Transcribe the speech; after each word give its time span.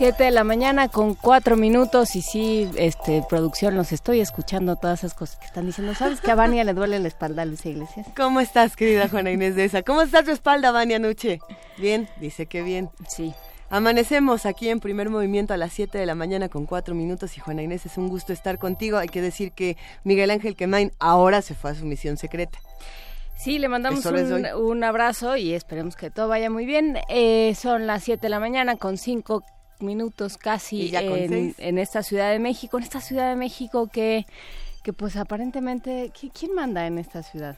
Siete 0.00 0.24
de 0.24 0.30
la 0.30 0.44
mañana 0.44 0.88
con 0.88 1.14
cuatro 1.14 1.58
minutos 1.58 2.16
y 2.16 2.22
sí, 2.22 2.70
este, 2.76 3.22
producción, 3.28 3.76
los 3.76 3.92
estoy 3.92 4.20
escuchando 4.20 4.76
todas 4.76 5.00
esas 5.00 5.12
cosas 5.12 5.36
que 5.36 5.44
están 5.44 5.66
diciendo. 5.66 5.94
¿Sabes 5.94 6.22
que 6.22 6.30
a 6.30 6.34
Vania 6.34 6.64
le 6.64 6.72
duele 6.72 6.98
la 7.00 7.08
espalda 7.08 7.42
a 7.42 7.44
Luis 7.44 7.66
Iglesias? 7.66 8.06
¿Cómo 8.16 8.40
estás, 8.40 8.76
querida 8.76 9.10
Juana 9.10 9.30
Inés 9.30 9.56
de 9.56 9.66
esa? 9.66 9.82
¿Cómo 9.82 10.00
está 10.00 10.22
tu 10.22 10.30
espalda, 10.30 10.70
Vania 10.70 10.98
Nuche? 10.98 11.40
Bien, 11.76 12.08
dice 12.18 12.46
que 12.46 12.62
bien. 12.62 12.88
Sí. 13.08 13.34
Amanecemos 13.68 14.46
aquí 14.46 14.70
en 14.70 14.80
primer 14.80 15.10
movimiento 15.10 15.52
a 15.52 15.58
las 15.58 15.74
7 15.74 15.98
de 15.98 16.06
la 16.06 16.14
mañana 16.14 16.48
con 16.48 16.64
cuatro 16.64 16.94
minutos 16.94 17.36
y 17.36 17.40
Juana 17.40 17.62
Inés, 17.62 17.84
es 17.84 17.98
un 17.98 18.08
gusto 18.08 18.32
estar 18.32 18.56
contigo. 18.56 18.96
Hay 18.96 19.08
que 19.08 19.20
decir 19.20 19.52
que 19.52 19.76
Miguel 20.02 20.30
Ángel 20.30 20.56
Quemain 20.56 20.92
ahora 20.98 21.42
se 21.42 21.54
fue 21.54 21.72
a 21.72 21.74
su 21.74 21.84
misión 21.84 22.16
secreta. 22.16 22.58
Sí, 23.36 23.58
le 23.58 23.68
mandamos 23.68 24.06
un, 24.06 24.46
un, 24.46 24.82
abrazo 24.82 25.36
y 25.36 25.52
esperemos 25.52 25.94
que 25.94 26.10
todo 26.10 26.28
vaya 26.28 26.48
muy 26.48 26.64
bien. 26.64 26.96
Eh, 27.10 27.54
son 27.54 27.86
las 27.86 28.02
7 28.04 28.22
de 28.22 28.30
la 28.30 28.40
mañana 28.40 28.76
con 28.76 28.96
cinco 28.96 29.44
minutos 29.82 30.36
casi 30.36 30.94
en, 30.94 31.54
en, 31.58 31.78
esta 31.78 32.02
Ciudad 32.02 32.30
de 32.30 32.38
México, 32.38 32.78
en 32.78 32.84
esta 32.84 33.00
Ciudad 33.00 33.30
de 33.30 33.36
México 33.36 33.88
que, 33.92 34.26
que 34.82 34.92
pues 34.92 35.16
aparentemente, 35.16 36.12
¿quién 36.32 36.54
manda 36.54 36.86
en 36.86 36.98
esta 36.98 37.22
ciudad? 37.22 37.56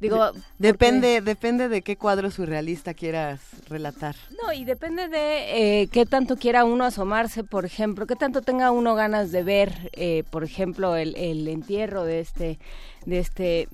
Digo, 0.00 0.32
depende, 0.58 1.20
depende 1.20 1.68
de 1.68 1.82
qué 1.82 1.96
cuadro 1.96 2.30
surrealista 2.30 2.94
quieras 2.94 3.40
relatar. 3.68 4.16
No, 4.42 4.52
y 4.52 4.64
depende 4.64 5.08
de 5.08 5.82
eh, 5.82 5.88
qué 5.88 6.04
tanto 6.04 6.36
quiera 6.36 6.64
uno 6.64 6.84
asomarse, 6.84 7.44
por 7.44 7.64
ejemplo, 7.64 8.06
qué 8.06 8.16
tanto 8.16 8.42
tenga 8.42 8.70
uno 8.70 8.94
ganas 8.94 9.32
de 9.32 9.42
ver, 9.42 9.90
eh, 9.92 10.24
por 10.30 10.44
ejemplo, 10.44 10.96
el, 10.96 11.14
el 11.16 11.48
entierro 11.48 12.04
de 12.04 12.20
este, 12.20 12.58
de 13.06 13.18
este 13.18 13.68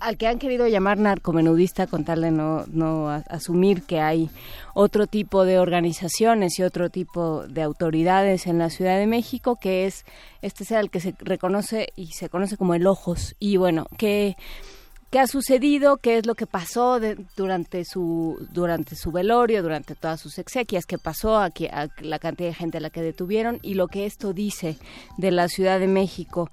al 0.00 0.16
que 0.16 0.26
han 0.26 0.38
querido 0.38 0.66
llamar 0.66 0.98
narcomenudista 0.98 1.86
con 1.86 2.04
tal 2.04 2.22
de 2.22 2.30
no, 2.30 2.64
no 2.68 3.08
asumir 3.08 3.82
que 3.82 4.00
hay 4.00 4.30
otro 4.74 5.06
tipo 5.06 5.44
de 5.44 5.58
organizaciones 5.58 6.58
y 6.58 6.62
otro 6.62 6.90
tipo 6.90 7.46
de 7.46 7.62
autoridades 7.62 8.46
en 8.46 8.58
la 8.58 8.70
Ciudad 8.70 8.98
de 8.98 9.06
México, 9.06 9.56
que 9.60 9.86
es 9.86 10.04
este 10.42 10.64
sea 10.64 10.80
el 10.80 10.90
que 10.90 11.00
se 11.00 11.14
reconoce 11.18 11.88
y 11.96 12.08
se 12.08 12.28
conoce 12.28 12.56
como 12.56 12.74
el 12.74 12.86
Ojos. 12.86 13.34
Y 13.40 13.56
bueno, 13.56 13.86
que 13.98 14.36
qué 15.10 15.20
ha 15.20 15.26
sucedido, 15.26 15.96
qué 15.96 16.18
es 16.18 16.26
lo 16.26 16.34
que 16.34 16.46
pasó 16.46 17.00
durante 17.36 17.84
su 17.84 18.46
durante 18.52 18.94
su 18.94 19.10
velorio, 19.10 19.62
durante 19.62 19.94
todas 19.94 20.20
sus 20.20 20.38
exequias, 20.38 20.86
qué 20.86 20.98
pasó, 20.98 21.38
a, 21.38 21.46
a 21.46 21.88
la 22.00 22.18
cantidad 22.18 22.48
de 22.48 22.54
gente 22.54 22.78
a 22.78 22.80
la 22.80 22.90
que 22.90 23.02
detuvieron 23.02 23.58
y 23.62 23.74
lo 23.74 23.88
que 23.88 24.06
esto 24.06 24.32
dice 24.32 24.76
de 25.16 25.30
la 25.30 25.48
Ciudad 25.48 25.80
de 25.80 25.88
México 25.88 26.50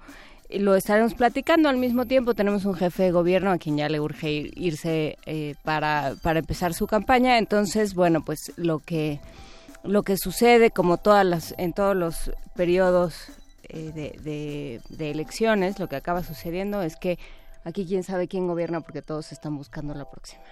lo 0.50 0.74
estaremos 0.74 1.14
platicando. 1.14 1.68
Al 1.68 1.76
mismo 1.76 2.06
tiempo 2.06 2.34
tenemos 2.34 2.64
un 2.64 2.74
jefe 2.74 3.04
de 3.04 3.10
gobierno 3.10 3.50
a 3.50 3.58
quien 3.58 3.76
ya 3.76 3.88
le 3.88 4.00
urge 4.00 4.50
irse 4.54 5.18
eh, 5.26 5.54
para, 5.62 6.14
para 6.22 6.38
empezar 6.38 6.74
su 6.74 6.86
campaña. 6.86 7.38
Entonces, 7.38 7.94
bueno, 7.94 8.24
pues 8.24 8.52
lo 8.56 8.78
que, 8.78 9.20
lo 9.84 10.02
que 10.02 10.16
sucede, 10.16 10.70
como 10.70 10.98
todas 10.98 11.24
las, 11.24 11.54
en 11.58 11.72
todos 11.72 11.96
los 11.96 12.30
periodos 12.54 13.28
eh, 13.68 13.92
de, 13.94 14.80
de 14.88 15.10
elecciones, 15.10 15.78
lo 15.78 15.88
que 15.88 15.96
acaba 15.96 16.22
sucediendo 16.22 16.82
es 16.82 16.96
que 16.96 17.18
aquí 17.64 17.84
quién 17.86 18.02
sabe 18.02 18.28
quién 18.28 18.46
gobierna 18.46 18.80
porque 18.80 19.02
todos 19.02 19.32
están 19.32 19.56
buscando 19.56 19.94
la 19.94 20.08
próxima. 20.08 20.42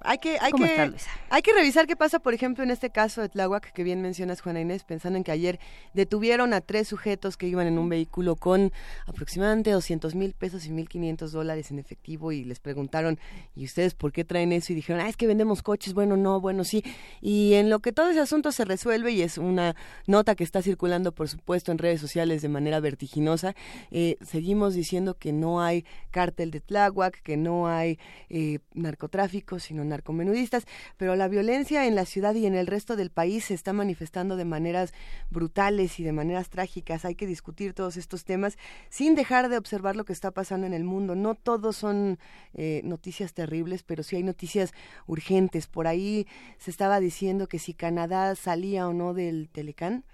Hay 0.00 0.18
que, 0.18 0.38
hay, 0.40 0.52
que, 0.52 0.92
hay 1.28 1.42
que 1.42 1.52
revisar 1.52 1.86
qué 1.86 1.96
pasa, 1.96 2.20
por 2.20 2.32
ejemplo, 2.32 2.62
en 2.62 2.70
este 2.70 2.90
caso 2.90 3.20
de 3.20 3.28
Tláhuac, 3.28 3.72
que 3.72 3.82
bien 3.82 4.00
mencionas, 4.00 4.40
Juana 4.40 4.60
Inés, 4.60 4.84
pensando 4.84 5.16
en 5.16 5.24
que 5.24 5.32
ayer 5.32 5.58
detuvieron 5.92 6.54
a 6.54 6.60
tres 6.60 6.86
sujetos 6.86 7.36
que 7.36 7.48
iban 7.48 7.66
en 7.66 7.78
un 7.78 7.88
vehículo 7.88 8.36
con 8.36 8.72
aproximadamente 9.06 9.70
200 9.72 10.14
mil 10.14 10.34
pesos 10.34 10.66
y 10.66 10.70
1.500 10.70 11.30
dólares 11.30 11.70
en 11.72 11.80
efectivo 11.80 12.30
y 12.30 12.44
les 12.44 12.60
preguntaron, 12.60 13.18
¿y 13.56 13.64
ustedes 13.64 13.94
por 13.94 14.12
qué 14.12 14.24
traen 14.24 14.52
eso? 14.52 14.72
Y 14.72 14.76
dijeron, 14.76 15.02
ah, 15.02 15.08
es 15.08 15.16
que 15.16 15.26
vendemos 15.26 15.62
coches, 15.62 15.94
bueno, 15.94 16.16
no, 16.16 16.40
bueno, 16.40 16.62
sí. 16.62 16.84
Y 17.20 17.54
en 17.54 17.68
lo 17.68 17.80
que 17.80 17.92
todo 17.92 18.08
ese 18.08 18.20
asunto 18.20 18.52
se 18.52 18.64
resuelve, 18.64 19.10
y 19.12 19.22
es 19.22 19.36
una 19.36 19.74
nota 20.06 20.36
que 20.36 20.44
está 20.44 20.62
circulando, 20.62 21.12
por 21.12 21.28
supuesto, 21.28 21.72
en 21.72 21.78
redes 21.78 22.00
sociales 22.00 22.40
de 22.42 22.48
manera 22.48 22.78
vertiginosa, 22.78 23.56
eh, 23.90 24.16
seguimos 24.20 24.74
diciendo 24.74 25.14
que 25.14 25.32
no 25.32 25.60
hay 25.60 25.84
cártel 26.12 26.52
de 26.52 26.60
Tláhuac, 26.60 27.20
que 27.22 27.36
no 27.36 27.66
hay 27.66 27.98
eh, 28.28 28.60
narcotráfico, 28.74 29.58
sino 29.58 29.87
narcomenudistas, 29.88 30.66
pero 30.96 31.16
la 31.16 31.28
violencia 31.28 31.86
en 31.86 31.94
la 31.94 32.04
ciudad 32.04 32.34
y 32.34 32.46
en 32.46 32.54
el 32.54 32.66
resto 32.66 32.96
del 32.96 33.10
país 33.10 33.46
se 33.46 33.54
está 33.54 33.72
manifestando 33.72 34.36
de 34.36 34.44
maneras 34.44 34.92
brutales 35.30 35.98
y 36.00 36.04
de 36.04 36.12
maneras 36.12 36.50
trágicas. 36.50 37.04
Hay 37.04 37.14
que 37.14 37.26
discutir 37.26 37.74
todos 37.74 37.96
estos 37.96 38.24
temas 38.24 38.58
sin 38.88 39.14
dejar 39.14 39.48
de 39.48 39.58
observar 39.58 39.96
lo 39.96 40.04
que 40.04 40.12
está 40.12 40.30
pasando 40.30 40.66
en 40.66 40.74
el 40.74 40.84
mundo. 40.84 41.14
No 41.14 41.34
todos 41.34 41.76
son 41.76 42.18
eh, 42.54 42.80
noticias 42.84 43.34
terribles, 43.34 43.82
pero 43.82 44.02
sí 44.02 44.16
hay 44.16 44.22
noticias 44.22 44.72
urgentes. 45.06 45.66
Por 45.66 45.86
ahí 45.86 46.26
se 46.58 46.70
estaba 46.70 47.00
diciendo 47.00 47.48
que 47.48 47.58
si 47.58 47.74
Canadá 47.74 48.34
salía 48.34 48.88
o 48.88 48.92
no 48.92 49.14
del 49.14 49.48
Telecán. 49.48 50.04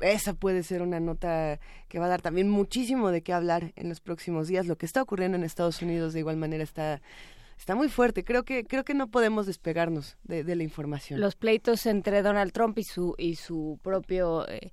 Esa 0.00 0.34
puede 0.34 0.62
ser 0.62 0.82
una 0.82 0.98
nota 0.98 1.60
que 1.88 1.98
va 1.98 2.06
a 2.06 2.08
dar 2.08 2.22
también 2.22 2.48
muchísimo 2.48 3.10
de 3.10 3.22
qué 3.22 3.32
hablar 3.32 3.72
en 3.76 3.88
los 3.88 4.00
próximos 4.00 4.48
días. 4.48 4.66
Lo 4.66 4.76
que 4.76 4.86
está 4.86 5.02
ocurriendo 5.02 5.36
en 5.36 5.44
Estados 5.44 5.82
Unidos 5.82 6.12
de 6.12 6.20
igual 6.20 6.36
manera 6.36 6.64
está 6.64 7.00
está 7.60 7.74
muy 7.74 7.88
fuerte. 7.88 8.24
Creo 8.24 8.42
que 8.42 8.64
creo 8.64 8.84
que 8.84 8.94
no 8.94 9.08
podemos 9.08 9.46
despegarnos 9.46 10.16
de, 10.24 10.42
la 10.56 10.62
información. 10.62 11.20
Los 11.20 11.36
pleitos 11.36 11.84
entre 11.84 12.22
Donald 12.22 12.52
Trump 12.52 12.78
y 12.78 12.84
su 12.84 13.14
y 13.18 13.36
su 13.36 13.78
propio 13.82 14.48
eh, 14.48 14.72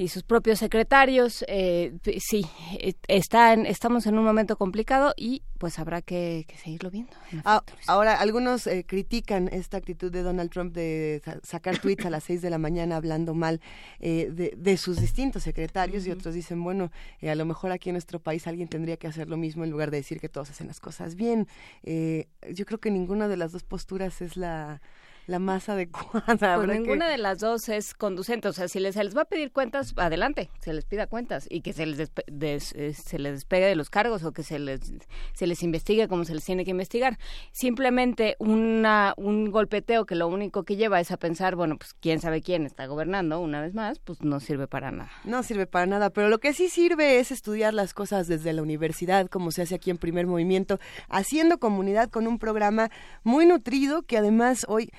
y 0.00 0.08
sus 0.08 0.22
propios 0.22 0.58
secretarios. 0.58 1.44
Eh, 1.46 1.92
sí, 2.20 2.46
eh, 2.78 2.94
están, 3.06 3.66
estamos 3.66 4.06
en 4.06 4.16
un 4.16 4.24
momento 4.24 4.56
complicado 4.56 5.12
y 5.14 5.42
pues 5.58 5.78
habrá 5.78 6.00
que, 6.00 6.46
seguirlo 6.56 6.90
viendo. 6.90 7.12
Ah, 7.44 7.62
ahora, 7.86 8.14
algunos 8.14 8.66
eh, 8.66 8.86
critican 8.88 9.48
esta 9.52 9.76
actitud 9.76 10.10
de 10.10 10.22
Donald 10.22 10.50
Trump 10.50 10.72
de 10.72 11.20
sacar 11.42 11.78
tweets 11.78 12.06
a 12.06 12.10
las 12.10 12.24
seis 12.24 12.40
de 12.40 12.48
la 12.48 12.56
mañana 12.56 12.96
hablando 12.96 13.34
mal 13.34 13.60
de, 14.00 14.76
sus 14.78 14.98
distintos 14.98 15.42
secretarios 15.42 16.06
y 16.06 16.10
otros 16.10 16.34
dicen, 16.34 16.64
bueno, 16.64 16.90
a 17.22 17.34
lo 17.34 17.44
mejor 17.44 17.70
aquí 17.70 17.90
en 17.90 17.94
nuestro 17.94 18.20
país 18.20 18.46
alguien 18.46 18.68
tendría 18.68 18.96
que 18.96 19.06
hacer 19.06 19.28
lo 19.28 19.36
mismo 19.36 19.64
en 19.64 19.70
lugar 19.70 19.90
de 19.90 19.98
decir 19.98 20.18
que 20.18 20.30
todos 20.30 20.48
hacen 20.48 20.66
las 20.66 20.80
cosas 20.80 21.14
bien. 21.14 21.46
yo 21.84 22.64
creo 22.64 22.78
que 22.80 22.90
ninguna 22.90 23.28
de 23.28 23.36
las 23.36 23.52
dos 23.52 23.64
posturas 23.64 24.22
es 24.22 24.38
la 24.38 24.80
la 25.26 25.38
más 25.38 25.68
adecuada. 25.68 26.56
Pues 26.56 26.68
ninguna 26.68 27.08
de 27.08 27.18
las 27.18 27.38
dos 27.38 27.68
es 27.68 27.94
conducente. 27.94 28.48
O 28.48 28.52
sea, 28.52 28.68
si 28.68 28.80
les, 28.80 28.94
se 28.94 29.04
les 29.04 29.16
va 29.16 29.22
a 29.22 29.24
pedir 29.24 29.52
cuentas, 29.52 29.94
adelante, 29.96 30.50
se 30.60 30.72
les 30.72 30.84
pida 30.84 31.06
cuentas 31.06 31.46
y 31.48 31.60
que 31.60 31.72
se 31.72 31.86
les, 31.86 32.10
eh, 32.10 32.92
se 32.94 33.18
les 33.18 33.32
despegue 33.34 33.66
de 33.66 33.76
los 33.76 33.90
cargos 33.90 34.24
o 34.24 34.32
que 34.32 34.42
se 34.42 34.58
les, 34.58 34.80
se 35.32 35.46
les 35.46 35.62
investigue 35.62 36.08
como 36.08 36.24
se 36.24 36.34
les 36.34 36.44
tiene 36.44 36.64
que 36.64 36.70
investigar. 36.70 37.18
Simplemente 37.52 38.36
una, 38.38 39.14
un 39.16 39.50
golpeteo 39.50 40.06
que 40.06 40.14
lo 40.14 40.28
único 40.28 40.64
que 40.64 40.76
lleva 40.76 41.00
es 41.00 41.10
a 41.10 41.16
pensar, 41.16 41.56
bueno, 41.56 41.76
pues 41.76 41.94
quién 41.94 42.20
sabe 42.20 42.42
quién 42.42 42.66
está 42.66 42.86
gobernando, 42.86 43.40
una 43.40 43.60
vez 43.60 43.74
más, 43.74 43.98
pues 43.98 44.22
no 44.22 44.40
sirve 44.40 44.66
para 44.66 44.90
nada. 44.90 45.10
No 45.24 45.42
sirve 45.42 45.66
para 45.66 45.86
nada, 45.86 46.10
pero 46.10 46.28
lo 46.28 46.38
que 46.38 46.52
sí 46.52 46.68
sirve 46.68 47.18
es 47.18 47.30
estudiar 47.30 47.74
las 47.74 47.94
cosas 47.94 48.26
desde 48.26 48.52
la 48.52 48.62
universidad, 48.62 49.28
como 49.28 49.50
se 49.50 49.62
hace 49.62 49.74
aquí 49.74 49.90
en 49.90 49.98
Primer 49.98 50.26
Movimiento, 50.26 50.78
haciendo 51.08 51.58
comunidad 51.58 52.10
con 52.10 52.26
un 52.26 52.38
programa 52.38 52.90
muy 53.22 53.46
nutrido 53.46 54.02
que 54.02 54.18
además 54.18 54.64
hoy 54.68 54.90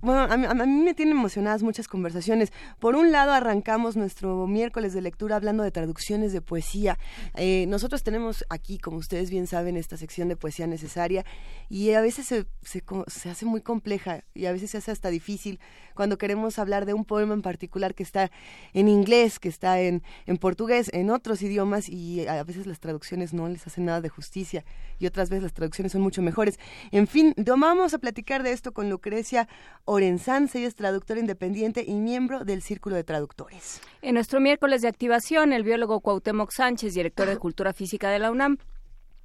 bueno, 0.00 0.22
a 0.22 0.36
mí, 0.36 0.82
me 0.82 0.94
tienen 0.94 1.16
emocionadas 1.16 1.62
muchas 1.62 1.88
conversaciones. 1.88 2.52
Por 2.78 2.96
un 2.96 3.12
lado, 3.12 3.32
arrancamos 3.32 3.96
nuestro 3.96 4.46
miércoles 4.46 4.92
de 4.92 5.02
lectura 5.02 5.36
hablando 5.36 5.62
de 5.62 5.70
traducciones 5.70 6.32
de 6.32 6.40
poesía. 6.40 6.98
Eh, 7.34 7.66
nosotros 7.68 8.02
tenemos 8.02 8.44
aquí, 8.48 8.78
como 8.78 8.98
ustedes 8.98 9.30
bien 9.30 9.46
saben, 9.46 9.76
esta 9.76 9.96
sección 9.96 10.28
de 10.28 10.36
poesía 10.36 10.66
necesaria 10.66 11.24
y 11.68 11.92
a 11.92 12.00
veces 12.00 12.26
se, 12.26 12.46
se, 12.62 12.82
se 13.06 13.30
hace 13.30 13.44
muy 13.44 13.60
compleja 13.60 14.24
y 14.34 14.46
a 14.46 14.52
veces 14.52 14.70
se 14.70 14.78
hace 14.78 14.90
hasta 14.90 15.08
difícil 15.10 15.60
cuando 15.94 16.18
queremos 16.18 16.58
hablar 16.58 16.86
de 16.86 16.94
un 16.94 17.04
poema 17.04 17.34
en 17.34 17.42
particular 17.42 17.94
que 17.94 18.02
está 18.02 18.30
en 18.72 18.88
inglés, 18.88 19.38
que 19.38 19.48
está 19.48 19.80
en, 19.80 20.02
en 20.26 20.36
portugués, 20.36 20.90
en 20.92 21.10
otros 21.10 21.42
idiomas 21.42 21.88
y 21.88 22.26
a 22.26 22.44
veces 22.44 22.66
las 22.66 22.80
traducciones 22.80 23.32
no 23.34 23.48
les 23.48 23.66
hacen 23.66 23.84
nada 23.84 24.00
de 24.00 24.08
justicia 24.08 24.64
y 24.98 25.06
otras 25.06 25.28
veces 25.28 25.42
las 25.42 25.52
traducciones 25.52 25.92
son 25.92 26.02
mucho 26.02 26.22
mejores. 26.22 26.58
En 26.90 27.06
fin, 27.06 27.34
vamos 27.36 27.94
a 27.94 27.98
platicar 27.98 28.42
de 28.42 28.52
esto 28.52 28.72
con 28.72 28.88
Lucrecia 28.90 29.48
Orenzán, 29.84 30.48
es 30.52 30.74
traductora 30.74 31.20
independiente 31.20 31.84
y 31.86 31.94
miembro 31.94 32.44
del 32.44 32.62
Círculo 32.62 32.96
de 32.96 33.04
Traductores. 33.04 33.80
En 34.02 34.14
nuestro 34.14 34.40
miércoles 34.40 34.82
de 34.82 34.88
activación, 34.88 35.52
el 35.52 35.62
biólogo 35.62 36.00
Cuauhtémoc 36.00 36.50
Sánchez, 36.50 36.94
director 36.94 37.28
de 37.28 37.36
Cultura 37.36 37.72
Física 37.72 38.10
de 38.10 38.18
la 38.18 38.30
UNAM, 38.30 38.58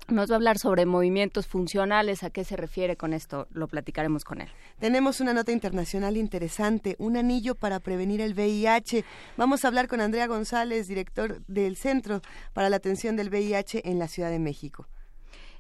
nos 0.10 0.30
va 0.30 0.34
a 0.34 0.38
hablar 0.38 0.58
sobre 0.58 0.86
movimientos 0.86 1.48
funcionales, 1.48 2.24
a 2.24 2.30
qué 2.30 2.44
se 2.44 2.58
refiere 2.58 2.98
con 2.98 3.14
esto, 3.14 3.48
lo 3.52 3.68
platicaremos 3.68 4.26
con 4.26 4.42
él. 4.42 4.50
Tenemos 4.80 5.22
una 5.22 5.34
nota 5.34 5.52
internacional 5.52 6.18
interesante, 6.18 6.96
un 7.00 7.16
anillo 7.16 7.56
para 7.56 7.80
prevenir 7.80 8.20
el 8.20 8.34
VIH. 8.34 9.06
Vamos 9.38 9.64
a 9.64 9.70
hablar 9.70 9.88
con 9.88 10.02
Andrea 10.02 10.28
González, 10.28 10.88
director 10.88 11.42
del 11.48 11.78
Centro 11.78 12.22
para 12.52 12.70
la 12.70 12.76
Atención 12.78 13.16
del 13.16 13.30
VIH 13.30 13.90
en 13.90 14.00
la 14.00 14.08
Ciudad 14.08 14.30
de 14.30 14.40
México. 14.40 14.88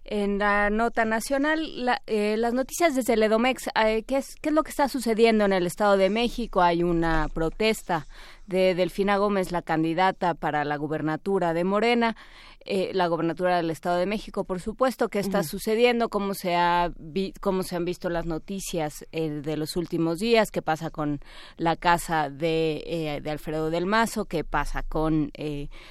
En 0.05 0.37
la 0.37 0.69
nota 0.69 1.05
nacional, 1.05 1.99
eh, 2.07 2.35
las 2.37 2.53
noticias 2.53 2.95
desde 2.95 3.13
el 3.13 3.23
eh, 3.23 4.03
¿qué, 4.05 4.17
es, 4.17 4.35
¿qué 4.41 4.49
es 4.49 4.55
lo 4.55 4.63
que 4.63 4.71
está 4.71 4.89
sucediendo 4.89 5.45
en 5.45 5.53
el 5.53 5.65
Estado 5.65 5.95
de 5.95 6.09
México? 6.09 6.61
Hay 6.61 6.83
una 6.83 7.29
protesta 7.33 8.05
de 8.45 8.75
Delfina 8.75 9.17
Gómez, 9.17 9.51
la 9.51 9.61
candidata 9.61 10.33
para 10.33 10.65
la 10.65 10.75
gubernatura 10.75 11.53
de 11.53 11.63
Morena. 11.63 12.17
Eh, 12.65 12.91
la 12.93 13.07
gobernatura 13.07 13.57
del 13.57 13.69
Estado 13.69 13.97
de 13.97 14.05
México, 14.05 14.45
por 14.45 14.61
supuesto, 14.61 15.09
qué 15.09 15.19
está 15.19 15.43
sucediendo, 15.43 16.07
cómo 16.07 16.33
se, 16.33 16.55
ha 16.55 16.93
cómo 17.41 17.63
se 17.63 17.75
han 17.75 17.83
visto 17.83 18.09
las 18.09 18.25
noticias 18.25 19.05
eh, 19.11 19.29
de 19.29 19.57
los 19.57 19.75
últimos 19.75 20.19
días, 20.19 20.49
qué 20.49 20.61
pasa 20.61 20.89
con 20.89 21.19
la 21.57 21.75
casa 21.75 22.29
de, 22.29 22.83
eh, 22.85 23.21
de 23.21 23.31
Alfredo 23.31 23.69
del 23.69 23.85
Mazo, 23.85 24.25
qué 24.25 24.45
pasa 24.45 24.83
con 24.83 25.31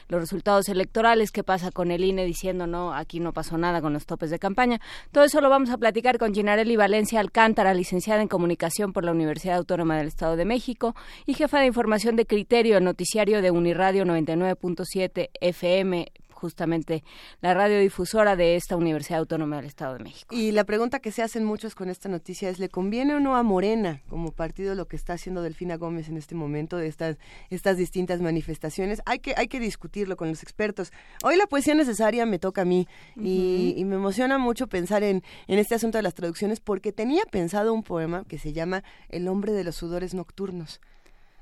los 0.08 0.20
resultados 0.20 0.68
electorales, 0.68 1.30
qué 1.30 1.42
pasa 1.42 1.70
con 1.70 1.90
el 1.90 2.04
INE 2.04 2.24
diciendo 2.24 2.66
no, 2.66 2.94
aquí 2.94 3.20
no 3.20 3.32
pasó 3.32 3.58
nada 3.58 3.82
con 3.82 3.92
los 3.92 4.06
topes 4.06 4.30
de 4.30 4.38
campaña. 4.38 4.80
Todo 5.10 5.24
eso 5.24 5.40
lo 5.40 5.50
vamos 5.50 5.70
a 5.70 5.78
platicar 5.78 6.18
con 6.18 6.34
Ginarelli 6.34 6.76
Valencia 6.76 7.20
Alcántara, 7.20 7.74
licenciada 7.74 8.22
en 8.22 8.28
Comunicación 8.28 8.92
por 8.92 9.04
la 9.04 9.12
Universidad 9.12 9.56
Autónoma 9.56 9.98
del 9.98 10.08
Estado 10.08 10.36
de 10.36 10.44
México 10.44 10.94
y 11.26 11.34
jefa 11.34 11.60
de 11.60 11.66
información 11.66 12.16
de 12.16 12.26
criterio, 12.26 12.80
noticiario 12.80 13.42
de 13.42 13.50
Uniradio 13.50 14.04
99.7 14.04 15.30
FM 15.40 16.12
justamente 16.42 17.04
la 17.40 17.54
radiodifusora 17.54 18.34
de 18.34 18.56
esta 18.56 18.74
Universidad 18.74 19.20
Autónoma 19.20 19.56
del 19.56 19.66
Estado 19.66 19.96
de 19.96 20.02
México. 20.02 20.34
Y 20.34 20.50
la 20.50 20.64
pregunta 20.64 20.98
que 20.98 21.12
se 21.12 21.22
hacen 21.22 21.44
muchos 21.44 21.76
con 21.76 21.88
esta 21.88 22.08
noticia 22.08 22.50
es, 22.50 22.58
¿le 22.58 22.68
conviene 22.68 23.14
o 23.14 23.20
no 23.20 23.36
a 23.36 23.44
Morena 23.44 24.02
como 24.08 24.32
partido 24.32 24.74
lo 24.74 24.88
que 24.88 24.96
está 24.96 25.12
haciendo 25.12 25.40
Delfina 25.42 25.76
Gómez 25.76 26.08
en 26.08 26.16
este 26.16 26.34
momento 26.34 26.78
de 26.78 26.88
estas, 26.88 27.16
estas 27.50 27.76
distintas 27.76 28.20
manifestaciones? 28.20 29.02
Hay 29.06 29.20
que, 29.20 29.34
hay 29.36 29.46
que 29.46 29.60
discutirlo 29.60 30.16
con 30.16 30.28
los 30.30 30.42
expertos. 30.42 30.92
Hoy 31.22 31.36
la 31.36 31.46
poesía 31.46 31.76
necesaria 31.76 32.26
me 32.26 32.40
toca 32.40 32.62
a 32.62 32.64
mí 32.64 32.88
y, 33.16 33.80
me 33.92 33.96
emociona 33.96 34.38
mucho 34.38 34.66
pensar 34.66 35.04
en, 35.04 35.22
en 35.46 35.58
este 35.60 35.76
asunto 35.76 35.98
de 35.98 36.02
las 36.02 36.14
traducciones 36.14 36.58
porque 36.58 36.90
tenía 36.92 37.22
pensado 37.30 37.72
un 37.72 37.84
poema 37.84 38.24
que 38.24 38.38
se 38.38 38.52
llama 38.52 38.82
El 39.08 39.28
hombre 39.28 39.52
de 39.52 39.62
los 39.62 39.76
sudores 39.76 40.12
nocturnos, 40.12 40.80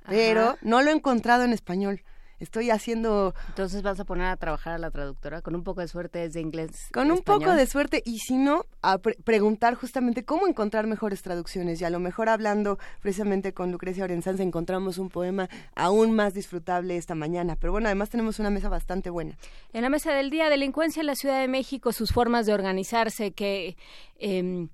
pero 0.06 0.58
no 0.61 0.82
lo 0.82 0.91
he 0.91 0.94
encontrado 0.94 1.44
en 1.44 1.53
español 1.55 2.03
estoy 2.40 2.70
haciendo... 2.70 3.34
Entonces 3.48 3.82
vas 3.82 4.00
a 4.00 4.04
poner 4.04 4.26
a 4.26 4.37
trabajar 4.37 4.72
a 4.75 4.78
la 4.78 4.90
traductora 4.90 5.42
con 5.42 5.54
un 5.54 5.62
poco 5.62 5.81
de 5.81 5.88
suerte 5.88 6.19
desde 6.19 6.40
inglés. 6.40 6.88
Con 6.92 7.10
un 7.10 7.22
poco 7.22 7.54
de 7.54 7.66
suerte 7.66 8.02
y 8.04 8.19
si 8.19 8.37
no, 8.37 8.66
a 8.82 8.98
preguntar 8.98 9.75
justamente 9.75 10.25
cómo 10.25 10.48
encontrar 10.48 10.87
mejores 10.87 11.22
traducciones 11.22 11.81
y 11.81 11.84
a 11.84 11.90
lo 11.90 12.00
mejor 12.00 12.28
hablando 12.28 12.78
precisamente 13.00 13.52
con 13.52 13.70
Lucrecia 13.70 14.04
Orenzanza 14.04 14.42
encontramos 14.42 14.98
un 14.98 15.10
poema 15.10 15.48
aún 15.76 16.12
más 16.12 16.34
disfrutable 16.34 16.96
esta 16.96 17.14
mañana. 17.14 17.56
Pero 17.56 17.72
bueno, 17.72 17.88
además 17.88 18.10
tenemos 18.10 18.38
una 18.38 18.50
mesa 18.50 18.69
bastante 18.69 19.10
buena. 19.10 19.36
En 19.72 19.82
la 19.82 19.90
mesa 19.90 20.12
del 20.12 20.31
día, 20.31 20.48
delincuencia 20.48 21.00
en 21.00 21.06
la 21.06 21.14
Ciudad 21.14 21.40
de 21.40 21.48
México, 21.48 21.93
sus 21.93 22.12
formas 22.12 22.46
de 22.46 22.54
organizarse, 22.54 23.32
que... 23.32 23.76
Eh, 24.22 24.69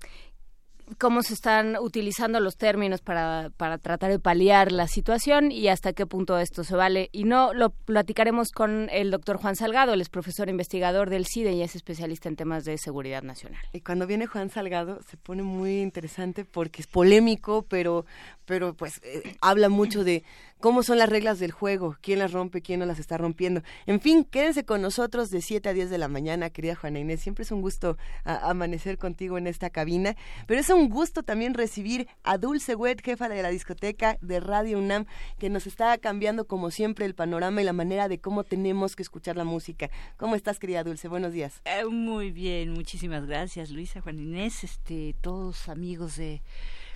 cómo 0.97 1.21
se 1.21 1.33
están 1.33 1.77
utilizando 1.77 2.39
los 2.39 2.57
términos 2.57 3.01
para, 3.01 3.51
para 3.57 3.77
tratar 3.77 4.09
de 4.11 4.19
paliar 4.19 4.71
la 4.71 4.87
situación 4.87 5.51
y 5.51 5.67
hasta 5.67 5.93
qué 5.93 6.05
punto 6.05 6.37
esto 6.39 6.63
se 6.63 6.75
vale. 6.75 7.09
Y 7.11 7.25
no 7.25 7.53
lo 7.53 7.71
platicaremos 7.71 8.51
con 8.51 8.89
el 8.91 9.11
doctor 9.11 9.37
Juan 9.37 9.55
Salgado, 9.55 9.93
él 9.93 10.01
es 10.01 10.09
profesor 10.09 10.49
investigador 10.49 11.09
del 11.09 11.25
CIDE 11.25 11.53
y 11.53 11.61
es 11.61 11.75
especialista 11.75 12.29
en 12.29 12.35
temas 12.35 12.63
de 12.65 12.77
seguridad 12.77 13.23
nacional. 13.23 13.61
Y 13.73 13.81
cuando 13.81 14.07
viene 14.07 14.27
Juan 14.27 14.49
Salgado 14.49 14.99
se 15.09 15.17
pone 15.17 15.43
muy 15.43 15.81
interesante 15.81 16.45
porque 16.45 16.81
es 16.81 16.87
polémico, 16.87 17.65
pero, 17.67 18.05
pero 18.45 18.73
pues 18.73 18.99
eh, 19.03 19.35
habla 19.41 19.69
mucho 19.69 20.03
de 20.03 20.23
cómo 20.59 20.83
son 20.83 20.97
las 20.97 21.09
reglas 21.09 21.39
del 21.39 21.51
juego, 21.51 21.97
quién 22.01 22.19
las 22.19 22.31
rompe, 22.31 22.61
quién 22.61 22.79
no 22.79 22.85
las 22.85 22.99
está 22.99 23.17
rompiendo. 23.17 23.61
En 23.85 23.99
fin, 23.99 24.23
quédense 24.23 24.65
con 24.65 24.81
nosotros 24.81 25.29
de 25.29 25.41
7 25.41 25.69
a 25.69 25.73
10 25.73 25.89
de 25.89 25.97
la 25.97 26.07
mañana, 26.07 26.49
querida 26.49 26.75
Juana 26.75 26.99
Inés. 26.99 27.21
Siempre 27.21 27.43
es 27.43 27.51
un 27.51 27.61
gusto 27.61 27.97
amanecer 28.23 28.97
contigo 28.97 29.37
en 29.37 29.47
esta 29.47 29.69
cabina, 29.69 30.15
pero 30.47 30.59
es 30.59 30.69
un 30.69 30.89
gusto 30.89 31.23
también 31.23 31.53
recibir 31.53 32.07
a 32.23 32.37
Dulce 32.37 32.75
Wet, 32.75 33.01
jefa 33.03 33.29
de 33.29 33.41
la 33.41 33.49
discoteca 33.49 34.17
de 34.21 34.39
Radio 34.39 34.79
UNAM, 34.79 35.05
que 35.37 35.49
nos 35.49 35.67
está 35.67 35.97
cambiando 35.97 36.45
como 36.45 36.71
siempre 36.71 37.05
el 37.05 37.15
panorama 37.15 37.61
y 37.61 37.65
la 37.65 37.73
manera 37.73 38.07
de 38.07 38.19
cómo 38.19 38.43
tenemos 38.43 38.95
que 38.95 39.03
escuchar 39.03 39.37
la 39.37 39.43
música. 39.43 39.89
¿Cómo 40.17 40.35
estás, 40.35 40.59
querida 40.59 40.83
Dulce? 40.83 41.07
Buenos 41.07 41.33
días. 41.33 41.61
Eh, 41.65 41.85
muy 41.85 42.31
bien, 42.31 42.71
muchísimas 42.71 43.25
gracias, 43.25 43.71
Luisa, 43.71 44.01
Juan 44.01 44.19
Inés, 44.19 44.63
este, 44.63 45.15
todos 45.21 45.69
amigos 45.69 46.17
de 46.17 46.41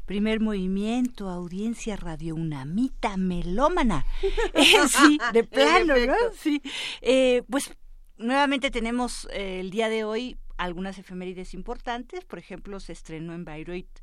Primer 0.06 0.40
movimiento, 0.40 1.30
audiencia 1.30 1.96
radio 1.96 2.36
unamita, 2.36 3.18
melómana. 3.18 4.06
Eh, 4.54 4.88
sí, 4.88 5.18
de 5.34 5.44
plano, 5.44 5.96
¿no? 6.06 6.14
Sí. 6.38 6.62
Eh, 7.02 7.44
pues 7.50 7.72
nuevamente 8.18 8.70
tenemos 8.70 9.28
eh, 9.32 9.60
el 9.60 9.70
día 9.70 9.90
de 9.90 10.04
hoy 10.04 10.38
algunas 10.58 10.98
efemérides 10.98 11.54
importantes. 11.54 12.26
Por 12.26 12.40
ejemplo, 12.40 12.80
se 12.80 12.94
estrenó 12.94 13.34
en 13.34 13.46
Bayreuth, 13.46 14.00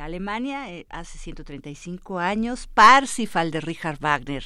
Alemania, 0.00 0.66
hace 0.90 1.16
135 1.16 2.18
años, 2.18 2.66
Parsifal 2.66 3.50
de 3.50 3.60
Richard 3.62 3.98
Wagner 4.00 4.44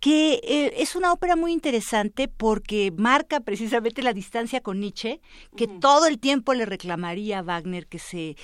que 0.00 0.72
es 0.76 0.94
una 0.94 1.12
ópera 1.12 1.36
muy 1.36 1.52
interesante 1.52 2.28
porque 2.28 2.92
marca 2.96 3.40
precisamente 3.40 4.02
la 4.02 4.12
distancia 4.12 4.60
con 4.60 4.80
Nietzsche, 4.80 5.20
que 5.56 5.66
todo 5.66 6.06
el 6.06 6.18
tiempo 6.18 6.54
le 6.54 6.66
reclamaría 6.66 7.38
a 7.38 7.42
Wagner 7.42 7.86
que 7.86 7.98
se 7.98 8.36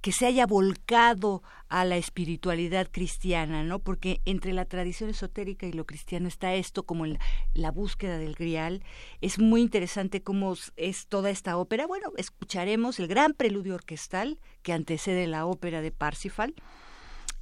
que 0.00 0.12
se 0.12 0.26
haya 0.26 0.46
volcado 0.46 1.42
a 1.68 1.84
la 1.84 1.96
espiritualidad 1.96 2.88
cristiana, 2.90 3.62
¿no? 3.62 3.78
Porque 3.78 4.20
entre 4.24 4.52
la 4.52 4.64
tradición 4.64 5.10
esotérica 5.10 5.66
y 5.66 5.72
lo 5.72 5.86
cristiano 5.86 6.26
está 6.26 6.54
esto 6.54 6.84
como 6.84 7.06
la, 7.06 7.70
búsqueda 7.70 8.18
del 8.18 8.34
grial. 8.34 8.82
Es 9.20 9.38
muy 9.38 9.60
interesante 9.60 10.22
cómo 10.22 10.54
es 10.76 11.06
toda 11.06 11.30
esta 11.30 11.56
ópera. 11.56 11.86
Bueno, 11.86 12.12
escucharemos 12.16 12.98
el 12.98 13.06
gran 13.06 13.34
preludio 13.34 13.74
orquestal 13.74 14.40
que 14.62 14.72
antecede 14.72 15.26
la 15.26 15.46
ópera 15.46 15.80
de 15.80 15.92
Parsifal. 15.92 16.54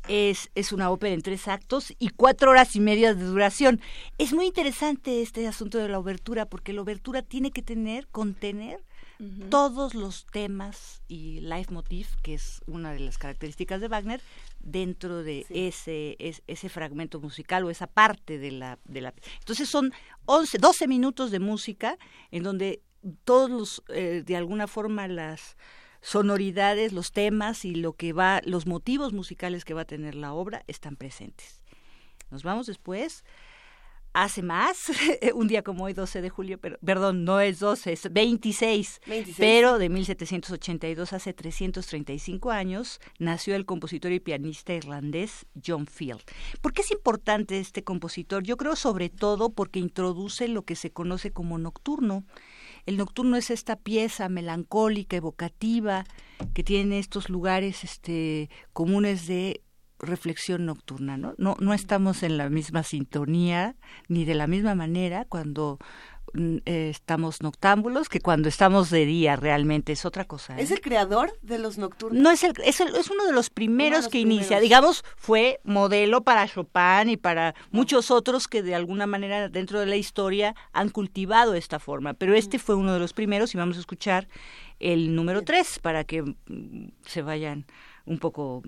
Es, 0.07 0.51
es, 0.55 0.73
una 0.73 0.91
ópera 0.91 1.15
en 1.15 1.23
tres 1.23 1.49
actos 1.49 1.95
y 1.99 2.11
cuatro 2.11 2.51
horas 2.51 2.77
y 2.77 2.81
media 2.81 3.15
de 3.15 3.25
duración. 3.25 3.81
Es 4.19 4.33
muy 4.33 4.47
interesante 4.47 5.23
este 5.23 5.47
asunto 5.47 5.79
de 5.79 5.89
la 5.89 5.99
obertura, 5.99 6.47
porque 6.47 6.73
la 6.73 6.83
obertura 6.83 7.23
tiene 7.23 7.51
que 7.51 7.63
tener, 7.63 8.07
contener 8.09 8.85
todos 9.50 9.94
los 9.94 10.26
temas 10.26 11.03
y 11.09 11.41
leitmotiv, 11.41 12.06
que 12.23 12.35
es 12.35 12.62
una 12.67 12.93
de 12.93 13.00
las 13.00 13.19
características 13.19 13.81
de 13.81 13.88
Wagner, 13.88 14.20
dentro 14.61 15.23
de 15.23 15.44
ese, 15.50 16.17
ese 16.19 16.69
fragmento 16.69 17.20
musical 17.20 17.65
o 17.65 17.70
esa 17.70 17.87
parte 17.87 18.38
de 18.38 18.53
la... 18.53 18.79
De 18.85 19.00
la 19.00 19.12
Entonces 19.41 19.69
son 19.69 19.93
11, 20.26 20.59
12 20.59 20.87
minutos 20.87 21.31
de 21.31 21.40
música 21.40 21.99
en 22.31 22.45
donde 22.45 22.83
todos 23.25 23.50
los, 23.50 23.83
eh, 23.88 24.23
de 24.25 24.37
alguna 24.37 24.66
forma 24.66 25.09
las 25.09 25.57
sonoridades, 26.00 26.93
los 26.93 27.12
temas 27.12 27.64
y 27.64 27.75
lo 27.75 27.95
que 27.95 28.12
va, 28.12 28.40
los 28.45 28.66
motivos 28.66 29.12
musicales 29.12 29.64
que 29.64 29.75
va 29.75 29.83
a 29.83 29.87
tener 29.87 30.14
la 30.14 30.33
obra 30.33 30.62
están 30.69 30.97
presentes. 30.97 31.61
Nos 32.31 32.43
vamos 32.43 32.66
después 32.66 33.25
hace 34.12 34.43
más, 34.43 34.91
un 35.35 35.49
día 35.49 35.62
como 35.62 35.85
hoy, 35.85 35.93
12 35.93 36.23
de 36.23 36.31
julio, 36.31 36.59
pero, 36.59 36.79
perdón, 36.85 37.25
no 37.25 37.41
es 37.41 37.59
12, 37.61 37.93
es 37.93 38.12
26, 38.12 39.00
pero 39.37 39.79
de 39.79 39.88
1782, 39.88 41.12
hace 41.12 41.33
335 41.33 42.50
años, 42.50 43.00
nació 43.19 43.55
el 43.55 43.67
compositor 43.67 44.12
y 44.12 44.21
pianista 44.21 44.75
irlandés 44.75 45.47
John 45.65 45.87
Field. 45.87 46.21
¿Por 46.61 46.73
qué 46.73 46.83
es 46.83 46.91
importante 46.91 47.59
este 47.59 47.85
compositor? 47.85 48.43
Yo 48.43 48.57
creo 48.57 48.77
sobre 48.77 49.09
todo 49.09 49.50
porque 49.50 49.79
introduce 49.79 50.49
lo 50.49 50.62
que 50.62 50.77
se 50.77 50.91
conoce 50.91 51.33
como 51.33 51.59
nocturno. 51.59 52.25
El 52.87 52.97
nocturno 52.97 53.37
es 53.37 53.50
esta 53.50 53.77
pieza 53.77 54.29
melancólica, 54.29 55.17
evocativa, 55.17 56.05
que 56.55 56.65
tiene 56.65 56.99
estos 56.99 57.29
lugares 57.29 57.85
este, 57.85 58.50
comunes 58.73 59.27
de 59.27 59.62
reflexión 59.99 60.67
nocturna, 60.67 61.17
¿no? 61.17 61.35
No, 61.38 61.57
no 61.61 61.75
estamos 61.75 62.23
en 62.23 62.37
la 62.37 62.49
misma 62.49 62.83
sintonía 62.83 63.76
ni 64.09 64.25
de 64.25 64.35
la 64.35 64.47
misma 64.47 64.75
manera 64.75 65.25
cuando 65.25 65.78
mm, 66.35 66.57
eh, 66.67 66.88
estamos 66.90 67.43
noctámbulos 67.43 68.09
que 68.09 68.21
cuando 68.21 68.49
estamos 68.49 68.90
de 68.90 69.05
día 69.07 69.37
realmente 69.37 69.93
es 69.93 70.05
otra 70.05 70.25
cosa. 70.25 70.57
¿Es 70.59 70.71
¿eh? 70.71 70.75
el 70.75 70.81
creador 70.81 71.37
de 71.43 71.59
los 71.59 71.78
nocturnos? 71.78 72.23
No 72.23 72.31
es 72.31 72.45
el, 72.45 72.52
es, 72.64 72.81
es 72.81 73.11
uno 73.11 73.26
de 73.26 73.33
los 73.33 73.50
primeros 73.50 74.09
que 74.09 74.21
inicia, 74.21 74.61
digamos, 74.61 75.05
fue 75.17 75.61
modelo 75.64 76.23
para 76.23 76.47
Chopin 76.47 77.09
y 77.09 77.17
para 77.17 77.55
muchos 77.71 78.11
otros 78.11 78.47
que 78.47 78.62
de 78.62 78.75
alguna 78.75 79.07
manera 79.07 79.49
dentro 79.49 79.81
de 79.81 79.87
la 79.87 79.97
historia 79.97 80.55
han 80.73 80.90
cultivado 80.90 81.55
esta 81.55 81.81
forma, 81.81 82.14
pero 82.14 82.35
este 82.35 82.59
fue 82.59 82.76
uno 82.76 82.95
de 82.95 83.00
los 83.00 83.12
primeros 83.12 83.55
y 83.55 83.59
vamos 83.59 83.76
a 83.76 83.81
escuchar 83.81 84.28
el 84.78 85.17
número 85.17 85.43
tres 85.43 85.81
para 85.81 86.05
que 86.05 86.23
mm, 86.23 86.90
se 87.05 87.23
vayan 87.23 87.67
un 88.05 88.19
poco 88.19 88.62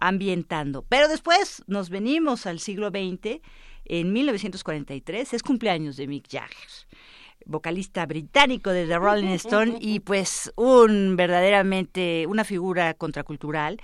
ambientando. 0.00 0.84
Pero 0.88 1.08
después 1.08 1.62
nos 1.66 1.90
venimos 1.90 2.46
al 2.46 2.58
siglo 2.58 2.88
XX, 2.88 3.40
en 3.84 4.12
1943, 4.12 5.34
es 5.34 5.42
cumpleaños 5.42 5.96
de 5.96 6.06
Mick 6.06 6.26
Jagger 6.30 6.68
vocalista 7.46 8.04
británico 8.04 8.70
de 8.70 8.86
The 8.86 8.98
Rolling 8.98 9.34
Stone 9.34 9.78
y 9.80 10.00
pues 10.04 10.52
un 10.56 11.16
verdaderamente 11.16 12.26
una 12.28 12.44
figura 12.44 12.92
contracultural 12.92 13.80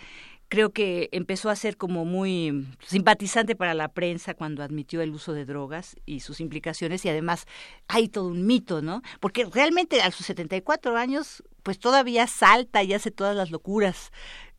creo 0.49 0.73
que 0.73 1.09
empezó 1.13 1.51
a 1.51 1.57
ser 1.57 1.77
como 1.77 2.05
muy 2.05 2.67
simpatizante 2.87 3.57
para 3.57 3.75
la 3.75 3.89
prensa 3.89 4.35
cuando 4.35 4.63
admitió 4.63 5.03
el 5.03 5.11
uso 5.11 5.33
de 5.33 5.45
drogas 5.45 5.97
y 6.07 6.21
sus 6.21 6.41
implicaciones 6.41 7.05
y 7.05 7.09
además 7.09 7.47
hay 7.89 8.09
todo 8.09 8.29
un 8.29 8.47
mito, 8.47 8.83
¿no? 8.83 9.03
Porque 9.21 9.45
realmente 9.47 10.03
a 10.03 10.11
sus 10.11 10.27
74 10.27 10.97
años 10.97 11.43
pues 11.63 11.79
todavía 11.79 12.27
salta 12.27 12.83
y 12.83 12.93
hace 12.93 13.11
todas 13.11 13.35
las 13.35 13.51
locuras 13.51 14.13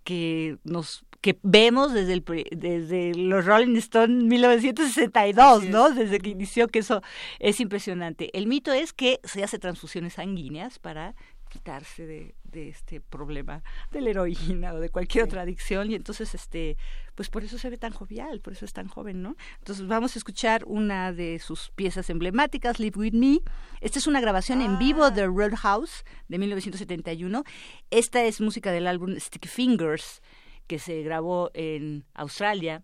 que 0.03 0.57
nos 0.63 1.05
que 1.21 1.37
vemos 1.41 1.93
desde 1.93 2.13
el 2.13 2.23
desde 2.51 3.13
los 3.15 3.45
Rolling 3.45 3.75
Stones 3.77 4.23
1962, 4.23 5.65
¿no? 5.65 5.89
Desde 5.89 6.19
que 6.19 6.29
inició 6.29 6.67
que 6.67 6.79
eso 6.79 7.01
es 7.39 7.59
impresionante. 7.59 8.35
El 8.37 8.47
mito 8.47 8.71
es 8.71 8.93
que 8.93 9.19
se 9.23 9.43
hace 9.43 9.59
transfusiones 9.59 10.13
sanguíneas 10.13 10.79
para 10.79 11.15
quitarse 11.49 12.05
de, 12.05 12.35
de 12.43 12.69
este 12.69 12.99
problema 12.99 13.63
de 13.91 14.01
la 14.01 14.09
heroína 14.09 14.73
o 14.73 14.79
de 14.79 14.89
cualquier 14.89 15.23
otra 15.23 15.43
adicción 15.43 15.89
y 15.89 15.95
entonces 15.95 16.35
este 16.35 16.77
pues 17.15 17.29
por 17.29 17.43
eso 17.43 17.57
se 17.57 17.69
ve 17.71 17.77
tan 17.77 17.93
jovial, 17.93 18.41
por 18.41 18.53
eso 18.53 18.63
es 18.63 18.73
tan 18.73 18.87
joven, 18.87 19.23
¿no? 19.23 19.35
Entonces 19.57 19.87
vamos 19.87 20.15
a 20.15 20.19
escuchar 20.19 20.63
una 20.65 21.11
de 21.11 21.39
sus 21.39 21.71
piezas 21.71 22.11
emblemáticas, 22.11 22.79
Live 22.79 22.99
With 22.99 23.13
Me. 23.13 23.39
Esta 23.81 23.97
es 23.97 24.05
una 24.05 24.21
grabación 24.21 24.61
en 24.61 24.77
vivo 24.77 25.05
ah. 25.05 25.09
de 25.09 25.25
Roadhouse 25.25 26.05
de 26.27 26.37
1971. 26.37 27.43
Esta 27.89 28.23
es 28.23 28.39
música 28.39 28.71
del 28.71 28.85
álbum 28.85 29.15
Sticky 29.19 29.47
Fingers 29.47 30.21
que 30.67 30.79
se 30.79 31.01
grabó 31.01 31.51
en 31.53 32.05
Australia 32.13 32.83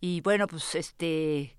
y 0.00 0.20
bueno, 0.22 0.46
pues 0.46 0.74
este 0.74 1.56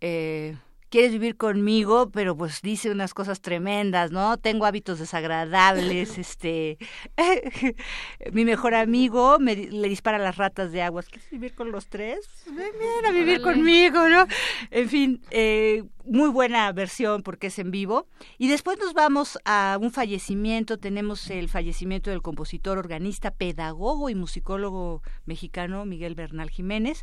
eh, 0.00 0.56
quieres 0.90 1.12
vivir 1.12 1.36
conmigo, 1.36 2.10
pero 2.10 2.36
pues 2.36 2.62
dice 2.62 2.90
unas 2.90 3.14
cosas 3.14 3.40
tremendas, 3.40 4.10
¿no? 4.10 4.36
Tengo 4.38 4.66
hábitos 4.66 4.98
desagradables, 4.98 6.18
este, 6.18 6.78
mi 8.32 8.44
mejor 8.44 8.74
amigo 8.74 9.38
me, 9.38 9.56
le 9.56 9.88
dispara 9.88 10.18
las 10.18 10.36
ratas 10.36 10.72
de 10.72 10.82
aguas, 10.82 11.08
¿quieres 11.08 11.30
vivir 11.30 11.54
con 11.54 11.72
los 11.72 11.88
tres? 11.88 12.28
Ven, 12.46 13.06
a 13.06 13.10
vivir 13.10 13.40
conmigo, 13.42 14.08
¿no? 14.08 14.26
En 14.70 14.88
fin, 14.88 15.22
eh, 15.30 15.84
muy 16.08 16.28
buena 16.30 16.70
versión 16.72 17.22
porque 17.22 17.48
es 17.48 17.58
en 17.58 17.70
vivo. 17.70 18.06
Y 18.38 18.48
después 18.48 18.78
nos 18.78 18.94
vamos 18.94 19.38
a 19.44 19.78
un 19.80 19.90
fallecimiento. 19.90 20.78
Tenemos 20.78 21.30
el 21.30 21.48
fallecimiento 21.48 22.10
del 22.10 22.22
compositor, 22.22 22.78
organista, 22.78 23.30
pedagogo 23.30 24.10
y 24.10 24.14
musicólogo 24.14 25.02
mexicano 25.26 25.84
Miguel 25.84 26.14
Bernal 26.14 26.50
Jiménez. 26.50 27.02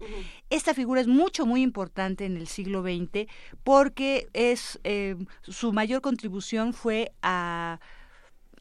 Esta 0.50 0.74
figura 0.74 1.01
es 1.01 1.07
mucho, 1.07 1.45
muy 1.45 1.62
importante 1.62 2.25
en 2.25 2.38
el 2.38 2.47
siglo 2.47 2.81
XX 2.81 3.29
porque 3.63 4.27
es 4.33 4.79
eh, 4.83 5.15
su 5.43 5.74
mayor 5.74 6.01
contribución 6.01 6.74
fue 6.74 7.12
a 7.21 7.79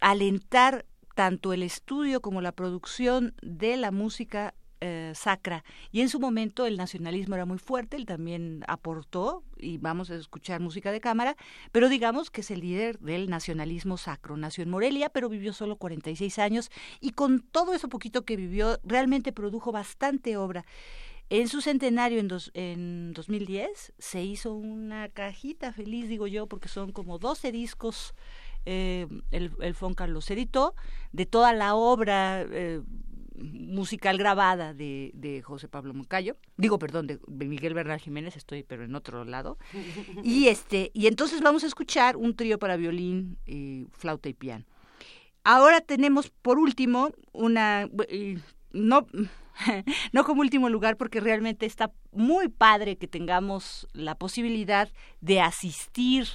alentar 0.01 0.85
tanto 1.15 1.53
el 1.53 1.63
estudio 1.63 2.21
como 2.21 2.41
la 2.41 2.53
producción 2.53 3.35
de 3.41 3.77
la 3.77 3.91
música 3.91 4.55
eh, 4.87 5.13
sacra. 5.15 5.65
Y 5.93 6.03
en 6.03 6.11
su 6.11 6.21
momento 6.21 6.67
el 6.67 6.77
nacionalismo 6.77 7.37
era 7.37 7.47
muy 7.47 7.57
fuerte, 7.57 7.97
él 7.97 8.05
también 8.05 8.63
aportó, 8.69 9.43
y 9.57 9.79
vamos 9.79 10.11
a 10.11 10.17
escuchar 10.17 10.61
música 10.61 10.93
de 10.93 11.01
cámara, 11.01 11.37
pero 11.73 11.89
digamos 11.89 12.31
que 12.31 12.43
es 12.43 12.51
el 12.51 12.61
líder 12.61 12.99
del 12.99 13.31
nacionalismo 13.31 13.97
sacro. 13.97 14.37
Nació 14.37 14.63
en 14.63 14.69
Morelia, 14.69 15.09
pero 15.09 15.31
vivió 15.31 15.55
solo 15.55 15.77
46 15.77 16.39
años 16.39 16.71
y 17.01 17.13
con 17.13 17.41
todo 17.41 17.73
eso 17.73 17.89
poquito 17.89 18.27
que 18.27 18.37
vivió, 18.37 18.79
realmente 18.85 19.33
produjo 19.33 19.73
bastante 19.73 20.37
obra. 20.37 20.67
En 21.31 21.49
su 21.49 21.63
centenario, 21.63 22.21
en, 22.21 22.29
dos, 22.29 22.51
en 22.53 23.15
2010, 23.15 23.95
se 23.99 24.23
hizo 24.23 24.53
una 24.53 25.09
cajita 25.09 25.73
feliz, 25.73 26.11
digo 26.11 26.27
yo, 26.27 26.47
porque 26.47 26.69
son 26.69 26.93
como 26.93 27.19
12 27.19 27.53
discos. 27.53 28.15
Eh, 28.67 29.07
el, 29.31 29.51
el 29.61 29.77
los 30.09 30.31
editó 30.31 30.75
de 31.13 31.27
toda 31.27 31.53
la 31.53 31.75
obra 31.75 32.43
eh, 32.51 32.81
musical 33.35 34.17
grabada 34.19 34.75
de, 34.75 35.11
de 35.15 35.43
José 35.43 35.69
Pablo 35.69 35.95
Moncayo, 35.95 36.37
digo, 36.57 36.79
perdón, 36.79 37.07
de, 37.07 37.19
Miguel 37.27 37.75
Bernal 37.75 38.01
Jiménez, 38.01 38.37
estoy 38.37 38.63
pero 38.63 38.85
en 38.85 38.95
otro 38.95 39.25
lado, 39.25 39.59
y 40.23 40.49
este, 40.49 40.91
y 40.95 41.07
entonces 41.07 41.41
vamos 41.41 41.65
a 41.65 41.67
escuchar 41.67 42.17
un 42.17 42.37
trío 42.37 42.59
para 42.59 42.77
violín, 42.77 43.39
y 43.47 43.87
flauta 43.93 44.29
y 44.29 44.35
piano. 44.35 44.65
Ahora 45.43 45.81
tenemos 45.81 46.31
por 46.31 46.59
último 46.59 47.11
una, 47.33 47.89
no, 48.73 49.07
no 50.13 50.25
como 50.25 50.41
último 50.41 50.69
lugar, 50.69 50.97
porque 50.97 51.21
realmente 51.21 51.67
está 51.67 51.93
muy 52.13 52.49
padre 52.49 52.97
que 52.97 53.09
tengamos 53.09 53.87
la 53.93 54.15
posibilidad 54.15 54.89
de 55.21 55.41
asistir 55.41 56.27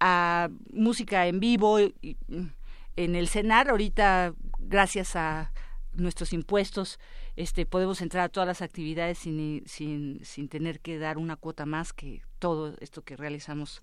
a 0.00 0.48
música 0.72 1.26
en 1.26 1.40
vivo 1.40 1.78
en 1.78 3.16
el 3.16 3.28
CENAR. 3.28 3.70
Ahorita, 3.70 4.34
gracias 4.58 5.14
a 5.14 5.52
nuestros 5.92 6.32
impuestos, 6.32 6.98
este, 7.36 7.66
podemos 7.66 8.00
entrar 8.00 8.24
a 8.24 8.28
todas 8.28 8.46
las 8.46 8.62
actividades 8.62 9.18
sin, 9.18 9.62
sin, 9.66 10.24
sin 10.24 10.48
tener 10.48 10.80
que 10.80 10.98
dar 10.98 11.18
una 11.18 11.36
cuota 11.36 11.66
más 11.66 11.92
que 11.92 12.22
todo 12.38 12.74
esto 12.80 13.02
que 13.02 13.16
realizamos 13.16 13.82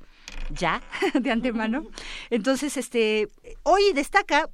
ya 0.50 0.82
de 1.14 1.32
antemano. 1.32 1.86
Entonces, 2.30 2.78
este, 2.78 3.30
hoy 3.64 3.94
destaca, 3.94 4.50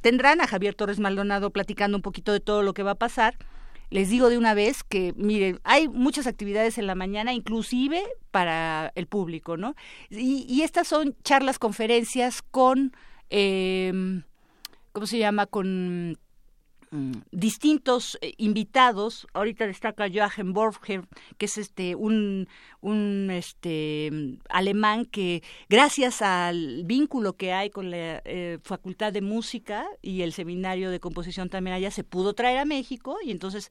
tendrán 0.00 0.40
a 0.40 0.46
Javier 0.46 0.74
Torres 0.74 0.98
Maldonado 0.98 1.50
platicando 1.50 1.96
un 1.96 2.02
poquito 2.02 2.32
de 2.32 2.40
todo 2.40 2.62
lo 2.62 2.74
que 2.74 2.82
va 2.82 2.92
a 2.92 2.96
pasar. 2.96 3.36
Les 3.90 4.10
digo 4.10 4.28
de 4.28 4.38
una 4.38 4.54
vez 4.54 4.82
que, 4.82 5.14
miren, 5.16 5.60
hay 5.62 5.88
muchas 5.88 6.26
actividades 6.26 6.78
en 6.78 6.86
la 6.86 6.94
mañana, 6.94 7.32
inclusive 7.32 8.02
para 8.30 8.90
el 8.96 9.06
público, 9.06 9.56
¿no? 9.56 9.76
Y, 10.10 10.62
estas 10.62 10.88
son 10.88 11.14
charlas, 11.22 11.58
conferencias 11.58 12.42
con, 12.42 12.92
eh, 13.30 14.22
¿cómo 14.92 15.06
se 15.06 15.18
llama? 15.18 15.46
Con 15.46 16.18
distintos 17.30 18.18
eh, 18.20 18.34
invitados. 18.36 19.26
Ahorita 19.32 19.66
destaca 19.66 20.08
Joachim 20.12 20.52
Borger, 20.52 21.02
que 21.38 21.46
es 21.46 21.58
este 21.58 21.94
un, 21.94 22.48
un 22.80 23.30
este 23.32 24.10
alemán 24.48 25.04
que 25.04 25.42
gracias 25.68 26.22
al 26.22 26.84
vínculo 26.84 27.34
que 27.34 27.52
hay 27.52 27.70
con 27.70 27.90
la 27.90 28.22
eh, 28.24 28.58
Facultad 28.62 29.12
de 29.12 29.22
Música 29.22 29.86
y 30.02 30.22
el 30.22 30.32
seminario 30.32 30.90
de 30.90 31.00
composición 31.00 31.48
también 31.48 31.74
allá 31.74 31.90
se 31.90 32.04
pudo 32.04 32.34
traer 32.34 32.58
a 32.58 32.64
México 32.64 33.16
y 33.24 33.30
entonces 33.30 33.70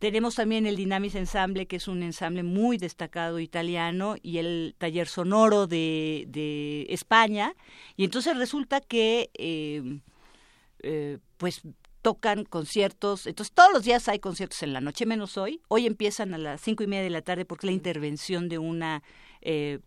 tenemos 0.00 0.34
también 0.34 0.66
el 0.66 0.76
Dynamis 0.76 1.14
Ensemble, 1.14 1.66
que 1.66 1.76
es 1.76 1.86
un 1.86 2.02
ensamble 2.02 2.42
muy 2.42 2.78
destacado 2.78 3.38
italiano, 3.38 4.16
y 4.22 4.38
el 4.38 4.74
taller 4.78 5.06
sonoro 5.06 5.66
de, 5.66 6.24
de 6.28 6.86
España. 6.88 7.54
Y 7.98 8.04
entonces 8.04 8.34
resulta 8.38 8.80
que, 8.80 9.28
eh, 9.34 11.18
pues, 11.36 11.60
tocan 12.02 12.44
conciertos, 12.44 13.26
entonces 13.26 13.54
todos 13.54 13.72
los 13.72 13.84
días 13.84 14.08
hay 14.08 14.18
conciertos 14.18 14.62
en 14.62 14.72
la 14.72 14.80
noche, 14.80 15.06
menos 15.06 15.36
hoy. 15.36 15.60
Hoy 15.68 15.86
empiezan 15.86 16.34
a 16.34 16.38
las 16.38 16.60
cinco 16.60 16.82
y 16.82 16.86
media 16.86 17.02
de 17.02 17.10
la 17.10 17.22
tarde 17.22 17.44
porque 17.44 17.66
la 17.66 17.72
intervención 17.72 18.48
de 18.48 18.58
una 18.58 19.02
eh, 19.40 19.80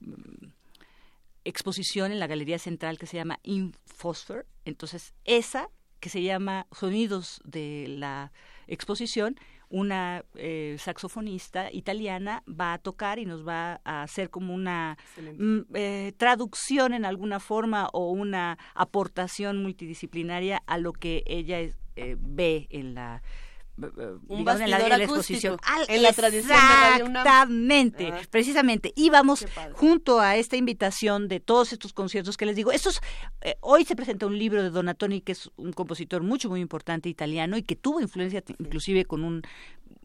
exposición 1.44 2.12
en 2.12 2.20
la 2.20 2.28
Galería 2.28 2.60
Central 2.60 2.98
que 2.98 3.08
se 3.08 3.18
llama 3.18 3.40
Infosfer. 3.44 4.46
Entonces 4.66 5.14
esa 5.26 5.70
que 6.00 6.10
se 6.10 6.22
llama 6.22 6.68
Sonidos 6.72 7.42
de 7.46 7.86
la 7.88 8.34
exposición, 8.68 9.38
una 9.70 10.24
eh, 10.36 10.76
saxofonista 10.78 11.72
italiana 11.72 12.44
va 12.48 12.74
a 12.74 12.78
tocar 12.78 13.18
y 13.18 13.26
nos 13.26 13.48
va 13.48 13.82
a 13.86 14.04
hacer 14.04 14.30
como 14.30 14.54
una 14.54 14.98
mm, 15.18 15.60
eh, 15.74 16.14
traducción 16.18 16.94
en 16.94 17.06
alguna 17.06 17.40
forma 17.40 17.90
o 17.92 18.12
una 18.12 18.60
aportación 18.76 19.64
multidisciplinaria 19.64 20.62
a 20.68 20.78
lo 20.78 20.94
que 20.94 21.24
ella 21.26 21.60
es, 21.60 21.76
eh, 21.96 22.16
ve 22.20 22.68
en 22.70 22.96
la 22.96 23.22
un 23.76 24.48
en 24.48 24.70
la, 24.70 24.80
en 24.80 25.02
exposición. 25.02 25.58
en 25.88 26.04
la 26.04 26.14
tradición 26.14 26.52
exactamente 26.52 28.12
ah. 28.14 28.22
precisamente. 28.30 28.94
Y 28.96 29.10
vamos 29.10 29.46
junto 29.74 30.20
a 30.20 30.36
esta 30.36 30.58
invitación 30.58 31.28
de 31.28 31.40
todos 31.40 31.74
estos 31.74 31.92
conciertos 31.92 32.38
que 32.38 32.46
les 32.46 32.56
digo. 32.56 32.72
Estos 32.72 33.02
eh, 33.42 33.56
hoy 33.62 33.84
se 33.84 33.96
presenta 33.96 34.28
un 34.28 34.38
libro 34.38 34.62
de 34.62 34.70
Donatoni 34.70 35.22
que 35.22 35.32
es 35.32 35.50
un 35.56 35.74
compositor 35.74 36.22
mucho 36.22 36.50
muy 36.50 36.62
importante 36.62 37.10
italiano 37.10 37.58
y 37.58 37.64
que 37.64 37.76
tuvo 37.76 38.00
influencia 38.00 38.44
inclusive 38.60 39.06
con 39.06 39.24
un 39.24 39.42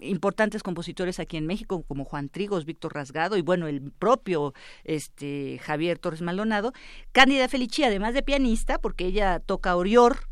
importantes 0.01 0.63
compositores 0.63 1.19
aquí 1.19 1.37
en 1.37 1.47
México 1.47 1.83
como 1.83 2.05
Juan 2.05 2.29
Trigos, 2.31 2.65
Víctor 2.65 2.95
Rasgado 2.95 3.37
y 3.37 3.43
bueno, 3.43 3.67
el 3.67 3.91
propio 3.91 4.55
este 4.85 5.61
Javier 5.63 5.99
Torres 5.99 6.23
Maldonado. 6.23 6.73
Cándida 7.13 7.49
Felici, 7.49 7.85
además 7.85 8.15
de 8.15 8.23
pianista, 8.23 8.79
porque 8.79 9.05
ella 9.05 9.41
toca 9.41 9.77
Orior, 9.77 10.29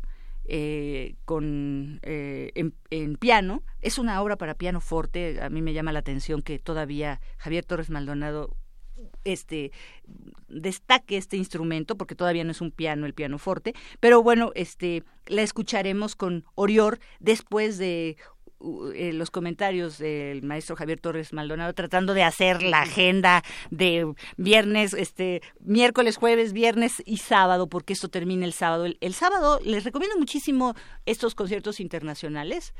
eh, 0.47 1.15
con 1.25 1.99
eh, 2.03 2.51
en, 2.89 3.15
piano. 3.17 3.63
Es 3.81 3.97
una 3.97 4.21
obra 4.21 4.37
para 4.37 4.55
piano 4.55 4.79
forte. 4.79 5.41
A 5.41 5.49
mí 5.49 5.61
me 5.61 5.73
llama 5.73 5.91
la 5.91 5.99
atención 5.99 6.41
que 6.41 6.57
todavía 6.57 7.19
Javier 7.37 7.65
Torres 7.65 7.89
Maldonado 7.89 8.55
este 9.25 9.71
destaque 10.47 11.17
este 11.17 11.37
instrumento 11.37 11.97
porque 11.97 12.15
todavía 12.15 12.43
no 12.43 12.51
es 12.51 12.61
un 12.61 12.71
piano 12.71 13.05
el 13.05 13.13
piano 13.13 13.37
forte 13.37 13.75
pero 13.99 14.23
bueno 14.23 14.51
este 14.55 15.03
la 15.27 15.43
escucharemos 15.43 16.15
con 16.15 16.45
Orior 16.55 16.97
después 17.19 17.77
de 17.77 18.17
eh, 18.95 19.13
los 19.13 19.29
comentarios 19.29 19.99
del 19.99 20.41
maestro 20.41 20.75
Javier 20.75 20.99
Torres 20.99 21.31
Maldonado 21.31 21.73
tratando 21.73 22.15
de 22.15 22.23
hacer 22.23 22.63
la 22.63 22.81
agenda 22.81 23.43
de 23.69 24.11
viernes, 24.35 24.93
este, 24.93 25.43
miércoles, 25.59 26.17
jueves, 26.17 26.53
viernes 26.53 27.03
y 27.05 27.17
sábado, 27.17 27.67
porque 27.67 27.93
esto 27.93 28.09
termina 28.09 28.45
el 28.45 28.53
sábado. 28.53 28.85
El, 28.99 29.13
sábado 29.13 29.59
les 29.63 29.83
recomiendo 29.83 30.17
muchísimo 30.17 30.73
estos 31.05 31.35
conciertos 31.35 31.79
internacionales. 31.79 32.73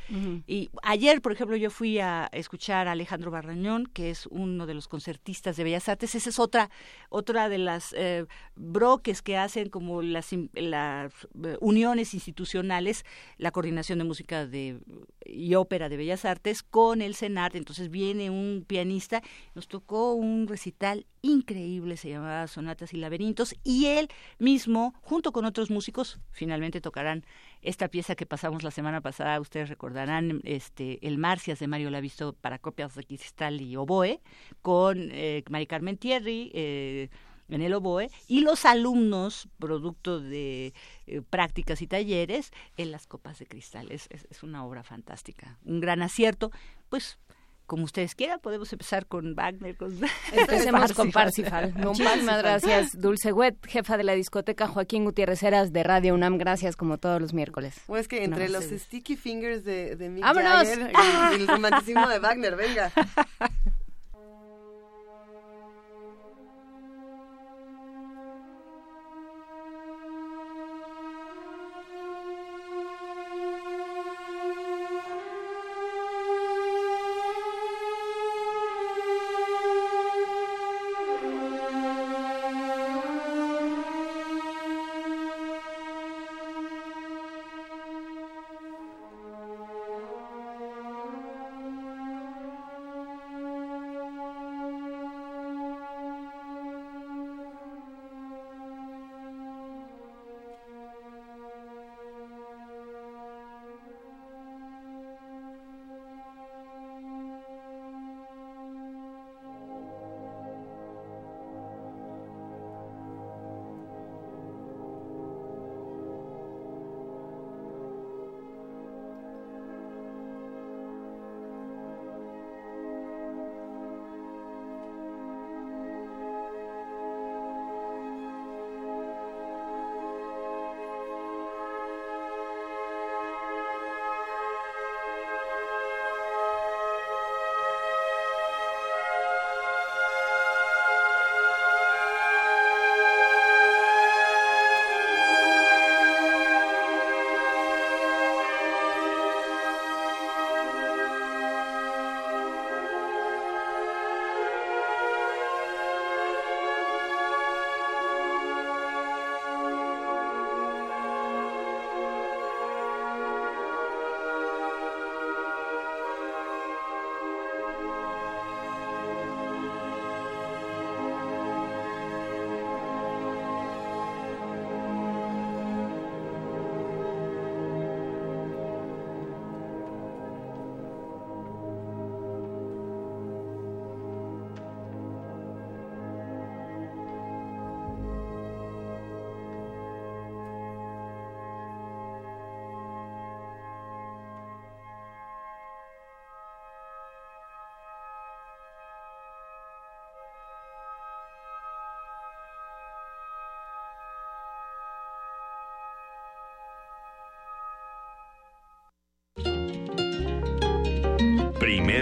Y 0.47 0.69
ayer, 0.81 1.21
por 1.21 1.31
ejemplo, 1.31 1.55
yo 1.55 1.69
fui 1.69 1.99
a 1.99 2.27
escuchar 2.31 2.87
a 2.87 2.93
Alejandro 2.93 3.29
Barrañón, 3.29 3.85
que 3.85 4.09
es 4.09 4.25
uno 4.27 4.65
de 4.65 4.73
los 4.73 4.87
concertistas 4.87 5.57
de 5.57 5.63
Bellas 5.63 5.89
Artes. 5.89 6.15
Esa 6.15 6.29
es 6.29 6.39
otra, 6.39 6.71
otra 7.09 7.49
de 7.49 7.59
las 7.59 7.93
eh, 7.93 8.25
broques 8.55 9.21
que 9.21 9.37
hacen 9.37 9.69
como 9.69 10.01
las, 10.01 10.29
las 10.53 11.13
eh, 11.43 11.57
uniones 11.61 12.15
institucionales, 12.15 13.05
la 13.37 13.51
coordinación 13.51 13.99
de 13.99 14.05
música 14.05 14.47
de 14.47 14.79
y 15.27 15.55
de 15.67 15.97
Bellas 15.97 16.25
Artes 16.25 16.63
con 16.63 17.01
el 17.01 17.13
CENART. 17.13 17.55
Entonces 17.55 17.91
viene 17.91 18.29
un 18.29 18.63
pianista, 18.65 19.21
nos 19.53 19.67
tocó 19.67 20.13
un 20.13 20.47
recital 20.47 21.05
increíble, 21.21 21.97
se 21.97 22.09
llamaba 22.09 22.47
Sonatas 22.47 22.93
y 22.93 22.97
Laberintos, 22.97 23.53
y 23.63 23.87
él 23.87 24.07
mismo, 24.39 24.93
junto 25.01 25.31
con 25.31 25.45
otros 25.45 25.69
músicos, 25.69 26.19
finalmente 26.31 26.79
tocarán 26.79 27.25
esta 27.61 27.89
pieza 27.89 28.15
que 28.15 28.25
pasamos 28.25 28.63
la 28.63 28.71
semana 28.71 29.01
pasada, 29.01 29.39
ustedes 29.41 29.67
recordarán, 29.67 30.39
este, 30.43 31.05
el 31.05 31.17
Marcias 31.17 31.59
de 31.59 31.67
Mario 31.67 31.89
Lavisto 31.89 32.33
para 32.33 32.59
copias 32.59 32.95
de 32.95 33.03
cristal 33.03 33.59
y 33.59 33.75
oboe, 33.75 34.21
con 34.61 35.09
eh, 35.11 35.43
Mari 35.49 35.67
Carmen 35.67 35.97
Thierry, 35.97 36.51
eh, 36.53 37.09
en 37.49 37.61
el 37.61 37.73
oboe 37.73 38.09
y 38.27 38.41
los 38.41 38.65
alumnos, 38.65 39.47
producto 39.59 40.19
de 40.19 40.73
eh, 41.05 41.21
prácticas 41.29 41.81
y 41.81 41.87
talleres, 41.87 42.51
en 42.77 42.91
las 42.91 43.07
copas 43.07 43.39
de 43.39 43.45
cristal. 43.45 43.91
Es, 43.91 44.07
es, 44.09 44.43
una 44.43 44.65
obra 44.65 44.83
fantástica, 44.83 45.57
un 45.65 45.79
gran 45.79 46.01
acierto. 46.01 46.51
Pues 46.89 47.19
como 47.65 47.83
ustedes 47.83 48.15
quieran, 48.15 48.39
podemos 48.39 48.71
empezar 48.71 49.07
con 49.07 49.35
Wagner. 49.35 49.75
Con 49.75 49.97
Empecemos 50.33 50.93
con 50.93 51.11
Parsifal. 51.11 51.73
Muchísimas 51.75 52.41
gracias, 52.41 52.99
Dulce 52.99 53.33
Wet, 53.33 53.57
jefa 53.67 53.97
de 53.97 54.03
la 54.03 54.13
discoteca 54.13 54.67
Joaquín 54.67 55.03
Gutiérrez 55.03 55.43
Heras 55.43 55.73
de 55.73 55.83
Radio 55.83 56.13
UNAM. 56.13 56.37
Gracias, 56.37 56.75
como 56.75 56.97
todos 56.97 57.21
los 57.21 57.33
miércoles. 57.33 57.81
Pues 57.87 58.07
que 58.07 58.23
entre 58.23 58.49
los 58.49 58.65
sticky 58.65 59.17
fingers 59.17 59.63
de, 59.63 59.95
de 59.95 60.09
Mick 60.09 60.23
Jagger 60.23 60.91
y 61.33 61.41
el 61.41 61.47
romanticismo 61.47 62.07
de 62.07 62.19
Wagner, 62.19 62.55
venga. 62.55 62.91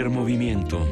Movimiento. 0.04 0.86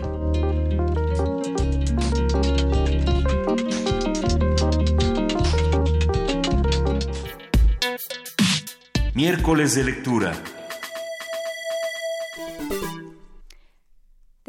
Miércoles 9.14 9.74
de 9.74 9.84
lectura. 9.84 10.32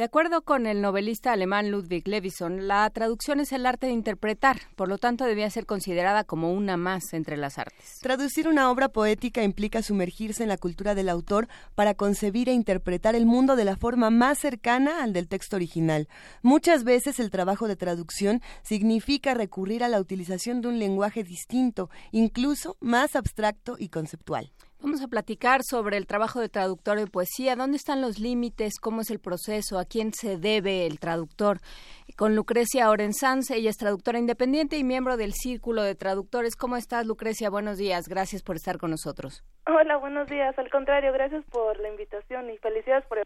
Acuerdo 0.06 0.44
con 0.44 0.66
el 0.68 0.82
novelista 0.82 1.34
alemán 1.34 1.70
Ludwig 1.70 2.08
Levison, 2.08 2.68
la 2.68 2.90
traducción 2.92 3.40
es 3.40 3.52
el 3.52 3.66
arte 3.66 3.88
de 3.88 3.94
interpretar, 3.94 4.58
por 4.76 4.88
lo 4.88 4.98
tanto 4.98 5.26
debía 5.26 5.50
ser 5.50 5.66
considerada 5.66 6.24
como 6.24 6.54
una 6.54 6.78
más 6.78 7.14
entre 7.14 7.38
las 7.38 7.58
artes. 7.58 8.00
Traducir 8.02 8.48
una 8.48 8.72
obra 8.72 8.90
poética 8.90 9.44
implica 9.44 9.82
sumergirse 9.82 10.44
en 10.44 10.50
la 10.50 10.58
cultura 10.58 10.96
del 10.96 11.10
autor 11.10 11.48
para 11.76 11.96
concebir 11.96 12.50
e 12.50 12.54
interpretar 12.54 13.16
el 13.16 13.26
mundo 13.26 13.56
de 13.56 13.66
la 13.66 13.76
forma 13.76 14.10
más 14.10 14.38
cercana 14.38 15.04
al 15.04 15.12
del 15.12 15.28
texto 15.28 15.56
original. 15.56 16.08
Muchas 16.42 16.84
veces 16.84 17.20
el 17.20 17.32
trabajo 17.32 17.68
de 17.68 17.76
traducción 17.76 18.42
significa 18.64 19.34
recurrir 19.34 19.84
a 19.84 19.90
la 19.90 20.00
utilización 20.00 20.62
de 20.62 20.70
un 20.70 20.80
lenguaje 20.80 21.24
distinto, 21.24 21.90
incluso 22.12 22.78
más 22.80 23.16
abstracto 23.16 23.76
y 23.78 23.90
conceptual. 23.90 24.52
Vamos 24.86 25.02
a 25.02 25.08
platicar 25.08 25.62
sobre 25.68 25.98
el 25.98 26.06
trabajo 26.06 26.40
de 26.40 26.48
traductor 26.48 27.00
de 27.00 27.08
poesía, 27.08 27.56
dónde 27.56 27.76
están 27.76 28.02
los 28.02 28.20
límites, 28.20 28.76
cómo 28.80 29.02
es 29.02 29.10
el 29.10 29.18
proceso, 29.18 29.80
a 29.80 29.86
quién 29.86 30.14
se 30.14 30.38
debe 30.38 30.86
el 30.86 31.00
traductor. 31.00 31.58
Con 32.16 32.36
Lucrecia 32.36 32.92
Orensanz, 32.92 33.50
ella 33.50 33.72
es 33.72 33.78
traductora 33.78 34.20
independiente 34.20 34.78
y 34.78 34.84
miembro 34.84 35.18
del 35.18 35.34
Círculo 35.34 35.82
de 35.82 35.96
Traductores. 35.96 36.56
¿Cómo 36.56 36.78
estás, 36.78 37.08
Lucrecia? 37.08 37.50
Buenos 37.50 37.80
días, 37.80 38.08
gracias 38.08 38.44
por 38.44 38.58
estar 38.58 38.78
con 38.78 38.92
nosotros. 38.92 39.44
Hola, 39.66 39.98
buenos 39.98 40.28
días. 40.28 40.56
Al 40.60 40.70
contrario, 40.70 41.12
gracias 41.14 41.44
por 41.46 41.80
la 41.80 41.90
invitación 41.90 42.52
y 42.52 42.58
felicidades 42.60 43.08
por 43.08 43.18
el 43.18 43.26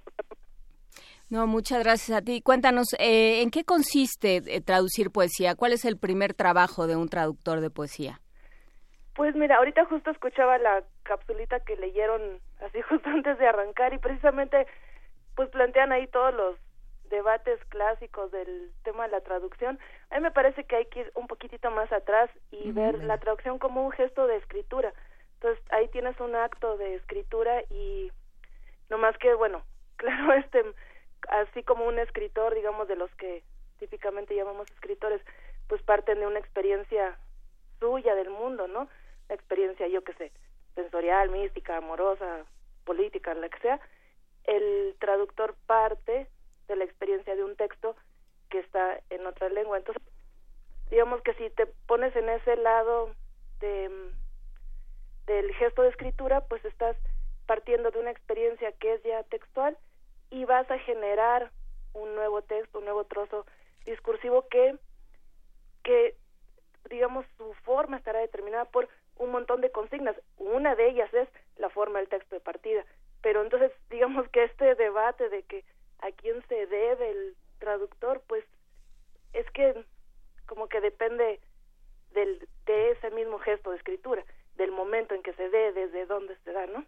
no, 1.30 1.46
muchas 1.46 1.84
gracias 1.84 2.18
a 2.18 2.22
ti. 2.22 2.42
Cuéntanos, 2.42 2.88
eh, 2.98 3.42
¿en 3.42 3.52
qué 3.52 3.66
consiste 3.66 4.38
eh, 4.38 4.62
traducir 4.62 5.12
poesía? 5.12 5.56
¿Cuál 5.56 5.74
es 5.74 5.84
el 5.84 5.98
primer 5.98 6.34
trabajo 6.34 6.88
de 6.88 6.96
un 6.96 7.10
traductor 7.10 7.60
de 7.60 7.70
poesía? 7.70 8.22
Pues 9.20 9.36
mira, 9.36 9.58
ahorita 9.58 9.84
justo 9.84 10.12
escuchaba 10.12 10.58
la 10.60 10.82
capsulita 11.04 11.60
que 11.60 11.76
leyeron 11.76 12.40
así 12.62 12.82
justo 12.90 13.10
antes 13.10 13.38
de 13.38 13.48
arrancar 13.48 13.94
y 13.94 13.98
precisamente 13.98 14.66
pues 15.36 15.50
plantean 15.50 15.92
ahí 15.92 16.08
todos 16.08 16.34
los 16.34 16.56
debates 17.10 17.60
clásicos 17.66 18.32
del 18.32 18.72
tema 18.84 19.04
de 19.04 19.12
la 19.12 19.20
traducción. 19.20 19.78
A 20.10 20.16
mí 20.16 20.22
me 20.22 20.32
parece 20.32 20.64
que 20.64 20.78
hay 20.78 20.86
que 20.86 21.02
ir 21.02 21.12
un 21.16 21.28
poquitito 21.28 21.70
más 21.70 21.92
atrás 21.92 22.30
y 22.50 22.72
ver 22.72 23.04
la 23.04 23.18
traducción 23.18 23.60
como 23.60 23.86
un 23.86 23.92
gesto 23.92 24.26
de 24.26 24.38
escritura. 24.38 24.94
Entonces 25.34 25.62
ahí 25.72 25.90
tienes 25.90 26.18
un 26.22 26.34
acto 26.38 26.78
de 26.78 26.96
escritura 26.96 27.62
y 27.70 28.14
no 28.90 28.98
más 28.98 29.18
que, 29.18 29.34
bueno, 29.34 29.64
claro, 29.98 30.32
este, 30.32 30.64
así 31.28 31.62
como 31.64 31.84
un 31.84 32.00
escritor, 32.00 32.56
digamos, 32.56 32.88
de 32.88 32.96
los 32.96 33.14
que 33.16 33.44
típicamente 33.80 34.34
llamamos 34.34 34.72
escritores, 34.72 35.22
pues 35.68 35.82
parten 35.82 36.22
de 36.22 36.28
una 36.28 36.40
experiencia 36.40 37.18
suya 37.82 38.16
del 38.16 38.30
mundo, 38.30 38.70
¿no? 38.70 38.88
Experiencia, 39.30 39.88
yo 39.88 40.04
qué 40.04 40.14
sé, 40.14 40.32
sensorial, 40.76 41.30
mística, 41.30 41.78
amorosa, 41.78 42.46
política, 42.84 43.34
la 43.34 43.50
que 43.50 43.60
sea. 43.60 43.80
El 44.44 44.96
traductor 45.00 45.56
parte 45.66 46.28
de 46.68 46.76
la 46.76 46.84
experiencia 46.84 47.36
de 47.36 47.44
un 47.44 47.56
texto 47.56 47.96
que 48.50 48.60
está 48.60 49.00
en 49.10 49.26
otra 49.26 49.50
lengua. 49.50 49.78
Entonces, 49.78 50.02
digamos 50.90 51.22
que 51.22 51.34
si 51.36 51.50
te 51.52 51.68
pones 51.88 52.16
en 52.16 52.30
ese 52.30 52.56
lado 52.58 53.14
de 53.60 54.12
del 55.28 55.54
gesto 55.54 55.84
de 55.84 55.90
escritura, 55.90 56.42
pues 56.48 56.66
estás 56.66 56.98
partiendo 57.46 57.92
de 57.92 58.00
una 58.00 58.10
experiencia 58.10 58.72
que 58.72 58.96
es 58.96 59.04
ya 59.04 59.22
textual 59.24 59.78
y 60.32 60.46
vas 60.46 60.70
a 60.72 60.80
generar 60.80 61.52
un 61.94 62.16
nuevo 62.16 62.42
texto, 62.42 62.80
un 62.80 62.86
nuevo 62.86 63.04
trozo 63.04 63.46
discursivo 63.86 64.48
que 64.50 64.76
que 65.84 66.16
digamos 66.90 67.26
su 67.38 67.54
forma 67.64 67.98
estará 67.98 68.20
determinada 68.20 68.66
por 68.66 68.90
un 69.20 69.32
montón 69.32 69.62
de 69.62 69.72
consignas. 69.72 70.16
Una 70.38 70.76
de 70.76 70.90
ellas 70.90 71.14
es 71.14 71.30
la 71.58 71.70
forma 71.70 72.00
del 72.00 72.10
texto 72.10 72.36
de 72.36 72.42
partida. 72.42 72.84
Pero 73.22 73.44
entonces, 73.44 73.72
digamos 73.90 74.28
que 74.30 74.46
este 74.46 74.76
debate 74.76 75.30
de 75.30 75.44
que 75.44 75.64
a 76.00 76.12
quién 76.12 76.44
se 76.48 76.66
debe 76.66 77.12
el 77.12 77.36
traductor, 77.60 78.24
pues 78.28 78.44
es 79.34 79.50
que 79.52 79.86
como 80.48 80.68
que 80.68 80.82
depende 80.82 81.40
del, 82.14 82.48
de 82.66 82.92
ese 82.92 83.12
mismo 83.12 83.38
gesto 83.40 83.70
de 83.70 83.78
escritura, 83.78 84.24
del 84.56 84.72
momento 84.72 85.14
en 85.14 85.22
que 85.22 85.34
se 85.34 85.50
dé, 85.50 85.74
desde 85.74 86.06
dónde 86.08 86.36
se 86.44 86.52
da, 86.52 86.66
¿no? 86.66 86.86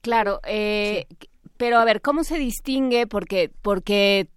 Claro, 0.00 0.40
eh, 0.46 1.06
pero 1.56 1.76
a 1.76 1.84
ver, 1.84 2.00
¿cómo 2.00 2.24
se 2.24 2.38
distingue? 2.38 3.06
Porque, 3.06 3.50
porque 3.60 4.28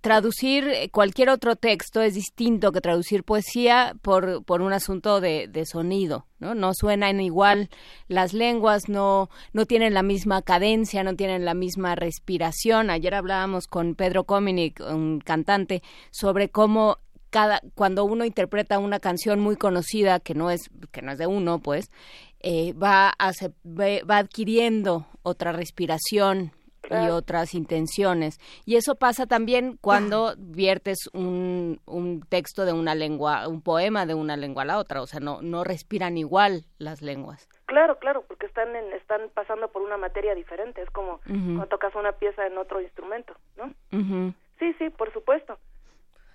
traducir 0.00 0.90
cualquier 0.90 1.28
otro 1.28 1.56
texto 1.56 2.00
es 2.00 2.14
distinto 2.14 2.72
que 2.72 2.80
traducir 2.80 3.24
poesía 3.24 3.94
por, 4.02 4.44
por 4.44 4.62
un 4.62 4.72
asunto 4.72 5.20
de, 5.20 5.48
de, 5.48 5.66
sonido, 5.66 6.26
¿no? 6.38 6.54
No 6.54 6.72
suenan 6.74 7.20
igual 7.20 7.68
las 8.08 8.32
lenguas, 8.32 8.88
no, 8.88 9.28
no 9.52 9.66
tienen 9.66 9.94
la 9.94 10.02
misma 10.02 10.42
cadencia, 10.42 11.02
no 11.02 11.14
tienen 11.16 11.44
la 11.44 11.54
misma 11.54 11.94
respiración. 11.94 12.90
Ayer 12.90 13.14
hablábamos 13.14 13.66
con 13.66 13.94
Pedro 13.94 14.24
Cominic, 14.24 14.80
un 14.80 15.20
cantante, 15.20 15.82
sobre 16.10 16.48
cómo 16.48 16.98
cada, 17.30 17.60
cuando 17.74 18.04
uno 18.04 18.24
interpreta 18.24 18.78
una 18.78 19.00
canción 19.00 19.40
muy 19.40 19.56
conocida 19.56 20.20
que 20.20 20.34
no 20.34 20.50
es, 20.50 20.70
que 20.90 21.02
no 21.02 21.12
es 21.12 21.18
de 21.18 21.26
uno, 21.26 21.60
pues, 21.60 21.90
eh, 22.40 22.72
va, 22.74 23.12
a, 23.18 23.32
va 23.64 24.18
adquiriendo 24.18 25.06
otra 25.22 25.52
respiración, 25.52 26.52
y 26.90 27.10
otras 27.10 27.54
intenciones. 27.54 28.38
Y 28.64 28.76
eso 28.76 28.94
pasa 28.94 29.26
también 29.26 29.78
cuando 29.80 30.34
viertes 30.38 31.08
un, 31.12 31.80
un 31.86 32.20
texto 32.22 32.64
de 32.64 32.72
una 32.72 32.94
lengua, 32.94 33.48
un 33.48 33.62
poema 33.62 34.06
de 34.06 34.14
una 34.14 34.36
lengua 34.36 34.62
a 34.62 34.66
la 34.66 34.78
otra, 34.78 35.02
o 35.02 35.06
sea, 35.06 35.20
no, 35.20 35.40
no 35.42 35.64
respiran 35.64 36.16
igual 36.18 36.64
las 36.78 37.02
lenguas. 37.02 37.48
Claro, 37.66 37.98
claro, 37.98 38.24
porque 38.26 38.46
están, 38.46 38.74
en, 38.76 38.92
están 38.92 39.30
pasando 39.34 39.68
por 39.68 39.82
una 39.82 39.96
materia 39.96 40.34
diferente, 40.34 40.82
es 40.82 40.90
como 40.90 41.20
cuando 41.24 41.66
tocas 41.66 41.94
una 41.94 42.12
pieza 42.12 42.46
en 42.46 42.58
otro 42.58 42.80
instrumento, 42.80 43.34
¿no? 43.56 43.72
Sí, 44.58 44.74
sí, 44.78 44.90
por 44.90 45.12
supuesto. 45.12 45.58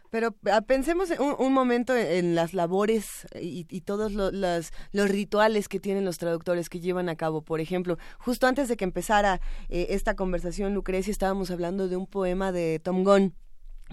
Pero 0.09 0.35
ah, 0.51 0.61
pensemos 0.61 1.11
un, 1.19 1.35
un 1.37 1.53
momento 1.53 1.95
en, 1.95 2.35
las 2.35 2.53
labores 2.53 3.27
y, 3.39 3.65
y 3.69 3.81
todos 3.81 4.13
los, 4.13 4.33
los, 4.33 5.09
rituales 5.09 5.67
que 5.67 5.79
tienen 5.79 6.05
los 6.05 6.17
traductores 6.17 6.69
que 6.69 6.79
llevan 6.79 7.09
a 7.09 7.15
cabo. 7.15 7.41
Por 7.41 7.59
ejemplo, 7.61 7.97
justo 8.19 8.47
antes 8.47 8.67
de 8.67 8.77
que 8.77 8.85
empezara 8.85 9.41
eh, 9.69 9.87
esta 9.89 10.15
conversación, 10.15 10.73
Lucrecia, 10.73 11.11
estábamos 11.11 11.51
hablando 11.51 11.87
de 11.87 11.97
un 11.97 12.07
poema 12.07 12.51
de 12.51 12.79
Tom 12.79 13.03
Gunn 13.03 13.33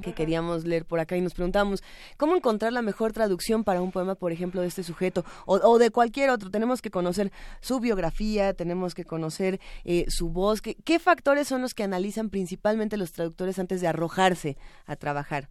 que 0.02 0.12
queríamos 0.12 0.64
leer 0.64 0.84
por 0.84 1.00
acá 1.00 1.16
y 1.16 1.20
nos 1.20 1.34
preguntamos 1.34 1.82
cómo 2.16 2.36
encontrar 2.36 2.72
la 2.72 2.82
mejor 2.82 3.12
traducción 3.12 3.64
para 3.64 3.80
un 3.80 3.92
poema, 3.92 4.14
por 4.14 4.32
ejemplo, 4.32 4.60
de 4.60 4.68
este 4.68 4.82
sujeto 4.82 5.24
o, 5.46 5.54
o 5.56 5.78
de 5.78 5.90
cualquier 5.90 6.30
otro. 6.30 6.50
Tenemos 6.50 6.82
que 6.82 6.90
conocer 6.90 7.32
su 7.60 7.80
biografía, 7.80 8.54
tenemos 8.54 8.94
que 8.94 9.04
conocer 9.04 9.60
eh, 9.84 10.06
su 10.08 10.30
voz. 10.30 10.62
¿Qué, 10.62 10.74
¿Qué 10.74 10.98
factores 10.98 11.48
son 11.48 11.62
los 11.62 11.74
que 11.74 11.84
analizan 11.84 12.30
principalmente 12.30 12.96
los 12.96 13.12
traductores 13.12 13.58
antes 13.58 13.80
de 13.80 13.88
arrojarse 13.88 14.56
a 14.86 14.96
trabajar? 14.96 15.48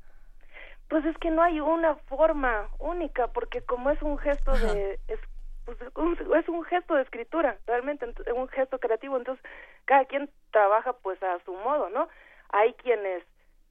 Pues 0.94 1.06
es 1.06 1.18
que 1.18 1.32
no 1.32 1.42
hay 1.42 1.60
una 1.60 1.96
forma 1.96 2.70
única, 2.78 3.26
porque 3.30 3.62
como 3.64 3.90
es 3.90 4.00
un 4.04 4.20
gesto 4.20 4.52
de 4.52 5.00
es, 5.08 5.20
pues, 5.66 5.82
es 5.82 6.48
un 6.48 6.64
gesto 6.66 6.94
de 6.94 7.02
escritura, 7.02 7.58
realmente 7.66 8.06
es 8.06 8.32
un 8.32 8.48
gesto 8.48 8.78
creativo, 8.78 9.18
entonces 9.18 9.44
cada 9.86 10.06
quien 10.06 10.30
trabaja 10.52 10.94
pues 10.94 11.18
a 11.24 11.40
su 11.46 11.54
modo, 11.54 11.90
¿no? 11.90 12.10
Hay 12.50 12.74
quienes, 12.74 13.24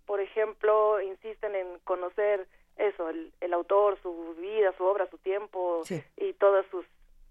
por 0.05 0.19
ejemplo, 0.19 1.01
insisten 1.01 1.55
en 1.55 1.79
conocer 1.85 2.49
eso, 2.77 3.09
el, 3.09 3.33
el 3.41 3.53
autor, 3.53 4.01
su 4.03 4.35
vida, 4.41 4.75
su 4.77 4.83
obra, 4.85 5.09
su 5.09 5.19
tiempo 5.19 5.85
y 6.17 6.33
todos 6.33 6.67
sus 6.73 6.85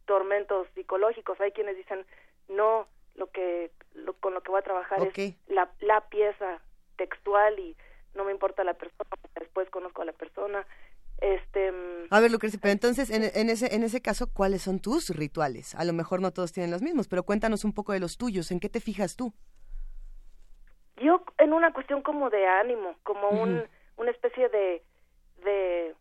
tormentos 0.05 0.69
psicológicos. 0.73 1.41
Hay 1.41 1.51
quienes 1.51 1.75
dicen, 1.75 2.05
no, 2.47 2.87
lo 3.15 3.27
que 3.27 3.71
lo, 3.93 4.13
con 4.13 4.33
lo 4.33 4.39
que 4.39 4.51
voy 4.51 4.59
a 4.59 4.63
trabajar 4.63 4.99
es 5.05 5.35
la, 5.49 5.69
la 5.81 5.99
pieza 6.07 6.61
textual 6.95 7.59
y 7.59 7.75
no 8.15 8.25
me 8.25 8.31
importa 8.31 8.63
la 8.63 8.73
persona, 8.73 9.09
después 9.39 9.69
conozco 9.69 10.01
a 10.01 10.05
la 10.05 10.13
persona. 10.13 10.65
Este, 11.19 11.71
mm, 11.71 12.07
a 12.09 12.19
ver, 12.19 12.31
Lucrecia, 12.31 12.59
pero 12.61 12.71
entonces 12.71 13.09
en, 13.09 13.23
en, 13.23 13.49
ese, 13.49 13.75
en 13.75 13.83
ese 13.83 14.01
caso, 14.01 14.31
¿cuáles 14.33 14.63
son 14.63 14.79
tus 14.79 15.09
rituales? 15.15 15.75
A 15.75 15.85
lo 15.85 15.93
mejor 15.93 16.21
no 16.21 16.31
todos 16.31 16.51
tienen 16.51 16.71
los 16.71 16.81
mismos, 16.81 17.07
pero 17.07 17.23
cuéntanos 17.23 17.63
un 17.63 17.73
poco 17.73 17.93
de 17.93 17.99
los 17.99 18.17
tuyos. 18.17 18.51
¿En 18.51 18.59
qué 18.59 18.69
te 18.69 18.79
fijas 18.79 19.15
tú? 19.15 19.33
Yo 20.97 21.23
en 21.37 21.53
una 21.53 21.73
cuestión 21.73 22.01
como 22.01 22.29
de 22.29 22.47
ánimo, 22.47 22.95
como 23.03 23.29
un, 23.29 23.63
una 23.97 24.11
especie 24.11 24.49
de, 24.49 24.83
de, 25.43 25.95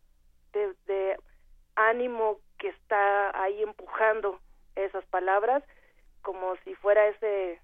de, 0.52 0.74
de 0.86 1.16
ánimo 1.74 2.38
que 2.58 2.68
está 2.68 3.42
ahí 3.42 3.62
empujando 3.62 4.38
esas 4.76 5.04
palabras, 5.06 5.62
como 6.22 6.56
si 6.64 6.74
fuera 6.74 7.06
ese, 7.08 7.60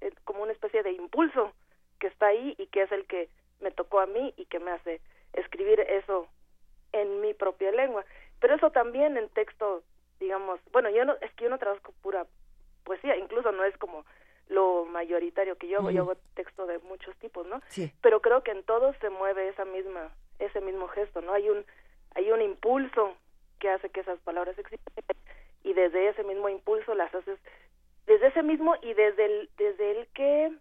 eh, 0.00 0.12
como 0.24 0.42
una 0.42 0.52
especie 0.52 0.82
de 0.82 0.92
impulso 0.92 1.52
que 1.98 2.08
está 2.08 2.26
ahí 2.26 2.54
y 2.58 2.66
que 2.68 2.82
es 2.82 2.92
el 2.92 3.06
que 3.06 3.28
me 3.60 3.70
tocó 3.70 4.00
a 4.00 4.06
mí 4.06 4.34
y 4.36 4.46
que 4.46 4.60
me 4.60 4.70
hace 4.70 5.00
escribir 5.32 5.80
eso 5.80 6.28
en 6.92 7.20
mi 7.20 7.34
propia 7.34 7.70
lengua. 7.72 8.04
Pero 8.40 8.54
eso 8.54 8.70
también 8.70 9.16
en 9.16 9.28
texto, 9.30 9.82
digamos, 10.20 10.60
bueno, 10.72 10.90
yo 10.90 11.04
no, 11.04 11.14
es 11.20 11.32
que 11.34 11.44
yo 11.44 11.50
no 11.50 11.58
trabajo 11.58 11.92
pura 12.02 12.26
poesía, 12.84 13.16
incluso 13.16 13.52
no 13.52 13.64
es 13.64 13.76
como 13.78 14.04
lo 14.48 14.84
mayoritario 14.84 15.56
que 15.56 15.68
yo 15.68 15.78
hago, 15.78 15.90
yo 15.90 16.02
hago 16.02 16.16
texto 16.34 16.66
de 16.66 16.78
muchos 16.80 17.16
tipos, 17.16 17.46
¿no? 17.46 17.60
Sí. 17.68 17.92
Pero 18.00 18.20
creo 18.20 18.42
que 18.42 18.52
en 18.52 18.62
todos 18.62 18.96
se 19.00 19.10
mueve 19.10 19.48
esa 19.48 19.64
misma, 19.64 20.14
ese 20.38 20.60
mismo 20.60 20.86
gesto, 20.88 21.20
¿no? 21.20 21.32
Hay 21.32 21.50
un, 21.50 21.64
hay 22.14 22.30
un 22.30 22.40
impulso 22.40 23.16
que 23.58 23.70
hace 23.70 23.90
que 23.90 24.00
esas 24.00 24.20
palabras 24.20 24.56
existan 24.58 25.04
y 25.64 25.72
desde 25.72 26.08
ese 26.08 26.22
mismo 26.22 26.48
impulso 26.48 26.94
las 26.94 27.12
haces, 27.12 27.40
desde 28.06 28.28
ese 28.28 28.42
mismo 28.44 28.76
y 28.82 28.94
desde 28.94 29.24
el, 29.24 29.50
desde 29.56 29.90
el 29.90 30.06
que, 30.08 30.52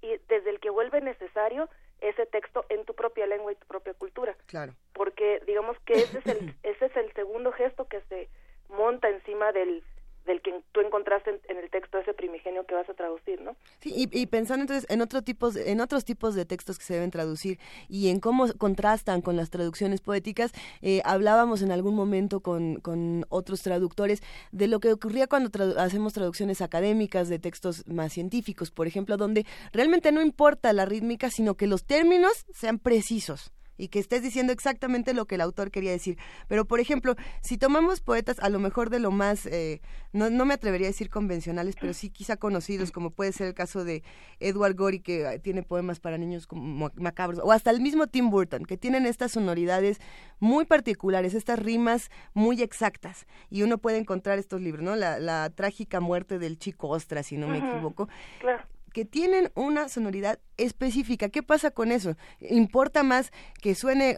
y 0.00 0.16
desde 0.28 0.50
el 0.50 0.58
que 0.58 0.70
vuelve 0.70 1.02
necesario 1.02 1.68
ese 2.00 2.26
texto 2.26 2.64
en 2.68 2.84
tu 2.84 2.94
propia 2.94 3.26
lengua 3.26 3.52
y 3.52 3.56
tu 3.56 3.66
propia 3.66 3.94
cultura. 3.94 4.36
Claro. 4.46 4.74
Porque 4.92 5.40
digamos 5.46 5.76
que 5.80 5.94
ese 5.94 6.18
es 6.18 6.26
el, 6.26 6.54
ese 6.62 6.86
es 6.86 6.96
el 6.96 7.12
segundo 7.14 7.52
gesto 7.52 7.86
que 7.86 8.00
se 8.02 8.28
monta 8.68 9.08
encima 9.08 9.52
del, 9.52 9.82
del 10.26 10.42
que 10.42 10.62
tú 10.72 10.80
encontraste 10.80 11.40
en, 11.48 11.56
el 11.56 11.70
texto 11.70 11.98
ese 11.98 12.14
primigenio 12.14 12.64
que 12.66 12.74
vas 12.74 12.88
a 12.88 12.94
traducir, 12.94 13.40
¿no? 13.40 13.56
Sí, 13.80 14.08
y, 14.10 14.26
pensando 14.26 14.62
entonces 14.62 14.86
en 14.90 15.00
otro 15.00 15.22
tipos, 15.22 15.56
en 15.56 15.80
otros 15.80 16.04
tipos 16.04 16.34
de 16.34 16.44
textos 16.44 16.78
que 16.78 16.84
se 16.84 16.94
deben 16.94 17.10
traducir 17.10 17.58
y 17.88 18.08
en 18.08 18.20
cómo 18.20 18.46
contrastan 18.58 19.22
con 19.22 19.36
las 19.36 19.50
traducciones 19.50 20.00
poéticas, 20.00 20.52
eh, 20.82 21.00
hablábamos 21.04 21.62
en 21.62 21.72
algún 21.72 21.94
momento 21.94 22.40
con, 22.40 22.76
con 22.80 23.24
otros 23.30 23.62
traductores 23.62 24.22
de 24.52 24.68
lo 24.68 24.80
que 24.80 24.92
ocurría 24.92 25.26
cuando 25.26 25.50
hacemos 25.78 26.12
traducciones 26.12 26.60
académicas 26.60 27.28
de 27.28 27.38
textos 27.38 27.86
más 27.86 28.12
científicos, 28.12 28.70
por 28.70 28.86
ejemplo, 28.86 29.16
donde 29.16 29.46
realmente 29.72 30.12
no 30.12 30.22
importa 30.22 30.72
la 30.72 30.84
rítmica, 30.84 31.30
sino 31.30 31.56
que 31.56 31.66
los 31.66 31.84
términos 31.84 32.46
sean 32.52 32.78
precisos 32.78 33.52
y 33.78 33.88
que 33.88 34.00
estés 34.00 34.22
diciendo 34.22 34.52
exactamente 34.52 35.14
lo 35.14 35.26
que 35.26 35.36
el 35.36 35.40
autor 35.40 35.70
quería 35.70 35.92
decir. 35.92 36.18
Pero, 36.48 36.66
por 36.66 36.80
ejemplo, 36.80 37.14
si 37.40 37.56
tomamos 37.56 38.00
poetas 38.00 38.38
a 38.40 38.48
lo 38.50 38.58
mejor 38.58 38.90
de 38.90 38.98
lo 38.98 39.10
más, 39.10 39.46
eh, 39.46 39.80
no, 40.12 40.28
no 40.28 40.44
me 40.44 40.54
atrevería 40.54 40.88
a 40.88 40.90
decir 40.90 41.08
convencionales, 41.08 41.76
pero 41.80 41.94
sí 41.94 42.10
quizá 42.10 42.36
conocidos, 42.36 42.92
como 42.92 43.10
puede 43.10 43.32
ser 43.32 43.46
el 43.46 43.54
caso 43.54 43.84
de 43.84 44.02
Edward 44.40 44.74
Gorey, 44.74 45.00
que 45.00 45.24
eh, 45.24 45.38
tiene 45.38 45.62
poemas 45.62 46.00
para 46.00 46.18
niños 46.18 46.46
como 46.46 46.90
macabros, 46.96 47.40
o 47.42 47.52
hasta 47.52 47.70
el 47.70 47.80
mismo 47.80 48.08
Tim 48.08 48.30
Burton, 48.30 48.64
que 48.64 48.76
tienen 48.76 49.06
estas 49.06 49.32
sonoridades 49.32 49.98
muy 50.40 50.66
particulares, 50.66 51.34
estas 51.34 51.58
rimas 51.58 52.10
muy 52.34 52.60
exactas. 52.60 53.26
Y 53.48 53.62
uno 53.62 53.78
puede 53.78 53.98
encontrar 53.98 54.38
estos 54.38 54.60
libros, 54.60 54.84
¿no? 54.84 54.96
La, 54.96 55.18
la 55.20 55.50
trágica 55.50 56.00
muerte 56.00 56.38
del 56.38 56.58
chico 56.58 56.88
Ostra, 56.88 57.22
si 57.22 57.36
no 57.36 57.48
me 57.48 57.58
equivoco. 57.58 58.08
Claro 58.40 58.64
que 58.98 59.04
tienen 59.04 59.52
una 59.54 59.88
sonoridad 59.88 60.40
específica. 60.56 61.28
¿Qué 61.28 61.44
pasa 61.44 61.70
con 61.70 61.92
eso? 61.92 62.16
¿Importa 62.40 63.04
más 63.04 63.30
que 63.62 63.76
suene 63.76 64.16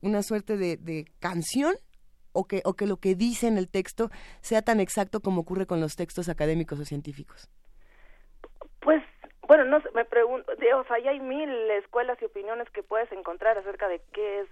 una 0.00 0.22
suerte 0.22 0.56
de, 0.56 0.78
de 0.78 1.04
canción 1.20 1.74
o 2.32 2.46
que, 2.46 2.62
o 2.64 2.72
que 2.72 2.86
lo 2.86 2.96
que 2.96 3.14
dice 3.14 3.46
en 3.46 3.58
el 3.58 3.68
texto 3.68 4.08
sea 4.40 4.62
tan 4.62 4.80
exacto 4.80 5.20
como 5.20 5.42
ocurre 5.42 5.66
con 5.66 5.82
los 5.82 5.96
textos 5.96 6.30
académicos 6.30 6.80
o 6.80 6.86
científicos? 6.86 7.50
Pues, 8.80 9.02
bueno, 9.46 9.66
no 9.66 9.82
me 9.94 10.06
pregunto, 10.06 10.50
o 10.50 10.84
sea, 10.84 10.98
ya 11.04 11.10
hay 11.10 11.20
mil 11.20 11.50
escuelas 11.72 12.16
y 12.22 12.24
opiniones 12.24 12.70
que 12.70 12.82
puedes 12.82 13.12
encontrar 13.12 13.58
acerca 13.58 13.86
de 13.86 14.00
qué 14.14 14.40
es 14.40 14.48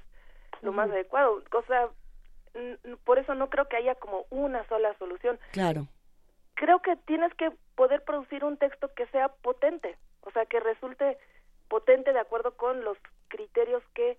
lo 0.61 0.73
más 0.73 0.91
adecuado. 0.91 1.43
O 1.53 1.63
sea, 1.63 1.89
por 3.05 3.19
eso 3.19 3.35
no 3.35 3.49
creo 3.49 3.67
que 3.67 3.79
haya 3.79 3.95
como 3.95 4.27
una 4.29 4.63
sola 4.69 4.95
solución. 4.99 5.41
Claro. 5.53 5.87
Creo 6.61 6.81
que 6.83 6.95
tienes 6.95 7.33
que 7.37 7.51
poder 7.75 8.05
producir 8.05 8.45
un 8.45 8.59
texto 8.59 8.93
que 8.95 9.07
sea 9.07 9.29
potente, 9.29 9.97
o 10.21 10.31
sea, 10.31 10.45
que 10.45 10.61
resulte 10.61 11.17
potente 11.69 12.13
de 12.13 12.19
acuerdo 12.19 12.55
con 12.55 12.85
los 12.85 12.99
criterios 13.29 13.83
que 13.95 14.19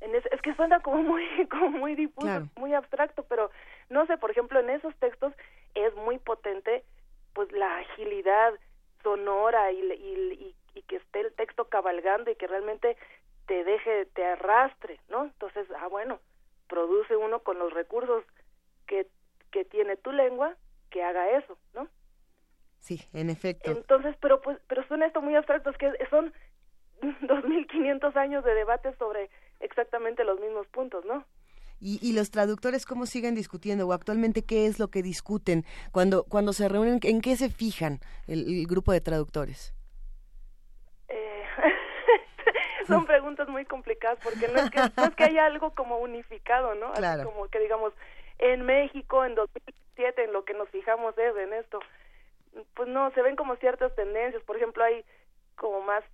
es, 0.00 0.40
que 0.42 0.54
suena 0.54 0.78
como 0.78 1.02
muy 1.02 1.24
como 1.50 1.70
muy 1.70 1.96
difuso, 1.96 2.48
muy 2.54 2.72
abstracto, 2.72 3.24
pero 3.24 3.50
no 3.90 4.06
sé, 4.06 4.16
por 4.16 4.30
ejemplo, 4.30 4.60
en 4.60 4.70
esos 4.70 4.94
textos 5.00 5.34
es 5.74 5.92
muy 5.96 6.18
potente 6.18 6.84
pues 7.34 7.50
la 7.50 7.78
agilidad 7.78 8.54
sonora 9.02 9.72
y, 9.72 9.80
y, 9.92 10.54
y, 10.72 10.82
que 10.82 10.96
esté 10.98 11.18
el 11.18 11.34
texto 11.34 11.64
cabalgando 11.64 12.30
y 12.30 12.36
que 12.36 12.46
realmente 12.46 12.96
te 13.48 13.64
deje, 13.64 14.06
te 14.14 14.24
arrastre, 14.24 15.00
¿no? 15.08 15.24
Entonces, 15.24 15.66
ah, 15.80 15.88
bueno, 15.88 16.20
produce 16.68 17.16
uno 17.16 17.40
con 17.40 17.58
los 17.58 17.72
recursos 17.72 18.22
que, 18.86 19.08
que 19.50 19.64
tiene 19.64 19.96
tu 19.96 20.12
lengua 20.12 20.54
que 20.90 21.02
haga 21.02 21.30
eso, 21.38 21.56
¿no? 21.74 21.88
Sí, 22.78 23.02
en 23.12 23.30
efecto. 23.30 23.70
Entonces, 23.70 24.16
pero 24.20 24.40
pues, 24.40 24.58
pero 24.68 24.86
suena 24.86 25.06
esto 25.06 25.20
muy 25.20 25.34
abstracto, 25.34 25.70
es 25.70 25.76
que 25.76 25.92
son 26.08 26.32
2.500 27.02 28.16
años 28.16 28.44
de 28.44 28.54
debate 28.54 28.94
sobre 28.96 29.28
exactamente 29.60 30.24
los 30.24 30.40
mismos 30.40 30.66
puntos, 30.68 31.04
¿no? 31.04 31.24
Y, 31.78 31.98
y, 32.00 32.14
los 32.14 32.30
traductores 32.30 32.86
cómo 32.86 33.04
siguen 33.04 33.34
discutiendo 33.34 33.86
o 33.86 33.92
actualmente 33.92 34.46
qué 34.46 34.64
es 34.66 34.78
lo 34.78 34.88
que 34.88 35.02
discuten 35.02 35.66
cuando 35.92 36.24
cuando 36.24 36.54
se 36.54 36.70
reúnen 36.70 37.00
en 37.02 37.20
qué 37.20 37.36
se 37.36 37.50
fijan 37.50 38.00
el, 38.26 38.66
grupo 38.66 38.92
de 38.92 39.02
traductores 39.02 39.74
eh, 41.08 41.42
son 42.86 43.04
preguntas 43.04 43.46
muy 43.50 43.66
complicadas 43.66 44.18
porque 44.24 44.48
no 44.48 44.58
es 44.58 44.70
que 44.70 44.78
no 44.96 45.04
es 45.04 45.14
que 45.16 45.24
haya 45.24 45.44
algo 45.44 45.74
como 45.74 45.98
unificado 45.98 46.74
no 46.76 46.92
claro. 46.92 47.24
Así 47.24 47.30
como 47.30 47.46
que 47.48 47.58
digamos 47.58 47.92
en 48.38 48.62
México 48.62 49.26
en 49.26 49.34
2007 49.96 50.24
en 50.24 50.32
lo 50.32 50.44
que 50.44 50.54
nos 50.54 50.68
fijamos 50.70 51.16
es 51.18 51.36
en 51.36 51.52
esto. 51.54 51.80
Pues 52.74 52.88
no 52.88 53.10
se 53.12 53.22
ven 53.22 53.36
como 53.36 53.56
ciertas 53.56 53.94
tendencias. 53.94 54.42
Por 54.44 54.56
ejemplo 54.56 54.84
hay 54.84 55.04
como 55.56 55.80
más 55.82 56.04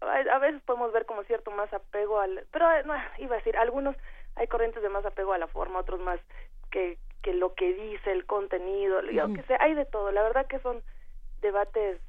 a 0.00 0.38
veces 0.38 0.60
podemos 0.62 0.92
ver 0.92 1.06
como 1.06 1.24
cierto 1.24 1.50
más 1.50 1.72
apego 1.72 2.20
al 2.20 2.46
pero 2.50 2.70
eh, 2.70 2.82
no 2.84 2.92
iba 3.16 3.36
a 3.36 3.38
decir 3.38 3.56
algunos 3.56 3.96
hay 4.34 4.46
corrientes 4.48 4.82
de 4.82 4.90
más 4.90 5.06
apego 5.06 5.32
a 5.32 5.38
la 5.38 5.46
forma 5.46 5.78
otros 5.78 5.98
más 5.98 6.20
que 6.70 6.98
que 7.22 7.32
lo 7.32 7.54
que 7.54 7.72
dice 7.72 8.12
el 8.12 8.26
contenido 8.26 9.00
yo 9.00 9.32
que 9.32 9.42
sé 9.44 9.56
hay 9.60 9.72
de 9.74 9.86
todo. 9.86 10.12
La 10.12 10.22
verdad 10.22 10.46
que 10.46 10.58
son 10.58 10.82
debates 11.40 12.00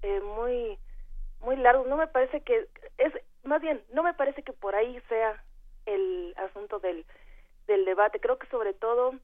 eh, 0.00 0.20
muy 0.20 0.78
muy 1.40 1.56
largos. 1.56 1.86
No 1.86 1.96
me 1.96 2.06
parece 2.06 2.40
que 2.40 2.66
es 2.96 3.12
más 3.44 3.60
bien 3.60 3.82
no 3.92 4.02
me 4.02 4.14
parece 4.14 4.42
que 4.42 4.54
por 4.54 4.74
ahí 4.74 4.98
sea 5.10 5.42
el 5.84 6.34
asunto 6.38 6.78
del 6.78 7.04
del 7.66 7.84
debate. 7.84 8.20
Creo 8.20 8.38
que 8.38 8.46
sobre 8.46 8.72
todo 8.72 9.14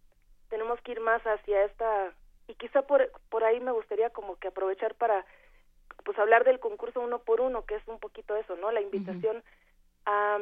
tenemos 0.49 0.81
que 0.81 0.93
ir 0.93 1.01
más 1.01 1.23
hacia 1.23 1.65
esta 1.65 2.13
y 2.47 2.55
quizá 2.55 2.83
por 2.83 3.11
por 3.29 3.45
ahí 3.45 3.61
me 3.61 3.73
gustaría 3.73 4.11
como 4.11 4.37
que 4.37 4.49
aprovechar 4.49 4.95
para 4.95 5.25
pues 6.05 6.19
hablar 6.19 6.45
del 6.45 6.61
concurso 6.61 7.01
uno 7.01 7.19
por 7.19 7.41
uno, 7.41 7.65
que 7.65 7.75
es 7.75 7.87
un 7.87 7.99
poquito 7.99 8.37
eso, 8.37 8.57
¿no? 8.57 8.71
La 8.73 8.81
invitación 8.81 9.43
a, 10.07 10.39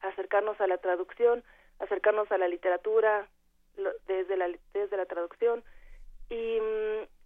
acercarnos 0.00 0.60
a 0.60 0.66
la 0.66 0.78
traducción, 0.78 1.42
acercarnos 1.78 2.30
a 2.30 2.38
la 2.38 2.48
literatura 2.48 3.28
desde 4.06 4.36
la 4.36 4.50
desde 4.72 4.96
la 4.96 5.06
traducción 5.06 5.64
y, 6.28 6.58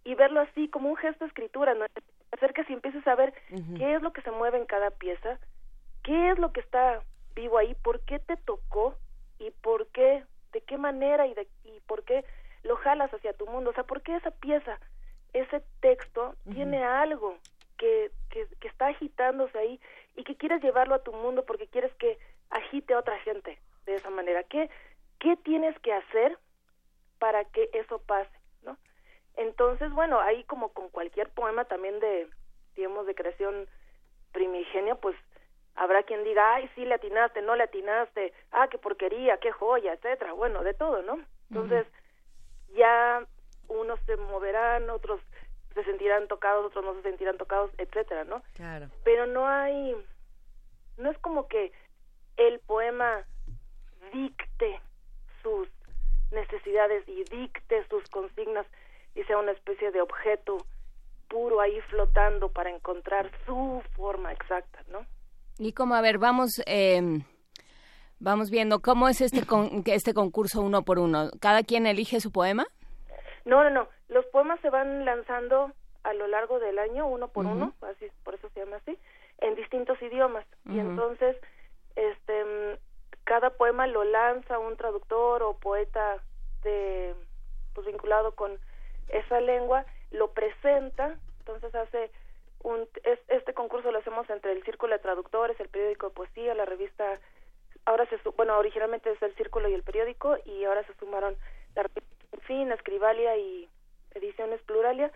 y 0.03 0.15
verlo 0.15 0.41
así 0.41 0.69
como 0.69 0.89
un 0.89 0.97
gesto 0.97 1.25
de 1.25 1.29
escritura, 1.29 1.73
¿no? 1.73 1.85
Acercas 2.31 2.69
y 2.69 2.73
empieces 2.73 3.05
a 3.07 3.15
ver 3.15 3.33
qué 3.77 3.95
es 3.95 4.01
lo 4.01 4.11
que 4.11 4.21
se 4.21 4.31
mueve 4.31 4.57
en 4.57 4.65
cada 4.65 4.91
pieza, 4.91 5.39
qué 6.03 6.31
es 6.31 6.39
lo 6.39 6.51
que 6.51 6.59
está 6.59 7.01
vivo 7.35 7.57
ahí, 7.57 7.75
por 7.75 8.01
qué 8.01 8.19
te 8.19 8.37
tocó 8.37 8.95
y 9.39 9.51
por 9.51 9.87
qué, 9.87 10.23
de 10.53 10.61
qué 10.61 10.77
manera 10.77 11.27
y, 11.27 11.33
de, 11.33 11.47
y 11.63 11.79
por 11.81 12.03
qué 12.03 12.25
lo 12.63 12.75
jalas 12.77 13.13
hacia 13.13 13.33
tu 13.33 13.47
mundo, 13.47 13.69
o 13.69 13.73
sea, 13.73 13.83
por 13.83 14.01
qué 14.01 14.15
esa 14.15 14.31
pieza, 14.31 14.79
ese 15.33 15.61
texto 15.79 16.35
tiene 16.51 16.83
algo 16.83 17.37
que, 17.77 18.11
que, 18.29 18.47
está 18.67 18.87
agitándose 18.87 19.57
ahí 19.57 19.79
y 20.15 20.23
que 20.23 20.35
quieres 20.35 20.61
llevarlo 20.61 20.95
a 20.95 21.03
tu 21.03 21.13
mundo 21.13 21.45
porque 21.45 21.67
quieres 21.67 21.93
que 21.95 22.17
agite 22.49 22.93
a 22.93 22.99
otra 22.99 23.17
gente 23.19 23.59
de 23.85 23.95
esa 23.95 24.09
manera. 24.09 24.43
¿Qué, 24.43 24.69
qué 25.19 25.37
tienes 25.37 25.77
que 25.79 25.93
hacer 25.93 26.37
para 27.19 27.45
que 27.45 27.69
eso 27.73 27.99
pase? 27.99 28.31
¿no? 28.63 28.77
Entonces, 29.35 29.91
bueno, 29.91 30.19
ahí 30.19 30.43
como 30.45 30.69
con 30.69 30.89
cualquier 30.89 31.29
poema 31.29 31.65
también 31.65 31.99
de, 31.99 32.27
digamos, 32.75 33.05
de 33.05 33.15
creación 33.15 33.67
primigenia, 34.31 34.95
pues 34.95 35.15
habrá 35.77 36.03
quien 36.03 36.23
diga, 36.23 36.55
ay, 36.55 36.69
sí 36.75 36.83
le 36.85 36.95
atinaste, 36.95 37.41
no 37.41 37.55
le 37.55 37.63
atinaste, 37.63 38.33
ah, 38.51 38.67
qué 38.67 38.77
porquería, 38.77 39.37
qué 39.37 39.51
joya, 39.51 39.93
etcétera, 39.93 40.33
bueno, 40.33 40.63
de 40.63 40.73
todo, 40.73 41.03
¿no? 41.03 41.19
Entonces, 41.49 41.87
ya 42.75 43.25
unos 43.67 43.99
se 44.01 44.17
moverán, 44.17 44.89
otros 44.89 45.21
se 45.75 45.83
sentirán 45.83 46.27
tocados, 46.27 46.65
otros 46.65 46.83
no 46.83 46.95
se 46.95 47.03
sentirán 47.03 47.37
tocados, 47.37 47.71
etcétera, 47.77 48.23
¿no? 48.23 48.41
Claro. 48.55 48.87
Pero 49.03 49.27
no 49.27 49.47
hay, 49.47 49.95
no 50.97 51.11
es 51.11 51.17
como 51.19 51.47
que 51.47 51.71
el 52.37 52.59
poema 52.59 53.23
dicte 54.11 54.81
sus 55.43 55.69
necesidades 56.31 57.07
y 57.07 57.23
dicte 57.25 57.85
sus 57.87 58.03
consignas 58.09 58.65
y 59.13 59.23
sea 59.25 59.37
una 59.37 59.51
especie 59.51 59.91
de 59.91 60.01
objeto 60.01 60.57
puro 61.29 61.61
ahí 61.61 61.79
flotando 61.81 62.49
para 62.49 62.71
encontrar 62.71 63.29
su 63.45 63.83
forma 63.95 64.33
exacta, 64.33 64.83
¿no? 64.89 65.05
Y 65.59 65.73
como, 65.73 65.95
a 65.95 66.01
ver, 66.01 66.17
vamos, 66.17 66.61
eh, 66.65 67.01
vamos 68.19 68.49
viendo, 68.49 68.79
¿cómo 68.79 69.09
es 69.09 69.21
este, 69.21 69.45
con, 69.45 69.83
este 69.85 70.13
concurso 70.13 70.61
uno 70.61 70.83
por 70.83 70.99
uno? 70.99 71.31
¿Cada 71.41 71.63
quien 71.63 71.87
elige 71.87 72.19
su 72.19 72.31
poema? 72.31 72.65
No, 73.45 73.63
no, 73.63 73.69
no. 73.69 73.87
Los 74.09 74.25
poemas 74.27 74.59
se 74.61 74.69
van 74.69 75.05
lanzando 75.05 75.71
a 76.03 76.13
lo 76.13 76.27
largo 76.27 76.59
del 76.59 76.79
año, 76.79 77.07
uno 77.07 77.27
por 77.27 77.45
uno, 77.45 77.73
así 77.81 78.05
por 78.23 78.35
eso 78.35 78.49
se 78.53 78.61
llama 78.61 78.77
así, 78.77 78.97
en 79.39 79.55
distintos 79.55 80.01
idiomas. 80.01 80.45
Y 80.65 80.79
entonces, 80.79 81.35
este, 81.95 82.79
cada 83.23 83.49
poema 83.49 83.87
lo 83.87 84.03
lanza 84.03 84.59
un 84.59 84.77
traductor 84.77 85.43
o 85.43 85.57
poeta 85.57 86.17
de, 86.63 87.13
pues 87.73 87.85
vinculado 87.87 88.35
con 88.35 88.57
esa 89.09 89.41
lengua, 89.41 89.85
lo 90.11 90.31
presenta, 90.31 91.17
entonces 91.39 91.73
hace 91.75 92.11
un, 92.67 92.87
este 93.29 93.53
concurso 93.53 93.91
lo 93.91 93.99
hacemos 93.99 94.29
entre 94.29 94.51
el 94.51 94.63
Círculo 94.63 94.93
de 94.93 94.99
Traductores, 94.99 95.59
el 95.59 95.69
periódico 95.69 96.09
de 96.09 96.15
poesía, 96.15 96.53
la 96.53 96.65
revista, 96.65 97.19
ahora 97.85 98.05
se, 98.09 98.17
bueno, 98.35 98.57
originalmente 98.57 99.09
es 99.09 99.21
el 99.21 99.33
Círculo 99.35 99.69
y 99.69 99.73
el 99.73 99.83
periódico 99.83 100.37
y 100.45 100.65
ahora 100.65 100.83
se 100.83 100.93
sumaron 100.95 101.37
la 101.75 101.83
revista 101.83 102.17
en 102.33 102.41
fin, 102.41 102.71
Escribalia 102.71 103.37
y 103.37 103.69
Ediciones 104.15 104.61
Pluralia. 104.63 105.11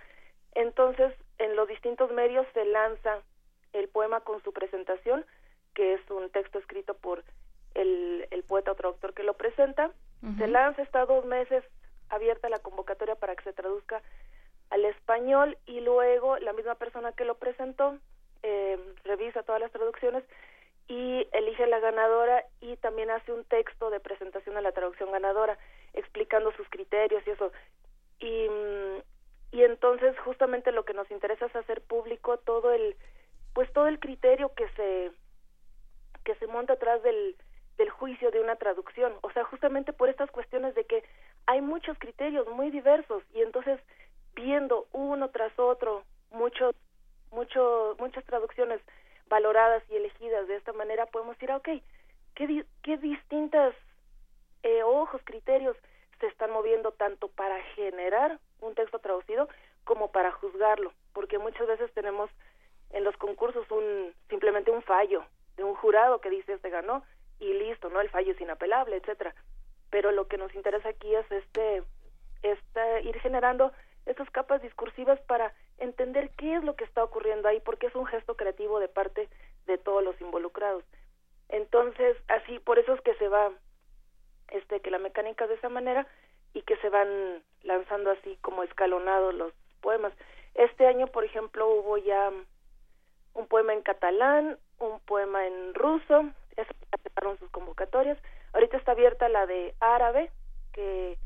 Entonces, 0.53 1.13
en 1.39 1.55
los 1.55 1.67
distintos 1.67 2.11
medios 2.11 2.47
se 2.53 2.63
lanza 2.65 3.19
el 3.73 3.89
poema 3.89 4.21
con 4.21 4.41
su 4.43 4.53
presentación, 4.53 5.25
que 5.73 5.93
es 5.93 6.01
un 6.09 6.29
texto 6.29 6.57
escrito 6.59 6.93
por 6.93 7.23
el, 7.73 8.27
el 8.31 8.43
poeta 8.43 8.71
o 8.71 8.75
traductor 8.75 9.13
que 9.13 9.23
lo 9.23 9.33
presenta. 9.33 9.91
Se 10.37 10.47
lanza, 10.47 10.83
está 10.83 11.05
dos 11.05 11.25
meses 11.25 11.63
abierta 12.09 12.47
la 12.49 12.59
convocatoria 12.59 13.15
para 13.15 13.35
que 13.35 13.43
se 13.43 13.53
traduzca 13.53 14.01
al 14.71 14.85
español 14.85 15.57
y 15.65 15.81
luego 15.81 16.37
la 16.39 16.53
misma 16.53 16.75
persona 16.75 17.11
que 17.11 17.25
lo 17.25 17.35
presentó 17.35 17.97
eh, 18.41 18.79
revisa 19.03 19.43
todas 19.43 19.61
las 19.61 19.71
traducciones 19.71 20.23
y 20.87 21.27
elige 21.33 21.67
la 21.67 21.79
ganadora 21.79 22.43
y 22.59 22.75
también 22.77 23.11
hace 23.11 23.31
un 23.31 23.43
texto 23.45 23.89
de 23.89 23.99
presentación 23.99 24.57
a 24.57 24.61
la 24.61 24.71
traducción 24.71 25.11
ganadora 25.11 25.57
explicando 25.93 26.51
sus 26.53 26.67
criterios 26.69 27.21
y 27.25 27.29
eso. 27.29 27.51
Y, 28.19 28.49
mm, 28.49 29.01
y 29.51 29.63
entonces 29.63 30.17
justamente 30.19 30.71
lo 30.71 30.85
que 30.85 30.93
nos 30.93 31.09
interesa 31.11 31.45
es 31.45 31.55
hacer 31.55 31.81
público 31.81 32.37
todo 32.37 32.71
el, 32.71 32.95
pues 33.53 33.71
todo 33.73 33.87
el 33.87 33.99
criterio 33.99 34.53
que 34.55 34.67
se, 34.69 35.11
que 36.23 36.35
se 36.35 36.47
monta 36.47 36.73
atrás 36.73 37.03
del, 37.03 37.35
del 37.77 37.89
juicio 37.89 38.31
de 38.31 38.39
una 38.39 38.55
traducción. 38.55 39.13
O 39.21 39.31
sea, 39.31 39.43
justamente 39.43 39.91
por 39.91 40.09
estas 40.09 40.31
cuestiones 40.31 40.75
de 40.75 40.85
que 40.85 41.03
hay 41.45 41.61
muchos 41.61 41.97
criterios 41.99 42.47
muy 42.47 42.71
diversos 42.71 43.23
y 43.33 43.41
entonces 43.41 43.79
viendo 44.35 44.87
uno 44.91 45.29
tras 45.29 45.57
otro 45.59 46.03
muchos 46.31 46.75
mucho, 47.31 47.95
muchas 47.99 48.25
traducciones 48.25 48.81
valoradas 49.27 49.83
y 49.89 49.95
elegidas 49.95 50.47
de 50.47 50.57
esta 50.57 50.73
manera 50.73 51.05
podemos 51.05 51.35
decir, 51.37 51.51
ah, 51.51 51.57
ok, 51.57 51.69
¿qué, 52.35 52.65
qué 52.83 52.97
distintas 52.97 53.73
eh, 54.63 54.83
ojos, 54.83 55.21
criterios 55.23 55.75
se 56.19 56.27
están 56.27 56.51
moviendo 56.51 56.91
tanto 56.91 57.29
para 57.29 57.61
generar 57.75 58.39
un 58.59 58.75
texto 58.75 58.99
traducido 58.99 59.47
como 59.83 60.11
para 60.11 60.31
juzgarlo. 60.31 60.93
porque 61.13 61.39
muchas 61.39 61.67
veces 61.67 61.91
tenemos 61.93 62.29
en 62.91 63.03
los 63.03 63.17
concursos 63.17 63.69
un 63.71 64.13
simplemente 64.29 64.71
un 64.71 64.81
fallo 64.81 65.25
de 65.57 65.63
un 65.63 65.75
jurado 65.75 66.21
que 66.21 66.29
dice 66.29 66.53
este 66.53 66.69
ganó 66.69 67.03
y 67.39 67.53
listo, 67.53 67.89
¿no? 67.89 67.99
El 67.99 68.09
fallo 68.09 68.31
es 68.31 68.39
inapelable, 68.39 68.95
etcétera. 68.95 69.33
Pero 69.89 70.11
lo 70.11 70.27
que 70.27 70.37
nos 70.37 70.53
interesa 70.53 70.89
aquí 70.89 71.13
es 71.15 71.29
este, 71.31 71.83
este 72.43 73.01
ir 73.03 73.19
generando 73.19 73.73
estas 74.05 74.29
capas 74.31 74.61
discursivas 74.61 75.19
para 75.21 75.53
entender 75.77 76.31
qué 76.37 76.55
es 76.55 76.63
lo 76.63 76.75
que 76.75 76.83
está 76.83 77.03
ocurriendo 77.03 77.47
ahí, 77.47 77.59
porque 77.59 77.87
es 77.87 77.95
un 77.95 78.05
gesto 78.05 78.35
creativo 78.35 78.79
de 78.79 78.87
parte 78.87 79.29
de 79.65 79.77
todos 79.77 80.03
los 80.03 80.19
involucrados. 80.21 80.83
Entonces, 81.49 82.17
así, 82.27 82.59
por 82.59 82.79
eso 82.79 82.93
es 82.93 83.01
que 83.01 83.13
se 83.15 83.27
va, 83.27 83.51
este, 84.49 84.79
que 84.79 84.91
la 84.91 84.99
mecánica 84.99 85.47
de 85.47 85.55
esa 85.55 85.69
manera 85.69 86.07
y 86.53 86.61
que 86.63 86.77
se 86.77 86.89
van 86.89 87.43
lanzando 87.63 88.11
así 88.11 88.37
como 88.41 88.63
escalonados 88.63 89.33
los 89.33 89.53
poemas. 89.81 90.13
Este 90.55 90.87
año, 90.87 91.07
por 91.07 91.23
ejemplo, 91.23 91.67
hubo 91.67 91.97
ya 91.97 92.31
un 93.33 93.47
poema 93.47 93.73
en 93.73 93.81
catalán, 93.81 94.57
un 94.79 94.99
poema 95.01 95.45
en 95.47 95.73
ruso, 95.73 96.25
eso 96.57 96.73
aceptaron 96.91 97.37
sus 97.39 97.49
convocatorias. 97.51 98.17
Ahorita 98.53 98.77
está 98.77 98.91
abierta 98.91 99.29
la 99.29 99.45
de 99.45 99.73
árabe, 99.79 100.31
que 100.73 101.17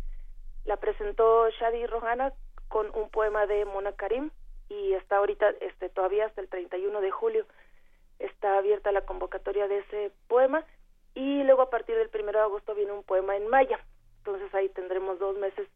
la 0.65 0.77
presentó 0.77 1.49
Shadi 1.49 1.85
Rohana 1.87 2.33
con 2.67 2.87
un 2.95 3.09
poema 3.09 3.45
de 3.45 3.65
Mona 3.65 3.93
Karim 3.93 4.31
y 4.69 4.93
está 4.93 5.17
ahorita 5.17 5.49
este 5.61 5.89
todavía 5.89 6.25
hasta 6.25 6.41
el 6.41 6.49
31 6.49 7.01
de 7.01 7.11
julio 7.11 7.45
está 8.19 8.57
abierta 8.57 8.91
la 8.91 9.05
convocatoria 9.05 9.67
de 9.67 9.79
ese 9.79 10.11
poema 10.27 10.65
y 11.13 11.43
luego 11.43 11.63
a 11.63 11.69
partir 11.69 11.95
del 11.95 12.09
1 12.13 12.31
de 12.31 12.39
agosto 12.39 12.75
viene 12.75 12.91
un 12.91 13.03
poema 13.03 13.35
en 13.35 13.47
maya. 13.47 13.79
Entonces 14.19 14.53
ahí 14.53 14.69
tendremos 14.69 15.19
dos 15.19 15.37
meses 15.37 15.67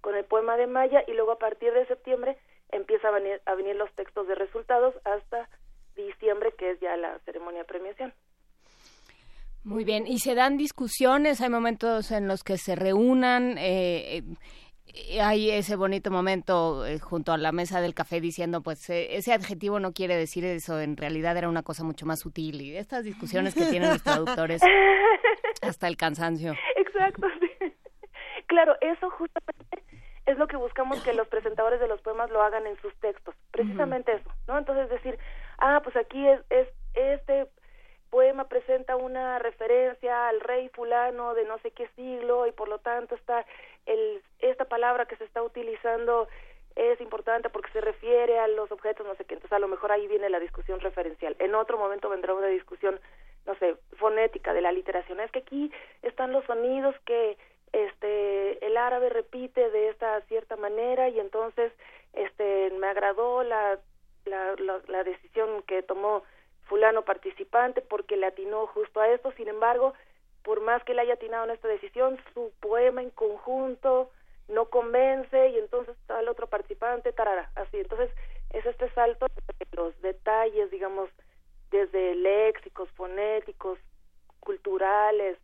con 0.00 0.14
el 0.14 0.24
poema 0.24 0.56
de 0.56 0.66
maya 0.66 1.02
y 1.06 1.12
luego 1.12 1.32
a 1.32 1.38
partir 1.38 1.72
de 1.72 1.86
septiembre 1.86 2.36
empieza 2.70 3.08
a 3.08 3.12
venir, 3.12 3.40
a 3.44 3.54
venir 3.54 3.76
los 3.76 3.92
textos 3.92 4.26
de 4.28 4.34
resultados 4.34 4.94
hasta 5.04 5.48
diciembre 5.96 6.52
que 6.58 6.70
es 6.70 6.80
ya 6.80 6.96
la 6.96 7.18
ceremonia 7.20 7.60
de 7.60 7.66
premiación. 7.66 8.12
Muy 9.64 9.82
bien, 9.82 10.06
y 10.06 10.20
se 10.20 10.36
dan 10.36 10.56
discusiones, 10.56 11.40
hay 11.40 11.50
momentos 11.50 12.12
en 12.12 12.28
los 12.28 12.44
que 12.44 12.56
se 12.56 12.76
reúnan, 12.76 13.58
eh, 13.58 14.18
eh, 14.18 14.22
hay 15.20 15.50
ese 15.50 15.76
bonito 15.76 16.10
momento 16.10 16.86
eh, 16.86 16.98
junto 16.98 17.32
a 17.32 17.38
la 17.38 17.52
mesa 17.52 17.80
del 17.80 17.94
café 17.94 18.20
diciendo, 18.20 18.62
pues 18.62 18.88
ese 18.90 19.32
adjetivo 19.32 19.80
no 19.80 19.92
quiere 19.92 20.16
decir 20.16 20.44
eso, 20.44 20.80
en 20.80 20.96
realidad 20.96 21.36
era 21.36 21.48
una 21.48 21.62
cosa 21.62 21.84
mucho 21.84 22.06
más 22.06 22.20
sutil, 22.20 22.60
y 22.60 22.76
estas 22.76 23.04
discusiones 23.04 23.54
que 23.54 23.66
tienen 23.66 23.90
los 23.90 24.02
traductores 24.02 24.62
hasta 25.62 25.88
el 25.88 25.96
cansancio. 25.96 26.54
Exacto, 26.76 27.26
sí. 27.40 27.72
Claro, 28.46 28.76
eso 28.80 29.10
justamente 29.10 29.82
es 30.26 30.38
lo 30.38 30.46
que 30.48 30.56
buscamos 30.56 31.00
que 31.02 31.12
los 31.12 31.28
presentadores 31.28 31.80
de 31.80 31.88
los 31.88 32.00
poemas 32.00 32.30
lo 32.30 32.42
hagan 32.42 32.66
en 32.66 32.76
sus 32.80 32.94
textos, 32.96 33.34
precisamente 33.52 34.12
eso, 34.12 34.30
¿no? 34.48 34.58
Entonces 34.58 34.90
decir, 34.90 35.18
ah, 35.58 35.80
pues 35.82 35.96
aquí 35.96 36.26
es, 36.26 36.40
es 36.50 36.68
este 36.94 37.48
poema 38.16 38.48
presenta 38.48 38.96
una 38.96 39.38
referencia 39.38 40.28
al 40.28 40.40
rey 40.40 40.70
fulano 40.70 41.34
de 41.34 41.44
no 41.44 41.58
sé 41.58 41.72
qué 41.72 41.86
siglo 41.96 42.46
y 42.46 42.52
por 42.52 42.66
lo 42.66 42.78
tanto 42.78 43.14
está 43.14 43.44
el, 43.84 44.22
esta 44.38 44.64
palabra 44.64 45.04
que 45.04 45.16
se 45.16 45.24
está 45.24 45.42
utilizando 45.42 46.26
es 46.76 46.98
importante 47.02 47.50
porque 47.50 47.70
se 47.72 47.82
refiere 47.82 48.38
a 48.38 48.48
los 48.48 48.72
objetos, 48.72 49.06
no 49.06 49.14
sé 49.16 49.26
qué, 49.26 49.34
entonces 49.34 49.52
a 49.52 49.58
lo 49.58 49.68
mejor 49.68 49.92
ahí 49.92 50.06
viene 50.08 50.30
la 50.30 50.40
discusión 50.40 50.80
referencial. 50.80 51.36
En 51.40 51.54
otro 51.54 51.76
momento 51.76 52.08
vendrá 52.08 52.32
una 52.32 52.46
discusión, 52.46 52.98
no 53.44 53.54
sé, 53.56 53.76
fonética 53.98 54.54
de 54.54 54.62
la 54.62 54.72
literación. 54.72 55.20
Es 55.20 55.30
que 55.30 55.40
aquí 55.40 55.70
están 56.00 56.32
los 56.32 56.42
sonidos 56.46 56.94
que 57.04 57.36
este 57.74 58.64
el 58.66 58.78
árabe 58.78 59.10
repite 59.10 59.68
de 59.68 59.90
esta 59.90 60.22
cierta 60.22 60.56
manera 60.56 61.10
y 61.10 61.20
entonces 61.20 61.70
este 62.14 62.70
me 62.78 62.86
agradó 62.86 63.42
la 63.42 63.78
la, 64.24 64.54
la, 64.56 64.80
la 64.88 65.04
decisión 65.04 65.62
que 65.64 65.82
tomó 65.82 66.22
fulano 66.66 67.02
participante 67.02 67.80
porque 67.80 68.16
le 68.16 68.26
atinó 68.26 68.66
justo 68.68 69.00
a 69.00 69.08
esto, 69.08 69.32
sin 69.32 69.48
embargo, 69.48 69.94
por 70.42 70.60
más 70.60 70.82
que 70.84 70.94
le 70.94 71.02
haya 71.02 71.14
atinado 71.14 71.44
en 71.44 71.50
esta 71.50 71.68
decisión, 71.68 72.18
su 72.34 72.52
poema 72.60 73.02
en 73.02 73.10
conjunto 73.10 74.10
no 74.48 74.66
convence 74.66 75.48
y 75.48 75.58
entonces 75.58 75.96
está 75.98 76.20
el 76.20 76.28
otro 76.28 76.46
participante, 76.46 77.12
tarara, 77.12 77.50
así. 77.56 77.78
Entonces, 77.78 78.10
es 78.50 78.64
este 78.64 78.88
salto 78.90 79.26
de 79.26 79.66
los 79.76 80.00
detalles, 80.02 80.70
digamos, 80.70 81.10
desde 81.70 82.14
léxicos, 82.14 82.88
fonéticos, 82.92 83.78
culturales, 84.40 85.36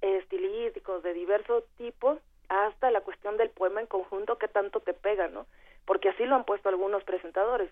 estilísticos, 0.00 1.02
de 1.02 1.12
diverso 1.12 1.64
tipo, 1.76 2.18
hasta 2.48 2.90
la 2.90 3.02
cuestión 3.02 3.36
del 3.36 3.50
poema 3.50 3.80
en 3.80 3.86
conjunto 3.86 4.38
que 4.38 4.48
tanto 4.48 4.80
te 4.80 4.94
pega, 4.94 5.28
¿no? 5.28 5.46
Porque 5.84 6.08
así 6.08 6.24
lo 6.24 6.36
han 6.36 6.44
puesto 6.44 6.68
algunos 6.68 7.04
presentadores. 7.04 7.70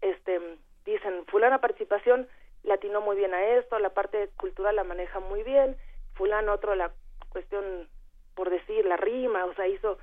Este, 0.00 0.40
dicen, 0.84 1.24
fulana 1.26 1.60
participación 1.60 2.28
latinó 2.62 3.00
muy 3.00 3.16
bien 3.16 3.34
a 3.34 3.44
esto, 3.56 3.78
la 3.78 3.90
parte 3.90 4.28
cultural 4.36 4.76
la 4.76 4.84
maneja 4.84 5.20
muy 5.20 5.42
bien, 5.42 5.76
fulano 6.14 6.52
otro 6.52 6.74
la 6.74 6.92
cuestión, 7.28 7.88
por 8.34 8.50
decir, 8.50 8.84
la 8.84 8.96
rima, 8.96 9.44
o 9.44 9.54
sea, 9.54 9.66
hizo, 9.66 9.98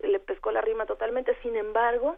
le 0.00 0.18
pescó 0.20 0.52
la 0.52 0.60
rima 0.60 0.86
totalmente, 0.86 1.36
sin 1.42 1.56
embargo, 1.56 2.16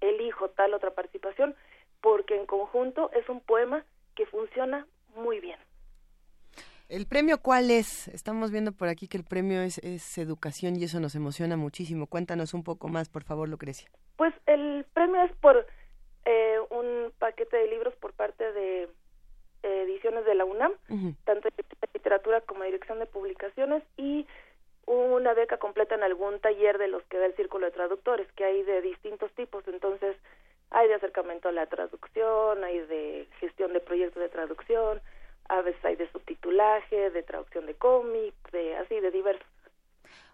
elijo 0.00 0.50
tal 0.50 0.74
otra 0.74 0.92
participación 0.92 1.54
porque 2.00 2.36
en 2.36 2.46
conjunto 2.46 3.10
es 3.12 3.28
un 3.28 3.40
poema 3.40 3.84
que 4.14 4.26
funciona 4.26 4.86
muy 5.16 5.40
bien. 5.40 5.58
¿El 6.88 7.06
premio 7.06 7.42
cuál 7.42 7.70
es? 7.70 8.08
Estamos 8.08 8.50
viendo 8.50 8.72
por 8.72 8.88
aquí 8.88 9.08
que 9.08 9.18
el 9.18 9.24
premio 9.24 9.60
es, 9.60 9.76
es, 9.78 10.16
educación 10.16 10.76
y 10.76 10.84
eso 10.84 11.00
nos 11.00 11.14
emociona 11.14 11.56
muchísimo. 11.56 12.06
Cuéntanos 12.06 12.54
un 12.54 12.64
poco 12.64 12.88
más, 12.88 13.10
por 13.10 13.24
favor, 13.24 13.46
Lucrecia. 13.46 13.90
Pues 14.16 14.32
el 14.46 14.86
premio 14.94 15.22
es 15.22 15.32
por 15.36 15.66
eh, 16.30 16.60
un 16.68 17.10
paquete 17.18 17.56
de 17.56 17.68
libros 17.68 17.94
por 17.96 18.12
parte 18.12 18.52
de 18.52 18.82
eh, 18.82 19.82
ediciones 19.86 20.26
de 20.26 20.34
la 20.34 20.44
UNAM, 20.44 20.72
tanto 21.24 21.48
en 21.48 21.54
literatura 21.94 22.42
como 22.42 22.64
en 22.64 22.70
dirección 22.70 22.98
de 22.98 23.06
publicaciones 23.06 23.82
y 23.96 24.26
una 24.84 25.32
beca 25.32 25.56
completa 25.56 25.94
en 25.94 26.02
algún 26.02 26.38
taller 26.40 26.76
de 26.76 26.88
los 26.88 27.02
que 27.04 27.16
da 27.16 27.24
el 27.24 27.34
Círculo 27.34 27.64
de 27.64 27.72
Traductores, 27.72 28.30
que 28.32 28.44
hay 28.44 28.62
de 28.62 28.82
distintos 28.82 29.32
tipos, 29.32 29.66
entonces 29.68 30.16
hay 30.68 30.86
de 30.88 30.96
acercamiento 30.96 31.48
a 31.48 31.52
la 31.52 31.64
traducción, 31.64 32.62
hay 32.62 32.80
de 32.80 33.26
gestión 33.40 33.72
de 33.72 33.80
proyectos 33.80 34.22
de 34.22 34.28
traducción, 34.28 35.00
a 35.48 35.62
veces 35.62 35.82
hay 35.82 35.96
de 35.96 36.12
subtitulaje, 36.12 37.08
de 37.08 37.22
traducción 37.22 37.64
de 37.64 37.74
cómic, 37.74 38.34
de 38.52 38.76
así, 38.76 39.00
de 39.00 39.10
diversos. 39.10 39.48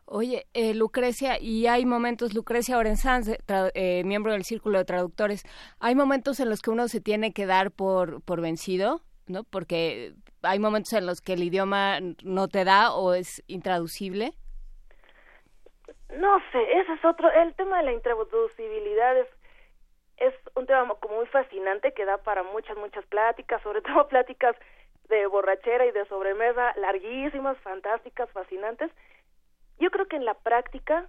Oye, 0.07 0.47
eh, 0.53 0.75
Lucrecia, 0.75 1.39
y 1.41 1.67
hay 1.67 1.87
momentos, 1.87 2.35
Lucrecia 2.35 2.77
Orensanz, 2.77 3.29
eh, 3.75 4.03
miembro 4.05 4.33
del 4.33 4.45
Círculo 4.45 4.79
de 4.79 4.85
Traductores, 4.85 5.45
hay 5.81 5.95
momentos 5.95 6.41
en 6.41 6.51
los 6.51 6.61
que 6.61 6.71
uno 6.71 6.89
se 6.89 7.01
tiene 7.01 7.33
que 7.33 7.47
dar 7.47 7.71
por, 7.71 8.23
por 8.23 8.43
vencido, 8.43 9.01
¿no? 9.27 9.45
Porque 9.45 10.13
hay 10.43 10.59
momentos 10.59 10.93
en 10.93 11.07
los 11.07 11.23
que 11.23 11.33
el 11.33 11.43
idioma 11.43 12.01
no 12.23 12.49
te 12.49 12.65
da 12.65 12.95
o 12.95 13.15
es 13.15 13.43
intraducible. 13.47 14.33
No 16.19 16.39
sé, 16.53 16.63
ese 16.81 16.93
es 16.93 17.05
otro, 17.05 17.31
el 17.33 17.55
tema 17.55 17.79
de 17.79 17.85
la 17.85 17.93
intraducibilidad 17.93 19.19
es, 19.19 19.29
es 20.19 20.35
un 20.55 20.67
tema 20.67 20.95
como 21.01 21.17
muy 21.17 21.27
fascinante 21.27 21.93
que 21.93 22.05
da 22.05 22.19
para 22.19 22.43
muchas, 22.43 22.77
muchas 22.77 23.07
pláticas, 23.07 23.63
sobre 23.63 23.81
todo 23.83 24.07
pláticas 24.09 24.55
de 25.09 25.27
borrachera 25.27 25.87
y 25.87 25.93
de 25.93 26.05
sobremesa 26.07 26.75
larguísimas, 26.77 27.57
fantásticas, 27.59 28.31
fascinantes, 28.31 28.91
yo 29.79 29.91
creo 29.91 30.07
que 30.07 30.17
en 30.17 30.25
la 30.25 30.35
práctica 30.35 31.09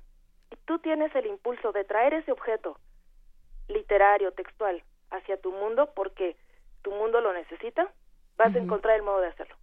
tú 0.65 0.79
tienes 0.79 1.13
el 1.15 1.25
impulso 1.27 1.71
de 1.71 1.83
traer 1.83 2.13
ese 2.13 2.31
objeto 2.31 2.77
literario, 3.67 4.31
textual, 4.31 4.83
hacia 5.11 5.37
tu 5.37 5.51
mundo 5.51 5.91
porque 5.95 6.35
tu 6.81 6.91
mundo 6.91 7.21
lo 7.21 7.33
necesita, 7.33 7.91
vas 8.37 8.55
a 8.55 8.59
encontrar 8.59 8.95
el 8.95 9.03
modo 9.03 9.21
de 9.21 9.27
hacerlo. 9.27 9.55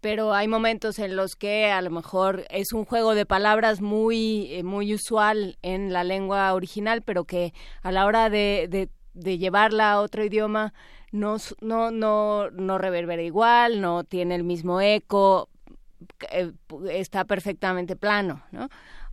Pero 0.00 0.34
hay 0.34 0.48
momentos 0.48 0.98
en 0.98 1.16
los 1.16 1.34
que 1.34 1.70
a 1.70 1.80
lo 1.80 1.90
mejor 1.90 2.44
es 2.50 2.72
un 2.72 2.84
juego 2.84 3.14
de 3.14 3.24
palabras 3.24 3.80
muy, 3.80 4.52
eh, 4.52 4.62
muy 4.62 4.92
usual 4.92 5.56
en 5.62 5.92
la 5.92 6.04
lengua 6.04 6.52
original, 6.52 7.02
pero 7.02 7.24
que 7.24 7.54
a 7.82 7.90
la 7.90 8.04
hora 8.04 8.28
de, 8.28 8.66
de, 8.68 8.90
de 9.14 9.38
llevarla 9.38 9.92
a 9.92 10.00
otro 10.00 10.22
idioma 10.22 10.74
no, 11.10 11.36
no, 11.62 11.90
no, 11.90 12.50
no 12.50 12.76
reverbera 12.76 13.22
igual, 13.22 13.80
no 13.80 14.04
tiene 14.04 14.34
el 14.34 14.44
mismo 14.44 14.80
eco, 14.80 15.48
eh, 16.30 16.52
está 16.90 17.24
perfectamente 17.24 17.96
plano, 17.96 18.42
¿no? 18.50 18.68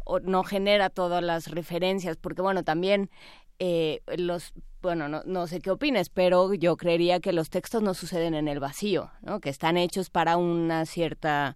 O 0.06 0.20
no 0.20 0.44
genera 0.44 0.90
todas 0.90 1.24
las 1.24 1.52
referencias, 1.52 2.18
porque 2.18 2.42
bueno, 2.42 2.64
también 2.64 3.10
eh, 3.60 4.02
los, 4.18 4.54
bueno, 4.82 5.08
no, 5.08 5.22
no 5.26 5.48
sé 5.48 5.60
qué 5.60 5.72
opines, 5.72 6.10
pero 6.10 6.54
yo 6.54 6.78
creería 6.78 7.20
que 7.20 7.34
los 7.34 7.50
textos 7.50 7.82
no 7.84 7.94
suceden 7.94 8.34
en 8.34 8.48
el 8.48 8.60
vacío, 8.60 9.12
¿no? 9.22 9.40
Que 9.40 9.50
están 9.50 9.78
hechos 9.78 10.10
para 10.10 10.38
una 10.38 10.86
cierta 10.86 11.56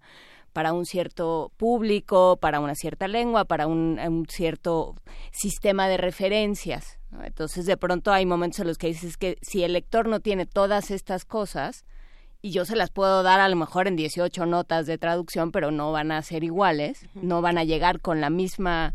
para 0.53 0.71
un 0.71 0.85
cierto 0.85 1.51
público, 1.57 2.37
para 2.37 2.61
una 2.61 2.75
cierta 2.75 3.09
lengua, 3.09 3.43
para 3.43 3.67
un, 3.67 3.99
un 3.99 4.25
cierto 4.29 4.95
sistema 5.33 5.89
de 5.89 5.97
referencias. 5.97 6.97
Entonces, 7.23 7.65
de 7.65 7.75
pronto 7.75 8.13
hay 8.13 8.25
momentos 8.25 8.61
en 8.61 8.67
los 8.67 8.77
que 8.77 8.87
dices 8.87 9.17
que 9.17 9.37
si 9.41 9.63
el 9.63 9.73
lector 9.73 10.07
no 10.07 10.21
tiene 10.21 10.45
todas 10.45 10.91
estas 10.91 11.25
cosas, 11.25 11.83
y 12.45 12.51
yo 12.51 12.63
se 12.63 12.75
las 12.75 12.91
puedo 12.91 13.23
dar 13.23 13.39
a 13.39 13.49
lo 13.49 13.55
mejor 13.55 13.87
en 13.87 13.95
18 13.95 14.45
notas 14.45 14.85
de 14.85 14.99
traducción, 14.99 15.51
pero 15.51 15.71
no 15.71 15.91
van 15.91 16.11
a 16.11 16.21
ser 16.21 16.43
iguales, 16.43 17.09
no 17.15 17.41
van 17.41 17.57
a 17.57 17.63
llegar 17.63 18.01
con 18.01 18.21
la 18.21 18.29
misma 18.29 18.93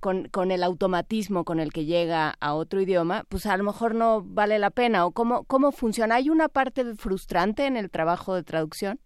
con, 0.00 0.26
con, 0.28 0.50
el 0.50 0.64
automatismo 0.64 1.44
con 1.44 1.60
el 1.60 1.72
que 1.72 1.84
llega 1.84 2.34
a 2.40 2.52
otro 2.52 2.80
idioma, 2.80 3.22
pues 3.28 3.46
a 3.46 3.56
lo 3.56 3.62
mejor 3.62 3.94
no 3.94 4.22
vale 4.24 4.58
la 4.58 4.70
pena. 4.70 5.06
¿O 5.06 5.12
cómo, 5.12 5.44
cómo 5.44 5.70
funciona? 5.70 6.16
¿Hay 6.16 6.30
una 6.30 6.48
parte 6.48 6.96
frustrante 6.96 7.66
en 7.66 7.76
el 7.76 7.92
trabajo 7.92 8.34
de 8.34 8.42
traducción? 8.42 8.98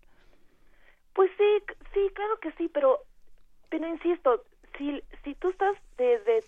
Pues 1.12 1.30
sí, 1.36 1.74
sí, 1.92 2.08
claro 2.14 2.40
que 2.40 2.52
sí, 2.52 2.70
pero, 2.72 3.00
pero 3.68 3.86
insisto, 3.86 4.44
si, 4.78 5.02
si 5.24 5.34
tú 5.34 5.50
estás 5.50 5.76
desde 5.98 6.42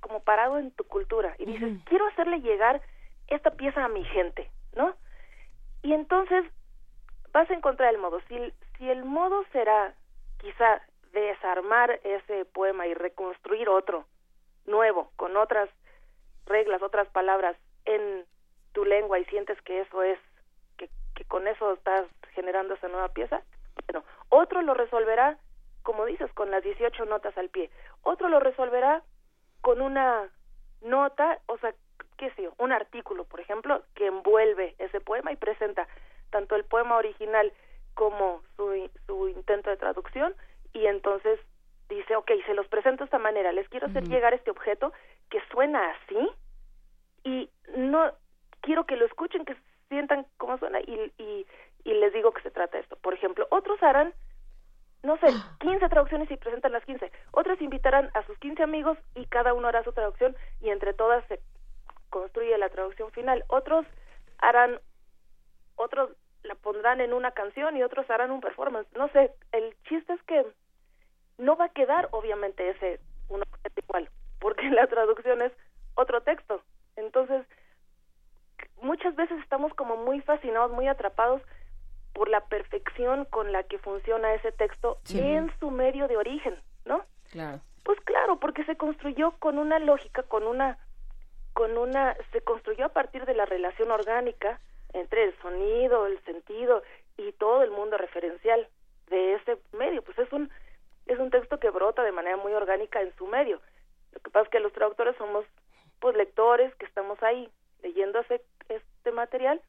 como 0.00 0.18
parado 0.18 0.58
en 0.58 0.72
tu 0.72 0.82
cultura 0.82 1.36
y 1.38 1.44
dices, 1.44 1.78
quiero 1.84 2.08
hacerle 2.08 2.40
llegar 2.40 2.82
esta 3.28 3.52
pieza 3.52 3.84
a 3.84 3.88
mi 3.88 4.04
gente, 4.06 4.50
¿no? 4.74 4.96
Y 5.84 5.92
entonces 5.92 6.44
vas 7.32 7.50
a 7.50 7.54
encontrar 7.54 7.92
el 7.92 8.00
modo. 8.00 8.20
Si, 8.28 8.52
el 8.80 9.04
modo 9.04 9.44
será 9.52 9.94
quizá 10.38 10.82
desarmar 11.12 12.00
ese 12.04 12.44
poema 12.46 12.86
y 12.86 12.94
reconstruir 12.94 13.68
otro 13.68 14.06
nuevo, 14.66 15.10
con 15.16 15.36
otras 15.36 15.68
reglas, 16.46 16.82
otras 16.82 17.08
palabras 17.08 17.56
en 17.84 18.24
tu 18.72 18.84
lengua 18.84 19.18
y 19.18 19.24
sientes 19.26 19.60
que 19.62 19.80
eso 19.80 20.02
es, 20.02 20.18
que, 20.76 20.88
que 21.14 21.24
con 21.24 21.46
eso 21.46 21.72
estás 21.74 22.06
generando 22.34 22.74
esa 22.74 22.88
nueva 22.88 23.08
pieza, 23.08 23.42
bueno, 23.86 24.04
otro 24.28 24.62
lo 24.62 24.74
resolverá, 24.74 25.38
como 25.82 26.06
dices, 26.06 26.32
con 26.32 26.50
las 26.50 26.62
18 26.62 27.04
notas 27.06 27.36
al 27.38 27.50
pie. 27.50 27.70
Otro 28.02 28.28
lo 28.28 28.40
resolverá 28.40 29.02
con 29.60 29.80
una 29.80 30.28
nota, 30.80 31.38
o 31.46 31.58
sea, 31.58 31.74
qué 32.16 32.30
sé 32.32 32.42
yo, 32.42 32.54
un 32.58 32.72
artículo, 32.72 33.24
por 33.24 33.40
ejemplo, 33.40 33.82
que 33.94 34.06
envuelve 34.06 34.74
ese 34.78 35.00
poema 35.00 35.32
y 35.32 35.36
presenta 35.36 35.86
tanto 36.32 36.56
el 36.56 36.64
poema 36.64 36.96
original 36.96 37.52
como 37.94 38.42
su, 38.56 38.90
su 39.06 39.28
intento 39.28 39.70
de 39.70 39.76
traducción 39.76 40.34
y 40.72 40.86
entonces 40.86 41.38
dice, 41.88 42.16
ok, 42.16 42.30
se 42.46 42.54
los 42.54 42.66
presento 42.66 43.04
de 43.04 43.06
esta 43.06 43.18
manera, 43.18 43.52
les 43.52 43.68
quiero 43.68 43.86
hacer 43.86 44.02
llegar 44.08 44.34
este 44.34 44.50
objeto 44.50 44.92
que 45.30 45.40
suena 45.52 45.90
así 45.90 46.30
y 47.22 47.50
no 47.76 48.12
quiero 48.62 48.86
que 48.86 48.96
lo 48.96 49.04
escuchen, 49.04 49.44
que 49.44 49.54
sientan 49.88 50.26
cómo 50.38 50.58
suena 50.58 50.80
y, 50.80 51.12
y, 51.18 51.46
y 51.84 51.94
les 51.94 52.12
digo 52.12 52.32
que 52.32 52.42
se 52.42 52.50
trata 52.50 52.78
de 52.78 52.82
esto. 52.82 52.96
Por 52.96 53.14
ejemplo, 53.14 53.46
otros 53.50 53.80
harán 53.82 54.14
no 55.02 55.16
sé, 55.18 55.26
15 55.60 55.88
traducciones 55.88 56.30
y 56.30 56.36
presentan 56.36 56.72
las 56.72 56.84
15. 56.84 57.10
Otras 57.32 57.60
invitarán 57.60 58.10
a 58.14 58.24
sus 58.24 58.38
15 58.38 58.62
amigos 58.62 58.96
y 59.14 59.26
cada 59.26 59.52
uno 59.52 59.68
hará 59.68 59.82
su 59.82 59.92
traducción 59.92 60.36
y 60.60 60.70
entre 60.70 60.94
todas 60.94 61.26
se 61.26 61.40
construye 62.08 62.56
la 62.56 62.68
traducción 62.68 63.10
final. 63.10 63.44
Otros 63.48 63.84
harán, 64.38 64.80
otros 65.74 66.10
la 66.42 66.54
pondrán 66.54 67.00
en 67.00 67.12
una 67.12 67.32
canción 67.32 67.76
y 67.76 67.82
otros 67.82 68.08
harán 68.10 68.30
un 68.30 68.40
performance. 68.40 68.88
No 68.96 69.08
sé, 69.08 69.32
el 69.52 69.74
chiste 69.88 70.12
es 70.12 70.22
que 70.22 70.46
no 71.38 71.56
va 71.56 71.66
a 71.66 71.72
quedar 71.72 72.08
obviamente 72.12 72.68
ese 72.70 73.00
un 73.28 73.42
objeto 73.42 73.80
igual, 73.80 74.10
porque 74.38 74.68
la 74.70 74.86
traducción 74.86 75.42
es 75.42 75.52
otro 75.94 76.22
texto. 76.22 76.62
Entonces, 76.96 77.46
muchas 78.80 79.14
veces 79.16 79.38
estamos 79.40 79.72
como 79.74 79.96
muy 79.96 80.20
fascinados, 80.20 80.72
muy 80.72 80.88
atrapados 80.88 81.42
por 82.12 82.28
la 82.28 82.44
perfección 82.46 83.24
con 83.26 83.52
la 83.52 83.62
que 83.62 83.78
funciona 83.78 84.34
ese 84.34 84.52
texto 84.52 84.98
en 85.14 85.50
su 85.58 85.70
medio 85.70 86.08
de 86.08 86.18
origen, 86.18 86.54
¿no? 86.84 87.04
Claro. 87.30 87.60
Pues 87.84 87.98
claro, 88.00 88.38
porque 88.38 88.64
se 88.64 88.76
construyó 88.76 89.32
con 89.38 89.58
una 89.58 89.78
lógica, 89.78 90.22
con 90.22 90.46
una 90.46 90.78
con 91.54 91.76
una 91.76 92.16
se 92.32 92.40
construyó 92.42 92.86
a 92.86 92.92
partir 92.92 93.26
de 93.26 93.34
la 93.34 93.44
relación 93.44 93.90
orgánica 93.90 94.60
entre 94.92 95.24
el 95.24 95.38
sonido, 95.40 96.06
el 96.06 96.22
sentido 96.24 96.82
y 97.16 97.32
todo 97.32 97.62
el 97.62 97.70
mundo 97.70 97.96
referencial 97.96 98.68
de 99.08 99.34
ese 99.34 99.58
medio, 99.72 100.02
pues 100.02 100.18
es 100.18 100.32
un 100.32 100.50
es 101.06 101.18
un 101.18 101.30
texto 101.30 101.58
que 101.58 101.70
brota 101.70 102.02
de 102.02 102.12
manera 102.12 102.36
muy 102.36 102.52
orgánica 102.52 103.00
en 103.00 103.14
su 103.16 103.26
medio. 103.26 103.60
Lo 104.12 104.20
que 104.20 104.30
pasa 104.30 104.44
es 104.44 104.50
que 104.50 104.60
los 104.60 104.72
traductores 104.72 105.16
somos 105.16 105.44
pues 106.00 106.16
lectores 106.16 106.74
que 106.76 106.86
estamos 106.86 107.20
ahí 107.22 107.50
leyendo 107.82 108.20
ese, 108.20 108.42
este 108.68 109.12
material, 109.12 109.60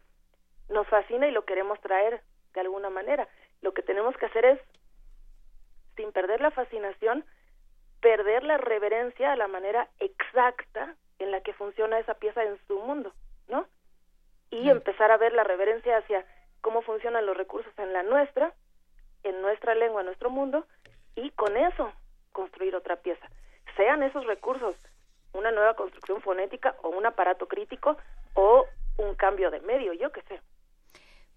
nos 0.69 0.87
fascina 0.87 1.27
y 1.27 1.31
lo 1.31 1.45
queremos 1.45 1.79
traer 1.81 2.21
de 2.53 2.61
alguna 2.61 2.89
manera. 2.89 3.27
Lo 3.61 3.73
que 3.73 3.81
tenemos 3.81 4.15
que 4.17 4.25
hacer 4.27 4.45
es, 4.45 4.59
sin 5.95 6.11
perder 6.11 6.41
la 6.41 6.51
fascinación, 6.51 7.25
perder 8.01 8.43
la 8.43 8.57
reverencia 8.57 9.31
a 9.31 9.35
la 9.35 9.47
manera 9.47 9.87
exacta 9.99 10.95
en 11.19 11.31
la 11.31 11.41
que 11.41 11.53
funciona 11.53 11.99
esa 11.99 12.15
pieza 12.15 12.43
en 12.43 12.57
su 12.67 12.79
mundo, 12.79 13.13
¿no? 13.47 13.67
Y 14.53 14.69
empezar 14.69 15.11
a 15.11 15.17
ver 15.17 15.33
la 15.33 15.43
reverencia 15.43 15.97
hacia 15.97 16.25
cómo 16.61 16.81
funcionan 16.81 17.25
los 17.25 17.35
recursos 17.35 17.73
en 17.77 17.91
la 17.91 18.03
nuestra, 18.03 18.53
en 19.23 19.41
nuestra 19.41 19.75
lengua, 19.75 20.01
en 20.01 20.07
nuestro 20.07 20.29
mundo, 20.29 20.65
y 21.15 21.31
con 21.31 21.57
eso 21.57 21.91
construir 22.31 22.75
otra 22.75 22.97
pieza. 22.97 23.27
Sean 23.75 24.03
esos 24.03 24.25
recursos 24.25 24.75
una 25.33 25.51
nueva 25.51 25.75
construcción 25.75 26.21
fonética 26.21 26.75
o 26.83 26.89
un 26.89 27.05
aparato 27.05 27.47
crítico 27.47 27.97
o 28.35 28.65
un 28.97 29.15
cambio 29.15 29.49
de 29.51 29.59
medio, 29.61 29.93
yo 29.93 30.11
qué 30.11 30.21
sé. 30.27 30.39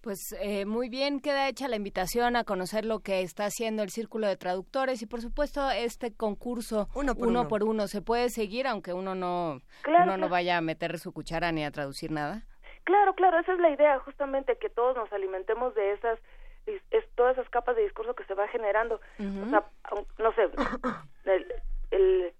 Pues 0.01 0.19
eh, 0.39 0.65
muy 0.65 0.89
bien, 0.89 1.19
queda 1.19 1.49
hecha 1.49 1.67
la 1.67 1.75
invitación 1.75 2.35
a 2.35 2.43
conocer 2.43 2.85
lo 2.85 2.99
que 2.99 3.21
está 3.21 3.45
haciendo 3.45 3.81
el 3.81 3.89
Círculo 3.89 4.27
de 4.27 4.37
Traductores 4.37 5.01
y 5.01 5.07
por 5.07 5.21
supuesto 5.21 5.69
este 5.71 6.15
concurso 6.15 6.87
uno 6.93 7.15
por 7.47 7.63
uno, 7.63 7.87
se 7.87 8.01
puede 8.01 8.29
seguir 8.29 8.67
aunque 8.67 8.93
uno 8.93 9.15
no, 9.15 9.59
uno 9.85 10.17
no 10.17 10.29
vaya 10.29 10.57
a 10.57 10.61
meter 10.61 10.99
su 10.99 11.11
cuchara 11.11 11.51
ni 11.51 11.65
a 11.65 11.71
traducir 11.71 12.11
nada. 12.11 12.43
Claro, 12.87 13.15
claro, 13.15 13.37
esa 13.37 13.51
es 13.51 13.59
la 13.59 13.69
idea, 13.69 13.99
justamente 13.99 14.55
que 14.55 14.69
todos 14.69 14.95
nos 14.95 15.11
alimentemos 15.11 15.75
de 15.75 15.91
esas 15.91 16.17
es, 16.65 16.81
todas 17.15 17.37
esas 17.37 17.49
capas 17.49 17.75
de 17.75 17.83
discurso 17.83 18.15
que 18.15 18.23
se 18.23 18.33
va 18.33 18.47
generando. 18.47 19.01
O 19.19 19.49
sea, 19.49 19.65
no 20.17 20.31
sé, 20.31 20.49
el, 21.91 22.33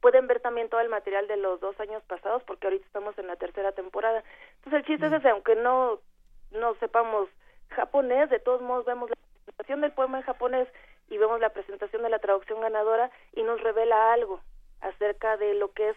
pueden 0.00 0.26
ver 0.26 0.40
también 0.40 0.68
todo 0.68 0.80
el 0.80 0.88
material 0.88 1.28
de 1.28 1.36
los 1.36 1.60
dos 1.60 1.78
años 1.78 2.02
pasados 2.08 2.42
porque 2.42 2.66
ahorita 2.66 2.84
estamos 2.86 3.16
en 3.18 3.28
la 3.28 3.36
tercera 3.36 3.70
temporada. 3.70 4.24
Entonces 4.56 4.80
el 4.80 4.84
chiste 4.84 5.06
es 5.06 5.12
ese, 5.12 5.28
aunque 5.28 5.54
no 5.54 6.00
no 6.50 6.74
sepamos 6.80 7.28
japonés, 7.68 8.30
de 8.30 8.40
todos 8.40 8.62
modos 8.62 8.84
vemos 8.84 9.10
la 9.10 9.16
presentación 9.44 9.80
del 9.80 9.92
poema 9.92 10.18
en 10.18 10.24
japonés 10.24 10.66
y 11.08 11.18
vemos 11.18 11.38
la 11.38 11.50
presentación 11.50 12.02
de 12.02 12.10
la 12.10 12.18
traducción 12.18 12.60
ganadora 12.60 13.12
y 13.32 13.44
nos 13.44 13.60
revela 13.60 14.12
algo 14.12 14.40
acerca 14.80 15.36
de 15.36 15.54
lo 15.54 15.70
que 15.70 15.90
es, 15.90 15.96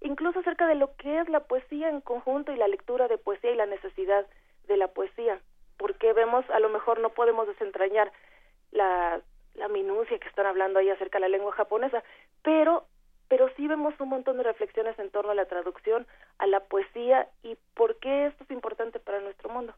incluso 0.00 0.40
acerca 0.40 0.66
de 0.66 0.74
lo 0.74 0.94
que 0.96 1.20
es 1.20 1.28
la 1.28 1.40
poesía 1.40 1.88
en 1.88 2.00
conjunto 2.00 2.52
y 2.52 2.56
la 2.56 2.68
lectura 2.68 3.08
de 3.08 3.18
poesía 3.18 3.52
y 3.52 3.56
la 3.56 3.66
necesidad 3.66 4.26
de 4.66 4.76
la 4.76 4.88
poesía, 4.88 5.40
porque 5.76 6.12
vemos, 6.12 6.48
a 6.50 6.60
lo 6.60 6.68
mejor 6.68 7.00
no 7.00 7.10
podemos 7.10 7.46
desentrañar 7.46 8.12
la, 8.70 9.20
minucia 9.70 10.18
que 10.18 10.28
están 10.28 10.46
hablando 10.46 10.78
ahí 10.78 10.88
acerca 10.88 11.18
de 11.18 11.22
la 11.22 11.28
lengua 11.28 11.52
japonesa, 11.52 12.02
pero 12.42 12.86
pero 13.28 13.50
sí 13.56 13.68
vemos 13.68 13.92
un 14.00 14.08
montón 14.08 14.38
de 14.38 14.42
reflexiones 14.42 14.98
en 14.98 15.10
torno 15.10 15.32
a 15.32 15.34
la 15.34 15.44
traducción, 15.44 16.06
a 16.38 16.46
la 16.46 16.60
poesía 16.60 17.28
y 17.42 17.58
por 17.74 17.96
qué 17.98 18.26
esto 18.26 18.44
es 18.44 18.50
importante 18.50 18.98
para 19.00 19.20
nuestro 19.20 19.50
mundo. 19.50 19.74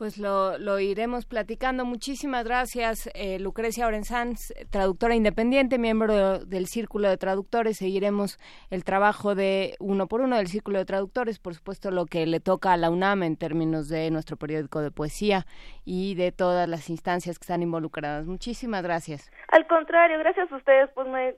Pues 0.00 0.16
lo, 0.16 0.56
lo 0.56 0.78
iremos 0.78 1.26
platicando. 1.26 1.84
Muchísimas 1.84 2.42
gracias, 2.42 3.10
eh, 3.12 3.38
Lucrecia 3.38 3.86
Orensanz, 3.86 4.50
traductora 4.70 5.14
independiente, 5.14 5.76
miembro 5.76 6.38
del 6.38 6.68
Círculo 6.68 7.10
de 7.10 7.18
Traductores. 7.18 7.76
Seguiremos 7.76 8.38
el 8.70 8.82
trabajo 8.82 9.34
de 9.34 9.74
uno 9.78 10.06
por 10.06 10.22
uno 10.22 10.38
del 10.38 10.46
Círculo 10.46 10.78
de 10.78 10.86
Traductores, 10.86 11.38
por 11.38 11.52
supuesto 11.52 11.90
lo 11.90 12.06
que 12.06 12.24
le 12.24 12.40
toca 12.40 12.72
a 12.72 12.78
la 12.78 12.88
UNAM 12.88 13.24
en 13.24 13.36
términos 13.36 13.90
de 13.90 14.10
nuestro 14.10 14.38
periódico 14.38 14.80
de 14.80 14.90
poesía 14.90 15.44
y 15.84 16.14
de 16.14 16.32
todas 16.32 16.66
las 16.66 16.88
instancias 16.88 17.38
que 17.38 17.42
están 17.42 17.62
involucradas. 17.62 18.24
Muchísimas 18.24 18.82
gracias. 18.82 19.30
Al 19.48 19.66
contrario, 19.66 20.18
gracias 20.18 20.50
a 20.50 20.56
ustedes, 20.56 20.88
pues 20.94 21.08
me 21.08 21.34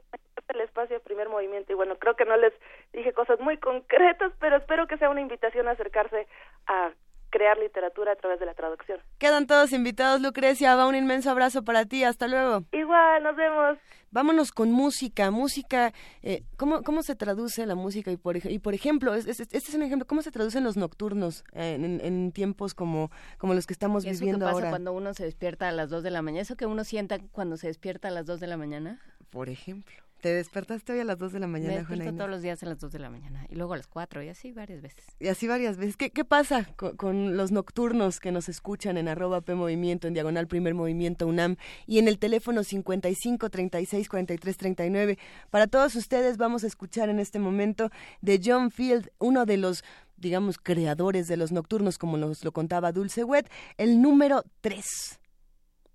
el 0.48 0.60
espacio 0.60 0.96
de 0.96 1.00
primer 1.00 1.28
movimiento 1.28 1.72
y 1.72 1.74
bueno, 1.74 1.96
creo 1.96 2.14
que 2.14 2.24
no 2.24 2.36
les 2.36 2.52
dije 2.92 3.12
cosas 3.12 3.40
muy 3.40 3.56
concretas, 3.56 4.32
pero 4.38 4.56
espero 4.56 4.86
que 4.86 4.98
sea 4.98 5.10
una 5.10 5.20
invitación 5.20 5.66
a 5.66 5.72
acercarse 5.72 6.26
a 6.66 6.92
crear 7.32 7.58
literatura 7.58 8.12
a 8.12 8.16
través 8.16 8.38
de 8.38 8.46
la 8.46 8.54
traducción. 8.54 9.00
Quedan 9.18 9.48
todos 9.48 9.72
invitados, 9.72 10.20
Lucrecia. 10.20 10.76
Va 10.76 10.86
un 10.86 10.94
inmenso 10.94 11.30
abrazo 11.30 11.64
para 11.64 11.86
ti. 11.86 12.04
Hasta 12.04 12.28
luego. 12.28 12.62
Igual, 12.70 13.22
nos 13.24 13.34
vemos. 13.34 13.78
Vámonos 14.12 14.52
con 14.52 14.70
música. 14.70 15.30
Música, 15.30 15.94
eh, 16.22 16.42
¿cómo, 16.58 16.82
¿cómo 16.82 17.02
se 17.02 17.16
traduce 17.16 17.64
la 17.64 17.74
música? 17.74 18.12
Y 18.12 18.18
por, 18.18 18.36
y 18.36 18.58
por 18.58 18.74
ejemplo, 18.74 19.14
este 19.14 19.32
es, 19.50 19.74
un 19.74 19.82
ejemplo, 19.82 20.06
¿cómo 20.06 20.20
se 20.20 20.30
traducen 20.30 20.62
los 20.62 20.76
nocturnos 20.76 21.44
en, 21.54 22.30
tiempos 22.32 22.74
como, 22.74 23.10
como 23.38 23.54
los 23.54 23.66
que 23.66 23.72
estamos 23.72 24.04
viviendo 24.04 24.46
qué 24.46 24.52
pasa 24.52 24.68
cuando 24.68 24.92
uno 24.92 25.14
se 25.14 25.24
despierta 25.24 25.68
a 25.68 25.72
las 25.72 25.88
2 25.88 26.02
de 26.02 26.10
la 26.10 26.20
mañana? 26.20 26.42
¿Eso 26.42 26.56
que 26.56 26.66
uno 26.66 26.84
sienta 26.84 27.18
cuando 27.32 27.56
se 27.56 27.68
despierta 27.68 28.08
a 28.08 28.10
las 28.10 28.26
2 28.26 28.38
de 28.38 28.46
la 28.46 28.58
mañana? 28.58 29.00
Por 29.30 29.48
ejemplo. 29.48 30.01
¿Te 30.22 30.32
despertaste 30.32 30.92
hoy 30.92 31.00
a 31.00 31.04
las 31.04 31.18
2 31.18 31.32
de 31.32 31.40
la 31.40 31.48
mañana, 31.48 31.72
Me 31.72 31.78
despierto 31.80 32.14
todos 32.14 32.30
los 32.30 32.42
días 32.42 32.62
a 32.62 32.66
las 32.66 32.78
2 32.78 32.92
de 32.92 33.00
la 33.00 33.10
mañana 33.10 33.44
y 33.50 33.56
luego 33.56 33.74
a 33.74 33.76
las 33.76 33.88
4 33.88 34.22
y 34.22 34.28
así 34.28 34.52
varias 34.52 34.80
veces. 34.80 35.04
Y 35.18 35.26
así 35.26 35.48
varias 35.48 35.78
veces. 35.78 35.96
¿Qué, 35.96 36.10
qué 36.10 36.24
pasa 36.24 36.68
con, 36.76 37.36
los 37.36 37.50
nocturnos 37.50 38.20
que 38.20 38.30
nos 38.30 38.48
escuchan 38.48 38.98
en 38.98 39.08
arroba 39.08 39.40
P 39.40 39.56
Movimiento, 39.56 40.06
en 40.06 40.14
diagonal 40.14 40.46
Primer 40.46 40.74
Movimiento 40.74 41.26
UNAM 41.26 41.56
y 41.88 41.98
en 41.98 42.06
el 42.06 42.20
teléfono 42.20 42.62
55 42.62 43.50
36 43.50 44.08
43 44.08 44.56
39? 44.56 45.18
Para 45.50 45.66
todos 45.66 45.96
ustedes 45.96 46.36
vamos 46.36 46.62
a 46.62 46.68
escuchar 46.68 47.08
en 47.08 47.18
este 47.18 47.40
momento 47.40 47.90
de 48.20 48.40
John 48.44 48.70
Field, 48.70 49.10
uno 49.18 49.44
de 49.44 49.56
los 49.56 49.82
digamos, 50.16 50.56
creadores 50.56 51.26
de 51.26 51.36
los 51.36 51.50
nocturnos, 51.50 51.98
como 51.98 52.16
nos 52.16 52.44
lo 52.44 52.52
contaba 52.52 52.92
Dulce 52.92 53.24
Wet, 53.24 53.50
el 53.76 54.00
número 54.00 54.44
3. 54.60 54.86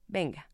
Venga. 0.10 0.50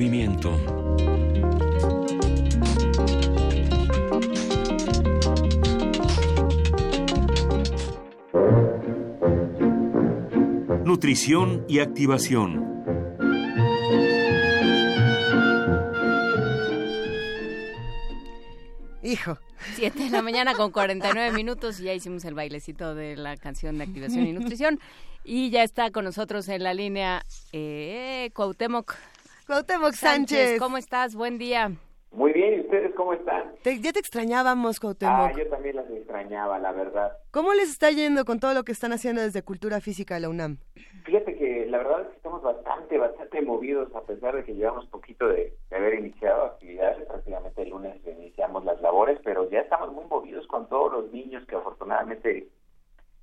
Movimiento. 0.00 0.56
Nutrición 10.86 11.66
y 11.68 11.80
activación. 11.80 12.64
Hijo. 19.02 19.38
Siete 19.74 20.04
de 20.04 20.10
la 20.10 20.22
mañana 20.22 20.54
con 20.54 20.70
49 20.70 21.32
minutos 21.32 21.78
y 21.80 21.84
ya 21.84 21.92
hicimos 21.92 22.24
el 22.24 22.32
bailecito 22.32 22.94
de 22.94 23.16
la 23.16 23.36
canción 23.36 23.76
de 23.76 23.84
activación 23.84 24.26
y 24.26 24.32
nutrición. 24.32 24.80
Y 25.24 25.50
ya 25.50 25.62
está 25.62 25.90
con 25.90 26.06
nosotros 26.06 26.48
en 26.48 26.62
la 26.62 26.72
línea 26.72 27.22
eh, 27.52 28.30
Cuauhtémoc. 28.32 28.96
Cuauhtémoc 29.50 29.94
Sánchez. 29.94 30.60
¿Cómo 30.60 30.76
estás? 30.76 31.16
Buen 31.16 31.36
día. 31.36 31.72
Muy 32.12 32.32
bien, 32.32 32.54
¿y 32.54 32.60
ustedes 32.60 32.94
cómo 32.94 33.14
están? 33.14 33.52
ya 33.64 33.92
te 33.92 33.98
extrañábamos, 33.98 34.78
Cuauhtémoc. 34.78 35.12
Ah, 35.12 35.32
yo 35.36 35.44
también 35.48 35.74
las 35.74 35.90
extrañaba, 35.90 36.60
la 36.60 36.70
verdad. 36.70 37.18
¿Cómo 37.32 37.52
les 37.54 37.68
está 37.68 37.90
yendo 37.90 38.24
con 38.24 38.38
todo 38.38 38.54
lo 38.54 38.62
que 38.62 38.70
están 38.70 38.92
haciendo 38.92 39.22
desde 39.22 39.42
Cultura 39.42 39.80
Física 39.80 40.14
de 40.14 40.20
la 40.20 40.28
UNAM? 40.28 40.58
Fíjate 41.04 41.36
que 41.36 41.66
la 41.66 41.78
verdad 41.78 42.02
es 42.02 42.06
que 42.10 42.16
estamos 42.18 42.42
bastante, 42.42 42.96
bastante 42.96 43.42
movidos, 43.42 43.92
a 43.96 44.02
pesar 44.02 44.36
de 44.36 44.44
que 44.44 44.54
llevamos 44.54 44.86
poquito 44.86 45.26
de, 45.26 45.52
haber 45.72 45.94
iniciado 45.94 46.44
actividades, 46.44 47.04
prácticamente 47.08 47.62
el 47.62 47.70
lunes 47.70 47.96
iniciamos 48.06 48.64
las 48.64 48.80
labores, 48.80 49.18
pero 49.24 49.50
ya 49.50 49.62
estamos 49.62 49.92
muy 49.92 50.04
movidos 50.04 50.46
con 50.46 50.68
todos 50.68 50.92
los 50.92 51.12
niños 51.12 51.44
que 51.48 51.56
afortunadamente 51.56 52.46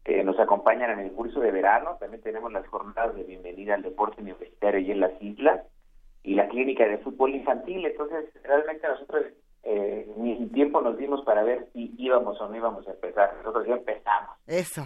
eh, 0.04 0.24
nos 0.26 0.38
acompañan 0.40 0.92
en 0.92 1.00
el 1.00 1.14
curso 1.14 1.40
de 1.40 1.52
verano. 1.52 1.96
También 2.02 2.22
tenemos 2.22 2.52
las 2.52 2.68
jornadas 2.68 3.16
de 3.16 3.24
bienvenida 3.24 3.76
al 3.76 3.82
deporte 3.84 4.22
universitario 4.22 4.82
y 4.82 4.92
en 4.92 5.00
las 5.00 5.22
islas 5.22 5.62
y 6.28 6.36
la 6.36 6.50
clínica 6.50 6.86
de 6.86 6.98
fútbol 6.98 7.36
infantil. 7.36 7.86
Entonces, 7.86 8.26
realmente 8.44 8.86
nosotros 8.86 9.28
eh, 9.64 10.12
ni 10.18 10.46
tiempo 10.50 10.82
nos 10.82 10.98
dimos 10.98 11.24
para 11.24 11.42
ver 11.42 11.70
si 11.72 11.96
íbamos 11.98 12.40
o 12.42 12.50
no 12.50 12.56
íbamos 12.56 12.86
a 12.86 12.92
empezar. 12.92 13.34
Nosotros 13.38 13.66
ya 13.66 13.76
empezamos. 13.76 14.38
Eso. 14.46 14.86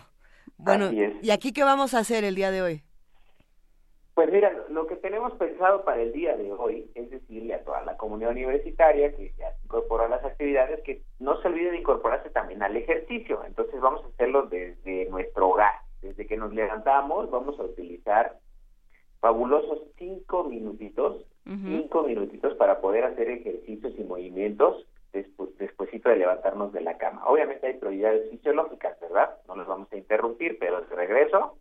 Bueno, 0.58 0.92
¿y 0.92 1.32
aquí 1.32 1.52
qué 1.52 1.64
vamos 1.64 1.96
a 1.96 2.00
hacer 2.00 2.24
el 2.26 2.36
día 2.36 2.52
de 2.52 2.62
hoy? 2.62 2.84
Pues 4.14 4.32
mira, 4.32 4.54
lo 4.70 4.86
que 4.86 4.98
tenemos 4.98 5.34
pensado 5.34 5.84
para 5.84 6.04
el 6.04 6.12
día 6.12 6.38
de 6.38 6.52
hoy 6.52 6.92
es 6.94 7.10
decirle 7.10 7.56
a 7.56 7.64
toda 7.64 7.82
la 7.86 7.98
comunidad 7.98 8.32
universitaria 8.32 9.12
que 9.16 9.34
ya 9.36 9.52
se 9.52 9.66
incorporó 9.66 10.04
a 10.04 10.10
las 10.10 10.24
actividades 10.24 10.82
que 10.84 11.02
no 11.18 11.42
se 11.42 11.48
olvide 11.48 11.72
de 11.72 11.80
incorporarse 11.80 12.30
también 12.30 12.62
al 12.62 12.78
ejercicio. 12.78 13.44
Entonces 13.48 13.82
vamos 13.82 14.06
a 14.06 14.10
hacerlo 14.10 14.44
desde 14.44 15.10
nuestro 15.10 15.50
hogar. 15.50 15.74
Desde 16.04 16.28
que 16.28 16.38
nos 16.38 16.54
levantamos 16.54 17.32
vamos 17.32 17.60
a 17.60 17.64
utilizar 17.64 18.38
fabulosos 19.22 19.80
cinco 19.98 20.44
minutitos, 20.44 21.26
cinco 21.46 22.04
minutitos 22.04 22.56
para 22.56 22.80
poder 22.80 23.04
hacer 23.04 23.30
ejercicios 23.30 23.94
y 23.98 24.04
movimientos 24.04 24.86
después, 25.12 25.50
de 25.58 26.16
levantarnos 26.16 26.72
de 26.74 26.82
la 26.82 26.98
cama. 26.98 27.26
Obviamente 27.26 27.68
hay 27.68 27.74
prioridades 27.74 28.30
fisiológicas, 28.30 29.00
¿verdad? 29.00 29.38
No 29.48 29.56
los 29.56 29.68
vamos 29.68 29.92
a 29.92 29.98
interrumpir, 29.98 30.58
pero 30.60 30.82
de 30.82 30.96
regreso 30.96 31.58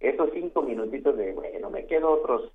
esos 0.00 0.30
cinco 0.32 0.62
minutitos 0.62 1.16
de, 1.16 1.32
bueno, 1.32 1.70
me 1.70 1.86
quedo 1.86 2.10
otros 2.10 2.52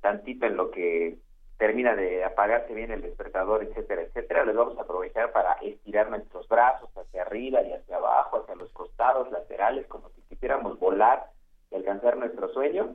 tantito 0.00 0.46
en 0.46 0.56
lo 0.56 0.70
que 0.70 1.16
termina 1.58 1.96
de 1.96 2.24
apagarse 2.24 2.72
bien 2.72 2.92
el 2.92 3.02
despertador, 3.02 3.64
etcétera, 3.64 4.02
etcétera, 4.02 4.44
les 4.44 4.54
vamos 4.54 4.78
a 4.78 4.82
aprovechar 4.82 5.32
para 5.32 5.54
estirar 5.54 6.08
nuestros 6.08 6.46
brazos 6.48 6.88
hacia 6.96 7.22
arriba 7.22 7.62
y 7.62 7.72
hacia 7.72 7.96
abajo, 7.96 8.38
hacia 8.38 8.54
los 8.54 8.70
costados 8.72 9.30
laterales, 9.32 9.86
como 9.86 10.08
si 10.10 10.22
quisiéramos 10.22 10.78
volar 10.78 11.26
y 11.70 11.74
alcanzar 11.74 12.16
nuestro 12.16 12.48
sueño, 12.52 12.94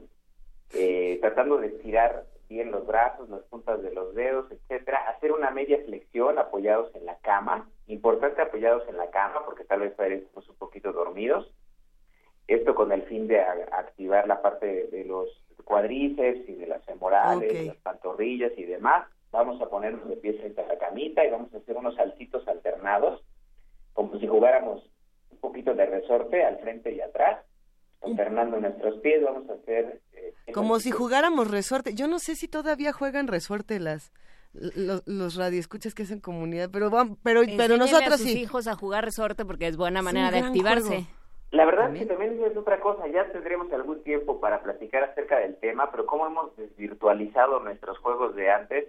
eh, 0.73 1.17
tratando 1.21 1.57
de 1.57 1.67
estirar 1.67 2.23
bien 2.53 2.71
los 2.71 2.85
brazos, 2.85 3.29
las 3.29 3.41
puntas 3.43 3.81
de 3.81 3.91
los 3.91 4.13
dedos, 4.13 4.45
etcétera, 4.51 5.09
hacer 5.09 5.31
una 5.31 5.49
media 5.49 5.79
flexión 5.85 6.37
apoyados 6.37 6.93
en 6.95 7.05
la 7.05 7.17
cama, 7.17 7.67
importante 7.87 8.43
apoyados 8.43 8.87
en 8.87 8.97
la 8.97 9.09
cama 9.09 9.43
porque 9.43 9.63
tal 9.63 9.79
vez 9.79 9.91
estaremos 9.91 10.47
un 10.47 10.55
poquito 10.57 10.93
dormidos, 10.93 11.51
esto 12.47 12.75
con 12.75 12.91
el 12.91 13.01
fin 13.03 13.27
de 13.27 13.41
activar 13.41 14.27
la 14.27 14.41
parte 14.41 14.87
de, 14.87 15.03
los 15.05 15.29
cuadríceps 15.65 16.47
y 16.47 16.53
de 16.53 16.67
las 16.67 16.83
femorales, 16.85 17.65
las 17.65 17.77
pantorrillas 17.77 18.51
y 18.57 18.63
demás. 18.65 19.07
Vamos 19.31 19.59
a 19.61 19.69
ponernos 19.69 20.07
de 20.07 20.17
pies 20.17 20.37
frente 20.37 20.61
a 20.61 20.67
la 20.67 20.77
camita 20.77 21.25
y 21.25 21.31
vamos 21.31 21.51
a 21.53 21.57
hacer 21.57 21.75
unos 21.75 21.95
saltitos 21.95 22.47
alternados, 22.47 23.23
como 23.93 24.19
si 24.19 24.27
jugáramos 24.27 24.87
un 25.31 25.37
poquito 25.39 25.73
de 25.73 25.85
resorte 25.87 26.43
al 26.43 26.59
frente 26.59 26.91
y 26.91 27.01
atrás, 27.01 27.43
alternando 28.03 28.59
nuestros 28.59 28.99
pies. 29.01 29.23
Vamos 29.23 29.49
a 29.49 29.53
hacer... 29.53 30.01
Eh, 30.13 30.51
como 30.53 30.79
si 30.79 30.91
jugáramos 30.91 31.49
resorte. 31.49 31.93
Yo 31.93 32.07
no 32.07 32.19
sé 32.19 32.35
si 32.35 32.47
todavía 32.47 32.93
juegan 32.93 33.27
resorte 33.27 33.79
las 33.79 34.11
los, 34.53 35.01
los 35.07 35.35
radioescuchas 35.35 35.95
que 35.95 36.03
hacen 36.03 36.19
comunidad, 36.19 36.69
pero 36.71 36.91
pero 37.23 37.41
pero 37.57 37.77
nosotros 37.77 38.13
a 38.13 38.17
sus 38.17 38.35
hijos 38.35 38.67
a 38.67 38.75
jugar 38.75 39.03
resorte 39.03 39.45
porque 39.45 39.67
es 39.67 39.77
buena 39.77 40.01
manera 40.01 40.31
de 40.31 40.39
activarse. 40.39 41.07
La 41.51 41.65
verdad 41.65 41.93
es 41.95 41.99
que 41.99 42.05
también 42.07 42.39
es 42.43 42.57
otra 42.57 42.79
cosa, 42.79 43.07
ya 43.07 43.31
tendremos 43.31 43.71
algún 43.71 44.01
tiempo 44.01 44.39
para 44.39 44.63
platicar 44.63 45.03
acerca 45.03 45.37
del 45.37 45.55
tema, 45.57 45.91
pero 45.91 46.07
cómo 46.07 46.25
hemos 46.25 46.55
desvirtualizado 46.57 47.59
nuestros 47.59 47.99
juegos 47.99 48.35
de 48.35 48.49
antes 48.49 48.87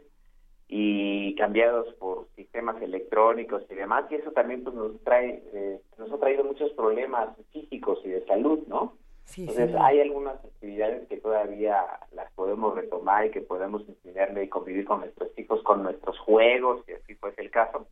y 0.69 1.35
cambiados 1.35 1.93
por 1.97 2.27
sistemas 2.37 2.81
electrónicos 2.81 3.65
y 3.71 3.75
demás, 3.75 4.07
y 4.11 4.15
eso 4.15 4.31
también 4.31 4.65
pues, 4.65 4.75
nos 4.75 4.99
trae, 5.03 5.43
eh, 5.53 5.81
nos 5.99 6.11
ha 6.11 6.19
traído 6.19 6.43
muchos 6.43 6.73
problemas 6.73 7.37
físicos 7.53 7.99
y 8.03 8.09
de 8.09 8.25
salud, 8.25 8.61
¿no? 8.67 8.95
Entonces 9.37 9.75
hay 9.81 10.01
algunas 10.01 10.37
actividades 10.45 11.09
que 11.09 11.17
todavía 11.17 11.77
las 12.13 12.31
podemos 12.33 12.75
retomar 12.75 13.27
y 13.27 13.31
que 13.31 13.41
podemos 13.41 13.83
enseñarle 13.89 14.45
y 14.45 14.49
convivir 14.49 14.85
con 14.85 15.01
nuestros 15.01 15.37
hijos 15.39 15.63
con 15.63 15.83
nuestros 15.83 16.19
juegos, 16.21 16.85
si 16.87 16.93
así 16.93 17.15
fuese 17.17 17.43
el 17.43 17.51
caso. 17.51 17.87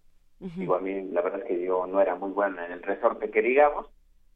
Digo, 0.56 0.74
a 0.74 0.80
mí 0.80 1.02
la 1.12 1.22
verdad 1.22 1.40
es 1.42 1.46
que 1.46 1.64
yo 1.64 1.86
no 1.86 2.00
era 2.00 2.16
muy 2.16 2.30
bueno 2.30 2.64
en 2.64 2.72
el 2.72 2.82
resorte 2.82 3.30
que 3.30 3.42
digamos, 3.42 3.86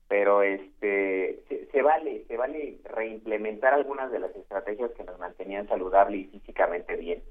pero 0.09 0.43
este 0.43 1.43
se, 1.73 1.83
vale 1.83 2.25
se 2.29 2.37
vale 2.37 2.79
reimplementar 2.85 3.75
algunas 3.75 4.13
de 4.13 4.21
las 4.21 4.35
estrategias 4.37 4.93
que 4.93 5.03
nos 5.03 5.19
mantenían 5.19 5.67
saludable 5.67 6.19
y 6.19 6.25
físicamente 6.27 6.95
bien 6.97 7.23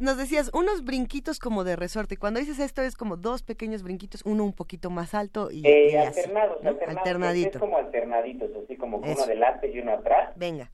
nos 0.00 0.18
decías 0.18 0.50
unos 0.52 0.84
brinquitos 0.84 1.38
como 1.38 1.64
de 1.64 1.76
resorte. 1.76 2.16
Cuando 2.16 2.40
dices 2.40 2.58
esto 2.58 2.82
es 2.82 2.96
como 2.96 3.16
dos 3.16 3.42
pequeños 3.42 3.82
brinquitos 3.82 4.22
uno 4.24 4.44
un 4.44 4.52
poquito 4.52 4.90
más 4.90 5.14
alto 5.14 5.50
y, 5.50 5.66
eh, 5.66 5.98
alternados, 5.98 6.58
alternadito. 6.64 7.50
es 7.50 7.58
como 7.58 7.78
alternaditos 7.78 8.50
así 8.62 8.76
como 8.76 8.98
uno 8.98 9.22
adelante 9.22 9.68
y 9.68 9.78
uno 9.78 9.92
atrás. 9.92 10.32
Venga. 10.36 10.70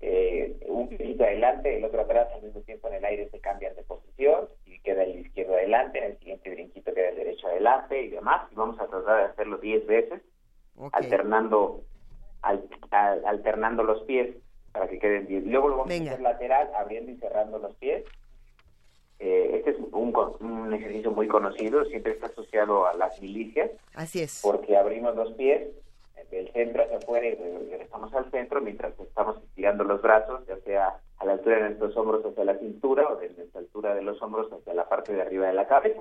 Eh, 0.00 0.56
un 0.66 0.88
poquito 0.88 1.24
adelante 1.24 1.76
el 1.76 1.84
otro 1.84 2.02
atrás 2.02 2.28
al 2.34 2.42
mismo 2.42 2.60
tiempo 2.62 2.88
en 2.88 2.94
el 2.94 3.04
aire 3.04 3.28
se 3.30 3.38
cambian 3.38 3.74
de 3.76 3.82
posición 3.84 4.48
y 4.66 4.80
queda 4.80 5.04
el 5.04 5.20
izquierdo 5.20 5.54
adelante 5.54 5.98
en 5.98 6.04
el 6.04 6.18
siguiente 6.18 6.50
brinquito 6.50 6.92
queda 6.92 7.10
el 7.10 7.16
derecho 7.16 7.46
adelante 7.46 8.02
y 8.02 8.10
demás. 8.10 8.50
Y 8.50 8.54
vamos 8.56 8.78
a 8.78 8.88
tratar 8.88 9.18
de 9.18 9.32
hacerlo 9.32 9.58
10 9.58 9.86
veces 9.86 10.22
alternando 10.92 11.84
alternando 12.42 13.84
los 13.84 14.02
pies 14.02 14.34
para 14.72 14.88
que 14.88 14.98
queden 14.98 15.26
bien. 15.26 15.50
Luego 15.50 15.68
lo 15.68 15.76
vamos 15.78 15.92
a 15.92 15.94
hacer 15.94 16.20
lateral, 16.20 16.70
abriendo 16.74 17.12
y 17.12 17.16
cerrando 17.16 17.58
los 17.58 17.74
pies. 17.76 18.04
Eh, 19.18 19.52
este 19.54 19.70
es 19.70 19.76
un, 19.92 20.12
un, 20.40 20.74
ejercicio 20.74 21.12
muy 21.12 21.28
conocido, 21.28 21.84
siempre 21.84 22.12
está 22.12 22.26
asociado 22.26 22.86
a 22.86 22.94
las 22.94 23.20
milicias. 23.20 23.70
Así 23.94 24.20
es. 24.20 24.40
Porque 24.42 24.76
abrimos 24.76 25.14
los 25.14 25.32
pies 25.34 25.68
del 26.30 26.50
centro 26.52 26.82
hacia 26.82 26.96
afuera 26.96 27.26
y 27.26 27.34
regresamos 27.34 28.12
al 28.14 28.30
centro 28.30 28.60
mientras 28.60 28.98
estamos 28.98 29.36
estirando 29.44 29.84
los 29.84 30.00
brazos, 30.00 30.44
ya 30.46 30.56
sea 30.60 30.98
a 31.18 31.24
la 31.24 31.32
altura 31.32 31.56
de 31.56 31.62
nuestros 31.62 31.96
hombros 31.96 32.24
hacia 32.24 32.44
la 32.44 32.58
cintura 32.58 33.06
o 33.08 33.16
desde 33.16 33.46
la 33.52 33.60
altura 33.60 33.94
de 33.94 34.02
los 34.02 34.20
hombros 34.22 34.50
hacia 34.52 34.74
la 34.74 34.88
parte 34.88 35.12
de 35.12 35.22
arriba 35.22 35.46
de 35.46 35.52
la 35.52 35.68
cabeza. 35.68 36.00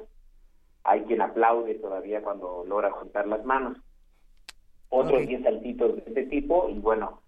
Hay 0.84 1.02
quien 1.02 1.22
aplaude 1.22 1.76
todavía 1.76 2.24
cuando 2.24 2.64
logra 2.66 2.92
juntar 2.92 3.28
las 3.28 3.46
manos 3.46 3.78
otros 4.92 5.26
10 5.26 5.44
saltitos 5.44 5.96
de 5.96 6.04
este 6.06 6.24
tipo 6.26 6.70
y 6.70 6.78
bueno, 6.80 7.22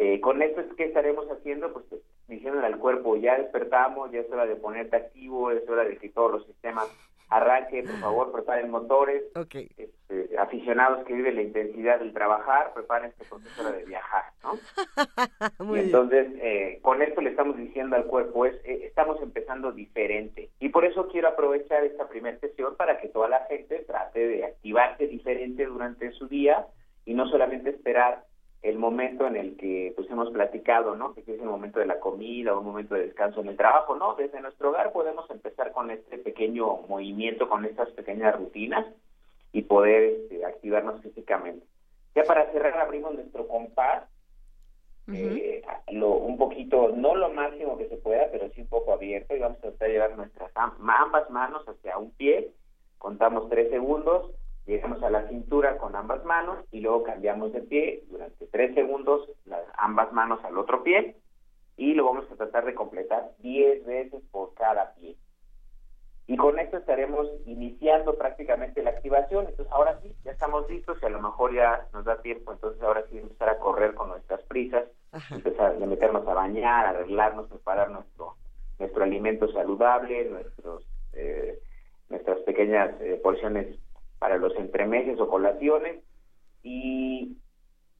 eh, 0.00 0.20
con 0.20 0.40
esto 0.42 0.60
es 0.60 0.72
que 0.74 0.84
estaremos 0.84 1.26
haciendo, 1.26 1.72
pues 1.72 1.84
diciéndole 2.28 2.68
al 2.68 2.78
cuerpo, 2.78 3.16
ya 3.16 3.36
despertamos, 3.36 4.12
ya 4.12 4.20
es 4.20 4.30
hora 4.30 4.46
de 4.46 4.54
ponerte 4.54 4.94
activo, 4.94 5.50
es 5.50 5.68
hora 5.68 5.82
de 5.82 5.96
que 5.96 6.08
todos 6.08 6.30
los 6.30 6.46
sistemas 6.46 6.86
arranquen, 7.28 7.84
por 7.86 7.98
favor, 7.98 8.30
preparen 8.30 8.70
motores. 8.70 9.24
Este, 9.34 10.38
aficionados 10.38 11.04
que 11.04 11.14
viven 11.14 11.34
la 11.34 11.42
intensidad 11.42 11.98
del 11.98 12.12
trabajar, 12.12 12.72
preparen 12.74 13.10
este 13.10 13.24
proceso 13.24 13.60
hora 13.60 13.72
de 13.72 13.86
viajar, 13.86 14.22
¿no? 14.44 14.56
entonces, 15.74 16.28
eh, 16.42 16.78
con 16.80 17.02
esto 17.02 17.20
le 17.20 17.30
estamos 17.30 17.56
diciendo 17.56 17.96
al 17.96 18.06
cuerpo, 18.06 18.46
es, 18.46 18.54
eh, 18.64 18.84
estamos 18.84 19.20
empezando 19.20 19.72
diferente. 19.72 20.48
Y 20.60 20.68
por 20.68 20.84
eso 20.84 21.08
quiero 21.08 21.26
aprovechar 21.26 21.82
esta 21.82 22.08
primera 22.08 22.38
sesión 22.38 22.76
para 22.76 23.00
que 23.00 23.08
toda 23.08 23.28
la 23.28 23.46
gente 23.46 23.80
trate 23.80 24.28
de 24.28 24.44
activarse 24.44 25.08
diferente 25.08 25.66
durante 25.66 26.12
su 26.12 26.28
día, 26.28 26.68
y 27.04 27.14
no 27.14 27.26
solamente 27.26 27.70
esperar 27.70 28.27
el 28.62 28.78
momento 28.78 29.26
en 29.26 29.36
el 29.36 29.56
que 29.56 29.92
pues 29.94 30.10
hemos 30.10 30.30
platicado, 30.30 30.96
¿no? 30.96 31.14
Que 31.14 31.20
es 31.20 31.28
el 31.28 31.42
momento 31.42 31.78
de 31.78 31.86
la 31.86 32.00
comida 32.00 32.54
o 32.54 32.60
un 32.60 32.66
momento 32.66 32.94
de 32.94 33.06
descanso 33.06 33.40
en 33.40 33.48
el 33.48 33.56
trabajo, 33.56 33.96
¿no? 33.96 34.14
Desde 34.14 34.40
nuestro 34.40 34.70
hogar 34.70 34.92
podemos 34.92 35.30
empezar 35.30 35.72
con 35.72 35.90
este 35.90 36.18
pequeño 36.18 36.66
movimiento, 36.88 37.48
con 37.48 37.64
estas 37.64 37.90
pequeñas 37.90 38.36
rutinas 38.36 38.86
y 39.52 39.62
poder 39.62 40.02
este, 40.02 40.44
activarnos 40.44 41.00
físicamente. 41.02 41.64
Ya 42.14 42.24
para 42.24 42.50
cerrar 42.50 42.76
abrimos 42.78 43.14
nuestro 43.14 43.46
compás 43.46 44.04
eh, 45.10 45.62
lo, 45.90 46.10
un 46.16 46.36
poquito, 46.36 46.90
no 46.94 47.14
lo 47.14 47.30
máximo 47.30 47.78
que 47.78 47.88
se 47.88 47.96
pueda, 47.96 48.28
pero 48.30 48.50
sí 48.50 48.60
un 48.60 48.66
poco 48.66 48.92
abierto 48.92 49.34
y 49.34 49.38
vamos 49.38 49.58
a 49.58 49.62
tratar 49.62 49.88
de 49.88 49.94
llevar 49.94 50.16
nuestras 50.16 50.52
ambas 50.54 51.30
manos 51.30 51.66
hacia 51.66 51.96
un 51.96 52.10
pie, 52.10 52.50
contamos 52.98 53.48
tres 53.48 53.70
segundos, 53.70 54.30
llegamos 54.68 55.02
a 55.02 55.08
la 55.08 55.26
cintura 55.28 55.78
con 55.78 55.96
ambas 55.96 56.24
manos 56.24 56.58
y 56.70 56.80
luego 56.80 57.02
cambiamos 57.02 57.52
de 57.54 57.62
pie 57.62 58.04
durante 58.10 58.46
tres 58.48 58.74
segundos 58.74 59.28
las, 59.46 59.64
ambas 59.78 60.12
manos 60.12 60.44
al 60.44 60.58
otro 60.58 60.82
pie 60.82 61.16
y 61.78 61.94
lo 61.94 62.04
vamos 62.04 62.30
a 62.30 62.36
tratar 62.36 62.66
de 62.66 62.74
completar 62.74 63.30
diez 63.38 63.84
veces 63.86 64.22
por 64.30 64.52
cada 64.54 64.94
pie. 64.94 65.16
Y 66.26 66.36
con 66.36 66.58
esto 66.58 66.76
estaremos 66.76 67.26
iniciando 67.46 68.18
prácticamente 68.18 68.82
la 68.82 68.90
activación. 68.90 69.46
Entonces 69.46 69.72
ahora 69.72 69.98
sí, 70.02 70.14
ya 70.24 70.32
estamos 70.32 70.68
listos 70.68 70.98
y 71.00 71.06
a 71.06 71.08
lo 71.08 71.22
mejor 71.22 71.54
ya 71.54 71.86
nos 71.94 72.04
da 72.04 72.20
tiempo. 72.20 72.52
Entonces 72.52 72.82
ahora 72.82 73.04
sí 73.10 73.16
empezar 73.16 73.48
a 73.48 73.58
correr 73.58 73.94
con 73.94 74.10
nuestras 74.10 74.42
prisas, 74.42 74.84
empezar 75.30 75.76
a 75.82 75.86
meternos 75.86 76.28
a 76.28 76.34
bañar, 76.34 76.84
arreglarnos, 76.84 77.48
preparar 77.48 77.90
nuestro 77.90 78.34
nuestro 78.78 79.02
alimento 79.02 79.50
saludable, 79.50 80.26
nuestros 80.26 80.84
eh, 81.14 81.58
nuestras 82.10 82.38
pequeñas 82.40 82.90
eh, 83.00 83.18
porciones 83.22 83.78
para 84.18 84.38
los 84.38 84.54
entremeses 84.56 85.18
o 85.20 85.28
colaciones 85.28 86.02
y 86.62 87.36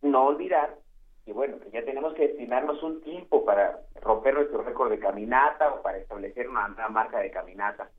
no 0.02 0.26
olvidar 0.26 0.76
que 1.24 1.32
bueno, 1.32 1.58
que 1.60 1.70
ya 1.70 1.84
tenemos 1.84 2.14
que 2.14 2.28
destinarnos 2.28 2.82
un 2.82 3.02
tiempo 3.02 3.44
para 3.44 3.80
romper 4.00 4.34
nuestro 4.34 4.62
récord 4.62 4.90
de 4.90 4.98
caminata 4.98 5.74
o 5.74 5.82
para 5.82 5.98
establecer 5.98 6.48
una 6.48 6.68
marca 6.88 7.18
de 7.18 7.30
caminata 7.30 7.90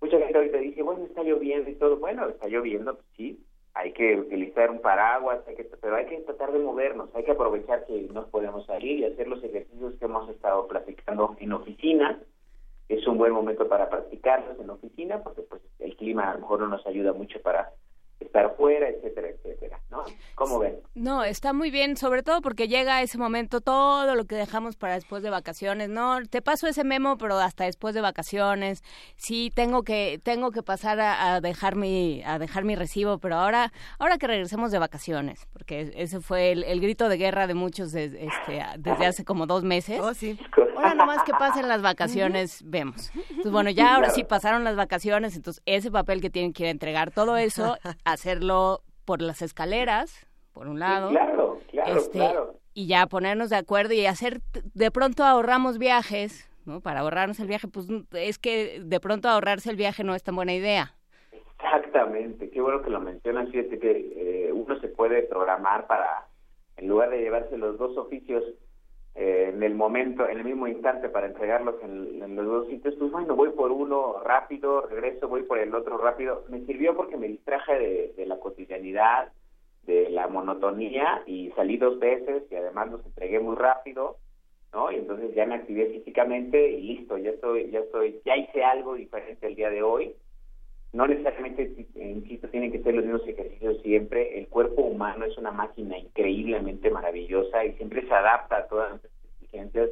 mucha 0.00 0.18
gente 0.18 0.36
ahorita 0.36 0.58
dice, 0.58 0.82
bueno, 0.82 1.04
está 1.04 1.22
lloviendo 1.22 1.70
y 1.70 1.74
todo. 1.74 1.96
Bueno, 1.96 2.28
está 2.28 2.48
lloviendo, 2.48 2.94
pues 2.94 3.06
sí, 3.16 3.44
hay 3.74 3.92
que 3.92 4.16
utilizar 4.16 4.70
un 4.70 4.80
paraguas, 4.80 5.40
hay 5.46 5.56
que, 5.56 5.64
pero 5.64 5.96
hay 5.96 6.06
que 6.06 6.18
tratar 6.18 6.52
de 6.52 6.58
movernos, 6.58 7.10
hay 7.14 7.24
que 7.24 7.32
aprovechar 7.32 7.84
que 7.86 8.02
nos 8.12 8.26
podemos 8.28 8.66
salir 8.66 9.00
y 9.00 9.04
hacer 9.04 9.26
los 9.28 9.42
ejercicios 9.42 9.94
que 9.98 10.04
hemos 10.04 10.28
estado 10.30 10.66
platicando 10.68 11.36
en 11.40 11.52
oficina. 11.52 12.20
Es 12.88 13.06
un 13.06 13.18
buen 13.18 13.32
momento 13.32 13.68
para 13.68 13.88
practicarlos 13.88 14.58
en 14.60 14.70
oficina 14.70 15.22
porque 15.22 15.42
pues 15.42 15.62
el 15.78 15.96
clima 15.96 16.30
a 16.30 16.34
lo 16.34 16.40
mejor 16.40 16.60
no 16.60 16.68
nos 16.68 16.86
ayuda 16.86 17.12
mucho 17.12 17.40
para 17.42 17.72
estar 18.20 18.56
fuera, 18.56 18.88
etcétera, 18.88 19.28
etcétera, 19.28 19.80
¿no? 19.90 20.04
¿Cómo 20.34 20.58
ven? 20.58 20.80
No, 20.94 21.22
está 21.22 21.52
muy 21.52 21.70
bien, 21.70 21.96
sobre 21.96 22.22
todo 22.22 22.40
porque 22.40 22.66
llega 22.66 23.02
ese 23.02 23.18
momento, 23.18 23.60
todo 23.60 24.14
lo 24.14 24.24
que 24.24 24.34
dejamos 24.34 24.76
para 24.76 24.94
después 24.94 25.22
de 25.22 25.30
vacaciones, 25.30 25.90
¿no? 25.90 26.18
Te 26.28 26.40
paso 26.40 26.66
ese 26.66 26.84
memo, 26.84 27.18
pero 27.18 27.38
hasta 27.38 27.64
después 27.64 27.94
de 27.94 28.00
vacaciones. 28.00 28.82
Sí, 29.16 29.50
tengo 29.54 29.82
que 29.82 30.18
tengo 30.22 30.50
que 30.50 30.62
pasar 30.62 30.98
a, 31.00 31.40
dejar 31.40 31.76
mi 31.76 32.22
a 32.24 32.38
dejar 32.38 32.64
mi 32.64 32.74
recibo, 32.74 33.18
pero 33.18 33.36
ahora 33.36 33.72
ahora 33.98 34.18
que 34.18 34.26
regresemos 34.26 34.70
de 34.70 34.78
vacaciones, 34.78 35.46
porque 35.52 35.92
ese 35.94 36.20
fue 36.20 36.52
el, 36.52 36.80
grito 36.80 37.08
de 37.08 37.18
guerra 37.18 37.46
de 37.46 37.54
muchos 37.54 37.94
este, 37.94 38.64
desde 38.78 39.06
hace 39.06 39.24
como 39.24 39.46
dos 39.46 39.62
meses. 39.62 40.00
Oh, 40.00 40.14
sí. 40.14 40.38
Ahora 40.76 40.94
nomás 40.94 41.22
que 41.24 41.32
pasen 41.32 41.68
las 41.68 41.82
vacaciones, 41.82 42.62
vemos. 42.64 43.10
Entonces, 43.14 43.52
bueno, 43.52 43.70
ya 43.70 43.94
ahora 43.94 44.10
sí 44.10 44.24
pasaron 44.24 44.64
las 44.64 44.76
vacaciones, 44.76 45.36
entonces 45.36 45.62
ese 45.66 45.90
papel 45.90 46.20
que 46.20 46.30
tienen 46.30 46.52
que 46.52 46.64
ir 46.64 46.66
a 46.68 46.72
entregar, 46.72 47.10
todo 47.10 47.36
eso, 47.36 47.76
hacerlo 48.04 48.82
por 49.04 49.22
las 49.22 49.42
escaleras, 49.42 50.26
por 50.52 50.68
un 50.68 50.78
lado. 50.78 51.10
claro, 51.10 51.60
claro, 51.70 51.98
este, 51.98 52.34
Y 52.74 52.86
ya 52.86 53.06
ponernos 53.06 53.50
de 53.50 53.56
acuerdo 53.56 53.94
y 53.94 54.06
hacer, 54.06 54.40
de 54.74 54.90
pronto 54.90 55.24
ahorramos 55.24 55.78
viajes, 55.78 56.50
¿no? 56.66 56.80
Para 56.80 57.00
ahorrarnos 57.00 57.40
el 57.40 57.46
viaje, 57.46 57.68
pues 57.68 57.86
es 58.12 58.38
que 58.38 58.80
de 58.84 59.00
pronto 59.00 59.28
ahorrarse 59.28 59.70
el 59.70 59.76
viaje 59.76 60.04
no 60.04 60.14
es 60.14 60.22
tan 60.22 60.36
buena 60.36 60.52
idea. 60.52 60.94
Exactamente, 61.54 62.50
qué 62.50 62.60
bueno 62.60 62.82
que 62.82 62.90
lo 62.90 63.00
mencionas, 63.00 63.48
fíjate 63.50 63.78
que 63.78 64.48
eh, 64.48 64.52
uno 64.52 64.78
se 64.80 64.88
puede 64.88 65.22
programar 65.22 65.86
para, 65.86 66.26
en 66.76 66.88
lugar 66.88 67.10
de 67.10 67.20
llevarse 67.20 67.56
los 67.56 67.78
dos 67.78 67.96
oficios 67.96 68.44
eh, 69.18 69.50
en 69.54 69.62
el 69.62 69.74
momento, 69.74 70.28
en 70.28 70.38
el 70.38 70.44
mismo 70.44 70.66
instante 70.66 71.08
para 71.08 71.26
entregarlos 71.26 71.76
en, 71.82 72.36
los 72.36 72.46
dos 72.46 72.68
sitios, 72.68 72.94
pues 72.98 73.10
bueno, 73.10 73.34
voy 73.34 73.48
por 73.48 73.72
uno 73.72 74.20
rápido, 74.22 74.82
regreso, 74.82 75.26
voy 75.26 75.42
por 75.44 75.58
el 75.58 75.74
otro 75.74 75.96
rápido. 75.96 76.44
Me 76.50 76.60
sirvió 76.66 76.94
porque 76.94 77.16
me 77.16 77.28
distraje 77.28 78.12
de, 78.14 78.26
la 78.26 78.38
cotidianidad, 78.38 79.32
de 79.84 80.10
la 80.10 80.28
monotonía 80.28 81.22
y 81.24 81.50
salí 81.56 81.78
dos 81.78 81.98
veces 81.98 82.42
y 82.50 82.56
además 82.56 82.90
los 82.90 83.06
entregué 83.06 83.40
muy 83.40 83.56
rápido, 83.56 84.18
¿no? 84.74 84.92
Y 84.92 84.96
entonces 84.96 85.34
ya 85.34 85.46
me 85.46 85.54
activé 85.54 85.86
físicamente 85.86 86.72
y 86.72 86.82
listo, 86.82 87.16
ya 87.16 87.30
estoy, 87.30 87.70
ya 87.70 87.80
estoy, 87.80 88.20
ya 88.22 88.36
hice 88.36 88.64
algo 88.64 88.96
diferente 88.96 89.46
el 89.46 89.54
día 89.54 89.70
de 89.70 89.82
hoy. 89.82 90.14
No 90.96 91.06
necesariamente, 91.06 91.70
insisto, 91.94 92.48
tienen 92.48 92.72
que 92.72 92.82
ser 92.82 92.94
los 92.94 93.04
mismos 93.04 93.28
ejercicios 93.28 93.82
siempre. 93.82 94.38
El 94.38 94.48
cuerpo 94.48 94.80
humano 94.80 95.26
es 95.26 95.36
una 95.36 95.50
máquina 95.50 95.98
increíblemente 95.98 96.88
maravillosa 96.88 97.66
y 97.66 97.74
siempre 97.74 98.08
se 98.08 98.14
adapta 98.14 98.56
a 98.56 98.66
todas 98.66 98.88
nuestras 98.88 99.12
exigencias. 99.34 99.90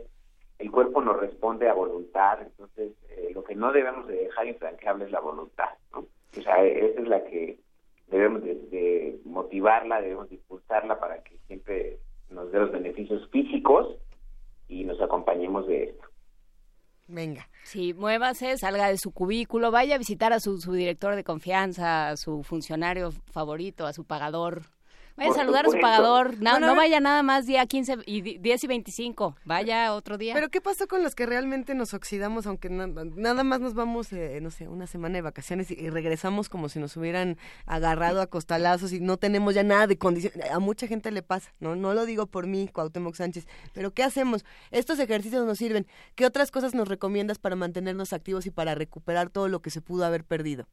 El 0.59 0.71
cuerpo 0.71 1.03
nos 1.03 1.21
responde 1.21 1.69
a 1.69 1.75
voluntad, 1.75 2.41
entonces 2.41 2.93
eh, 3.11 3.33
lo 3.35 3.45
que 3.45 3.55
no 3.55 3.71
debemos 3.71 4.09
de 4.09 4.15
dejar 4.15 4.47
infranqueable 4.47 5.05
es 5.05 5.11
la 5.11 5.21
voluntad, 5.21 5.69
¿no? 5.93 6.07
O 6.39 6.41
sea, 6.41 6.65
esa 6.65 7.03
es 7.03 7.07
la 7.07 7.23
que 7.25 7.59
debemos 8.07 8.43
de, 8.43 9.19
motivarla, 9.27 10.01
debemos 10.01 10.31
de 10.31 10.37
impulsarla 10.37 10.99
para 10.99 11.23
que 11.23 11.37
siempre 11.49 11.99
nos 12.31 12.51
dé 12.51 12.61
los 12.61 12.73
beneficios 12.73 13.29
físicos 13.29 13.99
y 14.69 14.85
nos 14.85 14.99
acompañemos 15.03 15.67
de 15.67 15.85
esto. 15.85 16.14
Venga. 17.07 17.49
Sí, 17.65 17.93
muévase, 17.95 18.57
salga 18.57 18.89
de 18.89 18.99
su 18.99 19.11
cubículo, 19.11 19.71
vaya 19.71 19.95
a 19.95 19.99
visitar 19.99 20.33
a 20.33 20.41
su, 20.41 20.61
su 20.61 20.73
director 20.73 21.17
de 21.17 21.25
confianza, 21.25 22.09
a 22.09 22.17
su 22.17 22.43
funcionario 22.43 23.13
favorito, 23.33 23.87
a 23.87 23.93
su 23.93 24.05
pagador. 24.05 24.63
Vaya 25.17 25.31
a 25.31 25.35
saludar 25.35 25.67
a 25.67 25.71
su 25.71 25.79
pagador. 25.79 26.41
No, 26.41 26.59
no 26.59 26.75
vaya 26.75 26.99
nada 26.99 27.23
más 27.23 27.47
día 27.47 27.65
15 27.65 27.99
y 28.05 28.39
10 28.39 28.65
y 28.65 28.67
25. 28.67 29.37
Vaya 29.45 29.95
otro 29.95 30.19
día. 30.19 30.35
Pero 30.35 30.49
¿qué 30.49 30.61
pasó 30.61 30.89
con 30.89 31.05
los 31.05 31.15
que 31.15 31.25
realmente 31.25 31.75
nos 31.75 31.95
oxidamos, 31.95 32.47
aunque 32.47 32.69
nada 32.69 33.45
más 33.45 33.61
nos 33.61 33.75
vamos, 33.75 34.13
eh, 34.13 34.41
no 34.43 34.51
sé, 34.51 34.67
una 34.67 34.89
semana 34.89 35.15
de 35.15 35.23
vacaciones 35.23 35.71
y, 35.71 35.89
regresamos 35.91 36.49
como 36.49 36.69
si 36.69 36.81
nos 36.81 36.97
hubieran 36.97 37.37
agarrado 37.67 38.21
a 38.21 38.27
costalazos 38.27 38.93
y 38.93 39.01
no 39.01 39.17
tenemos 39.17 39.55
ya 39.55 39.63
nada 39.63 39.87
de 39.87 39.99
condición? 39.99 40.33
A 40.51 40.59
mucha 40.59 40.89
gente 40.89 41.13
le 41.13 41.23
pasa, 41.23 41.53
¿no? 41.61 41.77
No 41.77 41.95
lo 41.95 42.07
digo 42.07 42.27
por 42.27 42.49
mí, 42.49 42.69
Cuauhtémoc 42.73 43.15
Sánchez. 43.15 43.47
Pero 43.73 43.93
¿qué 43.93 44.03
hacemos? 44.03 44.45
Estos 44.73 44.99
ejercicios 44.99 45.47
nos 45.47 45.59
sirven. 45.59 45.87
¿Qué 46.17 46.27
otras 46.27 46.51
cosas 46.51 46.75
nos 46.75 46.89
recomiendas 46.89 47.39
para 47.39 47.55
mantenernos 47.55 48.13
activos 48.13 48.47
y 48.47 48.51
para 48.51 48.75
recuperar 48.75 49.31
todo 49.31 49.49
lo 49.49 49.63
que 49.63 49.71
se 49.71 49.81
pudo 49.81 50.05
haber 50.05 50.25
perdido? 50.25 50.67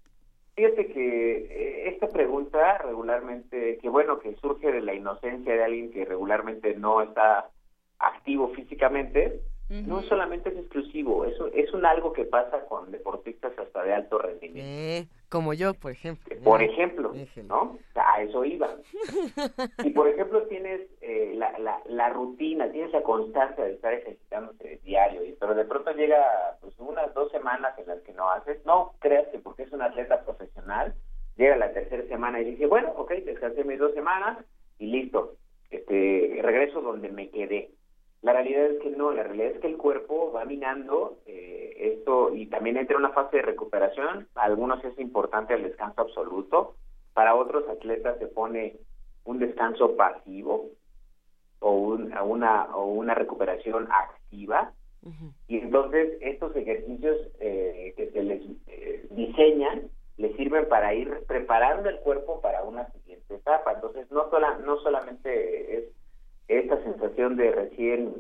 Fíjate 0.56 0.88
que 0.88 1.48
eh, 1.50 1.80
esta 2.02 2.14
pregunta 2.14 2.80
regularmente, 2.80 3.78
que 3.80 3.89
bueno, 3.89 4.18
que 4.18 4.36
surge 4.38 4.72
de 4.72 4.82
la 4.82 4.95
inocencia 4.95 5.54
de 5.54 5.64
alguien 5.64 5.91
que 5.91 6.04
regularmente 6.04 6.74
no 6.76 7.02
está 7.02 7.49
activo 7.99 8.49
físicamente, 8.56 9.41
no 9.70 10.02
solamente 10.02 10.49
es 10.49 10.58
exclusivo, 10.58 11.24
eso 11.24 11.47
es 11.54 11.72
un 11.74 11.86
algo 11.86 12.12
que 12.12 12.26
pasa 12.26 12.66
con 12.66 12.91
deportistas 12.91 13.58
hasta 13.58 13.84
de 13.84 13.93
alto 13.93 14.18
rendimiento. 14.18 14.70
Eh, 14.70 15.08
como 15.30 15.54
yo, 15.54 15.74
por 15.74 15.91
ejemplo. 15.91 16.36
Por 16.43 16.62
ejemplo, 16.62 17.14
¿no? 17.47 17.78
A 17.95 18.22
eso 18.22 18.43
iba. 18.43 18.68
Y 19.86 19.91
por 19.91 20.10
ejemplo 20.10 20.41
tienes 20.47 20.82
eh, 20.99 21.34
la, 21.36 21.58
la, 21.60 21.82
la, 21.86 22.10
rutina, 22.10 22.70
tienes 22.70 22.91
la 22.91 23.02
constancia 23.02 23.64
de 23.64 23.74
estar 23.74 23.93
ejercitándote 23.93 24.82
diario, 24.84 25.22
pero 25.39 25.56
de 25.56 25.64
pronto 25.64 25.91
llega 25.91 26.22
pues 26.60 26.78
unas 26.80 27.14
dos 27.14 27.32
semanas 27.32 27.78
en 27.78 27.88
las 27.88 28.02
que 28.02 28.12
no 28.12 28.30
haces, 28.30 28.66
no 28.66 28.93
creas 28.99 29.28
que 29.28 29.39
porque 29.39 29.64
es 29.64 29.72
un 29.72 29.84
atleta 29.84 30.22
profesional, 30.26 30.93
llega 31.42 31.58
la 31.58 31.74
tercera 31.74 32.04
semana 32.08 32.42
y 32.42 32.52
dice, 32.52 32.66
bueno, 32.66 32.94
ok, 32.98 33.12
descansé 33.26 33.64
mis 33.64 33.80
dos 33.80 33.94
semanas 33.94 34.38
y 34.80 34.88
listo, 34.88 35.36
este 35.70 36.39
regreso 36.42 36.82
donde 36.82 37.10
me 37.10 37.30
quedé 37.30 37.72
la 38.22 38.34
realidad 38.34 38.66
es 38.66 38.82
que 38.82 38.92
no, 38.92 39.12
la 39.12 39.24
realidad 39.24 39.52
es 39.52 39.60
que 39.62 39.68
el 39.68 39.78
cuerpo 39.78 40.32
va 40.32 40.46
minando 40.46 41.18
eh, 41.26 41.74
esto 41.96 42.34
y 42.36 42.46
también 42.46 42.78
entra 42.78 42.96
en 42.96 43.04
una 43.04 43.14
fase 43.14 43.38
de 43.38 43.44
recuperación. 43.44 44.28
Para 44.34 44.48
algunos 44.48 44.84
es 44.86 44.98
importante 45.00 45.56
el 45.56 45.64
descanso 45.64 46.02
absoluto, 46.02 46.76
para 47.14 47.36
otros 47.36 47.68
atletas 47.68 48.20
se 48.20 48.28
pone 48.28 48.76
un 49.24 49.39
descanso 49.39 49.96
pasivo 49.96 50.70
o, 51.60 51.72
una, 51.72 52.66
o 52.76 52.86
una 52.86 53.16
recuperación 53.16 53.88
activa. 53.92 54.72
Y 55.48 55.58
entonces 55.58 56.20
estos 56.22 56.56
ejercicios 56.56 57.18
eh, 57.39 57.92
que 57.98 58.12
se 58.12 58.22
les 58.22 58.44
eh, 58.68 59.08
diseñan 59.10 59.89
les 60.22 60.36
sirven 60.36 60.67
para 60.69 60.93
ir 60.93 61.09
preparando 61.28 61.89
el 61.89 61.99
cuerpo 61.99 62.41
para 62.41 62.63
una 62.63 62.89
siguiente 62.91 63.36
etapa. 63.36 63.74
Entonces 63.74 64.09
no, 64.11 64.30
sola, 64.30 64.59
no 64.63 64.78
solamente 64.78 65.78
es 65.78 65.84
esta 66.47 66.82
sensación 66.84 67.38
de 67.38 67.51
recién 67.51 68.13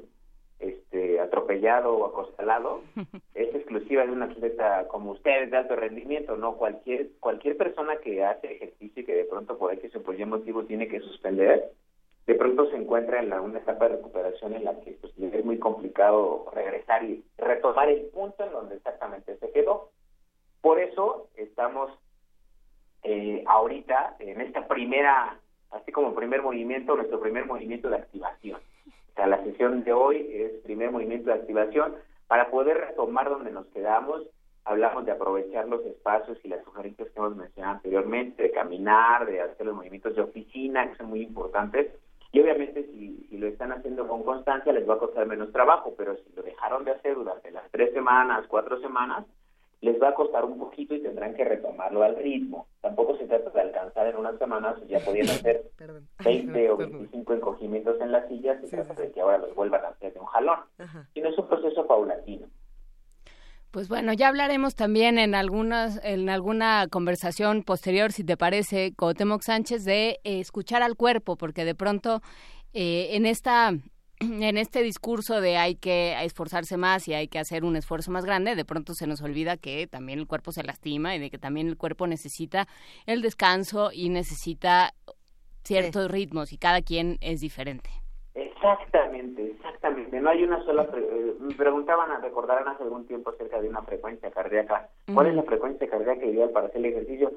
este, 0.59 1.19
atropellado 1.19 1.95
o 1.95 2.05
acostalado 2.05 2.81
es 3.35 3.53
exclusiva 3.55 4.05
de 4.05 4.11
un 4.11 4.23
atleta 4.23 4.87
como 4.87 5.11
ustedes 5.11 5.49
de 5.51 5.57
alto 5.57 5.75
rendimiento, 5.75 6.37
no 6.37 6.55
cualquier 6.55 7.09
cualquier 7.19 7.57
persona 7.57 7.97
que 7.97 8.23
hace 8.23 8.53
ejercicio 8.53 9.01
y 9.01 9.05
que 9.05 9.15
de 9.15 9.25
pronto 9.25 9.57
por 9.57 9.73
X 9.73 9.95
o 9.95 10.03
por 10.03 10.19
Y 10.19 10.25
motivo 10.25 10.63
tiene 10.65 10.87
que 10.87 10.99
suspender, 10.99 11.71
de 12.27 12.35
pronto 12.35 12.69
se 12.69 12.77
encuentra 12.77 13.19
en 13.19 13.29
la, 13.29 13.41
una 13.41 13.59
etapa 13.59 13.87
de 13.89 13.97
recuperación 13.97 14.53
en 14.53 14.65
la 14.65 14.79
que 14.81 14.91
pues, 15.01 15.13
es 15.17 15.45
muy 15.45 15.57
complicado 15.57 16.45
regresar 16.53 17.03
y 17.03 17.23
retomar 17.37 17.89
el 17.89 18.05
punto 18.07 18.43
en 18.43 18.51
donde 18.51 18.75
exactamente 18.75 19.37
se 19.37 19.51
quedó. 19.51 19.89
Por 20.61 20.79
eso 20.79 21.27
estamos 21.35 21.91
eh, 23.03 23.43
ahorita 23.47 24.15
en 24.19 24.41
esta 24.41 24.67
primera 24.67 25.39
así 25.71 25.91
como 25.91 26.13
primer 26.13 26.41
movimiento, 26.41 26.95
nuestro 26.95 27.19
primer 27.19 27.45
movimiento 27.45 27.89
de 27.89 27.97
activación. 27.97 28.59
O 28.87 29.13
sea, 29.15 29.27
la 29.27 29.43
sesión 29.43 29.83
de 29.83 29.93
hoy 29.93 30.29
es 30.31 30.51
primer 30.63 30.91
movimiento 30.91 31.29
de 31.29 31.35
activación 31.35 31.95
para 32.27 32.49
poder 32.49 32.77
retomar 32.77 33.29
donde 33.29 33.51
nos 33.51 33.65
quedamos. 33.67 34.23
Hablamos 34.63 35.05
de 35.05 35.11
aprovechar 35.11 35.67
los 35.67 35.83
espacios 35.85 36.37
y 36.43 36.49
las 36.49 36.63
sugerencias 36.63 37.09
que 37.09 37.19
hemos 37.19 37.35
mencionado 37.35 37.75
anteriormente, 37.75 38.43
de 38.43 38.51
caminar, 38.51 39.25
de 39.25 39.41
hacer 39.41 39.65
los 39.65 39.75
movimientos 39.75 40.15
de 40.15 40.21
oficina, 40.21 40.89
que 40.89 40.97
son 40.97 41.07
muy 41.07 41.21
importantes. 41.23 41.91
Y 42.31 42.39
obviamente 42.39 42.83
si, 42.85 43.25
si 43.29 43.37
lo 43.37 43.47
están 43.47 43.73
haciendo 43.73 44.07
con 44.07 44.23
constancia 44.23 44.71
les 44.71 44.87
va 44.87 44.93
a 44.93 44.99
costar 44.99 45.25
menos 45.25 45.51
trabajo, 45.51 45.93
pero 45.97 46.15
si 46.15 46.33
lo 46.33 46.43
dejaron 46.43 46.85
de 46.85 46.91
hacer 46.91 47.15
durante 47.15 47.51
las 47.51 47.69
tres 47.71 47.91
semanas, 47.93 48.45
cuatro 48.47 48.79
semanas, 48.79 49.25
les 49.81 49.99
va 49.99 50.09
a 50.09 50.13
costar 50.13 50.45
un 50.45 50.59
poquito 50.59 50.93
y 50.93 51.01
tendrán 51.01 51.33
que 51.33 51.43
retomarlo 51.43 52.03
al 52.03 52.15
ritmo. 52.15 52.67
Tampoco 52.81 53.17
se 53.17 53.25
trata 53.25 53.49
de 53.49 53.61
alcanzar 53.61 54.07
en 54.07 54.15
unas 54.15 54.37
semanas, 54.37 54.75
ya 54.87 54.99
podían 54.99 55.29
hacer 55.29 55.63
20 56.23 56.69
o 56.71 56.77
25 56.77 57.33
encogimientos 57.33 57.99
en 57.99 58.11
las 58.11 58.27
sillas, 58.27 58.61
se 58.61 58.67
trata 58.67 58.93
de 59.01 59.11
que 59.11 59.21
ahora 59.21 59.39
los 59.39 59.55
vuelvan 59.55 59.83
a 59.83 59.89
hacer 59.89 60.13
de 60.13 60.19
un 60.19 60.27
jalón. 60.27 60.59
Sino 61.13 61.29
es 61.29 61.37
un 61.37 61.47
proceso 61.47 61.85
paulatino. 61.87 62.47
Pues 63.71 63.87
bueno, 63.87 64.11
ya 64.11 64.27
hablaremos 64.27 64.75
también 64.75 65.17
en 65.17 65.33
algunas 65.33 66.03
en 66.03 66.29
alguna 66.29 66.87
conversación 66.91 67.63
posterior, 67.63 68.11
si 68.11 68.25
te 68.25 68.35
parece, 68.35 68.93
Cotemoc 68.95 69.41
Sánchez, 69.41 69.85
de 69.85 70.19
eh, 70.25 70.41
escuchar 70.41 70.83
al 70.83 70.97
cuerpo, 70.97 71.37
porque 71.37 71.63
de 71.63 71.73
pronto 71.73 72.21
eh, 72.73 73.15
en 73.15 73.25
esta 73.25 73.71
en 74.21 74.57
este 74.57 74.83
discurso 74.83 75.41
de 75.41 75.57
hay 75.57 75.75
que 75.75 76.15
esforzarse 76.23 76.77
más 76.77 77.07
y 77.07 77.13
hay 77.13 77.27
que 77.27 77.39
hacer 77.39 77.63
un 77.63 77.75
esfuerzo 77.75 78.11
más 78.11 78.25
grande, 78.25 78.55
de 78.55 78.65
pronto 78.65 78.93
se 78.93 79.07
nos 79.07 79.21
olvida 79.21 79.57
que 79.57 79.87
también 79.87 80.19
el 80.19 80.27
cuerpo 80.27 80.51
se 80.51 80.63
lastima 80.63 81.15
y 81.15 81.19
de 81.19 81.29
que 81.29 81.37
también 81.37 81.67
el 81.67 81.77
cuerpo 81.77 82.07
necesita 82.07 82.67
el 83.07 83.21
descanso 83.21 83.89
y 83.91 84.09
necesita 84.09 84.93
ciertos 85.63 86.09
ritmos 86.11 86.53
y 86.53 86.57
cada 86.57 86.81
quien 86.81 87.17
es 87.21 87.41
diferente. 87.41 87.89
Exactamente, 88.33 89.43
exactamente. 89.51 90.19
No 90.21 90.29
hay 90.29 90.43
una 90.43 90.63
sola. 90.63 90.87
Eh, 90.95 91.33
me 91.39 91.53
preguntaban, 91.55 92.21
recordarán 92.21 92.67
hace 92.67 92.83
algún 92.83 93.05
tiempo 93.07 93.31
acerca 93.31 93.59
de 93.59 93.67
una 93.67 93.81
frecuencia 93.81 94.31
cardíaca. 94.31 94.89
¿Cuál 95.13 95.27
es 95.27 95.35
la 95.35 95.43
frecuencia 95.43 95.89
cardíaca 95.89 96.25
ideal 96.25 96.51
para 96.51 96.67
hacer 96.67 96.77
el 96.77 96.93
ejercicio? 96.93 97.31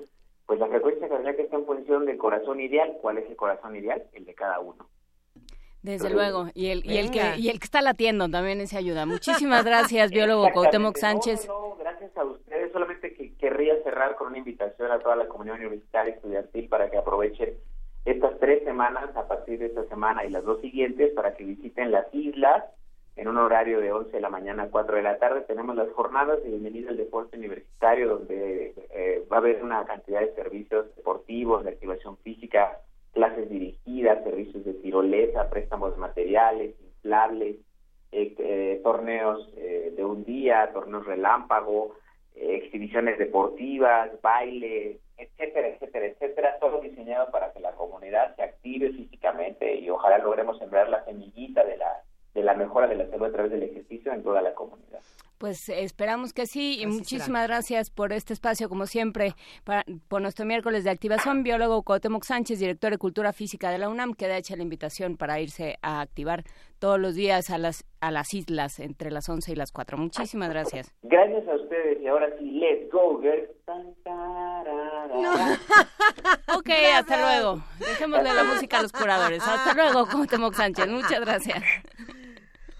Pues 0.46 0.60
la 0.60 0.68
frecuencia 0.68 1.08
cardíaca 1.08 1.42
está 1.42 1.56
en 1.56 1.64
función 1.64 2.04
del 2.04 2.18
corazón 2.18 2.60
ideal. 2.60 2.96
¿Cuál 3.00 3.18
es 3.18 3.28
el 3.28 3.36
corazón 3.36 3.74
ideal? 3.74 4.02
El 4.12 4.24
de 4.24 4.34
cada 4.34 4.60
uno. 4.60 4.86
Desde 5.84 6.08
luego, 6.08 6.46
y 6.54 6.68
el, 6.68 6.82
y 6.86 6.96
el, 6.96 7.10
que, 7.10 7.20
y 7.36 7.50
el 7.50 7.58
que 7.58 7.64
está 7.64 7.82
latiendo 7.82 8.26
también 8.30 8.58
ese 8.62 8.78
ayuda. 8.78 9.04
Muchísimas 9.04 9.66
gracias, 9.66 10.10
biólogo 10.10 10.48
Cuauhtémoc 10.50 10.96
Sánchez. 10.96 11.46
No, 11.46 11.76
gracias 11.76 12.16
a 12.16 12.24
ustedes. 12.24 12.72
Solamente 12.72 13.12
que 13.12 13.34
querría 13.34 13.74
cerrar 13.82 14.16
con 14.16 14.28
una 14.28 14.38
invitación 14.38 14.90
a 14.90 14.98
toda 14.98 15.14
la 15.14 15.28
comunidad 15.28 15.58
universitaria 15.58 16.14
estudiantil 16.14 16.70
para 16.70 16.90
que 16.90 16.96
aprovechen 16.96 17.58
estas 18.06 18.38
tres 18.40 18.64
semanas, 18.64 19.14
a 19.14 19.28
partir 19.28 19.58
de 19.58 19.66
esta 19.66 19.84
semana 19.84 20.24
y 20.24 20.30
las 20.30 20.42
dos 20.44 20.62
siguientes, 20.62 21.12
para 21.12 21.36
que 21.36 21.44
visiten 21.44 21.92
las 21.92 22.06
islas 22.14 22.64
en 23.16 23.28
un 23.28 23.36
horario 23.36 23.78
de 23.82 23.92
11 23.92 24.10
de 24.10 24.20
la 24.22 24.30
mañana 24.30 24.62
a 24.62 24.70
4 24.70 24.96
de 24.96 25.02
la 25.02 25.18
tarde. 25.18 25.42
Tenemos 25.42 25.76
las 25.76 25.92
jornadas 25.92 26.42
de 26.42 26.48
bienvenida 26.48 26.88
al 26.88 26.96
deporte 26.96 27.36
universitario, 27.36 28.08
donde 28.08 28.74
eh, 28.94 29.22
va 29.30 29.36
a 29.36 29.40
haber 29.40 29.62
una 29.62 29.84
cantidad 29.84 30.20
de 30.20 30.34
servicios 30.34 30.96
deportivos, 30.96 31.62
de 31.62 31.72
activación 31.72 32.16
física, 32.24 32.80
clases 33.14 33.48
dirigidas, 33.48 34.24
servicios 34.24 34.64
de 34.64 34.74
tirolesa, 34.74 35.48
préstamos 35.48 35.96
materiales, 35.96 36.74
inflables, 36.80 37.56
eh, 38.12 38.34
eh, 38.38 38.80
torneos 38.82 39.48
eh, 39.56 39.92
de 39.96 40.04
un 40.04 40.24
día, 40.24 40.70
torneos 40.72 41.06
relámpago, 41.06 41.94
exhibiciones 42.36 43.16
deportivas, 43.18 44.10
baile, 44.20 44.98
etcétera, 45.16 45.68
etcétera, 45.68 46.06
etcétera, 46.06 46.58
todo 46.60 46.80
diseñado 46.80 47.30
para 47.30 47.52
que 47.52 47.60
la 47.60 47.72
comunidad 47.72 48.34
se 48.34 48.42
active 48.42 48.90
físicamente 48.90 49.76
y 49.76 49.88
ojalá 49.88 50.18
logremos 50.18 50.58
sembrar 50.58 50.88
la 50.88 51.04
semillita 51.04 51.64
de 51.64 51.76
la 51.76 52.02
de 52.34 52.42
la 52.42 52.54
mejora 52.54 52.88
de 52.88 52.96
la 52.96 53.08
salud 53.08 53.26
a 53.26 53.32
través 53.32 53.52
del 53.52 53.62
ejercicio 53.62 54.12
en 54.12 54.24
toda 54.24 54.42
la 54.42 54.54
comunidad. 54.54 54.98
Pues 55.44 55.68
esperamos 55.68 56.32
que 56.32 56.46
sí 56.46 56.80
y 56.80 56.86
muchísimas 56.86 57.46
gracias 57.46 57.90
por 57.90 58.14
este 58.14 58.32
espacio, 58.32 58.70
como 58.70 58.86
siempre, 58.86 59.34
para, 59.64 59.84
por 60.08 60.22
nuestro 60.22 60.46
miércoles 60.46 60.84
de 60.84 60.90
activación. 60.90 61.42
Biólogo 61.42 61.82
Cuauhtémoc 61.82 62.24
Sánchez, 62.24 62.60
director 62.60 62.92
de 62.92 62.96
Cultura 62.96 63.34
Física 63.34 63.68
de 63.68 63.76
la 63.76 63.90
UNAM, 63.90 64.14
queda 64.14 64.38
hecha 64.38 64.56
la 64.56 64.62
invitación 64.62 65.18
para 65.18 65.42
irse 65.42 65.76
a 65.82 66.00
activar 66.00 66.44
todos 66.78 66.98
los 66.98 67.14
días 67.14 67.50
a 67.50 67.58
las, 67.58 67.84
a 68.00 68.10
las 68.10 68.32
islas 68.32 68.80
entre 68.80 69.10
las 69.10 69.28
11 69.28 69.52
y 69.52 69.54
las 69.54 69.70
4. 69.70 69.98
Muchísimas 69.98 70.48
gracias. 70.48 70.94
Gracias 71.02 71.46
a 71.46 71.56
ustedes 71.56 72.00
y 72.00 72.06
ahora 72.06 72.30
sí, 72.38 72.50
let's 72.52 72.90
go, 72.90 73.20
girls. 73.20 73.50
ok, 76.56 76.70
hasta 76.94 77.20
luego. 77.20 77.62
Dejemos 77.80 78.24
de 78.24 78.32
la 78.32 78.44
música 78.44 78.78
a 78.78 78.82
los 78.82 78.92
curadores. 78.92 79.46
Hasta 79.46 79.74
luego, 79.74 80.06
Cuauhtémoc 80.06 80.54
Sánchez. 80.54 80.88
Muchas 80.88 81.20
gracias. 81.20 81.62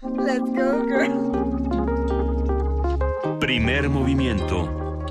Let's 0.01 0.39
go, 0.39 0.83
girls. 0.87 1.54
Primer 3.39 3.89
movimiento. 3.89 5.03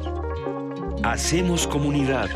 Hacemos 1.03 1.67
comunidad. 1.67 2.31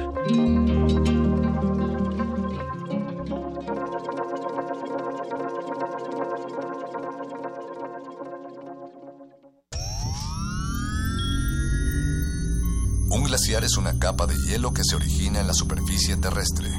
Un 13.10 13.24
glaciar 13.24 13.64
es 13.64 13.76
una 13.78 13.98
capa 13.98 14.26
de 14.26 14.36
hielo 14.36 14.74
que 14.74 14.84
se 14.84 14.94
origina 14.94 15.40
en 15.40 15.46
la 15.46 15.54
superficie 15.54 16.16
terrestre. 16.16 16.70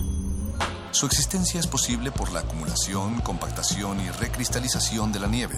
Su 0.91 1.07
existencia 1.07 1.59
es 1.59 1.67
posible 1.67 2.11
por 2.11 2.31
la 2.31 2.41
acumulación, 2.41 3.21
compactación 3.21 3.99
y 4.01 4.09
recristalización 4.11 5.11
de 5.11 5.19
la 5.19 5.27
nieve. 5.27 5.57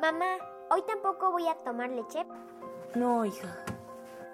Mamá, 0.00 0.38
¿hoy 0.70 0.82
tampoco 0.86 1.30
voy 1.30 1.46
a 1.46 1.54
tomar 1.56 1.90
leche? 1.90 2.24
No, 2.94 3.22
hija. 3.26 3.54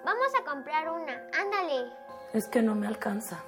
Vamos 0.05 0.27
a 0.39 0.49
comprar 0.49 0.89
una, 0.89 1.27
ándale. 1.37 1.91
Es 2.31 2.47
que 2.47 2.61
no 2.61 2.73
me 2.73 2.87
alcanza. 2.87 3.43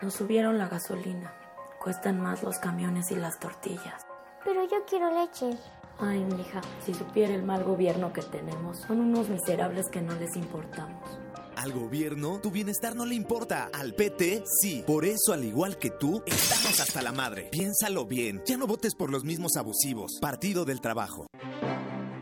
Nos 0.00 0.14
subieron 0.14 0.56
la 0.56 0.68
gasolina. 0.68 1.34
Cuestan 1.78 2.20
más 2.20 2.42
los 2.42 2.58
camiones 2.58 3.10
y 3.10 3.16
las 3.16 3.38
tortillas. 3.38 4.06
Pero 4.44 4.64
yo 4.64 4.86
quiero 4.86 5.10
leche. 5.10 5.58
Ay, 6.00 6.20
mija, 6.24 6.62
si 6.82 6.94
supiera 6.94 7.34
el 7.34 7.42
mal 7.42 7.64
gobierno 7.64 8.14
que 8.14 8.22
tenemos, 8.22 8.78
son 8.78 9.00
unos 9.00 9.28
miserables 9.28 9.90
que 9.90 10.00
no 10.00 10.14
les 10.14 10.36
importamos. 10.36 11.18
Al 11.56 11.72
gobierno, 11.72 12.38
tu 12.42 12.50
bienestar 12.50 12.94
no 12.94 13.06
le 13.06 13.14
importa. 13.14 13.70
Al 13.72 13.94
PT, 13.94 14.44
sí. 14.60 14.84
Por 14.86 15.04
eso, 15.04 15.32
al 15.32 15.44
igual 15.44 15.78
que 15.78 15.90
tú, 15.90 16.22
estamos 16.26 16.80
hasta 16.80 17.02
la 17.02 17.12
madre. 17.12 17.48
Piénsalo 17.50 18.04
bien. 18.04 18.42
Ya 18.46 18.56
no 18.56 18.66
votes 18.66 18.94
por 18.94 19.10
los 19.10 19.24
mismos 19.24 19.56
abusivos. 19.56 20.18
Partido 20.20 20.64
del 20.64 20.80
Trabajo. 20.80 21.26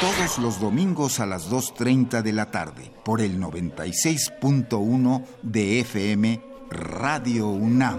Todos 0.00 0.38
los 0.38 0.58
domingos 0.58 1.20
a 1.20 1.26
las 1.26 1.50
2.30 1.50 2.22
de 2.22 2.32
la 2.32 2.50
tarde 2.50 2.90
por 3.04 3.20
el 3.20 3.38
96.1 3.38 5.26
de 5.42 5.80
FM 5.80 6.40
Radio 6.70 7.48
UNAM. 7.48 7.98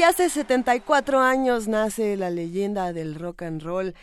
Hoy 0.00 0.04
hace 0.04 0.30
74 0.30 1.20
años 1.20 1.68
nace 1.68 2.16
la 2.16 2.30
leyenda 2.30 2.94
del 2.94 3.16
rock 3.16 3.42
and 3.42 3.62
roll. 3.62 3.94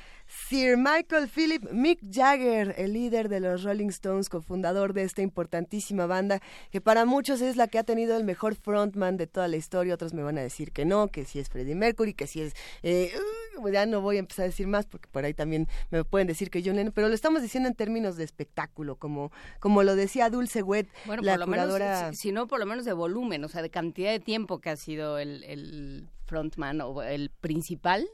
Sir 0.49 0.77
Michael 0.77 1.27
Philip 1.27 1.71
Mick 1.73 1.99
Jagger, 2.09 2.73
el 2.77 2.93
líder 2.93 3.27
de 3.27 3.41
los 3.41 3.63
Rolling 3.63 3.89
Stones, 3.89 4.29
cofundador 4.29 4.93
de 4.93 5.03
esta 5.03 5.21
importantísima 5.21 6.05
banda, 6.05 6.39
que 6.71 6.79
para 6.79 7.03
muchos 7.03 7.41
es 7.41 7.57
la 7.57 7.67
que 7.67 7.77
ha 7.77 7.83
tenido 7.83 8.15
el 8.15 8.23
mejor 8.23 8.55
frontman 8.55 9.17
de 9.17 9.27
toda 9.27 9.49
la 9.49 9.57
historia. 9.57 9.93
Otros 9.93 10.13
me 10.13 10.23
van 10.23 10.37
a 10.37 10.41
decir 10.41 10.71
que 10.71 10.85
no, 10.85 11.09
que 11.09 11.25
si 11.25 11.39
es 11.39 11.49
Freddie 11.49 11.75
Mercury, 11.75 12.13
que 12.13 12.27
si 12.27 12.39
es... 12.39 12.53
Eh, 12.81 13.11
uh, 13.59 13.69
ya 13.69 13.85
no 13.85 13.99
voy 13.99 14.15
a 14.15 14.19
empezar 14.19 14.43
a 14.43 14.47
decir 14.47 14.67
más 14.67 14.85
porque 14.85 15.09
por 15.11 15.25
ahí 15.25 15.33
también 15.33 15.67
me 15.89 16.05
pueden 16.05 16.27
decir 16.27 16.49
que 16.49 16.63
John 16.63 16.77
Lennon, 16.77 16.93
pero 16.93 17.09
lo 17.09 17.15
estamos 17.15 17.41
diciendo 17.41 17.67
en 17.67 17.75
términos 17.75 18.15
de 18.15 18.23
espectáculo, 18.23 18.95
como, 18.95 19.33
como 19.59 19.83
lo 19.83 19.97
decía 19.97 20.29
Dulce 20.29 20.63
Wet, 20.63 20.87
bueno, 21.07 21.23
la 21.23 21.33
por 21.33 21.39
lo 21.39 21.45
curadora... 21.47 22.01
Menos, 22.03 22.17
si, 22.19 22.31
no, 22.31 22.47
por 22.47 22.59
lo 22.59 22.65
menos 22.65 22.85
de 22.85 22.93
volumen, 22.93 23.43
o 23.43 23.49
sea, 23.49 23.61
de 23.61 23.69
cantidad 23.69 24.11
de 24.11 24.21
tiempo 24.21 24.59
que 24.59 24.69
ha 24.69 24.77
sido 24.77 25.19
el, 25.19 25.43
el 25.43 26.07
frontman 26.25 26.79
o 26.79 27.03
el 27.03 27.31
principal 27.31 28.07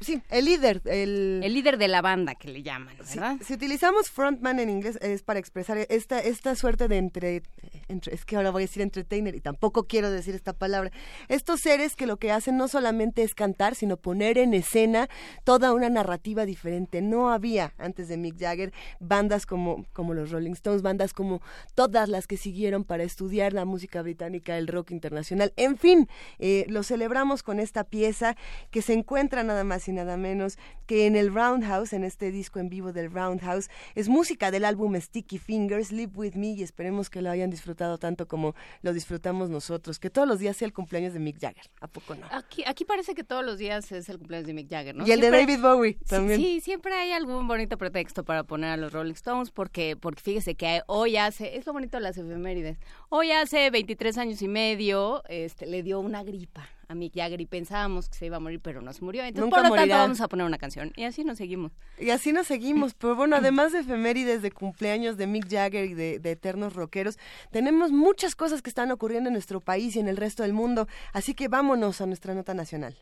Sí, 0.00 0.22
el 0.30 0.46
líder. 0.46 0.80
El, 0.86 1.42
el 1.44 1.52
líder 1.52 1.76
de 1.76 1.86
la 1.86 2.00
banda 2.00 2.34
que 2.34 2.48
le 2.48 2.62
llaman, 2.62 2.96
¿verdad? 2.96 3.36
Si, 3.44 3.52
utilizamos 3.52 4.08
frontman 4.08 4.58
en 4.58 4.70
inglés 4.70 4.98
es 5.02 5.22
para 5.22 5.38
expresar 5.38 5.76
esta, 5.90 6.20
esta 6.20 6.54
suerte 6.54 6.88
de 6.88 6.96
entre, 6.96 7.42
entre, 7.88 8.14
Es 8.14 8.24
que 8.24 8.36
ahora 8.36 8.50
voy 8.50 8.62
a 8.62 8.66
decir 8.66 8.80
entertainer 8.80 9.34
y 9.34 9.40
tampoco 9.40 9.84
quiero 9.84 10.10
decir 10.10 10.34
esta 10.34 10.54
palabra. 10.54 10.90
Estos 11.28 11.60
seres 11.60 11.96
que 11.96 12.06
lo 12.06 12.16
que 12.16 12.32
hacen 12.32 12.56
no 12.56 12.66
solamente 12.66 13.22
es 13.22 13.34
cantar, 13.34 13.74
sino 13.74 13.98
poner 13.98 14.38
en 14.38 14.54
escena 14.54 15.10
toda 15.44 15.74
una 15.74 15.90
narrativa 15.90 16.46
diferente. 16.46 17.02
No 17.02 17.30
había 17.30 17.74
antes 17.76 18.08
de 18.08 18.16
Mick 18.16 18.38
Jagger 18.38 18.72
bandas 19.00 19.44
como, 19.44 19.84
como 19.92 20.14
los 20.14 20.30
Rolling 20.30 20.52
Stones, 20.52 20.80
bandas 20.80 21.12
como 21.12 21.42
todas 21.74 22.08
las 22.08 22.26
que 22.26 22.38
siguieron 22.38 22.84
para 22.84 23.02
estudiar 23.02 23.52
la 23.52 23.66
música 23.66 24.00
británica, 24.00 24.56
el 24.56 24.66
rock 24.66 24.92
internacional. 24.92 25.52
En 25.56 25.76
fin, 25.76 26.08
eh, 26.38 26.64
lo 26.68 26.84
celebramos 26.84 27.42
con 27.42 27.60
esta 27.60 27.84
pieza 27.84 28.34
que 28.70 28.80
se 28.80 28.94
encuentra 28.94 29.42
nada 29.42 29.62
más 29.62 29.89
nada 29.92 30.16
menos 30.16 30.58
que 30.86 31.06
en 31.06 31.16
el 31.16 31.32
Roundhouse, 31.32 31.92
en 31.92 32.04
este 32.04 32.32
disco 32.32 32.58
en 32.58 32.68
vivo 32.68 32.92
del 32.92 33.10
Roundhouse. 33.12 33.68
Es 33.94 34.08
música 34.08 34.50
del 34.50 34.64
álbum 34.64 35.00
Sticky 35.00 35.38
Fingers, 35.38 35.92
Live 35.92 36.12
With 36.14 36.34
Me, 36.34 36.48
y 36.48 36.62
esperemos 36.62 37.10
que 37.10 37.22
lo 37.22 37.30
hayan 37.30 37.50
disfrutado 37.50 37.98
tanto 37.98 38.26
como 38.26 38.54
lo 38.82 38.92
disfrutamos 38.92 39.50
nosotros. 39.50 39.98
Que 39.98 40.10
todos 40.10 40.26
los 40.26 40.38
días 40.38 40.56
sea 40.56 40.66
el 40.66 40.72
cumpleaños 40.72 41.12
de 41.12 41.20
Mick 41.20 41.40
Jagger, 41.40 41.70
¿a 41.80 41.86
poco 41.86 42.14
no? 42.14 42.26
Aquí, 42.30 42.64
aquí 42.66 42.84
parece 42.84 43.14
que 43.14 43.24
todos 43.24 43.44
los 43.44 43.58
días 43.58 43.92
es 43.92 44.08
el 44.08 44.18
cumpleaños 44.18 44.46
de 44.46 44.54
Mick 44.54 44.68
Jagger, 44.68 44.96
¿no? 44.96 45.06
Y 45.06 45.12
el 45.12 45.20
de 45.20 45.30
David 45.30 45.60
Bowie 45.60 45.98
también. 46.08 46.40
Sí, 46.40 46.60
siempre 46.60 46.92
hay 46.94 47.12
algún 47.12 47.46
bonito 47.46 47.78
pretexto 47.78 48.24
para 48.24 48.44
poner 48.44 48.70
a 48.70 48.76
los 48.76 48.92
Rolling 48.92 49.12
Stones, 49.12 49.50
porque, 49.50 49.96
porque 49.96 50.20
fíjese 50.20 50.54
que 50.54 50.82
hoy 50.86 51.16
hace, 51.16 51.56
es 51.56 51.66
lo 51.66 51.72
bonito 51.72 51.98
de 51.98 52.02
las 52.02 52.16
efemérides, 52.16 52.78
hoy 53.08 53.30
hace 53.30 53.70
23 53.70 54.18
años 54.18 54.42
y 54.42 54.48
medio, 54.48 55.22
este, 55.28 55.66
le 55.66 55.82
dio 55.82 56.00
una 56.00 56.22
gripa 56.24 56.68
a 56.90 56.94
Mick 56.96 57.14
Jagger 57.14 57.40
y 57.40 57.46
pensábamos 57.46 58.08
que 58.08 58.18
se 58.18 58.26
iba 58.26 58.38
a 58.38 58.40
morir, 58.40 58.58
pero 58.60 58.82
no 58.82 58.92
se 58.92 59.04
murió. 59.04 59.22
Entonces, 59.22 59.48
por 59.48 59.62
lo 59.62 59.74
tanto, 59.74 59.94
vamos 59.94 60.20
a 60.20 60.26
poner 60.26 60.44
una 60.44 60.58
canción. 60.58 60.92
Y 60.96 61.04
así 61.04 61.22
nos 61.22 61.38
seguimos. 61.38 61.70
Y 61.98 62.10
así 62.10 62.32
nos 62.32 62.48
seguimos. 62.48 62.94
Pero 62.94 63.14
bueno, 63.14 63.36
además 63.40 63.72
de 63.72 63.80
efemérides, 63.80 64.42
de 64.42 64.50
cumpleaños 64.50 65.16
de 65.16 65.28
Mick 65.28 65.48
Jagger 65.48 65.84
y 65.84 65.94
de, 65.94 66.18
de 66.18 66.30
eternos 66.32 66.74
rockeros, 66.74 67.16
tenemos 67.52 67.92
muchas 67.92 68.34
cosas 68.34 68.60
que 68.60 68.70
están 68.70 68.90
ocurriendo 68.90 69.28
en 69.28 69.34
nuestro 69.34 69.60
país 69.60 69.94
y 69.94 70.00
en 70.00 70.08
el 70.08 70.16
resto 70.16 70.42
del 70.42 70.52
mundo. 70.52 70.88
Así 71.12 71.34
que 71.34 71.46
vámonos 71.46 72.00
a 72.00 72.06
nuestra 72.06 72.34
nota 72.34 72.54
nacional. 72.54 72.96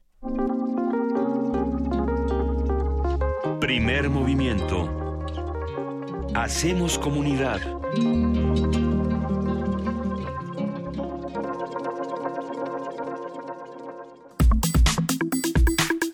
Primer 3.58 4.10
movimiento. 4.10 5.24
Hacemos 6.34 6.98
comunidad. 6.98 7.60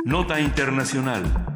Nota 0.05 0.39
Internacional. 0.39 1.54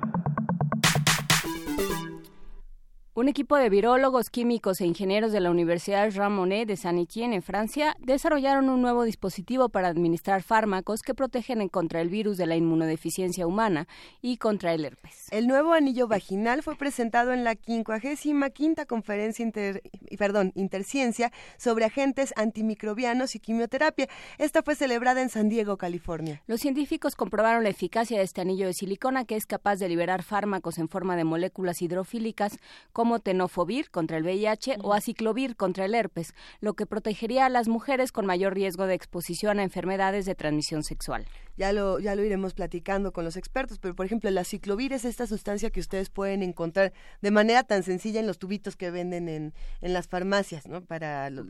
Un 3.19 3.27
equipo 3.29 3.57
de 3.57 3.69
virólogos, 3.69 4.31
químicos 4.31 4.81
e 4.81 4.87
ingenieros 4.87 5.33
de 5.33 5.41
la 5.41 5.51
Universidad 5.51 6.09
Jean 6.11 6.33
Monnet 6.37 6.69
de 6.69 6.77
Saint-Étienne, 6.77 7.35
en 7.35 7.43
Francia, 7.43 7.97
desarrollaron 7.99 8.69
un 8.69 8.81
nuevo 8.81 9.03
dispositivo 9.03 9.71
para 9.71 9.89
administrar 9.89 10.45
fármacos 10.45 11.03
que 11.03 11.15
protegen 11.15 11.69
contra 11.69 12.01
el 12.01 12.11
virus 12.11 12.37
de 12.37 12.47
la 12.47 12.55
inmunodeficiencia 12.55 13.45
humana 13.49 13.89
y 14.23 14.37
contra 14.37 14.73
el 14.73 14.85
herpes. 14.85 15.27
El 15.33 15.49
nuevo 15.49 15.73
anillo 15.73 16.07
vaginal 16.07 16.63
fue 16.63 16.77
presentado 16.77 17.33
en 17.33 17.43
la 17.43 17.57
55 17.57 18.87
Conferencia 18.87 19.43
inter, 19.43 19.83
perdón, 20.17 20.53
Interciencia 20.55 21.33
sobre 21.57 21.87
agentes 21.87 22.33
antimicrobianos 22.37 23.35
y 23.35 23.41
quimioterapia. 23.41 24.09
Esta 24.39 24.63
fue 24.63 24.77
celebrada 24.77 25.23
en 25.23 25.29
San 25.29 25.49
Diego, 25.49 25.77
California. 25.77 26.45
Los 26.47 26.61
científicos 26.61 27.17
comprobaron 27.17 27.65
la 27.65 27.71
eficacia 27.71 28.19
de 28.19 28.23
este 28.23 28.43
anillo 28.43 28.69
de 28.69 28.75
silicona 28.75 29.25
que 29.25 29.35
es 29.35 29.45
capaz 29.45 29.81
de 29.81 29.89
liberar 29.89 30.23
fármacos 30.23 30.79
en 30.79 30.89
forma 30.89 31.17
de 31.17 31.25
moléculas 31.25 31.83
hidrofílicas 31.83 32.61
como 32.93 33.08
como 33.09 33.21
tenofovir 33.21 33.91
contra 33.91 34.19
el 34.19 34.23
VIH 34.23 34.81
o 34.83 34.93
aciclovir 34.93 35.57
contra 35.57 35.87
el 35.87 35.95
herpes, 35.95 36.35
lo 36.61 36.75
que 36.75 36.85
protegería 36.85 37.47
a 37.47 37.49
las 37.49 37.67
mujeres 37.67 38.13
con 38.13 38.27
mayor 38.27 38.53
riesgo 38.53 38.87
de 38.87 38.93
exposición 38.93 39.59
a 39.59 39.63
enfermedades 39.63 40.27
de 40.27 40.35
transmisión 40.35 40.83
sexual 40.83 41.25
ya 41.59 41.73
lo, 41.73 41.99
ya 41.99 42.15
lo 42.15 42.25
iremos 42.25 42.55
platicando 42.55 43.13
con 43.13 43.25
los 43.25 43.37
expertos, 43.37 43.79
pero 43.81 43.95
por 43.95 44.07
ejemplo, 44.07 44.31
la 44.31 44.45
ciclovir 44.45 44.93
es 44.93 45.05
esta 45.05 45.27
sustancia 45.27 45.71
que 45.71 45.81
ustedes 45.81 46.09
pueden 46.09 46.45
encontrar 46.45 46.93
de 47.21 47.31
manera 47.33 47.65
tan 47.65 47.83
sencilla 47.83 48.21
en 48.21 48.29
los 48.29 48.39
tubitos 48.39 48.77
que 48.77 48.93
venden 48.93 49.29
en, 49.29 49.53
en 49.81 49.93
las 49.93 50.07
farmacias, 50.07 50.69
¿no? 50.69 50.83
Para 50.85 51.31
los, 51.31 51.47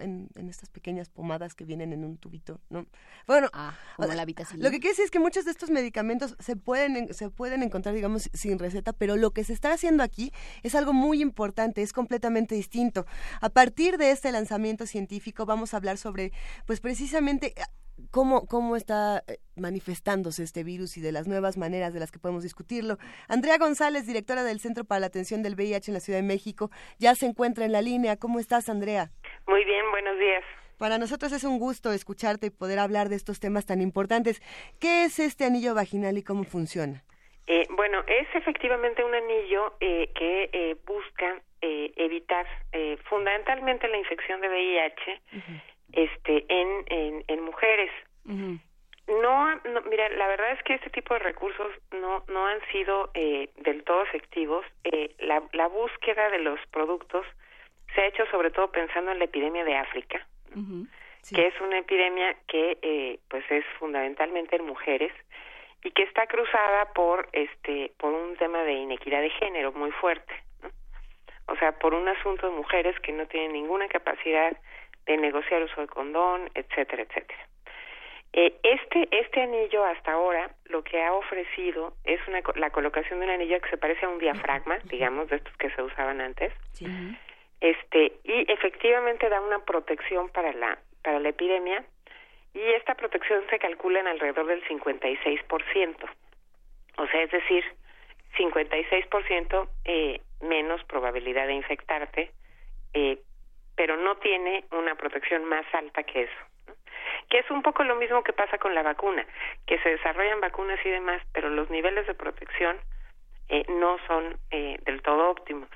en, 0.00 0.30
en, 0.34 0.48
estas 0.48 0.70
pequeñas 0.70 1.10
pomadas 1.10 1.54
que 1.54 1.66
vienen 1.66 1.92
en 1.92 2.04
un 2.04 2.16
tubito, 2.16 2.58
¿no? 2.70 2.86
Bueno, 3.26 3.50
ah, 3.52 3.76
como 3.96 4.08
la. 4.08 4.24
Lo 4.24 4.70
que 4.70 4.80
quiere 4.80 4.88
decir 4.88 5.04
es 5.04 5.10
que 5.10 5.20
muchos 5.20 5.44
de 5.44 5.50
estos 5.50 5.70
medicamentos 5.70 6.34
se 6.40 6.56
pueden, 6.56 7.12
se 7.12 7.28
pueden 7.28 7.62
encontrar, 7.62 7.94
digamos, 7.94 8.30
sin 8.32 8.58
receta, 8.58 8.94
pero 8.94 9.16
lo 9.16 9.32
que 9.32 9.44
se 9.44 9.52
está 9.52 9.72
haciendo 9.72 10.02
aquí 10.02 10.32
es 10.62 10.67
algo 10.74 10.92
muy 10.92 11.20
importante, 11.22 11.82
es 11.82 11.92
completamente 11.92 12.54
distinto. 12.54 13.06
A 13.40 13.48
partir 13.48 13.98
de 13.98 14.10
este 14.10 14.32
lanzamiento 14.32 14.86
científico 14.86 15.46
vamos 15.46 15.74
a 15.74 15.78
hablar 15.78 15.98
sobre, 15.98 16.32
pues 16.66 16.80
precisamente 16.80 17.54
cómo, 18.10 18.46
cómo 18.46 18.76
está 18.76 19.24
eh, 19.26 19.38
manifestándose 19.56 20.42
este 20.42 20.64
virus 20.64 20.96
y 20.96 21.00
de 21.00 21.12
las 21.12 21.26
nuevas 21.26 21.56
maneras 21.56 21.92
de 21.92 22.00
las 22.00 22.10
que 22.10 22.18
podemos 22.18 22.42
discutirlo. 22.42 22.98
Andrea 23.28 23.58
González, 23.58 24.06
directora 24.06 24.44
del 24.44 24.60
Centro 24.60 24.84
para 24.84 25.00
la 25.00 25.06
Atención 25.06 25.42
del 25.42 25.54
VIH 25.54 25.90
en 25.90 25.94
la 25.94 26.00
Ciudad 26.00 26.18
de 26.18 26.26
México, 26.26 26.70
ya 26.98 27.14
se 27.14 27.26
encuentra 27.26 27.64
en 27.64 27.72
la 27.72 27.82
línea. 27.82 28.16
¿Cómo 28.16 28.38
estás, 28.38 28.68
Andrea? 28.68 29.10
Muy 29.46 29.64
bien, 29.64 29.84
buenos 29.90 30.18
días. 30.18 30.44
Para 30.78 30.98
nosotros 30.98 31.32
es 31.32 31.42
un 31.42 31.58
gusto 31.58 31.92
escucharte 31.92 32.46
y 32.46 32.50
poder 32.50 32.78
hablar 32.78 33.08
de 33.08 33.16
estos 33.16 33.40
temas 33.40 33.66
tan 33.66 33.80
importantes. 33.80 34.40
¿Qué 34.78 35.04
es 35.04 35.18
este 35.18 35.44
anillo 35.44 35.74
vaginal 35.74 36.16
y 36.18 36.22
cómo 36.22 36.44
funciona? 36.44 37.04
Eh, 37.50 37.66
bueno, 37.70 38.04
es 38.06 38.28
efectivamente 38.34 39.02
un 39.02 39.14
anillo 39.14 39.74
eh, 39.80 40.10
que 40.14 40.76
busca 40.86 41.40
evitar 41.60 42.46
fundamentalmente 43.08 43.88
la 43.88 43.96
infección 43.96 44.40
de 44.40 44.48
VIH 44.48 45.20
este 45.92 46.44
en, 46.48 47.24
en, 47.26 47.42
mujeres. 47.42 47.90
no, 49.08 49.54
no, 49.54 49.80
mira, 49.88 50.08
la 50.10 50.28
verdad 50.28 50.52
es 50.52 50.62
que 50.64 50.74
este 50.74 50.90
tipo 50.90 51.14
de 51.14 51.20
recursos 51.20 51.68
no, 51.92 52.24
no 52.28 52.46
han 52.46 52.60
sido 52.70 53.10
eh, 53.14 53.48
del 53.56 53.82
todo 53.84 54.02
efectivos. 54.02 54.64
Eh, 54.84 55.14
la, 55.18 55.42
la 55.52 55.68
búsqueda 55.68 56.30
de 56.30 56.38
los 56.38 56.60
productos 56.70 57.26
se 57.94 58.02
ha 58.02 58.06
hecho 58.06 58.26
sobre 58.26 58.50
todo 58.50 58.70
pensando 58.70 59.10
en 59.10 59.18
la 59.18 59.24
epidemia 59.24 59.64
de 59.64 59.76
África, 59.76 60.26
que 61.34 61.46
es 61.46 61.60
una 61.60 61.78
epidemia 61.78 62.36
que 62.46 62.78
eh, 62.82 63.18
pues 63.28 63.44
es 63.50 63.64
fundamentalmente 63.78 64.56
en 64.56 64.66
mujeres 64.66 65.12
y 65.82 65.90
que 65.92 66.02
está 66.02 66.26
cruzada 66.26 66.92
por 66.92 67.28
este 67.32 67.92
por 67.98 68.12
un 68.12 68.36
tema 68.36 68.62
de 68.64 68.72
inequidad 68.72 69.20
de 69.20 69.30
género 69.30 69.72
muy 69.72 69.90
fuerte. 69.92 70.34
O 71.46 71.56
sea, 71.56 71.78
por 71.78 71.94
un 71.94 72.08
asunto 72.08 72.48
de 72.48 72.56
mujeres 72.56 72.98
que 73.00 73.12
no 73.12 73.26
tienen 73.26 73.52
ninguna 73.52 73.88
capacidad 73.88 74.56
de 75.06 75.16
negociar 75.16 75.62
uso 75.62 75.80
de 75.80 75.86
condón, 75.86 76.50
etcétera, 76.54 77.02
etcétera. 77.02 77.48
Eh, 78.34 78.54
este 78.62 79.08
este 79.10 79.40
anillo 79.40 79.84
hasta 79.84 80.12
ahora 80.12 80.50
lo 80.66 80.84
que 80.84 81.02
ha 81.02 81.14
ofrecido 81.14 81.94
es 82.04 82.20
una, 82.28 82.42
la 82.56 82.70
colocación 82.70 83.20
de 83.20 83.26
un 83.26 83.32
anillo 83.32 83.60
que 83.60 83.70
se 83.70 83.78
parece 83.78 84.04
a 84.04 84.10
un 84.10 84.18
diafragma, 84.18 84.78
digamos, 84.84 85.28
de 85.28 85.36
estos 85.36 85.56
que 85.56 85.70
se 85.70 85.82
usaban 85.82 86.20
antes. 86.20 86.52
Este 87.60 88.12
y 88.24 88.52
efectivamente 88.52 89.28
da 89.30 89.40
una 89.40 89.60
protección 89.60 90.28
para 90.28 90.52
la 90.52 90.78
para 91.02 91.20
la 91.20 91.30
epidemia 91.30 91.84
y 92.54 92.60
esta 92.72 92.94
protección 92.94 93.44
se 93.50 93.58
calcula 93.58 94.00
en 94.00 94.08
alrededor 94.08 94.46
del 94.46 94.64
56%. 94.66 95.96
O 96.98 97.06
sea, 97.06 97.22
es 97.22 97.30
decir, 97.30 97.64
56% 98.36 99.68
eh, 99.84 100.20
menos 100.40 100.82
probabilidad 100.84 101.46
de 101.46 101.54
infectarte 101.54 102.32
eh, 102.94 103.18
pero 103.76 103.96
no 103.96 104.16
tiene 104.16 104.64
una 104.72 104.96
protección 104.96 105.44
más 105.44 105.64
alta 105.72 106.02
que 106.02 106.22
eso. 106.22 106.74
Que 107.30 107.38
es 107.38 107.50
un 107.50 107.62
poco 107.62 107.84
lo 107.84 107.94
mismo 107.96 108.22
que 108.24 108.32
pasa 108.32 108.58
con 108.58 108.74
la 108.74 108.82
vacuna, 108.82 109.24
que 109.66 109.78
se 109.78 109.90
desarrollan 109.90 110.40
vacunas 110.40 110.80
y 110.84 110.90
demás, 110.90 111.22
pero 111.32 111.48
los 111.48 111.70
niveles 111.70 112.06
de 112.06 112.14
protección 112.14 112.76
eh, 113.48 113.64
no 113.68 113.98
son 114.06 114.36
eh, 114.50 114.78
del 114.84 115.00
todo 115.02 115.30
óptimos. 115.30 115.68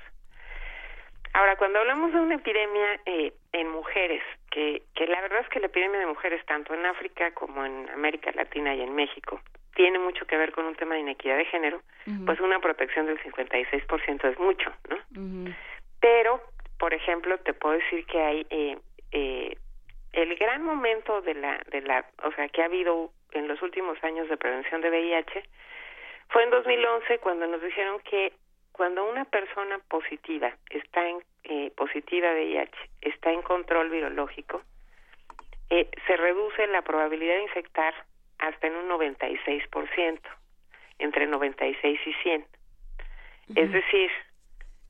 Ahora, 1.33 1.55
cuando 1.55 1.79
hablamos 1.79 2.13
de 2.13 2.19
una 2.19 2.35
epidemia 2.35 2.99
eh, 3.05 3.33
en 3.51 3.69
mujeres, 3.69 4.21
que, 4.51 4.83
que 4.93 5.07
la 5.07 5.19
verdad 5.21 5.41
es 5.41 5.49
que 5.49 5.59
la 5.59 5.65
epidemia 5.65 5.99
de 5.99 6.05
mujeres, 6.05 6.45
tanto 6.45 6.73
en 6.73 6.85
África 6.85 7.31
como 7.31 7.65
en 7.65 7.89
América 7.89 8.31
Latina 8.35 8.75
y 8.75 8.81
en 8.81 8.93
México, 8.93 9.41
tiene 9.75 9.97
mucho 9.97 10.25
que 10.25 10.37
ver 10.37 10.51
con 10.51 10.65
un 10.65 10.75
tema 10.75 10.93
de 10.93 11.01
inequidad 11.01 11.37
de 11.37 11.45
género, 11.45 11.81
pues 12.25 12.39
una 12.39 12.59
protección 12.59 13.07
del 13.07 13.19
56% 13.23 14.31
es 14.31 14.39
mucho, 14.39 14.71
¿no? 14.87 14.97
Pero, 15.99 16.41
por 16.77 16.93
ejemplo, 16.93 17.39
te 17.39 17.53
puedo 17.53 17.75
decir 17.75 18.05
que 18.05 18.21
hay 18.21 18.45
eh, 18.51 18.77
eh, 19.11 19.57
el 20.11 20.35
gran 20.35 20.63
momento 20.63 21.21
de 21.21 21.33
la, 21.33 21.59
de 21.71 21.81
la, 21.81 22.05
o 22.23 22.31
sea, 22.33 22.47
que 22.49 22.61
ha 22.61 22.65
habido 22.65 23.11
en 23.31 23.47
los 23.47 23.61
últimos 23.63 24.01
años 24.03 24.29
de 24.29 24.37
prevención 24.37 24.81
de 24.81 24.89
VIH 24.89 25.43
fue 26.29 26.43
en 26.43 26.51
2011 26.51 27.19
cuando 27.19 27.47
nos 27.47 27.61
dijeron 27.61 27.99
que 28.01 28.33
cuando 28.73 29.09
una 29.09 29.23
persona 29.25 29.79
positiva 29.87 30.53
está 30.69 31.07
en 31.07 31.23
eh, 31.45 31.71
positiva 31.75 32.33
de 32.33 32.45
VIH 32.45 32.77
está 33.01 33.31
en 33.31 33.41
control 33.41 33.89
virológico, 33.89 34.61
eh, 35.69 35.89
se 36.05 36.17
reduce 36.17 36.67
la 36.67 36.81
probabilidad 36.81 37.35
de 37.35 37.43
infectar 37.43 37.93
hasta 38.39 38.67
en 38.67 38.75
un 38.75 38.89
96%, 38.89 40.19
entre 40.99 41.27
96 41.27 41.99
y 42.05 42.13
100. 42.13 42.45
Es 43.55 43.71
decir, 43.71 44.11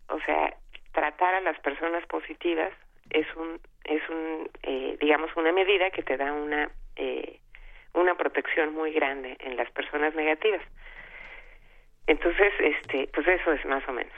o 0.10 0.20
sea, 0.22 0.56
tratar 0.92 1.36
a 1.36 1.42
las 1.42 1.60
personas 1.60 2.06
positivas 2.08 2.72
es 3.10 3.28
un 3.36 3.60
es 3.84 4.02
un 4.10 4.50
eh, 4.64 4.98
digamos 5.02 5.36
una 5.36 5.52
medida 5.52 5.90
que 5.92 6.04
te 6.04 6.18
da 6.18 6.32
una 6.32 6.70
eh, 6.96 7.40
una 7.94 8.16
protección 8.16 8.74
muy 8.74 8.92
grande 8.92 9.38
en 9.40 9.56
las 9.58 9.70
personas 9.72 10.16
negativas. 10.16 10.62
Entonces, 12.08 12.54
este, 12.60 13.10
pues 13.14 13.28
eso 13.28 13.52
es 13.52 13.66
más 13.66 13.88
o 13.88 13.94
menos. 13.94 14.14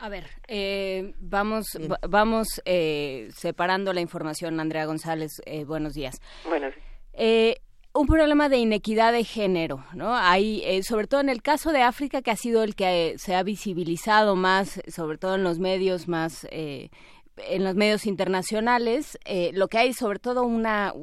A 0.00 0.08
ver, 0.08 0.24
eh, 0.48 1.12
vamos, 1.18 1.78
vamos 2.08 2.62
eh, 2.64 3.28
separando 3.34 3.92
la 3.92 4.00
información, 4.00 4.58
Andrea 4.58 4.86
González. 4.86 5.42
Eh, 5.44 5.64
buenos 5.64 5.92
días. 5.92 6.22
Buenos 6.46 6.74
días. 6.74 7.56
un 7.92 8.06
problema 8.06 8.48
de 8.48 8.56
inequidad 8.56 9.12
de 9.12 9.24
género, 9.24 9.84
¿no? 9.92 10.16
Hay, 10.16 10.82
sobre 10.84 11.06
todo 11.06 11.20
en 11.20 11.28
el 11.28 11.42
caso 11.42 11.70
de 11.72 11.82
África, 11.82 12.22
que 12.22 12.30
ha 12.30 12.36
sido 12.36 12.62
el 12.62 12.74
que 12.74 13.14
se 13.18 13.34
ha 13.34 13.42
visibilizado 13.42 14.36
más, 14.36 14.80
sobre 14.88 15.18
todo 15.18 15.34
en 15.34 15.44
los 15.44 15.58
medios 15.58 16.08
más, 16.08 16.46
en 16.50 17.64
los 17.64 17.74
medios 17.74 18.06
internacionales, 18.06 19.18
lo 19.52 19.68
que 19.68 19.78
hay 19.78 19.92
sobre 19.92 20.18
todo 20.18 20.44
una, 20.44 20.94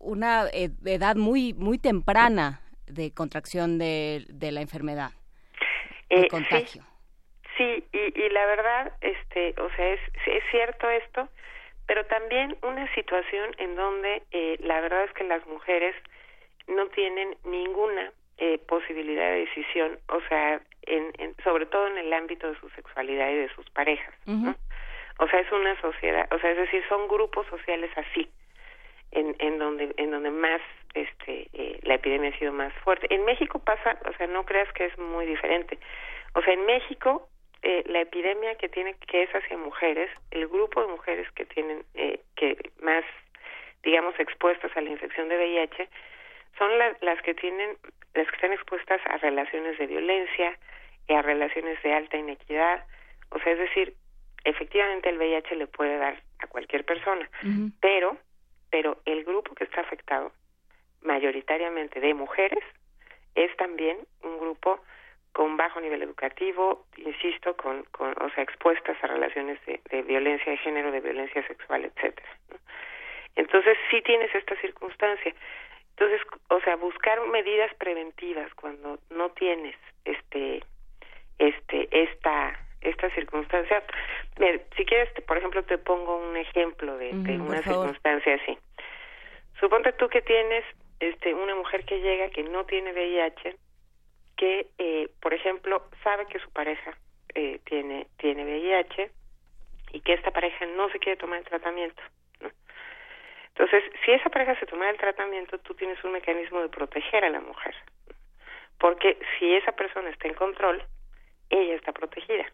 una 0.00 0.48
edad 0.50 1.14
muy, 1.14 1.54
muy 1.54 1.78
temprana 1.78 2.61
de 2.92 3.12
contracción 3.12 3.78
de, 3.78 4.24
de 4.28 4.52
la 4.52 4.60
enfermedad, 4.60 5.10
el 6.08 6.28
contagio. 6.28 6.82
Sí, 7.56 7.84
y, 7.92 8.20
y, 8.20 8.28
la 8.30 8.46
verdad, 8.46 8.92
este, 9.00 9.54
o 9.60 9.68
sea, 9.76 9.88
es, 9.90 10.00
es 10.26 10.42
cierto 10.50 10.88
esto, 10.88 11.28
pero 11.86 12.06
también 12.06 12.56
una 12.62 12.92
situación 12.94 13.54
en 13.58 13.76
donde 13.76 14.22
eh, 14.30 14.56
la 14.60 14.80
verdad 14.80 15.04
es 15.04 15.12
que 15.12 15.24
las 15.24 15.46
mujeres 15.46 15.94
no 16.66 16.86
tienen 16.88 17.36
ninguna 17.44 18.12
eh, 18.38 18.58
posibilidad 18.66 19.30
de 19.30 19.46
decisión, 19.46 19.98
o 20.08 20.20
sea, 20.28 20.60
en, 20.82 21.12
en, 21.18 21.36
sobre 21.44 21.66
todo 21.66 21.86
en 21.88 21.98
el 21.98 22.12
ámbito 22.12 22.48
de 22.50 22.58
su 22.58 22.68
sexualidad 22.70 23.30
y 23.30 23.36
de 23.36 23.54
sus 23.54 23.68
parejas, 23.70 24.14
¿no? 24.26 24.54
O 25.18 25.28
sea, 25.28 25.40
es 25.40 25.52
una 25.52 25.78
sociedad, 25.80 26.26
o 26.32 26.38
sea, 26.38 26.50
es 26.50 26.56
decir, 26.56 26.82
son 26.88 27.06
grupos 27.06 27.46
sociales 27.48 27.90
así, 27.96 28.28
en, 29.12 29.36
en 29.38 29.58
donde 29.58 29.94
en 29.96 30.10
donde 30.10 30.30
más 30.30 30.60
este 30.94 31.48
eh, 31.52 31.80
la 31.82 31.94
epidemia 31.94 32.30
ha 32.30 32.38
sido 32.38 32.52
más 32.52 32.72
fuerte. 32.84 33.12
En 33.14 33.24
México 33.24 33.58
pasa, 33.58 33.98
o 34.08 34.12
sea, 34.16 34.26
no 34.26 34.44
creas 34.44 34.70
que 34.72 34.86
es 34.86 34.98
muy 34.98 35.26
diferente. 35.26 35.78
O 36.34 36.42
sea, 36.42 36.54
en 36.54 36.66
México 36.66 37.28
eh, 37.62 37.84
la 37.86 38.00
epidemia 38.00 38.56
que 38.56 38.68
tiene 38.68 38.94
que 39.06 39.22
es 39.22 39.30
hacia 39.30 39.56
mujeres, 39.56 40.10
el 40.30 40.48
grupo 40.48 40.80
de 40.80 40.88
mujeres 40.88 41.30
que 41.32 41.44
tienen 41.44 41.84
eh, 41.94 42.20
que 42.36 42.56
más 42.80 43.04
digamos 43.82 44.18
expuestas 44.18 44.70
a 44.76 44.80
la 44.80 44.90
infección 44.90 45.28
de 45.28 45.36
VIH 45.36 45.88
son 46.58 46.70
las 47.00 47.20
que 47.22 47.34
tienen 47.34 47.76
las 48.14 48.26
que 48.28 48.34
están 48.34 48.52
expuestas 48.52 49.00
a 49.06 49.16
relaciones 49.18 49.78
de 49.78 49.86
violencia 49.86 50.58
y 51.08 51.14
a 51.14 51.22
relaciones 51.22 51.82
de 51.82 51.92
alta 51.92 52.16
inequidad, 52.16 52.84
o 53.30 53.38
sea, 53.40 53.52
es 53.52 53.58
decir, 53.58 53.94
efectivamente 54.44 55.08
el 55.08 55.18
VIH 55.18 55.56
le 55.56 55.66
puede 55.66 55.96
dar 55.96 56.22
a 56.40 56.46
cualquier 56.46 56.84
persona, 56.84 57.28
pero 57.80 58.16
pero 58.72 58.96
el 59.04 59.22
grupo 59.24 59.54
que 59.54 59.64
está 59.64 59.82
afectado, 59.82 60.32
mayoritariamente 61.02 62.00
de 62.00 62.14
mujeres, 62.14 62.64
es 63.34 63.54
también 63.58 63.98
un 64.22 64.38
grupo 64.38 64.80
con 65.32 65.58
bajo 65.58 65.78
nivel 65.78 66.02
educativo, 66.02 66.86
insisto, 66.96 67.54
con, 67.54 67.84
con 67.84 68.14
o 68.22 68.30
sea, 68.30 68.42
expuestas 68.42 68.96
a 69.04 69.06
relaciones 69.06 69.58
de, 69.66 70.02
violencia 70.02 70.50
de 70.50 70.58
género, 70.58 70.90
de 70.90 71.00
violencia 71.00 71.46
sexual, 71.46 71.84
etcétera. 71.84 72.28
Entonces 73.36 73.76
sí 73.90 74.00
tienes 74.00 74.34
esta 74.34 74.56
circunstancia. 74.56 75.34
Entonces, 75.90 76.22
o 76.48 76.60
sea, 76.60 76.76
buscar 76.76 77.20
medidas 77.28 77.74
preventivas 77.74 78.52
cuando 78.54 78.98
no 79.10 79.30
tienes 79.32 79.76
este 80.06 80.64
este 81.38 81.88
esta 81.90 82.58
esta 82.82 83.10
circunstancia. 83.10 83.82
si 84.76 84.84
quieres, 84.84 85.08
por 85.26 85.38
ejemplo, 85.38 85.62
te 85.64 85.78
pongo 85.78 86.16
un 86.16 86.36
ejemplo 86.36 86.96
de, 86.98 87.10
una 87.10 87.62
circunstancia 87.62 88.34
así. 88.34 88.58
Suponte 89.60 89.92
tú 89.92 90.08
que 90.08 90.22
tienes 90.22 90.64
este, 91.00 91.34
una 91.34 91.54
mujer 91.54 91.84
que 91.84 92.00
llega 92.00 92.30
que 92.30 92.42
no 92.42 92.64
tiene 92.64 92.92
VIH, 92.92 93.56
que, 94.36 94.66
eh, 94.78 95.08
por 95.20 95.34
ejemplo, 95.34 95.84
sabe 96.02 96.26
que 96.26 96.38
su 96.40 96.50
pareja 96.50 96.96
eh, 97.34 97.60
tiene, 97.64 98.06
tiene 98.18 98.44
VIH 98.44 99.10
y 99.92 100.00
que 100.00 100.14
esta 100.14 100.30
pareja 100.30 100.66
no 100.66 100.88
se 100.90 100.98
quiere 100.98 101.18
tomar 101.18 101.38
el 101.38 101.44
tratamiento. 101.44 102.02
Entonces, 103.54 103.84
si 104.04 104.12
esa 104.12 104.30
pareja 104.30 104.58
se 104.58 104.66
toma 104.66 104.88
el 104.88 104.96
tratamiento, 104.96 105.58
tú 105.58 105.74
tienes 105.74 106.02
un 106.04 106.12
mecanismo 106.12 106.60
de 106.60 106.68
proteger 106.68 107.24
a 107.24 107.30
la 107.30 107.40
mujer. 107.40 107.74
Porque 108.78 109.18
si 109.38 109.54
esa 109.54 109.72
persona 109.72 110.08
está 110.10 110.26
en 110.26 110.34
control, 110.34 110.82
ella 111.50 111.74
está 111.74 111.92
protegida. 111.92 112.46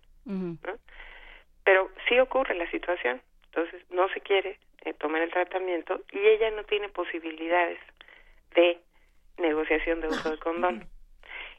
Pero 1.65 1.91
sí 2.09 2.19
ocurre 2.19 2.55
la 2.55 2.71
situación, 2.71 3.21
entonces 3.47 3.83
no 3.91 4.09
se 4.11 4.21
quiere 4.21 4.59
eh, 4.85 4.95
tomar 4.95 5.23
el 5.23 5.31
tratamiento 5.31 6.03
y 6.13 6.19
ella 6.19 6.51
no 6.51 6.65
tiene 6.65 6.89
posibilidades 6.89 7.79
de 8.55 8.79
negociación 9.39 10.01
de 10.01 10.09
uso 10.09 10.31
del 10.31 10.39
condón. 10.39 10.87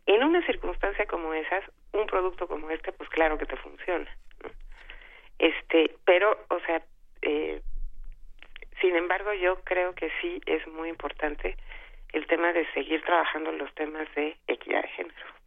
En 0.06 0.24
una 0.24 0.46
circunstancia 0.46 1.06
como 1.06 1.34
esas, 1.34 1.64
un 1.94 2.08
producto 2.08 2.48
como 2.48 2.70
este, 2.72 2.91
pues 2.91 3.10
claro 3.10 3.38
que 3.38 3.46
te 3.46 3.58
funciona. 3.58 4.10
Este, 5.38 5.96
pero, 6.06 6.38
o 6.50 6.60
sea, 6.62 6.82
eh, 7.22 7.62
sin 8.82 8.96
embargo, 8.96 9.34
yo 9.34 9.62
creo 9.64 9.94
que 9.94 10.12
sí 10.22 10.41
es 10.46 10.66
muy 10.68 10.90
importante 10.90 11.58
el 12.14 12.26
tema 12.28 12.54
de 12.54 12.66
seguir 12.74 13.02
trabajando 13.04 13.50
en 13.52 13.58
los 13.58 13.74
temas 13.76 14.08
de 14.16 14.38
equidad 14.48 14.82
de 14.82 14.90
género. 14.90 15.39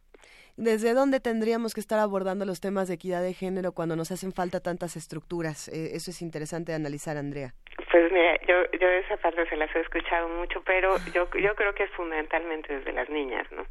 ¿Desde 0.55 0.93
dónde 0.93 1.19
tendríamos 1.19 1.73
que 1.73 1.79
estar 1.79 1.97
abordando 1.97 2.45
los 2.45 2.61
temas 2.61 2.87
de 2.87 2.93
equidad 2.93 3.23
de 3.23 3.33
género 3.33 3.71
cuando 3.71 3.95
nos 3.95 4.11
hacen 4.11 4.33
falta 4.33 4.59
tantas 4.59 4.95
estructuras? 4.95 5.67
Eh, 5.69 5.95
eso 5.95 6.11
es 6.11 6.21
interesante 6.21 6.73
analizar, 6.73 7.17
Andrea. 7.17 7.53
Pues 7.91 8.11
mira, 8.11 8.37
yo, 8.47 8.69
yo 8.79 8.87
esa 8.87 9.17
parte 9.17 9.49
se 9.49 9.57
las 9.57 9.75
he 9.75 9.79
escuchado 9.79 10.29
mucho, 10.29 10.61
pero 10.63 10.97
yo, 11.11 11.27
yo 11.39 11.55
creo 11.55 11.73
que 11.73 11.83
es 11.83 11.91
fundamentalmente 11.91 12.77
desde 12.77 12.93
las 12.93 13.09
niñas, 13.09 13.51
¿no? 13.51 13.65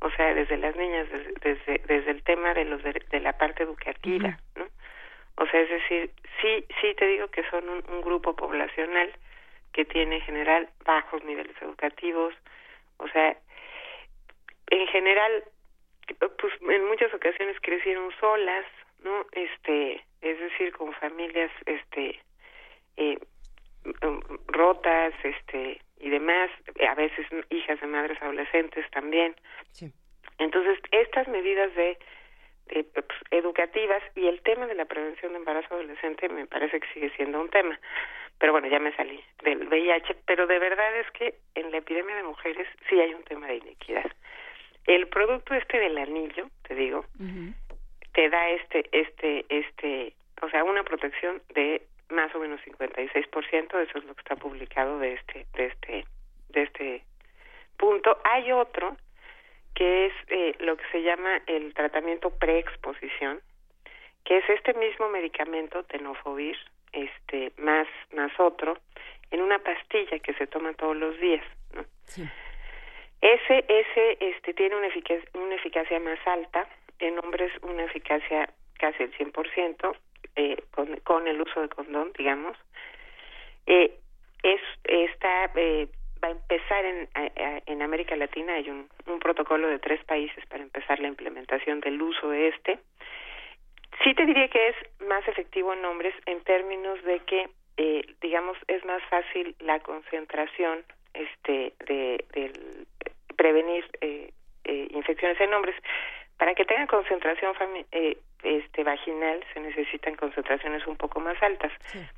O 0.00 0.10
sea, 0.10 0.34
desde 0.34 0.58
las 0.58 0.76
niñas, 0.76 1.08
desde, 1.42 1.78
desde, 1.86 2.10
el 2.10 2.22
tema 2.24 2.52
de, 2.52 2.66
los 2.66 2.82
de, 2.82 3.20
la 3.20 3.32
parte 3.38 3.62
educativa, 3.62 4.38
¿no? 4.56 4.66
O 5.36 5.46
sea, 5.46 5.60
es 5.60 5.70
decir, 5.70 6.10
sí, 6.42 6.66
sí 6.80 6.94
te 6.94 7.06
digo 7.06 7.28
que 7.28 7.42
son 7.48 7.66
un, 7.68 7.82
un 7.88 8.02
grupo 8.02 8.36
poblacional 8.36 9.10
que 9.72 9.86
tiene 9.86 10.16
en 10.16 10.22
general 10.22 10.68
bajos 10.84 11.24
niveles 11.24 11.56
educativos, 11.62 12.34
o 12.98 13.08
sea, 13.08 13.34
en 14.68 14.86
general 14.88 15.44
pues 16.18 16.52
en 16.68 16.86
muchas 16.86 17.12
ocasiones 17.14 17.56
crecieron 17.60 18.10
solas, 18.20 18.66
¿no? 19.04 19.26
Este, 19.32 20.04
es 20.20 20.38
decir, 20.38 20.72
con 20.72 20.92
familias, 20.94 21.50
este, 21.66 22.20
eh, 22.96 23.18
rotas, 24.46 25.14
este, 25.22 25.80
y 26.00 26.10
demás, 26.10 26.50
a 26.88 26.94
veces 26.94 27.26
hijas 27.50 27.80
de 27.80 27.86
madres 27.86 28.20
adolescentes 28.22 28.88
también. 28.90 29.34
Sí. 29.72 29.92
Entonces, 30.38 30.78
estas 30.90 31.28
medidas 31.28 31.74
de, 31.74 31.98
de 32.66 32.84
pues, 32.84 33.06
educativas 33.30 34.02
y 34.14 34.26
el 34.26 34.40
tema 34.42 34.66
de 34.66 34.74
la 34.74 34.84
prevención 34.84 35.32
de 35.32 35.38
embarazo 35.38 35.74
adolescente 35.74 36.28
me 36.28 36.46
parece 36.46 36.80
que 36.80 36.92
sigue 36.92 37.10
siendo 37.16 37.40
un 37.40 37.48
tema. 37.50 37.78
Pero 38.38 38.52
bueno, 38.52 38.66
ya 38.66 38.80
me 38.80 38.94
salí 38.96 39.22
del 39.44 39.68
VIH, 39.68 40.16
pero 40.26 40.46
de 40.46 40.58
verdad 40.58 40.96
es 40.96 41.10
que 41.12 41.36
en 41.54 41.70
la 41.70 41.78
epidemia 41.78 42.16
de 42.16 42.24
mujeres 42.24 42.66
sí 42.88 42.98
hay 42.98 43.14
un 43.14 43.22
tema 43.22 43.46
de 43.46 43.56
inequidad. 43.56 44.10
El 44.86 45.06
producto 45.08 45.54
este 45.54 45.78
del 45.78 45.96
anillo, 45.98 46.48
te 46.66 46.74
digo, 46.74 47.04
te 48.12 48.28
da 48.28 48.50
este, 48.50 48.84
este, 48.92 49.44
este, 49.48 50.14
o 50.42 50.48
sea, 50.50 50.64
una 50.64 50.82
protección 50.82 51.40
de 51.54 51.82
más 52.10 52.34
o 52.34 52.38
menos 52.38 52.60
56%, 52.62 53.80
eso 53.80 53.98
es 53.98 54.04
lo 54.04 54.14
que 54.14 54.20
está 54.20 54.36
publicado 54.36 54.98
de 54.98 55.14
este, 55.14 55.46
de 55.54 55.66
este, 55.66 56.04
de 56.50 56.62
este 56.62 57.04
punto. 57.76 58.18
Hay 58.24 58.52
otro 58.52 58.96
que 59.74 60.06
es 60.06 60.12
eh, 60.28 60.54
lo 60.60 60.76
que 60.76 60.84
se 60.92 61.02
llama 61.02 61.40
el 61.46 61.72
tratamiento 61.74 62.30
preexposición, 62.30 63.40
que 64.24 64.38
es 64.38 64.48
este 64.50 64.74
mismo 64.74 65.08
medicamento, 65.08 65.82
tenofovir, 65.84 66.56
este, 66.92 67.52
más, 67.56 67.88
más 68.14 68.30
otro, 68.38 68.78
en 69.30 69.40
una 69.40 69.58
pastilla 69.58 70.18
que 70.18 70.34
se 70.34 70.46
toma 70.46 70.74
todos 70.74 70.96
los 70.96 71.18
días, 71.18 71.44
¿no? 71.74 71.84
Ese, 73.22 73.64
ese, 73.68 74.18
este, 74.20 74.52
tiene 74.52 74.76
una 74.76 74.88
eficacia, 74.88 75.28
una 75.34 75.54
eficacia 75.54 75.98
más 76.00 76.18
alta, 76.26 76.68
en 76.98 77.18
hombres 77.18 77.52
una 77.62 77.84
eficacia 77.84 78.50
casi 78.78 79.04
el 79.04 79.12
100%, 79.12 79.96
eh, 80.36 80.56
con, 80.72 80.96
con 80.98 81.28
el 81.28 81.40
uso 81.40 81.60
de 81.60 81.68
condón, 81.68 82.12
digamos. 82.18 82.56
Eh, 83.66 83.96
es, 84.42 84.60
está, 84.84 85.50
eh, 85.54 85.88
va 86.22 86.28
a 86.28 86.32
empezar 86.32 86.84
en, 86.84 87.08
en 87.66 87.82
América 87.82 88.16
Latina, 88.16 88.54
hay 88.54 88.68
un, 88.68 88.88
un 89.06 89.18
protocolo 89.20 89.68
de 89.68 89.78
tres 89.78 90.02
países 90.04 90.44
para 90.46 90.62
empezar 90.62 90.98
la 90.98 91.08
implementación 91.08 91.80
del 91.80 92.02
uso 92.02 92.28
de 92.28 92.48
este. 92.48 92.78
Sí 94.02 94.14
te 94.14 94.26
diría 94.26 94.48
que 94.48 94.68
es 94.68 94.76
más 95.06 95.26
efectivo 95.28 95.72
en 95.72 95.84
hombres 95.84 96.14
en 96.26 96.40
términos 96.42 97.02
de 97.04 97.20
que, 97.20 97.48
eh, 97.76 98.04
digamos, 98.20 98.56
es 98.66 98.84
más 98.84 99.02
fácil 99.04 99.54
la 99.60 99.78
concentración 99.80 100.82
este 101.14 101.74
de, 101.86 102.24
del 102.32 102.86
prevenir 103.42 103.84
eh, 104.00 104.30
eh, 104.64 104.86
infecciones 104.90 105.40
en 105.40 105.52
hombres. 105.52 105.74
Para 106.38 106.54
que 106.54 106.64
tengan 106.64 106.86
concentración 106.86 107.52
eh, 107.90 108.16
este, 108.42 108.84
vaginal 108.84 109.44
se 109.52 109.60
necesitan 109.60 110.16
concentraciones 110.16 110.86
un 110.86 110.96
poco 110.96 111.20
más 111.20 111.40
altas, 111.42 111.72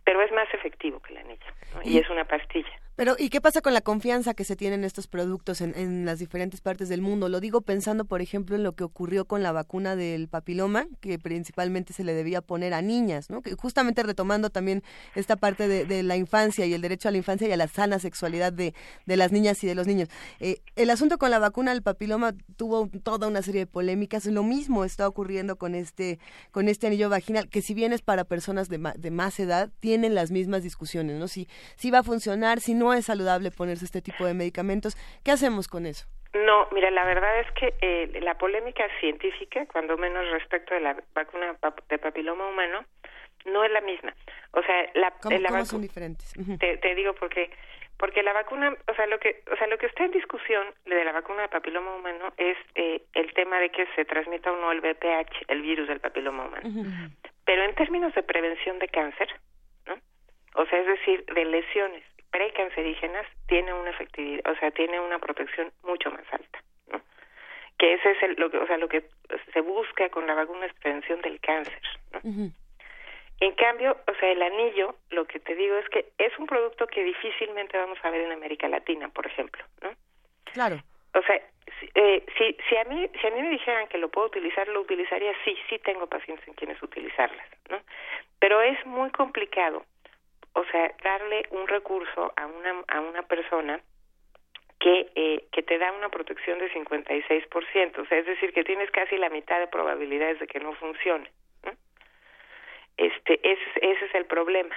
pero 0.05 0.23
es 0.23 0.33
más 0.33 0.53
efectivo 0.55 1.01
que 1.01 1.15
la 1.15 1.21
anillo 1.21 1.45
y 1.83 1.99
es 1.99 2.09
una 2.11 2.25
pastilla. 2.25 2.71
Pero, 2.97 3.17
¿y 3.19 3.29
qué 3.29 3.41
pasa 3.41 3.61
con 3.61 3.75
la 3.75 3.81
confianza 3.81 4.35
que 4.35 4.45
se 4.45 4.55
tienen 4.55 4.85
estos 4.85 5.09
productos 5.09 5.61
en, 5.61 5.77
en, 5.77 6.05
las 6.05 6.21
diferentes 6.21 6.61
partes 6.61 6.89
del 6.89 7.03
mundo? 7.03 7.29
Lo 7.29 7.41
digo 7.41 7.61
pensando, 7.61 8.05
por 8.05 8.23
ejemplo, 8.23 8.55
en 8.55 8.63
lo 8.63 8.77
que 8.77 8.85
ocurrió 8.85 9.25
con 9.25 9.43
la 9.43 9.51
vacuna 9.51 9.97
del 9.97 10.29
papiloma, 10.29 10.87
que 11.01 11.19
principalmente 11.19 11.93
se 11.93 12.05
le 12.05 12.15
debía 12.15 12.41
poner 12.41 12.73
a 12.73 12.83
niñas, 12.83 13.31
¿no? 13.31 13.43
Que 13.43 13.55
justamente 13.55 14.05
retomando 14.05 14.49
también 14.49 14.85
esta 15.17 15.35
parte 15.35 15.67
de, 15.67 15.87
de 15.87 16.05
la 16.05 16.17
infancia 16.17 16.67
y 16.67 16.73
el 16.73 16.83
derecho 16.83 17.09
a 17.09 17.11
la 17.11 17.17
infancia 17.17 17.49
y 17.49 17.53
a 17.53 17.57
la 17.57 17.67
sana 17.67 17.99
sexualidad 17.99 18.53
de, 18.53 18.75
de 19.07 19.17
las 19.17 19.33
niñas 19.33 19.65
y 19.65 19.67
de 19.67 19.75
los 19.75 19.89
niños. 19.89 20.09
Eh, 20.39 20.61
el 20.77 20.89
asunto 20.91 21.19
con 21.19 21.33
la 21.33 21.41
vacuna 21.41 21.73
del 21.73 21.83
papiloma 21.83 22.33
tuvo 22.57 22.89
toda 23.03 23.27
una 23.27 23.43
serie 23.43 23.63
de 23.63 23.67
polémicas. 23.67 24.27
Lo 24.27 24.45
mismo 24.45 24.85
está 24.85 25.09
ocurriendo 25.09 25.57
con 25.57 25.75
este, 25.75 26.14
con 26.51 26.69
este 26.69 26.87
anillo 26.87 27.09
vaginal, 27.09 27.49
que 27.49 27.63
si 27.63 27.75
bien 27.75 27.93
es 27.93 28.03
para 28.03 28.25
personas 28.25 28.69
de, 28.69 28.79
de 28.97 29.11
más 29.11 29.39
edad, 29.41 29.71
tienen 29.81 30.15
las 30.15 30.31
mismas 30.31 30.63
discusiones, 30.63 31.17
¿no? 31.17 31.29
Si, 31.29 31.47
si 31.77 31.91
va 31.91 31.99
a 32.01 32.03
funcionar, 32.03 32.61
si 32.61 32.75
no 32.75 32.93
es 32.95 33.07
saludable 33.07 33.51
ponerse 33.51 33.85
este 33.85 34.03
tipo 34.03 34.25
de 34.25 34.35
medicamentos. 34.35 34.97
¿Qué 35.25 35.31
hacemos 35.31 35.69
con 35.69 35.87
eso? 35.87 36.07
No, 36.35 36.67
mira, 36.73 36.91
la 36.91 37.05
verdad 37.05 37.41
es 37.41 37.51
que 37.53 37.75
eh, 37.81 38.21
la 38.21 38.37
polémica 38.37 38.85
científica, 38.99 39.67
cuando 39.73 39.97
menos 39.97 40.29
respecto 40.33 40.75
de 40.75 40.81
la 40.81 40.97
vacuna 41.15 41.57
de 41.89 41.99
papiloma 41.99 42.49
humano, 42.49 42.85
no 43.45 43.63
es 43.63 43.71
la 43.71 43.81
misma. 43.81 44.15
O 44.53 44.63
sea, 44.63 44.91
la, 44.95 45.13
¿Cómo, 45.23 45.37
¿cómo 45.49 45.65
son 45.65 45.83
diferentes? 45.83 46.33
te, 46.59 46.77
te, 46.79 46.95
digo 46.95 47.15
porque 47.15 47.51
porque 47.99 48.23
la 48.23 48.33
vacuna, 48.33 48.77
o 48.89 48.95
sea, 48.95 49.07
lo 49.07 49.19
que 49.19 49.43
o 49.53 49.57
sea, 49.57 49.67
lo 49.67 49.79
que 49.79 49.87
está 49.87 50.05
en 50.05 50.11
discusión 50.11 50.67
de 50.85 51.05
la 51.05 51.13
vacuna 51.13 51.43
de 51.43 51.49
papiloma 51.49 51.95
humano 51.95 52.33
es 52.37 52.57
eh, 52.75 53.03
el 53.15 53.33
tema 53.35 53.59
de 53.61 53.71
que 53.71 53.87
se 53.95 54.05
transmita 54.05 54.53
o 54.53 54.57
no 54.57 54.73
el 54.73 54.81
VPH, 54.81 55.45
el 55.49 55.63
virus 55.63 55.89
del 55.89 56.01
papiloma 56.01 56.47
humano. 56.47 56.69
Uh 56.69 56.85
-huh. 56.85 57.11
Pero 57.45 57.63
en 57.65 57.75
términos 57.75 58.15
de 58.15 58.23
prevención 58.23 58.79
de 58.79 58.89
cáncer, 58.89 59.29
¿no? 59.87 59.95
O 60.55 60.67
sea, 60.67 60.79
es 60.81 60.87
decir, 60.87 61.25
de 61.27 61.45
lesiones 61.45 62.03
precancerígenas 62.31 63.27
tiene 63.47 63.73
una 63.73 63.91
efectividad, 63.91 64.51
o 64.51 64.57
sea, 64.57 64.71
tiene 64.73 64.99
una 64.99 65.19
protección 65.21 65.71
mucho 65.85 66.11
más 66.11 66.25
alta, 66.33 66.59
¿no? 66.91 67.01
Que 67.79 67.95
ese 67.95 68.11
es 68.11 68.23
el, 68.25 68.35
lo 68.39 68.51
que, 68.51 68.59
o 68.59 68.67
sea, 68.67 68.77
lo 68.77 68.89
que 68.89 69.05
se 69.53 69.61
busca 69.61 70.09
con 70.09 70.27
la 70.27 70.35
vacuna 70.35 70.67
es 70.67 70.75
prevención 70.75 71.21
del 71.21 71.39
cáncer, 71.39 71.81
¿no? 72.13 72.19
Uh 72.25 72.33
-huh. 72.33 72.53
En 73.41 73.53
cambio, 73.53 73.97
o 74.07 74.15
sea, 74.15 74.31
el 74.31 74.43
anillo, 74.43 74.95
lo 75.11 75.27
que 75.27 75.41
te 75.41 75.55
digo 75.55 75.77
es 75.77 75.89
que 75.89 76.07
es 76.19 76.39
un 76.39 76.47
producto 76.47 76.87
que 76.87 77.03
difícilmente 77.03 77.77
vamos 77.77 77.99
a 78.03 78.11
ver 78.11 78.23
en 78.23 78.33
América 78.33 78.69
Latina, 78.69 79.09
por 79.09 79.27
ejemplo, 79.27 79.65
¿no? 79.83 79.91
Claro. 80.45 80.77
O 81.15 81.23
sea, 81.23 81.41
si, 81.81 81.89
eh, 81.95 82.25
si, 82.39 82.57
si 82.69 82.77
a 82.77 82.85
mí 82.85 83.09
si 83.21 83.27
a 83.27 83.31
mí 83.31 83.43
me 83.43 83.51
dijeran 83.51 83.89
que 83.89 83.99
lo 83.99 84.09
puedo 84.09 84.29
utilizar, 84.29 84.69
lo 84.69 84.81
utilizaría. 84.81 85.33
Sí, 85.45 85.57
sí 85.69 85.79
tengo 85.81 86.07
pacientes 86.07 86.47
en 86.47 86.55
quienes 86.55 86.83
utilizarlas, 86.83 87.47
¿no? 87.69 87.81
Pero 88.39 88.61
es 88.63 88.85
muy 88.87 89.11
complicado 89.11 89.85
o 90.55 90.65
sea, 90.67 90.93
darle 91.03 91.47
un 91.51 91.69
recurso 91.69 92.33
a 92.37 92.47
una, 92.47 92.85
a 92.89 93.01
una 93.01 93.23
persona 93.23 93.81
que, 94.79 95.11
eh, 95.15 95.45
que 95.53 95.63
te 95.63 95.79
da 95.79 95.93
una 95.93 96.09
protección 96.09 96.59
de 96.59 96.73
56%, 96.73 97.99
o 97.99 98.07
sea, 98.07 98.19
es 98.19 98.27
decir, 98.27 98.53
que 98.53 98.65
tienes 98.65 98.91
casi 98.91 99.17
la 99.17 99.31
mitad 99.31 99.59
de 99.59 99.67
probabilidades 99.67 100.39
de 100.39 100.47
que 100.47 100.61
no 100.61 100.75
funcione. 100.75 101.31
Este, 102.97 103.41
ese, 103.43 103.63
ese 103.83 104.05
es 104.05 104.15
el 104.15 104.27
problema, 104.27 104.75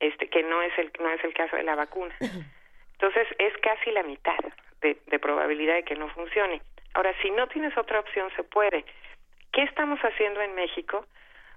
este, 0.00 0.28
que 0.28 0.42
no 0.42 0.62
es 0.62 0.76
el, 0.78 0.90
no 1.00 1.10
es 1.10 1.22
el 1.24 1.34
caso 1.34 1.56
de 1.56 1.62
la 1.62 1.74
vacuna. 1.74 2.14
Entonces, 2.92 3.26
es 3.38 3.56
casi 3.58 3.90
la 3.92 4.02
mitad 4.02 4.38
de, 4.80 4.96
de 5.06 5.18
probabilidad 5.18 5.74
de 5.74 5.84
que 5.84 5.94
no 5.94 6.08
funcione. 6.10 6.60
Ahora, 6.94 7.14
si 7.22 7.30
no 7.30 7.46
tienes 7.48 7.76
otra 7.78 8.00
opción, 8.00 8.28
se 8.36 8.42
puede. 8.42 8.84
¿Qué 9.52 9.62
estamos 9.62 9.98
haciendo 10.00 10.40
en 10.40 10.54
México? 10.54 11.06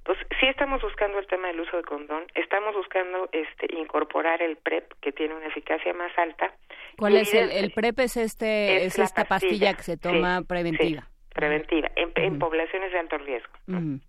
Pues 0.04 0.18
sí 0.40 0.48
estamos 0.48 0.82
buscando 0.82 1.18
el 1.18 1.28
tema 1.28 1.48
del 1.48 1.62
uso 1.62 1.78
de 1.78 1.84
condón, 1.84 2.26
estamos 2.36 2.76
buscando 2.76 3.30
este 3.32 3.74
incorporar 3.74 4.42
el 4.42 4.58
PrEP 4.58 4.92
que 5.00 5.14
tiene 5.14 5.34
una 5.34 5.48
eficacia 5.48 5.94
más 5.94 6.12
alta. 6.18 6.52
¿Cuál 6.98 7.16
es 7.16 7.34
el, 7.34 7.50
el 7.52 7.72
PrEP? 7.72 8.00
Es 8.00 8.18
este 8.18 8.78
es, 8.86 8.98
es 8.98 9.00
esta 9.00 9.24
pastilla, 9.24 9.72
pastilla, 9.72 9.74
que 9.76 9.84
se 9.84 9.98
toma 9.98 10.40
sí, 10.40 10.46
preventiva. 10.46 11.02
Sí, 11.02 11.34
preventiva 11.34 11.90
en, 11.96 12.10
uh 12.10 12.12
-huh. 12.12 12.24
en, 12.26 12.40
poblaciones 12.40 12.92
de 12.92 13.00
alto 13.00 13.18
riesgo. 13.18 13.54
¿no? 13.68 13.78
Uh 13.78 13.82
-huh. 13.82 14.02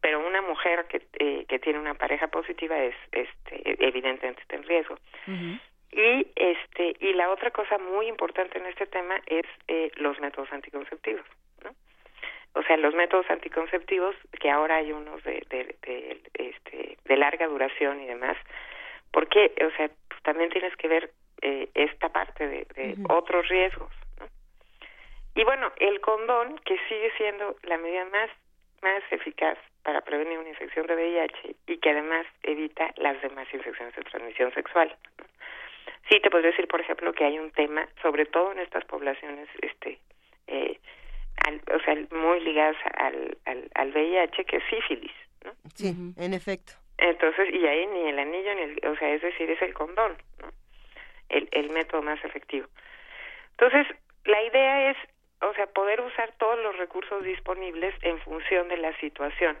Pero 0.00 0.26
una 0.26 0.42
mujer 0.42 0.86
que 0.86 1.02
eh, 1.18 1.44
que 1.48 1.58
tiene 1.58 1.78
una 1.78 1.94
pareja 1.94 2.28
positiva 2.28 2.78
es 2.78 2.94
este 3.12 3.86
evidentemente 3.86 4.42
está 4.42 4.56
en 4.56 4.64
riesgo. 4.64 4.94
Uh 5.26 5.30
-huh. 5.30 5.60
Y 5.92 6.26
este 6.36 6.96
y 7.00 7.12
la 7.14 7.30
otra 7.30 7.50
cosa 7.50 7.78
muy 7.78 8.06
importante 8.06 8.58
en 8.58 8.66
este 8.66 8.86
tema 8.86 9.20
es 9.26 9.46
eh, 9.68 9.90
los 9.96 10.18
métodos 10.20 10.52
anticonceptivos 10.52 11.26
o 12.54 12.62
sea, 12.64 12.76
los 12.76 12.94
métodos 12.94 13.28
anticonceptivos, 13.30 14.14
que 14.40 14.50
ahora 14.50 14.76
hay 14.76 14.92
unos 14.92 15.22
de, 15.22 15.44
de, 15.50 15.76
de, 15.82 16.20
este, 16.34 16.98
de 17.04 17.16
larga 17.16 17.46
duración 17.46 18.00
y 18.00 18.06
demás, 18.06 18.36
porque, 19.12 19.52
o 19.64 19.76
sea, 19.76 19.88
pues 20.08 20.22
también 20.22 20.50
tienes 20.50 20.74
que 20.76 20.88
ver 20.88 21.10
eh, 21.42 21.68
esta 21.74 22.08
parte 22.08 22.46
de, 22.46 22.66
de 22.74 22.94
uh 22.94 22.96
-huh. 22.96 23.18
otros 23.18 23.48
riesgos. 23.48 23.92
¿no? 24.18 24.26
Y 25.34 25.44
bueno, 25.44 25.72
el 25.78 26.00
condón, 26.00 26.58
que 26.64 26.76
sigue 26.88 27.12
siendo 27.16 27.56
la 27.62 27.78
medida 27.78 28.04
más, 28.06 28.30
más 28.82 29.02
eficaz 29.10 29.58
para 29.82 30.00
prevenir 30.02 30.38
una 30.38 30.48
infección 30.48 30.86
de 30.86 30.94
VIH 30.94 31.56
y 31.66 31.78
que 31.78 31.90
además 31.90 32.26
evita 32.42 32.92
las 32.96 33.20
demás 33.22 33.46
infecciones 33.52 33.94
de 33.94 34.02
transmisión 34.02 34.52
sexual. 34.52 34.94
Sí, 36.08 36.20
te 36.20 36.30
podría 36.30 36.50
decir, 36.50 36.66
por 36.68 36.80
ejemplo, 36.80 37.12
que 37.12 37.24
hay 37.24 37.38
un 37.38 37.50
tema, 37.52 37.88
sobre 38.02 38.26
todo 38.26 38.52
en 38.52 38.58
estas 38.58 38.84
poblaciones, 38.84 39.48
este, 39.62 39.98
eh, 40.48 40.78
al, 41.46 41.60
o 41.74 41.80
sea, 41.80 41.94
muy 42.10 42.40
ligadas 42.40 42.76
al, 42.94 43.38
al, 43.46 43.70
al 43.74 43.90
VIH, 43.92 44.44
que 44.44 44.56
es 44.56 44.64
sífilis, 44.68 45.12
¿no? 45.44 45.52
Sí, 45.74 45.94
en 46.16 46.34
efecto. 46.34 46.72
Entonces, 46.98 47.48
y 47.54 47.66
ahí 47.66 47.86
ni 47.86 48.08
el 48.08 48.18
anillo, 48.18 48.54
ni 48.54 48.62
el, 48.62 48.80
o 48.86 48.96
sea, 48.96 49.14
es 49.14 49.22
decir, 49.22 49.50
es 49.50 49.62
el 49.62 49.72
condón, 49.72 50.16
¿no? 50.42 50.48
El, 51.28 51.48
el 51.52 51.70
método 51.70 52.02
más 52.02 52.22
efectivo. 52.24 52.66
Entonces, 53.52 53.86
la 54.24 54.42
idea 54.42 54.90
es, 54.90 54.96
o 55.42 55.54
sea, 55.54 55.66
poder 55.66 56.00
usar 56.00 56.32
todos 56.38 56.58
los 56.58 56.76
recursos 56.76 57.24
disponibles 57.24 57.94
en 58.02 58.18
función 58.20 58.68
de 58.68 58.76
la 58.76 58.96
situación. 58.98 59.56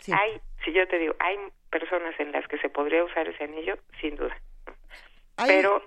Sí. 0.00 0.12
Hay, 0.12 0.40
si 0.64 0.72
yo 0.72 0.86
te 0.88 0.98
digo, 0.98 1.14
hay 1.18 1.38
personas 1.70 2.18
en 2.20 2.32
las 2.32 2.46
que 2.48 2.58
se 2.58 2.68
podría 2.68 3.04
usar 3.04 3.26
ese 3.28 3.44
anillo, 3.44 3.78
sin 4.00 4.16
duda. 4.16 4.36
Hay... 5.36 5.48
Pero... 5.48 5.82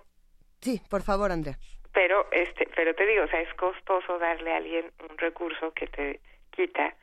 Sí, 0.62 0.82
por 0.90 1.04
favor, 1.04 1.32
Andrea 1.32 1.58
pero 1.94 2.28
este 2.32 2.68
pero 2.76 2.94
te 2.94 3.06
digo 3.06 3.24
o 3.24 3.28
sea 3.28 3.42
es 3.42 3.54
costoso 3.56 4.18
darle 4.20 4.54
a 4.54 4.58
alguien 4.58 4.92
un 5.10 5.18
recurso 5.18 5.74
que 5.74 5.88
te 5.88 6.20
quita 6.52 6.96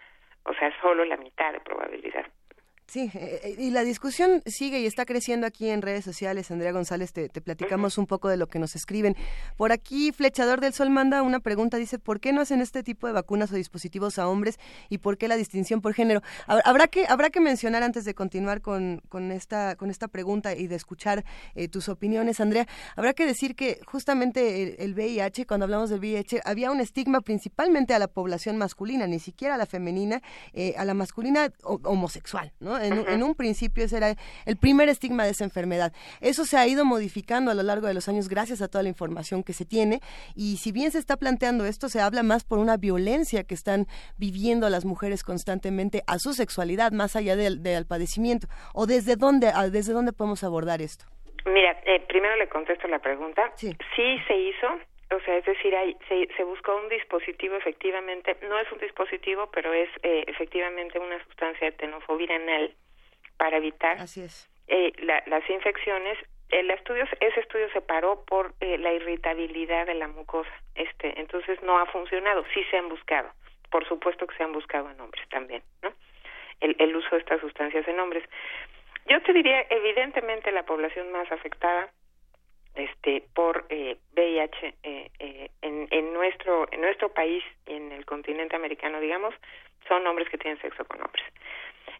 o 0.45 0.55
sea 0.55 0.73
solo 0.81 1.05
la 1.05 1.17
mitad 1.17 1.53
de 1.53 1.61
probabilidad 1.61 2.27
Sí, 2.89 3.11
eh, 3.15 3.57
y 3.59 3.71
la 3.71 3.83
discusión 3.83 4.43
sigue 4.47 4.79
y 4.79 4.87
está 4.87 5.07
creciendo 5.07 5.45
aquí 5.45 5.69
en 5.69 5.83
redes 5.83 6.05
sociales. 6.05 6.53
Andrea 6.53 6.71
González, 6.71 7.13
te, 7.13 7.29
platicamos 7.29 7.99
un 7.99 8.07
poco 8.07 8.29
de 8.29 8.37
lo 8.37 8.47
que 8.47 8.61
nos 8.61 8.77
escriben. 8.77 9.17
Por 9.57 9.73
aquí, 9.73 10.13
Flechador 10.13 10.61
del 10.61 10.73
Sol 10.73 10.91
manda 10.91 11.23
una 11.23 11.41
pregunta, 11.41 11.79
dice, 11.79 11.99
¿por 11.99 12.21
qué 12.21 12.33
no 12.33 12.43
hacen 12.43 12.61
este 12.61 12.85
tipo 12.85 13.09
de 13.09 13.13
vacunas 13.13 13.51
o 13.51 13.57
dispositivos 13.57 14.21
a 14.21 14.29
hombres 14.29 14.61
y 14.89 14.99
por 14.99 15.19
qué 15.19 15.27
la 15.27 15.37
distinción 15.37 15.81
por 15.81 15.95
género? 15.95 16.23
Habrá 16.47 16.87
que, 16.87 17.07
habrá 17.09 17.31
que 17.31 17.41
mencionar 17.41 17.83
antes 17.83 18.05
de 18.05 18.15
continuar 18.15 18.61
con, 18.61 19.03
con, 19.09 19.33
esta, 19.33 19.75
con 19.75 19.91
esta 19.91 20.07
pregunta 20.07 20.55
y 20.55 20.69
de 20.69 20.77
escuchar 20.77 21.25
eh, 21.57 21.67
tus 21.67 21.89
opiniones, 21.89 22.39
Andrea, 22.39 22.69
habrá 22.95 23.15
que 23.15 23.27
decir 23.27 23.57
que 23.57 23.81
justamente 23.85 24.63
el, 24.63 24.77
el, 24.79 24.95
VIH, 24.95 25.45
cuando 25.47 25.65
hablamos 25.65 25.91
del 25.91 25.99
VIH, 25.99 26.43
había 26.45 26.71
un 26.71 26.79
estigma 26.79 27.21
principalmente 27.21 27.95
a 27.95 27.99
la 27.99 28.07
población 28.07 28.57
masculina, 28.59 29.09
ni 29.09 29.19
siquiera 29.19 29.57
a 29.57 29.59
la 29.59 29.67
femenina, 29.67 30.23
eh, 30.53 30.75
a 30.79 30.85
la 30.85 30.95
masculina 30.95 31.53
homosexual, 31.65 32.53
¿no? 32.61 32.76
¿No? 32.79 33.09
En, 33.09 33.23
un 33.23 33.35
principio 33.35 33.85
ese 33.85 33.97
era 33.97 34.15
el 34.45 34.57
primer 34.57 34.89
estigma 34.89 35.25
de 35.25 35.31
esa 35.31 35.45
enfermedad. 35.45 35.93
Eso 36.21 36.45
se 36.45 36.57
ha 36.57 36.67
ido 36.67 36.85
modificando 36.85 37.51
a 37.51 37.55
lo 37.55 37.63
largo 37.63 37.87
de 37.87 37.95
los 37.95 38.09
años 38.09 38.29
gracias 38.29 38.63
a 38.63 38.69
toda 38.69 38.83
la 38.83 38.89
información 38.89 39.43
que 39.43 39.53
se 39.53 39.65
tiene 39.65 40.01
y 40.35 40.59
si 40.59 40.73
bien 40.73 40.91
se 40.91 40.99
está 40.99 41.17
planteando 41.17 41.65
esto, 41.65 41.89
se 41.89 42.01
habla 42.01 42.23
más 42.23 42.45
por 42.45 42.59
una 42.59 42.77
violencia 42.77 43.45
que 43.45 43.55
están 43.55 43.87
viviendo 44.17 44.69
las 44.69 44.85
mujeres 44.85 45.23
constantemente 45.23 46.03
a 46.07 46.19
su 46.19 46.33
sexualidad, 46.33 46.93
más 46.93 47.17
allá 47.17 47.37
del, 47.37 47.63
del 47.63 47.87
padecimiento. 47.87 48.49
¿O 48.75 48.87
desde 48.87 49.17
dónde, 49.17 49.53
desde 49.71 49.93
dónde 49.93 50.13
podemos 50.13 50.45
abordar 50.45 50.83
esto? 50.83 51.05
Mira, 51.47 51.79
eh, 51.85 52.01
primero 52.09 52.37
le 52.37 52.49
contesto 52.49 52.89
la 52.89 52.99
pregunta. 52.99 53.53
Sí. 53.55 53.77
sí 53.95 54.19
se 54.27 54.37
hizo, 54.37 54.67
o 55.11 55.21
sea, 55.21 55.37
es 55.37 55.45
decir, 55.45 55.75
hay, 55.75 55.97
se, 56.09 56.27
se, 56.37 56.43
buscó 56.43 56.77
un 56.77 56.89
dispositivo 56.89 57.57
efectivamente, 57.57 58.37
no 58.43 58.59
es 58.59 58.71
un 58.73 58.79
dispositivo, 58.79 59.49
pero 59.53 59.73
es 59.73 59.89
eh, 60.03 60.25
efectivamente 60.27 60.99
una 60.99 61.23
sustancia 61.25 61.71
de 61.71 61.77
tenofovir 61.77 62.33
anal 62.33 62.75
para 63.37 63.59
evitar 63.59 63.99
Así 63.99 64.23
es. 64.23 64.51
Eh, 64.69 64.93
las 64.99 65.49
infecciones. 65.49 66.19
El 66.49 66.71
estudio, 66.71 67.05
ese 67.21 67.41
estudio 67.41 67.69
se 67.73 67.81
paró 67.81 68.25
por 68.25 68.55
eh, 68.61 68.79
la 68.79 68.93
irritabilidad 68.93 69.87
de 69.87 69.95
la 69.95 70.09
mucosa. 70.09 70.51
Este, 70.75 71.19
entonces 71.21 71.61
no 71.63 71.79
ha 71.79 71.87
funcionado. 71.87 72.45
Sí 72.55 72.65
se 72.71 72.77
han 72.77 72.89
buscado. 72.89 73.31
Por 73.71 73.87
supuesto 73.87 74.27
que 74.27 74.37
se 74.37 74.45
han 74.45 74.53
buscado 74.53 74.91
en 74.91 75.01
hombres 75.01 75.29
también, 75.29 75.63
¿no? 75.83 75.93
El, 76.61 76.77
el 76.79 76.97
uso 76.97 77.11
de 77.11 77.19
estas 77.19 77.41
sustancias 77.41 77.87
en 77.87 77.99
hombres. 77.99 78.25
Yo 79.07 79.21
te 79.23 79.33
diría, 79.33 79.67
evidentemente, 79.71 80.51
la 80.53 80.65
población 80.65 81.11
más 81.13 81.31
afectada 81.31 81.91
este 82.77 83.25
por 83.35 83.67
eh, 83.69 83.97
VIH 84.15 84.75
eh, 84.83 85.11
eh, 85.19 85.51
en, 85.63 85.89
en 85.91 86.13
nuestro 86.13 86.67
en 86.73 86.81
nuestro 86.81 87.09
país 87.11 87.43
en 87.67 87.93
el 87.93 88.05
continente 88.05 88.57
americano 88.57 89.01
digamos 89.01 89.35
son 89.89 90.07
hombres 90.07 90.29
que 90.29 90.39
tienen 90.39 90.61
sexo 90.61 90.85
con 90.85 91.01
hombres. 91.01 91.25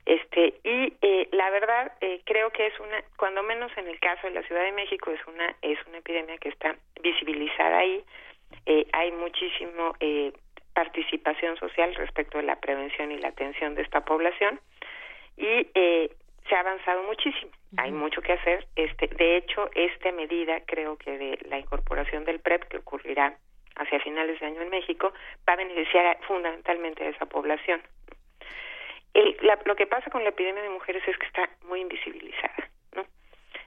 Este 0.05 0.55
y 0.65 0.93
eh, 1.03 1.29
la 1.33 1.51
verdad 1.51 1.93
eh, 2.01 2.21
creo 2.25 2.51
que 2.51 2.67
es 2.67 2.79
una 2.81 3.03
cuando 3.17 3.43
menos 3.43 3.71
en 3.77 3.89
el 3.89 3.99
caso 4.01 4.27
de 4.27 4.35
la 4.35 4.43
Ciudad 4.43 4.63
de 4.63 4.73
México 4.73 5.11
es 5.11 5.21
una 5.27 5.55
es 5.63 5.79
una 5.87 5.99
epidemia 5.99 6.39
que 6.39 6.49
está 6.49 6.77
visibilizada 7.03 7.79
ahí. 7.79 8.05
Hay 8.93 9.13
muchísimo 9.13 9.95
participación 10.77 11.57
social 11.57 11.95
respecto 11.95 12.37
de 12.37 12.45
la 12.45 12.57
prevención 12.57 13.11
y 13.11 13.19
la 13.19 13.29
atención 13.29 13.75
de 13.75 13.83
esta 13.83 14.05
población. 14.05 14.61
Y 15.39 15.69
eh, 15.75 16.11
se 16.49 16.55
ha 16.55 16.61
avanzado 16.61 17.03
muchísimo. 17.05 17.51
Hay 17.77 17.93
mucho 17.93 18.23
que 18.23 18.33
hacer. 18.33 18.67
Este, 18.77 19.09
de 19.09 19.37
hecho, 19.37 19.71
esta 19.75 20.13
medida, 20.13 20.61
creo 20.67 20.97
que 20.97 21.19
de 21.19 21.39
la 21.49 21.59
incorporación 21.59 22.25
del 22.25 22.41
PREP 22.41 22.65
que 22.65 22.79
ocurrirá 22.79 23.37
hacia 23.77 24.01
finales 24.01 24.41
de 24.41 24.47
año 24.47 24.63
en 24.63 24.71
México, 24.71 25.13
va 25.49 25.53
a 25.53 25.57
beneficiar 25.57 26.19
fundamentalmente 26.27 27.05
a 27.05 27.09
esa 27.11 27.27
población. 27.27 27.83
El, 29.15 29.37
lo 29.65 29.77
que 29.77 29.87
pasa 29.87 30.11
con 30.11 30.23
la 30.25 30.31
epidemia 30.31 30.63
de 30.63 30.71
mujeres 30.71 31.03
es 31.07 31.17
que 31.19 31.27
está 31.27 31.49
muy 31.69 31.81
invisibilizada, 31.81 32.71
¿no? 32.95 33.05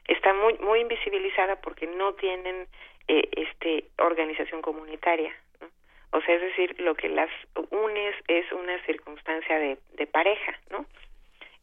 Está 0.08 0.34
muy 0.34 0.56
muy 0.60 0.82
invisibilizada 0.82 1.56
porque 1.58 1.88
no 1.88 2.14
tienen 2.14 2.68
eh, 3.08 3.30
este 3.32 3.86
organización 3.98 4.62
comunitaria, 4.62 5.34
¿no? 5.62 5.68
O 6.12 6.22
sea, 6.22 6.36
es 6.36 6.42
decir, 6.42 6.80
lo 6.80 6.96
que 6.96 7.10
las 7.10 7.30
une 7.72 8.14
es 8.28 8.52
una 8.52 8.80
circunstancia 8.86 9.58
de, 9.60 9.78
de 9.94 10.08
pareja, 10.08 10.60
¿no? 10.70 10.86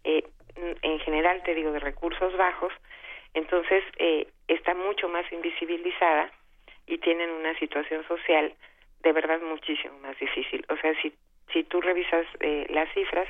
Eh, 0.04 0.24
en 0.82 0.98
general 1.00 1.42
te 1.44 1.54
digo 1.54 1.72
de 1.72 1.80
recursos 1.80 2.36
bajos, 2.36 2.72
entonces 3.34 3.84
eh, 3.98 4.28
está 4.48 4.74
mucho 4.74 5.08
más 5.08 5.30
invisibilizada 5.32 6.30
y 6.86 6.98
tienen 6.98 7.30
una 7.30 7.58
situación 7.58 8.06
social 8.06 8.54
de 9.02 9.12
verdad 9.12 9.40
muchísimo 9.40 9.98
más 10.00 10.18
difícil. 10.18 10.64
O 10.68 10.76
sea, 10.76 10.94
si, 11.00 11.12
si 11.52 11.64
tú 11.64 11.80
revisas 11.80 12.26
eh, 12.40 12.66
las 12.70 12.92
cifras, 12.92 13.28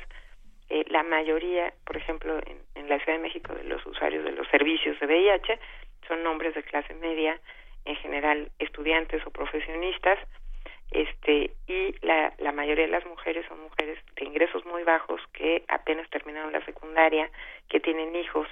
eh, 0.69 0.85
la 0.89 1.03
mayoría, 1.03 1.73
por 1.85 1.97
ejemplo, 1.97 2.37
en, 2.45 2.61
en 2.75 2.89
la 2.89 2.97
Ciudad 2.99 3.17
de 3.17 3.23
México, 3.23 3.53
de 3.53 3.63
los 3.63 3.85
usuarios 3.85 4.23
de 4.23 4.31
los 4.31 4.47
servicios 4.47 4.99
de 4.99 5.05
VIH 5.05 5.59
son 6.07 6.25
hombres 6.25 6.55
de 6.55 6.63
clase 6.63 6.93
media, 6.95 7.39
en 7.85 7.95
general 7.97 8.49
estudiantes 8.59 9.25
o 9.25 9.31
profesionistas, 9.31 10.19
este 10.91 11.51
y 11.67 11.95
la, 12.05 12.33
la 12.39 12.51
mayoría 12.51 12.85
de 12.85 12.91
las 12.91 13.05
mujeres 13.05 13.45
son 13.47 13.61
mujeres 13.61 13.99
de 14.15 14.25
ingresos 14.25 14.65
muy 14.65 14.83
bajos 14.83 15.21
que 15.33 15.63
apenas 15.67 16.09
terminaron 16.09 16.51
la 16.51 16.63
secundaria, 16.65 17.29
que 17.69 17.79
tienen 17.79 18.15
hijos, 18.15 18.47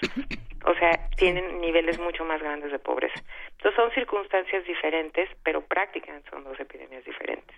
o 0.66 0.74
sea, 0.76 1.10
tienen 1.18 1.62
niveles 1.62 2.00
mucho 2.00 2.26
más 2.26 2.42
grandes 2.42 2.72
de 2.72 2.80
pobreza. 2.80 3.22
Entonces 3.52 3.76
son 3.76 3.92
circunstancias 3.92 4.66
diferentes, 4.66 5.30
pero 5.44 5.62
prácticamente 5.62 6.30
son 6.30 6.44
dos 6.44 6.60
epidemias 6.60 7.04
diferentes. 7.06 7.56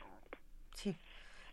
Sí. 0.74 0.96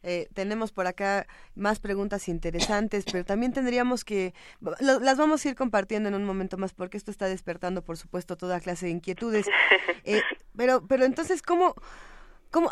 Eh, 0.06 0.28
tenemos 0.34 0.70
por 0.70 0.86
acá 0.86 1.26
más 1.54 1.80
preguntas 1.80 2.28
interesantes, 2.28 3.06
pero 3.10 3.24
también 3.24 3.54
tendríamos 3.54 4.04
que 4.04 4.34
las 4.80 5.16
vamos 5.16 5.44
a 5.44 5.48
ir 5.48 5.54
compartiendo 5.54 6.10
en 6.10 6.14
un 6.14 6.26
momento 6.26 6.58
más 6.58 6.74
porque 6.74 6.98
esto 6.98 7.10
está 7.10 7.26
despertando, 7.26 7.82
por 7.82 7.96
supuesto, 7.96 8.36
toda 8.36 8.60
clase 8.60 8.86
de 8.86 8.92
inquietudes. 8.92 9.46
Eh, 10.06 10.20
pero, 10.54 10.86
pero 10.86 11.06
entonces, 11.06 11.40
¿cómo? 11.40 11.74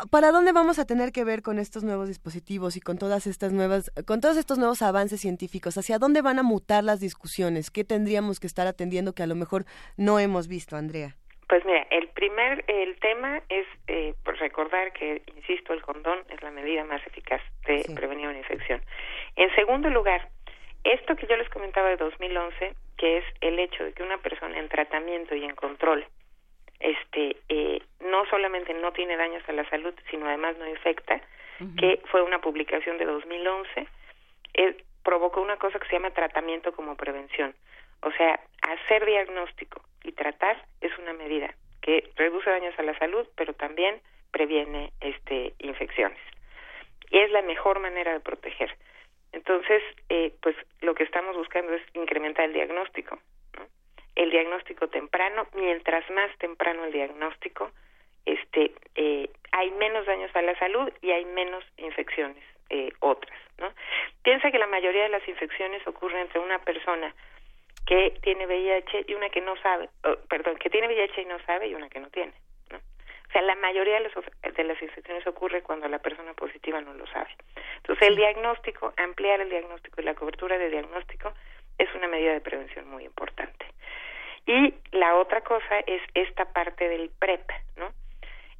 ¿Para 0.09 0.31
dónde 0.31 0.53
vamos 0.53 0.79
a 0.79 0.85
tener 0.85 1.11
que 1.11 1.25
ver 1.25 1.41
con 1.41 1.59
estos 1.59 1.83
nuevos 1.83 2.07
dispositivos 2.07 2.77
y 2.77 2.79
con 2.79 2.97
todas 2.97 3.27
estas 3.27 3.51
nuevas, 3.51 3.91
con 4.07 4.21
todos 4.21 4.37
estos 4.37 4.57
nuevos 4.57 4.81
avances 4.81 5.19
científicos? 5.19 5.77
¿Hacia 5.77 5.97
dónde 5.99 6.21
van 6.21 6.39
a 6.39 6.43
mutar 6.43 6.85
las 6.85 7.01
discusiones? 7.01 7.69
¿Qué 7.69 7.83
tendríamos 7.83 8.39
que 8.39 8.47
estar 8.47 8.65
atendiendo 8.65 9.13
que 9.13 9.23
a 9.23 9.27
lo 9.27 9.35
mejor 9.35 9.65
no 9.97 10.19
hemos 10.19 10.47
visto, 10.47 10.77
Andrea? 10.77 11.15
Pues 11.49 11.65
mira, 11.65 11.85
el 11.91 12.07
primer, 12.09 12.63
el 12.67 12.97
tema 12.99 13.41
es 13.49 13.67
eh, 13.87 14.15
recordar 14.39 14.93
que, 14.93 15.21
insisto, 15.35 15.73
el 15.73 15.81
condón 15.81 16.19
es 16.29 16.41
la 16.41 16.51
medida 16.51 16.85
más 16.85 17.05
eficaz 17.05 17.41
de 17.67 17.83
prevenir 17.93 18.27
una 18.27 18.37
infección. 18.37 18.81
En 19.35 19.53
segundo 19.53 19.89
lugar, 19.89 20.29
esto 20.85 21.17
que 21.17 21.27
yo 21.27 21.35
les 21.35 21.49
comentaba 21.49 21.89
de 21.89 21.97
2011, 21.97 22.73
que 22.97 23.17
es 23.17 23.25
el 23.41 23.59
hecho 23.59 23.83
de 23.83 23.91
que 23.91 24.03
una 24.03 24.17
persona 24.19 24.57
en 24.57 24.69
tratamiento 24.69 25.35
y 25.35 25.43
en 25.43 25.55
control 25.55 26.05
este 26.83 27.37
eh, 27.49 27.81
no 28.01 28.25
solamente 28.25 28.73
no 28.73 28.91
tiene 28.91 29.15
daños 29.15 29.43
a 29.47 29.53
la 29.53 29.67
salud, 29.69 29.93
sino 30.11 30.27
además 30.27 30.57
no 30.57 30.67
infecta, 30.67 31.21
que 31.79 32.01
fue 32.11 32.21
una 32.21 32.41
publicación 32.41 32.97
de 32.97 33.05
2011, 33.05 33.87
eh, 34.55 34.75
provocó 35.01 35.41
una 35.41 35.55
cosa 35.55 35.79
que 35.79 35.87
se 35.87 35.93
llama 35.93 36.11
tratamiento 36.11 36.73
como 36.73 36.97
prevención. 36.97 37.55
O 38.01 38.11
sea, 38.11 38.37
hacer 38.61 39.05
diagnóstico 39.05 39.81
y 40.03 40.11
tratar 40.11 40.61
es 40.81 40.91
una 40.97 41.13
medida 41.13 41.53
que 41.81 42.09
reduce 42.17 42.49
daños 42.49 42.77
a 42.77 42.83
la 42.83 42.97
salud, 42.99 43.25
pero 43.35 43.53
también 43.53 44.01
previene 44.31 44.91
este 44.99 45.53
infecciones. 45.59 46.19
Y 47.09 47.19
es 47.19 47.31
la 47.31 47.43
mejor 47.43 47.79
manera 47.79 48.11
de 48.11 48.19
proteger. 48.19 48.75
Entonces, 49.31 49.81
eh, 50.09 50.33
pues 50.41 50.55
lo 50.81 50.95
que 50.95 51.03
estamos 51.03 51.37
buscando 51.37 51.73
es 51.73 51.81
incrementar 51.93 52.45
el 52.45 52.53
diagnóstico, 52.53 53.19
el 54.15 54.29
diagnóstico 54.29 54.87
temprano, 54.87 55.47
mientras 55.55 56.09
más 56.11 56.35
temprano 56.37 56.85
el 56.85 56.91
diagnóstico, 56.91 57.71
este, 58.25 58.73
eh, 58.95 59.29
hay 59.51 59.71
menos 59.71 60.05
daños 60.05 60.33
a 60.35 60.41
la 60.41 60.57
salud 60.57 60.91
y 61.01 61.11
hay 61.11 61.25
menos 61.25 61.63
infecciones 61.77 62.43
eh, 62.69 62.91
otras, 62.99 63.37
¿no? 63.57 63.71
Piensa 64.23 64.51
que 64.51 64.57
la 64.57 64.67
mayoría 64.67 65.03
de 65.03 65.09
las 65.09 65.27
infecciones 65.27 65.85
ocurren 65.85 66.21
entre 66.21 66.39
una 66.39 66.59
persona 66.59 67.13
que 67.85 68.17
tiene 68.21 68.47
VIH 68.47 69.05
y 69.07 69.13
una 69.13 69.29
que 69.29 69.41
no 69.41 69.57
sabe, 69.57 69.89
perdón, 70.29 70.55
que 70.55 70.69
tiene 70.69 70.87
VIH 70.87 71.21
y 71.21 71.25
no 71.25 71.39
sabe 71.45 71.67
y 71.67 71.75
una 71.75 71.89
que 71.89 71.99
no 71.99 72.09
tiene, 72.09 72.33
¿no? 72.71 72.77
O 72.77 73.31
sea, 73.33 73.41
la 73.41 73.55
mayoría 73.55 73.99
de, 73.99 74.09
de 74.51 74.63
las 74.63 74.81
infecciones 74.81 75.27
ocurre 75.27 75.61
cuando 75.61 75.87
la 75.89 75.99
persona 75.99 76.33
positiva 76.33 76.79
no 76.79 76.93
lo 76.93 77.05
sabe. 77.07 77.29
Entonces, 77.77 78.07
el 78.07 78.15
diagnóstico, 78.15 78.93
ampliar 78.95 79.41
el 79.41 79.49
diagnóstico 79.49 79.99
y 79.99 80.05
la 80.05 80.15
cobertura 80.15 80.57
de 80.57 80.69
diagnóstico 80.69 81.33
es 81.77 81.93
una 81.95 82.07
medida 82.07 82.33
de 82.33 82.41
prevención 82.41 82.89
muy 82.89 83.05
importante. 83.05 83.65
Y 84.45 84.73
la 84.91 85.15
otra 85.15 85.41
cosa 85.41 85.79
es 85.87 86.01
esta 86.13 86.45
parte 86.45 86.89
del 86.89 87.09
PREP, 87.19 87.49
¿no? 87.77 87.91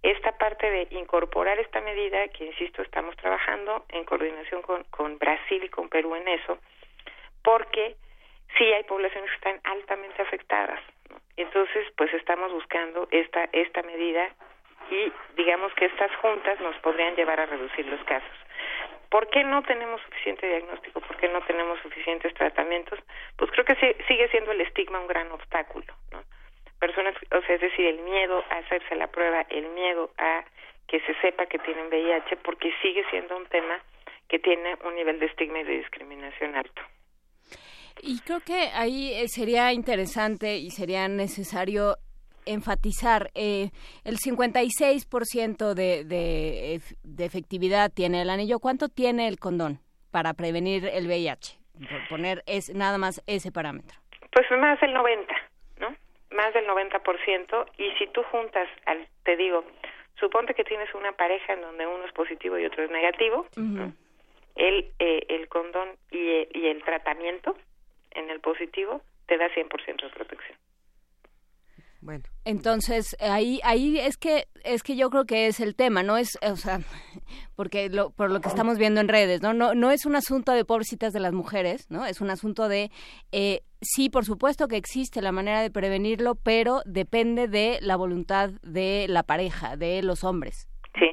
Esta 0.02 0.38
parte 0.38 0.69
de 0.69 0.88
incorporar 0.91 1.60
esta 1.60 1.81
medida, 1.81 2.27
que 2.30 2.45
insisto, 2.45 2.81
estamos 2.81 3.15
trabajando 3.18 3.85
en 3.90 4.03
coordinación 4.03 4.61
con, 4.61 4.84
con 4.85 5.18
Brasil 5.18 5.64
y 5.64 5.69
con 5.69 5.90
Perú 5.90 6.15
en 6.15 6.27
eso, 6.27 6.57
porque 7.41 7.95
sí 8.57 8.64
hay 8.65 8.84
poblaciones 8.84 9.30
que 9.30 9.35
están 9.35 9.61
altamente 9.64 10.22
afectadas. 10.22 10.80
¿no? 11.10 11.18
Entonces, 11.38 11.88
pues 11.98 12.14
estamos 12.14 12.52
buscando 12.52 13.07
esta, 13.11 13.49
esta 13.52 13.81
medida 13.84 14.30
y 14.91 15.11
digamos 15.35 15.73
que 15.76 15.85
estas 15.85 16.14
juntas 16.18 16.60
nos 16.60 16.76
podrían 16.77 17.15
llevar 17.15 17.40
a 17.40 17.45
reducir 17.45 17.85
los 17.85 18.03
casos. 18.03 18.43
¿Por 19.14 19.30
qué 19.30 19.44
no 19.44 19.61
tenemos 19.61 20.02
suficiente 20.02 20.48
diagnóstico? 20.48 20.99
¿Por 20.99 21.15
qué 21.18 21.30
no 21.30 21.40
tenemos 21.44 21.80
suficientes 21.84 22.34
tratamientos? 22.34 22.98
Pues 23.38 23.52
creo 23.52 23.64
que 23.64 23.76
sigue 24.07 24.27
siendo 24.30 24.52
el 24.53 24.61
estigma 24.61 24.99
un 24.99 25.06
gran 25.06 25.31
obstáculo, 25.31 25.94
¿no? 26.11 26.23
Personas, 26.80 27.14
o 27.31 27.41
sea, 27.45 27.53
es 27.53 27.61
decir, 27.61 27.85
el 27.85 27.99
miedo 27.99 28.44
a 28.49 28.57
hacerse 28.57 28.95
la 28.95 29.06
prueba, 29.06 29.45
el 29.52 29.69
miedo 29.69 30.10
a 30.18 30.44
que 30.88 30.99
se 31.02 31.14
sepa 31.22 31.45
que 31.45 31.60
tienen 31.60 31.90
VIH, 31.90 32.38
porque 32.38 32.73
sigue 32.81 33.06
siendo 33.11 33.38
un 33.38 33.45
tema 33.45 33.80
que 34.27 34.40
tiene 34.40 34.77
un 34.84 34.95
nivel 34.95 35.19
de 35.19 35.27
estigma 35.27 35.60
y 35.60 35.64
de 35.65 35.77
discriminación 35.77 36.56
alto. 36.56 36.81
Y 38.02 38.19
creo 38.22 38.40
que 38.40 38.72
ahí 38.73 39.14
eh, 39.14 39.27
sería 39.27 39.73
interesante 39.73 40.56
y 40.56 40.72
sería 40.72 41.07
necesario 41.07 41.98
enfatizar, 42.45 43.32
eh, 43.36 43.70
el 44.03 44.18
56% 44.18 45.74
de, 45.74 46.03
de, 46.03 46.82
de 47.03 47.26
efectividad 47.26 47.91
tiene 47.91 48.22
el 48.22 48.30
anillo. 48.30 48.60
¿Cuánto 48.60 48.90
tiene 48.90 49.28
el 49.28 49.40
condón 49.40 49.80
para 50.11 50.34
prevenir 50.34 50.86
el 50.86 51.07
VIH? 51.07 51.64
por 51.90 52.07
poner 52.07 52.44
es 52.45 52.74
nada 52.74 52.98
más 52.98 53.22
ese 53.28 53.52
parámetro. 53.52 53.98
Pues 54.32 54.49
más 54.60 54.80
del 54.80 54.94
90, 54.94 55.34
¿no? 55.80 55.95
Más 56.32 56.53
del 56.53 56.68
90% 56.68 57.65
y 57.78 57.91
si 57.98 58.07
tú 58.07 58.24
juntas, 58.24 58.68
al, 58.86 59.07
te 59.24 59.36
digo, 59.36 59.64
suponte 60.20 60.53
que 60.53 60.64
tienes 60.64 60.94
una 60.94 61.11
pareja 61.14 61.53
en 61.53 61.61
donde 61.61 61.86
uno 61.88 62.06
es 62.06 62.11
positivo 62.14 62.57
y 62.57 62.65
otro 62.65 62.84
es 62.84 62.91
negativo, 62.91 63.48
el, 64.56 64.91
eh, 64.99 65.26
el 65.30 65.48
condón 65.48 65.90
y, 66.11 66.48
y 66.53 66.68
el 66.68 66.84
tratamiento 66.84 67.56
en 68.11 68.30
el 68.30 68.40
positivo 68.40 69.02
te 69.28 69.38
da 69.38 69.49
100% 69.49 70.03
de 70.03 70.10
protección. 70.10 70.57
Bueno. 72.03 72.23
Entonces, 72.43 73.15
ahí 73.21 73.61
ahí 73.63 73.97
es 73.97 74.17
que 74.17 74.47
es 74.65 74.84
que 74.84 74.97
yo 74.97 75.09
creo 75.09 75.25
que 75.25 75.47
es 75.47 75.61
el 75.61 75.73
tema, 75.73 76.03
no 76.03 76.17
es, 76.17 76.38
o 76.41 76.57
sea, 76.57 76.80
porque 77.55 77.88
lo, 77.88 78.11
por 78.11 78.30
lo 78.30 78.41
que 78.41 78.49
estamos 78.49 78.77
viendo 78.77 78.99
en 78.99 79.07
redes, 79.07 79.41
¿no? 79.41 79.53
No 79.53 79.73
no 79.73 79.89
es 79.89 80.05
un 80.05 80.15
asunto 80.17 80.51
de 80.51 80.65
pobrecitas 80.65 81.13
de 81.13 81.21
las 81.21 81.31
mujeres, 81.31 81.89
¿no? 81.89 82.05
Es 82.05 82.19
un 82.19 82.30
asunto 82.30 82.67
de 82.67 82.91
eh, 83.31 83.61
sí, 83.81 84.09
por 84.09 84.25
supuesto 84.25 84.67
que 84.67 84.75
existe 84.75 85.21
la 85.21 85.31
manera 85.31 85.61
de 85.61 85.71
prevenirlo, 85.71 86.35
pero 86.35 86.81
depende 86.85 87.47
de 87.47 87.77
la 87.81 87.95
voluntad 87.95 88.49
de 88.63 89.05
la 89.07 89.23
pareja, 89.23 89.77
de 89.77 90.03
los 90.03 90.25
hombres. 90.25 90.67
Sí. 90.99 91.09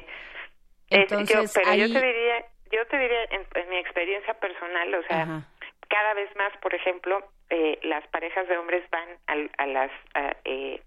Entonces, 0.89 1.53
pero 1.53 1.73
yo 1.73 1.87
te 1.87 2.05
diría, 2.05 2.45
yo 2.69 2.85
te 2.87 2.97
diría 2.97 3.23
en, 3.31 3.69
mi 3.69 3.77
experiencia 3.77 4.33
personal, 4.33 4.93
o 4.93 5.03
sea, 5.03 5.47
cada 5.91 6.13
vez 6.13 6.33
más, 6.37 6.55
por 6.57 6.73
ejemplo, 6.73 7.21
eh, 7.49 7.77
las 7.83 8.07
parejas 8.07 8.47
de 8.47 8.57
hombres 8.57 8.83
van 8.89 9.09
a, 9.57 9.65
las 9.67 9.91
eh, 10.45 10.81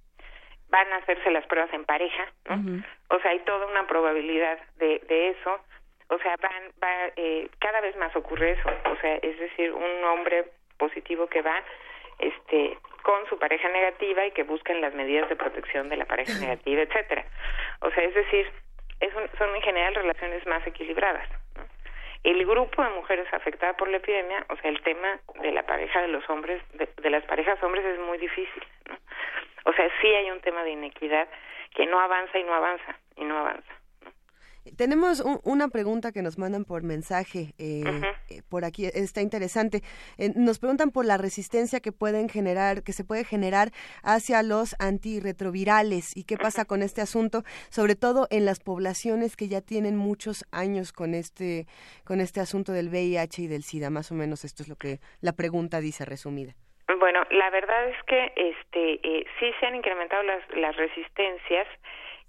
van 0.70 0.93
a 0.93 0.97
hacerse 0.97 1.31
las 1.31 1.47
pruebas 1.47 1.72
en 1.74 1.85
pareja, 1.85 2.32
¿no? 2.48 2.82
O 3.10 3.20
sea, 3.20 3.32
hay 3.32 3.40
toda 3.40 3.66
una 3.66 3.86
probabilidad 3.86 4.59
de, 4.76 4.98
de 5.06 5.28
eso. 5.28 5.60
O 6.09 6.18
sea, 6.18 6.36
van, 6.40 6.72
va, 6.82 7.12
eh, 7.16 7.48
cada 7.59 7.81
vez 7.82 7.94
más 7.97 8.16
ocurre 8.16 8.52
eso. 8.52 8.70
O 8.90 8.97
sea, 8.97 9.16
es 9.16 9.39
decir, 9.39 9.72
un 9.72 10.05
hombre 10.05 10.47
positivo 10.78 11.26
que 11.26 11.43
va, 11.43 11.62
este, 12.18 12.78
con 13.02 13.26
su 13.28 13.39
pareja 13.39 13.68
negativa 13.68 14.24
y 14.24 14.32
que 14.32 14.43
buscan 14.44 14.81
las 14.81 14.94
medidas 14.94 15.28
de 15.28 15.36
protección 15.36 15.90
de 15.90 15.98
la 15.98 16.06
pareja 16.06 16.32
negativa, 16.40 16.82
etcétera. 16.82 17.26
O 17.81 17.90
sea, 17.90 18.05
es 18.05 18.14
decir, 18.14 18.51
es 19.01 19.12
son 19.39 19.55
en 19.55 19.62
general 19.62 19.94
relaciones 19.94 20.47
más 20.47 20.66
equilibradas. 20.66 21.28
El 22.25 22.47
grupo 22.47 22.83
de 22.83 22.91
mujeres 22.91 23.33
afectadas 23.33 23.77
por 23.77 23.89
la 23.89 23.99
epidemia, 23.99 24.45
o 24.49 24.57
sea, 24.57 24.71
el 24.71 24.81
tema 24.83 25.21
de 25.41 25.53
la 25.53 25.63
pareja 25.65 26.01
de 26.01 26.09
los 26.09 26.29
hombres, 26.31 26.63
de, 26.73 27.11
las 27.11 27.23
parejas 27.25 27.63
hombres 27.63 27.85
es 27.85 27.99
muy 27.99 28.19
difícil, 28.19 28.65
¿no? 28.89 28.97
O 29.67 29.73
sea, 29.75 29.89
sí 30.01 30.09
hay 30.09 30.31
un 30.31 30.41
tema 30.41 30.65
de 30.65 30.71
inequidad 30.71 31.29
que 31.75 31.87
no 31.87 32.01
avanza 32.01 32.39
y 32.39 32.45
no 32.45 32.55
avanza 32.55 32.97
y 33.17 33.25
no 33.25 33.39
avanza. 33.39 33.73
Tenemos 34.78 35.23
una 35.45 35.69
pregunta 35.69 36.11
que 36.11 36.23
nos 36.23 36.39
mandan 36.39 36.65
por 36.65 36.82
mensaje, 36.82 37.53
eh, 37.59 37.85
eh, 38.31 38.41
por 38.49 38.65
aquí 38.65 38.86
está 38.86 39.20
interesante. 39.20 39.82
Eh, 40.16 40.32
nos 40.35 40.59
preguntan 40.59 40.91
por 40.91 41.05
la 41.05 41.19
resistencia 41.19 41.81
que 41.81 41.93
pueden 41.93 42.31
generar, 42.31 42.82
que 42.82 42.95
se 42.95 43.05
puede 43.05 43.24
generar 43.24 43.69
hacia 44.03 44.43
los 44.43 44.74
antirretrovirales 44.81 46.16
y 46.16 46.24
qué 46.24 46.39
pasa 46.39 46.65
con 46.65 46.82
este 46.82 47.03
asunto, 47.03 47.43
sobre 47.69 47.95
todo 47.95 48.27
en 48.31 48.47
las 48.47 48.59
poblaciones 48.59 49.36
que 49.36 49.49
ya 49.49 49.61
tienen 49.61 49.99
muchos 49.99 50.47
años 50.51 50.93
con 50.93 51.12
este, 51.12 51.66
con 52.05 52.23
este 52.23 52.41
asunto 52.41 52.73
del 52.73 52.89
VIH 52.89 53.43
y 53.43 53.47
del 53.49 53.65
SIDA. 53.65 53.91
Más 53.91 54.11
o 54.12 54.15
menos 54.15 54.47
esto 54.47 54.62
es 54.62 54.69
lo 54.70 54.77
que 54.77 54.99
la 55.20 55.35
pregunta 55.35 55.81
dice 55.81 56.07
resumida. 56.07 56.55
Bueno, 56.99 57.23
la 57.31 57.51
verdad 57.51 57.91
es 57.91 58.03
que 58.05 58.32
este 58.35 59.27
sí 59.39 59.53
se 59.61 59.66
han 59.66 59.74
incrementado 59.74 60.23
las, 60.23 60.43
las 60.57 60.74
resistencias. 60.77 61.66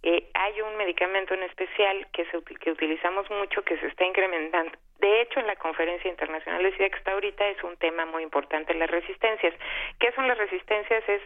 Eh, 0.08 0.30
hay 0.36 0.62
un 0.62 0.78
medicamento 0.78 1.34
en 1.34 1.42
especial 1.42 2.06
que, 2.14 2.26
se, 2.26 2.40
que 2.60 2.70
utilizamos 2.70 3.28
mucho 3.32 3.64
que 3.64 3.76
se 3.80 3.88
está 3.88 4.06
incrementando. 4.06 4.72
De 5.00 5.22
hecho, 5.22 5.40
en 5.40 5.48
la 5.48 5.56
conferencia 5.56 6.12
internacional 6.12 6.62
de 6.62 6.74
SIDA 6.74 6.90
que 6.90 6.98
está 6.98 7.14
ahorita 7.14 7.48
es 7.48 7.64
un 7.64 7.76
tema 7.78 8.06
muy 8.06 8.22
importante, 8.22 8.76
las 8.76 8.92
resistencias. 8.92 9.56
¿Qué 10.00 10.12
son 10.12 10.28
las 10.28 10.38
resistencias? 10.38 11.04
Es, 11.10 11.24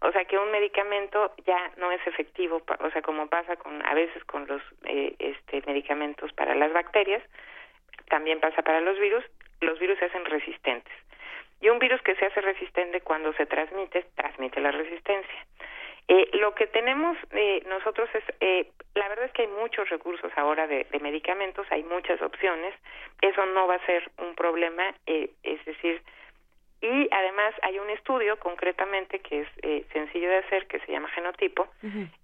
o 0.00 0.10
sea, 0.10 0.24
que 0.24 0.38
un 0.38 0.50
medicamento 0.50 1.34
ya 1.44 1.70
no 1.76 1.92
es 1.92 2.00
efectivo, 2.06 2.62
o 2.80 2.90
sea, 2.90 3.02
como 3.02 3.26
pasa 3.26 3.56
con 3.56 3.86
a 3.86 3.92
veces 3.92 4.24
con 4.24 4.46
los 4.46 4.62
eh, 4.84 5.14
este, 5.18 5.62
medicamentos 5.66 6.32
para 6.32 6.54
las 6.54 6.72
bacterias, 6.72 7.22
también 8.08 8.40
pasa 8.40 8.62
para 8.62 8.80
los 8.80 8.98
virus, 8.98 9.24
los 9.60 9.78
virus 9.78 9.98
se 9.98 10.06
hacen 10.06 10.24
resistentes. 10.24 10.94
Y 11.60 11.68
un 11.68 11.78
virus 11.78 12.00
que 12.00 12.14
se 12.14 12.24
hace 12.24 12.40
resistente 12.40 13.02
cuando 13.02 13.34
se 13.34 13.44
transmite, 13.44 14.06
transmite 14.14 14.60
la 14.60 14.70
resistencia. 14.70 15.46
Eh, 16.06 16.28
lo 16.34 16.54
que 16.54 16.66
tenemos 16.66 17.16
eh, 17.30 17.62
nosotros 17.66 18.08
es, 18.14 18.24
eh, 18.40 18.70
la 18.94 19.08
verdad 19.08 19.24
es 19.24 19.32
que 19.32 19.42
hay 19.42 19.48
muchos 19.48 19.88
recursos 19.88 20.30
ahora 20.36 20.66
de, 20.66 20.86
medicamentos, 21.00 21.66
hay 21.70 21.82
muchas 21.82 22.20
opciones, 22.20 22.74
eso 23.22 23.46
no 23.46 23.66
va 23.66 23.76
a 23.76 23.86
ser 23.86 24.10
un 24.18 24.34
problema, 24.34 24.94
eh, 25.06 25.30
es 25.42 25.64
decir, 25.64 26.02
y 26.82 27.08
además 27.10 27.54
hay 27.62 27.78
un 27.78 27.88
estudio 27.88 28.38
concretamente 28.38 29.20
que 29.20 29.40
es 29.40 29.48
eh, 29.62 29.86
sencillo 29.94 30.28
de 30.28 30.36
hacer, 30.36 30.66
que 30.66 30.78
se 30.80 30.92
llama 30.92 31.08
genotipo, 31.08 31.68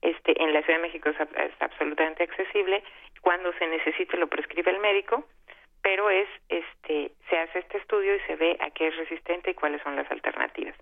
este, 0.02 0.42
en 0.42 0.52
la 0.52 0.60
Ciudad 0.62 0.78
de 0.78 0.86
México 0.86 1.08
es, 1.08 1.16
es 1.18 1.52
absolutamente 1.60 2.24
accesible, 2.24 2.82
cuando 3.22 3.52
se 3.54 3.66
necesite 3.66 4.18
lo 4.18 4.26
prescribe 4.26 4.70
el 4.70 4.78
médico, 4.80 5.24
pero 5.82 6.10
es 6.10 6.28
este 6.48 7.12
se 7.28 7.38
hace 7.38 7.60
este 7.60 7.78
estudio 7.78 8.16
y 8.16 8.20
se 8.20 8.36
ve 8.36 8.56
a 8.60 8.70
qué 8.70 8.88
es 8.88 8.96
resistente 8.96 9.50
y 9.50 9.54
cuáles 9.54 9.82
son 9.82 9.96
las 9.96 10.10
alternativas. 10.10 10.74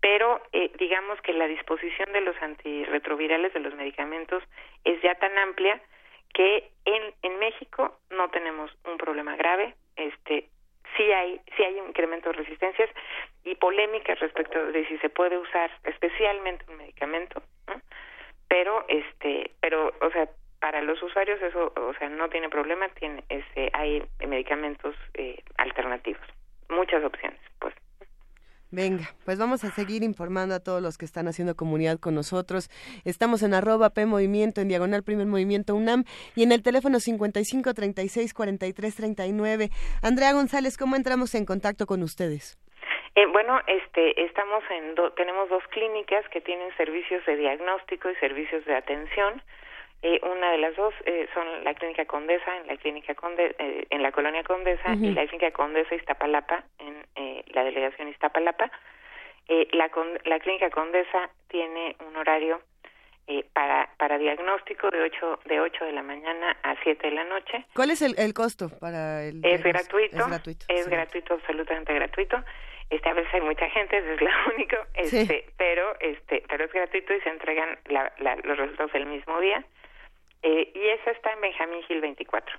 Pero 0.00 0.40
eh, 0.52 0.70
digamos 0.78 1.20
que 1.22 1.32
la 1.32 1.46
disposición 1.48 2.12
de 2.12 2.20
los 2.20 2.40
antirretrovirales 2.40 3.52
de 3.54 3.60
los 3.60 3.74
medicamentos 3.74 4.42
es 4.84 5.00
ya 5.02 5.14
tan 5.16 5.36
amplia 5.38 5.80
que 6.34 6.70
en, 6.84 7.14
en 7.22 7.38
México 7.38 7.98
no 8.10 8.28
tenemos 8.30 8.70
un 8.84 8.98
problema 8.98 9.36
grave. 9.36 9.74
Este 9.96 10.48
sí 10.96 11.12
hay 11.12 11.40
sí 11.56 11.62
hay 11.62 11.78
incremento 11.78 12.30
de 12.30 12.38
resistencias 12.38 12.90
y 13.44 13.54
polémicas 13.56 14.18
respecto 14.20 14.66
de 14.66 14.86
si 14.86 14.98
se 14.98 15.08
puede 15.08 15.38
usar 15.38 15.70
especialmente 15.84 16.64
un 16.68 16.76
medicamento 16.76 17.42
pero 18.48 18.84
este 18.88 19.50
pero 19.60 19.92
o 20.00 20.10
sea 20.10 20.28
para 20.60 20.82
los 20.82 21.02
usuarios 21.02 21.40
eso 21.42 21.72
o 21.76 21.94
sea 21.98 22.08
no 22.08 22.28
tiene 22.28 22.48
problema 22.48 22.88
tiene 22.90 23.24
este 23.28 23.70
hay 23.72 24.02
medicamentos 24.26 24.94
eh, 25.14 25.42
alternativos 25.58 26.22
muchas 26.68 27.04
opciones 27.04 27.40
pues 27.58 27.74
Venga, 28.72 29.04
pues 29.24 29.38
vamos 29.38 29.62
a 29.62 29.70
seguir 29.70 30.02
informando 30.02 30.54
a 30.54 30.60
todos 30.60 30.82
los 30.82 30.98
que 30.98 31.04
están 31.04 31.28
haciendo 31.28 31.54
comunidad 31.54 32.00
con 32.00 32.16
nosotros. 32.16 32.68
Estamos 33.04 33.44
en 33.44 33.54
arroba 33.54 33.90
P 33.90 34.06
Movimiento, 34.06 34.60
en 34.60 34.68
Diagonal 34.68 35.04
Primer 35.04 35.26
Movimiento 35.26 35.76
UNAM 35.76 36.02
y 36.34 36.42
en 36.42 36.50
el 36.50 36.64
teléfono 36.64 36.98
55 36.98 37.72
36 37.72 38.34
43 38.34 38.96
39. 38.96 39.68
Andrea 40.02 40.32
González, 40.32 40.76
¿cómo 40.76 40.96
entramos 40.96 41.34
en 41.36 41.46
contacto 41.46 41.86
con 41.86 42.02
ustedes? 42.02 42.58
Eh, 43.14 43.26
bueno, 43.26 43.60
este, 43.66 44.20
estamos 44.24 44.62
en 44.68 44.94
tenemos 45.14 45.48
dos 45.48 45.62
clínicas 45.68 46.28
que 46.28 46.40
tienen 46.40 46.68
servicios 46.76 47.24
de 47.24 47.36
diagnóstico 47.36 48.10
y 48.10 48.16
servicios 48.16 48.64
de 48.66 48.74
atención. 48.74 49.42
Eh, 50.02 50.20
una 50.22 50.52
de 50.52 50.58
las 50.58 50.76
dos 50.76 50.94
eh, 51.04 51.26
son 51.34 51.64
la 51.64 51.74
clínica 51.74 52.04
Condesa 52.04 52.56
en 52.58 52.66
la 52.66 52.76
clínica 52.76 53.14
Conde, 53.14 53.56
eh, 53.58 53.86
en 53.90 54.02
la 54.02 54.12
colonia 54.12 54.44
Condesa 54.44 54.94
y 54.94 55.12
la 55.12 55.26
clínica 55.26 55.50
Condesa 55.52 55.94
Iztapalapa 55.94 56.64
en 56.78 57.04
la 57.52 57.64
delegación 57.64 58.08
Iztapalapa. 58.08 58.70
la, 59.48 59.90
la 60.24 60.38
clínica 60.40 60.70
Condesa 60.70 61.30
tiene 61.48 61.96
un 62.06 62.16
horario 62.16 62.60
para 63.52 63.88
para 63.98 64.18
diagnóstico 64.18 64.88
de 64.90 65.02
8 65.02 65.40
de 65.46 65.60
8 65.60 65.84
de 65.86 65.92
la 65.92 66.02
mañana 66.02 66.56
a 66.62 66.76
7 66.82 67.08
de 67.08 67.14
la 67.14 67.24
noche. 67.24 67.64
¿Cuál 67.74 67.90
es 67.90 68.02
el, 68.02 68.14
el 68.18 68.34
costo 68.34 68.68
para 68.78 69.24
el 69.24 69.44
Es 69.44 69.62
gratuito. 69.62 70.16
Es 70.16 70.26
gratuito. 70.28 70.66
Es 70.68 70.88
gratuito, 70.88 71.34
absolutamente 71.34 71.92
gratuito. 71.94 72.44
Este, 72.90 73.08
a 73.08 73.14
veces 73.14 73.34
hay 73.34 73.40
mucha 73.40 73.68
gente, 73.70 73.98
eso 73.98 74.12
es 74.12 74.20
lo 74.20 74.30
único, 74.54 74.76
este, 74.94 75.46
pero 75.56 75.98
este, 76.00 76.44
pero 76.48 76.64
es 76.64 76.72
gratuito 76.72 77.14
y 77.14 77.20
se 77.22 77.30
entregan 77.30 77.78
la, 77.86 78.12
los 78.44 78.58
resultados 78.58 78.94
el 78.94 79.06
mismo 79.06 79.40
día. 79.40 79.64
Eh, 80.42 80.70
y 80.74 80.88
esa 80.88 81.10
está 81.10 81.32
en 81.32 81.40
Benjamín 81.40 81.82
Gil 81.84 82.00
24. 82.00 82.56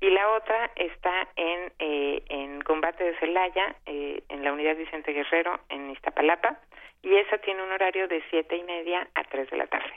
Y 0.00 0.10
la 0.10 0.28
otra 0.32 0.70
está 0.76 1.28
en, 1.36 1.72
eh, 1.78 2.22
en 2.28 2.60
Combate 2.62 3.02
de 3.02 3.18
Celaya, 3.18 3.76
eh, 3.86 4.22
en 4.28 4.44
la 4.44 4.52
unidad 4.52 4.76
Vicente 4.76 5.12
Guerrero, 5.12 5.58
en 5.70 5.90
Iztapalapa, 5.90 6.58
y 7.02 7.16
esa 7.16 7.38
tiene 7.38 7.62
un 7.62 7.72
horario 7.72 8.06
de 8.06 8.22
siete 8.28 8.56
y 8.56 8.62
media 8.62 9.08
a 9.14 9.24
tres 9.24 9.48
de 9.50 9.56
la 9.56 9.66
tarde. 9.66 9.94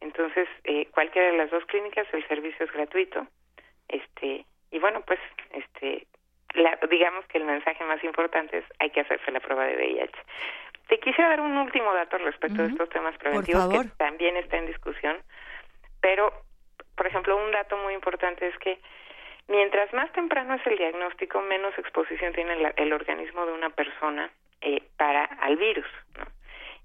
Entonces, 0.00 0.48
eh, 0.64 0.86
cualquiera 0.92 1.32
de 1.32 1.38
las 1.38 1.50
dos 1.50 1.64
clínicas, 1.66 2.06
el 2.12 2.26
servicio 2.28 2.64
es 2.64 2.72
gratuito. 2.72 3.26
Este, 3.88 4.44
y 4.70 4.78
bueno, 4.78 5.00
pues, 5.00 5.18
este, 5.50 6.06
la, 6.54 6.78
digamos 6.88 7.26
que 7.26 7.38
el 7.38 7.44
mensaje 7.44 7.82
más 7.84 8.02
importante 8.04 8.58
es 8.58 8.64
hay 8.78 8.90
que 8.90 9.00
hacerse 9.00 9.30
la 9.32 9.40
prueba 9.40 9.64
de 9.64 9.76
VIH. 9.76 10.12
Te 10.88 11.00
quisiera 11.00 11.30
dar 11.30 11.40
un 11.40 11.56
último 11.56 11.92
dato 11.94 12.16
respecto 12.18 12.62
de 12.62 12.68
estos 12.68 12.88
temas 12.90 13.16
preventivos 13.18 13.68
que 13.68 13.88
también 13.96 14.36
está 14.36 14.56
en 14.58 14.66
discusión, 14.66 15.16
pero 16.00 16.32
por 16.96 17.06
ejemplo, 17.06 17.36
un 17.36 17.52
dato 17.52 17.76
muy 17.76 17.94
importante 17.94 18.48
es 18.48 18.58
que 18.58 18.78
mientras 19.48 19.92
más 19.92 20.10
temprano 20.12 20.54
es 20.54 20.66
el 20.66 20.78
diagnóstico, 20.78 21.40
menos 21.42 21.76
exposición 21.78 22.32
tiene 22.32 22.72
el, 22.76 22.92
organismo 22.92 23.44
de 23.46 23.52
una 23.52 23.70
persona 23.70 24.30
eh, 24.62 24.82
para 24.96 25.24
al 25.24 25.56
virus. 25.56 25.86
¿no? 26.18 26.24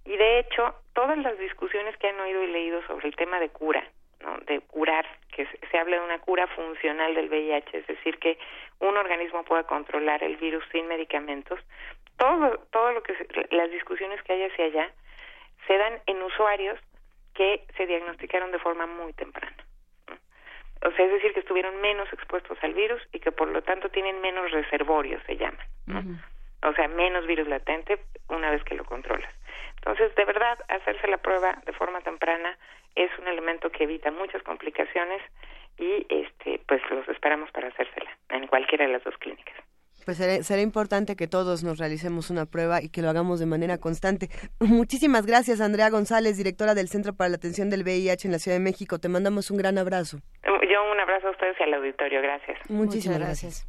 Y 0.06 0.18
de 0.18 0.40
hecho, 0.40 0.76
todas 0.94 1.18
las 1.18 1.38
discusiones 1.40 1.96
que 1.98 2.10
han 2.10 2.20
oído 2.20 2.44
y 2.44 2.48
leído 2.48 2.86
sobre 2.88 3.08
el 3.08 3.16
tema 3.16 3.40
de 3.40 3.50
cura, 3.50 3.84
¿no? 4.20 4.38
de 4.40 4.60
curar, 4.60 5.08
que 5.34 5.48
se 5.72 5.78
habla 5.78 5.98
de 5.98 6.04
una 6.04 6.20
cura 6.20 6.46
funcional 6.48 7.16
del 7.16 7.30
VIH, 7.30 7.78
es 7.78 7.88
decir, 7.88 8.20
que 8.20 8.38
un 8.80 8.98
organismo 8.98 9.44
pueda 9.44 9.64
controlar 9.64 10.24
el 10.24 10.36
virus 10.36 10.64
sin 10.74 10.88
medicamentos, 10.88 11.60
todo, 12.18 12.58
todo 12.72 12.92
lo 12.92 13.02
que 13.02 13.16
las 13.52 13.72
discusiones 13.72 14.22
que 14.24 14.34
hay 14.34 14.44
hacia 14.44 14.66
allá 14.66 14.92
se 15.68 15.78
dan 15.78 16.02
en 16.08 16.22
usuarios 16.22 16.78
que 17.34 17.66
se 17.78 17.86
diagnosticaron 17.88 18.52
de 18.52 18.60
forma 18.60 18.86
muy 18.86 19.14
temprana. 19.14 19.56
O 20.84 20.92
sea, 20.92 21.06
es 21.06 21.12
decir, 21.12 21.34
que 21.34 21.42
estuvieron 21.42 21.80
menos 21.80 22.12
expuestos 22.12 22.58
al 22.64 22.74
virus 22.74 23.02
y 23.12 23.20
que 23.20 23.32
por 23.32 23.48
lo 23.48 23.62
tanto 23.62 23.90
tienen 23.90 24.20
menos 24.22 24.50
reservorios, 24.52 25.22
se 25.26 25.38
llaman. 25.38 26.22
O 26.64 26.74
sea, 26.74 26.88
menos 26.88 27.26
virus 27.28 27.48
latente 27.48 28.00
una 28.30 28.52
vez 28.52 28.64
que 28.64 28.76
lo 28.76 28.86
controlas. 28.86 29.32
Entonces, 29.78 30.14
de 30.16 30.26
verdad, 30.26 30.60
hacerse 30.70 31.08
la 31.08 31.18
prueba 31.18 31.56
de 31.66 31.74
forma 31.74 32.02
temprana 32.02 32.58
es 32.96 33.12
un 33.20 33.28
elemento 33.28 33.72
que 33.72 33.84
evita 33.84 34.12
muchas 34.12 34.44
complicaciones 34.44 35.22
y 35.78 36.06
este 36.10 36.62
pues 36.68 36.82
los 36.92 37.08
esperamos 37.10 37.50
para 37.52 37.70
hacérsela 37.70 38.12
en 38.30 38.48
cualquiera 38.48 38.86
de 38.86 38.94
las 38.94 39.04
dos 39.04 39.18
clínicas. 39.18 39.56
Pues 40.06 40.18
será, 40.18 40.62
importante 40.62 41.16
que 41.16 41.28
todos 41.28 41.64
nos 41.64 41.78
realicemos 41.78 42.30
una 42.30 42.46
prueba 42.46 42.82
y 42.82 42.90
que 42.90 43.02
lo 43.02 43.10
hagamos 43.10 43.40
de 43.40 43.46
manera 43.46 43.78
constante. 43.78 44.30
Muchísimas 44.60 45.26
gracias, 45.26 45.62
Andrea 45.62 45.90
González, 45.90 46.38
directora 46.38 46.74
del 46.74 46.88
Centro 46.88 47.14
para 47.14 47.30
la 47.30 47.36
Atención 47.36 47.70
del 47.70 47.84
VIH 47.84 48.28
en 48.28 48.32
la 48.32 48.40
Ciudad 48.40 48.58
de 48.58 48.64
México. 48.64 49.00
Te 49.00 49.10
mandamos 49.10 49.52
un 49.52 49.58
gran 49.58 49.78
abrazo. 49.78 50.20
Yo 50.44 50.92
un 50.92 51.00
abrazo 51.00 51.28
a 51.28 51.32
ustedes 51.32 51.56
y 51.60 51.64
al 51.64 51.74
auditorio. 51.74 52.22
Gracias. 52.22 52.58
Muchísimas 52.70 53.20
gracias. 53.20 53.68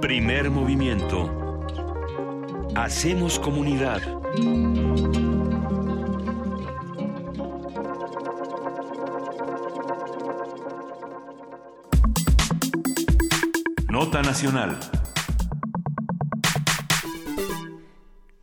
Primer 0.00 0.50
movimiento. 0.50 1.64
Hacemos 2.74 3.38
comunidad. 3.38 4.00
Nota 13.98 14.22
Nacional. 14.22 14.97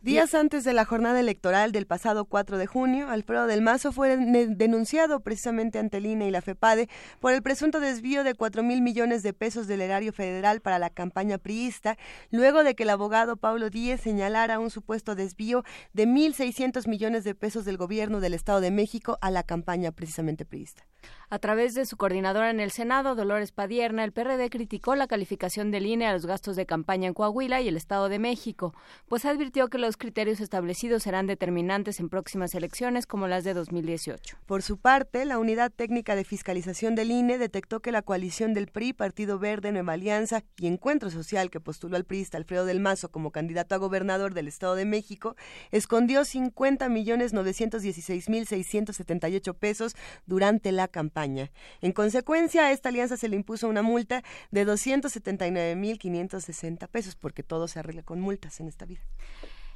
Días 0.06 0.36
antes 0.36 0.62
de 0.62 0.72
la 0.72 0.84
jornada 0.84 1.18
electoral 1.18 1.72
del 1.72 1.88
pasado 1.88 2.26
4 2.26 2.58
de 2.58 2.68
junio, 2.68 3.10
Alfredo 3.10 3.48
del 3.48 3.60
Mazo 3.60 3.90
fue 3.90 4.16
denunciado 4.16 5.18
precisamente 5.18 5.80
ante 5.80 5.96
el 5.96 6.06
y 6.06 6.30
la 6.30 6.42
FEPADE 6.42 6.88
por 7.18 7.32
el 7.32 7.42
presunto 7.42 7.80
desvío 7.80 8.22
de 8.22 8.34
4 8.34 8.62
mil 8.62 8.82
millones 8.82 9.24
de 9.24 9.32
pesos 9.32 9.66
del 9.66 9.80
erario 9.80 10.12
federal 10.12 10.60
para 10.60 10.78
la 10.78 10.90
campaña 10.90 11.38
priista, 11.38 11.98
luego 12.30 12.62
de 12.62 12.76
que 12.76 12.84
el 12.84 12.90
abogado 12.90 13.36
Pablo 13.36 13.68
Díez 13.68 14.00
señalara 14.00 14.60
un 14.60 14.70
supuesto 14.70 15.16
desvío 15.16 15.64
de 15.92 16.06
1.600 16.06 16.86
millones 16.86 17.24
de 17.24 17.34
pesos 17.34 17.64
del 17.64 17.76
gobierno 17.76 18.20
del 18.20 18.34
Estado 18.34 18.60
de 18.60 18.70
México 18.70 19.18
a 19.20 19.32
la 19.32 19.42
campaña 19.42 19.90
precisamente 19.90 20.44
priista. 20.44 20.86
A 21.28 21.40
través 21.40 21.74
de 21.74 21.86
su 21.86 21.96
coordinadora 21.96 22.50
en 22.50 22.60
el 22.60 22.70
Senado, 22.70 23.16
Dolores 23.16 23.50
Padierna, 23.50 24.04
el 24.04 24.12
PRD 24.12 24.48
criticó 24.50 24.94
la 24.94 25.08
calificación 25.08 25.72
del 25.72 25.86
INE 25.86 26.06
a 26.06 26.12
los 26.12 26.26
gastos 26.26 26.54
de 26.54 26.66
campaña 26.66 27.08
en 27.08 27.14
Coahuila 27.14 27.60
y 27.60 27.66
el 27.66 27.76
Estado 27.76 28.08
de 28.08 28.20
México, 28.20 28.72
pues 29.08 29.24
advirtió 29.24 29.68
que 29.68 29.78
los 29.78 29.95
criterios 29.96 30.40
establecidos 30.40 31.02
serán 31.02 31.26
determinantes 31.26 32.00
en 32.00 32.08
próximas 32.08 32.54
elecciones 32.54 33.06
como 33.06 33.28
las 33.28 33.44
de 33.44 33.54
2018. 33.54 34.38
Por 34.46 34.62
su 34.62 34.78
parte, 34.78 35.24
la 35.24 35.38
Unidad 35.38 35.70
Técnica 35.70 36.16
de 36.16 36.24
Fiscalización 36.24 36.94
del 36.94 37.10
INE 37.10 37.38
detectó 37.38 37.80
que 37.80 37.92
la 37.92 38.02
coalición 38.02 38.54
del 38.54 38.68
PRI, 38.68 38.92
Partido 38.92 39.38
Verde, 39.38 39.72
Nueva 39.72 39.94
Alianza 39.94 40.42
y 40.58 40.66
Encuentro 40.66 41.10
Social 41.10 41.50
que 41.50 41.60
postuló 41.60 41.96
al 41.96 42.04
priista 42.04 42.38
Alfredo 42.38 42.64
del 42.64 42.80
Mazo 42.80 43.10
como 43.10 43.30
candidato 43.30 43.74
a 43.74 43.78
gobernador 43.78 44.34
del 44.34 44.48
Estado 44.48 44.74
de 44.74 44.84
México, 44.84 45.36
escondió 45.70 46.24
50 46.24 46.88
millones 46.88 47.32
916 47.32 48.28
mil 48.28 48.46
678 48.46 49.54
pesos 49.54 49.96
durante 50.26 50.72
la 50.72 50.88
campaña. 50.88 51.50
En 51.80 51.92
consecuencia, 51.92 52.66
a 52.66 52.72
esta 52.72 52.90
alianza 52.90 53.16
se 53.16 53.28
le 53.28 53.36
impuso 53.36 53.68
una 53.68 53.82
multa 53.82 54.22
de 54.50 54.66
279.560 54.66 56.88
pesos, 56.88 57.14
porque 57.16 57.42
todo 57.42 57.68
se 57.68 57.78
arregla 57.78 58.02
con 58.02 58.20
multas 58.20 58.60
en 58.60 58.68
esta 58.68 58.84
vida. 58.84 59.00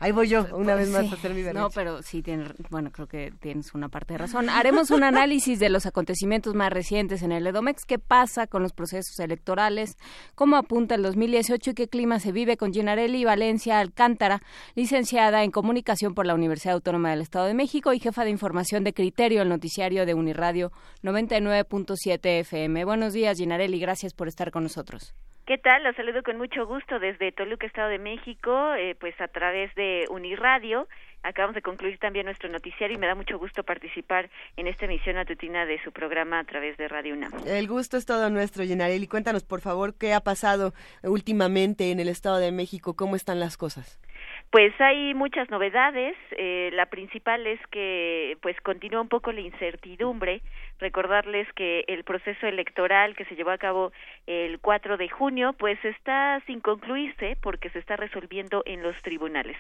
Ahí 0.03 0.13
voy 0.13 0.29
yo, 0.29 0.47
una 0.55 0.75
vez 0.75 0.89
más, 0.89 1.13
a 1.13 1.15
hacer 1.15 1.35
mi 1.35 1.43
No, 1.53 1.69
pero 1.69 2.01
sí, 2.01 2.23
tiene, 2.23 2.47
bueno, 2.71 2.91
creo 2.91 3.07
que 3.07 3.35
tienes 3.39 3.75
una 3.75 3.91
parte 3.91 4.15
de 4.15 4.19
razón. 4.19 4.49
Haremos 4.49 4.91
un 4.91 5.05
análisis 5.05 5.61
de 5.61 5.69
los 5.69 5.85
acontecimientos 5.85 6.55
más 6.55 6.73
recientes 6.73 7.23
en 7.23 7.33
el 7.33 7.47
Edomex, 7.47 7.85
qué 7.85 7.99
pasa 7.99 8.47
con 8.47 8.63
los 8.63 8.73
procesos 8.73 9.21
electorales, 9.21 9.99
cómo 10.35 10.57
apunta 10.57 10.95
el 10.95 11.03
2018 11.03 11.73
y 11.73 11.75
qué 11.75 11.87
clima 11.87 12.19
se 12.19 12.33
vive 12.33 12.57
con 12.57 12.73
Ginarelli 12.73 13.27
Valencia 13.27 13.79
Alcántara, 13.79 14.41
licenciada 14.75 15.45
en 15.45 15.51
Comunicación 15.51 16.15
por 16.15 16.25
la 16.25 16.35
Universidad 16.35 16.77
Autónoma 16.77 17.11
del 17.11 17.21
Estado 17.21 17.45
de 17.45 17.53
México 17.53 17.93
y 17.93 18.01
jefa 18.01 18.25
de 18.25 18.31
información 18.31 18.85
de 18.85 18.95
criterio, 18.95 19.43
el 19.43 19.51
noticiario 19.51 20.07
de 20.07 20.15
Uniradio 20.15 20.73
99.7 21.03 22.41
FM. 22.41 22.87
Buenos 22.87 23.13
días, 23.13 23.37
Ginarelli, 23.37 23.79
gracias 23.79 24.15
por 24.15 24.29
estar 24.29 24.51
con 24.51 24.63
nosotros. 24.63 25.15
¿Qué 25.51 25.59
tal? 25.59 25.83
Los 25.83 25.97
saludo 25.97 26.23
con 26.23 26.37
mucho 26.37 26.65
gusto 26.65 27.01
desde 27.01 27.33
Toluca, 27.33 27.67
Estado 27.67 27.89
de 27.89 27.99
México, 27.99 28.73
eh, 28.75 28.95
pues 29.01 29.21
a 29.21 29.27
través 29.27 29.75
de 29.75 29.90
Uniradio. 30.11 30.89
Acabamos 31.23 31.55
de 31.55 31.61
concluir 31.61 31.99
también 31.99 32.25
nuestro 32.25 32.49
noticiario 32.49 32.97
y 32.97 32.99
me 32.99 33.07
da 33.07 33.15
mucho 33.15 33.39
gusto 33.39 33.63
participar 33.63 34.31
en 34.57 34.67
esta 34.67 34.87
emisión 34.87 35.17
matutina 35.17 35.67
de 35.67 35.79
su 35.85 35.93
programa 35.93 36.39
a 36.39 36.45
través 36.45 36.79
de 36.79 36.89
Radio 36.89 37.15
UNAM. 37.15 37.33
El 37.47 37.69
gusto 37.69 37.99
es 37.99 38.07
todo 38.07 38.31
nuestro, 38.31 38.65
Yenarelli. 38.65 39.07
Cuéntanos, 39.07 39.45
por 39.45 39.61
favor, 39.61 39.95
qué 39.95 40.15
ha 40.15 40.21
pasado 40.21 40.73
últimamente 41.03 41.91
en 41.91 42.01
el 42.01 42.09
Estado 42.09 42.39
de 42.39 42.53
México, 42.53 42.95
cómo 42.95 43.17
están 43.17 43.39
las 43.39 43.59
cosas. 43.59 44.01
Pues 44.51 44.73
hay 44.81 45.15
muchas 45.15 45.49
novedades. 45.49 46.17
Eh, 46.33 46.71
la 46.73 46.87
principal 46.87 47.47
es 47.47 47.61
que 47.69 48.37
pues 48.43 48.61
continúa 48.63 49.01
un 49.01 49.09
poco 49.09 49.31
la 49.31 49.41
incertidumbre. 49.41 50.43
Recordarles 50.81 51.47
que 51.53 51.85
el 51.87 52.03
proceso 52.03 52.49
electoral 52.49 53.15
que 53.15 53.25
se 53.27 53.37
llevó 53.37 53.53
a 53.53 53.59
cabo 53.59 53.93
el 54.27 54.59
4 54.59 54.97
de 54.97 55.09
junio 55.09 55.53
pues 55.53 55.79
está 55.85 56.43
sin 56.47 56.61
concluirse 56.61 57.37
porque 57.41 57.71
se 57.71 57.79
está 57.79 57.97
resolviendo 57.97 58.63
en 58.67 58.83
los 58.83 59.01
tribunales. 59.03 59.57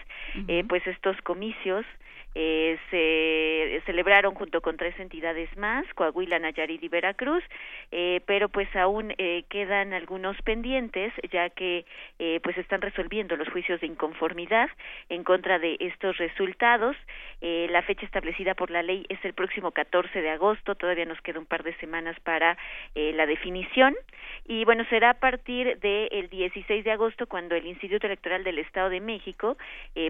eh, 0.48 0.64
pues 0.68 0.84
estos 0.88 1.16
comicios 1.22 1.86
eh, 2.34 2.78
se 2.90 3.82
celebraron 3.86 4.34
junto 4.34 4.60
con 4.60 4.76
tres 4.76 4.98
entidades 5.00 5.54
más, 5.56 5.84
Coahuila, 5.94 6.38
Nayarit 6.38 6.82
y 6.82 6.88
Veracruz, 6.88 7.42
eh, 7.90 8.20
pero 8.26 8.48
pues 8.48 8.68
aún 8.76 9.12
eh, 9.18 9.44
quedan 9.48 9.92
algunos 9.92 10.40
pendientes 10.42 11.12
ya 11.32 11.50
que 11.50 11.84
eh, 12.18 12.40
pues 12.42 12.56
están 12.58 12.80
resolviendo 12.80 13.36
los 13.36 13.48
juicios 13.48 13.80
de 13.80 13.88
inconformidad 13.88 14.70
en 15.08 15.24
contra 15.24 15.58
de 15.58 15.76
estos 15.80 16.18
resultados. 16.18 16.96
Eh, 17.40 17.66
la 17.70 17.82
fecha 17.82 18.06
establecida 18.06 18.54
por 18.54 18.70
la 18.70 18.82
ley 18.82 19.06
es 19.08 19.18
el 19.24 19.34
próximo 19.34 19.72
14 19.72 20.20
de 20.20 20.30
agosto, 20.30 20.74
todavía 20.76 21.06
nos 21.06 21.20
queda 21.22 21.40
un 21.40 21.46
par 21.46 21.64
de 21.64 21.74
semanas 21.78 22.18
para 22.20 22.56
eh, 22.94 23.12
la 23.14 23.26
definición 23.26 23.96
y 24.46 24.64
bueno, 24.64 24.84
será 24.88 25.10
a 25.10 25.14
partir 25.14 25.78
del 25.80 26.28
16 26.28 26.84
de 26.84 26.92
agosto 26.92 27.26
cuando 27.26 27.56
el 27.56 27.66
Instituto 27.66 28.06
Electoral 28.06 28.44
del 28.44 28.58
Estado 28.58 28.90
de 28.90 29.00
México 29.00 29.56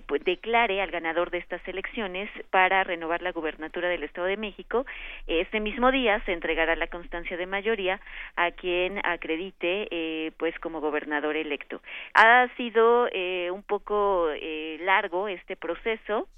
pues, 0.06 0.24
declare 0.24 0.80
al 0.82 0.90
ganador 0.90 1.30
de 1.30 1.38
estas 1.38 1.66
elecciones 1.66 2.09
para 2.50 2.84
renovar 2.84 3.22
la 3.22 3.32
gubernatura 3.32 3.88
del 3.88 4.02
Estado 4.02 4.26
de 4.26 4.36
México. 4.36 4.86
Este 5.26 5.60
mismo 5.60 5.90
día 5.90 6.22
se 6.24 6.32
entregará 6.32 6.76
la 6.76 6.88
constancia 6.88 7.36
de 7.36 7.46
mayoría 7.46 8.00
a 8.36 8.50
quien 8.50 8.98
acredite 9.04 9.88
eh, 9.90 10.32
pues 10.38 10.58
como 10.60 10.80
gobernador 10.80 11.36
electo. 11.36 11.80
Ha 12.14 12.48
sido 12.56 13.08
eh, 13.12 13.50
un 13.50 13.62
poco 13.62 14.28
eh, 14.30 14.78
largo 14.82 15.28
este 15.28 15.56
proceso 15.56 16.28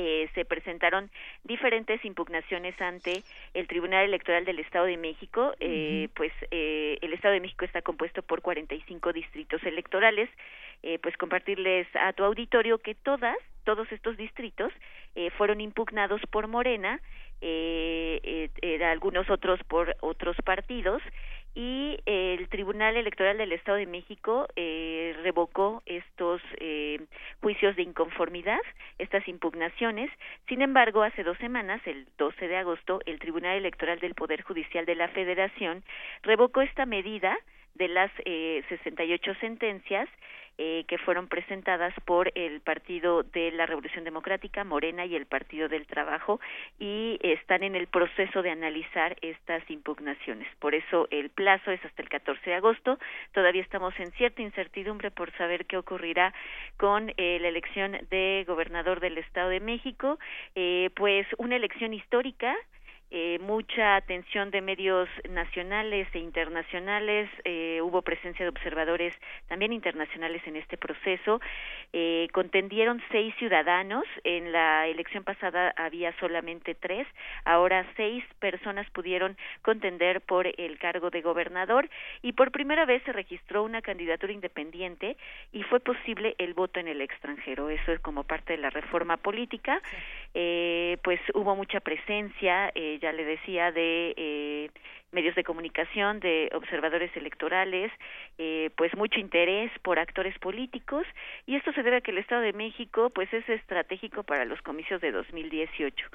eh, 0.00 0.28
se 0.34 0.44
presentaron 0.44 1.10
diferentes 1.42 2.04
impugnaciones 2.04 2.80
ante 2.80 3.24
el 3.52 3.66
Tribunal 3.66 4.04
Electoral 4.04 4.44
del 4.44 4.60
Estado 4.60 4.86
de 4.86 4.96
México. 4.96 5.54
Eh, 5.58 6.08
Pues 6.14 6.32
eh, 6.52 6.98
el 7.02 7.12
Estado 7.12 7.34
de 7.34 7.40
México 7.40 7.64
está 7.64 7.82
compuesto 7.82 8.22
por 8.22 8.40
45 8.40 9.12
distritos 9.12 9.60
electorales. 9.64 10.30
Eh, 10.84 11.00
pues 11.02 11.16
compartirles 11.16 11.88
a 11.96 12.12
tu 12.12 12.22
auditorio 12.22 12.78
que 12.78 12.94
todas, 12.94 13.36
todos 13.64 13.90
estos 13.90 14.16
distritos 14.16 14.72
eh, 15.16 15.30
fueron 15.30 15.60
impugnados 15.60 16.20
por 16.30 16.46
Morena, 16.46 17.00
eh, 17.40 18.48
eh, 18.62 18.84
algunos 18.84 19.28
otros 19.30 19.58
por 19.64 19.96
otros 20.00 20.36
partidos 20.44 21.02
y 21.58 21.98
el 22.06 22.48
Tribunal 22.50 22.96
Electoral 22.96 23.36
del 23.36 23.50
Estado 23.50 23.78
de 23.78 23.86
México 23.86 24.46
eh, 24.54 25.16
revocó 25.24 25.82
estos 25.86 26.40
eh, 26.58 27.00
juicios 27.42 27.74
de 27.74 27.82
inconformidad, 27.82 28.60
estas 28.98 29.26
impugnaciones. 29.26 30.08
Sin 30.46 30.62
embargo, 30.62 31.02
hace 31.02 31.24
dos 31.24 31.36
semanas, 31.38 31.80
el 31.84 32.06
12 32.16 32.46
de 32.46 32.56
agosto, 32.58 33.00
el 33.06 33.18
Tribunal 33.18 33.56
Electoral 33.56 33.98
del 33.98 34.14
Poder 34.14 34.42
Judicial 34.42 34.86
de 34.86 34.94
la 34.94 35.08
Federación 35.08 35.82
revocó 36.22 36.60
esta 36.60 36.86
medida 36.86 37.36
de 37.74 37.88
las 37.88 38.12
eh, 38.24 38.62
68 38.68 39.34
sentencias 39.40 40.08
eh, 40.58 40.84
que 40.88 40.98
fueron 40.98 41.28
presentadas 41.28 41.94
por 42.04 42.32
el 42.34 42.60
Partido 42.60 43.22
de 43.22 43.52
la 43.52 43.64
Revolución 43.64 44.04
Democrática, 44.04 44.64
Morena 44.64 45.06
y 45.06 45.14
el 45.14 45.26
Partido 45.26 45.68
del 45.68 45.86
Trabajo 45.86 46.40
y 46.78 47.18
están 47.22 47.62
en 47.62 47.76
el 47.76 47.86
proceso 47.86 48.42
de 48.42 48.50
analizar 48.50 49.16
estas 49.22 49.62
impugnaciones. 49.70 50.48
Por 50.58 50.74
eso 50.74 51.06
el 51.10 51.30
plazo 51.30 51.70
es 51.70 51.84
hasta 51.84 52.02
el 52.02 52.08
14 52.08 52.50
de 52.50 52.56
agosto. 52.56 52.98
Todavía 53.32 53.62
estamos 53.62 53.94
en 53.98 54.10
cierta 54.12 54.42
incertidumbre 54.42 55.10
por 55.10 55.30
saber 55.36 55.64
qué 55.66 55.76
ocurrirá 55.76 56.34
con 56.76 57.12
eh, 57.16 57.38
la 57.40 57.48
elección 57.48 57.96
de 58.10 58.44
gobernador 58.46 59.00
del 59.00 59.18
Estado 59.18 59.50
de 59.50 59.60
México, 59.60 60.18
eh, 60.54 60.90
pues 60.96 61.26
una 61.38 61.56
elección 61.56 61.94
histórica 61.94 62.56
eh, 63.10 63.38
mucha 63.40 63.96
atención 63.96 64.50
de 64.50 64.60
medios 64.60 65.08
nacionales 65.30 66.06
e 66.12 66.18
internacionales, 66.18 67.30
eh, 67.44 67.80
hubo 67.82 68.02
presencia 68.02 68.44
de 68.44 68.50
observadores 68.50 69.14
también 69.46 69.72
internacionales 69.72 70.42
en 70.44 70.56
este 70.56 70.76
proceso, 70.76 71.40
eh, 71.94 72.28
contendieron 72.34 73.02
seis 73.10 73.34
ciudadanos, 73.38 74.04
en 74.24 74.52
la 74.52 74.86
elección 74.88 75.24
pasada 75.24 75.72
había 75.78 76.12
solamente 76.20 76.74
tres, 76.74 77.06
ahora 77.46 77.86
seis 77.96 78.22
personas 78.40 78.88
pudieron 78.90 79.38
contender 79.62 80.20
por 80.20 80.46
el 80.46 80.78
cargo 80.78 81.08
de 81.08 81.22
gobernador 81.22 81.88
y 82.20 82.32
por 82.32 82.50
primera 82.50 82.84
vez 82.84 83.02
se 83.04 83.12
registró 83.12 83.62
una 83.62 83.80
candidatura 83.80 84.34
independiente 84.34 85.16
y 85.52 85.62
fue 85.62 85.80
posible 85.80 86.34
el 86.36 86.52
voto 86.52 86.78
en 86.78 86.88
el 86.88 87.00
extranjero, 87.00 87.70
eso 87.70 87.90
es 87.90 88.00
como 88.00 88.24
parte 88.24 88.52
de 88.52 88.58
la 88.58 88.68
reforma 88.68 89.16
política, 89.16 89.80
pues 90.34 91.20
hubo 91.34 91.56
mucha 91.56 91.80
presencia, 91.80 92.70
ya 93.00 93.12
le 93.12 93.24
decía, 93.24 93.72
de 93.72 94.14
eh, 94.16 94.70
medios 95.12 95.34
de 95.34 95.44
comunicación, 95.44 96.20
de 96.20 96.50
observadores 96.54 97.10
electorales, 97.16 97.90
eh, 98.36 98.70
pues 98.76 98.94
mucho 98.94 99.18
interés 99.18 99.70
por 99.82 99.98
actores 99.98 100.38
políticos 100.38 101.06
y 101.46 101.56
esto 101.56 101.72
se 101.72 101.82
debe 101.82 101.96
a 101.96 102.00
que 102.00 102.10
el 102.10 102.18
Estado 102.18 102.42
de 102.42 102.52
México 102.52 103.10
pues 103.10 103.32
es 103.32 103.48
estratégico 103.48 104.22
para 104.22 104.44
los 104.44 104.60
comicios 104.62 105.00
de 105.00 105.12
2018. 105.12 106.06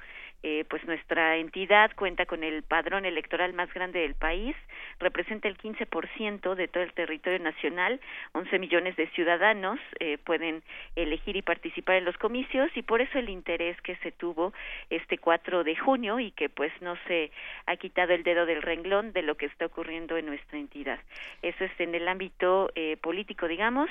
Eh, 0.46 0.66
pues 0.70 0.84
nuestra 0.86 1.38
entidad 1.38 1.92
cuenta 1.96 2.26
con 2.26 2.44
el 2.44 2.64
padrón 2.64 3.06
electoral 3.06 3.54
más 3.54 3.74
grande 3.74 4.00
del 4.00 4.14
país, 4.14 4.54
representa 5.00 5.48
el 5.48 5.58
15% 5.58 6.56
de 6.56 6.68
todo 6.68 6.84
el 6.84 6.92
territorio 6.92 7.40
nacional, 7.40 8.02
11 8.34 8.60
millones 8.60 8.98
de 8.98 9.08
ciudadanos 9.12 9.80
eh, 10.02 10.18
pueden 10.18 10.62
elegir 10.98 11.38
y 11.38 11.42
participar 11.42 11.96
en 11.96 12.04
los 12.04 12.18
comicios 12.18 12.70
y 12.76 12.82
por 12.82 13.00
eso 13.00 13.20
el 13.20 13.30
interés 13.30 13.80
que 13.84 13.96
se 13.98 14.12
tuvo 14.12 14.52
este 14.90 15.18
4 15.18 15.64
de 15.64 15.78
junio 15.78 16.20
y 16.20 16.32
que 16.32 16.50
pues 16.50 16.74
no 16.82 16.98
se 17.08 17.32
ha 17.66 17.78
quitado 17.78 18.14
el 18.14 18.24
dedo 18.24 18.46
del 18.46 18.62
renglón 18.62 18.83
de 18.84 19.22
lo 19.22 19.36
que 19.36 19.46
está 19.46 19.66
ocurriendo 19.66 20.18
en 20.18 20.26
nuestra 20.26 20.60
entidad. 20.60 21.00
Eso 21.42 21.64
es 21.64 21.72
en 21.80 21.96
el 21.96 22.08
ámbito 22.08 22.70
eh, 22.76 22.98
político, 22.98 23.48
digamos, 23.48 23.90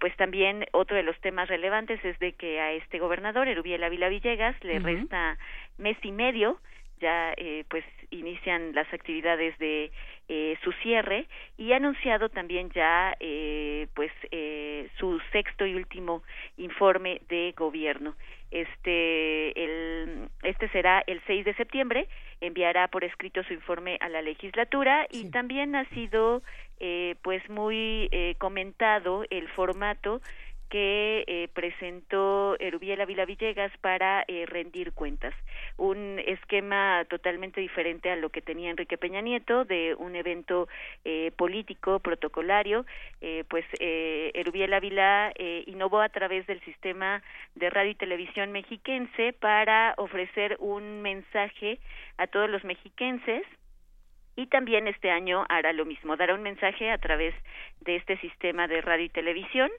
pues 0.00 0.16
también 0.16 0.66
otro 0.72 0.96
de 0.96 1.02
los 1.02 1.18
temas 1.20 1.48
relevantes 1.48 2.02
es 2.04 2.18
de 2.18 2.32
que 2.32 2.60
a 2.60 2.72
este 2.72 2.98
gobernador, 2.98 3.48
Erubiel 3.48 3.84
Ávila 3.84 4.08
Villegas, 4.08 4.56
le 4.64 4.78
resta 4.78 5.38
mes 5.78 5.96
y 6.02 6.12
medio 6.12 6.58
ya 7.00 7.32
eh, 7.36 7.64
pues 7.68 7.84
inician 8.10 8.74
las 8.74 8.92
actividades 8.92 9.58
de 9.58 9.90
eh, 10.28 10.56
su 10.62 10.72
cierre 10.82 11.26
y 11.56 11.72
ha 11.72 11.76
anunciado 11.76 12.28
también 12.28 12.70
ya 12.70 13.14
eh, 13.20 13.86
pues 13.94 14.10
eh, 14.30 14.88
su 14.98 15.20
sexto 15.32 15.66
y 15.66 15.74
último 15.74 16.22
informe 16.56 17.20
de 17.28 17.54
gobierno. 17.56 18.14
Este 18.50 19.64
el 19.64 20.28
este 20.42 20.68
será 20.68 21.02
el 21.06 21.20
6 21.26 21.44
de 21.44 21.54
septiembre 21.54 22.08
enviará 22.40 22.88
por 22.88 23.04
escrito 23.04 23.42
su 23.44 23.52
informe 23.52 23.98
a 24.00 24.08
la 24.08 24.22
legislatura 24.22 25.06
y 25.10 25.30
también 25.30 25.74
ha 25.74 25.88
sido 25.90 26.42
eh, 26.78 27.16
pues 27.22 27.48
muy 27.48 28.08
eh, 28.12 28.34
comentado 28.38 29.24
el 29.30 29.48
formato 29.48 30.20
que 30.68 31.24
eh, 31.26 31.48
presentó 31.52 32.56
Erubiel 32.58 33.00
Ávila 33.00 33.24
Villegas 33.24 33.72
para 33.80 34.24
eh, 34.28 34.46
rendir 34.46 34.92
cuentas. 34.92 35.34
Un 35.76 36.18
esquema 36.26 37.04
totalmente 37.08 37.60
diferente 37.60 38.10
a 38.10 38.16
lo 38.16 38.30
que 38.30 38.42
tenía 38.42 38.70
Enrique 38.70 38.98
Peña 38.98 39.20
Nieto, 39.20 39.64
de 39.64 39.94
un 39.98 40.16
evento 40.16 40.68
eh, 41.04 41.32
político, 41.36 42.00
protocolario, 42.00 42.86
eh, 43.20 43.44
pues 43.48 43.64
eh, 43.80 44.30
Erubiel 44.34 44.74
Ávila 44.74 45.32
eh, 45.34 45.64
innovó 45.66 46.00
a 46.00 46.08
través 46.08 46.46
del 46.46 46.60
sistema 46.60 47.22
de 47.54 47.70
radio 47.70 47.90
y 47.90 47.94
televisión 47.94 48.52
mexiquense 48.52 49.32
para 49.32 49.94
ofrecer 49.96 50.56
un 50.60 51.02
mensaje 51.02 51.78
a 52.18 52.26
todos 52.26 52.50
los 52.50 52.64
mexiquenses 52.64 53.44
y 54.36 54.46
también 54.48 54.86
este 54.86 55.10
año 55.10 55.46
hará 55.48 55.72
lo 55.72 55.86
mismo, 55.86 56.16
dará 56.16 56.34
un 56.34 56.42
mensaje 56.42 56.90
a 56.90 56.98
través 56.98 57.34
de 57.80 57.96
este 57.96 58.18
sistema 58.18 58.68
de 58.68 58.82
radio 58.82 59.06
y 59.06 59.08
televisión 59.08 59.70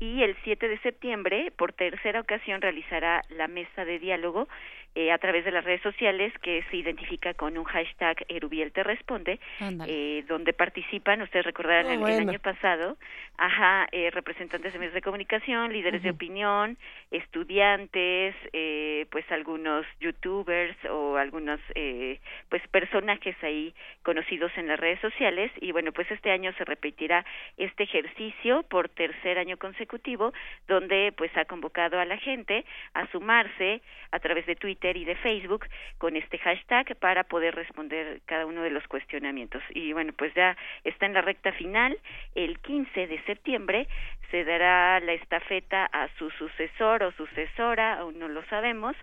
y 0.00 0.22
el 0.22 0.34
7 0.42 0.66
de 0.66 0.78
septiembre, 0.78 1.52
por 1.56 1.74
tercera 1.74 2.20
ocasión, 2.20 2.62
realizará 2.62 3.22
la 3.28 3.48
mesa 3.48 3.84
de 3.84 3.98
diálogo 3.98 4.48
eh, 4.94 5.12
a 5.12 5.18
través 5.18 5.44
de 5.44 5.52
las 5.52 5.64
redes 5.64 5.82
sociales 5.82 6.32
que 6.42 6.64
se 6.70 6.76
identifica 6.76 7.34
con 7.34 7.56
un 7.56 7.64
hashtag 7.64 8.24
Erubiel 8.28 8.72
te 8.72 8.82
responde, 8.82 9.38
eh, 9.86 10.24
donde 10.28 10.52
participan, 10.52 11.22
ustedes 11.22 11.44
recordarán 11.44 11.86
Oh, 11.86 12.06
el, 12.08 12.28
año 12.28 12.38
pasado, 12.38 12.96
ajá, 13.36 13.86
eh, 13.92 14.10
representantes 14.10 14.72
de 14.72 14.78
medios 14.78 14.94
de 14.94 15.02
comunicación, 15.02 15.72
líderes 15.72 16.02
de 16.02 16.10
opinión, 16.10 16.76
estudiantes, 17.10 18.34
eh, 18.52 19.06
pues 19.10 19.24
algunos 19.30 19.86
youtubers 20.00 20.76
o 20.90 21.16
algunos 21.16 21.60
eh, 21.74 22.20
pues 22.48 22.66
personajes 22.68 23.36
ahí 23.42 23.74
conocidos 24.02 24.52
en 24.56 24.68
las 24.68 24.78
redes 24.78 25.00
sociales. 25.00 25.50
Y 25.60 25.72
bueno 25.72 25.92
pues 25.92 26.10
este 26.10 26.30
año 26.30 26.52
se 26.58 26.64
repetirá 26.64 27.24
este 27.56 27.84
ejercicio 27.84 28.62
por 28.64 28.88
tercer 28.88 29.38
año 29.38 29.56
consecutivo 29.56 30.32
donde 30.68 31.12
pues 31.16 31.34
ha 31.36 31.44
convocado 31.44 31.98
a 31.98 32.04
la 32.04 32.18
gente 32.18 32.64
a 32.94 33.06
sumarse 33.10 33.80
a 34.10 34.18
través 34.18 34.46
de 34.46 34.56
Twitter 34.56 34.79
y 34.82 35.04
de 35.04 35.14
Facebook 35.16 35.66
con 35.98 36.16
este 36.16 36.38
hashtag 36.38 36.96
para 36.96 37.24
poder 37.24 37.54
responder 37.54 38.20
cada 38.24 38.46
uno 38.46 38.62
de 38.62 38.70
los 38.70 38.86
cuestionamientos. 38.88 39.62
Y 39.74 39.92
bueno 39.92 40.12
pues 40.16 40.32
ya 40.34 40.56
está 40.84 41.06
en 41.06 41.14
la 41.14 41.20
recta 41.20 41.52
final. 41.52 41.96
El 42.34 42.58
15 42.60 43.06
de 43.06 43.22
septiembre 43.24 43.88
se 44.30 44.44
dará 44.44 45.00
la 45.00 45.12
estafeta 45.12 45.86
a 45.86 46.08
su 46.16 46.30
sucesor 46.30 47.02
o 47.02 47.12
sucesora 47.12 47.94
aún 47.94 48.18
no 48.18 48.28
lo 48.28 48.42
sabemos. 48.46 48.96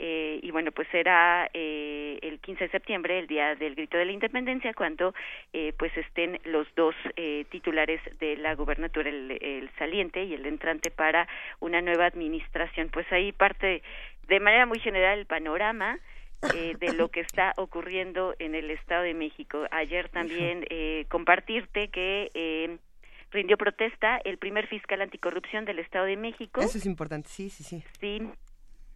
Eh, 0.00 0.38
y 0.44 0.52
bueno 0.52 0.70
pues 0.70 0.86
será 0.92 1.50
eh, 1.52 2.20
el 2.22 2.38
15 2.38 2.64
de 2.64 2.70
septiembre 2.70 3.18
el 3.18 3.26
día 3.26 3.56
del 3.56 3.74
grito 3.74 3.98
de 3.98 4.04
la 4.04 4.12
independencia 4.12 4.72
cuando 4.72 5.12
eh, 5.52 5.72
pues 5.76 5.90
estén 5.96 6.38
los 6.44 6.72
dos 6.76 6.94
eh, 7.16 7.46
titulares 7.50 8.00
de 8.20 8.36
la 8.36 8.54
gubernatura 8.54 9.08
el, 9.08 9.36
el 9.40 9.68
saliente 9.76 10.22
y 10.22 10.34
el 10.34 10.46
entrante 10.46 10.92
para 10.92 11.26
una 11.58 11.82
nueva 11.82 12.06
administración. 12.06 12.90
Pues 12.90 13.10
ahí 13.10 13.32
parte 13.32 13.82
de 14.28 14.40
manera 14.40 14.66
muy 14.66 14.78
general 14.78 15.18
el 15.18 15.26
panorama 15.26 15.98
eh, 16.54 16.74
de 16.78 16.92
lo 16.92 17.08
que 17.08 17.20
está 17.20 17.52
ocurriendo 17.56 18.34
en 18.38 18.54
el 18.54 18.70
Estado 18.70 19.02
de 19.02 19.14
México. 19.14 19.66
Ayer 19.70 20.08
también 20.08 20.64
eh, 20.70 21.06
compartirte 21.08 21.88
que 21.88 22.30
eh, 22.34 22.78
rindió 23.30 23.56
protesta 23.56 24.18
el 24.24 24.38
primer 24.38 24.66
fiscal 24.66 25.00
anticorrupción 25.00 25.64
del 25.64 25.78
Estado 25.80 26.06
de 26.06 26.16
México. 26.16 26.60
Eso 26.60 26.78
es 26.78 26.86
importante, 26.86 27.28
sí, 27.28 27.50
sí, 27.50 27.64
sí. 27.64 27.82
Sí, 28.00 28.22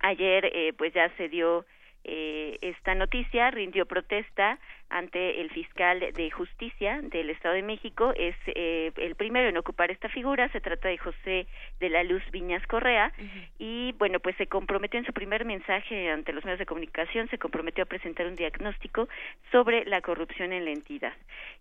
ayer 0.01 0.51
eh, 0.53 0.73
pues 0.77 0.93
ya 0.95 1.09
se 1.17 1.29
dio 1.29 1.65
eh, 2.05 2.59
esta 2.63 2.95
noticia, 2.95 3.51
rindió 3.51 3.87
protesta 3.87 4.59
ante 4.93 5.41
el 5.41 5.51
fiscal 5.51 6.01
de 6.01 6.31
justicia 6.31 7.01
del 7.03 7.31
Estado 7.31 7.55
de 7.55 7.63
México, 7.63 8.13
es 8.15 8.37
eh, 8.47 8.93
el 8.97 9.15
primero 9.15 9.49
en 9.49 9.57
ocupar 9.57 9.91
esta 9.91 10.09
figura, 10.11 10.51
se 10.51 10.61
trata 10.61 10.89
de 10.89 10.99
José 10.99 11.47
de 11.81 11.89
la 11.89 12.05
Luz 12.05 12.23
Viñas 12.31 12.65
Correa. 12.67 13.13
Y 13.59 13.93
bueno 13.99 14.21
pues 14.21 14.37
se 14.37 14.47
comprometió 14.47 15.01
en 15.01 15.07
su 15.07 15.13
primer 15.13 15.45
mensaje 15.47 16.11
ante 16.11 16.33
los 16.33 16.45
medios 16.45 16.59
de 16.59 16.67
comunicación, 16.67 17.29
se 17.29 17.39
comprometió 17.39 17.85
a 17.85 17.87
presentar 17.87 18.27
un 18.27 18.37
diagnóstico 18.37 19.09
sobre 19.51 19.87
la 19.87 20.03
corrupción 20.03 20.53
en 20.53 20.67
la 20.67 20.73
entidad. 20.73 21.15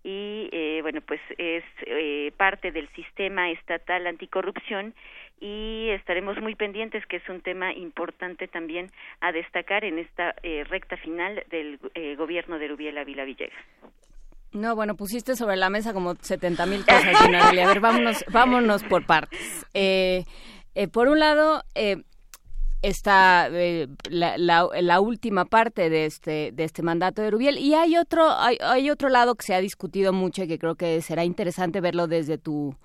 Y 0.03 0.49
eh, 0.51 0.80
bueno 0.81 0.99
pues 1.01 1.22
es 1.38 1.63
eh, 1.85 2.34
parte 2.35 2.72
del 2.72 2.89
sistema 2.89 3.49
estatal 3.49 4.07
anticorrupción 4.07 4.93
y 5.41 5.89
estaremos 5.89 6.39
muy 6.39 6.55
pendientes 6.55 7.03
que 7.07 7.18
es 7.18 7.27
un 7.27 7.41
tema 7.41 7.73
importante 7.73 8.47
también 8.47 8.88
a 9.19 9.31
destacar 9.34 9.84
en 9.84 9.99
esta 9.99 10.34
eh, 10.43 10.63
recta 10.69 10.95
final 10.97 11.43
del 11.49 11.80
eh, 11.95 12.15
gobierno 12.15 12.57
de 12.59 12.68
Rubiel 12.69 12.97
Ávila 12.97 13.26
Villegas. 13.26 13.57
No, 14.53 14.76
bueno, 14.76 14.95
pusiste 14.95 15.35
sobre 15.35 15.55
la 15.57 15.69
mesa 15.69 15.93
como 15.93 16.15
70 16.15 16.65
mil 16.68 16.85
cosas, 16.85 17.18
Gina 17.23 17.39
Aurelia. 17.45 17.65
A 17.65 17.68
ver, 17.69 17.80
vámonos, 17.80 18.23
vámonos 18.31 18.84
por 18.84 19.05
partes. 19.05 19.65
Eh, 19.73 20.23
eh, 20.76 20.88
por 20.88 21.07
un 21.07 21.19
lado, 21.19 21.63
eh, 21.73 21.97
está 22.81 23.47
eh, 23.51 23.88
la, 24.09 24.38
la- 24.38 24.68
la 24.81 24.99
última 24.99 25.45
parte 25.45 25.89
de 25.89 26.05
este 26.05 26.51
de 26.51 26.63
este 26.63 26.81
mandato 26.84 27.22
de 27.22 27.31
Rubiel 27.31 27.57
y 27.57 27.76
hay 27.76 27.95
otro 27.95 28.27
hay 28.31 28.89
otro 28.89 29.07
lado 29.09 29.35
que 29.35 29.45
se 29.45 29.53
ha 29.53 29.59
discutido 29.61 30.13
mucho 30.13 30.43
y 30.43 30.47
que 30.47 30.57
creo 30.57 30.76
que 30.76 30.99
será 31.01 31.23
interesante 31.23 31.80
verlo 31.80 32.07
desde 32.07 32.38
tu 32.39 32.76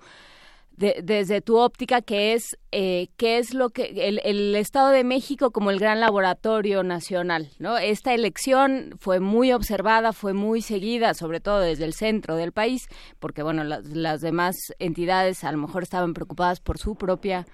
desde 0.77 1.41
tu 1.41 1.57
óptica, 1.57 2.01
que 2.01 2.33
es 2.33 2.55
eh, 2.71 3.07
qué 3.17 3.39
es 3.39 3.55
lo 3.55 3.71
que 3.71 4.07
el, 4.07 4.21
el, 4.23 4.55
Estado 4.55 4.89
de 4.89 5.03
México 5.03 5.49
como 5.49 5.71
el 5.71 5.79
gran 5.79 5.99
laboratorio 5.99 6.83
nacional, 6.83 7.49
¿no? 7.57 7.79
Esta 7.79 8.13
elección 8.13 8.95
fue 8.99 9.19
muy 9.19 9.51
observada, 9.53 10.13
fue 10.13 10.33
muy 10.33 10.61
seguida, 10.61 11.15
sobre 11.15 11.39
todo 11.39 11.61
desde 11.61 11.85
el 11.85 11.93
centro 11.93 12.35
del 12.35 12.51
país, 12.51 12.87
porque 13.19 13.41
bueno, 13.41 13.63
las, 13.63 13.85
las 13.87 14.21
demás 14.21 14.55
entidades 14.77 15.43
a 15.43 15.51
lo 15.51 15.57
mejor 15.57 15.81
estaban 15.81 16.13
preocupadas 16.13 16.59
por 16.59 16.77
su 16.77 16.95
propia 16.95 17.47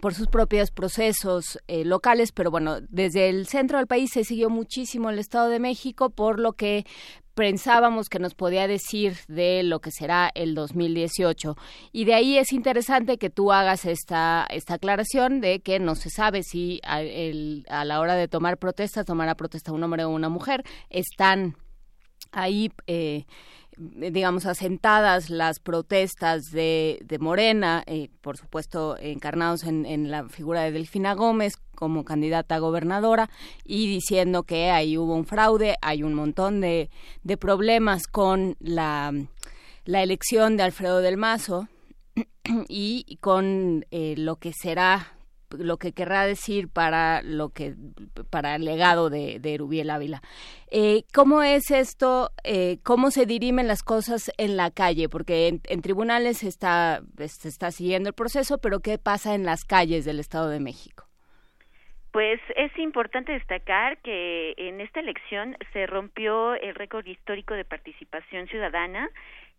por 0.00 0.14
sus 0.14 0.26
propios 0.26 0.70
procesos 0.70 1.58
eh, 1.68 1.84
locales, 1.84 2.32
pero 2.32 2.50
bueno, 2.50 2.80
desde 2.88 3.28
el 3.28 3.46
centro 3.46 3.78
del 3.78 3.86
país 3.86 4.10
se 4.12 4.24
siguió 4.24 4.50
muchísimo 4.50 5.10
el 5.10 5.18
Estado 5.18 5.48
de 5.48 5.60
México, 5.60 6.10
por 6.10 6.40
lo 6.40 6.54
que 6.54 6.84
pensábamos 7.34 8.08
que 8.08 8.18
nos 8.18 8.34
podía 8.34 8.66
decir 8.66 9.16
de 9.28 9.62
lo 9.62 9.80
que 9.80 9.90
será 9.90 10.30
el 10.34 10.54
2018. 10.54 11.56
Y 11.92 12.04
de 12.04 12.14
ahí 12.14 12.38
es 12.38 12.52
interesante 12.52 13.18
que 13.18 13.30
tú 13.30 13.52
hagas 13.52 13.84
esta, 13.84 14.46
esta 14.50 14.74
aclaración 14.74 15.40
de 15.40 15.60
que 15.60 15.78
no 15.80 15.94
se 15.94 16.10
sabe 16.10 16.42
si 16.42 16.80
a, 16.84 17.02
a 17.68 17.84
la 17.84 18.00
hora 18.00 18.14
de 18.14 18.28
tomar 18.28 18.58
protesta, 18.58 19.04
tomará 19.04 19.34
protesta 19.34 19.72
un 19.72 19.82
hombre 19.82 20.04
o 20.04 20.10
una 20.10 20.28
mujer, 20.28 20.64
están 20.90 21.56
ahí 22.32 22.70
eh, 22.86 23.24
digamos, 23.76 24.46
asentadas 24.46 25.30
las 25.30 25.58
protestas 25.58 26.50
de, 26.50 27.00
de 27.04 27.18
Morena, 27.18 27.82
eh, 27.86 28.08
por 28.20 28.36
supuesto 28.36 28.96
encarnados 28.98 29.64
en, 29.64 29.86
en, 29.86 30.10
la 30.10 30.28
figura 30.28 30.62
de 30.62 30.72
Delfina 30.72 31.14
Gómez 31.14 31.56
como 31.74 32.04
candidata 32.04 32.56
a 32.56 32.58
gobernadora 32.58 33.30
y 33.64 33.86
diciendo 33.86 34.44
que 34.44 34.70
ahí 34.70 34.96
hubo 34.96 35.14
un 35.14 35.26
fraude, 35.26 35.76
hay 35.82 36.02
un 36.02 36.14
montón 36.14 36.60
de, 36.60 36.90
de 37.22 37.36
problemas 37.36 38.06
con 38.06 38.56
la, 38.60 39.12
la 39.84 40.02
elección 40.02 40.56
de 40.56 40.62
Alfredo 40.62 41.00
del 41.00 41.16
Mazo 41.16 41.68
y 42.68 43.18
con 43.20 43.86
eh, 43.90 44.14
lo 44.16 44.36
que 44.36 44.52
será 44.52 45.13
lo 45.58 45.76
que 45.76 45.92
querrá 45.92 46.26
decir 46.26 46.68
para 46.68 47.22
lo 47.22 47.50
que 47.50 47.74
para 48.30 48.56
el 48.56 48.64
legado 48.64 49.10
de, 49.10 49.38
de 49.40 49.56
Rubiel 49.58 49.90
Ávila. 49.90 50.22
Eh, 50.70 51.04
¿Cómo 51.12 51.42
es 51.42 51.70
esto? 51.70 52.30
Eh, 52.42 52.78
¿Cómo 52.82 53.10
se 53.10 53.26
dirimen 53.26 53.68
las 53.68 53.82
cosas 53.82 54.32
en 54.38 54.56
la 54.56 54.70
calle? 54.70 55.08
Porque 55.08 55.48
en, 55.48 55.82
tribunales 55.82 56.42
está, 56.42 57.02
se 57.18 57.48
está 57.48 57.70
siguiendo 57.70 58.08
el 58.08 58.14
proceso, 58.14 58.58
pero 58.58 58.80
¿qué 58.80 58.98
pasa 58.98 59.34
en 59.34 59.44
las 59.44 59.64
calles 59.64 60.04
del 60.04 60.20
Estado 60.20 60.48
de 60.48 60.60
México? 60.60 61.04
Pues 62.12 62.40
es 62.54 62.70
importante 62.78 63.32
destacar 63.32 63.98
que 63.98 64.54
en 64.56 64.80
esta 64.80 65.00
elección 65.00 65.56
se 65.72 65.84
rompió 65.86 66.54
el 66.54 66.74
récord 66.76 67.04
histórico 67.06 67.54
de 67.54 67.64
participación 67.64 68.46
ciudadana 68.46 69.10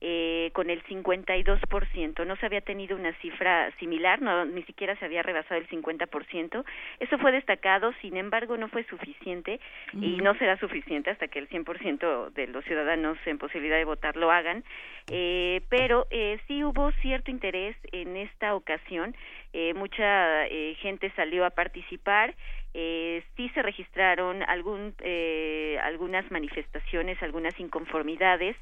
eh, 0.02 0.52
con 0.54 0.70
el 0.70 0.84
52%. 0.84 2.26
No 2.26 2.36
se 2.36 2.46
había 2.46 2.62
tenido 2.62 2.98
una 2.98 3.14
cifra 3.20 3.72
similar, 3.80 4.22
no, 4.22 4.46
ni 4.46 4.64
siquiera 4.64 4.96
se 4.98 5.06
había 5.06 5.24
rebasado 5.24 5.60
el 5.60 5.68
50%. 5.68 6.64
Eso 7.00 7.18
fue 7.18 7.32
destacado, 7.32 7.94
sin 8.02 8.18
embargo, 8.18 8.58
no 8.58 8.68
fue 8.68 8.84
suficiente 8.86 9.60
y 9.94 10.18
no 10.18 10.36
será 10.36 10.58
suficiente 10.58 11.12
hasta 11.12 11.28
que 11.28 11.40
el 11.40 11.50
100% 11.50 12.32
de 12.32 12.48
los 12.48 12.66
ciudadanos 12.66 13.18
en 13.26 13.38
posibilidad 13.38 13.78
de 13.78 13.86
votar 13.86 14.16
lo 14.16 14.32
hagan. 14.32 14.64
Eh, 15.12 15.62
pero 15.70 16.08
eh, 16.10 16.40
sí 16.48 16.64
hubo 16.64 16.92
cierto 17.02 17.32
interés 17.32 17.76
en 17.92 18.18
esta 18.18 18.56
ocasión. 18.56 19.16
Eh, 19.54 19.74
mucha 19.74 20.48
eh, 20.48 20.76
gente 20.82 21.12
salió 21.16 21.46
a 21.46 21.52
participar 21.52 22.36
eh, 22.78 23.24
sí 23.38 23.48
se 23.54 23.62
registraron 23.62 24.44
algún, 24.44 24.94
eh, 25.00 25.80
algunas 25.82 26.30
manifestaciones, 26.30 27.22
algunas 27.24 27.58
inconformidades, 27.58 28.58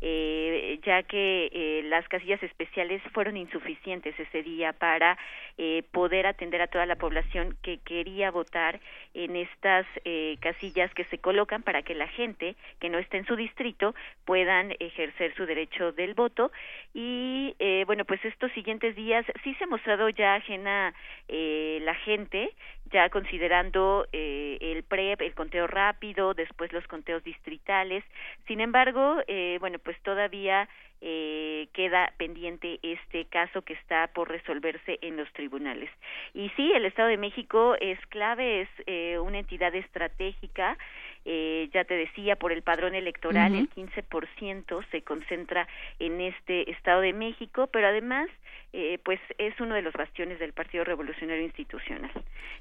eh, 0.00 0.78
ya 0.84 1.02
que 1.02 1.50
eh, 1.52 1.82
las 1.84 2.06
casillas 2.08 2.42
especiales 2.42 3.02
fueron 3.12 3.36
insuficientes 3.36 4.18
ese 4.18 4.42
día 4.42 4.72
para 4.72 5.18
eh, 5.58 5.82
poder 5.92 6.26
atender 6.26 6.62
a 6.62 6.68
toda 6.68 6.86
la 6.86 6.96
población 6.96 7.56
que 7.62 7.78
quería 7.78 8.30
votar 8.30 8.80
en 9.12 9.36
estas 9.36 9.84
eh, 10.04 10.38
casillas 10.40 10.94
que 10.94 11.04
se 11.06 11.18
colocan 11.18 11.62
para 11.62 11.82
que 11.82 11.94
la 11.94 12.08
gente 12.08 12.54
que 12.80 12.88
no 12.88 12.98
esté 12.98 13.18
en 13.18 13.26
su 13.26 13.36
distrito 13.36 13.94
puedan 14.24 14.72
ejercer 14.78 15.34
su 15.34 15.44
derecho 15.44 15.92
del 15.92 16.14
voto. 16.14 16.52
Y 16.94 17.54
bueno 17.86 18.04
pues 18.04 18.24
estos 18.24 18.50
siguientes 18.52 18.94
días 18.94 19.26
sí 19.42 19.54
se 19.54 19.64
ha 19.64 19.66
mostrado 19.66 20.08
ya 20.08 20.36
ajena 20.36 20.94
la 21.28 21.94
gente 21.94 22.50
ya 22.90 23.08
considerando 23.10 24.06
eh, 24.12 24.58
el 24.60 24.82
PREP, 24.82 25.22
el 25.22 25.34
conteo 25.34 25.66
rápido, 25.66 26.34
después 26.34 26.72
los 26.72 26.86
conteos 26.86 27.22
distritales. 27.24 28.04
Sin 28.46 28.60
embargo, 28.60 29.16
eh, 29.26 29.58
bueno, 29.60 29.78
pues 29.78 30.00
todavía 30.02 30.68
eh, 31.00 31.68
queda 31.74 32.12
pendiente 32.16 32.80
este 32.82 33.26
caso 33.26 33.62
que 33.62 33.74
está 33.74 34.08
por 34.08 34.28
resolverse 34.28 34.98
en 35.00 35.16
los 35.16 35.32
tribunales. 35.32 35.88
Y 36.34 36.48
sí, 36.56 36.72
el 36.72 36.84
Estado 36.86 37.08
de 37.08 37.16
México 37.16 37.76
es 37.80 38.04
clave, 38.06 38.62
es 38.62 38.68
eh, 38.86 39.18
una 39.18 39.38
entidad 39.38 39.72
estratégica. 39.76 40.76
Eh, 41.24 41.68
ya 41.72 41.84
te 41.84 41.94
decía, 41.94 42.36
por 42.36 42.52
el 42.52 42.62
padrón 42.62 42.94
electoral, 42.94 43.52
uh 43.52 43.56
-huh. 43.56 43.60
el 43.60 43.70
15% 43.70 44.84
se 44.90 45.02
concentra 45.02 45.66
en 45.98 46.20
este 46.20 46.70
Estado 46.70 47.00
de 47.00 47.12
México, 47.12 47.68
pero 47.68 47.88
además 47.88 48.28
eh, 48.74 48.98
pues 49.02 49.18
es 49.38 49.58
uno 49.60 49.74
de 49.74 49.82
los 49.82 49.94
bastiones 49.94 50.38
del 50.38 50.52
Partido 50.52 50.84
Revolucionario 50.84 51.42
Institucional. 51.42 52.10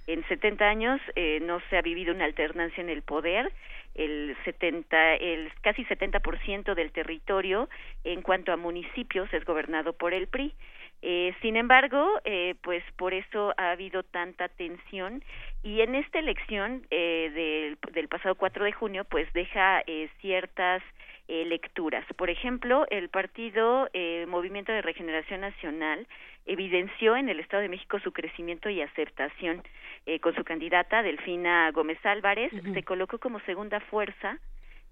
En 0.07 0.25
70 0.27 0.65
años 0.65 1.01
eh, 1.15 1.39
no 1.41 1.59
se 1.69 1.77
ha 1.77 1.81
vivido 1.81 2.13
una 2.13 2.23
alternancia 2.23 2.81
en 2.81 2.89
el 2.89 3.01
poder, 3.01 3.51
el 3.93 4.37
70, 4.45 5.15
el 5.15 5.51
casi 5.61 5.83
70% 5.83 6.75
del 6.75 6.91
territorio 6.91 7.67
en 8.05 8.21
cuanto 8.21 8.53
a 8.53 8.57
municipios 8.57 9.31
es 9.33 9.43
gobernado 9.43 9.93
por 9.93 10.13
el 10.13 10.27
PRI. 10.27 10.53
Eh, 11.01 11.33
sin 11.41 11.55
embargo, 11.55 12.19
eh, 12.25 12.55
pues 12.63 12.83
por 12.97 13.13
eso 13.13 13.53
ha 13.57 13.71
habido 13.71 14.03
tanta 14.03 14.49
tensión 14.49 15.23
y 15.63 15.81
en 15.81 15.95
esta 15.95 16.19
elección 16.19 16.85
eh, 16.89 17.31
del, 17.33 17.93
del 17.93 18.07
pasado 18.07 18.35
4 18.35 18.65
de 18.65 18.71
junio, 18.71 19.05
pues 19.05 19.31
deja 19.33 19.83
eh, 19.85 20.09
ciertas 20.21 20.81
eh, 21.27 21.45
lecturas. 21.45 22.05
Por 22.15 22.29
ejemplo, 22.29 22.85
el 22.89 23.09
partido 23.09 23.89
eh, 23.93 24.25
Movimiento 24.29 24.71
de 24.71 24.81
Regeneración 24.81 25.41
Nacional 25.41 26.07
evidenció 26.45 27.17
en 27.17 27.27
el 27.27 27.41
Estado 27.41 27.63
de 27.63 27.69
México 27.69 27.99
su 27.99 28.13
crecimiento 28.13 28.69
y 28.69 28.81
aceptación 28.81 29.61
eh, 30.05 30.19
con 30.19 30.33
su 30.35 30.43
candidata 30.45 31.03
Delfina 31.03 31.69
Gómez 31.71 32.03
Álvarez, 32.05 32.53
uh 32.53 32.57
-huh. 32.57 32.73
se 32.73 32.83
colocó 32.83 33.17
como 33.19 33.41
segunda 33.41 33.81
fuerza 33.81 34.39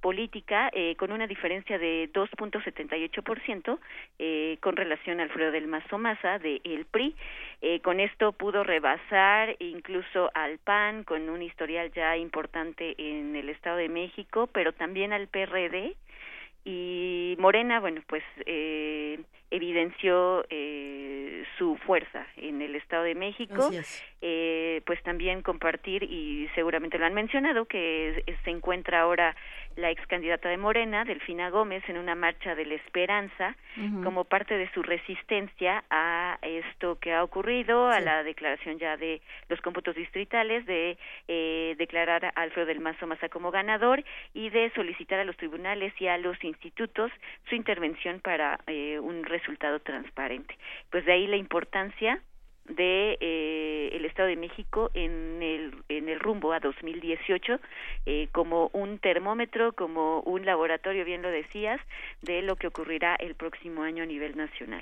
política 0.01 0.69
eh, 0.73 0.95
con 0.97 1.11
una 1.11 1.27
diferencia 1.27 1.77
de 1.77 2.09
2.78% 2.13 3.79
eh, 4.19 4.57
con 4.61 4.75
relación 4.75 5.19
al 5.19 5.25
Alfredo 5.25 5.51
del 5.51 5.67
Mazo 5.67 5.97
Maza 5.97 6.39
de 6.39 6.61
el 6.63 6.85
PRI. 6.85 7.15
Eh, 7.61 7.79
con 7.81 7.99
esto 7.99 8.31
pudo 8.31 8.63
rebasar 8.63 9.55
incluso 9.59 10.29
al 10.33 10.59
PAN 10.59 11.03
con 11.03 11.29
un 11.29 11.41
historial 11.41 11.91
ya 11.93 12.15
importante 12.17 12.95
en 12.97 13.35
el 13.35 13.49
Estado 13.49 13.77
de 13.77 13.89
México, 13.89 14.47
pero 14.53 14.73
también 14.73 15.13
al 15.13 15.27
PRD 15.27 15.95
y 16.65 17.35
Morena, 17.37 17.79
bueno, 17.79 18.01
pues 18.07 18.23
eh, 18.47 19.19
evidenció 19.55 20.45
eh, 20.49 21.43
su 21.57 21.77
fuerza 21.77 22.25
en 22.37 22.61
el 22.61 22.75
Estado 22.75 23.03
de 23.03 23.15
México, 23.15 23.69
eh, 24.21 24.81
pues 24.85 25.01
también 25.03 25.41
compartir 25.41 26.03
y 26.03 26.49
seguramente 26.55 26.97
lo 26.97 27.05
han 27.05 27.13
mencionado 27.13 27.65
que 27.65 28.23
se 28.43 28.49
encuentra 28.49 29.01
ahora 29.01 29.35
la 29.75 29.91
ex 29.91 30.05
candidata 30.07 30.47
de 30.49 30.57
Morena, 30.57 31.03
Delfina 31.03 31.49
Gómez, 31.49 31.83
en 31.89 31.97
una 31.97 32.15
marcha 32.15 32.55
de 32.55 32.65
la 32.65 32.75
esperanza 32.75 33.55
uh 33.77 33.81
-huh. 33.81 34.03
como 34.03 34.23
parte 34.23 34.57
de 34.57 34.71
su 34.73 34.81
resistencia 34.83 35.83
a 35.89 36.37
esto 36.41 36.97
que 36.99 37.13
ha 37.13 37.23
ocurrido, 37.23 37.91
sí. 37.91 37.97
a 37.97 37.99
la 37.99 38.23
declaración 38.23 38.79
ya 38.79 38.95
de 38.95 39.21
los 39.49 39.59
cómputos 39.61 39.95
distritales, 39.95 40.65
de 40.65 40.97
eh, 41.27 41.75
declarar 41.77 42.25
a 42.25 42.29
Alfredo 42.29 42.67
del 42.67 42.79
Mazo 42.79 43.05
Maza 43.05 43.27
como 43.29 43.51
ganador 43.51 44.03
y 44.33 44.49
de 44.49 44.71
solicitar 44.75 45.19
a 45.19 45.25
los 45.25 45.35
tribunales 45.35 45.93
y 45.99 46.07
a 46.07 46.17
los 46.17 46.41
institutos 46.43 47.11
su 47.49 47.55
intervención 47.55 48.21
para 48.21 48.59
eh, 48.67 48.97
un 48.99 49.23
resultado 49.23 49.44
transparente. 49.83 50.57
Pues 50.89 51.05
de 51.05 51.13
ahí 51.13 51.27
la 51.27 51.37
importancia 51.37 52.21
de 52.65 53.17
eh, 53.19 53.89
el 53.93 54.05
Estado 54.05 54.27
de 54.27 54.35
México 54.35 54.89
en 54.93 55.41
el 55.41 55.83
en 55.87 56.09
el 56.09 56.19
rumbo 56.19 56.51
a 56.51 56.59
2018 56.59 57.59
eh, 58.07 58.27
como 58.31 58.71
un 58.73 58.97
termómetro 58.97 59.73
como 59.73 60.21
un 60.21 60.45
laboratorio 60.45 61.05
bien 61.05 61.21
lo 61.21 61.29
decías 61.29 61.79
de 62.23 62.41
lo 62.41 62.55
que 62.55 62.65
ocurrirá 62.65 63.15
el 63.17 63.35
próximo 63.35 63.83
año 63.83 64.01
a 64.01 64.07
nivel 64.07 64.35
nacional 64.35 64.81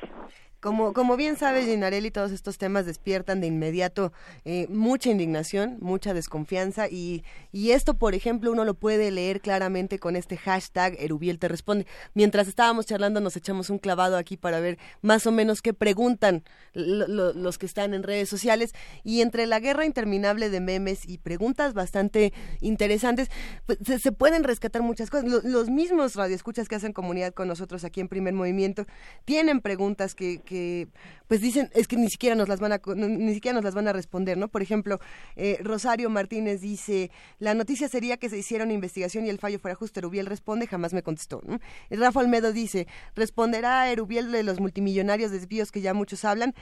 como, 0.64 0.94
como 0.94 1.18
bien 1.18 1.36
sabes, 1.36 1.66
Ginarelli, 1.66 2.10
todos 2.10 2.32
estos 2.32 2.58
temas 2.58 2.86
despiertan 2.86 3.42
de 3.42 3.48
inmediato 3.48 4.14
eh, 4.46 4.66
mucha 4.70 5.10
indignación, 5.10 5.78
mucha 5.82 6.14
desconfianza 6.14 6.88
y, 6.88 7.26
y 7.52 7.72
esto, 7.72 7.96
por 7.96 8.16
ejemplo, 8.16 8.50
uno 8.50 8.64
lo 8.64 8.74
puede 8.74 9.12
leer 9.12 9.42
claramente 9.42 10.00
con 10.00 10.16
este 10.16 10.38
hashtag 10.38 10.96
Erubiel 11.00 11.38
te 11.38 11.50
responde. 11.50 11.86
Mientras 12.14 12.48
estábamos 12.48 12.86
charlando 12.86 13.20
nos 13.20 13.36
echamos 13.36 13.70
un 13.70 13.78
clavado 13.78 14.16
aquí 14.16 14.38
para 14.38 14.62
ver 14.62 14.78
más 15.02 15.28
o 15.28 15.34
menos 15.34 15.62
qué 15.62 15.74
preguntan 15.74 16.46
lo, 16.72 17.10
lo, 17.10 17.34
los 17.34 17.58
que 17.58 17.66
están 17.66 17.94
en 17.94 18.02
redes 18.02 18.30
sociales 18.30 18.74
y 19.04 19.20
entre 19.20 19.48
la 19.48 19.60
guerra 19.60 19.86
interminable 19.86 20.50
de 20.50 20.62
memes 20.62 21.06
y 21.06 21.18
preguntas 21.18 21.74
bastante 21.74 22.32
interesantes. 22.62 23.30
Pues, 23.66 23.80
se, 24.02 24.12
pueden 24.14 24.46
rescatar 24.46 24.82
muchas 24.82 25.10
cosas. 25.10 25.44
Los, 25.44 25.70
mismos 25.70 26.16
radioescuchas 26.16 26.70
que 26.70 26.76
hacen 26.76 26.94
comunidad 26.94 27.34
con 27.34 27.50
nosotros 27.50 27.84
aquí 27.84 28.00
en 28.00 28.08
Primer 28.08 28.34
Movimiento 28.34 28.86
tienen 29.26 29.60
preguntas 29.60 30.16
que 30.16 30.42
pues 31.28 31.42
dicen, 31.42 31.70
es 31.74 31.88
que 31.88 31.96
ni 31.96 32.10
siquiera 32.10 32.36
nos 32.36 32.48
las 32.48 32.60
van 32.60 32.74
a, 32.74 32.82
ni 32.96 33.34
siquiera 33.34 33.56
nos 33.56 33.64
las 33.64 33.74
van 33.74 33.88
a 33.88 33.94
responder, 33.94 34.38
¿no? 34.38 34.50
Por 34.50 34.62
ejemplo, 34.62 35.00
eh, 35.36 35.58
Rosario 35.62 36.10
Martínez 36.10 36.62
dice, 36.62 37.12
la 37.40 37.54
noticia 37.54 37.88
sería 37.88 38.18
que 38.18 38.30
se 38.30 38.38
hiciera 38.38 38.66
una 38.66 38.74
investigación 38.74 39.26
y 39.26 39.30
el 39.30 39.40
fallo 39.40 39.60
fuera 39.60 39.76
justo. 39.76 40.00
Erubiel 40.00 40.26
responde, 40.26 40.68
jamás 40.68 40.94
me 40.94 41.02
contestó. 41.02 41.42
¿no? 41.46 41.60
Rafa 41.90 42.20
Almedo 42.20 42.52
dice, 42.52 42.88
responderá 43.16 43.90
Erubiel 43.90 44.32
de 44.32 44.44
los 44.44 44.60
multimillonarios 44.60 45.32
desvíos 45.32 45.72
que 45.72 45.82
ya 45.82 45.94
muchos 45.94 46.26
hablan 46.26 46.54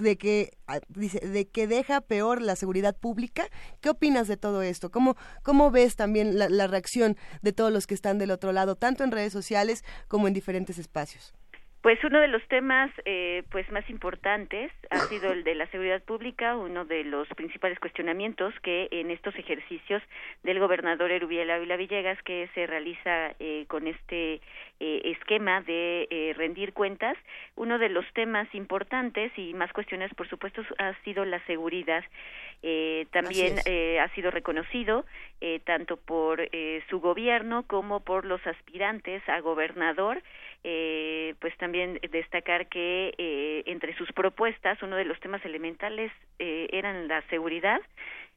de 0.00 0.16
que 0.16 0.56
ah, 0.66 0.80
dice 0.88 1.20
de 1.20 1.48
que 1.48 1.66
deja 1.66 2.00
peor 2.00 2.40
la 2.42 2.56
seguridad 2.56 2.96
pública. 2.96 3.48
¿Qué 3.80 3.90
opinas 3.90 4.28
de 4.28 4.36
todo 4.36 4.62
esto? 4.62 4.90
¿Cómo, 4.90 5.16
cómo 5.42 5.70
ves 5.70 5.96
también 5.96 6.38
la 6.38 6.66
reacción 6.66 7.16
de 7.42 7.52
todos 7.52 7.72
los 7.72 7.86
que 7.86 7.94
están 7.94 8.18
del 8.18 8.30
otro 8.30 8.52
lado, 8.52 8.76
tanto 8.76 9.04
en 9.04 9.12
redes 9.12 9.32
sociales 9.32 9.84
como 10.08 10.28
en 10.28 10.34
diferentes 10.34 10.78
espacios? 10.78 11.34
Pues 11.82 11.98
uno 12.04 12.20
de 12.20 12.28
los 12.28 12.46
temas 12.48 12.90
eh, 13.06 13.42
pues 13.50 13.70
más 13.72 13.88
importantes 13.88 14.70
ha 14.90 14.98
sido 14.98 15.32
el 15.32 15.44
de 15.44 15.54
la 15.54 15.66
seguridad 15.68 16.02
pública, 16.02 16.54
uno 16.54 16.84
de 16.84 17.04
los 17.04 17.26
principales 17.28 17.78
cuestionamientos 17.78 18.52
que 18.62 18.88
en 18.90 19.10
estos 19.10 19.34
ejercicios 19.36 20.02
del 20.42 20.58
gobernador 20.58 21.10
Erubiel 21.10 21.50
Ávila 21.50 21.76
Villegas 21.76 22.22
que 22.22 22.50
se 22.54 22.66
realiza 22.66 23.34
eh, 23.38 23.64
con 23.68 23.86
este 23.86 24.42
eh, 24.80 25.02
esquema 25.04 25.60
de 25.60 26.34
rendir 26.36 26.72
cuentas, 26.72 27.16
uno 27.56 27.78
de 27.78 27.88
los 27.88 28.04
temas 28.14 28.52
importantes 28.54 29.32
y 29.36 29.54
más 29.54 29.72
cuestiones 29.72 30.12
por 30.14 30.28
supuesto 30.28 30.62
ha 30.78 30.94
sido 31.04 31.24
la 31.24 31.44
seguridad. 31.46 32.04
también 33.10 33.56
ha 34.00 34.08
sido 34.14 34.30
reconocido 34.30 35.04
tanto 35.64 35.96
por 35.96 36.46
su 36.88 37.00
gobierno 37.00 37.64
como 37.66 38.00
por 38.00 38.24
los 38.24 38.44
aspirantes 38.46 39.26
a 39.28 39.40
gobernador 39.40 40.22
eh, 40.62 41.34
pues 41.40 41.56
también 41.56 41.98
destacar 42.10 42.66
que 42.66 43.14
eh, 43.16 43.62
entre 43.66 43.96
sus 43.96 44.12
propuestas 44.12 44.82
uno 44.82 44.96
de 44.96 45.04
los 45.04 45.18
temas 45.20 45.44
elementales 45.44 46.12
eh, 46.38 46.68
eran 46.72 47.08
la 47.08 47.22
seguridad 47.28 47.80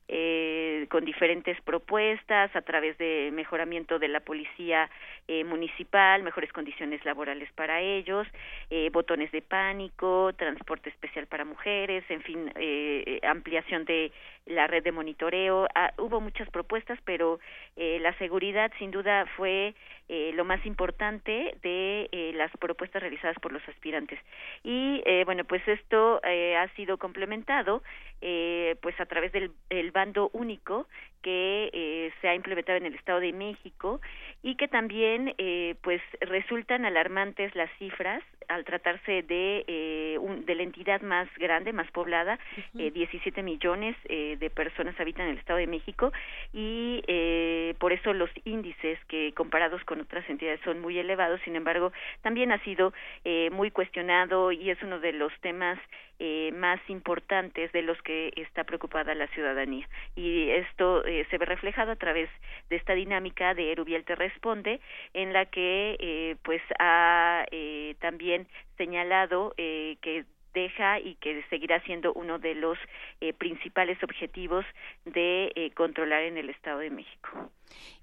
eh, 0.07 0.85
con 0.89 1.05
diferentes 1.05 1.59
propuestas 1.61 2.53
a 2.55 2.61
través 2.61 2.97
de 2.97 3.29
mejoramiento 3.33 3.99
de 3.99 4.09
la 4.09 4.19
policía 4.19 4.89
eh, 5.27 5.43
municipal, 5.43 6.23
mejores 6.23 6.51
condiciones 6.51 7.03
laborales 7.05 7.49
para 7.53 7.81
ellos, 7.81 8.27
eh, 8.69 8.89
botones 8.91 9.31
de 9.31 9.41
pánico, 9.41 10.31
transporte 10.33 10.89
especial 10.89 11.27
para 11.27 11.45
mujeres, 11.45 12.03
en 12.09 12.21
fin, 12.21 12.51
eh, 12.55 13.19
ampliación 13.23 13.85
de 13.85 14.11
la 14.45 14.67
red 14.67 14.83
de 14.83 14.91
monitoreo. 14.91 15.67
Ah, 15.75 15.93
hubo 15.97 16.19
muchas 16.19 16.49
propuestas, 16.49 16.99
pero 17.05 17.39
eh, 17.75 17.99
la 18.01 18.17
seguridad 18.17 18.71
sin 18.79 18.91
duda 18.91 19.25
fue 19.37 19.73
eh, 20.09 20.31
lo 20.33 20.45
más 20.45 20.65
importante 20.65 21.55
de 21.61 22.09
eh, 22.11 22.31
las 22.35 22.51
propuestas 22.57 23.01
realizadas 23.01 23.37
por 23.39 23.51
los 23.51 23.67
aspirantes. 23.67 24.19
Y 24.63 25.01
eh, 25.05 25.23
bueno, 25.25 25.43
pues 25.45 25.65
esto 25.67 26.21
eh, 26.23 26.55
ha 26.57 26.67
sido 26.75 26.97
complementado 26.97 27.81
eh, 28.21 28.77
pues 28.81 28.99
a 29.01 29.05
través 29.05 29.31
del 29.33 29.51
el 29.69 29.91
bando 29.91 30.29
único 30.33 30.87
que 31.21 31.69
eh, 31.73 32.11
se 32.21 32.27
ha 32.27 32.35
implementado 32.35 32.77
en 32.77 32.85
el 32.85 32.95
Estado 32.95 33.19
de 33.19 33.33
México 33.33 34.01
y 34.43 34.55
que 34.55 34.67
también 34.67 35.33
eh, 35.37 35.75
pues 35.81 36.01
resultan 36.21 36.85
alarmantes 36.85 37.55
las 37.55 37.69
cifras 37.79 38.21
al 38.49 38.65
tratarse 38.65 39.23
de 39.23 39.63
eh, 39.67 40.17
un, 40.19 40.45
de 40.45 40.55
la 40.55 40.63
entidad 40.63 41.01
más 41.01 41.27
grande, 41.37 41.71
más 41.71 41.89
poblada, 41.91 42.39
eh, 42.77 42.91
17 42.91 43.41
millones 43.41 43.95
eh, 44.05 44.37
de 44.37 44.49
personas 44.49 44.99
habitan 44.99 45.25
en 45.25 45.31
el 45.33 45.37
Estado 45.39 45.59
de 45.59 45.67
México 45.67 46.11
y 46.53 47.03
eh, 47.07 47.73
por 47.79 47.93
eso 47.93 48.13
los 48.13 48.29
índices 48.43 48.99
que 49.07 49.33
comparados 49.33 49.83
con 49.85 49.92
otras 50.01 50.27
entidades 50.29 50.59
son 50.63 50.81
muy 50.81 50.97
elevados. 50.97 51.41
Sin 51.43 51.55
embargo, 51.55 51.91
también 52.21 52.51
ha 52.51 52.63
sido 52.63 52.93
eh, 53.23 53.49
muy 53.51 53.71
cuestionado 53.71 54.51
y 54.51 54.69
es 54.69 54.81
uno 54.83 54.99
de 54.99 55.13
los 55.13 55.33
temas 55.41 55.79
eh, 56.19 56.51
más 56.53 56.79
importantes 56.89 57.71
de 57.71 57.81
los 57.81 58.01
que 58.01 58.31
está 58.35 58.63
preocupada 58.63 59.15
la 59.15 59.27
ciudadanía. 59.27 59.87
Y 60.15 60.49
esto 60.51 61.05
eh, 61.05 61.25
se 61.29 61.37
ve 61.37 61.45
reflejado 61.45 61.91
a 61.91 61.95
través 61.95 62.29
de 62.69 62.75
esta 62.75 62.93
dinámica 62.93 63.53
de 63.53 63.71
Erubiel 63.71 64.05
te 64.05 64.15
responde, 64.15 64.79
en 65.13 65.33
la 65.33 65.45
que 65.45 65.97
eh, 65.99 66.35
pues 66.43 66.61
ha 66.79 67.45
eh, 67.51 67.95
también 67.99 68.47
señalado 68.77 69.53
que 69.55 70.25
deja 70.53 70.99
y 70.99 71.15
que 71.15 71.43
seguirá 71.49 71.81
siendo 71.81 72.13
uno 72.13 72.39
de 72.39 72.55
los 72.55 72.77
eh, 73.21 73.33
principales 73.33 74.01
objetivos 74.03 74.65
de 75.05 75.51
eh, 75.55 75.71
controlar 75.71 76.23
en 76.23 76.37
el 76.37 76.49
Estado 76.49 76.79
de 76.79 76.89
México. 76.89 77.51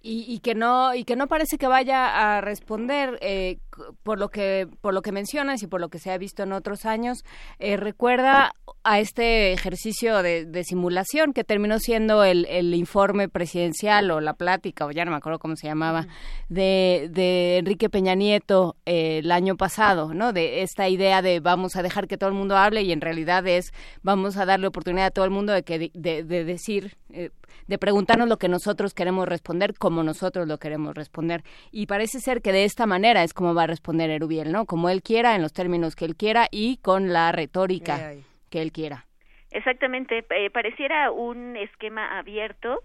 Y, 0.02 0.24
y, 0.26 0.38
que 0.38 0.54
no 0.54 0.94
y 0.94 1.04
que 1.04 1.14
no 1.14 1.26
parece 1.26 1.58
que 1.58 1.66
vaya 1.66 2.36
a 2.36 2.40
responder 2.40 3.18
eh, 3.20 3.58
por 4.02 4.18
lo 4.18 4.30
que 4.30 4.66
por 4.80 4.94
lo 4.94 5.02
que 5.02 5.12
mencionas 5.12 5.62
y 5.62 5.66
por 5.66 5.78
lo 5.78 5.90
que 5.90 5.98
se 5.98 6.10
ha 6.10 6.16
visto 6.16 6.42
en 6.42 6.52
otros 6.52 6.86
años 6.86 7.22
eh, 7.58 7.76
recuerda 7.76 8.54
a 8.82 8.98
este 8.98 9.52
ejercicio 9.52 10.22
de, 10.22 10.46
de 10.46 10.64
simulación 10.64 11.34
que 11.34 11.44
terminó 11.44 11.78
siendo 11.78 12.24
el, 12.24 12.46
el, 12.46 12.74
informe 12.74 13.28
presidencial 13.28 14.10
o 14.10 14.20
la 14.20 14.32
plática 14.32 14.86
o 14.86 14.90
ya 14.90 15.04
no 15.04 15.10
me 15.10 15.18
acuerdo 15.18 15.38
cómo 15.38 15.54
se 15.54 15.66
llamaba 15.66 16.06
de, 16.48 17.08
de 17.10 17.58
Enrique 17.58 17.90
Peña 17.90 18.14
Nieto 18.14 18.76
eh, 18.86 19.18
el 19.18 19.30
año 19.30 19.56
pasado 19.56 20.14
no 20.14 20.32
de 20.32 20.62
esta 20.62 20.88
idea 20.88 21.20
de 21.20 21.40
vamos 21.40 21.76
a 21.76 21.82
dejar 21.82 22.08
que 22.08 22.16
todo 22.16 22.30
el 22.30 22.36
mundo 22.36 22.56
hable 22.56 22.82
y 22.82 22.92
en 22.92 23.02
realidad 23.02 23.46
es 23.46 23.72
vamos 24.02 24.38
a 24.38 24.46
darle 24.46 24.66
oportunidad 24.66 25.08
a 25.08 25.10
todo 25.10 25.26
el 25.26 25.30
mundo 25.30 25.52
de 25.52 25.62
que 25.62 25.90
de, 25.92 26.24
de 26.24 26.44
decir 26.44 26.96
eh, 27.12 27.30
de 27.66 27.78
preguntarnos 27.78 28.28
lo 28.28 28.38
que 28.38 28.48
nosotros 28.48 28.94
queremos 28.94 29.28
responder 29.28 29.74
como 29.78 30.02
nosotros 30.02 30.46
lo 30.46 30.58
queremos 30.58 30.94
responder. 30.94 31.42
Y 31.70 31.86
parece 31.86 32.20
ser 32.20 32.42
que 32.42 32.52
de 32.52 32.64
esta 32.64 32.86
manera 32.86 33.22
es 33.22 33.34
como 33.34 33.54
va 33.54 33.64
a 33.64 33.66
responder 33.66 34.10
Erubiel, 34.10 34.52
¿no? 34.52 34.66
Como 34.66 34.88
él 34.88 35.02
quiera, 35.02 35.34
en 35.34 35.42
los 35.42 35.52
términos 35.52 35.96
que 35.96 36.04
él 36.04 36.16
quiera 36.16 36.48
y 36.50 36.78
con 36.78 37.12
la 37.12 37.32
retórica 37.32 38.12
que 38.50 38.62
él 38.62 38.72
quiera. 38.72 39.06
Exactamente, 39.50 40.24
eh, 40.30 40.50
pareciera 40.50 41.10
un 41.10 41.56
esquema 41.56 42.18
abierto, 42.18 42.82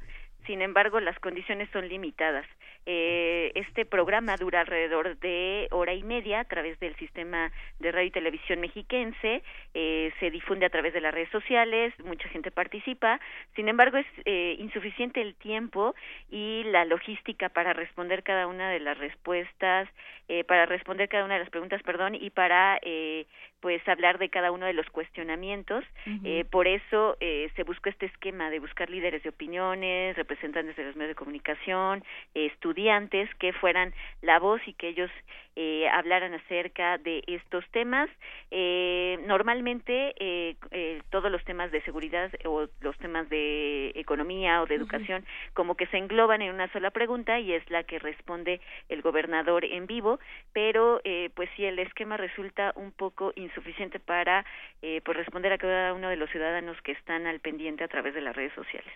sin 0.48 0.62
embargo 0.62 1.00
las 1.00 1.18
condiciones 1.20 1.70
son 1.72 1.88
limitadas. 1.88 2.46
Eh, 2.88 3.52
este 3.56 3.86
programa 3.86 4.38
dura 4.38 4.62
alrededor 4.62 5.18
de 5.18 5.68
hora 5.72 5.94
y 5.94 6.04
media 6.04 6.42
a 6.42 6.46
través 6.46 6.80
del 6.80 6.96
sistema 6.98 7.52
de 7.80 7.92
radio 7.92 8.08
y 8.08 8.12
televisión 8.12 8.60
mexiquense, 8.60 9.42
eh, 9.74 10.14
se 10.20 10.30
difunde 10.30 10.68
a 10.68 10.70
través 10.70 10.94
de 10.94 11.02
las 11.02 11.14
redes 11.14 11.30
sociales, 11.30 11.94
mucha 12.04 12.30
gente 12.30 12.52
participa, 12.52 13.20
sin 13.56 13.70
embargo 13.70 13.98
es 13.98 14.06
eh, 14.26 14.56
insuficiente 14.60 15.22
el 15.22 15.34
tiempo 15.36 15.96
y 16.30 16.64
la 16.66 16.86
logística 16.86 17.50
para 17.50 17.74
responder 17.74 18.22
cada 18.22 18.46
una 18.46 18.70
de 18.70 18.80
las 18.80 18.98
respuestas, 18.98 19.90
eh, 20.28 20.44
para 20.44 20.66
responder 20.66 21.10
cada 21.10 21.26
una 21.26 21.36
de 21.36 21.42
las 21.42 21.50
preguntas, 21.50 21.82
perdón, 21.84 22.16
y 22.16 22.30
para 22.30 22.80
eh, 22.82 23.26
pues 23.60 23.86
hablar 23.88 24.18
de 24.20 24.30
cada 24.30 24.52
uno 24.52 24.66
de 24.66 24.74
los 24.74 24.88
cuestionamientos. 24.90 25.84
Uh 26.06 26.10
-huh. 26.10 26.22
eh, 26.26 26.46
por 26.46 26.68
eso 26.68 27.18
eh, 27.20 27.50
se 27.56 27.64
buscó 27.64 27.90
este 27.90 28.06
esquema 28.06 28.50
de 28.50 28.60
buscar 28.60 28.90
líderes 28.90 29.24
de 29.24 29.30
opiniones, 29.30 30.16
representantes 30.16 30.76
de 30.76 30.84
los 30.86 30.96
medios 30.96 31.10
de 31.10 31.16
comunicación, 31.16 32.04
eh, 32.36 32.48
estudiantes 32.48 33.30
que 33.36 33.54
fueran 33.54 33.94
la 34.22 34.40
voz 34.40 34.62
y 34.68 34.74
que 34.74 34.90
ellos 34.90 35.12
eh, 35.56 35.88
hablaran 35.90 36.34
acerca 36.34 36.98
de 36.98 37.24
estos 37.28 37.66
temas. 37.72 38.10
Eh, 38.52 39.18
normalmente 39.26 40.14
eh, 40.20 40.56
eh, 40.72 41.02
todos 41.10 41.32
los 41.32 41.44
temas 41.46 41.72
de 41.72 41.82
seguridad 41.84 42.30
o 42.44 42.68
los 42.82 42.98
temas 42.98 43.30
de 43.30 43.92
economía 43.96 44.62
o 44.62 44.66
de 44.66 44.76
educación 44.76 45.22
uh 45.24 45.26
-huh. 45.26 45.54
como 45.54 45.76
que 45.76 45.88
se 45.88 45.98
engloban 45.98 46.42
en 46.42 46.54
una 46.54 46.68
sola 46.74 46.92
pregunta 46.92 47.40
y 47.40 47.54
es 47.54 47.68
la 47.70 47.84
que 47.84 48.00
responde 48.00 48.60
el 48.90 49.02
gobernador 49.02 49.64
en 49.64 49.88
vivo, 49.88 50.20
pero 50.54 51.00
eh, 51.04 51.30
pues 51.36 51.50
si 51.56 51.64
el 51.66 51.80
esquema 51.80 52.18
resulta 52.18 52.74
un 52.76 52.92
poco 52.92 53.32
insuficiente 53.46 54.00
para 54.00 54.46
eh, 54.82 55.02
pues 55.06 55.18
responder 55.18 55.54
a 55.54 55.58
cada 55.58 55.94
uno 55.94 56.10
de 56.10 56.16
los 56.18 56.30
ciudadanos 56.30 56.78
que 56.84 56.92
están 56.92 57.26
al 57.28 57.40
pendiente 57.40 57.84
a 57.84 57.88
través 57.88 58.14
de 58.14 58.22
las 58.22 58.36
redes 58.36 58.54
sociales. 58.54 58.92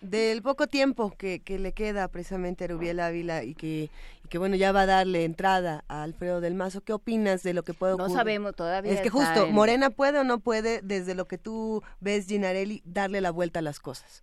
Del 0.00 0.42
poco 0.42 0.66
tiempo 0.66 1.14
que, 1.16 1.40
que 1.40 1.58
le 1.58 1.72
queda 1.72 2.08
precisamente 2.08 2.64
a 2.64 2.68
Rubiel 2.68 3.00
Ávila 3.00 3.42
y 3.42 3.54
que, 3.54 3.88
y 4.24 4.28
que 4.28 4.38
bueno 4.38 4.56
ya 4.56 4.72
va 4.72 4.82
a 4.82 4.86
darle 4.86 5.24
entrada 5.24 5.84
a 5.88 6.02
Alfredo 6.02 6.40
del 6.40 6.54
Mazo, 6.54 6.82
¿qué 6.82 6.92
opinas 6.92 7.42
de 7.42 7.54
lo 7.54 7.62
que 7.62 7.74
puede 7.74 7.94
ocurrir? 7.94 8.10
No 8.12 8.16
sabemos 8.16 8.54
todavía. 8.54 8.92
Es 8.92 9.00
que 9.00 9.10
justo, 9.10 9.46
en... 9.46 9.52
Morena 9.52 9.90
puede 9.90 10.18
o 10.18 10.24
no 10.24 10.38
puede, 10.38 10.80
desde 10.82 11.14
lo 11.14 11.26
que 11.26 11.38
tú 11.38 11.82
ves, 12.00 12.26
Ginarelli, 12.26 12.82
darle 12.84 13.20
la 13.20 13.30
vuelta 13.30 13.58
a 13.58 13.62
las 13.62 13.80
cosas. 13.80 14.22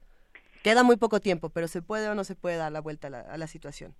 Queda 0.63 0.83
muy 0.83 0.95
poco 0.95 1.19
tiempo, 1.19 1.49
pero 1.49 1.67
¿se 1.67 1.81
puede 1.81 2.07
o 2.07 2.15
no 2.15 2.23
se 2.23 2.35
puede 2.35 2.57
dar 2.57 2.71
la 2.71 2.81
vuelta 2.81 3.07
a 3.07 3.09
la, 3.09 3.21
a 3.21 3.37
la 3.37 3.47
situación? 3.47 3.95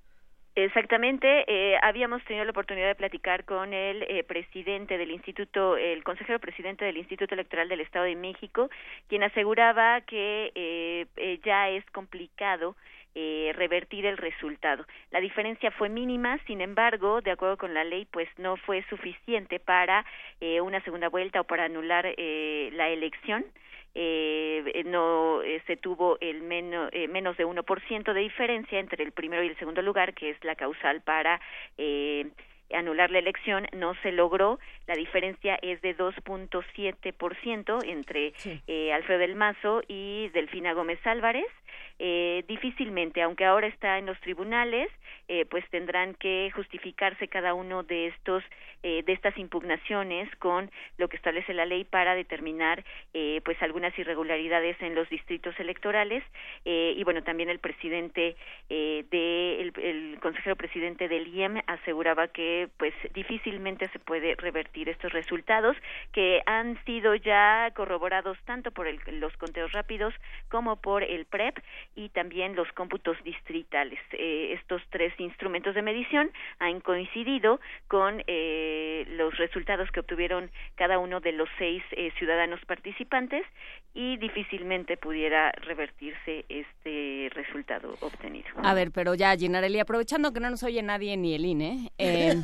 Exactamente, 0.56 1.46
eh, 1.48 1.78
habíamos 1.82 2.22
tenido 2.26 2.44
la 2.44 2.52
oportunidad 2.52 2.88
de 2.88 2.96
platicar 2.96 3.46
con 3.46 3.74
el 3.74 4.04
eh, 4.04 4.26
presidente 4.26 4.98
del 4.98 5.12
Instituto, 5.12 5.78
el 5.78 6.04
consejero 6.04 6.40
presidente 6.40 6.84
del 6.84 6.98
Instituto 6.98 7.36
Electoral 7.36 7.70
del 7.70 7.80
Estado 7.80 8.04
de 8.04 8.18
México, 8.18 8.70
quien 9.08 9.24
aseguraba 9.24 10.02
que 10.02 10.52
eh, 10.54 11.06
eh 11.16 11.40
ya 11.46 11.70
es 11.70 11.86
complicado 11.92 12.76
eh, 13.16 13.52
revertir 13.56 14.06
el 14.06 14.18
resultado. 14.18 14.86
La 15.12 15.20
diferencia 15.20 15.72
fue 15.72 15.90
mínima, 15.90 16.40
sin 16.48 16.62
embargo, 16.62 17.22
de 17.22 17.32
acuerdo 17.32 17.58
con 17.58 17.74
la 17.74 17.84
ley, 17.84 18.08
pues 18.12 18.30
no 18.38 18.58
fue 18.58 18.84
suficiente 18.90 19.60
para 19.60 20.06
eh, 20.40 20.62
una 20.62 20.82
segunda 20.84 21.10
vuelta 21.10 21.42
o 21.42 21.44
para 21.44 21.66
anular 21.66 22.06
eh, 22.18 22.70
la 22.74 22.90
elección 22.90 23.46
eh, 23.94 24.84
no 24.86 25.42
eh, 25.44 25.62
se 25.68 25.76
tuvo 25.78 26.18
el 26.22 26.42
menos, 26.42 26.90
eh, 26.94 27.08
menos 27.08 27.36
de 27.38 27.46
1% 27.46 28.14
de 28.14 28.20
diferencia 28.22 28.80
entre 28.80 29.04
el 29.04 29.12
primero 29.12 29.44
y 29.44 29.48
el 29.48 29.58
segundo 29.58 29.82
lugar, 29.82 30.14
que 30.14 30.30
es 30.30 30.44
la 30.44 30.56
causal 30.56 31.02
para 31.02 31.42
eh, 31.78 32.28
anular 32.74 33.12
la 33.12 33.20
elección 33.20 33.68
no 33.76 33.94
se 34.02 34.12
logró. 34.12 34.60
La 34.88 34.96
diferencia 34.96 35.60
es 35.62 35.82
de 35.82 35.96
2.7% 35.98 37.84
entre 37.86 38.34
eh, 38.68 38.94
Alfredo 38.94 39.20
del 39.20 39.36
Mazo 39.36 39.82
y 39.88 40.30
Delfina 40.30 40.74
Gómez 40.74 41.06
Álvarez. 41.06 41.46
Eh, 42.04 42.44
difícilmente, 42.48 43.22
aunque 43.22 43.46
ahora 43.46 43.68
está 43.68 44.00
en 44.00 44.08
los 44.08 44.20
tribunales, 44.22 44.90
eh, 45.28 45.46
pues 45.46 45.64
tendrán 45.70 46.16
que 46.16 46.50
justificarse 46.56 47.28
cada 47.28 47.54
uno 47.54 47.84
de 47.84 48.08
estos 48.08 48.44
eh, 48.84 49.04
de 49.06 49.14
estas 49.14 49.38
impugnaciones 49.38 50.28
con 50.38 50.72
lo 50.98 51.08
que 51.08 51.16
establece 51.16 51.54
la 51.54 51.66
ley 51.66 51.84
para 51.84 52.16
determinar 52.16 52.84
eh, 53.14 53.40
pues 53.46 53.62
algunas 53.62 53.98
irregularidades 54.00 54.76
en 54.82 54.96
los 54.96 55.08
distritos 55.10 55.54
electorales. 55.60 56.24
Eh, 56.66 56.96
y 56.98 57.04
bueno 57.04 57.22
también 57.22 57.50
el 57.50 57.60
presidente 57.60 58.36
eh, 58.70 59.06
de 59.12 59.62
el, 59.62 60.20
consejero 60.20 60.56
presidente 60.56 61.08
del 61.08 61.28
IEM 61.28 61.62
aseguraba 61.68 62.28
que 62.28 62.70
pues 62.78 62.94
difícilmente 63.14 63.88
se 63.90 64.00
puede 64.00 64.36
revertir 64.36 64.90
estos 64.90 65.12
resultados 65.14 65.78
que 66.12 66.42
han 66.46 66.84
sido 66.86 67.16
ya 67.16 67.72
corroborados 67.76 68.38
tanto 68.46 68.72
por 68.72 68.88
el, 68.88 69.00
los 69.20 69.36
conteos 69.38 69.72
rápidos 69.74 70.14
como 70.50 70.78
por 70.78 71.04
el 71.04 71.26
PREP 71.26 71.60
y 71.96 72.10
también 72.10 72.56
los 72.56 72.72
cómputos 72.74 73.18
distritales. 73.24 74.00
Eh, 74.14 74.54
estos 74.54 74.82
tres 74.90 75.14
instrumentos 75.20 75.76
de 75.76 75.82
medición 75.82 76.32
han 76.60 76.80
coincidido 76.80 77.60
con 77.88 78.24
eh, 78.28 79.06
los 79.10 79.38
resultados 79.38 79.92
que 79.92 80.00
obtuvieron 80.00 80.52
cada 80.76 81.00
uno 81.00 81.20
de 81.20 81.34
los 81.34 81.50
seis 81.58 81.84
eh, 81.92 82.12
ciudadanos 82.18 82.60
participantes 82.66 83.46
y 83.94 84.18
difícilmente 84.18 84.96
pudiera 84.96 85.52
revertirse 85.52 86.46
este 86.48 87.30
resultado 87.34 87.96
obtenido. 88.00 88.48
A 88.64 88.74
ver, 88.74 88.92
pero 88.92 89.16
ya, 89.16 89.36
Ginarelli, 89.36 89.80
aprovechando 89.80 90.32
que 90.32 90.40
no 90.40 90.50
nos 90.50 90.64
oye 90.64 90.82
nadie 90.82 91.18
ni 91.18 91.36
el 91.36 91.46
INE, 91.46 91.92
eh, 91.98 92.36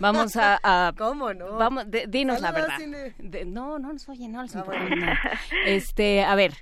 vamos 0.00 0.36
a, 0.36 0.58
a, 0.62 0.92
¿Cómo 0.98 1.34
no? 1.34 1.56
Vamos, 1.58 1.90
de, 1.90 2.06
dinos 2.06 2.40
la 2.40 2.52
verdad. 2.52 2.78
De, 3.18 3.44
no, 3.44 3.78
no 3.78 3.92
nos 3.92 4.08
oye, 4.08 4.28
no 4.28 4.42
nos 4.42 4.54
importa 4.54 4.84
nada. 4.88 5.20
Este, 5.66 6.22
a 6.22 6.34
ver, 6.34 6.52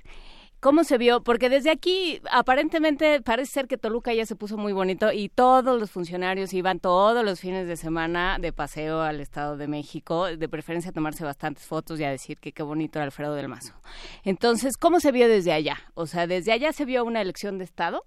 ¿Cómo 0.63 0.85
se 0.85 0.97
vio? 0.97 1.21
Porque 1.21 1.49
desde 1.49 1.69
aquí 1.69 2.21
aparentemente 2.31 3.21
parece 3.21 3.51
ser 3.51 3.67
que 3.67 3.77
Toluca 3.77 4.13
ya 4.13 4.25
se 4.25 4.37
puso 4.37 4.55
muy 4.55 4.71
bonito 4.71 5.11
y 5.11 5.27
todos 5.27 5.77
los 5.77 5.91
funcionarios 5.91 6.53
iban 6.53 6.79
todos 6.79 7.25
los 7.25 7.41
fines 7.41 7.67
de 7.67 7.75
semana 7.75 8.37
de 8.39 8.53
paseo 8.53 9.01
al 9.01 9.19
Estado 9.19 9.57
de 9.57 9.67
México, 9.67 10.25
de 10.25 10.47
preferencia 10.47 10.91
a 10.91 10.93
tomarse 10.93 11.25
bastantes 11.25 11.65
fotos 11.65 11.99
y 11.99 12.05
a 12.05 12.09
decir 12.09 12.39
que 12.39 12.53
qué 12.53 12.63
bonito 12.63 12.97
era 12.97 13.03
Alfredo 13.03 13.35
del 13.35 13.49
Mazo. 13.49 13.73
Entonces, 14.23 14.77
¿cómo 14.77 15.01
se 15.01 15.11
vio 15.11 15.27
desde 15.27 15.51
allá? 15.51 15.79
O 15.95 16.07
sea, 16.07 16.27
¿desde 16.27 16.53
allá 16.53 16.71
se 16.71 16.85
vio 16.85 17.03
una 17.03 17.19
elección 17.19 17.57
de 17.57 17.65
Estado? 17.65 18.05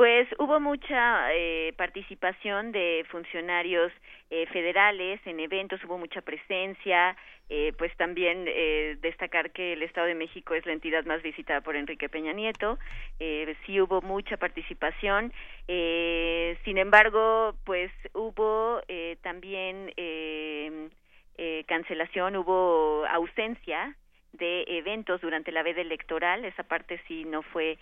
Pues 0.00 0.26
hubo 0.38 0.60
mucha 0.60 1.30
eh, 1.34 1.74
participación 1.76 2.72
de 2.72 3.04
funcionarios 3.10 3.92
eh, 4.30 4.46
federales 4.46 5.20
en 5.26 5.40
eventos, 5.40 5.78
hubo 5.84 5.98
mucha 5.98 6.22
presencia, 6.22 7.14
eh, 7.50 7.74
pues 7.76 7.94
también 7.98 8.46
eh, 8.48 8.96
destacar 9.02 9.50
que 9.50 9.74
el 9.74 9.82
Estado 9.82 10.06
de 10.06 10.14
México 10.14 10.54
es 10.54 10.64
la 10.64 10.72
entidad 10.72 11.04
más 11.04 11.20
visitada 11.20 11.60
por 11.60 11.76
Enrique 11.76 12.08
Peña 12.08 12.32
Nieto, 12.32 12.78
eh, 13.18 13.54
sí 13.66 13.78
hubo 13.78 14.00
mucha 14.00 14.38
participación, 14.38 15.34
eh, 15.68 16.56
sin 16.64 16.78
embargo, 16.78 17.54
pues 17.66 17.92
hubo 18.14 18.80
también 19.20 19.92
cancelación, 21.66 22.36
hubo 22.36 23.04
ausencia 23.04 23.94
de 24.32 24.64
eventos 24.66 25.20
durante 25.20 25.52
la 25.52 25.62
veda 25.62 25.82
electoral, 25.82 26.46
esa 26.46 26.62
parte 26.62 26.98
sí 27.06 27.24
no 27.24 27.42
fue 27.42 27.76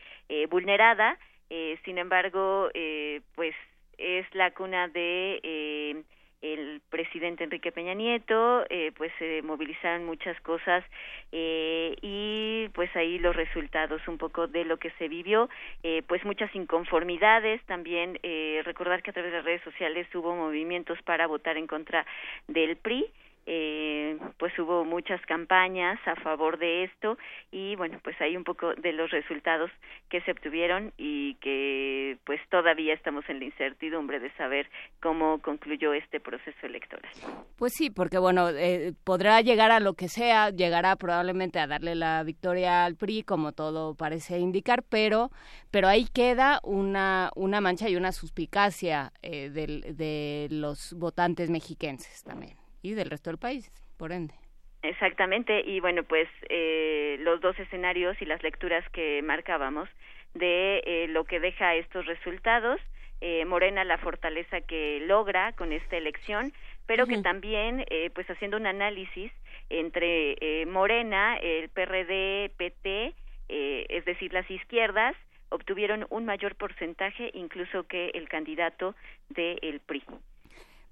vulnerada, 0.50 1.16
eh, 1.50 1.78
sin 1.84 1.98
embargo, 1.98 2.70
eh, 2.74 3.20
pues 3.34 3.54
es 3.98 4.26
la 4.34 4.52
cuna 4.52 4.88
de 4.88 5.40
eh, 5.42 6.02
el 6.40 6.80
presidente 6.88 7.44
Enrique 7.44 7.72
Peña 7.72 7.94
Nieto, 7.94 8.64
eh, 8.70 8.92
pues 8.96 9.12
se 9.18 9.42
movilizaron 9.42 10.04
muchas 10.04 10.40
cosas 10.42 10.84
eh, 11.32 11.96
y 12.00 12.68
pues 12.74 12.94
ahí 12.94 13.18
los 13.18 13.34
resultados 13.34 14.06
un 14.06 14.18
poco 14.18 14.46
de 14.46 14.64
lo 14.64 14.76
que 14.76 14.90
se 14.92 15.08
vivió, 15.08 15.48
eh, 15.82 16.02
pues 16.06 16.24
muchas 16.24 16.54
inconformidades, 16.54 17.60
también 17.66 18.18
recordar 18.64 19.02
que 19.02 19.10
a 19.10 19.12
través 19.12 19.32
de 19.32 19.38
las 19.38 19.44
redes 19.44 19.62
sociales 19.62 20.06
hubo 20.14 20.34
movimientos 20.34 21.00
para 21.02 21.26
votar 21.26 21.56
en 21.56 21.66
contra 21.66 22.06
del 22.46 22.76
PRI, 22.76 23.06
eh, 23.50 24.18
pues 24.36 24.56
hubo 24.58 24.84
muchas 24.84 25.22
campañas 25.22 25.98
a 26.06 26.16
favor 26.16 26.58
de 26.58 26.84
esto 26.84 27.16
y 27.50 27.76
bueno 27.76 27.98
pues 28.04 28.20
hay 28.20 28.36
un 28.36 28.44
poco 28.44 28.74
de 28.74 28.92
los 28.92 29.10
resultados 29.10 29.70
que 30.10 30.20
se 30.20 30.32
obtuvieron 30.32 30.92
y 30.98 31.34
que 31.36 32.18
pues 32.24 32.40
todavía 32.50 32.92
estamos 32.92 33.24
en 33.30 33.38
la 33.38 33.46
incertidumbre 33.46 34.20
de 34.20 34.30
saber 34.32 34.68
cómo 35.00 35.40
concluyó 35.40 35.94
este 35.94 36.20
proceso 36.20 36.58
electoral. 36.66 37.10
Pues 37.56 37.72
sí, 37.72 37.88
porque 37.88 38.18
bueno, 38.18 38.50
eh, 38.50 38.92
podrá 39.04 39.40
llegar 39.40 39.70
a 39.70 39.80
lo 39.80 39.94
que 39.94 40.08
sea, 40.08 40.50
llegará 40.50 40.96
probablemente 40.96 41.58
a 41.58 41.66
darle 41.66 41.94
la 41.94 42.22
victoria 42.24 42.84
al 42.84 42.96
PRI, 42.96 43.22
como 43.22 43.52
todo 43.52 43.94
parece 43.94 44.38
indicar, 44.38 44.82
pero, 44.82 45.30
pero 45.70 45.88
ahí 45.88 46.06
queda 46.12 46.60
una, 46.64 47.30
una 47.34 47.62
mancha 47.62 47.88
y 47.88 47.96
una 47.96 48.12
suspicacia 48.12 49.10
eh, 49.22 49.48
del, 49.48 49.96
de 49.96 50.48
los 50.50 50.92
votantes 50.92 51.48
mexiquenses 51.48 52.22
también 52.22 52.57
y 52.82 52.94
del 52.94 53.10
resto 53.10 53.30
del 53.30 53.38
país, 53.38 53.70
por 53.96 54.12
ende. 54.12 54.34
Exactamente, 54.82 55.60
y 55.66 55.80
bueno, 55.80 56.04
pues 56.04 56.28
eh, 56.48 57.16
los 57.20 57.40
dos 57.40 57.58
escenarios 57.58 58.20
y 58.22 58.24
las 58.24 58.42
lecturas 58.42 58.88
que 58.90 59.20
marcábamos 59.22 59.88
de 60.34 60.82
eh, 60.86 61.06
lo 61.08 61.24
que 61.24 61.40
deja 61.40 61.74
estos 61.74 62.06
resultados, 62.06 62.80
eh, 63.20 63.44
Morena 63.44 63.82
la 63.84 63.98
fortaleza 63.98 64.60
que 64.60 65.00
logra 65.04 65.52
con 65.54 65.72
esta 65.72 65.96
elección, 65.96 66.52
pero 66.86 67.04
uh 67.04 67.06
-huh. 67.06 67.16
que 67.16 67.22
también, 67.22 67.84
eh, 67.90 68.10
pues 68.14 68.28
haciendo 68.30 68.56
un 68.56 68.66
análisis 68.66 69.32
entre 69.68 70.36
eh, 70.40 70.66
Morena, 70.66 71.36
el 71.38 71.68
PRD, 71.68 72.50
PT, 72.56 73.14
eh, 73.48 73.86
es 73.88 74.04
decir, 74.04 74.32
las 74.32 74.50
izquierdas, 74.50 75.14
obtuvieron 75.50 76.06
un 76.10 76.24
mayor 76.24 76.54
porcentaje 76.54 77.30
incluso 77.34 77.84
que 77.84 78.10
el 78.14 78.28
candidato 78.28 78.94
del 79.30 79.58
de 79.60 79.80
PRI. 79.86 80.02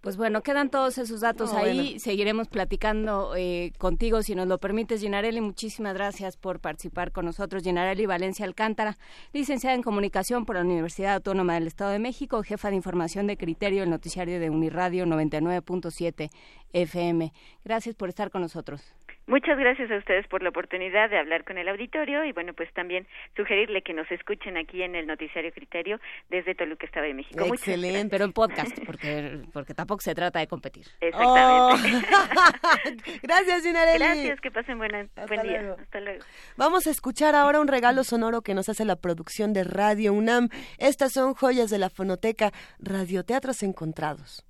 Pues 0.07 0.17
bueno, 0.17 0.41
quedan 0.41 0.71
todos 0.71 0.99
esos 0.99 1.21
datos 1.21 1.51
oh, 1.53 1.57
ahí. 1.57 1.83
Bueno. 1.83 1.99
Seguiremos 1.99 2.47
platicando 2.47 3.35
eh, 3.35 3.73
contigo 3.77 4.23
si 4.23 4.37
nos 4.37 4.47
lo 4.47 4.59
permites, 4.59 5.01
Ginarelli. 5.01 5.41
Muchísimas 5.41 5.95
gracias 5.95 6.37
por 6.37 6.61
participar 6.61 7.11
con 7.11 7.25
nosotros. 7.25 7.65
Ginarelli 7.65 8.07
Valencia 8.07 8.47
Alcántara, 8.47 8.99
licenciada 9.33 9.75
en 9.75 9.83
Comunicación 9.83 10.47
por 10.47 10.55
la 10.55 10.63
Universidad 10.63 11.15
Autónoma 11.15 11.55
del 11.55 11.67
Estado 11.67 11.91
de 11.91 11.99
México, 11.99 12.45
jefa 12.45 12.71
de 12.71 12.77
Información 12.77 13.27
de 13.27 13.37
Criterio, 13.37 13.83
el 13.83 13.91
noticiario 13.91 14.39
de 14.39 14.49
Uniradio 14.49 15.07
99.7 15.07 16.31
FM. 16.73 17.33
Gracias 17.65 17.97
por 17.97 18.09
estar 18.09 18.31
con 18.31 18.43
nosotros. 18.43 18.96
Muchas 19.27 19.59
gracias 19.59 19.91
a 19.91 19.97
ustedes 19.97 20.27
por 20.29 20.43
la 20.43 20.51
oportunidad 20.51 21.11
de 21.11 21.19
hablar 21.19 21.45
con 21.45 21.59
el 21.59 21.69
auditorio 21.69 22.25
y 22.25 22.33
bueno, 22.33 22.55
pues 22.55 22.73
también 22.75 23.09
sugerirle 23.37 23.83
que 23.83 23.93
nos 23.93 24.09
escuchen 24.13 24.57
aquí 24.57 24.83
en 24.83 24.95
el 24.95 25.07
noticiario 25.07 25.53
Criterio 25.53 25.99
desde 26.31 26.55
Toluca, 26.55 26.87
Estado 26.87 27.07
de 27.07 27.15
México. 27.15 27.45
Excelente, 27.45 28.09
pero 28.09 28.25
en 28.25 28.33
podcast, 28.33 28.79
porque 28.87 29.41
porque 29.53 29.75
tampoco 29.75 30.01
se 30.01 30.15
trata 30.15 30.39
de 30.39 30.47
competir. 30.47 30.87
Exactamente. 31.01 32.07
Oh. 32.07 33.19
gracias, 33.23 33.63
Ginarelli. 33.65 33.99
Gracias, 33.99 34.41
que 34.41 34.51
pasen 34.53 34.79
buena, 34.79 35.07
buen 35.27 35.43
día. 35.43 35.63
Luego. 35.63 35.77
Hasta 35.81 36.01
luego. 36.01 36.25
Vamos 36.57 36.87
a 36.87 36.91
escuchar 36.91 37.35
ahora 37.35 37.61
un 37.61 37.67
regalo 37.67 38.05
sonoro 38.05 38.43
que 38.43 38.55
nos 38.55 38.69
hace 38.69 38.85
la 38.85 38.95
producción 38.95 39.53
de 39.53 39.65
Radio 39.65 40.13
UNAM. 40.13 40.51
Estas 40.79 41.13
son 41.13 41.35
joyas 41.35 41.71
de 41.71 41.79
la 41.79 41.91
fonoteca 41.91 42.53
Radioteatros 42.79 43.65
Encontrados. 43.65 44.45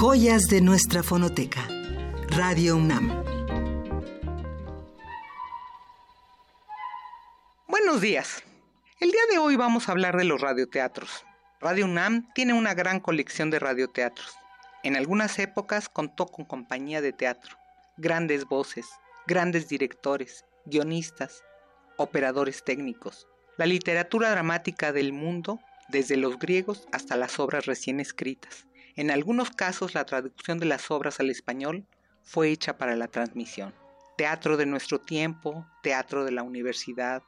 Joyas 0.00 0.42
de 0.50 0.60
nuestra 0.60 1.02
fonoteca. 1.02 1.66
Radio 2.30 2.76
UNAM. 2.76 3.37
Buenos 7.70 8.00
días. 8.00 8.42
El 8.98 9.10
día 9.10 9.20
de 9.30 9.36
hoy 9.36 9.56
vamos 9.56 9.88
a 9.88 9.92
hablar 9.92 10.16
de 10.16 10.24
los 10.24 10.40
radioteatros. 10.40 11.26
Radio 11.60 11.84
UNAM 11.84 12.32
tiene 12.32 12.54
una 12.54 12.72
gran 12.72 12.98
colección 12.98 13.50
de 13.50 13.58
radioteatros. 13.58 14.34
En 14.82 14.96
algunas 14.96 15.38
épocas 15.38 15.90
contó 15.90 16.24
con 16.24 16.46
compañía 16.46 17.02
de 17.02 17.12
teatro, 17.12 17.58
grandes 17.98 18.46
voces, 18.46 18.88
grandes 19.26 19.68
directores, 19.68 20.46
guionistas, 20.64 21.44
operadores 21.98 22.64
técnicos. 22.64 23.28
La 23.58 23.66
literatura 23.66 24.30
dramática 24.30 24.90
del 24.90 25.12
mundo, 25.12 25.60
desde 25.90 26.16
los 26.16 26.38
griegos 26.38 26.88
hasta 26.90 27.16
las 27.16 27.38
obras 27.38 27.66
recién 27.66 28.00
escritas. 28.00 28.66
En 28.96 29.10
algunos 29.10 29.50
casos 29.50 29.92
la 29.92 30.06
traducción 30.06 30.58
de 30.58 30.64
las 30.64 30.90
obras 30.90 31.20
al 31.20 31.28
español 31.28 31.86
fue 32.22 32.48
hecha 32.48 32.78
para 32.78 32.96
la 32.96 33.08
transmisión. 33.08 33.74
Teatro 34.16 34.56
de 34.56 34.64
nuestro 34.64 35.02
tiempo, 35.02 35.66
teatro 35.82 36.24
de 36.24 36.32
la 36.32 36.42
universidad, 36.42 37.22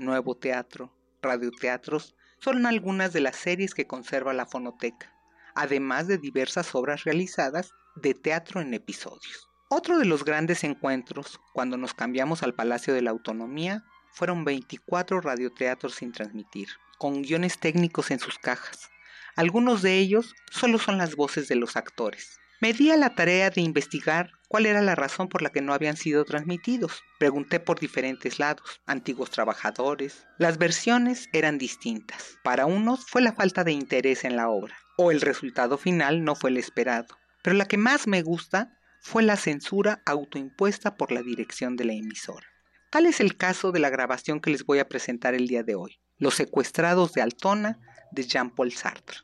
nuevo 0.00 0.36
teatro, 0.36 0.92
radioteatros, 1.22 2.16
son 2.38 2.66
algunas 2.66 3.12
de 3.12 3.20
las 3.20 3.36
series 3.36 3.74
que 3.74 3.86
conserva 3.86 4.32
la 4.32 4.46
fonoteca, 4.46 5.14
además 5.54 6.08
de 6.08 6.18
diversas 6.18 6.74
obras 6.74 7.04
realizadas 7.04 7.72
de 7.96 8.14
teatro 8.14 8.60
en 8.60 8.74
episodios. 8.74 9.48
Otro 9.68 9.98
de 9.98 10.06
los 10.06 10.24
grandes 10.24 10.64
encuentros, 10.64 11.38
cuando 11.52 11.76
nos 11.76 11.94
cambiamos 11.94 12.42
al 12.42 12.54
Palacio 12.54 12.94
de 12.94 13.02
la 13.02 13.10
Autonomía, 13.10 13.84
fueron 14.10 14.44
24 14.44 15.20
radioteatros 15.20 15.94
sin 15.94 16.12
transmitir, 16.12 16.68
con 16.98 17.22
guiones 17.22 17.60
técnicos 17.60 18.10
en 18.10 18.18
sus 18.18 18.38
cajas. 18.38 18.90
Algunos 19.36 19.82
de 19.82 19.98
ellos 19.98 20.34
solo 20.50 20.78
son 20.78 20.98
las 20.98 21.14
voces 21.14 21.46
de 21.46 21.54
los 21.54 21.76
actores. 21.76 22.39
Me 22.62 22.74
di 22.74 22.90
a 22.90 22.96
la 22.98 23.14
tarea 23.14 23.48
de 23.48 23.62
investigar 23.62 24.32
cuál 24.46 24.66
era 24.66 24.82
la 24.82 24.94
razón 24.94 25.28
por 25.28 25.40
la 25.40 25.48
que 25.48 25.62
no 25.62 25.72
habían 25.72 25.96
sido 25.96 26.26
transmitidos. 26.26 27.02
Pregunté 27.18 27.58
por 27.58 27.80
diferentes 27.80 28.38
lados, 28.38 28.82
antiguos 28.84 29.30
trabajadores. 29.30 30.26
Las 30.36 30.58
versiones 30.58 31.30
eran 31.32 31.56
distintas. 31.56 32.36
Para 32.44 32.66
unos 32.66 33.06
fue 33.06 33.22
la 33.22 33.32
falta 33.32 33.64
de 33.64 33.72
interés 33.72 34.24
en 34.24 34.36
la 34.36 34.50
obra, 34.50 34.76
o 34.98 35.10
el 35.10 35.22
resultado 35.22 35.78
final 35.78 36.22
no 36.22 36.34
fue 36.34 36.50
el 36.50 36.58
esperado. 36.58 37.16
Pero 37.42 37.56
la 37.56 37.64
que 37.64 37.78
más 37.78 38.06
me 38.06 38.20
gusta 38.20 38.76
fue 39.00 39.22
la 39.22 39.36
censura 39.36 40.02
autoimpuesta 40.04 40.96
por 40.96 41.12
la 41.12 41.22
dirección 41.22 41.76
de 41.76 41.86
la 41.86 41.94
emisora. 41.94 42.46
Tal 42.90 43.06
es 43.06 43.20
el 43.20 43.38
caso 43.38 43.72
de 43.72 43.80
la 43.80 43.88
grabación 43.88 44.38
que 44.40 44.50
les 44.50 44.66
voy 44.66 44.80
a 44.80 44.88
presentar 44.88 45.32
el 45.32 45.48
día 45.48 45.62
de 45.62 45.76
hoy, 45.76 45.98
Los 46.18 46.34
secuestrados 46.34 47.14
de 47.14 47.22
Altona 47.22 47.78
de 48.10 48.24
Jean-Paul 48.24 48.72
Sartre. 48.72 49.16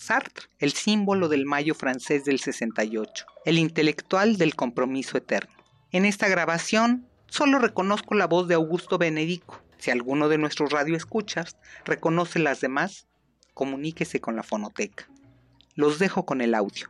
Sartre, 0.00 0.46
el 0.58 0.72
símbolo 0.72 1.28
del 1.28 1.44
mayo 1.44 1.74
francés 1.74 2.24
del 2.24 2.40
68, 2.40 3.26
el 3.44 3.58
intelectual 3.58 4.38
del 4.38 4.56
compromiso 4.56 5.18
eterno. 5.18 5.52
En 5.92 6.06
esta 6.06 6.26
grabación 6.26 7.06
solo 7.26 7.58
reconozco 7.58 8.14
la 8.14 8.26
voz 8.26 8.48
de 8.48 8.54
Augusto 8.54 8.96
Benedico. 8.96 9.62
Si 9.76 9.90
alguno 9.90 10.30
de 10.30 10.38
nuestros 10.38 10.72
radioescuchas 10.72 11.58
reconoce 11.84 12.38
las 12.38 12.62
demás, 12.62 13.08
comuníquese 13.52 14.22
con 14.22 14.36
la 14.36 14.42
fonoteca. 14.42 15.06
Los 15.74 15.98
dejo 15.98 16.24
con 16.24 16.40
el 16.40 16.54
audio. 16.54 16.88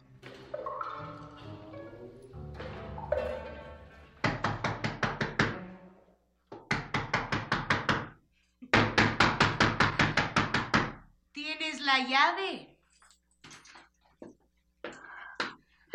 ¿Tienes 11.33 11.81
la 11.81 11.99
llave? 12.09 12.70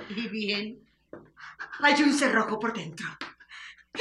Y 0.10 0.28
bien, 0.28 0.88
hay 1.80 2.04
un 2.04 2.14
cerrojo 2.14 2.60
por 2.60 2.74
dentro. 2.74 3.08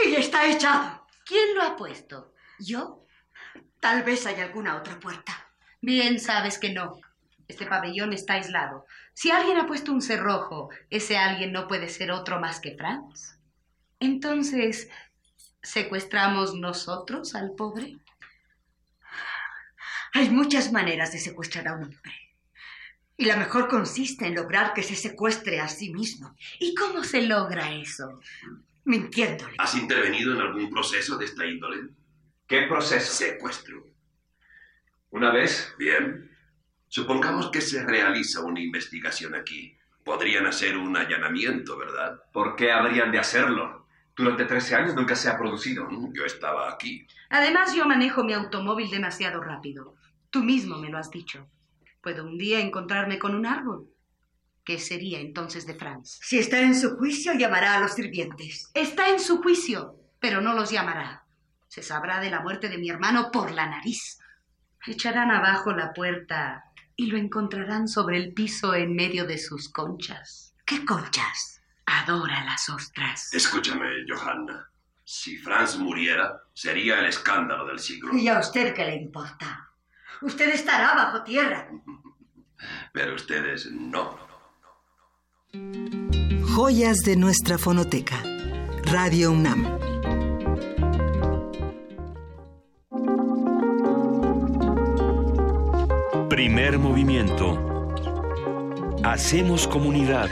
Y 0.04 0.14
está 0.14 0.46
echado. 0.50 1.06
¿Quién 1.24 1.54
lo 1.54 1.62
ha 1.62 1.76
puesto? 1.76 2.34
¿Yo? 2.58 3.06
Tal 3.80 4.02
vez 4.02 4.26
hay 4.26 4.40
alguna 4.40 4.76
otra 4.76 4.98
puerta. 5.00 5.48
Bien 5.80 6.18
sabes 6.20 6.58
que 6.58 6.72
no. 6.72 7.00
Este 7.46 7.66
pabellón 7.66 8.12
está 8.12 8.34
aislado. 8.34 8.86
Si 9.12 9.30
alguien 9.30 9.58
ha 9.58 9.66
puesto 9.66 9.92
un 9.92 10.02
cerrojo, 10.02 10.70
ese 10.90 11.16
alguien 11.16 11.52
no 11.52 11.68
puede 11.68 11.88
ser 11.88 12.10
otro 12.10 12.40
más 12.40 12.60
que 12.60 12.76
Franz. 12.76 13.38
Entonces, 14.00 14.88
¿secuestramos 15.62 16.54
nosotros 16.54 17.34
al 17.34 17.52
pobre? 17.52 17.98
Hay 20.14 20.30
muchas 20.30 20.72
maneras 20.72 21.12
de 21.12 21.18
secuestrar 21.18 21.68
a 21.68 21.74
un 21.74 21.84
hombre. 21.84 22.23
Y 23.16 23.26
la 23.26 23.36
mejor 23.36 23.68
consiste 23.68 24.26
en 24.26 24.34
lograr 24.34 24.74
que 24.74 24.82
se 24.82 24.96
secuestre 24.96 25.60
a 25.60 25.68
sí 25.68 25.92
mismo. 25.92 26.34
¿Y 26.58 26.74
cómo 26.74 27.04
se 27.04 27.22
logra 27.22 27.72
eso? 27.72 28.20
Mintiéndole. 28.84 29.54
¿Has 29.58 29.74
intervenido 29.76 30.34
en 30.34 30.40
algún 30.40 30.68
proceso 30.68 31.16
de 31.16 31.26
esta 31.26 31.46
índole? 31.46 31.90
¿Qué 32.46 32.62
proceso? 32.62 33.12
Secuestro. 33.12 33.86
¿Una 35.10 35.30
vez? 35.30 35.72
Bien. 35.78 36.30
Supongamos 36.88 37.50
que 37.50 37.60
se 37.60 37.84
realiza 37.84 38.40
una 38.40 38.60
investigación 38.60 39.34
aquí. 39.34 39.76
Podrían 40.02 40.46
hacer 40.46 40.76
un 40.76 40.96
allanamiento, 40.96 41.78
¿verdad? 41.78 42.20
¿Por 42.32 42.56
qué 42.56 42.72
habrían 42.72 43.12
de 43.12 43.18
hacerlo? 43.18 43.86
Durante 44.16 44.44
13 44.44 44.74
años 44.74 44.94
nunca 44.94 45.16
se 45.16 45.28
ha 45.28 45.38
producido. 45.38 45.88
Yo 46.12 46.24
estaba 46.24 46.70
aquí. 46.70 47.06
Además, 47.30 47.74
yo 47.74 47.86
manejo 47.86 48.22
mi 48.22 48.32
automóvil 48.32 48.90
demasiado 48.90 49.40
rápido. 49.40 49.94
Tú 50.30 50.42
mismo 50.42 50.78
me 50.78 50.88
lo 50.88 50.98
has 50.98 51.10
dicho. 51.10 51.48
Puedo 52.04 52.22
un 52.26 52.36
día 52.36 52.60
encontrarme 52.60 53.18
con 53.18 53.34
un 53.34 53.46
árbol. 53.46 53.88
¿Qué 54.62 54.78
sería 54.78 55.20
entonces 55.20 55.66
de 55.66 55.74
Franz? 55.74 56.18
Si 56.22 56.38
está 56.38 56.60
en 56.60 56.78
su 56.78 56.98
juicio, 56.98 57.32
llamará 57.32 57.76
a 57.76 57.80
los 57.80 57.92
sirvientes. 57.92 58.70
Está 58.74 59.08
en 59.08 59.18
su 59.18 59.40
juicio, 59.40 59.96
pero 60.20 60.42
no 60.42 60.52
los 60.52 60.70
llamará. 60.70 61.24
Se 61.66 61.82
sabrá 61.82 62.20
de 62.20 62.28
la 62.28 62.40
muerte 62.40 62.68
de 62.68 62.76
mi 62.76 62.90
hermano 62.90 63.30
por 63.32 63.52
la 63.52 63.66
nariz. 63.70 64.18
Echarán 64.86 65.30
abajo 65.30 65.72
la 65.72 65.94
puerta 65.94 66.64
y 66.94 67.06
lo 67.06 67.16
encontrarán 67.16 67.88
sobre 67.88 68.18
el 68.18 68.34
piso 68.34 68.74
en 68.74 68.94
medio 68.94 69.24
de 69.24 69.38
sus 69.38 69.70
conchas. 69.70 70.54
¿Qué 70.66 70.84
conchas? 70.84 71.62
Adora 71.86 72.44
las 72.44 72.68
ostras. 72.68 73.32
Escúchame, 73.32 73.88
Johanna. 74.06 74.70
Si 75.04 75.38
Franz 75.38 75.78
muriera, 75.78 76.42
sería 76.52 77.00
el 77.00 77.06
escándalo 77.06 77.64
del 77.64 77.78
siglo. 77.78 78.14
¿Y 78.14 78.28
a 78.28 78.40
usted 78.40 78.74
qué 78.74 78.84
le 78.84 78.96
importa? 78.96 79.70
Usted 80.22 80.50
estará 80.54 80.94
bajo 80.94 81.22
tierra. 81.22 81.68
Pero 82.92 83.14
ustedes 83.14 83.70
no. 83.70 84.16
Joyas 86.54 86.98
de 86.98 87.16
nuestra 87.16 87.58
fonoteca. 87.58 88.22
Radio 88.84 89.32
UNAM. 89.32 89.78
Primer 96.28 96.78
movimiento. 96.78 97.90
Hacemos 99.02 99.66
comunidad. 99.68 100.30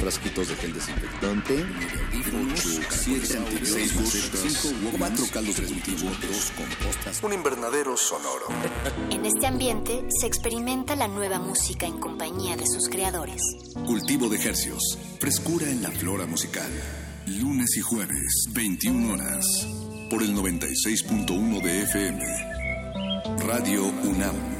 Frasquitos 0.00 0.48
de 0.48 0.56
gel 0.56 0.72
desinfectante, 0.72 1.64
8, 2.52 2.80
7, 2.88 3.26
6, 3.62 3.94
5, 4.62 4.96
4 4.98 5.24
caldos 5.32 5.56
de 5.56 5.66
cultivo, 5.66 6.10
2 6.10 6.52
compostas, 6.56 7.22
un 7.22 7.32
invernadero 7.32 7.96
sonoro. 7.96 8.46
En 9.10 9.26
este 9.26 9.46
ambiente 9.46 10.04
se 10.08 10.26
experimenta 10.26 10.96
la 10.96 11.08
nueva 11.08 11.38
música 11.38 11.86
en 11.86 11.98
compañía 11.98 12.56
de 12.56 12.66
sus 12.66 12.88
creadores. 12.88 13.42
Cultivo 13.86 14.28
de 14.28 14.38
hercios, 14.42 14.98
frescura 15.18 15.68
en 15.68 15.82
la 15.82 15.90
flora 15.90 16.26
musical. 16.26 16.70
Lunes 17.26 17.76
y 17.76 17.80
jueves, 17.80 18.46
21 18.52 19.12
horas, 19.12 19.44
por 20.10 20.22
el 20.22 20.34
96.1 20.34 21.62
de 21.62 21.82
FM. 21.82 22.24
Radio 23.46 23.84
UNAM. 23.84 24.59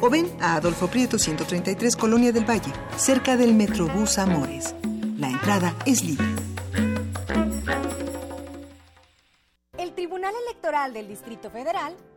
o 0.00 0.10
ven 0.10 0.30
a 0.40 0.56
Adolfo 0.56 0.88
Prieto 0.88 1.18
133 1.18 1.96
Colonia 1.96 2.32
del 2.32 2.48
Valle, 2.48 2.72
cerca 2.96 3.36
del 3.36 3.54
Metrobús 3.54 4.18
Amores. 4.18 4.74
La 5.18 5.28
entrada 5.28 5.74
es 5.86 6.04
libre. 6.04 6.26
El 9.78 9.92
Tribunal 9.92 10.34
Electoral 10.46 10.92
del 10.92 11.08
Distrito 11.08 11.50
Federal 11.50 11.94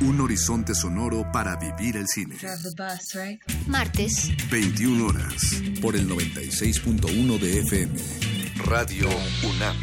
Un 0.00 0.20
horizonte 0.20 0.74
sonoro 0.74 1.30
para 1.30 1.56
vivir 1.56 1.96
el 1.96 2.08
cine. 2.08 2.36
Martes, 3.68 4.30
21 4.50 5.06
horas. 5.06 5.62
Por 5.80 5.94
el 5.94 6.08
96.1 6.08 7.38
de 7.38 7.60
FM. 7.60 7.94
Radio 8.66 9.08
UNAM. 9.44 9.76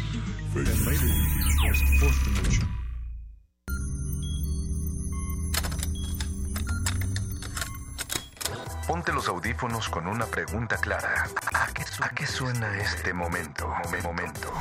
Ponte 8.86 9.12
los 9.12 9.28
audífonos 9.28 9.88
con 9.88 10.06
una 10.06 10.26
pregunta 10.26 10.76
clara. 10.78 11.26
¿A 11.54 11.66
qué, 11.72 11.84
a 12.02 12.08
qué 12.10 12.26
suena 12.26 12.76
este 12.78 13.12
momento? 13.14 13.68
Momen- 13.84 14.02
Momento. 14.02 14.52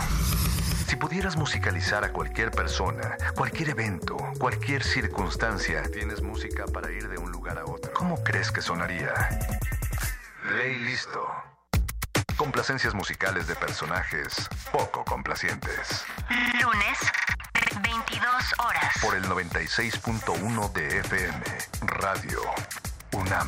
Si 0.90 0.96
pudieras 0.96 1.38
musicalizar 1.38 2.04
a 2.04 2.12
cualquier 2.12 2.50
persona, 2.50 3.16
cualquier 3.36 3.70
evento, 3.70 4.18
cualquier 4.40 4.84
circunstancia, 4.84 5.84
tienes 5.84 6.24
música 6.24 6.66
para 6.66 6.92
ir 6.92 7.08
de 7.08 7.20
un 7.20 7.32
lugar 7.32 7.60
a 7.60 7.66
otro. 7.66 7.94
¿Cómo 7.94 8.24
crees 8.24 8.52
que 8.52 8.60
sonaría? 8.60 9.14
Ley 10.58 10.80
listo. 10.80 11.28
Complacencias 12.38 12.96
musicales 12.96 13.46
de 13.46 13.54
personajes 13.54 14.50
poco 14.72 15.06
complacientes. 15.06 16.06
lunes, 16.60 16.98
22 17.84 18.26
horas. 18.58 18.96
Por 19.00 19.16
el 19.16 19.26
96.1 19.26 20.74
de 20.74 21.00
FM. 21.02 21.44
Radio 21.82 22.42
UNAM. 23.12 23.48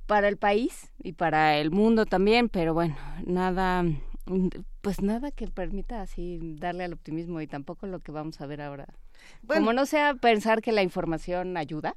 para 0.07 0.27
el 0.27 0.37
país 0.37 0.91
y 1.03 1.13
para 1.13 1.57
el 1.57 1.69
mundo 1.71 2.05
también, 2.05 2.49
pero 2.49 2.73
bueno, 2.73 2.95
nada, 3.25 3.83
pues 4.81 5.01
nada 5.01 5.31
que 5.31 5.47
permita 5.47 6.01
así 6.01 6.39
darle 6.41 6.85
al 6.85 6.93
optimismo 6.93 7.41
y 7.41 7.47
tampoco 7.47 7.87
lo 7.87 7.99
que 7.99 8.11
vamos 8.11 8.39
a 8.41 8.45
ver 8.45 8.61
ahora. 8.61 8.87
Como 9.45 9.73
no 9.73 9.85
sea 9.85 10.13
pensar 10.15 10.61
que 10.61 10.71
la 10.71 10.83
información 10.83 11.57
ayuda. 11.57 11.95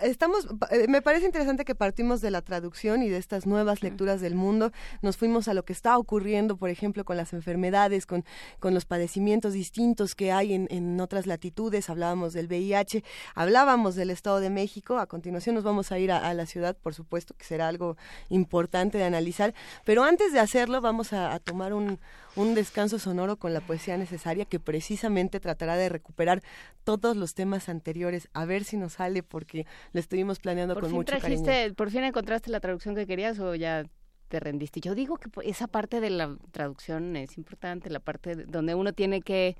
Estamos, 0.00 0.46
eh, 0.70 0.86
me 0.88 1.02
parece 1.02 1.26
interesante 1.26 1.64
que 1.64 1.74
partimos 1.74 2.20
de 2.20 2.30
la 2.30 2.42
traducción 2.42 3.02
y 3.02 3.08
de 3.08 3.18
estas 3.18 3.46
nuevas 3.46 3.82
lecturas 3.82 4.20
del 4.20 4.34
mundo. 4.34 4.72
Nos 5.02 5.16
fuimos 5.16 5.48
a 5.48 5.54
lo 5.54 5.64
que 5.64 5.72
está 5.72 5.98
ocurriendo, 5.98 6.56
por 6.56 6.70
ejemplo, 6.70 7.04
con 7.04 7.16
las 7.16 7.32
enfermedades, 7.32 8.06
con, 8.06 8.24
con 8.60 8.72
los 8.72 8.84
padecimientos 8.86 9.52
distintos 9.52 10.14
que 10.14 10.32
hay 10.32 10.54
en, 10.54 10.68
en 10.70 11.00
otras 11.00 11.26
latitudes. 11.26 11.90
Hablábamos 11.90 12.32
del 12.32 12.46
VIH, 12.46 13.04
hablábamos 13.34 13.94
del 13.94 14.10
Estado 14.10 14.40
de 14.40 14.50
México. 14.50 14.98
A 14.98 15.06
continuación 15.06 15.54
nos 15.54 15.64
vamos 15.64 15.92
a 15.92 15.98
ir 15.98 16.12
a, 16.12 16.28
a 16.28 16.34
la 16.34 16.46
ciudad, 16.46 16.76
por 16.76 16.94
supuesto, 16.94 17.34
que 17.34 17.44
será 17.44 17.68
algo 17.68 17.96
importante 18.30 18.98
de 18.98 19.04
analizar. 19.04 19.54
Pero 19.84 20.04
antes 20.04 20.32
de 20.32 20.40
hacerlo, 20.40 20.80
vamos 20.80 21.12
a, 21.12 21.34
a 21.34 21.40
tomar 21.40 21.74
un, 21.74 21.98
un 22.36 22.54
descanso 22.54 22.98
sonoro 22.98 23.36
con 23.36 23.52
la 23.52 23.60
poesía 23.60 23.96
necesaria 23.96 24.44
que 24.44 24.60
precisamente 24.60 25.40
tratará 25.40 25.76
de 25.76 25.88
recuperar 25.88 26.42
todos 26.84 27.16
los 27.16 27.34
temas 27.34 27.68
anteriores. 27.68 28.28
A 28.32 28.44
ver 28.44 28.64
si 28.64 28.76
nos 28.76 28.94
sale 28.94 29.22
porque 29.22 29.57
lo 29.92 30.00
estuvimos 30.00 30.38
planeando 30.38 30.74
Por 30.74 30.82
con 30.84 30.90
fin 30.90 30.96
mucho 30.98 31.16
trajiste, 31.16 31.46
cariño. 31.50 31.74
por 31.74 31.90
fin 31.90 32.04
encontraste 32.04 32.50
la 32.50 32.60
traducción 32.60 32.94
que 32.94 33.06
querías 33.06 33.38
o 33.38 33.54
ya 33.54 33.84
te 34.28 34.38
rendiste. 34.40 34.80
Yo 34.80 34.94
digo 34.94 35.16
que 35.16 35.28
po- 35.28 35.42
esa 35.42 35.66
parte 35.66 36.00
de 36.00 36.10
la 36.10 36.36
traducción 36.50 37.16
es 37.16 37.36
importante, 37.38 37.90
la 37.90 38.00
parte 38.00 38.36
de- 38.36 38.44
donde 38.44 38.74
uno 38.74 38.92
tiene 38.92 39.22
que 39.22 39.56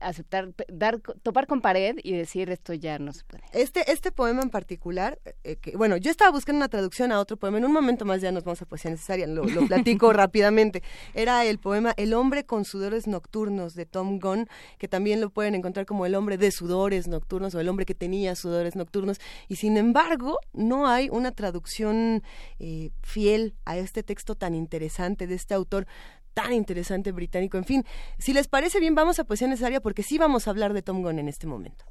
aceptar, 0.00 0.52
dar, 0.68 1.00
topar 1.22 1.46
con 1.46 1.60
pared 1.60 1.96
y 2.02 2.12
decir 2.12 2.48
esto 2.50 2.72
ya 2.74 2.98
no 2.98 3.12
se 3.12 3.24
puede. 3.24 3.42
Este, 3.52 3.90
este 3.90 4.12
poema 4.12 4.42
en 4.42 4.50
particular, 4.50 5.18
eh, 5.42 5.56
que, 5.56 5.76
bueno, 5.76 5.96
yo 5.96 6.10
estaba 6.10 6.30
buscando 6.30 6.58
una 6.58 6.68
traducción 6.68 7.12
a 7.12 7.18
otro 7.20 7.36
poema, 7.36 7.58
en 7.58 7.64
un 7.64 7.72
momento 7.72 8.04
más 8.04 8.20
ya 8.20 8.30
nos 8.32 8.44
vamos 8.44 8.62
a 8.62 8.66
poesía 8.66 8.90
necesaria, 8.92 9.26
lo, 9.26 9.44
lo 9.44 9.66
platico 9.66 10.12
rápidamente. 10.12 10.82
Era 11.14 11.44
el 11.44 11.58
poema 11.58 11.92
El 11.96 12.14
hombre 12.14 12.44
con 12.44 12.64
sudores 12.64 13.06
nocturnos 13.06 13.74
de 13.74 13.84
Tom 13.86 14.20
Gunn, 14.20 14.46
que 14.78 14.86
también 14.88 15.20
lo 15.20 15.30
pueden 15.30 15.54
encontrar 15.54 15.86
como 15.86 16.06
el 16.06 16.14
hombre 16.14 16.38
de 16.38 16.50
sudores 16.52 17.08
nocturnos 17.08 17.54
o 17.54 17.60
el 17.60 17.68
hombre 17.68 17.84
que 17.84 17.94
tenía 17.94 18.36
sudores 18.36 18.76
nocturnos, 18.76 19.18
y 19.48 19.56
sin 19.56 19.76
embargo 19.76 20.38
no 20.52 20.86
hay 20.86 21.08
una 21.10 21.32
traducción 21.32 22.22
eh, 22.60 22.90
fiel 23.02 23.54
a 23.64 23.76
este 23.76 24.03
texto 24.04 24.34
tan 24.34 24.54
interesante 24.54 25.26
de 25.26 25.34
este 25.34 25.54
autor 25.54 25.86
tan 26.34 26.52
interesante 26.52 27.12
británico. 27.12 27.56
En 27.56 27.64
fin, 27.64 27.84
si 28.18 28.32
les 28.32 28.48
parece 28.48 28.80
bien, 28.80 28.94
vamos 28.94 29.18
a 29.18 29.24
poesía 29.24 29.48
necesaria 29.48 29.80
porque 29.80 30.02
sí 30.02 30.18
vamos 30.18 30.46
a 30.46 30.50
hablar 30.50 30.74
de 30.74 30.82
Tom 30.82 31.02
Gunn 31.02 31.18
en 31.18 31.28
este 31.28 31.46
momento. 31.46 31.84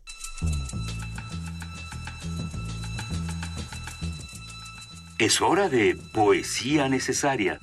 Es 5.17 5.41
hora 5.41 5.69
de 5.69 5.95
poesía 6.13 6.89
necesaria. 6.89 7.59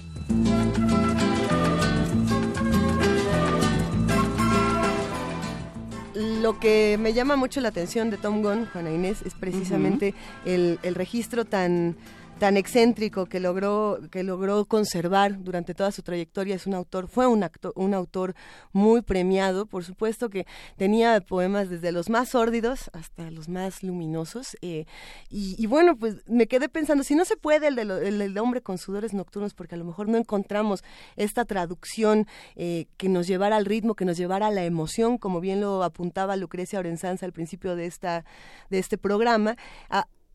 Lo 6.15 6.59
que 6.59 6.97
me 6.99 7.13
llama 7.13 7.37
mucho 7.37 7.61
la 7.61 7.69
atención 7.69 8.09
de 8.09 8.17
Tom 8.17 8.43
Gunn, 8.43 8.67
Juana 8.73 8.91
Inés, 8.91 9.21
es 9.27 9.35
precisamente 9.35 10.15
el, 10.47 10.79
el 10.83 10.95
registro 10.95 11.45
tan 11.45 11.97
tan 12.41 12.57
excéntrico 12.57 13.27
que 13.27 13.39
logró 13.39 14.01
que 14.11 14.23
logró 14.23 14.65
conservar 14.65 15.45
durante 15.45 15.75
toda 15.75 15.93
su 15.93 16.03
trayectoria. 16.03 16.57
Es 16.57 16.67
un 16.67 16.75
autor 16.75 17.07
fue 17.07 17.27
un 17.27 17.45
actor, 17.45 17.73
un 17.77 17.93
autor 17.93 18.35
muy 18.73 19.03
premiado. 19.03 19.67
Por 19.67 19.85
supuesto 19.85 20.31
que 20.31 20.47
tenía 20.77 21.21
poemas 21.21 21.69
desde 21.69 21.93
los 21.93 22.09
más 22.09 22.31
sórdidos 22.31 22.91
hasta 22.95 23.31
los 23.31 23.49
más 23.49 23.83
luminosos 23.83 24.57
eh, 24.63 24.87
y, 25.29 25.67
bueno 25.67 25.97
pues 25.97 26.17
me 26.27 26.47
quedé 26.47 26.71
pensando 26.71 27.05
si 27.05 27.15
no 27.15 27.25
se 27.27 27.37
puede 27.37 27.69
el, 27.69 28.35
de 28.35 28.41
hombre 28.41 28.63
con 28.63 28.79
sudores 28.79 29.13
nocturnos 29.13 29.53
porque 29.53 29.75
a 29.75 29.79
lo 29.79 29.85
mejor 29.85 30.09
no 30.09 30.17
encontramos 30.17 30.83
esta 31.17 31.45
traducción 31.45 32.27
eh, 32.57 32.87
que 32.97 33.11
nos 33.11 33.27
llevara 33.27 33.57
al 33.57 33.67
ritmo 33.67 33.95
que 33.95 34.07
nos 34.07 34.17
llevara 34.17 34.47
a 34.47 34.51
la 34.51 34.65
emoción 34.65 35.19
como 35.19 35.41
bien 35.41 35.61
lo 35.61 35.83
apuntaba 35.83 36.37
Lucrecia 36.37 36.79
Orenzanza 36.79 37.27
al 37.27 37.33
principio 37.33 37.77
de 37.77 37.85
esta 37.85 38.25
de 38.71 38.79
este 38.79 38.97
programa 38.97 39.57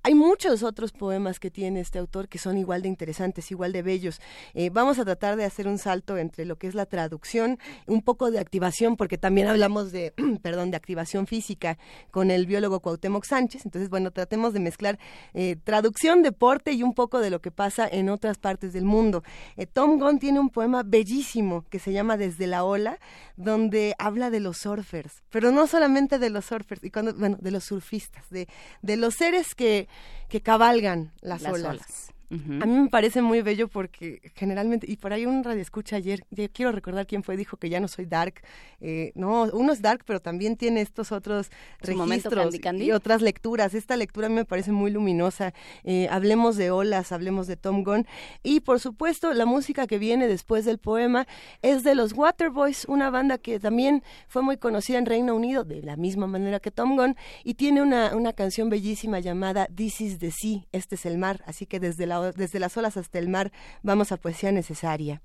hay 0.06 0.14
muchos 0.14 0.62
otros 0.62 0.92
poemas 0.92 1.40
que 1.40 1.50
tiene 1.50 1.80
este 1.80 1.98
autor 1.98 2.28
que 2.28 2.38
son 2.38 2.60
igual 2.60 2.84
de 2.84 2.88
interesantes, 2.90 3.50
igual 3.50 3.72
de 3.72 3.82
bellos. 3.82 4.22
Eh, 4.54 4.70
vamos 4.70 5.00
a 5.00 5.04
tratar 5.04 5.36
de 5.36 5.46
hacer 5.46 5.68
un 5.68 5.80
salto 5.80 6.20
entre 6.20 6.46
lo 6.46 6.58
que 6.58 6.68
es 6.68 6.76
la 6.76 6.86
traducción, 6.86 7.58
un 7.88 8.04
poco 8.04 8.30
de 8.30 8.38
activación, 8.38 8.98
porque 8.98 9.18
también 9.18 9.48
hablamos 9.48 9.92
de, 9.92 10.14
perdón, 10.44 10.70
de 10.70 10.78
activación 10.78 11.26
física 11.26 11.80
con 12.12 12.30
el 12.30 12.46
biólogo 12.46 12.82
Cuauhtémoc 12.82 13.26
Sánchez. 13.26 13.66
Entonces, 13.66 13.90
bueno, 13.90 14.12
tratemos 14.12 14.54
de 14.54 14.60
mezclar 14.60 15.00
eh, 15.34 15.56
traducción, 15.64 16.22
deporte 16.22 16.74
y 16.74 16.84
un 16.84 16.94
poco 16.94 17.20
de 17.20 17.32
lo 17.32 17.42
que 17.42 17.50
pasa 17.50 17.88
en 17.92 18.10
otras 18.10 18.38
partes 18.38 18.74
del 18.74 18.86
mundo. 18.86 19.24
Eh, 19.58 19.66
Tom 19.66 19.98
Gunn 19.98 20.20
tiene 20.20 20.40
un 20.40 20.52
poema 20.52 20.84
bellísimo 20.86 21.66
que 21.72 21.80
se 21.80 21.94
llama 21.94 22.16
Desde 22.16 22.46
la 22.46 22.64
ola, 22.64 23.00
donde 23.38 23.96
habla 23.98 24.30
de 24.30 24.40
los 24.40 24.58
surfers, 24.58 25.24
pero 25.32 25.50
no 25.50 25.66
solamente 25.66 26.20
de 26.20 26.30
los 26.30 26.46
surfers, 26.46 26.84
y 26.84 26.92
cuando, 26.92 27.16
bueno, 27.16 27.38
de 27.42 27.50
los 27.50 27.64
surfistas, 27.64 28.30
de, 28.30 28.48
de 28.84 28.98
los 28.98 29.16
seres 29.16 29.56
que, 29.56 29.88
que 30.30 30.42
cabalgan 30.42 31.12
las, 31.22 31.42
Las 31.42 31.54
olas. 31.54 31.72
olas. 31.72 32.12
A 32.30 32.66
mí 32.66 32.80
me 32.80 32.90
parece 32.90 33.22
muy 33.22 33.42
bello 33.42 33.68
porque 33.68 34.20
generalmente, 34.36 34.90
y 34.90 34.98
por 34.98 35.14
ahí 35.14 35.26
un 35.26 35.44
radio 35.44 35.62
escucha 35.62 35.96
ayer, 35.96 36.26
quiero 36.54 36.72
recordar 36.72 37.06
quién 37.06 37.24
fue, 37.24 37.38
dijo 37.38 37.58
que 37.58 37.70
ya 37.70 37.80
no 37.80 37.88
soy 37.88 38.06
dark. 38.06 38.42
Eh, 38.82 39.12
no, 39.16 39.44
uno 39.54 39.74
es 39.74 39.82
dark, 39.82 40.04
pero 40.06 40.20
también 40.20 40.58
tiene 40.58 40.82
estos 40.82 41.12
otros 41.12 41.52
registros 41.80 42.56
y 42.74 42.92
otras 42.92 43.22
lecturas. 43.22 43.74
Esta 43.74 43.96
lectura 43.96 44.28
a 44.28 44.30
mí 44.30 44.36
me 44.36 44.46
parece 44.46 44.72
muy 44.72 44.92
luminosa. 44.92 45.54
Eh, 45.84 46.08
hablemos 46.10 46.58
de 46.58 46.72
olas, 46.72 47.12
hablemos 47.12 47.48
de 47.48 47.58
Tom 47.58 47.84
Gunn. 47.84 48.08
Y 48.44 48.62
por 48.62 48.80
supuesto, 48.80 49.34
la 49.34 49.46
música 49.46 49.88
que 49.88 49.98
viene 49.98 50.28
después 50.28 50.66
del 50.66 50.78
poema 50.78 51.28
es 51.62 51.84
de 51.84 51.96
los 51.96 52.14
Waterboys, 52.14 52.86
una 52.86 53.10
banda 53.10 53.38
que 53.38 53.60
también 53.60 54.04
fue 54.28 54.42
muy 54.42 54.58
conocida 54.58 54.98
en 54.98 55.06
Reino 55.06 55.36
Unido, 55.36 55.64
de 55.64 55.82
la 55.82 55.96
misma 55.96 56.28
manera 56.28 56.60
que 56.60 56.72
Tom 56.72 56.96
Gunn, 56.96 57.16
y 57.44 57.56
tiene 57.56 57.82
una, 57.82 58.16
una 58.16 58.34
canción 58.34 58.70
bellísima 58.70 59.20
llamada 59.20 59.68
This 59.68 60.02
is 60.02 60.20
the 60.20 60.32
Sea, 60.32 60.62
este 60.72 60.96
es 60.96 61.06
el 61.06 61.18
mar. 61.18 61.44
Así 61.46 61.66
que 61.66 61.80
desde 61.80 62.06
la 62.06 62.15
desde 62.22 62.60
las 62.60 62.76
olas 62.78 62.98
hasta 62.98 63.20
el 63.20 63.30
mar, 63.30 63.52
vamos 63.84 64.12
a 64.12 64.18
poesía 64.18 64.52
necesaria. 64.52 65.22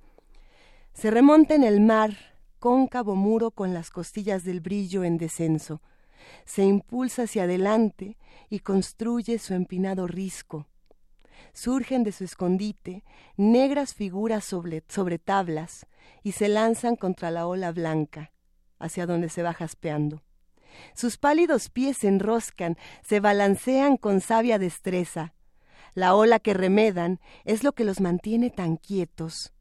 Se 0.93 1.11
remonta 1.11 1.55
en 1.55 1.65
el 1.65 1.81
mar, 1.81 2.17
cóncavo 2.59 3.15
muro 3.15 3.51
con 3.51 3.73
las 3.73 3.91
costillas 3.91 4.45
del 4.45 4.61
brillo 4.61 5.05
en 5.05 5.19
descenso. 5.19 5.81
Se 6.45 6.63
impulsa 6.63 7.23
hacia 7.23 7.45
adelante 7.45 8.19
y 8.49 8.61
construye 8.61 9.39
su 9.39 9.55
empinado 9.55 10.07
risco. 10.07 10.67
Surgen 11.53 12.05
de 12.05 12.13
su 12.13 12.25
escondite 12.25 13.03
negras 13.37 13.95
figuras 13.95 14.45
sobre, 14.45 14.85
sobre 14.89 15.19
tablas 15.19 15.87
y 16.23 16.33
se 16.33 16.49
lanzan 16.49 16.97
contra 16.97 17.31
la 17.31 17.47
ola 17.47 17.73
blanca, 17.73 18.33
hacia 18.79 19.07
donde 19.07 19.29
se 19.31 19.43
va 19.43 19.55
jaspeando. 19.55 20.23
Sus 20.95 21.17
pálidos 21.17 21.71
pies 21.71 21.99
se 21.99 22.09
enroscan, 22.09 22.77
se 23.03 23.21
balancean 23.21 23.97
con 23.97 24.21
sabia 24.21 24.59
destreza, 24.59 25.35
la 25.95 26.15
ola 26.15 26.39
que 26.39 26.55
remedan 26.55 27.21
es 27.45 27.65
lo 27.65 27.73
que 27.73 27.85
los 27.85 28.01
mantiene 28.01 28.51
tan 28.51 28.77
quietos. 28.77 29.53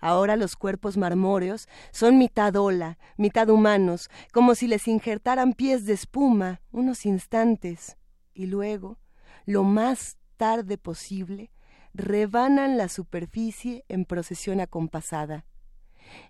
Ahora 0.00 0.36
los 0.36 0.54
cuerpos 0.54 0.96
marmóreos 0.96 1.68
son 1.90 2.18
mitad 2.18 2.54
ola, 2.56 2.98
mitad 3.16 3.48
humanos, 3.48 4.10
como 4.32 4.54
si 4.54 4.68
les 4.68 4.86
injertaran 4.86 5.54
pies 5.54 5.86
de 5.86 5.94
espuma 5.94 6.60
unos 6.70 7.04
instantes, 7.04 7.96
y 8.32 8.46
luego, 8.46 8.98
lo 9.44 9.64
más 9.64 10.16
tarde 10.36 10.78
posible, 10.78 11.50
rebanan 11.94 12.76
la 12.76 12.88
superficie 12.88 13.84
en 13.88 14.04
procesión 14.04 14.60
acompasada. 14.60 15.44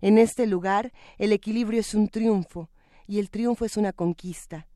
En 0.01 0.17
este 0.17 0.47
lugar 0.47 0.93
el 1.19 1.33
equilibrio 1.33 1.81
es 1.81 1.95
un 1.95 2.09
triunfo, 2.09 2.71
y 3.07 3.19
el 3.19 3.29
triunfo 3.31 3.65
es 3.65 3.77
una 3.77 3.93
conquista. 3.93 4.67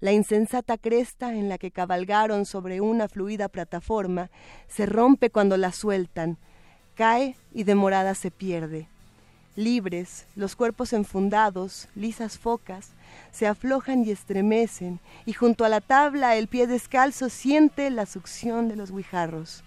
La 0.00 0.12
insensata 0.12 0.76
cresta 0.76 1.34
en 1.34 1.48
la 1.48 1.58
que 1.58 1.70
cabalgaron 1.70 2.46
sobre 2.46 2.80
una 2.80 3.08
fluida 3.08 3.48
plataforma 3.48 4.30
se 4.68 4.86
rompe 4.86 5.30
cuando 5.30 5.56
la 5.56 5.72
sueltan, 5.72 6.38
cae 6.94 7.36
y 7.52 7.64
demorada 7.64 8.14
se 8.14 8.30
pierde. 8.30 8.88
Libres, 9.56 10.26
los 10.34 10.56
cuerpos 10.56 10.92
enfundados, 10.92 11.88
lisas 11.94 12.38
focas, 12.38 12.90
se 13.30 13.46
aflojan 13.46 14.04
y 14.04 14.10
estremecen, 14.10 14.98
y 15.26 15.32
junto 15.32 15.64
a 15.64 15.68
la 15.68 15.80
tabla 15.80 16.34
el 16.36 16.48
pie 16.48 16.66
descalzo 16.66 17.28
siente 17.28 17.88
la 17.90 18.04
succión 18.04 18.68
de 18.68 18.74
los 18.74 18.90
guijarros. 18.90 19.62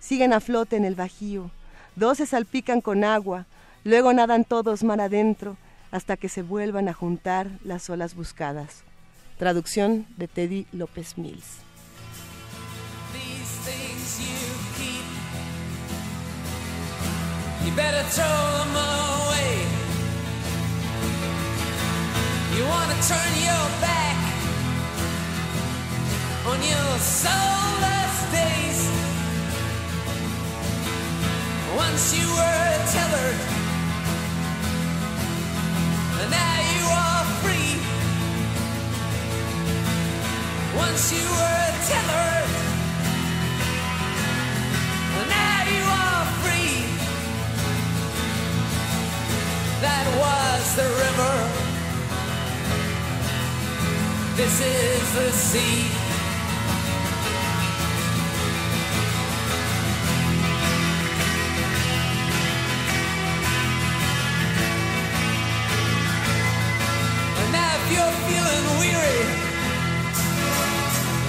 Siguen 0.00 0.32
a 0.32 0.40
flote 0.40 0.76
en 0.76 0.84
el 0.84 0.96
bajío, 0.96 1.52
dos 1.94 2.18
se 2.18 2.26
salpican 2.26 2.80
con 2.80 3.04
agua, 3.04 3.46
luego 3.84 4.12
nadan 4.12 4.44
todos 4.44 4.82
mar 4.82 5.00
adentro, 5.00 5.56
hasta 5.92 6.16
que 6.16 6.28
se 6.28 6.42
vuelvan 6.42 6.88
a 6.88 6.92
juntar 6.92 7.48
las 7.62 7.88
olas 7.88 8.16
buscadas. 8.16 8.82
Traducción 9.38 10.06
de 10.16 10.28
Teddy 10.28 10.66
López 10.72 11.18
Mills. 11.18 11.64
On 26.46 26.60
your 26.62 26.98
days. 28.32 28.80
Once 31.74 32.18
you 32.18 32.28
were 32.28 32.64
and 36.20 36.30
now 36.30 36.60
you 36.76 36.84
are 36.86 37.13
Once 40.76 41.12
you 41.12 41.24
were 41.38 41.70
tethered, 41.88 42.50
now 45.34 45.58
you 45.74 45.84
are 46.02 46.24
free. 46.42 46.76
That 49.80 50.06
was 50.22 50.62
the 50.78 50.88
river. 51.04 51.36
This 54.36 54.54
is 54.60 55.14
the 55.14 55.30
sea. 55.32 55.90
You're 67.90 68.16
feeling 68.26 68.66
weary, 68.80 69.20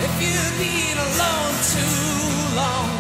if 0.06 0.14
you've 0.22 0.58
been 0.62 0.98
alone 1.02 1.56
too 1.74 1.98
long, 2.54 2.94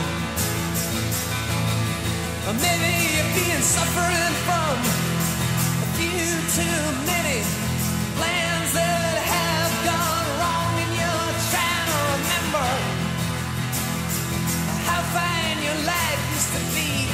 or 2.49 2.57
maybe 2.57 2.89
you've 3.13 3.33
been 3.37 3.61
suffering 3.61 4.33
from 4.47 4.73
a 5.85 5.87
few 5.97 6.25
too 6.57 6.81
many 7.05 7.45
plans 8.17 8.69
that 8.73 9.21
have 9.21 9.73
gone 9.85 10.27
wrong, 10.41 10.73
and 10.81 10.91
you're 10.97 11.33
trying 11.53 11.87
to 11.93 11.97
remember 12.17 12.69
how 14.89 15.05
fine 15.13 15.61
your 15.61 15.77
life 15.85 16.21
used 16.33 16.57
to 16.57 16.61
be. 16.73 17.05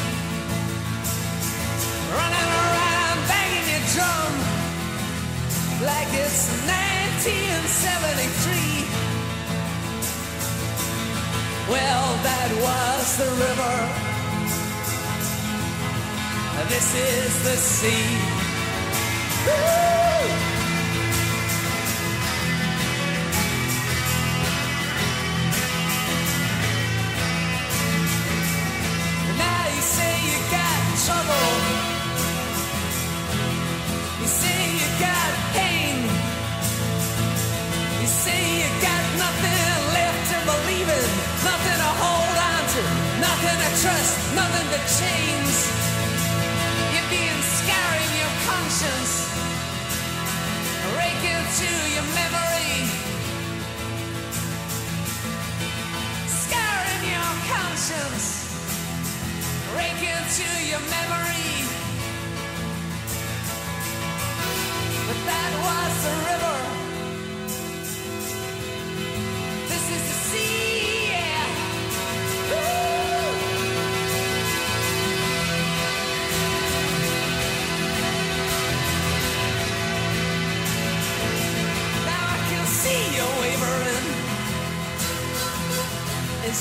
Running 2.15 2.51
around 2.63 3.19
banging 3.27 3.67
your 3.75 3.83
drum 3.91 4.31
like 5.83 6.07
it's 6.15 6.47
1973. 6.63 8.80
Well, 11.71 12.07
that 12.27 12.51
was 12.65 13.17
the 13.17 13.31
river. 13.45 13.75
This 16.67 16.95
is 16.95 17.43
the 17.43 17.57
sea. 17.57 18.17
Woo! 19.45 20.60
Trust, 43.81 44.35
nothing 44.35 44.67
to 44.69 44.79
change. 45.01 45.57
You're 46.93 47.09
being 47.09 47.41
scarring 47.57 48.11
your 48.21 48.33
conscience, 48.45 49.13
raking 51.01 51.43
to 51.59 51.71
your 51.95 52.07
memory, 52.13 52.77
scarring 56.29 57.03
your 57.09 57.31
conscience, 57.49 58.25
raking 59.75 60.23
to 60.37 60.47
your 60.69 60.83
memory. 60.95 61.49
But 65.07 65.19
that 65.25 65.51
was 65.65 65.93
the 66.05 66.13
river. 66.29 66.90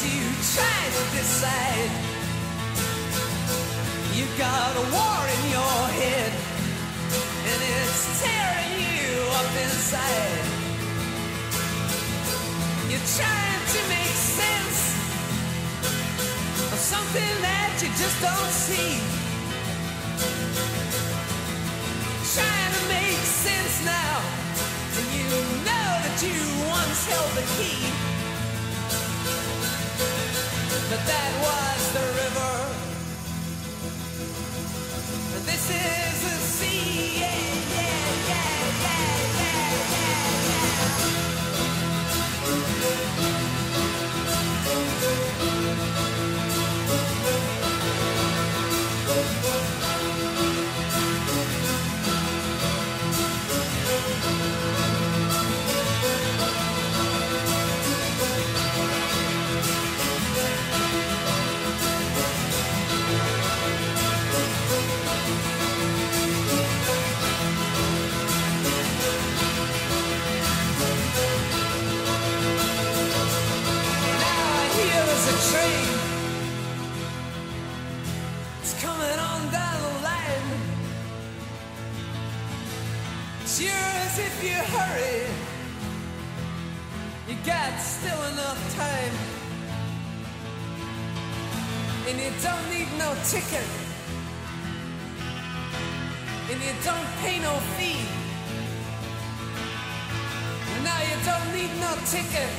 You 0.04 0.24
try 0.56 0.80
to 0.96 1.02
decide. 1.16 1.90
You 4.16 4.24
got 4.38 4.72
a 4.76 4.84
war 4.96 5.20
in 5.36 5.42
your 5.52 5.80
head, 6.00 6.32
and 7.50 7.60
it's 7.60 8.22
tearing 8.22 8.74
you 8.80 9.12
up 9.36 9.52
inside. 9.60 10.44
You're 12.88 13.08
trying 13.18 13.64
to 13.76 13.80
make 13.92 14.16
sense 14.40 14.80
of 16.72 16.78
something 16.78 17.34
that 17.44 17.76
you 17.82 17.88
just 18.00 18.16
don't 18.24 18.52
see. 18.52 18.96
Trying 22.32 22.72
to 22.78 22.82
make 22.88 23.20
sense 23.20 23.84
now, 23.84 24.16
and 24.96 25.06
you 25.12 25.28
know 25.68 25.88
that 26.04 26.16
you 26.24 26.40
once 26.72 27.06
held 27.06 27.32
the 27.36 27.44
key. 27.58 28.09
But 30.90 31.00
that 31.06 31.32
was 31.42 31.92
the 31.94 32.06
river. 32.20 32.54
And 35.36 35.44
this 35.46 35.70
is 35.70 36.22
the 36.24 36.36
sea. 36.56 37.20
Yeah, 37.20 37.36
yeah, 37.76 38.30
yeah, 38.30 38.82
yeah, 38.82 39.40
yeah, 39.40 39.92
yeah, 39.92 40.08
yeah. 45.54 45.59
If 84.18 84.42
you 84.42 84.58
hurry, 84.74 85.22
you 87.28 87.36
got 87.46 87.78
still 87.78 88.20
enough 88.32 88.60
time. 88.74 89.14
And 92.08 92.18
you 92.18 92.32
don't 92.42 92.66
need 92.70 92.88
no 92.98 93.14
ticket. 93.30 93.68
And 96.50 96.60
you 96.60 96.74
don't 96.82 97.08
pay 97.22 97.38
no 97.38 97.54
fee. 97.78 98.02
And 100.74 100.84
now 100.84 101.00
you 101.02 101.16
don't 101.24 101.48
need 101.54 101.72
no 101.78 101.94
ticket. 102.10 102.50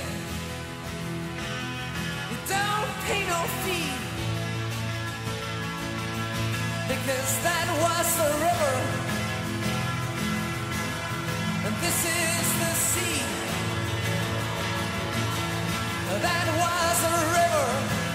You 2.31 2.37
don't 2.47 2.91
pay 3.07 3.27
no 3.27 3.41
fee 3.63 3.91
because 6.87 7.43
that 7.43 7.67
was 7.83 8.07
the 8.17 8.29
river 8.45 9.00
That 16.21 16.47
was 16.61 16.97
the 17.01 17.13
river. 17.33 18.10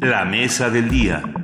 La 0.00 0.24
mesa 0.24 0.70
del 0.70 0.88
día. 0.88 1.43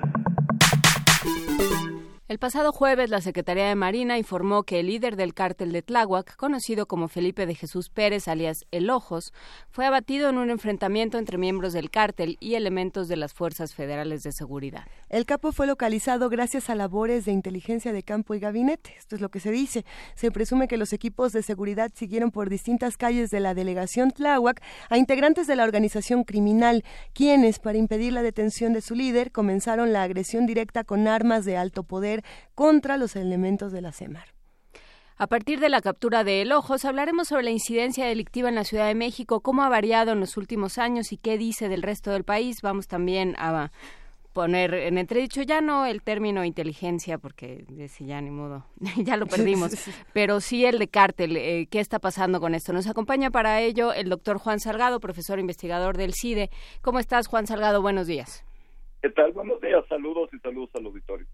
Pasado 2.40 2.72
jueves, 2.72 3.10
la 3.10 3.20
Secretaría 3.20 3.68
de 3.68 3.74
Marina 3.74 4.16
informó 4.16 4.62
que 4.62 4.80
el 4.80 4.86
líder 4.86 5.16
del 5.16 5.34
cártel 5.34 5.72
de 5.72 5.82
Tláhuac, 5.82 6.36
conocido 6.36 6.86
como 6.86 7.08
Felipe 7.08 7.44
de 7.44 7.54
Jesús 7.54 7.90
Pérez, 7.90 8.28
alias 8.28 8.64
El 8.70 8.88
Ojos, 8.88 9.34
fue 9.68 9.84
abatido 9.84 10.30
en 10.30 10.38
un 10.38 10.48
enfrentamiento 10.48 11.18
entre 11.18 11.36
miembros 11.36 11.74
del 11.74 11.90
cártel 11.90 12.38
y 12.40 12.54
elementos 12.54 13.08
de 13.08 13.16
las 13.16 13.34
Fuerzas 13.34 13.74
Federales 13.74 14.22
de 14.22 14.32
Seguridad. 14.32 14.86
El 15.10 15.26
capo 15.26 15.52
fue 15.52 15.66
localizado 15.66 16.30
gracias 16.30 16.70
a 16.70 16.74
labores 16.74 17.26
de 17.26 17.32
inteligencia 17.32 17.92
de 17.92 18.02
campo 18.02 18.34
y 18.34 18.40
gabinete. 18.40 18.94
Esto 18.96 19.16
es 19.16 19.20
lo 19.20 19.28
que 19.28 19.40
se 19.40 19.50
dice. 19.50 19.84
Se 20.14 20.30
presume 20.30 20.66
que 20.66 20.78
los 20.78 20.94
equipos 20.94 21.32
de 21.32 21.42
seguridad 21.42 21.90
siguieron 21.94 22.30
por 22.30 22.48
distintas 22.48 22.96
calles 22.96 23.28
de 23.30 23.40
la 23.40 23.52
delegación 23.52 24.12
Tláhuac 24.12 24.62
a 24.88 24.96
integrantes 24.96 25.46
de 25.46 25.56
la 25.56 25.64
organización 25.64 26.24
criminal, 26.24 26.84
quienes, 27.12 27.58
para 27.58 27.76
impedir 27.76 28.14
la 28.14 28.22
detención 28.22 28.72
de 28.72 28.80
su 28.80 28.94
líder, 28.94 29.30
comenzaron 29.30 29.92
la 29.92 30.04
agresión 30.04 30.46
directa 30.46 30.84
con 30.84 31.06
armas 31.06 31.44
de 31.44 31.58
alto 31.58 31.82
poder 31.82 32.24
contra 32.54 32.96
los 32.96 33.16
elementos 33.16 33.72
de 33.72 33.80
la 33.80 33.92
CEMAR. 33.92 34.34
A 35.20 35.26
partir 35.26 35.60
de 35.60 35.68
la 35.68 35.82
captura 35.82 36.24
de 36.24 36.40
El 36.40 36.50
Ojos, 36.50 36.86
hablaremos 36.86 37.28
sobre 37.28 37.42
la 37.42 37.50
incidencia 37.50 38.06
delictiva 38.06 38.48
en 38.48 38.54
la 38.54 38.64
Ciudad 38.64 38.86
de 38.86 38.94
México, 38.94 39.40
cómo 39.40 39.62
ha 39.62 39.68
variado 39.68 40.12
en 40.12 40.20
los 40.20 40.38
últimos 40.38 40.78
años 40.78 41.12
y 41.12 41.18
qué 41.18 41.36
dice 41.36 41.68
del 41.68 41.82
resto 41.82 42.10
del 42.10 42.24
país. 42.24 42.62
Vamos 42.62 42.88
también 42.88 43.34
a 43.36 43.70
poner 44.32 44.72
en 44.72 44.96
entredicho 44.96 45.42
ya 45.42 45.60
no 45.60 45.84
el 45.84 46.02
término 46.02 46.42
inteligencia, 46.42 47.18
porque 47.18 47.66
si 47.90 48.06
ya 48.06 48.20
ni 48.22 48.30
modo, 48.30 48.64
ya 48.96 49.18
lo 49.18 49.26
perdimos, 49.26 49.72
pero 50.14 50.40
sí 50.40 50.64
el 50.64 50.78
de 50.78 50.88
cártel. 50.88 51.36
Eh, 51.36 51.68
¿Qué 51.70 51.80
está 51.80 51.98
pasando 51.98 52.40
con 52.40 52.54
esto? 52.54 52.72
Nos 52.72 52.86
acompaña 52.86 53.30
para 53.30 53.60
ello 53.60 53.92
el 53.92 54.08
doctor 54.08 54.38
Juan 54.38 54.58
Salgado, 54.58 55.00
profesor 55.00 55.38
investigador 55.38 55.98
del 55.98 56.14
CIDE. 56.14 56.50
¿Cómo 56.80 56.98
estás, 56.98 57.26
Juan 57.26 57.46
Salgado? 57.46 57.82
Buenos 57.82 58.06
días. 58.06 58.44
¿Qué 59.02 59.08
tal? 59.08 59.32
Buenos 59.32 59.58
días, 59.62 59.82
saludos 59.88 60.28
y 60.34 60.38
saludos 60.40 60.68
al 60.74 60.84
auditorio. 60.84 61.26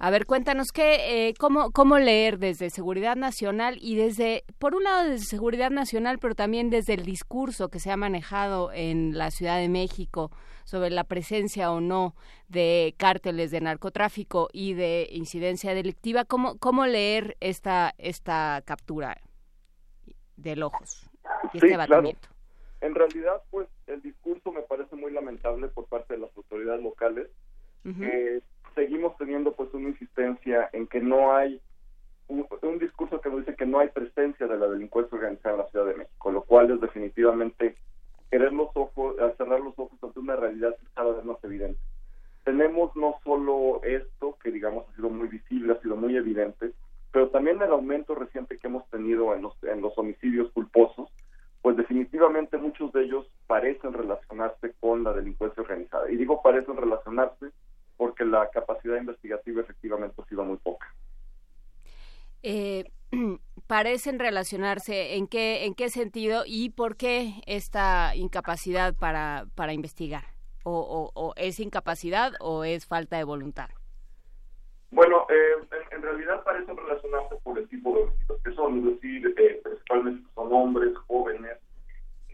A 0.00 0.10
ver, 0.10 0.26
cuéntanos 0.26 0.72
qué, 0.72 1.28
eh, 1.28 1.34
cómo, 1.38 1.70
cómo 1.70 1.98
leer 2.00 2.38
desde 2.38 2.70
Seguridad 2.70 3.14
Nacional 3.14 3.76
y 3.80 3.94
desde, 3.94 4.42
por 4.58 4.74
un 4.74 4.82
lado 4.82 5.10
desde 5.10 5.24
Seguridad 5.24 5.70
Nacional, 5.70 6.18
pero 6.20 6.34
también 6.34 6.70
desde 6.70 6.94
el 6.94 7.04
discurso 7.04 7.68
que 7.68 7.78
se 7.78 7.92
ha 7.92 7.96
manejado 7.96 8.72
en 8.72 9.16
la 9.16 9.30
Ciudad 9.30 9.58
de 9.58 9.68
México 9.68 10.32
sobre 10.64 10.90
la 10.90 11.04
presencia 11.04 11.70
o 11.70 11.80
no 11.80 12.16
de 12.48 12.96
cárteles 12.98 13.52
de 13.52 13.60
narcotráfico 13.60 14.48
y 14.52 14.74
de 14.74 15.06
incidencia 15.12 15.72
delictiva. 15.72 16.24
¿Cómo, 16.24 16.58
cómo 16.58 16.84
leer 16.84 17.36
esta, 17.38 17.94
esta 17.96 18.60
captura 18.64 19.20
del 20.36 20.64
ojos 20.64 21.08
y 21.52 21.60
sí, 21.60 21.66
este 21.66 21.74
abatimiento? 21.74 22.28
Claro. 22.28 22.34
En 22.80 22.94
realidad, 22.96 23.40
pues, 23.50 23.68
el 23.94 24.02
discurso 24.02 24.52
me 24.52 24.62
parece 24.62 24.96
muy 24.96 25.12
lamentable 25.12 25.68
por 25.68 25.86
parte 25.86 26.14
de 26.14 26.20
las 26.20 26.36
autoridades 26.36 26.82
locales. 26.82 27.28
Uh 27.84 27.88
-huh. 27.88 28.04
eh, 28.04 28.42
seguimos 28.74 29.16
teniendo, 29.16 29.52
pues, 29.52 29.72
una 29.74 29.88
insistencia 29.88 30.68
en 30.72 30.86
que 30.86 31.00
no 31.00 31.34
hay 31.34 31.60
un, 32.28 32.46
un, 32.62 32.78
discurso 32.78 33.20
que 33.20 33.28
nos 33.28 33.40
dice 33.40 33.56
que 33.56 33.66
no 33.66 33.78
hay 33.78 33.88
presencia 33.88 34.46
de 34.46 34.56
la 34.56 34.66
delincuencia 34.66 35.16
organizada 35.16 35.54
en 35.54 35.60
la 35.60 35.68
Ciudad 35.68 35.86
de 35.86 35.94
México, 35.94 36.32
lo 36.32 36.42
cual 36.42 36.70
es 36.70 36.80
definitivamente 36.80 37.76
querer 38.30 38.52
los 38.52 38.70
ojos, 38.74 39.16
cerrar 39.36 39.60
los 39.60 39.78
ojos 39.78 39.96
ante 40.02 40.18
una 40.18 40.36
realidad 40.36 40.74
cada 40.94 41.12
vez 41.12 41.24
más 41.24 41.36
evidente. 41.44 41.78
Tenemos 42.44 42.94
no 42.96 43.16
solo 43.22 43.80
esto, 43.84 44.36
que 44.42 44.50
digamos 44.50 44.88
ha 44.88 44.96
sido 44.96 45.08
muy 45.08 45.28
visible, 45.28 45.72
ha 45.72 45.80
sido 45.80 45.96
muy 45.96 46.16
evidente, 46.16 46.72
pero 47.12 47.28
también 47.28 47.62
el 47.62 47.70
aumento 47.70 48.14
reciente 48.14 48.58
que 48.58 48.66
hemos 48.66 48.88
tenido 48.90 49.34
en 49.34 49.42
los, 49.42 49.54
en 49.62 49.80
los 49.80 49.96
homicidios 49.96 50.50
culposos, 50.50 51.08
pues 51.62 51.76
definitivamente 51.76 52.58
muchos 52.58 52.92
de 52.92 53.04
ellos 53.04 53.26
parecen 53.54 53.92
relacionarse 53.92 54.74
con 54.80 55.04
la 55.04 55.12
delincuencia 55.12 55.62
organizada. 55.62 56.10
Y 56.10 56.16
digo 56.16 56.42
parecen 56.42 56.76
relacionarse 56.76 57.52
porque 57.96 58.24
la 58.24 58.50
capacidad 58.50 58.96
investigativa 58.96 59.60
efectivamente 59.62 60.20
ha 60.20 60.24
sido 60.24 60.44
muy 60.44 60.56
poca. 60.56 60.92
Eh, 62.42 62.90
parecen 63.68 64.18
relacionarse 64.18 65.14
en 65.14 65.28
qué 65.28 65.66
en 65.66 65.76
qué 65.76 65.88
sentido 65.88 66.42
y 66.44 66.70
por 66.70 66.96
qué 66.96 67.42
esta 67.46 68.16
incapacidad 68.16 68.92
para 68.96 69.46
para 69.54 69.72
investigar 69.72 70.24
o, 70.64 70.72
o, 70.72 71.12
o 71.14 71.32
es 71.36 71.60
incapacidad 71.60 72.32
o 72.40 72.64
es 72.64 72.86
falta 72.86 73.18
de 73.18 73.24
voluntad 73.24 73.70
bueno 74.90 75.26
eh, 75.30 75.52
en, 75.70 75.96
en, 75.96 76.02
realidad 76.02 76.42
parecen 76.42 76.76
relacionarse 76.76 77.36
por 77.44 77.56
el 77.58 77.68
tipo 77.68 77.94
de 77.94 78.02
homicidios 78.02 78.40
que 78.42 78.52
son 78.52 78.78
es 78.78 78.84
decir 78.94 79.34
eh, 79.38 79.60
principalmente 79.62 80.28
son 80.34 80.52
hombres 80.52 80.94
jóvenes 81.06 81.53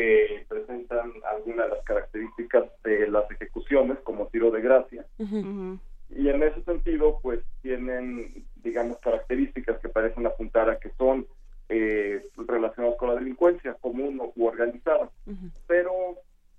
que 0.01 0.47
presentan 0.49 1.13
algunas 1.31 1.69
de 1.69 1.77
las 1.77 1.85
características 1.85 2.65
de 2.83 3.07
las 3.09 3.31
ejecuciones 3.31 3.99
como 4.03 4.29
tiro 4.29 4.51
de 4.51 4.63
gracia. 4.63 5.05
Y 5.19 6.29
en 6.29 6.43
ese 6.43 6.63
sentido 6.63 7.19
pues 7.23 7.41
tienen 7.61 8.47
digamos 8.57 8.99
características 9.01 9.79
que 9.81 9.91
parecen 9.91 10.27
apuntar 10.27 10.71
a 10.71 10.79
que 10.79 10.91
son 10.97 11.27
eh, 11.69 12.25
relacionados 12.37 12.97
con 12.97 13.11
la 13.11 13.17
delincuencia 13.17 13.75
común 13.75 14.21
u 14.35 14.47
organizada. 14.47 15.11
Pero 15.67 15.93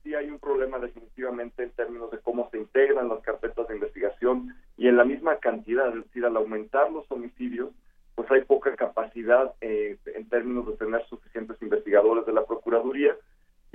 sí 0.03 0.13
hay 0.13 0.29
un 0.29 0.37
problema 0.37 0.77
definitivamente 0.77 1.63
en 1.63 1.71
términos 1.71 2.11
de 2.11 2.19
cómo 2.19 2.47
se 2.51 2.59
integran 2.59 3.09
las 3.09 3.21
carpetas 3.21 3.67
de 3.67 3.75
investigación 3.75 4.55
y 4.77 4.87
en 4.87 4.97
la 4.97 5.03
misma 5.03 5.37
cantidad, 5.37 5.89
es 5.89 6.03
decir, 6.05 6.25
al 6.25 6.37
aumentar 6.37 6.91
los 6.91 7.11
homicidios, 7.11 7.71
pues 8.13 8.29
hay 8.31 8.41
poca 8.41 8.75
capacidad 8.75 9.53
eh, 9.61 9.97
en 10.13 10.29
términos 10.29 10.67
de 10.67 10.73
tener 10.73 11.03
suficientes 11.07 11.59
investigadores 11.61 12.23
de 12.27 12.33
la 12.33 12.45
Procuraduría. 12.45 13.15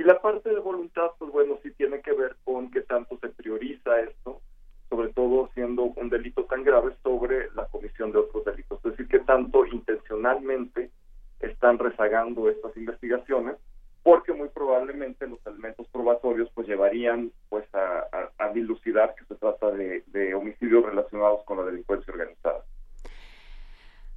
La 0.06 0.20
parte 0.20 0.50
de 0.50 0.60
voluntad, 0.60 1.10
pues 1.18 1.32
bueno, 1.32 1.58
sí 1.64 1.72
tiene 1.72 2.00
que 2.00 2.12
ver 2.12 2.36
con 2.44 2.70
qué 2.70 2.82
tanto 2.82 3.18
se 3.18 3.28
prioriza 3.28 3.98
esto, 4.02 4.40
sobre 4.88 5.12
todo 5.12 5.50
siendo 5.52 5.82
un 5.82 6.08
delito 6.08 6.44
tan 6.44 6.62
grave 6.62 6.94
sobre 7.02 7.50
la 7.56 7.66
comisión 7.66 8.12
de 8.12 8.18
otros 8.18 8.44
delitos. 8.44 8.78
Es 8.84 8.92
decir, 8.92 9.08
qué 9.08 9.18
tanto 9.18 9.66
intencionalmente 9.66 10.92
están 11.40 11.80
rezagando 11.80 12.48
estas 12.48 12.76
investigaciones 12.76 13.56
porque 14.04 14.32
muy 14.32 14.48
probablemente 14.50 15.26
los 15.26 15.44
elementos 15.44 15.88
probatorios 15.88 16.48
pues 16.54 16.68
llevarían 16.68 17.32
pues 17.48 17.64
a, 17.74 18.30
a, 18.38 18.48
dilucidar 18.50 19.12
que 19.16 19.24
se 19.24 19.34
trata 19.34 19.72
de, 19.72 20.04
de 20.06 20.36
homicidios 20.36 20.84
relacionados 20.84 21.42
con 21.46 21.56
la 21.56 21.64
delincuencia 21.64 22.12
organizada. 22.12 22.62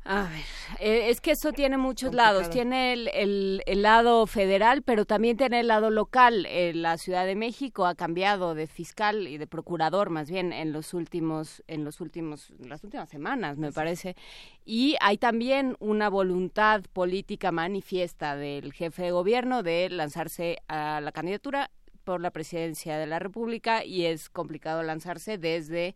A 0.05 0.21
ver, 0.21 0.58
eh, 0.79 1.09
es 1.09 1.19
que 1.19 1.31
eso 1.31 1.51
tiene 1.51 1.77
muchos 1.77 2.13
lados. 2.13 2.49
Tiene 2.49 2.93
el, 2.93 3.61
el, 3.65 3.81
lado 3.81 4.25
federal, 4.27 4.81
pero 4.81 5.05
también 5.05 5.35
tiene 5.35 5.59
el 5.59 5.67
lado 5.67 5.89
local. 5.89 6.45
Eh, 6.47 6.73
la 6.73 6.97
Ciudad 6.97 7.25
de 7.25 7.35
México 7.35 7.85
ha 7.85 7.95
cambiado 7.95 8.55
de 8.55 8.65
fiscal 8.65 9.27
y 9.27 9.37
de 9.37 9.45
procurador, 9.45 10.09
más 10.09 10.31
bien 10.31 10.53
en 10.53 10.71
los 10.71 10.93
últimos, 10.93 11.63
en 11.67 11.83
los 11.83 11.99
últimos, 11.99 12.53
las 12.59 12.83
últimas 12.83 13.09
semanas, 13.09 13.57
me 13.57 13.71
parece. 13.71 14.15
Y 14.63 14.95
hay 15.01 15.17
también 15.17 15.75
una 15.79 16.09
voluntad 16.09 16.81
política 16.93 17.51
manifiesta 17.51 18.35
del 18.37 18.71
jefe 18.71 19.03
de 19.03 19.11
gobierno 19.11 19.63
de 19.63 19.89
lanzarse 19.89 20.59
a 20.67 21.01
la 21.01 21.11
candidatura 21.11 21.71
por 22.05 22.21
la 22.21 22.31
presidencia 22.31 22.97
de 22.97 23.05
la 23.05 23.19
República 23.19 23.83
y 23.83 24.05
es 24.05 24.29
complicado 24.29 24.81
lanzarse 24.81 25.37
desde 25.37 25.95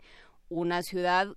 una 0.50 0.84
ciudad 0.84 1.36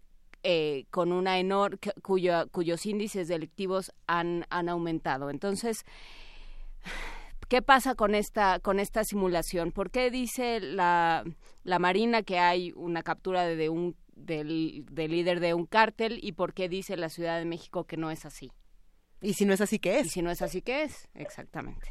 eh, 0.48 0.84
con 0.92 1.10
una 1.10 1.40
enorme 1.40 1.76
cuyos 2.02 2.86
índices 2.86 3.26
delictivos 3.26 3.92
han, 4.06 4.44
han 4.48 4.68
aumentado. 4.68 5.28
Entonces, 5.28 5.84
¿qué 7.48 7.62
pasa 7.62 7.96
con 7.96 8.14
esta 8.14 8.60
con 8.60 8.78
esta 8.78 9.02
simulación? 9.02 9.72
¿Por 9.72 9.90
qué 9.90 10.08
dice 10.08 10.60
la, 10.60 11.24
la 11.64 11.78
Marina 11.80 12.22
que 12.22 12.38
hay 12.38 12.72
una 12.76 13.02
captura 13.02 13.44
de, 13.44 13.68
un 13.68 13.96
del, 14.14 14.84
del, 14.88 15.10
líder 15.10 15.40
de 15.40 15.52
un 15.52 15.66
cártel 15.66 16.20
y 16.22 16.30
por 16.30 16.54
qué 16.54 16.68
dice 16.68 16.96
la 16.96 17.08
Ciudad 17.08 17.40
de 17.40 17.44
México 17.44 17.82
que 17.82 17.96
no 17.96 18.12
es 18.12 18.24
así? 18.24 18.52
Y 19.20 19.32
si 19.32 19.46
no 19.46 19.52
es 19.52 19.60
así, 19.60 19.80
¿qué 19.80 19.98
es? 19.98 20.06
Y 20.06 20.10
si 20.10 20.22
no 20.22 20.30
es 20.30 20.42
así, 20.42 20.62
¿qué 20.62 20.84
es? 20.84 21.08
Exactamente. 21.14 21.88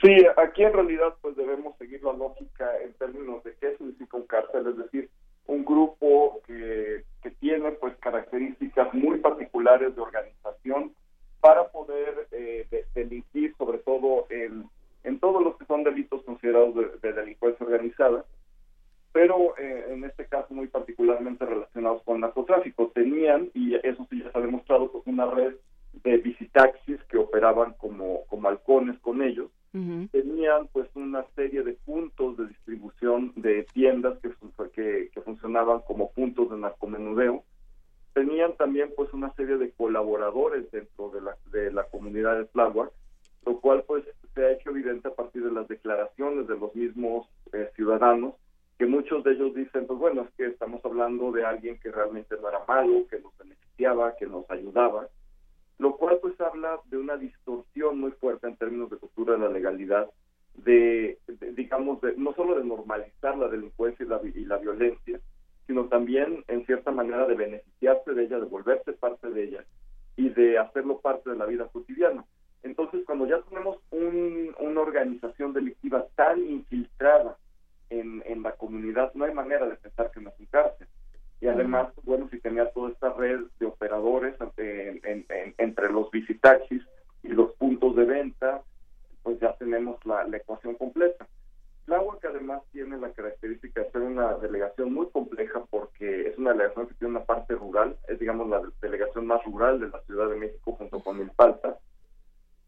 Sí, 0.00 0.16
aquí 0.36 0.62
en 0.62 0.72
realidad 0.72 1.16
pues 1.20 1.34
debemos 1.34 1.76
seguir 1.78 2.00
la 2.04 2.12
lógica 2.12 2.78
en 2.80 2.92
términos 2.94 3.42
de 3.42 3.56
qué 3.56 3.76
significa 3.76 4.18
un 4.18 4.26
cártel, 4.28 4.68
es 4.68 4.76
decir, 4.76 5.10
un 5.46 5.64
grupo 5.64 6.40
que, 6.46 7.04
que 7.22 7.30
tiene 7.30 7.72
pues 7.72 7.96
características 7.98 8.92
muy 8.94 9.18
particulares 9.18 9.94
de 9.94 10.02
organización 10.02 10.92
para 11.40 11.68
poder 11.68 12.28
eh, 12.32 12.86
delinquir 12.94 13.54
sobre 13.56 13.78
todo 13.78 14.26
en, 14.30 14.68
en 15.04 15.18
todos 15.18 15.42
los 15.42 15.56
que 15.56 15.64
son 15.66 15.84
delitos 15.84 16.22
considerados 16.24 16.74
de, 17.00 17.12
delincuencia 17.12 17.64
organizada 17.66 18.24
pero 19.12 19.56
eh, 19.58 19.86
en 19.90 20.04
este 20.04 20.26
caso 20.26 20.54
muy 20.54 20.68
particularmente 20.68 21.44
relacionados 21.44 22.02
con 22.04 22.20
narcotráfico. 22.20 22.90
Tenían 22.94 23.50
y 23.52 23.74
eso 23.74 24.06
sí 24.08 24.22
ya 24.22 24.32
se 24.32 24.38
ha 24.38 24.40
demostrado 24.40 24.90
pues 24.90 25.06
una 25.06 25.26
red 25.26 25.54
de 25.92 26.16
visitaxis 26.16 27.02
que 27.10 27.18
operaban 27.18 27.74
como 27.74 28.24
como 28.28 28.48
halcones 28.48 28.98
con 29.00 29.20
ellos 29.22 29.50
tenían 29.72 30.68
pues 30.72 30.88
una 30.94 31.24
serie 31.34 31.62
de 31.62 31.72
puntos 31.72 32.36
de 32.36 32.46
distribución 32.46 33.32
de 33.36 33.64
tiendas 33.72 34.18
que, 34.18 34.30
que, 34.74 35.10
que 35.12 35.20
funcionaban 35.22 35.80
como 35.80 36.12
puntos 36.12 36.50
de 36.50 36.58
narcomenudeo. 36.58 37.42
Tenían 38.12 38.54
también 38.56 38.92
pues 38.94 39.10
una 39.14 39.32
serie 39.34 39.56
de 39.56 39.70
colaboradores 39.70 40.70
dentro 40.70 41.08
de 41.10 41.22
la, 41.22 41.36
de 41.50 41.72
la 41.72 41.84
comunidad 41.84 42.36
de 42.36 42.44
Tláhuac, 42.44 42.92
lo 43.46 43.60
cual 43.60 43.84
pues 43.86 44.04
se 44.34 44.44
ha 44.44 44.52
hecho 44.52 44.70
evidente 44.70 45.08
a 45.08 45.14
partir 45.14 45.42
de 45.42 45.52
las 45.52 45.66
declaraciones 45.68 46.46
de 46.46 46.58
los 46.58 46.74
mismos 46.74 47.26
eh, 47.52 47.70
ciudadanos, 47.74 48.34
que 48.78 48.86
muchos 48.86 49.24
de 49.24 49.32
ellos 49.32 49.54
dicen, 49.54 49.86
pues 49.86 49.98
bueno, 49.98 50.22
es 50.22 50.34
que 50.34 50.46
estamos 50.46 50.84
hablando 50.84 51.32
de 51.32 51.44
alguien 51.44 51.78
que 51.78 51.90
realmente 51.90 52.36
no 52.40 52.48
era 52.48 52.62
malo, 52.68 53.06
que 53.08 53.20
nos 53.20 53.36
beneficiaba, 53.38 54.16
que 54.16 54.26
nos 54.26 54.50
ayudaba, 54.50 55.08
lo 55.78 55.96
cual 55.96 56.18
pues 56.20 56.40
habla 56.40 56.80
de 56.86 56.96
una 56.96 57.16
distorsión 57.16 57.98
muy 57.98 58.12
fuerte 58.12 58.46
en 58.46 58.56
términos 58.56 58.90
de 58.90 58.98
cultura 58.98 59.34
de 59.34 59.40
la 59.40 59.48
legalidad, 59.48 60.10
de, 60.54 61.18
digamos, 61.54 62.00
de, 62.00 62.14
no 62.16 62.34
solo 62.34 62.56
de 62.56 62.64
normalizar 62.64 63.36
la 63.36 63.48
delincuencia 63.48 64.04
y 64.04 64.08
la, 64.08 64.20
y 64.22 64.44
la 64.44 64.58
violencia, 64.58 65.20
sino 65.66 65.86
también 65.86 66.44
en 66.48 66.66
cierta 66.66 66.90
manera 66.90 67.26
de 67.26 67.34
beneficiarse 67.34 68.12
de 68.12 68.24
ella, 68.24 68.38
de 68.38 68.46
volverse 68.46 68.92
parte 68.92 69.30
de 69.30 69.44
ella 69.44 69.64
y 70.16 70.28
de 70.28 70.58
hacerlo 70.58 71.00
parte 71.00 71.30
de 71.30 71.36
la 71.36 71.46
vida 71.46 71.68
cotidiana. 71.68 72.24
Entonces, 72.62 73.02
cuando 73.06 73.26
ya 73.26 73.40
tenemos 73.42 73.78
un, 73.90 74.54
una 74.60 74.80
organización 74.80 75.52
delictiva 75.52 76.06
tan 76.14 76.38
infiltrada 76.46 77.36
en, 77.90 78.22
en 78.26 78.42
la 78.42 78.52
comunidad, 78.52 79.12
no 79.14 79.24
hay 79.24 79.34
manera 79.34 79.66
de 79.66 79.76
pensar 79.76 80.10
que 80.12 80.20
no 80.20 80.30
es 80.30 80.38
un 80.38 80.46
cárcel 80.46 80.86
y 81.42 81.48
además, 81.48 81.88
bueno, 82.04 82.28
si 82.30 82.38
tenía 82.38 82.70
toda 82.70 82.90
esta 82.90 83.12
red 83.14 83.40
de 83.58 83.66
operadores 83.66 84.36
entre 84.56 85.92
los 85.92 86.08
visitaxis 86.12 86.82
y 87.24 87.28
los 87.30 87.52
puntos 87.54 87.96
de 87.96 88.04
venta, 88.04 88.62
pues 89.24 89.40
ya 89.40 89.52
tenemos 89.56 89.98
la, 90.06 90.24
ecuación 90.36 90.76
completa. 90.76 91.26
La 91.86 92.00
que 92.20 92.28
además 92.28 92.62
tiene 92.70 92.96
la 92.96 93.10
característica 93.10 93.80
de 93.82 93.90
ser 93.90 94.02
una 94.02 94.34
delegación 94.34 94.94
muy 94.94 95.08
compleja 95.10 95.64
porque 95.68 96.28
es 96.28 96.38
una 96.38 96.52
delegación 96.52 96.86
que 96.86 96.94
tiene 96.94 97.16
una 97.16 97.24
parte 97.24 97.56
rural, 97.56 97.96
es 98.06 98.20
digamos 98.20 98.48
la 98.48 98.62
delegación 98.80 99.26
más 99.26 99.44
rural 99.44 99.80
de 99.80 99.88
la 99.88 100.00
Ciudad 100.02 100.30
de 100.30 100.36
México 100.36 100.76
junto 100.78 101.00
con 101.00 101.18
Milpalta, 101.18 101.76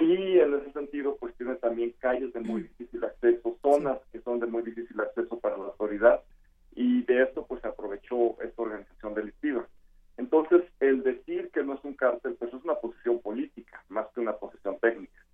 y 0.00 0.40
en 0.40 0.52
ese 0.52 0.72
sentido 0.72 1.16
pues 1.20 1.32
tiene 1.36 1.54
también 1.56 1.94
calles 2.00 2.32
de 2.32 2.40
muy 2.40 2.62
difícil 2.62 3.04
acceso, 3.04 3.56
zonas 3.62 4.00
que 4.10 4.20
son 4.22 4.40
de 4.40 4.46
muy 4.46 4.62
difícil 4.62 5.00
acceso 5.00 5.38
para 5.38 5.56
la 5.56 5.66
autoridad, 5.66 6.24
y 6.74 7.02
de 7.02 7.22
esto 7.22 7.46
pues 7.46 7.62
se 7.62 7.68
aprovechó 7.68 8.40
esta 8.42 8.62
organización 8.62 9.14
delictiva. 9.14 9.66
Entonces, 10.16 10.62
el 10.80 11.02
decir 11.02 11.50
que 11.52 11.64
no 11.64 11.74
es 11.74 11.84
un 11.84 11.94
cártel, 11.94 12.34
pues 12.34 12.52
es 12.52 12.62
una 12.64 12.74
posición 12.74 13.20
política, 13.20 13.82
más 13.88 14.06
que 14.14 14.20
una 14.20 14.36
posición 14.36 14.78
técnica. 14.80 15.24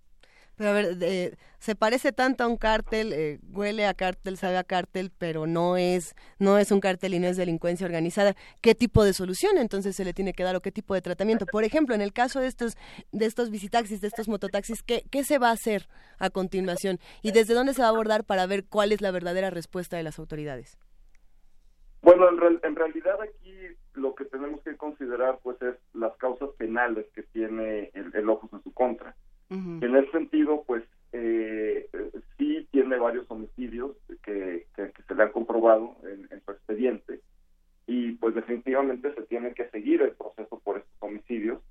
Pero 0.57 0.69
a 0.69 0.73
ver, 0.73 1.37
se 1.59 1.75
parece 1.75 2.11
tanto 2.11 2.43
a 2.43 2.47
un 2.47 2.57
cártel, 2.57 3.13
eh, 3.13 3.39
huele 3.51 3.87
a 3.87 3.95
cártel, 3.95 4.37
sabe 4.37 4.57
a 4.57 4.63
cártel, 4.63 5.11
pero 5.17 5.47
no 5.47 5.77
es, 5.77 6.15
no 6.37 6.59
es 6.59 6.71
un 6.71 6.79
cártel 6.79 7.15
y 7.15 7.19
no 7.19 7.27
es 7.27 7.37
delincuencia 7.37 7.85
organizada. 7.85 8.35
¿Qué 8.61 8.75
tipo 8.75 9.03
de 9.03 9.13
solución 9.13 9.57
entonces 9.57 9.95
se 9.95 10.05
le 10.05 10.13
tiene 10.13 10.33
que 10.33 10.43
dar 10.43 10.55
o 10.55 10.61
qué 10.61 10.71
tipo 10.71 10.93
de 10.93 11.01
tratamiento? 11.01 11.45
Por 11.47 11.63
ejemplo, 11.63 11.95
en 11.95 12.01
el 12.01 12.13
caso 12.13 12.39
de 12.39 12.47
estos, 12.47 12.77
de 13.11 13.25
estos 13.25 13.49
visitaxis, 13.49 14.01
de 14.01 14.07
estos 14.07 14.27
mototaxis, 14.27 14.83
¿qué, 14.83 15.03
¿qué 15.09 15.23
se 15.23 15.39
va 15.39 15.49
a 15.49 15.53
hacer 15.53 15.87
a 16.19 16.29
continuación? 16.29 16.99
¿Y 17.23 17.31
desde 17.31 17.55
dónde 17.55 17.73
se 17.73 17.81
va 17.81 17.87
a 17.87 17.91
abordar 17.91 18.23
para 18.23 18.45
ver 18.45 18.65
cuál 18.65 18.91
es 18.91 19.01
la 19.01 19.09
verdadera 19.09 19.49
respuesta 19.49 19.97
de 19.97 20.03
las 20.03 20.19
autoridades? 20.19 20.77
Bueno, 22.01 22.27
en, 22.29 22.75
realidad 22.75 23.21
aquí 23.21 23.53
lo 23.93 24.15
que 24.15 24.25
tenemos 24.25 24.61
que 24.63 24.75
considerar 24.75 25.39
pues 25.43 25.61
es 25.61 25.75
las 25.93 26.15
causas 26.17 26.49
penales 26.57 27.05
que 27.13 27.23
tiene 27.23 27.91
el, 27.93 28.15
el 28.15 28.29
Ojos 28.29 28.51
en 28.53 28.63
su 28.63 28.73
contra. 28.73 29.15
En 29.49 29.95
ese 29.97 30.09
sentido, 30.11 30.63
pues 30.65 30.81
eh, 31.11 31.89
sí 32.37 32.65
tiene 32.71 32.97
varios 32.97 33.29
homicidios 33.29 33.97
que, 34.23 34.65
que, 34.75 34.93
se 35.05 35.13
le 35.13 35.23
han 35.23 35.31
comprobado 35.33 35.97
en, 36.03 36.41
su 36.45 36.51
expediente 36.51 37.19
y 37.85 38.13
pues 38.13 38.33
definitivamente 38.33 39.13
se 39.13 39.23
tiene 39.23 39.53
que 39.53 39.67
seguir 39.69 40.01
el 40.03 40.11
proceso 40.11 40.57
por 40.59 40.77
estos 40.77 40.95
homicidios, 41.01 41.61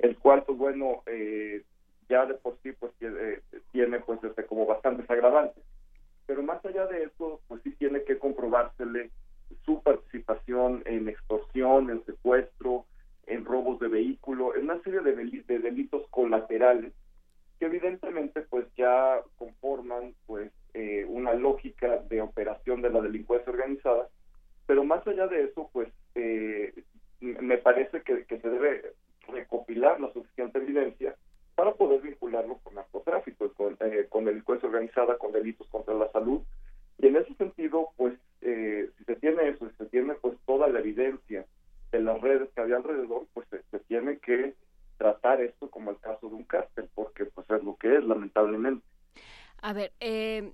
el 0.00 0.18
cual 0.18 0.44
pues 0.44 0.58
bueno, 0.58 1.02
eh, 1.06 1.62
ya 2.10 2.26
de 2.26 2.34
por 2.34 2.58
sí 2.62 2.72
pues 2.72 2.92
tiene, 2.98 3.40
tiene 3.72 4.00
pues 4.00 4.22
este, 4.22 4.44
como 4.44 4.66
bastantes 4.66 5.08
agravantes. 5.08 5.64
Pero 6.26 6.42
más 6.42 6.62
allá 6.66 6.86
de 6.88 7.04
eso, 7.04 7.40
pues 7.48 7.62
sí 7.62 7.70
tiene 7.78 8.04
que 8.04 8.18
comprobársele 8.18 9.10
su 9.64 9.82
participación 9.82 10.82
en 10.86 11.08
extorsión, 11.08 11.90
en 11.90 12.04
secuestro, 12.04 12.86
en 13.26 13.44
robos 13.44 13.78
de 13.80 13.88
vehículo, 13.88 14.54
en 14.54 14.64
una 14.64 14.82
serie 14.82 15.00
de, 15.00 15.58
delitos 15.58 16.06
colaterales 16.10 16.92
que 17.58 17.66
evidentemente 17.66 18.40
pues 18.42 18.66
ya 18.76 19.20
conforman 19.36 20.14
pues 20.26 20.50
eh, 20.72 21.04
una 21.06 21.34
lógica 21.34 21.98
de 22.08 22.22
operación 22.22 22.80
de 22.80 22.90
la 22.90 23.02
delincuencia 23.02 23.52
organizada, 23.52 24.08
pero 24.66 24.82
más 24.82 25.06
allá 25.06 25.26
de 25.26 25.44
eso 25.44 25.68
pues 25.72 25.88
eh, 26.14 26.72
me 27.20 27.58
parece 27.58 28.02
que, 28.02 28.24
se 28.24 28.48
debe 28.48 28.94
recopilar 29.28 30.00
la 30.00 30.12
suficiente 30.12 30.58
evidencia 30.58 31.14
para 31.54 31.74
poder 31.74 32.00
vincularlo 32.00 32.58
con 32.58 32.74
narcotráfico, 32.74 33.52
con, 33.52 33.76
eh, 33.80 34.06
con 34.08 34.24
delincuencia 34.24 34.68
organizada 34.68 35.18
con 35.18 35.32
delitos 35.32 35.68
contra 35.68 35.94
la 35.94 36.10
salud. 36.12 36.40
Y 36.98 37.06
en 37.06 37.16
ese 37.16 37.34
sentido, 37.34 37.90
pues, 37.96 38.14
eh, 38.40 38.88
si 38.96 39.04
se 39.04 39.16
tiene 39.16 39.48
eso, 39.48 39.68
si 39.68 39.76
se 39.76 39.86
tiene 39.86 40.14
pues 40.14 40.36
toda 40.46 40.68
la 40.68 40.80
evidencia 40.80 41.44
de 41.92 42.00
las 42.00 42.20
redes 42.20 42.48
que 42.54 42.60
había 42.62 42.76
alrededor, 42.76 43.26
pues 43.34 43.46
se, 43.48 43.62
se 43.70 43.78
tiene 43.80 44.18
que 44.18 44.54
tratar 44.96 45.40
esto 45.40 45.70
como 45.70 45.90
el 45.90 45.98
caso 45.98 46.28
de 46.28 46.34
un 46.34 46.44
cártel, 46.44 46.88
porque 46.94 47.26
pues 47.26 47.48
es 47.50 47.62
lo 47.62 47.76
que 47.76 47.96
es, 47.96 48.04
lamentablemente. 48.04 48.84
A 49.62 49.72
ver, 49.72 49.92
eh, 50.00 50.52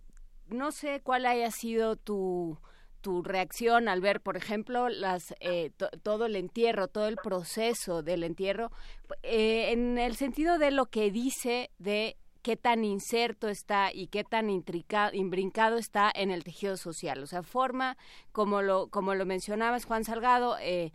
no 0.49 0.66
sé 0.79 1.01
cuál 1.03 1.27
haya 1.27 1.51
sido 1.51 1.97
tu 1.97 2.59
tu 3.03 3.23
reacción 3.23 3.87
al 3.89 4.01
ver, 4.01 4.21
por 4.21 4.37
ejemplo, 4.37 4.89
las 4.89 5.33
eh, 5.39 5.71
to- 5.77 5.91
todo 6.03 6.27
el 6.27 6.35
entierro, 6.35 6.89
todo 6.89 7.07
el 7.07 7.17
proceso 7.17 8.03
del 8.03 8.25
entierro, 8.25 8.73
eh, 9.23 9.71
en 9.71 9.97
el 9.97 10.17
sentido 10.17 10.59
de 10.59 10.73
lo 10.73 10.87
que 10.87 11.13
dice 11.13 11.71
de 11.79 12.17
qué 12.43 12.57
tan 12.57 12.85
inserto 12.85 13.49
está 13.49 13.93
y 13.93 14.09
qué 14.09 14.25
tan 14.25 14.51
intricado, 14.51 15.15
imbrincado 15.15 15.77
está 15.79 16.11
en 16.13 16.33
el 16.33 16.43
tejido 16.43 16.77
social. 16.77 17.23
O 17.23 17.27
sea, 17.29 17.45
forma, 17.45 17.97
como 18.33 18.61
lo, 18.61 18.89
como 18.89 19.15
lo 19.15 19.25
mencionabas, 19.25 19.85
Juan 19.85 20.03
Salgado, 20.03 20.57
eh, 20.61 20.93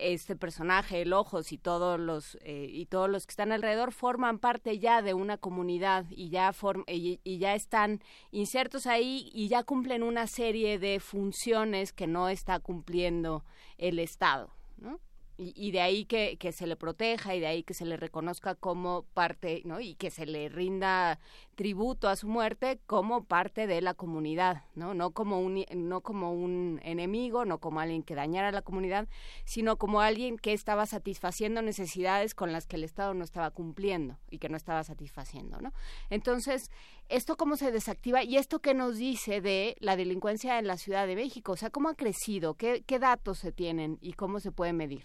este 0.00 0.36
personaje, 0.36 1.02
el 1.02 1.12
Ojos 1.12 1.52
y 1.52 1.58
todos 1.58 1.98
los 1.98 2.36
eh, 2.42 2.66
y 2.70 2.86
todos 2.86 3.08
los 3.10 3.26
que 3.26 3.32
están 3.32 3.52
alrededor 3.52 3.92
forman 3.92 4.38
parte 4.38 4.78
ya 4.78 5.02
de 5.02 5.14
una 5.14 5.38
comunidad 5.38 6.06
y 6.10 6.30
ya 6.30 6.52
form- 6.52 6.84
y, 6.86 7.20
ya 7.38 7.54
están 7.54 8.00
insertos 8.30 8.86
ahí 8.86 9.30
y 9.32 9.48
ya 9.48 9.62
cumplen 9.62 10.02
una 10.02 10.26
serie 10.26 10.78
de 10.78 11.00
funciones 11.00 11.92
que 11.92 12.06
no 12.06 12.28
está 12.28 12.58
cumpliendo 12.60 13.44
el 13.76 13.98
Estado, 13.98 14.50
¿no? 14.76 15.00
Y, 15.36 15.52
y 15.54 15.70
de 15.70 15.80
ahí 15.80 16.04
que, 16.04 16.36
que 16.36 16.50
se 16.50 16.66
le 16.66 16.74
proteja 16.76 17.34
y 17.36 17.40
de 17.40 17.46
ahí 17.46 17.62
que 17.62 17.74
se 17.74 17.84
le 17.84 17.96
reconozca 17.96 18.54
como 18.56 19.04
parte, 19.14 19.62
¿no? 19.64 19.78
Y 19.80 19.94
que 19.94 20.10
se 20.10 20.26
le 20.26 20.48
rinda 20.48 21.20
tributo 21.58 22.08
a 22.08 22.14
su 22.14 22.28
muerte 22.28 22.78
como 22.86 23.24
parte 23.24 23.66
de 23.66 23.80
la 23.82 23.92
comunidad, 23.92 24.62
¿no? 24.76 24.94
No 24.94 25.10
como 25.10 25.40
un, 25.40 25.64
no 25.74 26.02
como 26.02 26.32
un 26.32 26.78
enemigo, 26.84 27.44
no 27.44 27.58
como 27.58 27.80
alguien 27.80 28.04
que 28.04 28.14
dañara 28.14 28.50
a 28.50 28.52
la 28.52 28.62
comunidad, 28.62 29.08
sino 29.44 29.76
como 29.76 30.00
alguien 30.00 30.38
que 30.38 30.52
estaba 30.52 30.86
satisfaciendo 30.86 31.60
necesidades 31.60 32.36
con 32.36 32.52
las 32.52 32.68
que 32.68 32.76
el 32.76 32.84
Estado 32.84 33.12
no 33.12 33.24
estaba 33.24 33.50
cumpliendo 33.50 34.18
y 34.30 34.38
que 34.38 34.48
no 34.48 34.56
estaba 34.56 34.84
satisfaciendo, 34.84 35.60
¿no? 35.60 35.72
Entonces, 36.10 36.70
¿esto 37.08 37.36
cómo 37.36 37.56
se 37.56 37.72
desactiva? 37.72 38.22
¿Y 38.22 38.36
esto 38.36 38.60
qué 38.60 38.72
nos 38.72 38.96
dice 38.96 39.40
de 39.40 39.74
la 39.80 39.96
delincuencia 39.96 40.60
en 40.60 40.68
la 40.68 40.76
Ciudad 40.76 41.08
de 41.08 41.16
México? 41.16 41.50
O 41.50 41.56
sea, 41.56 41.70
¿cómo 41.70 41.88
ha 41.88 41.96
crecido? 41.96 42.54
¿Qué, 42.54 42.84
qué 42.86 43.00
datos 43.00 43.38
se 43.38 43.50
tienen 43.50 43.98
y 44.00 44.12
cómo 44.12 44.38
se 44.38 44.52
puede 44.52 44.72
medir? 44.72 45.02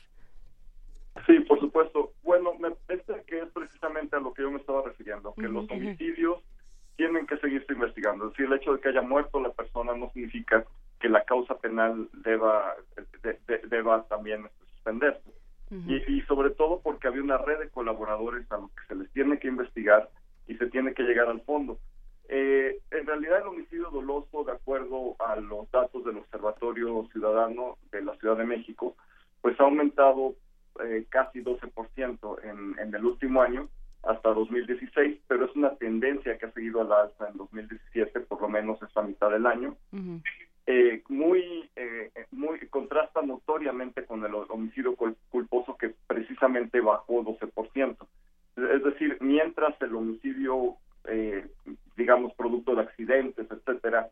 Sí, 1.26 1.40
por 1.48 1.60
supuesto. 1.60 2.14
Bueno, 2.22 2.54
me 2.60 2.70
que 3.34 3.40
es 3.42 3.50
precisamente 3.52 4.16
a 4.16 4.20
lo 4.20 4.32
que 4.32 4.44
yo 4.44 4.52
me 4.52 4.60
estaba 4.60 4.84
refiriendo, 4.84 5.34
que 5.34 5.48
los 5.54 5.66
homicidios 5.88 6.44
tienen 6.98 7.26
que 7.26 7.38
seguirse 7.38 7.74
investigando. 7.74 8.26
Es 8.26 8.32
decir, 8.34 8.46
el 8.46 8.54
hecho 8.54 8.74
de 8.74 8.80
que 8.80 8.90
haya 8.90 9.02
muerto 9.02 9.42
la 9.42 9.52
persona 9.52 9.96
no 9.96 10.12
significa 10.12 10.64
que 11.00 11.10
la 11.10 11.24
causa 11.24 11.58
penal 11.58 12.10
deba, 12.14 12.76
de- 13.24 13.40
de- 13.48 13.68
deba 13.68 14.04
también 14.04 14.48
suspenderse. 14.70 15.32
Y, 15.88 15.96
y 16.18 16.22
sobre 16.28 16.52
todo 16.52 16.82
porque 16.82 17.08
había 17.08 17.24
una 17.24 17.40
red 17.40 17.58
de 17.58 17.70
colaboradores 17.70 18.50
a 18.52 18.58
los 18.60 18.70
que 18.76 18.86
se 18.88 18.96
les 18.96 19.12
tiene 19.14 19.40
que 19.40 19.48
investigar 19.48 20.08
y 20.48 20.56
se 20.58 20.68
tiene 20.68 20.94
que 20.94 21.02
llegar 21.02 21.28
al 21.28 21.42
fondo. 21.42 21.80
Eh, 22.30 22.80
en 22.92 23.08
realidad 23.08 23.40
el 23.42 23.48
homicidio 23.48 23.90
doloso, 23.90 24.44
de 24.44 24.52
acuerdo 24.52 25.16
a 25.20 25.36
los 25.38 25.72
datos 25.72 26.06
del 26.06 26.18
Observatorio 26.18 27.08
Ciudadano 27.12 27.78
de 27.92 28.04
la 28.04 28.14
Ciudad 28.18 28.38
de 28.38 28.46
México, 28.46 28.96
pues 29.42 29.60
ha 29.60 29.64
aumentado 29.64 30.36
eh, 30.84 31.06
casi 31.10 31.42
12% 31.44 32.44
en, 32.44 32.80
en 32.80 32.96
el 32.96 33.06
último 33.06 33.42
año 33.42 33.70
hasta 34.04 34.30
2016, 34.34 35.20
pero 35.28 35.46
es 35.46 35.56
una 35.56 35.76
tendencia 35.76 36.38
que 36.38 36.46
ha 36.46 36.52
seguido 36.52 36.82
a 36.82 36.84
la 36.84 37.02
alza 37.04 37.30
en 37.30 37.38
2017, 37.38 38.20
por 38.22 38.42
lo 38.42 38.50
menos 38.50 38.82
esta 38.82 39.02
mitad 39.02 39.30
del 39.30 39.46
año. 39.46 39.76
Eh, 40.66 41.04
muy, 41.10 41.70
eh, 41.76 42.10
muy 42.32 42.58
contrasta 42.68 43.22
notoriamente 43.22 44.06
con 44.06 44.24
el 44.26 44.34
homicidio 44.34 44.96
cul- 44.96 45.16
culposo 45.30 45.76
que 45.78 45.94
precisamente 46.08 46.80
bajó 46.82 47.22
12%. 47.24 48.08
Es 48.56 48.84
decir, 48.84 49.18
mientras 49.20 49.80
el 49.82 49.96
homicidio, 49.96 50.76
eh, 51.06 51.46
digamos, 51.98 52.34
producto 52.36 52.76
de 52.76 52.82
accidentes, 52.84 53.48
etcétera, 53.50 54.08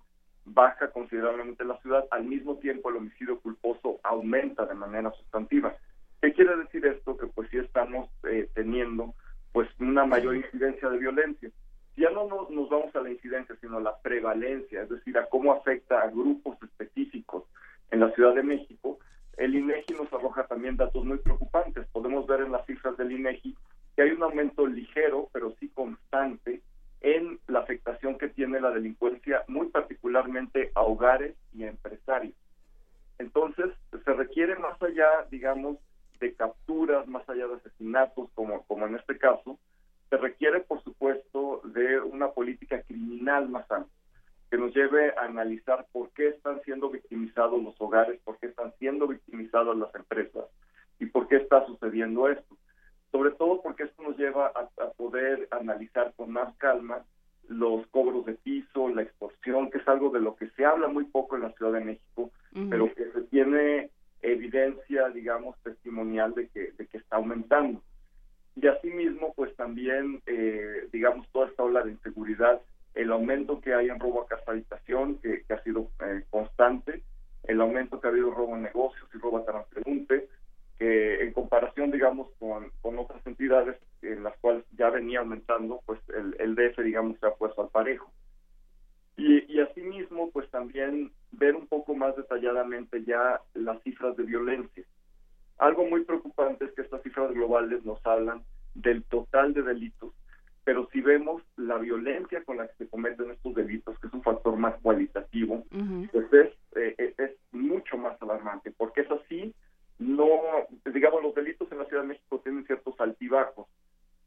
baja 0.46 0.90
considerablemente 0.92 1.64
en 1.64 1.70
la 1.70 1.78
ciudad, 1.82 2.06
al 2.12 2.24
mismo 2.26 2.56
tiempo 2.58 2.90
el 2.90 2.98
homicidio 2.98 3.40
culposo 3.40 4.00
aumenta 4.04 4.66
de 4.66 4.74
manera 4.74 5.12
sustantiva. 5.12 5.76
¿Qué 6.22 6.34
quiere 6.34 6.56
decir 6.58 6.86
esto? 6.86 7.18
Que 7.18 7.28
pues 7.28 7.50
sí 7.50 7.58
estamos 7.58 8.08
eh, 8.30 8.48
teniendo 8.54 9.16
pues 9.52 9.68
una 9.80 10.06
mayor 10.06 10.36
incidencia 10.36 10.88
de 10.90 11.00
violencia. 11.00 11.50
Ya 11.98 12.10
no 12.12 12.28
nos, 12.28 12.70
vamos 12.70 12.96
a 12.96 13.02
la 13.02 13.10
incidencia, 13.10 13.56
sino 13.60 13.78
a 13.78 13.82
la 13.82 13.98
prevalencia, 14.02 14.84
es 14.84 14.90
decir, 14.90 15.18
a 15.18 15.28
cómo 15.28 15.52
afecta 15.52 16.02
a 16.02 16.10
grupos 16.10 16.58
específicos 16.62 17.44
en 17.90 18.02
la 18.02 18.12
Ciudad 18.12 18.36
de 18.36 18.44
México. 18.44 19.00
El 19.36 19.56
INEGI 19.56 19.96
nos 19.96 20.14
arroja 20.14 20.46
también 20.46 20.78
datos 20.78 21.04
muy 21.04 21.18
preocupantes. 21.18 21.88
Podemos 21.92 22.28
ver 22.28 22.42
en 22.42 22.52
las 22.52 22.66
cifras 22.68 22.96
del 22.98 23.12
INEGI 23.12 23.58
que 23.96 24.04
hay 24.04 24.12
un 24.12 24.24
aumento 24.24 24.68
ligero, 24.68 25.28
pero 25.34 25.54
sí 25.60 25.70
constante, 25.70 26.62
en 27.02 27.40
la 27.48 27.60
afectación 27.60 28.20
que 28.20 28.30
tiene 28.30 28.62
la 28.62 28.70
delincuencia, 28.70 29.44
muy 29.48 29.68
particularmente 29.68 30.72
a 30.76 30.82
hogares 30.82 31.36
y 31.54 31.64
a 31.64 31.70
empresarios. 31.70 32.36
Entonces, 33.18 33.72
se 34.06 34.14
requiere 34.14 34.56
más 34.58 34.82
allá, 34.82 35.26
digamos, 35.30 35.78
de 36.22 36.34
capturas, 36.36 37.08
más 37.08 37.28
allá 37.28 37.48
de 37.48 37.56
asesinatos, 37.56 38.30
como, 38.34 38.64
como 38.68 38.86
en 38.86 38.96
este 38.96 39.18
caso, 39.18 39.60
se 40.10 40.18
requiere, 40.18 40.62
por 40.62 40.82
supuesto, 40.84 41.62
de 41.66 42.00
una 42.00 42.30
política 42.30 42.82
criminal 42.84 43.50
más 43.50 43.70
amplia, 43.70 43.94
que 44.50 44.58
nos 44.58 44.74
lleve 44.74 45.14
a 45.18 45.26
analizar 45.26 45.88
por 45.92 46.12
qué 46.12 46.30
están 46.30 46.62
siendo 46.62 46.90
victimizados 46.90 47.62
los 47.62 47.76
hogares, 47.82 48.20
por 48.24 48.38
qué 48.38 48.48
están 48.48 48.74
siendo 48.80 49.08
victimizadas 49.08 49.76
las 49.76 49.94
empresas 49.96 50.46
y 51.00 51.08
por 51.08 51.28
qué 51.28 51.38
está 51.38 51.66
sucediendo 51.66 52.30
esto. 52.30 52.56
Sobre 53.12 53.32
todo 53.32 53.62
porque 53.62 53.84
esto 53.84 54.04
nos 54.04 54.18
lleva 54.18 54.48
a, 54.48 54.84
a 54.84 54.92
poder 54.92 55.48
analizar 55.52 56.14
con 56.16 56.32
más 56.32 56.56
calma 56.58 57.04
los 57.48 57.86
cobros 57.88 58.26
de 58.26 58.34
piso, 58.36 58.90
la 58.90 59.02
extorsión, 59.02 59.70
que 59.70 59.80
es 59.80 59.88
algo 59.88 60.10
de 60.10 60.22
lo 60.22 60.36
que 60.36 60.50
se 60.52 60.66
habla 60.66 60.88
muy 60.88 61.06
poco 61.06 61.36
en 61.36 61.42
la 61.44 61.52
Ciudad 61.52 61.74
de 61.74 61.86
México, 61.86 62.32
pero 62.70 62.94
que 62.94 63.12
se 63.12 63.22
tiene 63.24 63.90
evidencia, 64.22 65.10
digamos, 65.10 65.58
testimonial 65.64 66.34
de 66.34 66.48
que, 66.50 66.72
de 66.72 66.88
que 66.88 66.98
está 66.98 67.18
aumentando. 67.18 67.82
Y 68.56 68.68
asimismo, 68.68 69.34
pues 69.34 69.56
también, 69.56 70.22
eh, 70.26 70.88
digamos, 70.92 71.28
toda 71.32 71.48
esta 71.48 71.64
ola 71.64 71.84
de 71.84 71.92
inseguridad, 71.92 72.62
el 72.94 73.12
aumento 73.12 73.62
que 73.62 73.74
hay 73.74 73.90
en 73.90 74.00
robo 74.00 74.22
a 74.22 74.28
casa 74.28 74.52
habitación, 74.52 75.18
que, 75.20 75.44
que 75.44 75.54
ha 75.54 75.64
sido 75.64 75.90
eh, 76.06 76.24
constante, 76.30 77.02
el 77.44 77.62
aumento 77.62 78.00
que 78.00 78.08
ha 78.08 78.12
habido 78.12 78.30
en 78.30 78.36
robo 78.36 78.56
a 78.56 78.60
negocios 78.60 79.10
y 79.14 79.18
robo 79.18 79.38
a 79.38 79.46
transeúnte, 79.46 80.28
que 80.78 81.24
en 81.24 81.34
comparación, 81.34 81.92
digamos, 81.92 82.30
con, 82.40 82.72
con 82.82 83.00
otras 83.00 83.26
entidades 83.26 83.78
en 84.02 84.24
las 84.24 84.38
cuales 84.40 84.66
ya 84.78 84.90
venía 84.90 85.20
aumentando, 85.20 85.82
pues 85.86 86.00
el 86.40 86.56
DF, 86.56 86.82
digamos, 86.84 87.20
se 87.20 87.28
ha 87.28 87.32
puesto 87.32 87.62
al 87.62 87.70
parejo. 87.70 88.12
Y, 89.18 89.52
y 89.54 89.60
asimismo, 89.60 90.32
pues 90.32 90.50
también 90.50 91.12
ver 91.32 91.56
un 91.56 91.68
poco 91.68 91.94
más 91.96 92.16
detalladamente 92.16 93.04
ya 93.04 93.42
las 93.54 93.82
cifras 93.84 94.16
de 94.18 94.24
violencia. 94.24 94.84
Algo 95.58 95.86
muy 95.86 96.04
preocupante 96.06 96.66
es 96.66 96.72
que 96.72 96.82
estas 96.82 97.04
cifras 97.04 97.32
globales 97.34 97.84
nos 97.86 98.04
hablan 98.06 98.44
del 98.74 99.04
total 99.04 99.54
de 99.54 99.62
delitos, 99.64 100.14
pero 100.64 100.88
si 100.92 101.02
vemos 101.02 101.44
la 101.58 101.78
violencia 101.78 102.44
con 102.46 102.58
la 102.58 102.68
que 102.68 102.76
se 102.86 102.88
cometen 102.88 103.30
estos 103.32 103.54
delitos, 103.54 104.00
que 104.00 104.08
es 104.08 104.14
un 104.14 104.24
factor 104.24 104.56
más 104.58 104.76
cualitativo, 104.82 105.66
pues 106.12 106.34
es, 106.34 106.54
eh, 106.78 106.96
es- 106.98 107.20
es 107.20 107.32
mucho 107.52 107.98
más 107.98 108.20
alarmante, 108.22 108.72
porque 108.72 109.02
es 109.02 109.12
así, 109.12 109.54
no, 110.00 110.28
digamos, 110.86 111.22
los 111.22 111.36
delitos 111.36 111.72
en 111.72 111.78
la 111.80 111.86
Ciudad 111.86 112.04
de 112.04 112.10
México 112.10 112.40
tienen 112.40 112.66
ciertos 112.66 113.00
altibajos, 113.00 113.68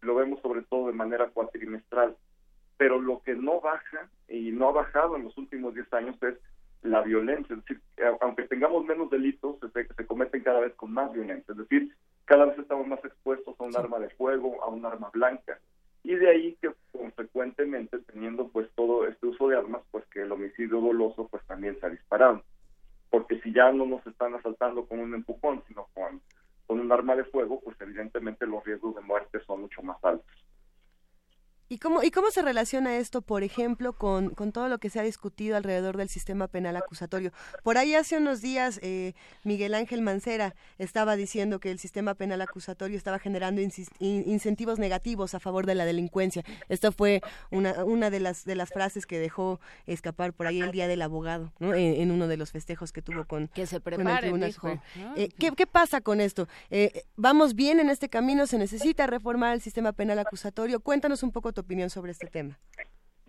lo 0.02 0.14
vemos 0.14 0.40
sobre 0.42 0.62
todo 0.62 0.86
de 0.88 0.92
manera 0.92 1.28
cuatrimestral, 1.30 2.16
pero 2.76 3.00
lo 3.00 3.20
que 3.22 3.34
no 3.34 3.60
baja 3.60 4.08
y 4.28 4.50
no 4.52 4.68
ha 4.68 4.72
bajado 4.72 5.16
en 5.16 5.24
los 5.24 5.36
últimos 5.38 5.74
10 5.74 5.92
años 5.92 6.16
es 6.22 6.34
la 6.82 7.00
violencia, 7.02 7.54
es 7.56 7.62
decir, 7.64 7.80
a- 8.04 8.18
aunque 8.24 8.42
tengamos 8.44 8.84
menos 8.84 9.08
delitos, 9.10 9.56
se, 9.72 9.86
se 9.86 10.06
cometen 10.06 10.42
cada 10.42 10.60
vez 10.60 10.74
con 10.74 10.92
más 10.92 11.12
violencia, 11.12 11.52
es 11.52 11.58
decir, 11.58 11.94
cada 12.26 12.46
vez 12.46 12.58
estamos 12.58 12.86
más 12.86 13.02
expuestos 13.04 13.54
a 13.58 13.64
un 13.64 13.76
arma 13.76 13.98
de 13.98 14.10
fuego, 14.10 14.62
a 14.62 14.68
un 14.68 14.84
arma 14.84 15.10
blanca, 15.12 15.58
y 16.02 16.14
de 16.14 16.28
ahí 16.28 16.56
que 16.60 16.70
consecuentemente 16.92 17.98
teniendo 18.00 18.48
pues 18.48 18.68
todo 18.74 19.06
este 19.06 19.26
uso 19.26 19.48
de 19.48 19.56
armas, 19.56 19.82
pues 19.90 20.04
que 20.06 20.22
el 20.22 20.32
homicidio 20.32 20.80
doloso 20.80 21.28
pues 21.28 21.42
también 21.46 21.78
se 21.80 21.86
ha 21.86 21.90
disparado, 21.90 22.42
porque 23.10 23.40
si 23.40 23.52
ya 23.52 23.72
no 23.72 23.86
nos 23.86 24.06
están 24.06 24.34
asaltando 24.34 24.84
con 24.86 24.98
un 24.98 25.14
empujón, 25.14 25.62
sino 25.68 25.86
con, 25.94 26.20
con 26.66 26.80
un 26.80 26.92
arma 26.92 27.14
de 27.16 27.24
fuego, 27.24 27.60
pues 27.64 27.80
evidentemente 27.80 28.46
los 28.46 28.62
riesgos 28.64 28.94
de 28.96 29.00
muerte 29.02 29.40
son 29.46 29.62
mucho 29.62 29.82
más 29.82 29.96
altos. 30.04 30.26
¿Y 31.68 31.78
cómo, 31.78 32.02
¿Y 32.02 32.10
cómo 32.10 32.30
se 32.30 32.42
relaciona 32.42 32.98
esto, 32.98 33.22
por 33.22 33.42
ejemplo, 33.42 33.94
con, 33.94 34.30
con, 34.30 34.52
todo 34.52 34.68
lo 34.68 34.78
que 34.78 34.90
se 34.90 35.00
ha 35.00 35.02
discutido 35.02 35.56
alrededor 35.56 35.96
del 35.96 36.10
sistema 36.10 36.46
penal 36.46 36.76
acusatorio? 36.76 37.32
Por 37.62 37.78
ahí 37.78 37.94
hace 37.94 38.18
unos 38.18 38.42
días 38.42 38.78
eh, 38.82 39.14
Miguel 39.44 39.72
Ángel 39.72 40.02
Mancera 40.02 40.54
estaba 40.78 41.16
diciendo 41.16 41.60
que 41.60 41.70
el 41.70 41.78
sistema 41.78 42.14
penal 42.14 42.42
acusatorio 42.42 42.98
estaba 42.98 43.18
generando 43.18 43.62
incentivos 43.98 44.78
negativos 44.78 45.34
a 45.34 45.40
favor 45.40 45.64
de 45.64 45.74
la 45.74 45.86
delincuencia. 45.86 46.44
Esta 46.68 46.92
fue 46.92 47.22
una, 47.50 47.84
una 47.84 48.10
de, 48.10 48.20
las, 48.20 48.44
de 48.44 48.56
las 48.56 48.68
frases 48.68 49.06
que 49.06 49.18
dejó 49.18 49.58
escapar 49.86 50.34
por 50.34 50.46
ahí 50.46 50.60
el 50.60 50.70
Día 50.70 50.86
del 50.86 51.00
Abogado, 51.00 51.50
¿no? 51.60 51.72
en, 51.74 52.10
uno 52.10 52.28
de 52.28 52.36
los 52.36 52.52
festejos 52.52 52.92
que 52.92 53.00
tuvo 53.00 53.24
con, 53.24 53.48
que 53.48 53.66
se 53.66 53.80
con 53.80 54.80
eh, 55.16 55.30
¿qué, 55.38 55.50
¿qué, 55.52 55.66
pasa 55.66 56.02
con 56.02 56.20
esto? 56.20 56.46
Eh, 56.70 57.04
¿Vamos 57.16 57.54
bien 57.54 57.80
en 57.80 57.88
este 57.88 58.10
camino? 58.10 58.46
¿Se 58.46 58.58
necesita 58.58 59.06
reformar 59.06 59.54
el 59.54 59.62
sistema 59.62 59.92
penal 59.92 60.18
acusatorio? 60.18 60.80
Cuéntanos 60.80 61.22
un 61.22 61.32
poco 61.32 61.53
tu 61.54 61.62
opinión 61.62 61.90
sobre 61.90 62.12
este 62.12 62.26
tema. 62.26 62.58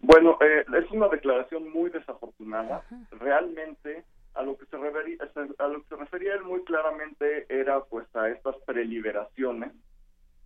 Bueno, 0.01 0.37
eh, 0.41 0.65
es 0.77 0.91
una 0.91 1.07
declaración 1.07 1.71
muy 1.71 1.89
desafortunada. 1.89 2.83
Realmente 3.11 4.03
a 4.33 4.43
lo 4.43 4.57
que 4.57 4.65
se 4.65 4.75
refería, 4.77 5.17
a 5.57 5.67
lo 5.67 5.81
que 5.81 5.87
se 5.89 5.95
refería 5.95 6.35
él 6.35 6.43
muy 6.43 6.63
claramente 6.63 7.47
era 7.49 7.83
pues 7.85 8.05
a 8.15 8.29
estas 8.29 8.55
preliberaciones 8.65 9.71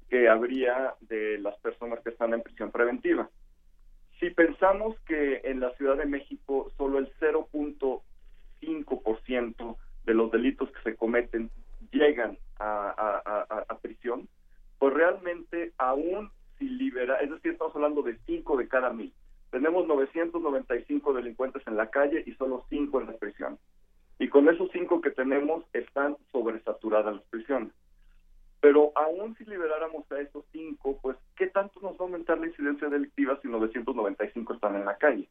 que 0.10 0.30
habría 0.30 0.96
de 1.02 1.38
las 1.40 1.60
personas 1.60 2.00
que 2.02 2.12
están 2.12 2.34
en 2.34 2.42
prisión 2.42 2.72
preventiva. 2.72 3.30
Si 4.20 4.30
pensamos 4.30 4.98
que 5.02 5.42
en 5.44 5.60
la 5.60 5.72
Ciudad 5.76 5.98
de 5.98 6.06
México 6.06 6.72
solo 6.78 7.00
el 7.00 7.12
0.5% 7.20 9.78
de 10.06 10.14
los 10.14 10.32
delitos 10.32 10.72
que 10.72 10.82
se 10.84 10.96
cometen 10.96 11.52
llegan 11.92 12.38
a, 12.60 13.66
a 13.68 13.78
prisión, 13.80 14.30
pues 14.78 14.94
realmente 14.94 15.74
aún 15.78 16.32
si 16.60 16.70
libera, 16.70 17.16
es 17.22 17.32
decir, 17.32 17.54
estamos 17.54 17.76
hablando 17.76 18.04
de 18.04 18.18
5 18.26 18.58
de 18.58 18.68
cada 18.68 18.92
mil. 18.92 19.12
Tenemos 19.50 19.88
995 19.88 21.14
delincuentes 21.14 21.66
en 21.66 21.76
la 21.76 21.90
calle 21.90 22.24
y 22.26 22.34
solo 22.34 22.66
5 22.70 23.02
en 23.02 23.08
las 23.08 23.16
prisiones. 23.16 23.60
Y 24.20 24.28
con 24.28 24.48
esos 24.50 24.70
5 24.72 25.02
que 25.02 25.12
tenemos 25.12 25.64
están 25.74 26.18
sobresaturadas 26.32 27.16
las 27.16 27.24
prisiones. 27.26 27.72
Pero 28.62 28.92
aún 28.96 29.36
si 29.38 29.46
liberáramos 29.46 30.12
a 30.12 30.20
esos 30.20 30.46
5, 30.52 31.00
pues, 31.02 31.18
¿qué 31.38 31.48
tanto 31.48 31.80
nos 31.80 31.94
va 31.94 32.02
a 32.02 32.04
aumentar 32.04 32.38
la 32.38 32.48
incidencia 32.48 32.90
delictiva 32.90 33.40
si 33.42 33.48
995 33.48 34.54
están 34.54 34.76
en 34.76 34.86
la 34.86 34.98
calle? 34.98 35.30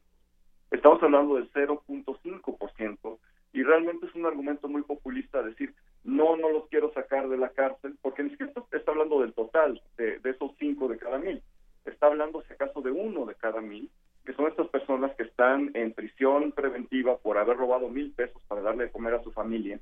Estamos 0.71 1.01
hablando 1.03 1.35
del 1.35 1.51
0.5% 1.53 3.19
y 3.53 3.63
realmente 3.63 4.07
es 4.07 4.15
un 4.15 4.25
argumento 4.25 4.67
muy 4.67 4.81
populista 4.81 5.43
decir, 5.43 5.73
no, 6.03 6.37
no 6.37 6.49
los 6.49 6.67
quiero 6.69 6.91
sacar 6.93 7.27
de 7.27 7.37
la 7.37 7.49
cárcel, 7.49 7.95
porque 8.01 8.23
ni 8.23 8.29
siquiera 8.31 8.53
está 8.71 8.91
hablando 8.91 9.21
del 9.21 9.33
total 9.33 9.81
de, 9.97 10.19
esos 10.23 10.51
cinco 10.57 10.87
de 10.87 10.97
cada 10.97 11.17
mil, 11.17 11.41
está 11.85 12.07
hablando 12.07 12.41
si 12.43 12.53
acaso 12.53 12.81
de 12.81 12.91
uno 12.91 13.25
de 13.25 13.35
cada 13.35 13.61
mil, 13.61 13.89
que 14.25 14.33
son 14.33 14.47
estas 14.47 14.67
personas 14.67 15.15
que 15.15 15.23
están 15.23 15.71
en 15.73 15.93
prisión 15.93 16.51
preventiva 16.51 17.17
por 17.17 17.37
haber 17.37 17.57
robado 17.57 17.89
mil 17.89 18.11
pesos 18.11 18.41
para 18.47 18.61
darle 18.61 18.85
de 18.85 18.91
comer 18.91 19.15
a 19.15 19.23
su 19.23 19.31
familia 19.31 19.79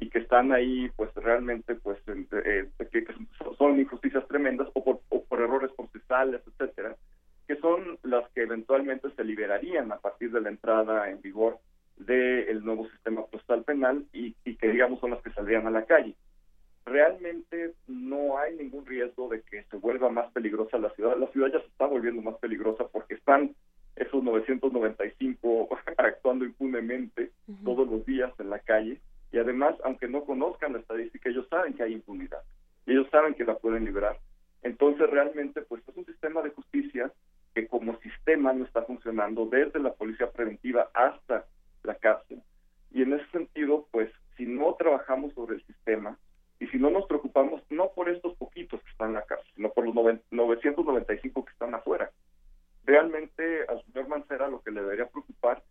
y 0.00 0.10
que 0.10 0.18
están 0.18 0.52
ahí 0.52 0.90
pues 0.96 1.14
realmente 1.14 1.76
pues 1.76 1.98
eh, 2.08 2.68
que, 2.90 3.06
son 3.56 3.78
injusticias 3.78 4.26
tremendas 4.26 4.68
o 4.74 4.82
por, 4.82 5.00
o 5.10 5.24
por 5.24 5.40
errores 5.40 5.70
procesales, 5.76 6.42
etcétera, 6.46 6.96
que 7.46 7.56
son 7.56 7.98
las 8.02 8.28
que 8.30 8.42
eventualmente 8.42 9.10
se 9.14 9.24
liberarían 9.24 9.92
a 9.92 9.98
partir 9.98 10.32
de 10.32 10.40
la 10.40 10.48
entrada 10.48 11.10
en 11.10 11.20
vigor 11.20 11.58
del 11.96 12.64
nuevo 12.64 12.88
sistema 12.90 13.24
postal 13.26 13.64
penal 13.64 14.04
y, 14.12 14.34
que 14.56 14.68
digamos 14.68 15.00
son 15.00 15.10
las 15.10 15.22
que 15.22 15.30
saldrían 15.30 15.66
a 15.66 15.70
la 15.70 15.84
calle. 15.84 16.14
Realmente 16.86 17.72
no 17.86 18.36
hay 18.38 18.56
ningún 18.56 18.84
riesgo 18.84 19.28
de 19.28 19.42
que 19.42 19.64
se 19.64 19.76
vuelva 19.76 20.10
más 20.10 20.30
peligrosa 20.32 20.78
la 20.78 20.90
ciudad. 20.90 21.16
La 21.16 21.28
ciudad 21.28 21.48
ya 21.52 21.60
se 21.60 21.66
está 21.66 21.86
volviendo 21.86 22.20
más 22.22 22.36
peligrosa 22.36 22.84
porque 22.88 23.14
están 23.14 23.54
esos 23.96 24.22
995 24.22 25.68
actuando 25.96 26.44
impunemente 26.44 27.30
todos 27.64 27.88
los 27.88 28.04
días 28.04 28.32
en 28.38 28.50
la 28.50 28.58
calle 28.58 29.00
y 29.32 29.38
además, 29.38 29.74
aunque 29.82 30.06
no 30.06 30.24
conozcan 30.24 30.74
la 30.74 30.78
estadística, 30.78 31.28
ellos 31.28 31.48
saben 31.48 31.74
que 31.74 31.82
hay 31.82 31.92
impunidad 31.92 32.38
y 32.86 32.92
ellos 32.92 33.08
saben 33.10 33.34
que 33.34 33.44
la 33.44 33.56
pueden 33.56 33.84
liberar. 33.84 34.18
Entonces, 34.62 35.10
realmente, 35.10 35.62
pues 35.62 35.82
es 35.88 35.96
un 35.96 36.06
sistema 36.06 36.40
de 36.42 36.50
justicia 36.50 37.12
que 37.54 37.66
como 37.66 37.98
sistema 37.98 38.52
no 38.52 38.64
está 38.64 38.82
funcionando 38.82 39.46
desde 39.46 39.80
la 39.80 39.92
policía 39.92 40.30
preventiva 40.30 40.88
hasta 40.94 41.46
cárcel. 41.92 42.42
Y 42.90 43.02
en 43.02 43.12
ese 43.12 43.28
sentido, 43.30 43.86
pues, 43.90 44.10
si 44.36 44.46
no 44.46 44.74
trabajamos 44.74 45.34
sobre 45.34 45.56
el 45.56 45.66
sistema 45.66 46.18
y 46.60 46.66
si 46.68 46.78
no 46.78 46.90
nos 46.90 47.06
preocupamos, 47.06 47.62
no 47.70 47.90
por 47.94 48.08
estos 48.08 48.34
poquitos 48.36 48.80
que 48.82 48.90
están 48.90 49.08
en 49.08 49.14
la 49.14 49.22
cárcel, 49.22 49.50
sino 49.54 49.70
por 49.70 49.84
los 49.84 49.94
995 50.30 51.44
que 51.44 51.52
están 51.52 51.74
afuera. 51.74 52.10
Realmente 52.84 53.64
al 53.68 53.82
señor 53.84 54.08
Mancera 54.08 54.48
lo 54.48 54.62
que 54.62 54.70
le 54.70 54.82
debería 54.82 55.08
preocupar, 55.08 55.62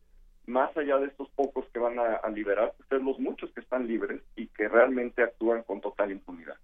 más 0.46 0.76
allá 0.76 0.98
de 0.98 1.08
estos 1.08 1.30
pocos 1.30 1.66
que 1.74 1.80
van 1.80 1.98
a, 1.98 2.28
liberar, 2.30 2.74
pues, 2.76 2.92
es 2.92 3.02
los 3.02 3.18
muchos 3.20 3.52
que 3.54 3.62
están 3.62 3.88
libres 3.88 4.22
y 4.36 4.48
que 4.48 4.68
realmente 4.68 5.24
actúan 5.24 5.64
con 5.64 5.80
total 5.82 6.12
impunidad 6.12 6.58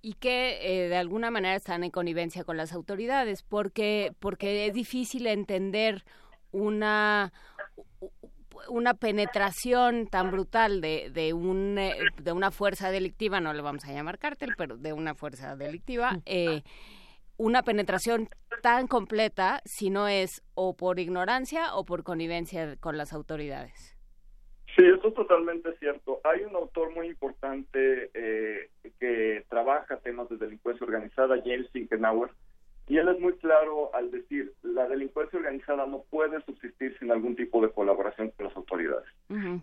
y 0.00 0.12
que 0.14 0.58
eh, 0.62 0.88
de 0.88 0.96
alguna 0.96 1.30
manera 1.32 1.56
están 1.56 1.82
en 1.82 1.90
connivencia 1.90 2.44
con 2.44 2.56
las 2.56 2.72
autoridades, 2.72 3.42
porque 3.42 4.12
porque 4.20 4.66
es 4.66 4.72
difícil 4.72 5.26
entender 5.26 6.04
una 6.52 7.32
una 8.68 8.94
penetración 8.94 10.06
tan 10.06 10.30
brutal 10.30 10.80
de, 10.80 11.10
de, 11.12 11.32
un, 11.32 11.78
eh, 11.78 11.96
de 12.22 12.32
una 12.32 12.50
fuerza 12.50 12.90
delictiva, 12.90 13.40
no 13.40 13.52
le 13.52 13.62
vamos 13.62 13.84
a 13.84 13.92
llamar 13.92 14.18
cártel, 14.18 14.54
pero 14.56 14.76
de 14.76 14.92
una 14.92 15.14
fuerza 15.14 15.56
delictiva, 15.56 16.18
eh, 16.26 16.62
una 17.36 17.62
penetración 17.62 18.28
tan 18.62 18.88
completa 18.88 19.60
si 19.64 19.90
no 19.90 20.08
es 20.08 20.42
o 20.54 20.76
por 20.76 20.98
ignorancia 20.98 21.74
o 21.74 21.84
por 21.84 22.02
connivencia 22.02 22.76
con 22.76 22.96
las 22.96 23.12
autoridades. 23.12 23.96
Sí, 24.76 24.84
eso 24.84 25.08
es 25.08 25.14
totalmente 25.14 25.76
cierto. 25.78 26.20
Hay 26.24 26.44
un 26.44 26.54
autor 26.54 26.94
muy 26.94 27.08
importante 27.08 28.10
eh, 28.14 28.70
que 29.00 29.44
trabaja 29.48 29.96
temas 29.98 30.28
de 30.28 30.36
delincuencia 30.36 30.84
organizada, 30.84 31.36
James 31.44 31.68
Finkenauer, 31.72 32.30
y 32.88 32.96
él 32.96 33.08
es 33.08 33.20
muy 33.20 33.34
claro 33.34 33.94
al 33.94 34.10
decir, 34.10 34.54
la 34.62 34.88
delincuencia 34.88 35.38
organizada 35.38 35.86
no 35.86 36.04
puede 36.10 36.40
subsistir 36.42 36.96
sin 36.98 37.10
algún 37.10 37.36
tipo 37.36 37.60
de 37.60 37.70
colaboración 37.70 38.30
con 38.30 38.46
las 38.46 38.56
autoridades. 38.56 39.06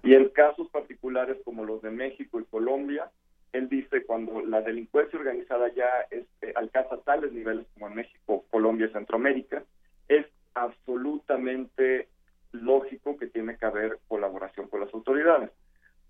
Y 0.03 0.13
en 0.13 0.29
casos 0.29 0.69
particulares 0.69 1.37
como 1.43 1.65
los 1.65 1.81
de 1.81 1.89
México 1.89 2.39
y 2.39 2.45
Colombia, 2.45 3.09
él 3.51 3.67
dice 3.67 4.05
cuando 4.05 4.41
la 4.41 4.61
delincuencia 4.61 5.17
organizada 5.17 5.73
ya 5.73 5.89
es, 6.11 6.25
eh, 6.41 6.53
alcanza 6.55 6.97
tales 7.01 7.31
niveles 7.31 7.65
como 7.73 7.87
en 7.87 7.95
México, 7.95 8.45
Colombia 8.51 8.87
y 8.87 8.93
Centroamérica, 8.93 9.63
es 10.07 10.25
absolutamente 10.53 12.07
lógico 12.51 13.17
que 13.17 13.27
tiene 13.27 13.57
que 13.57 13.65
haber 13.65 13.97
colaboración 14.07 14.67
con 14.67 14.81
las 14.81 14.93
autoridades. 14.93 15.49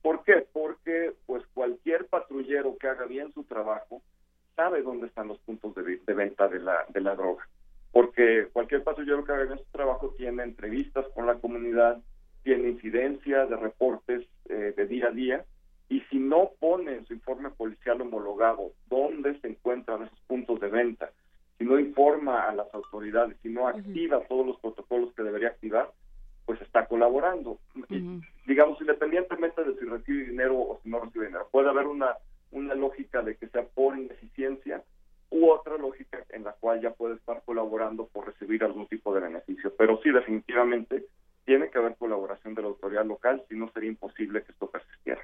¿Por 0.02 0.24
qué? 0.24 0.45
Porque 0.52 1.14
pues 1.26 1.44
cualquier 1.53 2.08
patrullero 2.08 2.77
que 2.77 2.88
haga 2.88 3.06
bien 3.06 3.32
su 3.32 3.44
trabajo 3.44 4.02
sabe 4.56 4.82
dónde 4.82 5.08
están 5.08 5.27
los 5.27 5.40
puntos 5.40 5.74
de, 5.75 6.14
venta 6.14 6.48
de 6.48 6.59
la, 6.59 6.85
de 6.90 7.01
la 7.01 7.16
droga. 7.16 7.48
Porque 7.92 8.48
cualquier 8.51 8.84
patrullero 8.84 9.24
que 9.24 9.32
haga 9.32 9.58
su 9.58 9.66
trabajo 9.72 10.14
tiene 10.17 10.43
entrevistas 10.43 11.06
con 11.14 11.25
la 11.25 11.35
comunidad, 11.35 12.01
tiene 12.43 12.69
incidencia 12.69 13.45
de 13.45 13.56
reportes 13.56 14.25
eh, 14.50 14.74
de 14.75 14.88
día 14.88 15.08
a 15.08 15.11
día, 15.11 15.45
y 15.88 16.01
si 16.09 16.17
no 16.17 16.51
pone 16.59 16.95
en 16.95 17.06
su 17.06 17.14
informe 17.14 17.51
policial 17.51 18.01
homologado 18.01 18.72
dónde 18.88 19.40
se 19.40 19.48
encuentran 19.48 20.03
esos 20.03 20.19
puntos 20.22 20.59
de 20.59 20.67
venta, 20.67 21.11
si 21.58 21.64
no 21.64 21.80
informa 21.80 22.50
a 22.50 22.56
las 22.56 22.74
autoridades, 22.74 23.38
si 23.42 23.50
no 23.50 23.67
activa 23.67 24.25
todos 24.27 24.45
los 24.45 24.59
protocolos 24.59 25.14
que 25.14 25.24
debería 25.24 25.50
activar, 25.50 25.92
pues 26.45 26.61
está 26.61 26.85
colaborando. 26.85 27.59
digamos, 28.45 28.80
independientemente 28.82 29.64
de 29.64 29.74
si 29.80 29.85
recibe 29.85 30.25
dinero 30.25 30.58
o 30.58 30.80
si 30.84 30.90
no 30.90 31.00
recibe 31.00 31.27
dinero, 31.27 31.48
puede 31.51 31.69
haber 31.69 31.88
una 31.88 32.16
una 32.51 32.75
lógica 32.75 33.22
de 33.22 33.35
que 33.35 33.48
sea 33.48 33.64
por 33.64 33.98
ineficiencia 33.98 34.83
u 35.30 35.49
otra 35.49 35.77
lógica 35.77 36.24
en 36.30 36.43
la 36.43 36.53
cual 36.53 36.82
ya 36.82 36.91
puede 36.91 37.15
estar 37.15 37.41
colaborando 37.45 38.07
por 38.07 38.27
recibir 38.27 38.64
algún 38.64 38.88
tipo 38.88 39.14
de 39.14 39.22
beneficio. 39.22 39.74
Pero 39.77 39.99
sí, 40.01 40.11
definitivamente 40.11 41.06
tiene 41.45 41.69
que 41.69 41.77
haber 41.77 41.95
colaboración 41.95 42.56
de 42.56 42.61
la 42.61 42.69
autoridad 42.69 43.06
local, 43.06 43.43
si 43.49 43.56
no 43.56 43.72
sería 43.72 43.90
imposible 43.90 44.43
que 44.43 44.51
esto 44.51 44.69
persistiera. 44.69 45.22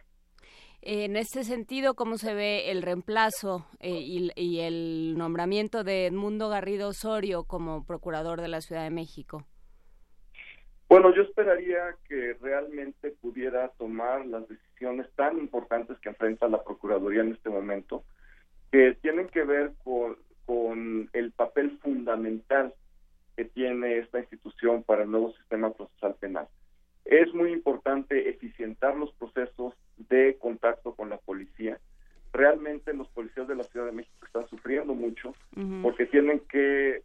En 0.83 1.15
este 1.15 1.43
sentido, 1.43 1.93
¿cómo 1.93 2.17
se 2.17 2.33
ve 2.33 2.71
el 2.71 2.81
reemplazo 2.81 3.67
eh, 3.79 3.99
y, 3.99 4.31
y, 4.35 4.61
el 4.61 5.15
nombramiento 5.15 5.83
de 5.83 6.07
Edmundo 6.07 6.49
Garrido 6.49 6.89
Osorio 6.89 7.43
como 7.43 7.85
procurador 7.85 8.41
de 8.41 8.47
la 8.47 8.61
Ciudad 8.61 8.83
de 8.83 8.89
México? 8.89 9.45
Bueno, 10.89 11.13
yo 11.15 11.21
esperaría 11.21 11.95
que 12.07 12.35
realmente 12.41 13.11
pudiera 13.21 13.69
tomar 13.77 14.25
las 14.25 14.41
decisiones 14.49 14.70
cuestiones 14.81 15.11
tan 15.15 15.37
importantes 15.37 15.99
que 15.99 16.09
enfrenta 16.09 16.47
la 16.47 16.63
Procuraduría 16.63 17.21
en 17.21 17.33
este 17.33 17.49
momento, 17.49 18.03
que 18.71 18.97
tienen 19.01 19.27
que 19.27 19.43
ver 19.43 19.73
con, 19.83 20.17
con 20.47 21.07
el 21.13 21.31
papel 21.33 21.77
fundamental 21.83 22.73
que 23.35 23.45
tiene 23.45 23.99
esta 23.99 24.19
institución 24.19 24.81
para 24.81 25.03
el 25.03 25.11
nuevo 25.11 25.33
sistema 25.33 25.71
procesal 25.71 26.15
penal. 26.15 26.47
Es 27.05 27.31
muy 27.33 27.51
importante 27.51 28.27
eficientar 28.29 28.95
los 28.95 29.13
procesos 29.13 29.75
de 30.09 30.37
contacto 30.39 30.95
con 30.95 31.09
la 31.09 31.17
policía. 31.17 31.79
Realmente 32.33 32.93
los 32.93 33.07
policías 33.09 33.47
de 33.47 33.55
la 33.55 33.63
Ciudad 33.65 33.85
de 33.85 33.91
México 33.91 34.25
están 34.25 34.47
sufriendo 34.47 34.95
mucho 34.95 35.29
uh 35.29 35.59
-huh. 35.59 35.81
porque 35.83 36.07
tienen 36.07 36.39
que... 36.49 37.03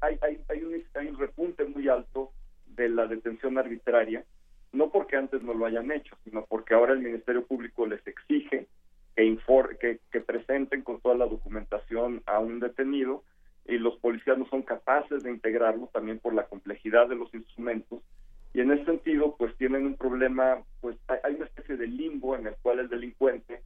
Hay, 0.00 0.16
hay, 0.22 0.40
hay, 0.48 0.62
un, 0.64 0.82
hay 0.94 1.08
un 1.08 1.18
repunte 1.18 1.64
muy 1.64 1.88
alto 1.88 2.32
de 2.74 2.88
la 2.88 3.06
detención 3.06 3.58
arbitraria 3.58 4.24
no 4.78 4.90
porque 4.90 5.16
antes 5.16 5.42
no 5.42 5.52
lo 5.52 5.66
hayan 5.66 5.90
hecho, 5.90 6.16
sino 6.24 6.46
porque 6.46 6.74
ahora 6.74 6.92
el 6.94 7.00
Ministerio 7.00 7.44
Público 7.44 7.84
les 7.86 8.04
exige 8.06 8.66
que, 9.16 9.36
que, 9.80 9.98
que 10.12 10.20
presenten 10.20 10.82
con 10.82 11.00
toda 11.00 11.16
la 11.16 11.26
documentación 11.26 12.22
a 12.26 12.38
un 12.38 12.60
detenido 12.60 13.24
y 13.66 13.76
los 13.78 13.98
policías 13.98 14.38
no 14.38 14.46
son 14.48 14.62
capaces 14.62 15.24
de 15.24 15.30
integrarlo 15.30 15.88
también 15.92 16.20
por 16.20 16.32
la 16.32 16.44
complejidad 16.46 17.08
de 17.08 17.16
los 17.16 17.34
instrumentos. 17.34 18.00
Y 18.54 18.60
en 18.60 18.70
ese 18.70 18.84
sentido 18.84 19.34
pues 19.36 19.54
tienen 19.56 19.84
un 19.86 19.96
problema 19.96 20.62
pues 20.80 20.96
hay- 21.08 21.18
hay 21.24 21.34
una 21.34 21.46
especie 21.46 21.76
de 21.76 21.86
limbo 21.88 22.36
en 22.36 22.46
el 22.46 22.54
cual 22.62 22.78
el 22.78 22.88
delincuente 22.88 23.60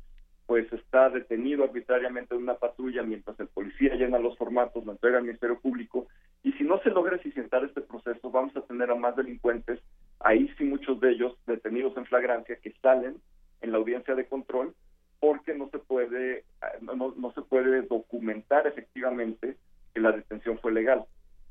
pues 0.46 0.70
está 0.72 1.08
detenido 1.10 1.64
arbitrariamente 1.64 2.34
en 2.34 2.42
una 2.42 2.54
patrulla 2.54 3.02
mientras 3.02 3.38
el 3.38 3.48
policía 3.48 3.94
llena 3.94 4.18
los 4.18 4.36
formatos, 4.38 4.84
lo 4.84 4.92
entrega 4.92 5.18
al 5.18 5.24
Ministerio 5.24 5.58
Público. 5.60 6.06
Y 6.42 6.52
si 6.54 6.64
no 6.64 6.80
se 6.80 6.90
logra 6.90 7.16
eficientar 7.16 7.62
este 7.64 7.80
proceso 7.82 8.30
vamos 8.30 8.56
a 8.56 8.62
tener 8.62 8.90
a 8.90 8.94
más 8.96 9.14
delincuentes, 9.16 9.78
ahí 10.24 10.52
sí 10.58 10.64
muchos 10.64 11.00
de 11.00 11.10
ellos 11.10 11.36
detenidos 11.46 11.96
en 11.96 12.06
flagrancia 12.06 12.56
que 12.56 12.72
salen 12.82 13.20
en 13.60 13.72
la 13.72 13.78
audiencia 13.78 14.14
de 14.14 14.26
control 14.26 14.74
porque 15.20 15.54
no 15.54 15.68
se 15.70 15.78
puede 15.78 16.44
no, 16.80 17.14
no 17.16 17.32
se 17.32 17.42
puede 17.42 17.82
documentar 17.82 18.66
efectivamente 18.66 19.56
que 19.94 20.00
la 20.00 20.12
detención 20.12 20.58
fue 20.58 20.72
legal. 20.72 21.04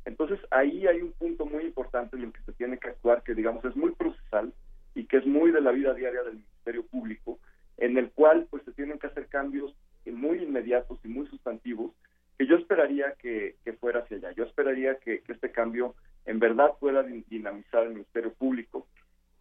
Entonces 0.05 0.39
ahí 0.49 0.87
hay 0.87 1.01
un 1.01 1.11
punto 1.13 1.45
muy 1.45 1.63
importante 1.63 2.15
en 2.15 2.23
el 2.23 2.33
que 2.33 2.43
se 2.43 2.53
tiene 2.53 2.77
que 2.77 2.89
actuar 2.89 3.23
que 3.23 3.35
digamos 3.35 3.63
es 3.65 3.75
muy 3.75 3.91
procesal 3.91 4.53
y 4.95 5.05
que 5.05 5.17
es 5.17 5.25
muy 5.25 5.51
de 5.51 5.61
la 5.61 5.71
vida 5.71 5.93
diaria 5.93 6.23
del 6.23 6.35
Ministerio 6.35 6.85
Público, 6.87 7.39
en 7.77 7.97
el 7.97 8.11
cual 8.11 8.47
pues 8.49 8.63
se 8.63 8.73
tienen 8.73 8.99
que 8.99 9.07
hacer 9.07 9.27
cambios 9.27 9.73
muy 10.05 10.39
inmediatos 10.39 10.99
y 11.03 11.07
muy 11.07 11.27
sustantivos 11.27 11.91
que 12.37 12.47
yo 12.47 12.55
esperaría 12.55 13.13
que, 13.19 13.55
fuera 13.79 14.01
hacia 14.01 14.17
allá. 14.17 14.31
Yo 14.31 14.43
esperaría 14.43 14.95
que 14.95 15.23
este 15.27 15.51
cambio 15.51 15.95
en 16.25 16.39
verdad 16.39 16.71
pueda 16.79 17.03
din- 17.03 17.25
dinamizar 17.29 17.83
el 17.83 17.93
Ministerio 17.93 18.33
Público. 18.33 18.87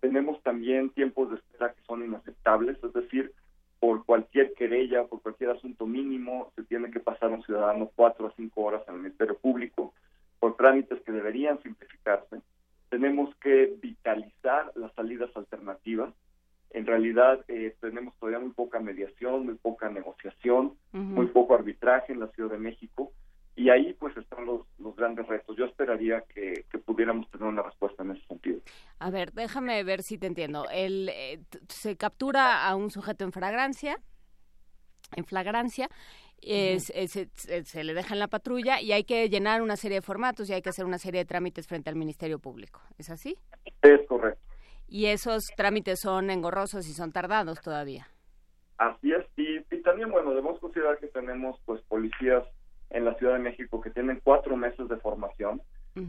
Tenemos 0.00 0.42
también 0.42 0.90
tiempos 0.90 1.30
de 1.30 1.36
espera 1.36 1.72
que 1.74 1.82
son 1.82 2.04
inaceptables, 2.04 2.82
es 2.82 2.92
decir, 2.92 3.32
por 3.80 4.04
cualquier 4.04 4.52
querella, 4.54 5.04
por 5.04 5.22
cualquier 5.22 5.50
asunto 5.50 5.86
mínimo, 5.86 6.52
se 6.56 6.62
tiene 6.64 6.90
que 6.90 7.00
pasar 7.00 7.30
un 7.30 7.42
ciudadano 7.42 7.90
cuatro 7.94 8.26
a 8.26 8.32
cinco 8.36 8.62
horas 8.62 8.82
en 8.88 8.94
el 8.94 9.00
Ministerio 9.00 9.36
Público 9.38 9.94
por 10.38 10.56
trámites 10.56 11.00
que 11.02 11.12
deberían 11.12 11.62
simplificarse. 11.62 12.40
Tenemos 12.88 13.34
que 13.36 13.74
vitalizar 13.80 14.72
las 14.74 14.92
salidas 14.94 15.30
alternativas. 15.36 16.12
En 16.70 16.86
realidad 16.86 17.44
eh, 17.48 17.74
tenemos 17.80 18.14
todavía 18.18 18.38
muy 18.38 18.50
poca 18.52 18.80
mediación, 18.80 19.44
muy 19.46 19.54
poca 19.54 19.88
negociación, 19.90 20.74
muy 20.92 21.26
poco 21.26 21.54
arbitraje 21.54 22.12
en 22.12 22.20
la 22.20 22.28
Ciudad 22.28 22.50
de 22.50 22.58
México 22.58 23.12
y 23.56 23.68
ahí 23.68 23.92
pues 23.94 24.16
están 24.16 24.46
los, 24.46 24.62
los 24.78 24.94
grandes 24.96 25.26
retos. 25.26 25.56
Yo 25.56 25.64
esperaría 25.66 26.22
que, 26.34 26.64
que 26.70 26.78
pudiéramos 26.78 27.30
tener 27.30 27.46
una 27.46 27.62
respuesta 27.62 28.02
en 28.02 28.12
ese 28.12 28.26
sentido. 28.26 28.60
A 28.98 29.10
ver, 29.10 29.32
déjame 29.32 29.82
ver 29.84 30.02
si 30.02 30.18
te 30.18 30.26
entiendo. 30.26 30.66
El, 30.70 31.08
eh, 31.10 31.40
se 31.68 31.96
captura 31.96 32.66
a 32.66 32.74
un 32.76 32.90
sujeto 32.90 33.24
en 33.24 33.32
flagrancia, 33.32 33.98
en 35.16 35.24
flagrancia, 35.24 35.88
es- 36.42 36.90
se 37.64 37.84
le 37.84 37.92
deja 37.94 38.14
en 38.14 38.20
la 38.20 38.28
patrulla 38.28 38.80
y 38.80 38.92
hay 38.92 39.04
que 39.04 39.28
llenar 39.28 39.60
una 39.60 39.76
serie 39.76 39.96
de 39.98 40.02
formatos 40.02 40.48
y 40.48 40.54
hay 40.54 40.62
que 40.62 40.70
hacer 40.70 40.86
una 40.86 40.96
serie 40.98 41.20
de 41.20 41.24
trámites 41.26 41.66
frente 41.66 41.90
al 41.90 41.96
Ministerio 41.96 42.38
Público. 42.38 42.80
¿Es 42.96 43.10
así? 43.10 43.36
Es 43.82 44.00
correcto. 44.08 44.40
Y 44.88 45.06
esos 45.06 45.44
trámites 45.56 46.00
son 46.00 46.30
engorrosos 46.30 46.88
y 46.88 46.92
son 46.94 47.12
tardados 47.12 47.60
todavía. 47.60 48.08
Así 48.78 49.12
es, 49.12 49.26
y, 49.36 49.58
y 49.74 49.82
también, 49.82 50.10
bueno, 50.10 50.30
debemos 50.30 50.58
considerar 50.58 50.98
que 50.98 51.08
tenemos 51.08 51.60
pues 51.66 51.82
policías 51.82 52.44
en 52.90 53.04
la 53.04 53.14
Ciudad 53.14 53.34
de 53.34 53.38
México 53.40 53.80
que 53.80 53.90
tienen 53.90 54.20
cuatro 54.22 54.56
meses 54.56 54.88
de 54.88 54.96
formación 54.98 55.62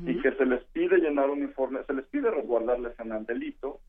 y 0.10 0.22
que 0.22 0.32
se 0.34 0.46
les 0.46 0.64
pide 0.66 0.98
llenar 1.00 1.30
un 1.30 1.42
informe, 1.42 1.80
se 1.88 1.94
les 1.94 2.06
pide 2.06 2.30
resguardar 2.30 2.80
la 2.80 2.90
escena 2.90 3.16
del 3.16 3.26
delito 3.26 3.80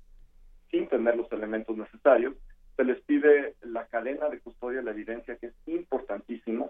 sin 0.71 0.89
tener 0.89 1.17
los 1.17 1.31
elementos 1.33 1.77
necesarios, 1.77 2.35
se 2.77 2.85
les 2.85 2.99
pide 3.03 3.55
la 3.63 3.87
cadena 3.87 4.29
de 4.31 4.41
custodia 4.41 4.79
de 4.79 4.85
la 4.85 4.91
evidencia 4.93 5.37
que 5.37 5.47
es 5.49 5.55
importantísima 5.67 6.67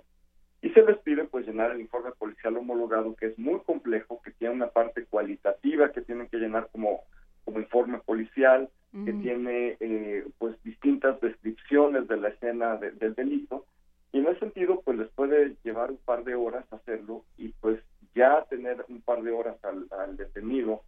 y 0.60 0.70
se 0.70 0.82
les 0.82 0.98
pide 0.98 1.24
pues 1.24 1.46
llenar 1.46 1.70
el 1.72 1.80
informe 1.80 2.10
policial 2.18 2.56
homologado 2.56 3.14
que 3.14 3.26
es 3.26 3.38
muy 3.38 3.60
complejo, 3.60 4.20
que 4.22 4.32
tiene 4.32 4.54
una 4.54 4.68
parte 4.68 5.06
cualitativa 5.06 5.92
que 5.92 6.02
tienen 6.02 6.28
que 6.28 6.38
llenar 6.38 6.68
como, 6.72 7.00
como 7.44 7.58
informe 7.60 7.98
policial, 7.98 8.68
que 9.04 9.12
tiene 9.22 9.76
eh, 9.80 10.26
pues 10.38 10.60
distintas 10.64 11.20
descripciones 11.20 12.06
de 12.08 12.16
la 12.18 12.28
escena 12.28 12.76
de- 12.76 12.90
del 12.92 13.14
delito 13.14 13.64
y 14.12 14.18
en 14.18 14.26
ese 14.26 14.40
sentido 14.40 14.82
pues 14.84 14.98
les 14.98 15.08
puede 15.10 15.56
llevar 15.64 15.90
un 15.90 15.96
par 15.96 16.22
de 16.24 16.34
horas 16.34 16.70
hacerlo 16.70 17.24
y 17.38 17.48
pues 17.48 17.80
ya 18.14 18.44
tener 18.50 18.84
un 18.88 19.00
par 19.00 19.22
de 19.22 19.32
horas 19.32 19.56
al, 19.64 19.86
al 19.98 20.16
detenido 20.16 20.82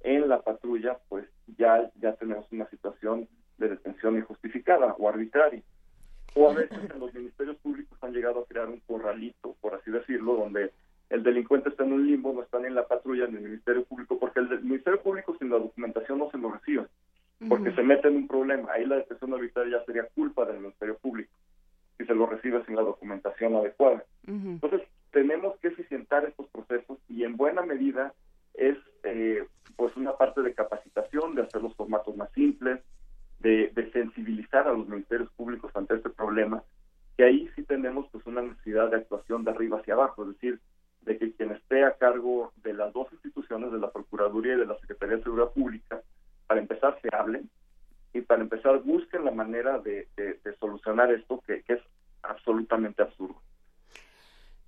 en 0.00 0.28
la 0.28 0.40
patrulla 0.40 0.98
pues 1.08 1.26
ya 1.58 1.90
ya 2.00 2.14
tenemos 2.14 2.50
una 2.50 2.68
situación 2.70 3.28
de 3.58 3.68
detención 3.68 4.16
injustificada 4.16 4.94
o 4.98 5.08
arbitraria. 5.08 5.62
O 6.34 6.48
a 6.48 6.54
veces 6.54 6.78
en 6.90 7.00
los 7.00 7.12
ministerios 7.12 7.56
públicos 7.58 7.98
han 8.00 8.12
llegado 8.12 8.40
a 8.40 8.46
crear 8.46 8.68
un 8.68 8.80
corralito 8.80 9.56
por 9.60 9.74
así 9.74 9.90
decirlo 9.90 10.36
donde 10.36 10.72
el 11.10 11.22
delincuente 11.22 11.68
está 11.68 11.84
en 11.84 11.92
un 11.92 12.06
limbo 12.06 12.32
no 12.32 12.42
están 12.42 12.64
en 12.64 12.74
la 12.74 12.86
patrulla 12.86 13.26
en 13.26 13.36
el 13.36 13.42
ministerio 13.42 13.84
público 13.84 14.18
porque 14.18 14.40
el 14.40 14.48
del 14.48 14.62
ministerio 14.62 15.02
público 15.02 15.36
sin 15.38 15.50
la 15.50 15.58
documentación 15.58 16.18
no 16.18 16.30
se 16.30 16.38
lo 16.38 16.52
recibe 16.52 16.86
porque 17.46 17.72
se 17.72 17.82
mete 17.82 18.08
en 18.08 18.16
un 18.16 18.28
problema. 18.28 18.72
Ahí 18.72 18.84
la 18.84 18.96
detención 18.96 19.32
arbitraria 19.32 19.78
ya 19.78 19.84
sería 19.86 20.04
culpa 20.14 20.44
del 20.44 20.60
Ministerio 20.60 20.98
Público 20.98 21.30
si 22.00 22.06
se 22.06 22.14
lo 22.14 22.24
recibe 22.24 22.64
sin 22.64 22.76
la 22.76 22.82
documentación 22.82 23.54
adecuada. 23.56 24.02
Entonces, 24.26 24.82
tenemos 25.10 25.58
que 25.58 25.68
eficientar 25.68 26.24
estos 26.24 26.48
procesos 26.48 26.98
y 27.08 27.24
en 27.24 27.36
buena 27.36 27.60
medida 27.62 28.14
es 28.54 28.78
eh, 29.02 29.44
pues 29.76 29.94
una 29.96 30.16
parte 30.16 30.40
de 30.40 30.54
capacitación, 30.54 31.34
de 31.34 31.42
hacer 31.42 31.62
los 31.62 31.74
formatos 31.74 32.16
más 32.16 32.32
simples, 32.32 32.80
de, 33.40 33.70
de 33.74 33.90
sensibilizar 33.92 34.66
a 34.66 34.72
los 34.72 34.88
ministerios 34.88 35.30
públicos 35.32 35.70
ante 35.74 35.96
este 35.96 36.08
problema, 36.08 36.62
que 37.18 37.24
ahí 37.24 37.50
sí 37.54 37.64
tenemos 37.64 38.06
pues 38.10 38.24
una 38.24 38.40
necesidad 38.40 38.90
de 38.90 38.96
actuación 38.96 39.44
de 39.44 39.50
arriba 39.50 39.78
hacia 39.78 39.94
abajo, 39.94 40.22
es 40.22 40.28
decir, 40.36 40.58
de 41.02 41.18
que 41.18 41.32
quien 41.32 41.50
esté 41.50 41.84
a 41.84 41.96
cargo 41.96 42.52
de 42.62 42.72
las 42.72 42.92
dos 42.94 43.12
instituciones, 43.12 43.72
de 43.72 43.78
la 43.78 43.90
Procuraduría 43.90 44.54
y 44.54 44.58
de 44.58 44.66
la 44.66 44.78
Secretaría 44.78 45.16
de 45.16 45.22
Seguridad 45.22 45.52
Pública, 45.52 46.00
para 46.46 46.60
empezar 46.60 46.98
se 47.02 47.14
hablen 47.14 47.50
y 48.12 48.20
para 48.22 48.42
empezar 48.42 48.78
busquen 48.82 49.24
la 49.24 49.30
manera 49.30 49.78
de, 49.78 50.08
de- 50.16 50.34
de 50.44 50.56
solucionar 50.56 51.12
esto 51.12 51.40
que, 51.46 51.62
que 51.62 51.74
es 51.74 51.80
absolutamente 52.22 53.02
absurdo. 53.02 53.40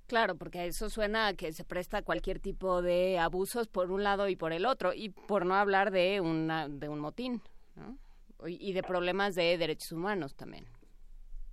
Claro, 0.07 0.37
porque 0.37 0.67
eso 0.67 0.91
suena 0.91 1.29
a 1.29 1.35
que 1.35 1.53
se 1.53 1.65
presta 1.65 2.03
cualquier 2.03 2.39
tipo 2.39 2.83
de 2.83 3.19
abusos 3.19 3.69
por 3.69 3.91
un 3.91 4.03
lado 4.03 4.29
y 4.29 4.37
por 4.37 4.53
el 4.53 4.67
otro, 4.67 4.93
y 4.95 5.09
por 5.09 5.47
no 5.47 5.55
hablar 5.55 5.91
de, 5.91 6.21
una, 6.21 6.69
de 6.69 6.89
un 6.89 6.99
motín, 7.01 7.41
¿no? 7.77 7.97
Y 8.47 8.73
de 8.73 8.83
problemas 8.83 9.35
de 9.37 9.57
derechos 9.57 9.93
humanos 9.93 10.35
también. 10.35 10.67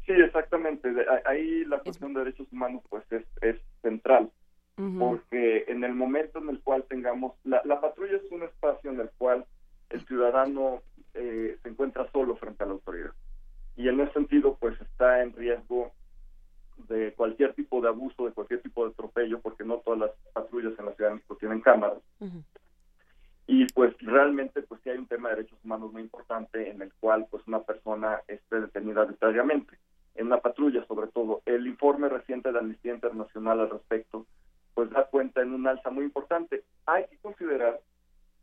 Sí, 0.05 0.11
exactamente. 0.13 0.89
Ahí 1.25 1.63
la 1.65 1.79
cuestión 1.79 2.13
de 2.15 2.21
derechos 2.21 2.47
humanos 2.51 2.81
pues 2.89 3.03
es, 3.11 3.23
es 3.41 3.57
central, 3.83 4.31
porque 4.97 5.65
en 5.67 5.83
el 5.83 5.93
momento 5.93 6.39
en 6.39 6.49
el 6.49 6.59
cual 6.61 6.83
tengamos, 6.89 7.35
la, 7.43 7.61
la 7.63 7.79
patrulla 7.79 8.17
es 8.17 8.31
un 8.31 8.41
espacio 8.43 8.89
en 8.89 8.99
el 9.01 9.09
cual 9.19 9.45
el 9.89 10.05
ciudadano 10.05 10.81
eh, 11.13 11.57
se 11.61 11.69
encuentra 11.69 12.09
solo 12.11 12.35
frente 12.35 12.63
a 12.63 12.67
la 12.67 12.73
autoridad. 12.73 13.11
Y 13.75 13.87
en 13.87 13.99
ese 13.99 14.13
sentido 14.13 14.57
pues 14.59 14.79
está 14.81 15.21
en 15.21 15.33
riesgo 15.33 15.91
de 16.87 17.13
cualquier 17.13 17.53
tipo 17.53 17.81
de 17.81 17.89
abuso, 17.89 18.25
de 18.25 18.31
cualquier 18.31 18.61
tipo 18.61 18.85
de 18.85 18.91
atropello, 18.91 19.39
porque 19.41 19.63
no 19.63 19.77
todas 19.77 19.99
las 19.99 20.11
patrullas 20.33 20.73
en 20.79 20.85
la 20.85 20.93
Ciudad 20.93 21.09
de 21.09 21.15
México 21.15 21.35
tienen 21.37 21.61
cámaras. 21.61 21.99
y 23.51 23.65
pues 23.73 23.95
realmente 24.01 24.61
pues 24.61 24.79
sí 24.83 24.91
hay 24.91 24.99
un 24.99 25.07
tema 25.07 25.29
de 25.29 25.37
derechos 25.37 25.57
humanos 25.63 25.91
muy 25.91 26.03
importante 26.03 26.69
en 26.69 26.83
el 26.83 26.93
cual 26.99 27.25
pues 27.31 27.41
una 27.47 27.61
persona 27.63 28.21
esté 28.27 28.61
detenida 28.61 29.01
arbitrariamente 29.01 29.75
en 30.13 30.27
una 30.27 30.37
patrulla 30.37 30.85
sobre 30.85 31.07
todo 31.07 31.41
el 31.47 31.65
informe 31.65 32.09
reciente 32.09 32.51
de 32.51 32.59
Amnistía 32.59 32.93
Internacional 32.93 33.59
al 33.61 33.71
respecto 33.71 34.27
pues 34.75 34.91
da 34.91 35.05
cuenta 35.05 35.41
en 35.41 35.55
un 35.55 35.65
alza 35.65 35.89
muy 35.89 36.03
importante 36.03 36.63
hay 36.85 37.07
que 37.07 37.17
considerar 37.17 37.79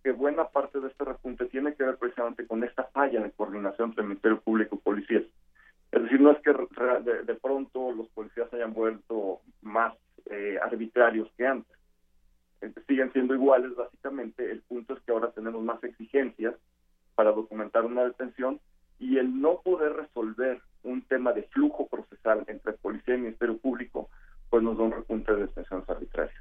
que 0.06 0.12
buena 0.12 0.44
parte 0.44 0.78
de 0.78 0.86
este 0.86 1.04
repunte 1.04 1.46
tiene 1.46 1.74
que 1.74 1.82
ver 1.82 1.96
precisamente 1.96 2.46
con 2.46 2.62
esta 2.62 2.84
falla 2.84 3.20
de 3.20 3.32
coordinación 3.32 3.88
entre 3.88 4.02
el 4.02 4.08
Ministerio 4.10 4.40
Público 4.40 4.76
y 4.76 4.78
policías 4.78 5.24
es 5.90 6.02
decir 6.02 6.20
no 6.20 6.30
es 6.30 6.38
que 6.42 6.52
de 6.52 7.34
pronto 7.34 7.90
los 7.90 8.06
policías 8.10 8.52
hayan 8.52 8.72
vuelto 8.72 9.40
más 9.62 9.94
eh, 10.26 10.58
arbitrarios 10.62 11.28
que 11.36 11.46
antes. 11.46 11.76
Eh, 12.60 12.72
siguen 12.86 13.12
siendo 13.12 13.34
iguales 13.34 13.74
básicamente. 13.74 14.50
El 14.50 14.60
punto 14.62 14.94
es 14.94 15.02
que 15.02 15.12
ahora 15.12 15.30
tenemos 15.32 15.62
más 15.64 15.82
exigencias 15.82 16.54
para 17.14 17.32
documentar 17.32 17.84
una 17.84 18.04
detención 18.04 18.60
y 18.98 19.18
el 19.18 19.40
no 19.40 19.62
poder 19.62 19.94
resolver 19.94 20.60
un 20.82 21.02
tema 21.02 21.32
de 21.32 21.44
flujo 21.44 21.88
procesal 21.88 22.44
entre 22.46 22.74
policía 22.74 23.14
y 23.14 23.18
ministerio 23.18 23.58
público 23.58 24.08
pues 24.50 24.62
nos 24.62 24.78
da 24.78 24.84
un 24.84 24.92
repunte 24.92 25.34
de 25.34 25.46
detenciones 25.46 25.88
arbitrarias 25.88 26.36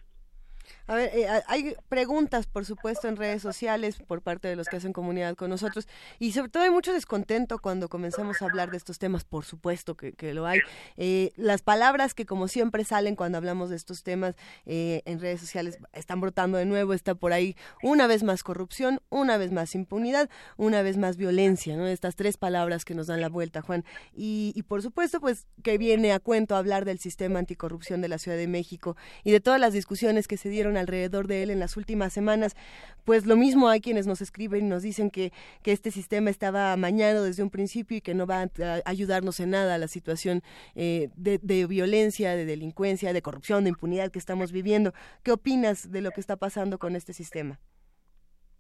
A 0.87 0.95
ver, 0.95 1.11
eh, 1.13 1.27
hay 1.47 1.75
preguntas, 1.89 2.47
por 2.47 2.65
supuesto, 2.65 3.07
en 3.07 3.15
redes 3.15 3.41
sociales 3.41 3.97
por 4.05 4.21
parte 4.21 4.47
de 4.47 4.55
los 4.55 4.67
que 4.67 4.77
hacen 4.77 4.93
comunidad 4.93 5.35
con 5.35 5.49
nosotros 5.49 5.87
y 6.19 6.31
sobre 6.31 6.49
todo 6.49 6.63
hay 6.63 6.69
mucho 6.69 6.93
descontento 6.93 7.59
cuando 7.59 7.89
comenzamos 7.89 8.41
a 8.41 8.45
hablar 8.45 8.71
de 8.71 8.77
estos 8.77 8.99
temas, 8.99 9.23
por 9.23 9.45
supuesto 9.45 9.95
que, 9.95 10.33
lo 10.33 10.45
hay. 10.45 10.59
Eh, 10.97 11.31
las 11.35 11.61
palabras 11.61 12.13
que 12.13 12.25
como 12.25 12.47
siempre 12.47 12.83
salen 12.83 13.15
cuando 13.15 13.37
hablamos 13.37 13.69
de 13.69 13.75
estos 13.75 14.03
temas 14.03 14.35
eh, 14.65 15.01
en 15.05 15.19
redes 15.19 15.39
sociales 15.39 15.79
están 15.93 16.19
brotando 16.19 16.57
de 16.57 16.65
nuevo, 16.65 16.93
está 16.93 17.15
por 17.15 17.33
ahí 17.33 17.55
una 17.81 18.07
vez 18.07 18.23
más 18.23 18.43
corrupción, 18.43 19.01
una 19.09 19.37
vez 19.37 19.51
más 19.51 19.75
impunidad, 19.75 20.29
una 20.57 20.81
vez 20.81 20.97
más 20.97 21.17
violencia, 21.17 21.77
¿no? 21.77 21.87
Estas 21.87 22.15
tres 22.15 22.37
palabras 22.37 22.85
que 22.85 22.95
nos 22.95 23.07
dan 23.07 23.21
la 23.21 23.29
vuelta, 23.29 23.61
Juan. 23.61 23.85
Y, 24.13 24.51
y 24.55 24.63
por 24.63 24.81
supuesto, 24.81 25.19
pues 25.19 25.47
que 25.63 25.77
viene 25.77 26.11
a 26.11 26.19
cuento 26.19 26.55
hablar 26.55 26.85
del 26.85 26.99
sistema 26.99 27.39
anticorrupción 27.39 28.01
de 28.01 28.07
la 28.07 28.17
Ciudad 28.17 28.37
de 28.37 28.47
México 28.47 28.95
y 29.23 29.31
de 29.31 29.39
todas 29.39 29.59
las 29.59 29.73
discusiones 29.73 30.27
que 30.27 30.37
se 30.37 30.49
dieron 30.55 30.77
alrededor 30.77 31.27
de 31.27 31.43
él 31.43 31.49
en 31.49 31.59
las 31.59 31.77
últimas 31.77 32.13
semanas, 32.13 32.55
pues 33.03 33.25
lo 33.25 33.35
mismo 33.35 33.67
hay 33.67 33.81
quienes 33.81 34.07
nos 34.07 34.21
escriben 34.21 34.65
y 34.65 34.69
nos 34.69 34.81
dicen 34.81 35.11
que, 35.11 35.31
que 35.61 35.71
este 35.71 35.91
sistema 35.91 36.29
estaba 36.29 36.71
amañado 36.73 37.25
desde 37.25 37.43
un 37.43 37.49
principio 37.49 37.97
y 37.97 38.01
que 38.01 38.15
no 38.15 38.25
va 38.25 38.43
a 38.43 38.81
ayudarnos 38.85 39.39
en 39.39 39.51
nada 39.51 39.75
a 39.75 39.77
la 39.77 39.87
situación 39.87 40.41
eh, 40.75 41.09
de, 41.15 41.67
violencia, 41.67 42.35
de 42.35 42.45
delincuencia, 42.45 43.13
de 43.13 43.21
corrupción, 43.21 43.63
de 43.63 43.71
impunidad 43.71 44.11
que 44.11 44.19
estamos 44.19 44.51
viviendo. 44.51 44.93
¿Qué 45.23 45.31
opinas 45.31 45.91
de 45.91 46.01
lo 46.01 46.11
que 46.11 46.21
está 46.21 46.37
pasando 46.37 46.79
con 46.79 46.95
este 46.95 47.13
sistema? 47.13 47.59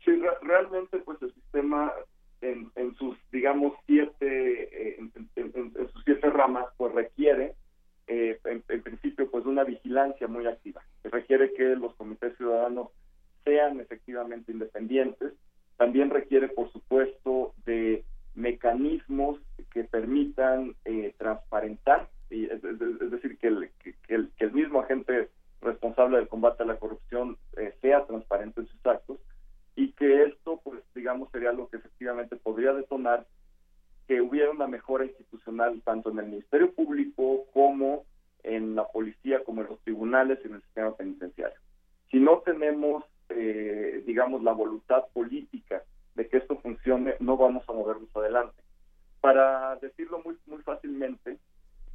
Sí, 0.03 0.11
realmente 0.41 0.99
pues 0.99 1.19
el 1.21 1.33
sistema 1.33 1.91
en, 2.41 2.95
sus, 2.97 3.17
digamos, 3.31 3.73
siete, 3.87 4.19
eh, 4.21 4.97
en, 5.35 5.73
sus 5.91 6.03
siete 6.03 6.29
ramas, 6.29 6.65
pues 6.77 6.93
requiere 6.93 7.55
eh, 8.07 8.39
en, 8.45 8.61
principio 8.81 9.29
pues 9.29 9.45
una 9.45 9.63
vigilancia 9.63 10.27
muy 10.27 10.45
activa. 10.45 10.83
Requiere 11.03 11.53
que 11.53 11.75
los 11.75 11.93
comités 11.95 12.35
ciudadanos 12.37 12.89
sean 13.43 13.79
efectivamente 13.79 14.51
independientes. 14.51 15.33
También 15.77 16.09
requiere, 16.09 16.47
por 16.49 16.71
supuesto, 16.71 17.53
de 17.65 18.03
mecanismos 18.33 19.39
que 19.71 19.83
permitan 19.83 20.75
eh, 20.85 21.13
transparentar, 21.17 22.09
y, 22.29 22.45
es, 22.45 22.61
decir, 22.61 23.37
que 23.37 23.47
el, 23.47 23.69
que, 23.79 23.95
el, 24.07 24.51
mismo 24.53 24.81
agente 24.81 25.29
responsable 25.61 26.17
del 26.17 26.27
combate 26.27 26.63
a 26.63 26.65
la 26.65 26.77
corrupción 26.77 27.37
eh, 27.57 27.73
sea 27.81 28.05
transparente 28.05 28.61
en 28.61 28.67
sus 28.67 28.85
actos 28.85 29.19
y 29.75 29.91
que 29.93 30.23
esto, 30.23 30.59
pues, 30.63 30.81
digamos, 30.93 31.29
sería 31.31 31.51
lo 31.51 31.67
que 31.69 31.77
efectivamente 31.77 32.35
podría 32.35 32.73
detonar 32.73 33.25
que 34.07 34.21
hubiera 34.21 34.51
una 34.51 34.67
mejora 34.67 35.05
institucional 35.05 35.81
tanto 35.83 36.11
en 36.11 36.19
el 36.19 36.25
Ministerio 36.27 36.73
Público 36.73 37.45
como 37.53 38.05
en 38.43 38.75
la 38.75 38.87
policía, 38.87 39.43
como 39.43 39.61
en 39.61 39.69
los 39.69 39.79
tribunales 39.81 40.39
y 40.43 40.47
en 40.47 40.55
el 40.55 40.61
sistema 40.61 40.95
penitenciario. 40.95 41.57
Si 42.11 42.19
no 42.19 42.39
tenemos, 42.39 43.03
eh, 43.29 44.03
digamos, 44.05 44.43
la 44.43 44.53
voluntad 44.53 45.05
política 45.13 45.83
de 46.13 46.27
que 46.27 46.37
esto 46.37 46.57
funcione, 46.57 47.15
no 47.19 47.37
vamos 47.37 47.67
a 47.67 47.73
movernos 47.73 48.09
adelante. 48.15 48.55
Para 49.19 49.75
decirlo 49.77 50.21
muy, 50.23 50.37
muy 50.45 50.61
fácilmente, 50.61 51.39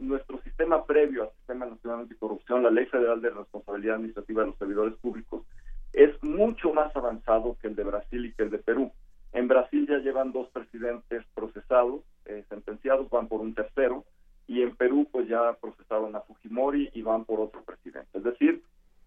nuestro 0.00 0.40
sistema 0.42 0.84
previo 0.84 1.22
al 1.22 1.30
Sistema 1.38 1.66
Nacional 1.66 2.00
Anticorrupción, 2.00 2.62
la 2.62 2.70
Ley 2.70 2.86
Federal 2.86 3.20
de 3.20 3.30
Responsabilidad 3.30 3.96
Administrativa 3.96 4.42
de 4.42 4.48
los 4.48 4.58
Servidores 4.58 4.94
Públicos, 4.94 5.46
es 5.92 6.10
mucho 6.22 6.72
más 6.72 6.94
avanzado 6.96 7.56
que 7.60 7.68
el 7.68 7.76
de 7.76 7.84
Brasil 7.84 8.26
y 8.26 8.32
que 8.32 8.44
el 8.44 8.50
de 8.50 8.58
Perú. 8.58 8.92
En 9.32 9.48
Brasil 9.48 9.86
ya 9.88 9.98
llevan 9.98 10.32
dos 10.32 10.48
presidentes 10.50 11.24
procesados, 11.34 12.02
eh, 12.24 12.44
sentenciados, 12.48 13.08
van 13.10 13.28
por 13.28 13.40
un 13.40 13.54
tercero, 13.54 14.04
y 14.46 14.62
en 14.62 14.74
Perú 14.74 15.08
pues 15.10 15.28
ya 15.28 15.52
procesaron 15.60 16.16
a 16.16 16.20
Fujimori 16.22 16.90
y 16.92 17.02
van 17.02 17.24
por 17.24 17.38
otro 17.38 17.62
presidente. 17.62 18.18
Es 18.18 18.24
decir, 18.24 18.62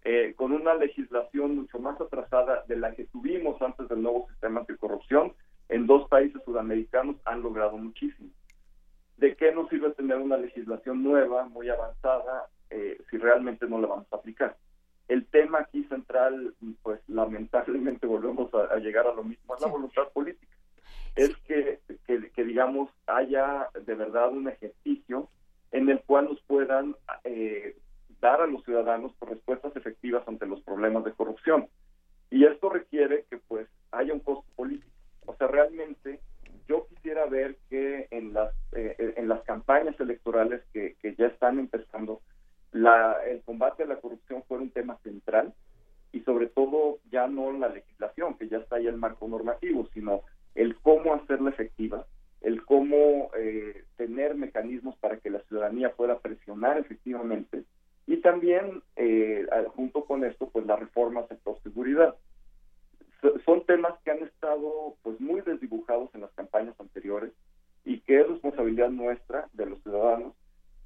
eh, 0.06 0.34
con 0.36 0.54
una 0.54 0.74
legislación 0.76 1.58
mucho 1.58 1.80
más 1.80 2.00
atrasada 2.00 2.64
de 2.68 2.78
la 2.78 2.94
que 2.94 3.06
tuvimos 3.06 3.62
antes 3.62 3.88
del 3.90 4.02
nuevo 4.02 4.28
sistema 4.30 4.62
anticorrupción, 4.62 5.34
en 5.70 5.88
dos 5.88 6.08
países 6.08 6.42
sudamericanos 6.46 7.18
han 7.26 7.42
logrado 7.42 7.78
muchísimo. 7.78 8.30
¿De 9.18 9.36
qué 9.36 9.54
nos 9.54 9.70
sirve 9.70 9.92
tener 9.92 10.18
una 10.18 10.38
legislación 10.38 11.04
nueva, 11.04 11.46
muy 11.46 11.70
avanzada, 11.70 12.48
eh, 12.70 12.98
si 13.10 13.18
realmente 13.18 13.68
no 13.68 13.80
la 13.80 13.88
vamos 13.88 14.08
a 14.12 14.16
aplicar? 14.16 14.58
El 15.14 15.28
tema 15.28 15.60
aquí 15.60 15.84
central, 15.84 16.56
pues 16.82 17.00
lamentablemente 17.08 18.08
volvemos 18.16 18.52
a, 18.56 18.78
llegar 18.78 19.06
a 19.06 19.14
lo 19.14 19.24
mismo, 19.24 19.54
es 19.54 19.62
la 19.62 19.68
voluntad 19.68 20.12
política. 20.12 20.58
Es 21.16 21.38
que, 21.46 21.80
que, 22.08 22.44
digamos, 22.44 22.90
haya 23.06 23.70
de 23.80 23.94
verdad 23.94 24.32
un 24.32 24.48
ejercicio 24.48 25.30
en 25.72 25.88
el 25.90 26.02
cual 26.02 26.30
nos 26.30 26.42
puedan 26.42 26.96
eh, 27.26 27.78
dar 28.22 28.42
a 28.42 28.48
los 28.48 28.64
ciudadanos 28.64 29.14
respuestas 29.22 29.76
efectivas 29.76 30.28
ante 30.28 30.48
los 30.48 30.62
problemas 30.62 31.04
de 31.04 31.14
corrupción. 31.14 31.68
Y 32.32 32.46
esto 32.46 32.72
requiere 32.72 33.26
que 33.30 33.38
pues 33.38 33.68
haya 33.92 34.14
un 34.16 34.20
costo 34.20 34.50
político. 34.56 34.90
O 35.28 35.36
sea, 35.36 35.46
realmente 35.46 36.22
yo 36.68 36.88
quisiera 36.88 37.28
ver 37.28 37.60
que 37.70 38.08
en 38.10 38.34
las, 38.34 38.52
eh, 38.72 39.14
en 39.16 39.28
las 39.28 39.44
campañas 39.44 40.00
electorales 40.00 40.64
que, 40.74 40.96
que 41.04 41.14
ya 41.14 41.28
están 41.28 41.60
empezando, 41.60 42.24
la, 42.74 43.18
el 43.26 43.42
combate 43.44 43.84
a 43.84 43.88
la 43.88 44.02
corrupción 44.02 44.44
fuera 44.44 44.64
un 44.64 44.72
tema 44.72 44.98
central 45.04 45.54
y 46.12 46.22
sobre 46.22 46.48
todo 46.48 47.00
ya 47.12 47.28
no 47.28 47.52
la 47.52 47.70
legislación, 47.70 48.36
que 48.38 48.48
ya 48.48 48.58
está 48.58 48.76
ahí 48.76 48.88
el 48.88 48.98
marco 48.98 49.28
normativo, 49.28 49.88
sino 49.94 50.22
el 50.56 50.76
cómo 50.78 51.14
hacerla 51.14 51.50
efectiva, 51.50 52.06
el 52.42 52.64
cómo 52.66 53.32
eh, 53.38 53.84
tener 53.96 54.36
mecanismos 54.36 54.98
para 54.98 55.18
que 55.18 55.30
la 55.30 55.40
ciudadanía 55.44 55.94
pueda 55.94 56.20
presionar 56.20 56.78
efectivamente 56.78 57.64
y 58.06 58.18
también 58.18 58.84
eh, 58.96 59.48
junto 59.76 60.06
con 60.06 60.26
esto 60.26 60.50
pues 60.50 60.66
la 60.66 60.76
reforma 60.76 61.22
al 61.22 61.28
sector 61.30 61.58
seguridad 61.64 62.16
son 63.46 63.66
temas 63.66 63.94
que 64.04 64.12
han 64.12 64.24
estado 64.24 64.96
pues 65.02 65.20
muy 65.22 65.40
desdibujados 65.42 66.14
en 66.14 66.22
las 66.22 66.32
campañas 66.34 66.76
anteriores 66.80 67.32
y 67.86 68.02
que 68.02 68.20
es 68.20 68.28
responsabilidad 68.28 68.90
nuestra 68.90 69.48
de 69.54 69.66
los 69.66 69.82
ciudadanos 69.84 70.34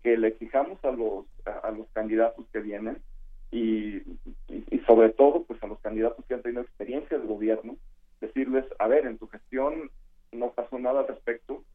que 0.08 0.16
le 0.16 0.30
exijamos 0.30 0.80
a 0.86 0.92
los 0.92 1.26
a, 1.44 1.70
los 1.72 1.86
candidatos 1.90 2.46
que 2.54 2.62
vienen 2.62 3.02
y, 3.52 3.98
y, 4.48 4.80
sobre 4.88 5.10
todo 5.10 5.44
pues 5.44 5.62
a 5.62 5.68
los 5.68 5.80
candidatos 5.82 6.24
que 6.26 6.34
han 6.34 6.42
tenido 6.42 6.62
experiencia 6.62 7.18
de 7.18 7.28
gobierno 7.28 7.76
decirles 8.22 8.64
a 8.80 8.88
ver 8.88 9.06
en 9.06 9.18
tu 9.18 9.28
gestión 9.28 9.92
no 10.32 10.52
pasó 10.52 10.80
nada 10.80 11.02
al 11.02 11.10
respecto 11.10 11.66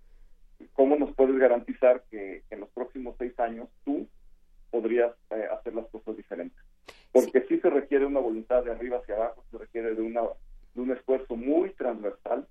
cómo 0.73 0.97
nos 0.97 1.15
puedes 1.15 1.37
garantizar 1.37 2.05
que 2.11 2.43
en 2.49 2.61
los 2.61 2.71
próximos 2.71 3.17
seis 3.19 3.39
años 3.39 3.69
tú 3.85 4.09
podrías 4.71 5.13
eh, 5.29 5.49
hacer 5.53 5.75
las 5.75 5.87
cosas 5.89 6.17
diferentes. 6.17 6.59
Porque 7.13 7.43
sí. 7.43 7.61
se 7.61 7.69
requiere 7.69 8.07
una 8.07 8.21
voluntad 8.21 8.65
de 8.65 8.71
arriba 8.71 8.97
hacia 8.97 9.17
abajo, 9.17 9.45
se 9.51 9.59
requiere 9.59 9.95
de, 9.95 10.01
una, 10.01 10.23
de 10.73 10.81
un 10.81 10.91
esfuerzo 10.91 11.37
muy 11.37 11.75
transversal 11.75 12.47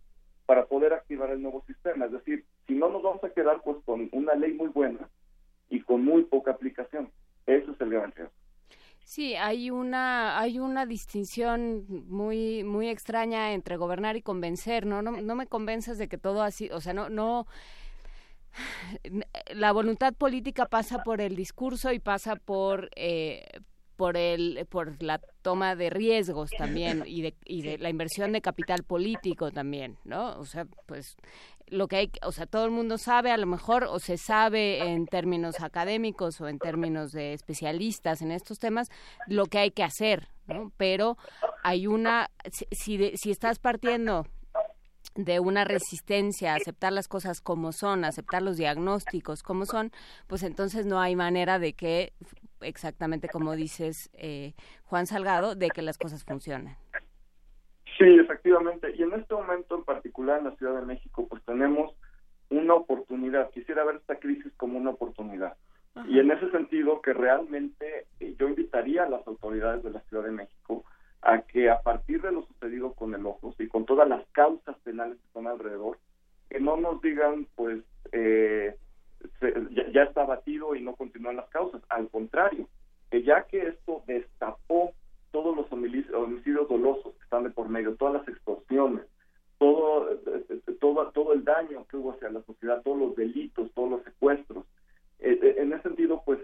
para 0.45 0.67
poder 0.67 0.93
activar 0.93 1.31
el 1.31 1.41
nuevo 1.41 1.63
sistema. 1.65 2.05
Es 2.05 2.11
decir, 2.11 2.45
si 2.67 2.75
no 2.75 2.89
nos 2.89 3.01
vamos 3.01 3.23
a 3.23 3.31
quedar 3.31 3.61
pues 3.63 3.77
con 3.85 4.07
una 4.11 4.35
ley 4.35 4.53
muy 4.53 4.67
buena 4.67 5.09
y 5.71 5.81
con 5.81 6.05
muy 6.05 6.25
poca 6.25 6.51
aplicación. 6.51 7.09
Eso 7.47 7.71
es 7.71 7.81
el 7.81 7.89
gran 7.89 8.11
riesgo. 8.11 8.33
Sí, 9.03 9.35
hay 9.35 9.71
una 9.71 10.39
hay 10.39 10.59
una 10.59 10.85
distinción 10.85 11.85
muy 12.07 12.63
muy 12.63 12.87
extraña 12.87 13.53
entre 13.53 13.75
gobernar 13.75 14.15
y 14.15 14.21
convencer, 14.21 14.85
¿no? 14.85 15.01
No, 15.01 15.11
no 15.11 15.35
me 15.35 15.47
convences 15.47 15.97
de 15.97 16.07
que 16.07 16.17
todo 16.17 16.43
así, 16.43 16.69
o 16.71 16.79
sea, 16.79 16.93
no 16.93 17.09
no 17.09 17.47
la 19.53 19.71
voluntad 19.71 20.13
política 20.13 20.65
pasa 20.65 21.03
por 21.03 21.21
el 21.21 21.35
discurso 21.35 21.91
y 21.91 21.99
pasa 21.99 22.35
por 22.35 22.89
eh, 22.95 23.45
por 23.95 24.17
el 24.17 24.65
por 24.69 25.01
la 25.01 25.19
toma 25.41 25.75
de 25.75 25.89
riesgos 25.89 26.51
también 26.57 27.03
y 27.05 27.21
de, 27.21 27.35
y 27.45 27.61
de 27.61 27.77
la 27.77 27.89
inversión 27.89 28.31
de 28.31 28.41
capital 28.41 28.83
político 28.83 29.51
también 29.51 29.97
no 30.03 30.37
o 30.37 30.45
sea 30.45 30.65
pues 30.85 31.17
lo 31.71 31.87
que 31.87 31.95
hay 31.95 32.11
o 32.21 32.31
sea 32.31 32.45
todo 32.45 32.65
el 32.65 32.71
mundo 32.71 32.97
sabe 32.97 33.31
a 33.31 33.37
lo 33.37 33.47
mejor 33.47 33.85
o 33.85 33.99
se 33.99 34.17
sabe 34.17 34.91
en 34.91 35.07
términos 35.07 35.61
académicos 35.61 36.39
o 36.41 36.47
en 36.47 36.59
términos 36.59 37.11
de 37.11 37.33
especialistas 37.33 38.21
en 38.21 38.31
estos 38.31 38.59
temas 38.59 38.89
lo 39.25 39.45
que 39.47 39.57
hay 39.57 39.71
que 39.71 39.83
hacer 39.83 40.27
no 40.47 40.71
pero 40.77 41.17
hay 41.63 41.87
una 41.87 42.29
si, 42.71 43.15
si 43.15 43.31
estás 43.31 43.57
partiendo 43.57 44.25
de 45.15 45.39
una 45.39 45.65
resistencia 45.65 46.53
a 46.53 46.55
aceptar 46.55 46.93
las 46.93 47.07
cosas 47.07 47.41
como 47.41 47.71
son, 47.71 48.05
aceptar 48.05 48.41
los 48.41 48.57
diagnósticos 48.57 49.43
como 49.43 49.65
son, 49.65 49.91
pues 50.27 50.43
entonces 50.43 50.85
no 50.85 50.99
hay 50.99 51.15
manera 51.15 51.59
de 51.59 51.73
que, 51.73 52.13
exactamente 52.61 53.27
como 53.27 53.55
dices 53.55 54.09
eh, 54.13 54.53
Juan 54.85 55.07
Salgado, 55.07 55.55
de 55.55 55.69
que 55.69 55.81
las 55.81 55.97
cosas 55.97 56.23
funcionen. 56.23 56.77
Sí, 58.01 58.19
efectivamente. 58.19 58.93
Y 58.97 59.03
en 59.03 59.13
este 59.13 59.33
momento 59.33 59.75
en 59.75 59.83
particular 59.83 60.39
en 60.39 60.45
la 60.45 60.55
Ciudad 60.55 60.79
de 60.79 60.85
México, 60.85 61.27
pues 61.29 61.43
tenemos 61.45 61.93
una 62.49 62.73
oportunidad. 62.73 63.49
Quisiera 63.51 63.83
ver 63.83 63.97
esta 63.97 64.17
crisis 64.17 64.51
como 64.57 64.77
una 64.77 64.91
oportunidad. 64.91 65.55
Y 66.07 66.19
en 66.19 66.31
ese 66.31 66.49
sentido 66.51 67.01
que 67.01 67.13
realmente 67.13 68.07
yo 68.39 68.47
invitaría 68.47 69.03
a 69.03 69.09
las 69.09 69.27
autoridades 69.27 69.83
de 69.83 69.91
la 69.91 69.99
Ciudad 70.01 70.23
de 70.23 70.31
México 70.31 70.85
a 71.21 71.41
que 71.41 71.69
a 71.69 71.81
partir 71.81 72.21
de 72.21 72.31
lo 72.31 72.43
sucedido 72.43 72.93
con 72.93 73.13
el 73.13 73.25
Ojos 73.25 73.55
y 73.59 73.67
con 73.67 73.85
todas 73.85 74.07
las 74.07 74.25
causas 74.31 74.77
penales 74.79 75.17
que 75.19 75.27
están 75.27 75.47
alrededor, 75.47 75.99
que 76.49 76.59
no 76.59 76.77
nos 76.77 77.01
digan, 77.01 77.45
pues, 77.55 77.83
eh, 78.13 78.75
ya, 79.91 80.03
está 80.03 80.25
batido 80.25 80.75
y 80.75 80.81
no 80.81 80.95
continúan 80.95 81.35
las 81.35 81.49
causas. 81.49 81.81
Al 81.89 82.09
contrario, 82.09 82.67
que 83.11 83.23
ya 83.23 83.43
que 83.43 83.67
esto 83.67 84.03
destapó 84.07 84.93
todos 85.31 85.55
los 85.55 85.69
dolosos 86.71 87.13
que 87.15 87.23
están 87.23 87.43
de 87.43 87.49
por 87.49 87.69
medio, 87.69 87.95
todas 87.95 88.13
las 88.13 88.27
extorsiones, 88.27 89.05
todo, 89.57 90.09
todo, 90.79 91.11
todo 91.11 91.33
el 91.33 91.43
daño 91.43 91.85
que 91.87 91.97
hubo 91.97 92.13
hacia 92.13 92.29
la 92.29 92.41
sociedad, 92.43 92.81
todos 92.81 92.97
los 92.97 93.15
delitos, 93.15 93.71
todos 93.73 93.91
los 93.91 94.03
secuestros. 94.03 94.65
Eh, 95.19 95.37
eh, 95.41 95.55
en 95.59 95.73
ese 95.73 95.83
sentido, 95.83 96.23
pues 96.25 96.39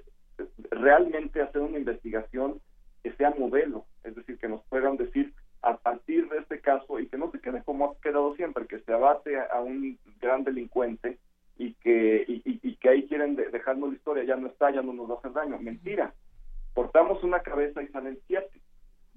realmente 0.69 1.41
hacer 1.41 1.61
una 1.61 1.79
investigación 1.79 2.59
que 3.03 3.13
sea 3.13 3.31
modelo, 3.31 3.85
es 4.03 4.15
decir, 4.15 4.37
que 4.37 4.49
nos 4.49 4.63
puedan 4.65 4.97
decir 4.97 5.33
a 5.63 5.77
partir 5.77 6.29
de 6.29 6.37
este 6.39 6.59
caso 6.61 6.99
y 6.99 7.07
que 7.07 7.17
no 7.17 7.31
se 7.31 7.39
quede 7.39 7.63
como 7.63 7.85
ha 7.85 8.01
quedado 8.01 8.35
siempre, 8.35 8.67
que 8.67 8.79
se 8.79 8.93
abate 8.93 9.39
a, 9.39 9.59
un 9.61 9.97
gran 10.21 10.43
delincuente 10.43 11.17
y 11.57 11.73
que, 11.75 12.25
y, 12.27 12.75
que 12.75 12.89
ahí 12.89 13.07
quieren 13.07 13.35
dejarnos 13.35 13.89
la 13.89 13.95
historia, 13.95 14.23
ya 14.25 14.35
no 14.35 14.47
está, 14.47 14.69
ya 14.69 14.83
no 14.83 14.93
nos 14.93 15.09
va 15.09 15.15
a 15.15 15.17
hacer 15.17 15.33
daño. 15.33 15.57
Mentira. 15.57 16.13
Cortamos 16.75 17.23
una 17.23 17.39
cabeza 17.39 17.81
y 17.81 17.87
salen 17.87 18.19
siete. 18.27 18.61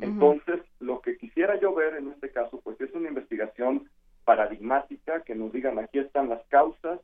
Entonces, 0.01 0.61
lo 0.79 1.01
que 1.01 1.17
quisiera 1.17 1.59
yo 1.61 1.75
ver 1.75 1.97
en 1.97 2.09
este 2.09 2.31
caso, 2.31 2.61
pues 2.63 2.81
es 2.81 2.93
una 2.95 3.09
investigación 3.09 3.89
paradigmática, 4.25 5.23
que 5.23 5.35
nos 5.35 5.53
digan 5.53 5.79
aquí 5.79 5.99
están 5.99 6.29
las 6.29 6.45
causas, 6.49 7.01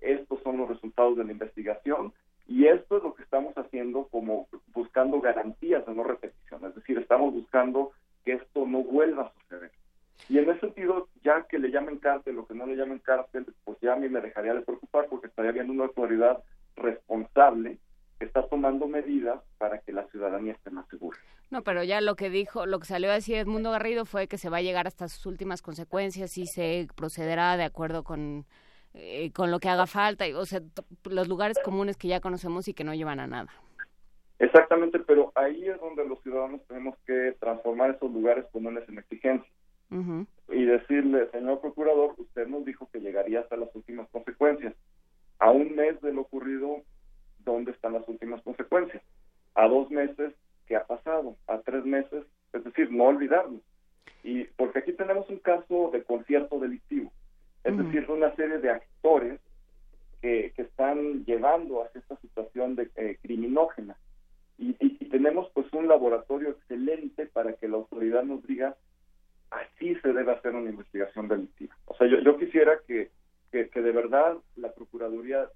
estos 0.00 0.42
son 0.42 0.58
los 0.58 0.68
resultados 0.68 1.16
de 1.16 1.24
la 1.24 1.32
investigación, 1.32 2.12
y 2.46 2.66
esto 2.66 2.96
es 2.96 3.02
lo 3.02 3.14
que 3.14 3.22
estamos 3.22 3.54
haciendo 3.56 4.08
como 4.08 4.48
buscando 4.72 5.20
garantías 5.20 5.86
de 5.86 5.94
no 5.94 6.02
repetición, 6.02 6.64
es 6.64 6.74
decir, 6.74 6.98
estamos 6.98 7.32
buscando 7.32 7.92
que 8.24 8.32
esto 8.32 8.66
no 8.66 8.82
vuelva 8.82 9.24
a 9.24 9.32
suceder. 9.40 9.70
Y 10.28 10.38
en 10.38 10.50
ese 10.50 10.60
sentido, 10.60 11.08
ya 11.24 11.42
que 11.48 11.58
le 11.58 11.70
llamen 11.70 11.98
cárcel 11.98 12.38
o 12.38 12.46
que 12.46 12.54
no 12.54 12.66
le 12.66 12.76
llamen 12.76 12.98
cárcel, 12.98 13.46
pues 13.64 13.78
ya 13.80 13.94
a 13.94 13.96
mí 13.96 14.08
me 14.08 14.20
dejaría 14.20 14.54
de 14.54 14.62
preocupar 14.62 15.06
porque 15.08 15.28
estaría 15.28 15.52
viendo 15.52 15.72
una 15.72 15.84
autoridad 15.84 16.42
responsable 16.76 17.78
está 18.24 18.46
tomando 18.48 18.86
medidas 18.86 19.40
para 19.58 19.78
que 19.78 19.92
la 19.92 20.06
ciudadanía 20.08 20.52
esté 20.52 20.70
más 20.70 20.86
segura. 20.88 21.18
No, 21.50 21.62
pero 21.62 21.82
ya 21.82 22.00
lo 22.00 22.14
que 22.14 22.30
dijo, 22.30 22.66
lo 22.66 22.78
que 22.78 22.86
salió 22.86 23.10
a 23.10 23.14
decir 23.14 23.36
Edmundo 23.36 23.70
Garrido 23.70 24.04
fue 24.04 24.28
que 24.28 24.38
se 24.38 24.50
va 24.50 24.58
a 24.58 24.62
llegar 24.62 24.86
hasta 24.86 25.08
sus 25.08 25.26
últimas 25.26 25.62
consecuencias 25.62 26.38
y 26.38 26.46
se 26.46 26.86
procederá 26.94 27.56
de 27.56 27.64
acuerdo 27.64 28.04
con, 28.04 28.44
eh, 28.94 29.32
con 29.32 29.50
lo 29.50 29.58
que 29.58 29.68
haga 29.68 29.86
falta, 29.86 30.24
o 30.36 30.46
sea, 30.46 30.60
los 31.04 31.28
lugares 31.28 31.58
comunes 31.64 31.96
que 31.96 32.08
ya 32.08 32.20
conocemos 32.20 32.68
y 32.68 32.74
que 32.74 32.84
no 32.84 32.94
llevan 32.94 33.20
a 33.20 33.26
nada. 33.26 33.50
Exactamente, 34.40 34.98
pero 35.00 35.32
ahí 35.34 35.68
es 35.68 35.78
donde 35.80 36.06
los 36.08 36.22
ciudadanos 36.22 36.62
tenemos 36.66 36.96
que 37.06 37.36
transformar 37.40 37.90
esos 37.90 38.10
lugares 38.10 38.46
comunes 38.52 38.88
en 38.88 38.98
exigencia. 38.98 39.50
Y 40.48 40.64
decirle, 40.66 41.28
señor 41.32 41.60
procurador, 41.60 42.14
usted 42.16 42.46
nos 42.46 42.64
dijo 42.64 42.88
que 42.92 43.00
llegaría 43.00 43.40
hasta 43.40 43.56
las 43.56 43.74
últimas 43.74 44.08
consecuencias. 44.10 44.72
A 45.40 45.50
un 45.50 45.74
mes 45.74 46.00
de 46.00 46.12
lo 46.12 46.22
ocurrido, 46.22 46.82
¿dónde 47.44 47.72
están 47.72 47.94
las 47.94 48.06
últimas 48.08 48.42
consecuencias? 48.42 49.02
A 49.54 49.66
dos 49.68 49.90
meses, 49.90 50.34
¿qué 50.66 50.76
ha 50.76 50.86
pasado? 50.86 51.36
A 51.46 51.58
tres 51.58 51.84
meses, 51.84 52.24
es 52.52 52.64
decir, 52.64 52.90
no 52.90 53.04
olvidarnos. 53.04 53.62
Y 54.22 54.44
porque 54.44 54.80
aquí 54.80 54.92
tenemos 54.92 55.28
un 55.30 55.38
caso 55.38 55.90
de 55.92 56.02
concierto 56.02 56.58
delictivo, 56.58 57.10
es 57.64 57.76
decir, 57.76 58.10
una 58.10 58.34
serie 58.36 58.58
de 58.58 58.70
actores 58.70 59.40
que, 60.20 60.52
que 60.54 60.62
están 60.62 61.24
llevando 61.24 61.82
a 61.82 61.90
esta 61.94 62.16
situación 62.16 62.76
de 62.76 62.90
eh, 62.96 63.18
criminógena 63.22 63.96
y, 64.60 64.74
tenemos 65.10 65.50
pues 65.54 65.70
un 65.72 65.88
laboratorio 65.88 66.50
excelente 66.50 67.26
para 67.26 67.54
que 67.54 67.66
la 67.66 67.76
autoridad 67.76 68.22
nos 68.22 68.46
diga 68.46 68.76
así 69.50 69.96
se 69.96 70.12
debe 70.12 70.32
hacer 70.32 70.54
una 70.54 70.70
investigación 70.70 71.26
delictiva. 71.26 71.74
O 71.86 71.96
sea, 71.96 72.06
yo, 72.06 72.20
yo 72.20 72.38
quisiera 72.38 72.78
que, 72.86 73.10
que, 73.50 73.64
de 73.64 73.90
verdad 73.90 74.36
la 74.56 74.72
Procuraduría 74.72 75.48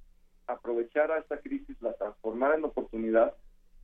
aprovechara 0.47 1.19
esta 1.19 1.39
crisis, 1.39 1.81
la 1.81 1.93
transformara 1.95 2.57
en 2.57 2.65
oportunidad 2.65 3.35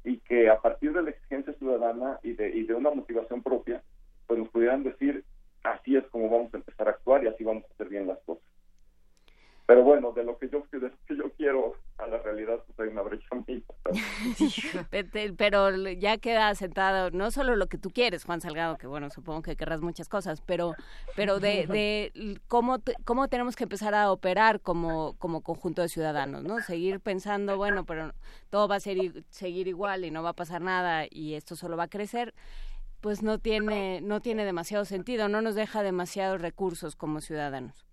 y 0.04 0.18
que 0.18 0.48
a 0.48 0.60
partir 0.60 0.92
de 0.92 1.02
la 1.02 1.10
exigencia 1.10 1.52
ciudadana 1.54 2.18
y 2.22 2.32
de, 2.32 2.48
y 2.50 2.64
de 2.64 2.74
una 2.74 2.90
motivación 2.90 3.42
propia, 3.42 3.82
pues 4.26 4.38
nos 4.38 4.48
pudieran 4.48 4.82
decir 4.82 5.24
así 5.62 5.96
es 5.96 6.06
como 6.08 6.30
vamos 6.30 6.52
a 6.54 6.58
empezar 6.58 6.88
a 6.88 6.92
actuar 6.92 7.24
y 7.24 7.28
así 7.28 7.44
vamos 7.44 7.64
a 7.64 7.74
hacer 7.74 7.88
bien 7.88 8.06
las 8.06 8.18
cosas. 8.20 8.49
Pero 9.70 9.84
bueno, 9.84 10.10
de 10.10 10.24
lo 10.24 10.36
que 10.36 10.48
yo, 10.48 10.64
de 10.72 10.80
lo 10.80 10.90
que 11.06 11.16
yo 11.16 11.30
quiero 11.36 11.76
a 11.98 12.08
la 12.08 12.18
realidad, 12.18 12.58
pues 12.66 12.80
hay 12.80 12.88
una 12.88 13.02
brecha 13.02 13.28
mínima. 13.46 13.66
pero 15.38 15.70
ya 15.92 16.18
queda 16.18 16.52
sentado, 16.56 17.12
no 17.12 17.30
solo 17.30 17.54
lo 17.54 17.68
que 17.68 17.78
tú 17.78 17.90
quieres, 17.90 18.24
Juan 18.24 18.40
Salgado, 18.40 18.78
que 18.78 18.88
bueno, 18.88 19.10
supongo 19.10 19.42
que 19.42 19.54
querrás 19.54 19.80
muchas 19.80 20.08
cosas, 20.08 20.40
pero, 20.40 20.74
pero 21.14 21.38
de, 21.38 21.66
de 21.68 22.40
cómo, 22.48 22.78
cómo 23.04 23.28
tenemos 23.28 23.54
que 23.54 23.62
empezar 23.62 23.94
a 23.94 24.10
operar 24.10 24.60
como, 24.60 25.16
como 25.18 25.40
conjunto 25.40 25.82
de 25.82 25.88
ciudadanos, 25.88 26.42
¿no? 26.42 26.60
Seguir 26.62 26.98
pensando, 26.98 27.56
bueno, 27.56 27.84
pero 27.84 28.12
todo 28.48 28.66
va 28.66 28.74
a 28.74 28.80
ser, 28.80 28.98
seguir 29.28 29.68
igual 29.68 30.04
y 30.04 30.10
no 30.10 30.24
va 30.24 30.30
a 30.30 30.34
pasar 30.34 30.62
nada 30.62 31.04
y 31.08 31.34
esto 31.34 31.54
solo 31.54 31.76
va 31.76 31.84
a 31.84 31.88
crecer 31.88 32.34
pues 33.00 33.22
no 33.22 33.38
tiene 33.38 34.00
no 34.02 34.20
tiene 34.20 34.44
demasiado 34.44 34.84
sentido, 34.84 35.28
no 35.28 35.40
nos 35.40 35.54
deja 35.54 35.84
demasiados 35.84 36.42
recursos 36.42 36.96
como 36.96 37.20
ciudadanos. 37.20 37.89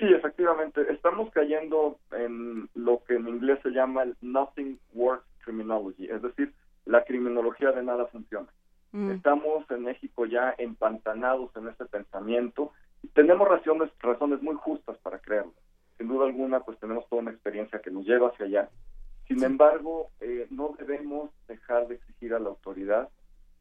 Sí, 0.00 0.06
efectivamente. 0.06 0.90
Estamos 0.90 1.30
cayendo 1.30 1.98
en 2.12 2.70
lo 2.74 3.04
que 3.04 3.16
en 3.16 3.28
inglés 3.28 3.60
se 3.62 3.68
llama 3.68 4.02
el 4.02 4.16
nothing 4.22 4.78
works 4.94 5.26
criminology, 5.44 6.06
es 6.06 6.22
decir, 6.22 6.54
la 6.86 7.04
criminología 7.04 7.70
de 7.72 7.82
nada 7.82 8.06
funciona. 8.06 8.48
Mm. 8.92 9.10
Estamos 9.12 9.70
en 9.70 9.82
México 9.82 10.24
ya 10.24 10.54
empantanados 10.56 11.54
en 11.54 11.68
ese 11.68 11.84
pensamiento 11.84 12.72
y 13.02 13.08
tenemos 13.08 13.46
razones, 13.46 13.90
razones 14.00 14.42
muy 14.42 14.54
justas 14.56 14.96
para 14.98 15.18
creerlo. 15.18 15.52
Sin 15.98 16.08
duda 16.08 16.26
alguna, 16.26 16.60
pues 16.60 16.78
tenemos 16.78 17.06
toda 17.08 17.20
una 17.20 17.30
experiencia 17.30 17.80
que 17.80 17.90
nos 17.90 18.06
lleva 18.06 18.28
hacia 18.28 18.46
allá. 18.46 18.70
Sin 19.28 19.44
embargo, 19.44 20.08
eh, 20.20 20.46
no 20.50 20.74
debemos 20.78 21.30
dejar 21.46 21.88
de 21.88 21.96
exigir 21.96 22.32
a 22.32 22.38
la 22.38 22.48
autoridad 22.48 23.10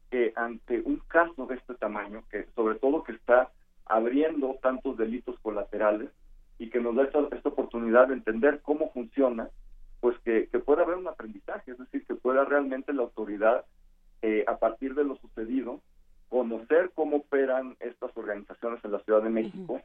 que 0.10 0.32
ante 0.36 0.80
un 0.80 1.02
caso 1.08 1.46
de 1.48 1.56
este 1.56 1.76
tamaño, 1.76 2.24
que 2.32 2.46
sobre 2.56 2.76
todo 2.76 3.04
que 3.04 3.12
está 3.12 3.52
abriendo 3.86 4.58
tantos 4.62 4.98
delitos 4.98 5.38
colaterales, 5.42 6.10
y 6.60 6.70
que 6.70 6.80
nos 6.80 6.96
da 6.96 7.04
esta, 7.04 7.50
oportunidad 7.50 8.10
de 8.10 8.16
entender 8.16 8.60
cómo 8.62 8.92
funciona, 8.92 9.50
pues 10.02 10.18
que, 10.20 10.48
pueda 10.66 10.84
haber 10.84 10.98
un 10.98 11.08
aprendizaje, 11.08 11.72
es 11.72 11.78
decir, 11.80 12.06
que 12.06 12.16
pueda 12.16 12.46
realmente 12.46 12.94
la 12.94 13.04
autoridad, 13.04 13.66
eh, 14.22 14.44
a 14.48 14.58
partir 14.58 14.94
de 14.94 15.06
lo 15.06 15.16
sucedido, 15.16 15.82
conocer 16.28 16.92
cómo 16.94 17.18
operan 17.18 17.76
estas 17.80 18.16
organizaciones 18.16 18.84
en 18.84 18.92
la 18.92 19.00
Ciudad 19.00 19.24
de 19.24 19.30
México 19.30 19.82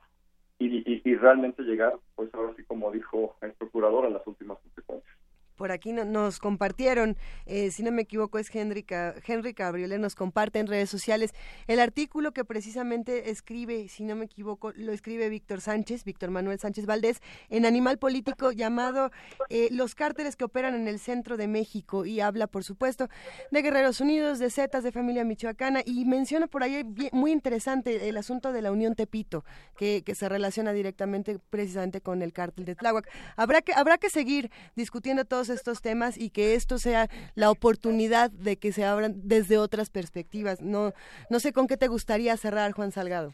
y, 0.58 0.84
y, 0.86 1.16
realmente 1.16 1.62
llegar, 1.62 1.94
pues 2.16 2.32
ahora 2.34 2.52
sí 2.56 2.64
como 2.64 2.90
dijo 2.90 3.36
el 3.40 3.52
procurador, 3.52 4.04
a 4.06 4.10
las 4.10 4.26
últimas 4.26 4.58
consecuencias 4.58 5.23
por 5.56 5.72
aquí 5.72 5.92
nos 5.92 6.38
compartieron, 6.38 7.16
eh, 7.46 7.70
si 7.70 7.82
no 7.82 7.92
me 7.92 8.02
equivoco 8.02 8.38
es 8.38 8.54
Henry, 8.54 8.84
Henry 9.26 9.54
Cabriole, 9.54 9.98
nos 9.98 10.14
comparte 10.14 10.58
en 10.58 10.66
redes 10.66 10.90
sociales 10.90 11.32
el 11.66 11.80
artículo 11.80 12.32
que 12.32 12.44
precisamente 12.44 13.30
escribe, 13.30 13.88
si 13.88 14.04
no 14.04 14.16
me 14.16 14.24
equivoco, 14.24 14.72
lo 14.76 14.92
escribe 14.92 15.28
Víctor 15.28 15.60
Sánchez, 15.60 16.04
Víctor 16.04 16.30
Manuel 16.30 16.58
Sánchez 16.58 16.86
Valdés, 16.86 17.20
en 17.50 17.66
Animal 17.66 17.98
Político 17.98 18.52
llamado 18.52 19.10
eh, 19.48 19.68
Los 19.70 19.94
cárteles 19.94 20.36
que 20.36 20.44
operan 20.44 20.74
en 20.74 20.88
el 20.88 20.98
centro 20.98 21.36
de 21.36 21.48
México 21.48 22.04
y 22.04 22.20
habla, 22.20 22.46
por 22.46 22.64
supuesto, 22.64 23.08
de 23.50 23.62
Guerreros 23.62 24.00
Unidos, 24.00 24.38
de 24.38 24.50
Zetas, 24.50 24.84
de 24.84 24.92
familia 24.92 25.24
michoacana 25.24 25.82
y 25.84 26.04
menciona 26.04 26.46
por 26.46 26.62
ahí 26.62 26.84
muy 27.12 27.32
interesante 27.32 28.08
el 28.08 28.16
asunto 28.16 28.52
de 28.52 28.62
la 28.62 28.72
Unión 28.72 28.94
Tepito, 28.94 29.44
que, 29.76 30.02
que 30.04 30.14
se 30.14 30.28
relaciona 30.28 30.72
directamente 30.72 31.38
precisamente 31.50 32.00
con 32.00 32.22
el 32.22 32.32
cártel 32.32 32.64
de 32.64 32.74
Tláhuac. 32.74 33.08
Habrá 33.36 33.62
que, 33.62 33.72
habrá 33.72 33.98
que 33.98 34.10
seguir 34.10 34.50
discutiendo 34.74 35.24
todos 35.24 35.43
estos 35.48 35.82
temas 35.82 36.18
y 36.18 36.30
que 36.30 36.54
esto 36.54 36.78
sea 36.78 37.08
la 37.34 37.50
oportunidad 37.50 38.30
de 38.30 38.56
que 38.56 38.72
se 38.72 38.84
abran 38.84 39.14
desde 39.24 39.58
otras 39.58 39.90
perspectivas. 39.90 40.60
No, 40.60 40.92
no 41.30 41.40
sé 41.40 41.52
con 41.52 41.66
qué 41.66 41.76
te 41.76 41.88
gustaría 41.88 42.36
cerrar, 42.36 42.72
Juan 42.72 42.92
Salgado. 42.92 43.32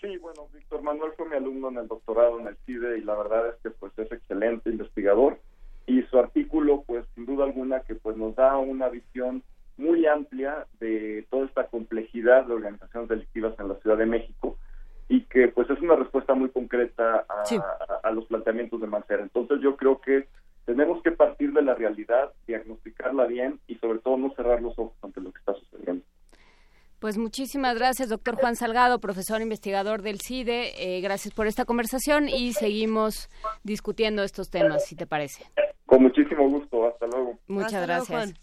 Sí, 0.00 0.18
bueno, 0.18 0.48
Víctor 0.52 0.82
Manuel 0.82 1.12
fue 1.16 1.28
mi 1.28 1.36
alumno 1.36 1.68
en 1.70 1.78
el 1.78 1.88
doctorado 1.88 2.38
en 2.38 2.48
el 2.48 2.56
CIDE 2.66 2.98
y 2.98 3.02
la 3.02 3.14
verdad 3.14 3.48
es 3.48 3.54
que 3.62 3.70
pues 3.70 3.92
es 3.98 4.10
excelente 4.12 4.70
investigador 4.70 5.38
y 5.86 6.02
su 6.02 6.18
artículo 6.18 6.82
pues 6.86 7.04
sin 7.14 7.26
duda 7.26 7.44
alguna 7.44 7.80
que 7.80 7.94
pues 7.94 8.16
nos 8.16 8.34
da 8.34 8.56
una 8.58 8.88
visión 8.88 9.42
muy 9.76 10.06
amplia 10.06 10.66
de 10.80 11.26
toda 11.30 11.46
esta 11.46 11.66
complejidad 11.68 12.46
de 12.46 12.54
organizaciones 12.54 13.08
delictivas 13.08 13.54
en 13.58 13.68
la 13.68 13.74
Ciudad 13.76 13.96
de 13.96 14.06
México 14.06 14.58
y 15.08 15.22
que 15.22 15.48
pues 15.48 15.70
es 15.70 15.80
una 15.80 15.96
respuesta 15.96 16.34
muy 16.34 16.50
concreta 16.50 17.24
a, 17.28 17.44
a 18.02 18.10
los 18.10 18.26
planteamientos 18.26 18.80
de 18.80 18.86
Mancera. 18.86 19.22
Entonces 19.22 19.60
yo 19.62 19.76
creo 19.76 20.00
que 20.00 20.28
tenemos 20.66 21.00
que 21.02 21.12
partir 21.12 21.52
de 21.52 21.62
la 21.62 21.74
realidad, 21.74 22.32
diagnosticarla 22.46 23.24
bien 23.26 23.60
y 23.68 23.76
sobre 23.76 24.00
todo 24.00 24.18
no 24.18 24.34
cerrar 24.34 24.60
los 24.60 24.78
ojos 24.78 24.92
ante 25.00 25.20
lo 25.20 25.32
que 25.32 25.38
está 25.38 25.54
sucediendo. 25.54 26.04
Pues 26.98 27.18
muchísimas 27.18 27.76
gracias, 27.78 28.08
doctor 28.08 28.36
Juan 28.36 28.56
Salgado, 28.56 28.98
profesor 28.98 29.40
investigador 29.40 30.02
del 30.02 30.18
CIDE. 30.20 30.72
Eh, 30.78 31.00
gracias 31.00 31.32
por 31.32 31.46
esta 31.46 31.64
conversación 31.64 32.28
y 32.28 32.52
seguimos 32.52 33.28
discutiendo 33.62 34.24
estos 34.24 34.50
temas, 34.50 34.86
si 34.86 34.96
te 34.96 35.06
parece. 35.06 35.44
Con 35.86 36.02
muchísimo 36.02 36.48
gusto, 36.48 36.88
hasta 36.88 37.06
luego. 37.06 37.38
Muchas 37.46 37.86
gracias. 37.86 38.34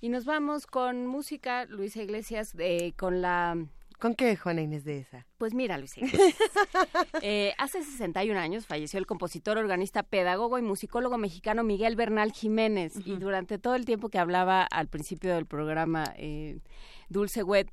y 0.00 0.08
nos 0.08 0.24
vamos 0.24 0.66
con 0.66 1.06
música, 1.06 1.64
Luisa 1.64 2.02
Iglesias, 2.02 2.54
eh, 2.58 2.92
con 2.96 3.22
la 3.22 3.56
¿Con 4.00 4.14
qué, 4.14 4.34
Juana 4.34 4.62
Inés 4.62 4.84
de 4.84 4.98
esa? 4.98 5.26
Pues 5.36 5.52
mira, 5.52 5.76
Luisito. 5.76 6.06
eh, 7.22 7.52
hace 7.58 7.82
61 7.82 8.40
años 8.40 8.66
falleció 8.66 8.98
el 8.98 9.06
compositor, 9.06 9.58
organista, 9.58 10.02
pedagogo 10.02 10.58
y 10.58 10.62
musicólogo 10.62 11.18
mexicano 11.18 11.64
Miguel 11.64 11.96
Bernal 11.96 12.32
Jiménez. 12.32 12.94
Y 13.04 13.16
durante 13.16 13.58
todo 13.58 13.74
el 13.74 13.84
tiempo 13.84 14.08
que 14.08 14.18
hablaba 14.18 14.62
al 14.62 14.88
principio 14.88 15.34
del 15.34 15.44
programa 15.44 16.14
eh, 16.16 16.60
Dulce 17.10 17.42
Wet, 17.42 17.68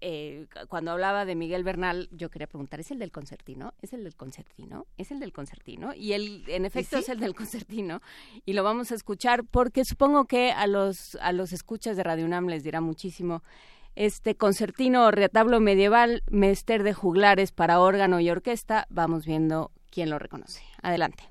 eh, 0.00 0.46
cuando 0.68 0.92
hablaba 0.92 1.26
de 1.26 1.34
Miguel 1.34 1.64
Bernal, 1.64 2.08
yo 2.12 2.30
quería 2.30 2.46
preguntar, 2.46 2.80
¿es 2.80 2.90
el 2.90 2.98
del 2.98 3.10
concertino? 3.10 3.74
¿Es 3.82 3.92
el 3.92 4.04
del 4.04 4.14
concertino? 4.14 4.86
¿Es 4.96 5.10
el 5.10 5.20
del 5.20 5.32
concertino? 5.32 5.92
Y 5.92 6.14
él, 6.14 6.44
en 6.46 6.64
efecto, 6.64 6.96
es 6.96 7.10
el 7.10 7.20
del 7.20 7.34
concertino. 7.34 8.00
Y 8.46 8.54
lo 8.54 8.62
vamos 8.62 8.90
a 8.90 8.94
escuchar 8.94 9.44
porque 9.44 9.84
supongo 9.84 10.24
que 10.24 10.50
a 10.50 10.66
los, 10.66 11.16
a 11.16 11.32
los 11.32 11.52
escuchas 11.52 11.96
de 11.98 12.04
Radio 12.04 12.24
UNAM 12.24 12.46
les 12.46 12.62
dirá 12.62 12.80
muchísimo 12.80 13.42
este 13.98 14.36
concertino 14.36 15.06
o 15.06 15.10
retablo 15.10 15.58
medieval, 15.58 16.22
Mester 16.30 16.84
de 16.84 16.94
juglares 16.94 17.50
para 17.50 17.80
órgano 17.80 18.20
y 18.20 18.30
orquesta. 18.30 18.86
Vamos 18.90 19.26
viendo 19.26 19.72
quién 19.90 20.08
lo 20.08 20.20
reconoce. 20.20 20.62
Adelante. 20.82 21.24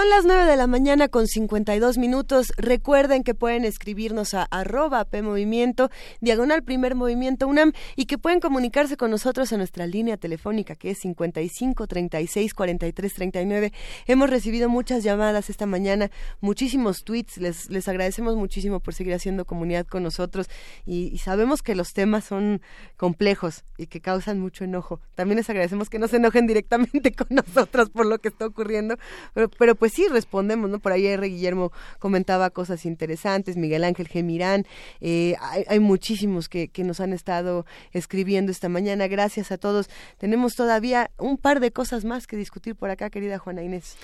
Son 0.00 0.08
las 0.08 0.24
9 0.24 0.46
de 0.46 0.56
la 0.56 0.66
mañana 0.66 1.08
con 1.08 1.26
52 1.26 1.98
minutos. 1.98 2.54
Recuerden 2.56 3.22
que 3.22 3.34
pueden 3.34 3.66
escribirnos 3.66 4.32
a 4.32 4.44
arroba 4.44 5.04
PMovimiento, 5.04 5.90
diagonal 6.22 6.62
primer 6.62 6.94
movimiento 6.94 7.46
UNAM 7.46 7.74
y 7.96 8.06
que 8.06 8.16
pueden 8.16 8.40
comunicarse 8.40 8.96
con 8.96 9.10
nosotros 9.10 9.52
en 9.52 9.58
nuestra 9.58 9.86
línea 9.86 10.16
telefónica 10.16 10.74
que 10.74 10.92
es 10.92 11.00
55 11.00 11.86
36 11.86 12.54
43 12.54 13.12
39. 13.12 13.72
Hemos 14.06 14.30
recibido 14.30 14.70
muchas 14.70 15.04
llamadas 15.04 15.50
esta 15.50 15.66
mañana, 15.66 16.10
muchísimos 16.40 17.04
tweets. 17.04 17.36
Les, 17.36 17.68
les 17.68 17.86
agradecemos 17.86 18.36
muchísimo 18.36 18.80
por 18.80 18.94
seguir 18.94 19.12
haciendo 19.12 19.44
comunidad 19.44 19.86
con 19.86 20.02
nosotros 20.02 20.48
y, 20.86 21.18
sabemos 21.18 21.60
que 21.60 21.74
los 21.74 21.92
temas 21.92 22.24
son 22.24 22.62
complejos 22.96 23.64
y 23.76 23.88
que 23.88 24.00
causan 24.00 24.40
mucho 24.40 24.64
enojo. 24.64 25.02
También 25.14 25.36
les 25.36 25.50
agradecemos 25.50 25.90
que 25.90 25.98
no 25.98 26.08
se 26.08 26.16
enojen 26.16 26.46
directamente 26.46 27.12
con 27.14 27.26
nosotros 27.28 27.90
por 27.90 28.06
lo 28.06 28.18
que 28.18 28.28
está 28.28 28.46
ocurriendo, 28.46 28.96
pero 29.34 29.74
pues 29.74 29.89
sí 29.90 30.06
respondemos, 30.08 30.70
¿no? 30.70 30.78
Por 30.78 30.92
ahí 30.92 31.06
R. 31.06 31.26
Guillermo 31.28 31.72
comentaba 31.98 32.50
cosas 32.50 32.86
interesantes, 32.86 33.56
Miguel 33.56 33.84
Ángel 33.84 34.08
Gemirán, 34.08 34.66
eh, 35.00 35.36
hay, 35.40 35.64
hay, 35.68 35.80
muchísimos 35.80 36.48
que, 36.48 36.68
que 36.68 36.84
nos 36.84 37.00
han 37.00 37.12
estado 37.12 37.66
escribiendo 37.92 38.52
esta 38.52 38.68
mañana. 38.68 39.08
Gracias 39.08 39.52
a 39.52 39.58
todos. 39.58 39.88
Tenemos 40.18 40.54
todavía 40.54 41.10
un 41.18 41.36
par 41.36 41.60
de 41.60 41.70
cosas 41.70 42.04
más 42.04 42.26
que 42.26 42.36
discutir 42.36 42.76
por 42.76 42.90
acá, 42.90 43.10
querida 43.10 43.38
Juana 43.38 43.62
Inés. 43.62 43.96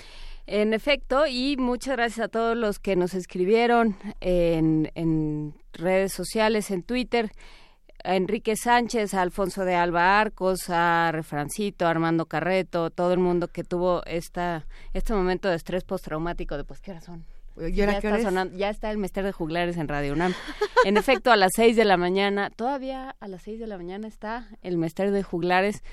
En 0.45 0.73
efecto, 0.73 1.27
y 1.27 1.57
muchas 1.57 1.97
gracias 1.97 2.25
a 2.25 2.29
todos 2.29 2.55
los 2.55 2.79
que 2.79 2.95
nos 2.95 3.13
escribieron 3.13 3.97
en, 4.21 4.91
en 4.95 5.53
redes 5.73 6.13
sociales, 6.13 6.71
en 6.71 6.83
Twitter 6.83 7.31
a 8.03 8.15
Enrique 8.15 8.55
Sánchez, 8.55 9.13
a 9.13 9.21
Alfonso 9.21 9.65
de 9.65 9.75
Alba 9.75 10.19
Arcos, 10.19 10.69
a 10.69 11.11
Refrancito, 11.11 11.85
a 11.85 11.89
Armando 11.89 12.25
Carreto, 12.25 12.89
todo 12.89 13.13
el 13.13 13.19
mundo 13.19 13.47
que 13.47 13.63
tuvo 13.63 14.03
esta, 14.05 14.65
este 14.93 15.13
momento 15.13 15.49
de 15.49 15.55
estrés 15.55 15.83
postraumático 15.83 16.57
de 16.57 16.63
pues 16.63 16.81
qué 16.81 16.91
hora 16.91 17.01
son. 17.01 17.25
Ya, 17.73 17.85
está 17.85 18.21
sonando, 18.21 18.55
ya 18.55 18.69
está 18.69 18.91
el 18.91 18.99
Mester 18.99 19.25
de 19.25 19.31
Juglares 19.31 19.77
en 19.77 19.87
Radio 19.87 20.13
UNAM. 20.13 20.33
en 20.85 20.95
efecto, 20.95 21.31
a 21.31 21.35
las 21.35 21.51
seis 21.55 21.75
de 21.75 21.85
la 21.85 21.97
mañana, 21.97 22.51
todavía 22.51 23.15
a 23.19 23.27
las 23.27 23.41
seis 23.41 23.59
de 23.59 23.65
la 23.65 23.77
mañana 23.77 24.07
está 24.07 24.47
el 24.61 24.77
Mester 24.77 25.11
de 25.11 25.23
Juglares. 25.23 25.83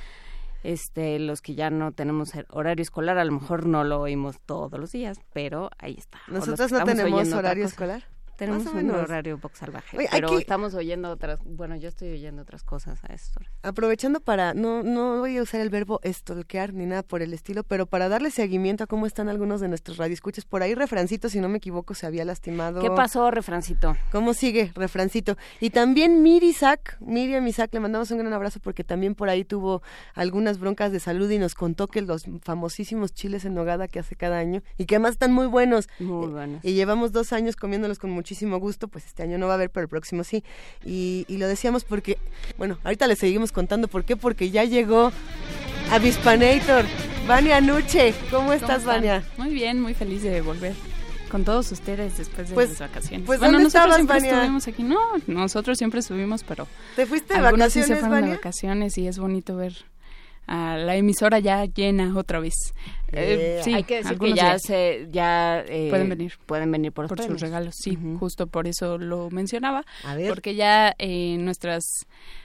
Este, 0.62 1.18
los 1.18 1.42
que 1.42 1.54
ya 1.54 1.68
no 1.68 1.92
tenemos 1.92 2.32
horario 2.48 2.82
escolar, 2.82 3.18
a 3.18 3.24
lo 3.24 3.32
mejor 3.32 3.66
no 3.66 3.84
lo 3.84 4.00
oímos 4.00 4.40
todos 4.46 4.78
los 4.80 4.92
días, 4.92 5.18
pero 5.32 5.70
ahí 5.78 5.94
está. 5.98 6.20
Nosotros 6.28 6.72
no 6.72 6.84
tenemos 6.84 7.32
horario 7.32 7.66
escolar. 7.66 8.04
Tenemos 8.36 8.66
un 8.66 8.90
horario 8.90 9.38
poco 9.38 9.56
salvaje, 9.56 9.96
Oye, 9.96 10.08
pero 10.10 10.38
estamos 10.38 10.74
oyendo 10.74 11.10
otras, 11.10 11.40
bueno, 11.44 11.76
yo 11.76 11.88
estoy 11.88 12.12
oyendo 12.12 12.42
otras 12.42 12.62
cosas 12.64 13.02
a 13.04 13.12
esto. 13.12 13.40
Aprovechando 13.62 14.20
para, 14.20 14.54
no, 14.54 14.82
no 14.82 15.20
voy 15.20 15.36
a 15.36 15.42
usar 15.42 15.60
el 15.60 15.70
verbo 15.70 16.00
estolquear 16.02 16.72
ni 16.72 16.86
nada 16.86 17.02
por 17.02 17.22
el 17.22 17.32
estilo, 17.32 17.62
pero 17.64 17.86
para 17.86 18.08
darle 18.08 18.30
seguimiento 18.30 18.84
a 18.84 18.86
cómo 18.86 19.06
están 19.06 19.28
algunos 19.28 19.60
de 19.60 19.68
nuestros 19.68 19.96
radioescuchas. 19.96 20.44
Por 20.44 20.62
ahí 20.62 20.74
Refrancito, 20.74 21.28
si 21.28 21.40
no 21.40 21.48
me 21.48 21.58
equivoco, 21.58 21.94
se 21.94 22.06
había 22.06 22.24
lastimado. 22.24 22.80
¿Qué 22.80 22.90
pasó, 22.90 23.30
Refrancito? 23.30 23.96
¿Cómo 24.10 24.34
sigue, 24.34 24.72
Refrancito? 24.74 25.36
Y 25.60 25.70
también 25.70 26.22
Miri 26.22 26.48
Isaac, 26.48 26.96
Miriam 27.00 27.46
Isaac, 27.46 27.70
le 27.72 27.80
mandamos 27.80 28.10
un 28.10 28.18
gran 28.18 28.32
abrazo 28.32 28.60
porque 28.60 28.84
también 28.84 29.14
por 29.14 29.28
ahí 29.28 29.44
tuvo 29.44 29.82
algunas 30.14 30.58
broncas 30.58 30.92
de 30.92 31.00
salud 31.00 31.30
y 31.30 31.38
nos 31.38 31.54
contó 31.54 31.88
que 31.88 32.02
los 32.02 32.24
famosísimos 32.42 33.12
chiles 33.12 33.44
en 33.44 33.54
nogada 33.54 33.88
que 33.88 33.98
hace 33.98 34.16
cada 34.16 34.38
año 34.38 34.62
y 34.78 34.86
que 34.86 34.96
además 34.96 35.12
están 35.12 35.32
muy 35.32 35.46
buenos. 35.46 35.88
Muy 35.98 36.28
buenos. 36.28 36.64
Y 36.64 36.74
llevamos 36.74 37.12
dos 37.12 37.32
años 37.32 37.56
comiéndolos 37.56 37.98
con 37.98 38.10
muchísimo 38.24 38.58
gusto, 38.58 38.88
pues 38.88 39.04
este 39.04 39.22
año 39.22 39.36
no 39.36 39.46
va 39.48 39.52
a 39.52 39.56
haber, 39.56 39.68
pero 39.68 39.82
el 39.82 39.88
próximo 39.90 40.24
sí. 40.24 40.42
Y, 40.82 41.26
y 41.28 41.36
lo 41.36 41.46
decíamos 41.46 41.84
porque, 41.84 42.16
bueno, 42.56 42.78
ahorita 42.82 43.06
les 43.06 43.18
seguimos 43.18 43.52
contando 43.52 43.86
por 43.86 44.06
qué, 44.06 44.16
porque 44.16 44.48
ya 44.48 44.64
llegó 44.64 45.12
Avispanator, 45.90 46.86
Vania 47.28 47.60
Nuche. 47.60 48.14
¿Cómo 48.30 48.54
estás, 48.54 48.78
¿Cómo 48.78 48.94
Vania? 48.94 49.22
Muy 49.36 49.52
bien, 49.52 49.78
muy 49.78 49.92
feliz 49.92 50.22
de 50.22 50.40
volver 50.40 50.72
con 51.28 51.44
todos 51.44 51.70
ustedes 51.70 52.16
después 52.16 52.48
de 52.48 52.54
pues, 52.54 52.70
las 52.70 52.78
vacaciones. 52.78 53.26
Pues 53.26 53.38
bueno, 53.40 53.58
¿dónde 53.58 53.64
nosotros 53.64 53.84
estabas, 53.84 53.96
siempre 53.96 54.16
Vania? 54.16 54.32
estuvimos 54.32 54.68
aquí. 54.68 54.82
No, 54.82 55.00
nosotros 55.26 55.76
siempre 55.76 56.00
estuvimos, 56.00 56.44
pero 56.44 56.66
¿Te 56.96 57.04
fuiste 57.04 57.34
de 57.34 57.40
algunos 57.40 57.74
sí 57.74 57.82
se 57.82 57.90
vacaciones, 57.90 58.08
fueron 58.08 58.30
de 58.30 58.36
vacaciones 58.36 58.96
y 58.96 59.06
es 59.06 59.18
bonito 59.18 59.54
ver 59.56 59.74
a 60.46 60.76
la 60.76 60.96
emisora 60.96 61.38
ya 61.38 61.64
llena 61.66 62.16
otra 62.16 62.40
vez. 62.40 62.54
Eh, 63.16 63.60
sí, 63.62 63.74
Hay 63.74 63.84
que 63.84 63.96
decir 63.96 64.18
que 64.18 64.32
ya 64.32 64.58
se, 64.58 65.08
ya 65.10 65.60
eh, 65.60 65.88
pueden 65.90 66.08
venir. 66.08 66.34
pueden 66.46 66.70
venir 66.70 66.92
por, 66.92 67.08
sus 67.08 67.40
regalos, 67.40 67.74
sí, 67.78 67.98
justo 68.18 68.46
por 68.46 68.66
eso 68.66 68.98
lo 68.98 69.30
mencionaba, 69.30 69.84
A 70.04 70.14
ver. 70.14 70.28
porque 70.28 70.54
ya 70.54 70.94
eh, 70.98 71.36
nuestras 71.38 71.84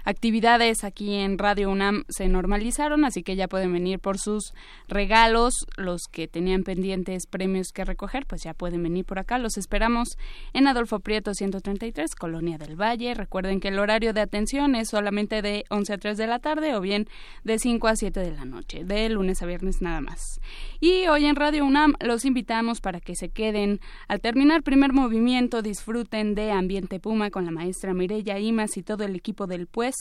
actividades 0.03 0.83
aquí 0.83 1.15
en 1.15 1.37
Radio 1.37 1.69
UNAM 1.69 2.03
se 2.09 2.27
normalizaron, 2.27 3.05
así 3.05 3.23
que 3.23 3.35
ya 3.35 3.47
pueden 3.47 3.73
venir 3.73 3.99
por 3.99 4.17
sus 4.17 4.53
regalos, 4.87 5.65
los 5.77 6.03
que 6.11 6.27
tenían 6.27 6.63
pendientes 6.63 7.27
premios 7.27 7.67
que 7.73 7.85
recoger, 7.85 8.25
pues 8.25 8.43
ya 8.43 8.53
pueden 8.53 8.83
venir 8.83 9.05
por 9.05 9.19
acá, 9.19 9.37
los 9.37 9.57
esperamos 9.57 10.17
en 10.53 10.67
Adolfo 10.67 10.99
Prieto 10.99 11.33
133, 11.33 12.15
Colonia 12.15 12.57
del 12.57 12.75
Valle, 12.79 13.13
recuerden 13.13 13.59
que 13.59 13.69
el 13.69 13.79
horario 13.79 14.13
de 14.13 14.21
atención 14.21 14.75
es 14.75 14.89
solamente 14.89 15.41
de 15.41 15.65
11 15.69 15.93
a 15.93 15.97
3 15.97 16.17
de 16.17 16.27
la 16.27 16.39
tarde 16.39 16.75
o 16.75 16.81
bien 16.81 17.07
de 17.43 17.59
5 17.59 17.87
a 17.87 17.95
7 17.95 18.19
de 18.19 18.31
la 18.31 18.45
noche, 18.45 18.83
de 18.83 19.09
lunes 19.09 19.41
a 19.41 19.45
viernes 19.45 19.81
nada 19.81 20.01
más. 20.01 20.39
Y 20.79 21.07
hoy 21.07 21.25
en 21.25 21.35
Radio 21.35 21.65
UNAM 21.65 21.93
los 21.99 22.25
invitamos 22.25 22.81
para 22.81 22.99
que 22.99 23.15
se 23.15 23.29
queden. 23.29 23.79
Al 24.07 24.21
terminar 24.21 24.63
primer 24.63 24.93
movimiento, 24.93 25.61
disfruten 25.61 26.35
de 26.35 26.51
Ambiente 26.51 26.99
Puma 26.99 27.29
con 27.29 27.45
la 27.45 27.51
maestra 27.51 27.93
Mireya 27.93 28.39
Imas 28.39 28.77
y 28.77 28.83
todo 28.83 29.03
el 29.03 29.15
equipo 29.15 29.47
del 29.47 29.67
Pues 29.67 29.95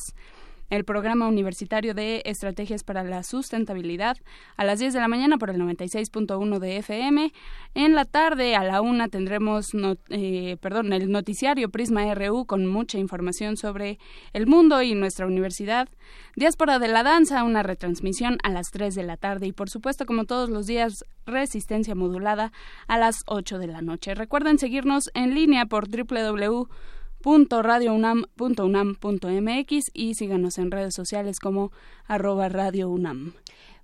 el 0.71 0.85
programa 0.85 1.29
universitario 1.29 1.95
de 1.95 2.23
estrategias 2.25 2.85
para 2.85 3.03
la 3.05 3.23
sustentabilidad 3.23 4.17
a 4.57 4.65
las 4.65 4.79
10 4.79 4.95
de 4.95 5.01
la 5.01 5.09
mañana 5.09 5.39
por 5.39 5.51
el 5.51 5.57
96.1 5.57 6.59
de 6.59 6.77
FM. 6.79 7.33
En 7.75 7.95
la 7.95 8.05
tarde 8.05 8.55
a 8.55 8.63
la 8.63 8.81
una 8.81 9.09
tendremos 9.09 9.71
eh, 10.11 10.57
perdón, 10.61 10.93
el 10.93 11.11
noticiario 11.11 11.71
Prisma 11.71 12.15
RU 12.15 12.47
con 12.47 12.67
mucha 12.67 12.99
información 12.99 13.57
sobre 13.57 13.99
el 14.33 14.47
mundo 14.47 14.83
y 14.83 14.95
nuestra 14.95 15.27
universidad. 15.27 15.89
Diáspora 16.37 16.79
de 16.79 16.89
la 16.89 17.03
danza, 17.03 17.45
una 17.45 17.63
retransmisión 17.63 18.39
a 18.43 18.51
las 18.51 18.71
3 18.71 18.95
de 18.95 19.03
la 19.03 19.17
tarde 19.17 19.47
y 19.47 19.53
por 19.53 19.71
supuesto 19.71 20.07
como 20.07 20.25
todos 20.25 20.51
los 20.51 20.67
días 20.67 21.05
resistencia 21.27 21.95
modulada 21.95 22.53
a 22.87 22.99
las 22.99 23.17
8 23.27 23.59
de 23.59 23.67
la 23.67 23.83
noche. 23.83 24.15
Recuerden 24.15 24.59
seguirnos 24.59 25.11
en 25.15 25.35
línea 25.35 25.67
por 25.67 25.89
www 25.89 26.69
radiounam.unam.mx 27.63 29.85
y 29.93 30.15
síganos 30.15 30.57
en 30.59 30.71
redes 30.71 30.95
sociales 30.95 31.41
como 31.41 31.73
arroba 32.07 32.49
radio 32.49 32.89
UNAM. 32.89 33.35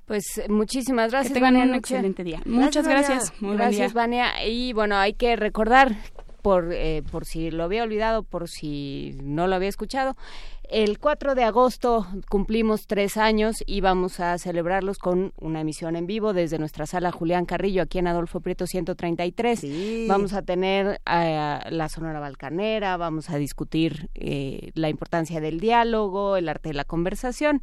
Pues 0.07 0.25
muchísimas 0.49 1.11
gracias. 1.11 1.33
Que 1.33 1.41
tengan 1.41 1.57
un 1.57 1.75
excelente 1.75 2.23
día. 2.25 2.41
Muchas 2.45 2.87
gracias. 2.87 3.33
Muy 3.41 3.57
gracias. 3.57 3.95
Vania. 3.95 4.47
Y 4.47 4.75
bueno, 4.75 4.97
hay 4.97 5.15
que 5.15 5.35
recordar, 5.37 5.97
por, 6.45 6.75
eh, 6.75 7.03
por 7.11 7.25
si 7.25 7.51
lo 7.51 7.65
había 7.65 7.83
olvidado, 7.83 8.23
por 8.23 8.51
si 8.51 9.17
no 9.23 9.47
lo 9.47 9.55
había 9.55 9.71
escuchado, 9.71 10.15
el 10.69 10.99
4 10.99 11.35
de 11.35 11.43
agosto 11.43 12.07
cumplimos 12.29 12.87
tres 12.87 13.17
años 13.17 13.65
y 13.65 13.81
vamos 13.81 14.21
a 14.21 14.37
celebrarlos 14.37 14.99
con 14.99 15.33
una 15.41 15.63
emisión 15.63 15.97
en 15.97 16.07
vivo 16.07 16.35
desde 16.35 16.59
nuestra 16.59 16.85
sala 16.85 17.13
Julián 17.13 17.47
Carrillo, 17.47 17.81
aquí 17.81 17.99
en 17.99 18.09
Adolfo 18.09 18.41
Prieto 18.41 18.67
133. 18.67 20.07
Vamos 20.07 20.35
a 20.35 20.43
tener 20.43 21.01
a 21.07 21.67
la 21.71 21.89
Sonora 21.89 22.21
Balcanera, 22.21 22.99
vamos 22.99 23.31
a 23.31 23.39
discutir 23.39 24.11
eh, 24.15 24.71
la 24.75 24.91
importancia 24.91 25.41
del 25.41 25.61
diálogo, 25.61 26.37
el 26.37 26.51
arte 26.51 26.69
de 26.69 26.75
la 26.75 26.85
conversación 26.85 27.63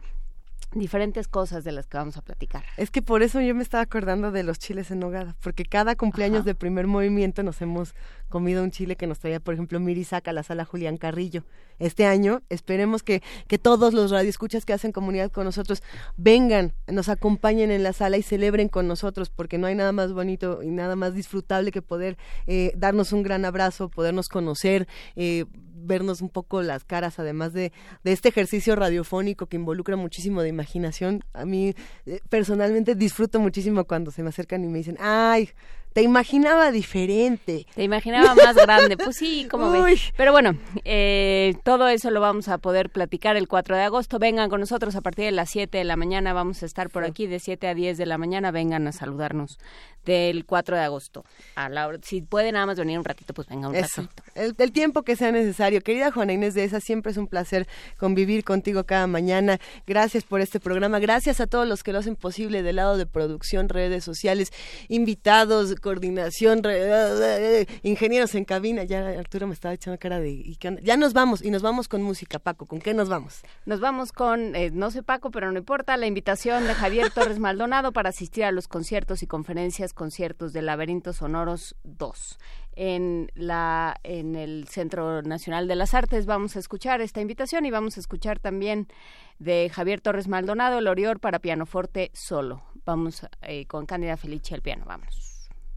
diferentes 0.74 1.27
cosas 1.27 1.64
de 1.64 1.72
las 1.72 1.88
que 1.88 1.98
vamos 1.98 2.18
a 2.18 2.22
platicar. 2.22 2.64
Es 2.77 2.92
que 2.92 3.01
por 3.01 3.24
eso 3.24 3.42
yo 3.42 3.53
me 3.53 3.64
estaba 3.64 3.84
acordando 3.84 4.32
de 4.32 4.43
los 4.43 4.60
chiles 4.60 4.92
en 4.92 5.00
nogada, 5.00 5.35
porque 5.42 5.66
cada 5.66 5.95
cumpleaños 5.95 6.45
de 6.45 6.56
primer 6.56 6.88
movimiento 6.88 7.43
nos 7.43 7.61
hemos 7.61 7.93
comido 8.32 8.64
un 8.64 8.72
chile 8.72 8.95
que 8.95 9.06
nos 9.06 9.19
traía, 9.19 9.40
por 9.40 9.53
ejemplo, 9.53 9.80
Miri 9.80 10.03
Saca 10.03 10.32
a 10.32 10.34
la 10.34 10.42
sala 10.42 10.66
Julián 10.66 10.98
Carrillo. 10.98 11.43
Este 11.77 12.06
año 12.06 12.42
esperemos 12.50 13.03
que, 13.03 13.22
que 13.48 13.60
todos 13.60 13.93
los 13.93 14.10
radioescuchas 14.10 14.66
que 14.66 14.74
hacen 14.74 14.92
comunidad 14.92 15.32
con 15.32 15.45
nosotros 15.45 15.84
vengan, 16.18 16.74
nos 16.88 17.10
acompañen 17.10 17.69
en 17.69 17.84
la 17.84 17.93
sala 17.93 18.18
y 18.18 18.24
celebren 18.24 18.69
con 18.69 18.88
nosotros, 18.88 19.30
porque 19.30 19.60
no 19.60 19.68
hay 19.68 19.76
nada 19.76 19.92
más 19.92 20.14
bonito 20.14 20.64
y 20.64 20.72
nada 20.72 20.95
más 20.95 21.14
disfrutable 21.14 21.72
que 21.72 21.84
poder 21.84 22.18
eh, 22.48 22.74
darnos 22.76 23.14
un 23.14 23.22
gran 23.22 23.45
abrazo, 23.45 23.90
podernos 23.90 24.30
conocer, 24.30 24.88
eh, 25.16 25.45
vernos 25.84 26.22
un 26.22 26.30
poco 26.30 26.61
las 26.61 26.84
caras, 26.84 27.19
además 27.19 27.53
de, 27.53 27.72
de 28.03 28.11
este 28.11 28.30
ejercicio 28.30 28.76
radiofónico 28.76 29.48
que 29.48 29.58
involucra 29.58 29.95
muchísimo 29.95 30.42
de 30.42 30.50
imaginación. 30.50 31.24
A 31.34 31.45
mí 31.45 31.74
eh, 32.06 32.19
personalmente 32.30 32.95
disfruto 32.95 33.40
muchísimo 33.40 33.85
cuando 33.85 34.11
se 34.11 34.24
me 34.24 34.30
acercan 34.30 34.64
y 34.64 34.68
me 34.68 34.77
dicen, 34.77 34.98
ay, 35.00 35.50
Te 35.93 36.01
imaginaba 36.01 36.71
diferente. 36.71 37.65
Te 37.75 37.83
imaginaba 37.83 38.33
más 38.35 38.55
grande. 38.55 38.97
Pues 38.97 39.17
sí, 39.17 39.47
como 39.49 39.71
ves. 39.71 40.13
Pero 40.15 40.31
bueno, 40.31 40.57
eh, 40.85 41.55
todo 41.63 41.87
eso 41.89 42.11
lo 42.11 42.21
vamos 42.21 42.47
a 42.47 42.57
poder 42.59 42.89
platicar 42.89 43.35
el 43.35 43.47
4 43.47 43.75
de 43.75 43.83
agosto. 43.83 44.17
Vengan 44.19 44.49
con 44.49 44.59
nosotros 44.61 44.95
a 44.95 45.01
partir 45.01 45.25
de 45.25 45.31
las 45.31 45.49
7 45.49 45.77
de 45.77 45.83
la 45.83 45.95
mañana. 45.97 46.33
Vamos 46.33 46.63
a 46.63 46.65
estar 46.65 46.89
por 46.89 47.03
aquí 47.03 47.27
de 47.27 47.39
7 47.39 47.67
a 47.67 47.73
10 47.73 47.97
de 47.97 48.05
la 48.05 48.17
mañana. 48.17 48.51
Vengan 48.51 48.87
a 48.87 48.91
saludarnos 48.91 49.57
del 50.05 50.45
4 50.45 50.77
de 50.77 50.81
agosto. 50.83 51.25
A 51.55 51.69
la 51.69 51.87
hora- 51.87 51.99
si 52.01 52.21
pueden 52.21 52.53
nada 52.53 52.65
más 52.65 52.77
venir 52.77 52.97
un 52.97 53.05
ratito, 53.05 53.33
pues 53.33 53.47
venga 53.47 53.67
un 53.67 53.75
Eso. 53.75 54.01
ratito. 54.03 54.23
El, 54.33 54.55
el 54.57 54.71
tiempo 54.71 55.03
que 55.03 55.15
sea 55.15 55.31
necesario. 55.31 55.81
Querida 55.81 56.11
Juana 56.11 56.33
Inés 56.33 56.53
de 56.55 56.63
esa, 56.63 56.79
siempre 56.79 57.11
es 57.11 57.17
un 57.17 57.27
placer 57.27 57.67
convivir 57.97 58.43
contigo 58.43 58.85
cada 58.85 59.05
mañana. 59.07 59.59
Gracias 59.85 60.23
por 60.23 60.41
este 60.41 60.59
programa. 60.59 60.99
Gracias 60.99 61.39
a 61.41 61.47
todos 61.47 61.67
los 61.67 61.83
que 61.83 61.91
lo 61.93 61.99
hacen 61.99 62.15
posible 62.15 62.63
del 62.63 62.77
lado 62.77 62.97
de 62.97 63.05
producción, 63.05 63.69
redes 63.69 64.03
sociales, 64.03 64.51
invitados, 64.87 65.75
coordinación, 65.82 66.64
re- 66.64 67.68
ingenieros 67.84 68.34
en 68.35 68.45
cabina. 68.45 68.84
Ya 68.84 69.08
Arturo 69.19 69.48
me 69.48 69.53
estaba 69.53 69.74
echando 69.74 70.00
cara 70.00 70.19
de... 70.19 70.30
¿y 70.32 70.56
qué 70.56 70.69
onda? 70.69 70.82
Ya 70.84 70.95
nos 70.95 71.14
vamos 71.14 71.43
y 71.43 71.51
nos 71.51 71.61
vamos 71.61 71.88
con 71.88 72.01
música, 72.01 72.40
Paco. 72.40 72.66
¿Con 72.66 72.80
qué 72.80 72.93
nos 72.93 73.10
vamos? 73.10 73.42
Nos 73.66 73.80
vamos 73.82 74.14
con, 74.14 74.56
eh, 74.56 74.72
no 74.72 74.92
sé 74.92 75.03
Paco, 75.03 75.32
pero 75.32 75.51
no 75.51 75.58
importa, 75.58 75.98
la 75.98 76.06
invitación 76.08 76.66
de 76.66 76.74
Javier 76.74 77.10
Torres 77.14 77.40
Maldonado 77.40 77.92
para 77.92 78.10
asistir 78.10 78.45
a 78.45 78.51
los 78.51 78.68
conciertos 78.68 79.24
y 79.24 79.27
conferencias, 79.27 79.93
conciertos 79.93 80.53
de 80.53 80.61
Laberintos 80.61 81.18
Sonoros 81.18 81.76
2. 81.84 82.40
En, 82.74 83.30
la, 83.35 83.98
en 84.03 84.35
el 84.38 84.66
Centro 84.69 85.22
Nacional 85.24 85.68
de 85.68 85.76
las 85.76 85.93
Artes 85.93 86.26
vamos 86.26 86.56
a 86.56 86.60
escuchar 86.60 87.01
esta 87.01 87.19
invitación 87.19 87.66
y 87.66 87.72
vamos 87.72 87.98
a 87.98 88.00
escuchar 88.00 88.40
también 88.40 88.88
de 89.40 89.69
Javier 89.74 90.00
Torres 90.00 90.30
Maldonado, 90.30 90.80
el 90.80 90.88
Orior 90.88 91.19
para 91.19 91.40
pianoforte 91.40 92.11
solo. 92.14 92.64
Vamos 92.85 93.27
eh, 93.42 93.66
con 93.66 93.85
Cándida 93.85 94.16
Felice 94.16 94.56
al 94.56 94.61
piano, 94.61 94.85
vamos. 94.88 95.31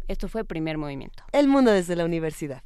Esto 0.07 0.29
fue 0.29 0.45
primer 0.45 0.77
movimiento. 0.77 1.23
El 1.33 1.49
mundo 1.49 1.71
desde 1.71 1.97
la 1.97 2.05
universidad. 2.05 2.63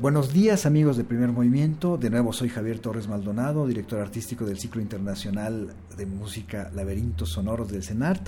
Buenos 0.00 0.32
días 0.32 0.64
amigos 0.64 0.96
de 0.96 1.04
Primer 1.04 1.28
Movimiento, 1.28 1.98
de 1.98 2.08
nuevo 2.08 2.32
soy 2.32 2.48
Javier 2.48 2.78
Torres 2.78 3.06
Maldonado, 3.06 3.66
director 3.66 4.00
artístico 4.00 4.46
del 4.46 4.58
ciclo 4.58 4.80
internacional 4.80 5.74
de 5.94 6.06
música 6.06 6.70
Laberintos 6.74 7.32
Sonoros 7.32 7.70
del 7.70 7.82
CENART. 7.82 8.26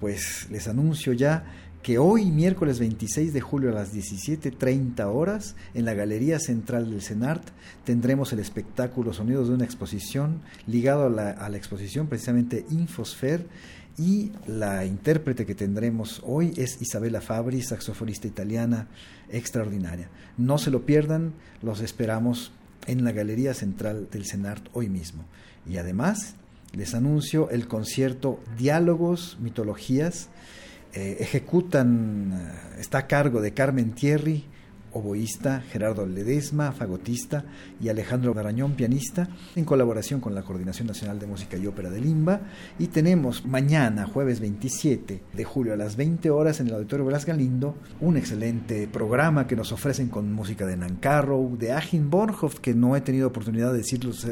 Pues 0.00 0.46
les 0.50 0.68
anuncio 0.68 1.14
ya 1.14 1.46
que 1.82 1.96
hoy, 1.96 2.26
miércoles 2.26 2.78
26 2.78 3.32
de 3.32 3.40
julio 3.40 3.70
a 3.70 3.72
las 3.72 3.94
17.30 3.94 5.06
horas, 5.06 5.56
en 5.72 5.86
la 5.86 5.94
Galería 5.94 6.38
Central 6.38 6.90
del 6.90 7.00
CENART, 7.00 7.42
tendremos 7.84 8.34
el 8.34 8.40
espectáculo 8.40 9.14
Sonidos 9.14 9.48
de 9.48 9.54
una 9.54 9.64
exposición 9.64 10.42
ligado 10.66 11.06
a 11.06 11.08
la, 11.08 11.30
a 11.30 11.48
la 11.48 11.56
exposición 11.56 12.08
precisamente 12.08 12.66
Infosfer 12.70 13.46
y 13.98 14.30
la 14.46 14.84
intérprete 14.84 15.44
que 15.44 15.56
tendremos 15.56 16.22
hoy 16.24 16.54
es 16.56 16.80
Isabela 16.80 17.20
Fabri, 17.20 17.62
saxofonista 17.62 18.28
italiana 18.28 18.86
extraordinaria. 19.28 20.08
No 20.36 20.56
se 20.58 20.70
lo 20.70 20.86
pierdan, 20.86 21.34
los 21.62 21.80
esperamos 21.80 22.52
en 22.86 23.04
la 23.04 23.12
Galería 23.12 23.54
Central 23.54 24.08
del 24.10 24.24
CENART 24.24 24.68
hoy 24.72 24.88
mismo. 24.88 25.24
Y 25.68 25.78
además 25.78 26.36
les 26.72 26.94
anuncio 26.94 27.50
el 27.50 27.66
concierto 27.66 28.40
Diálogos, 28.56 29.36
Mitologías. 29.40 30.28
Eh, 30.94 31.18
ejecutan, 31.20 32.32
eh, 32.32 32.80
está 32.80 32.98
a 32.98 33.06
cargo 33.06 33.42
de 33.42 33.52
Carmen 33.52 33.92
Thierry, 33.92 34.44
oboísta, 34.98 35.62
Gerardo 35.70 36.06
Ledesma, 36.06 36.72
fagotista, 36.72 37.44
y 37.80 37.88
Alejandro 37.88 38.34
Garañón, 38.34 38.74
pianista, 38.74 39.28
en 39.56 39.64
colaboración 39.64 40.20
con 40.20 40.34
la 40.34 40.42
Coordinación 40.42 40.86
Nacional 40.88 41.18
de 41.18 41.26
Música 41.26 41.56
y 41.56 41.66
Ópera 41.66 41.90
de 41.90 42.00
Limba. 42.00 42.40
Y 42.78 42.88
tenemos 42.88 43.44
mañana, 43.46 44.06
jueves 44.06 44.40
27 44.40 45.22
de 45.32 45.44
julio 45.44 45.72
a 45.72 45.76
las 45.76 45.96
20 45.96 46.30
horas 46.30 46.60
en 46.60 46.68
el 46.68 46.74
Auditorio 46.74 47.06
Blas 47.06 47.26
Galindo, 47.26 47.76
un 48.00 48.16
excelente 48.16 48.88
programa 48.88 49.46
que 49.46 49.56
nos 49.56 49.72
ofrecen 49.72 50.08
con 50.08 50.32
música 50.32 50.66
de 50.66 50.76
Nancarrow, 50.76 51.56
de 51.56 51.72
Achim 51.72 52.10
Bornhoff, 52.10 52.60
que 52.60 52.74
no 52.74 52.96
he 52.96 53.00
tenido 53.00 53.28
oportunidad 53.28 53.72
de 53.72 53.78
decirlos 53.78 54.26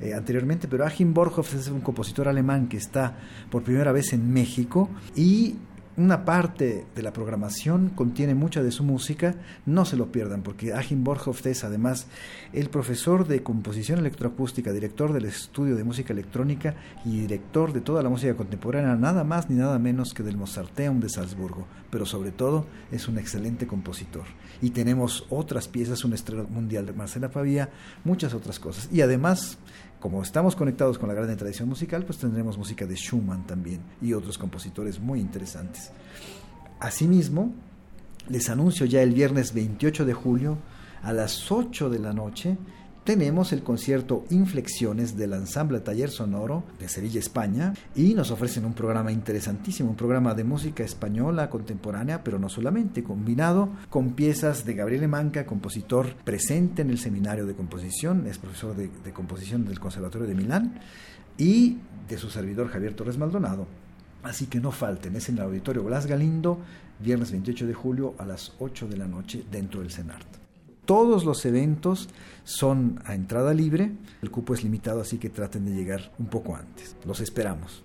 eh, 0.00 0.14
anteriormente, 0.14 0.68
pero 0.68 0.84
Achim 0.84 1.12
Bornhoff 1.12 1.54
es 1.54 1.68
un 1.68 1.80
compositor 1.80 2.28
alemán 2.28 2.68
que 2.68 2.76
está 2.76 3.16
por 3.50 3.62
primera 3.62 3.92
vez 3.92 4.12
en 4.12 4.32
México 4.32 4.88
y 5.16 5.56
una 5.98 6.24
parte 6.24 6.86
de 6.94 7.02
la 7.02 7.12
programación 7.12 7.90
contiene 7.90 8.34
mucha 8.34 8.62
de 8.62 8.70
su 8.70 8.84
música, 8.84 9.34
no 9.66 9.84
se 9.84 9.96
lo 9.96 10.12
pierdan, 10.12 10.42
porque 10.42 10.72
Achim 10.72 11.02
Borghoff 11.02 11.44
es 11.44 11.64
además 11.64 12.06
el 12.52 12.70
profesor 12.70 13.26
de 13.26 13.42
composición 13.42 13.98
electroacústica, 13.98 14.72
director 14.72 15.12
del 15.12 15.24
estudio 15.24 15.74
de 15.74 15.82
música 15.82 16.12
electrónica 16.12 16.76
y 17.04 17.18
director 17.18 17.72
de 17.72 17.80
toda 17.80 18.04
la 18.04 18.10
música 18.10 18.36
contemporánea, 18.36 18.94
nada 18.94 19.24
más 19.24 19.50
ni 19.50 19.56
nada 19.56 19.78
menos 19.80 20.14
que 20.14 20.22
del 20.22 20.36
Mozarteum 20.36 21.00
de 21.00 21.08
Salzburgo, 21.08 21.66
pero 21.90 22.06
sobre 22.06 22.30
todo 22.30 22.64
es 22.92 23.08
un 23.08 23.18
excelente 23.18 23.66
compositor. 23.66 24.24
Y 24.60 24.70
tenemos 24.70 25.26
otras 25.30 25.68
piezas, 25.68 26.04
un 26.04 26.14
estreno 26.14 26.44
mundial 26.44 26.86
de 26.86 26.92
Marcela 26.92 27.30
Pavía, 27.30 27.70
muchas 28.04 28.34
otras 28.34 28.58
cosas. 28.58 28.88
Y 28.92 29.00
además, 29.00 29.58
como 30.00 30.22
estamos 30.22 30.56
conectados 30.56 30.98
con 30.98 31.08
la 31.08 31.14
gran 31.14 31.36
tradición 31.36 31.68
musical, 31.68 32.04
pues 32.04 32.18
tendremos 32.18 32.58
música 32.58 32.86
de 32.86 32.96
Schumann 32.96 33.46
también 33.46 33.80
y 34.00 34.12
otros 34.12 34.38
compositores 34.38 34.98
muy 35.00 35.20
interesantes. 35.20 35.90
Asimismo, 36.80 37.52
les 38.28 38.48
anuncio 38.50 38.86
ya 38.86 39.02
el 39.02 39.12
viernes 39.12 39.54
28 39.54 40.04
de 40.04 40.14
julio 40.14 40.58
a 41.02 41.12
las 41.12 41.50
8 41.50 41.90
de 41.90 41.98
la 41.98 42.12
noche 42.12 42.56
tenemos 43.08 43.54
el 43.54 43.62
concierto 43.62 44.26
Inflexiones 44.28 45.16
del 45.16 45.32
Ensamble 45.32 45.80
Taller 45.80 46.10
Sonoro 46.10 46.64
de 46.78 46.90
Sevilla, 46.90 47.18
España, 47.18 47.72
y 47.96 48.12
nos 48.12 48.30
ofrecen 48.30 48.66
un 48.66 48.74
programa 48.74 49.10
interesantísimo, 49.10 49.88
un 49.88 49.96
programa 49.96 50.34
de 50.34 50.44
música 50.44 50.84
española 50.84 51.48
contemporánea, 51.48 52.22
pero 52.22 52.38
no 52.38 52.50
solamente, 52.50 53.02
combinado 53.02 53.70
con 53.88 54.12
piezas 54.12 54.66
de 54.66 54.74
Gabriel 54.74 55.08
Manca, 55.08 55.46
compositor 55.46 56.16
presente 56.16 56.82
en 56.82 56.90
el 56.90 56.98
seminario 56.98 57.46
de 57.46 57.54
composición, 57.54 58.26
es 58.26 58.36
profesor 58.36 58.76
de, 58.76 58.90
composición 59.14 59.64
del 59.64 59.80
Conservatorio 59.80 60.28
de 60.28 60.34
Milán, 60.34 60.78
y 61.38 61.78
de 62.10 62.18
su 62.18 62.28
servidor 62.28 62.68
Javier 62.68 62.92
Torres 62.92 63.16
Maldonado. 63.16 63.66
Así 64.22 64.48
que 64.48 64.60
no 64.60 64.70
falten, 64.70 65.16
es 65.16 65.30
en 65.30 65.38
el 65.38 65.44
Auditorio 65.44 65.82
Blas 65.82 66.04
Galindo, 66.04 66.58
viernes 67.00 67.32
28 67.32 67.66
de 67.66 67.72
julio 67.72 68.14
a 68.18 68.26
las 68.26 68.52
8 68.58 68.86
de 68.86 68.98
la 68.98 69.08
noche 69.08 69.44
dentro 69.50 69.80
del 69.80 69.90
CENART. 69.90 70.37
Todos 70.88 71.26
los 71.26 71.44
eventos 71.44 72.08
son 72.44 73.02
a 73.04 73.14
entrada 73.14 73.52
libre, 73.52 73.92
el 74.22 74.30
cupo 74.30 74.54
es 74.54 74.62
limitado, 74.64 75.02
así 75.02 75.18
que 75.18 75.28
traten 75.28 75.66
de 75.66 75.72
llegar 75.72 76.14
un 76.18 76.28
poco 76.28 76.56
antes. 76.56 76.96
Los 77.04 77.20
esperamos. 77.20 77.84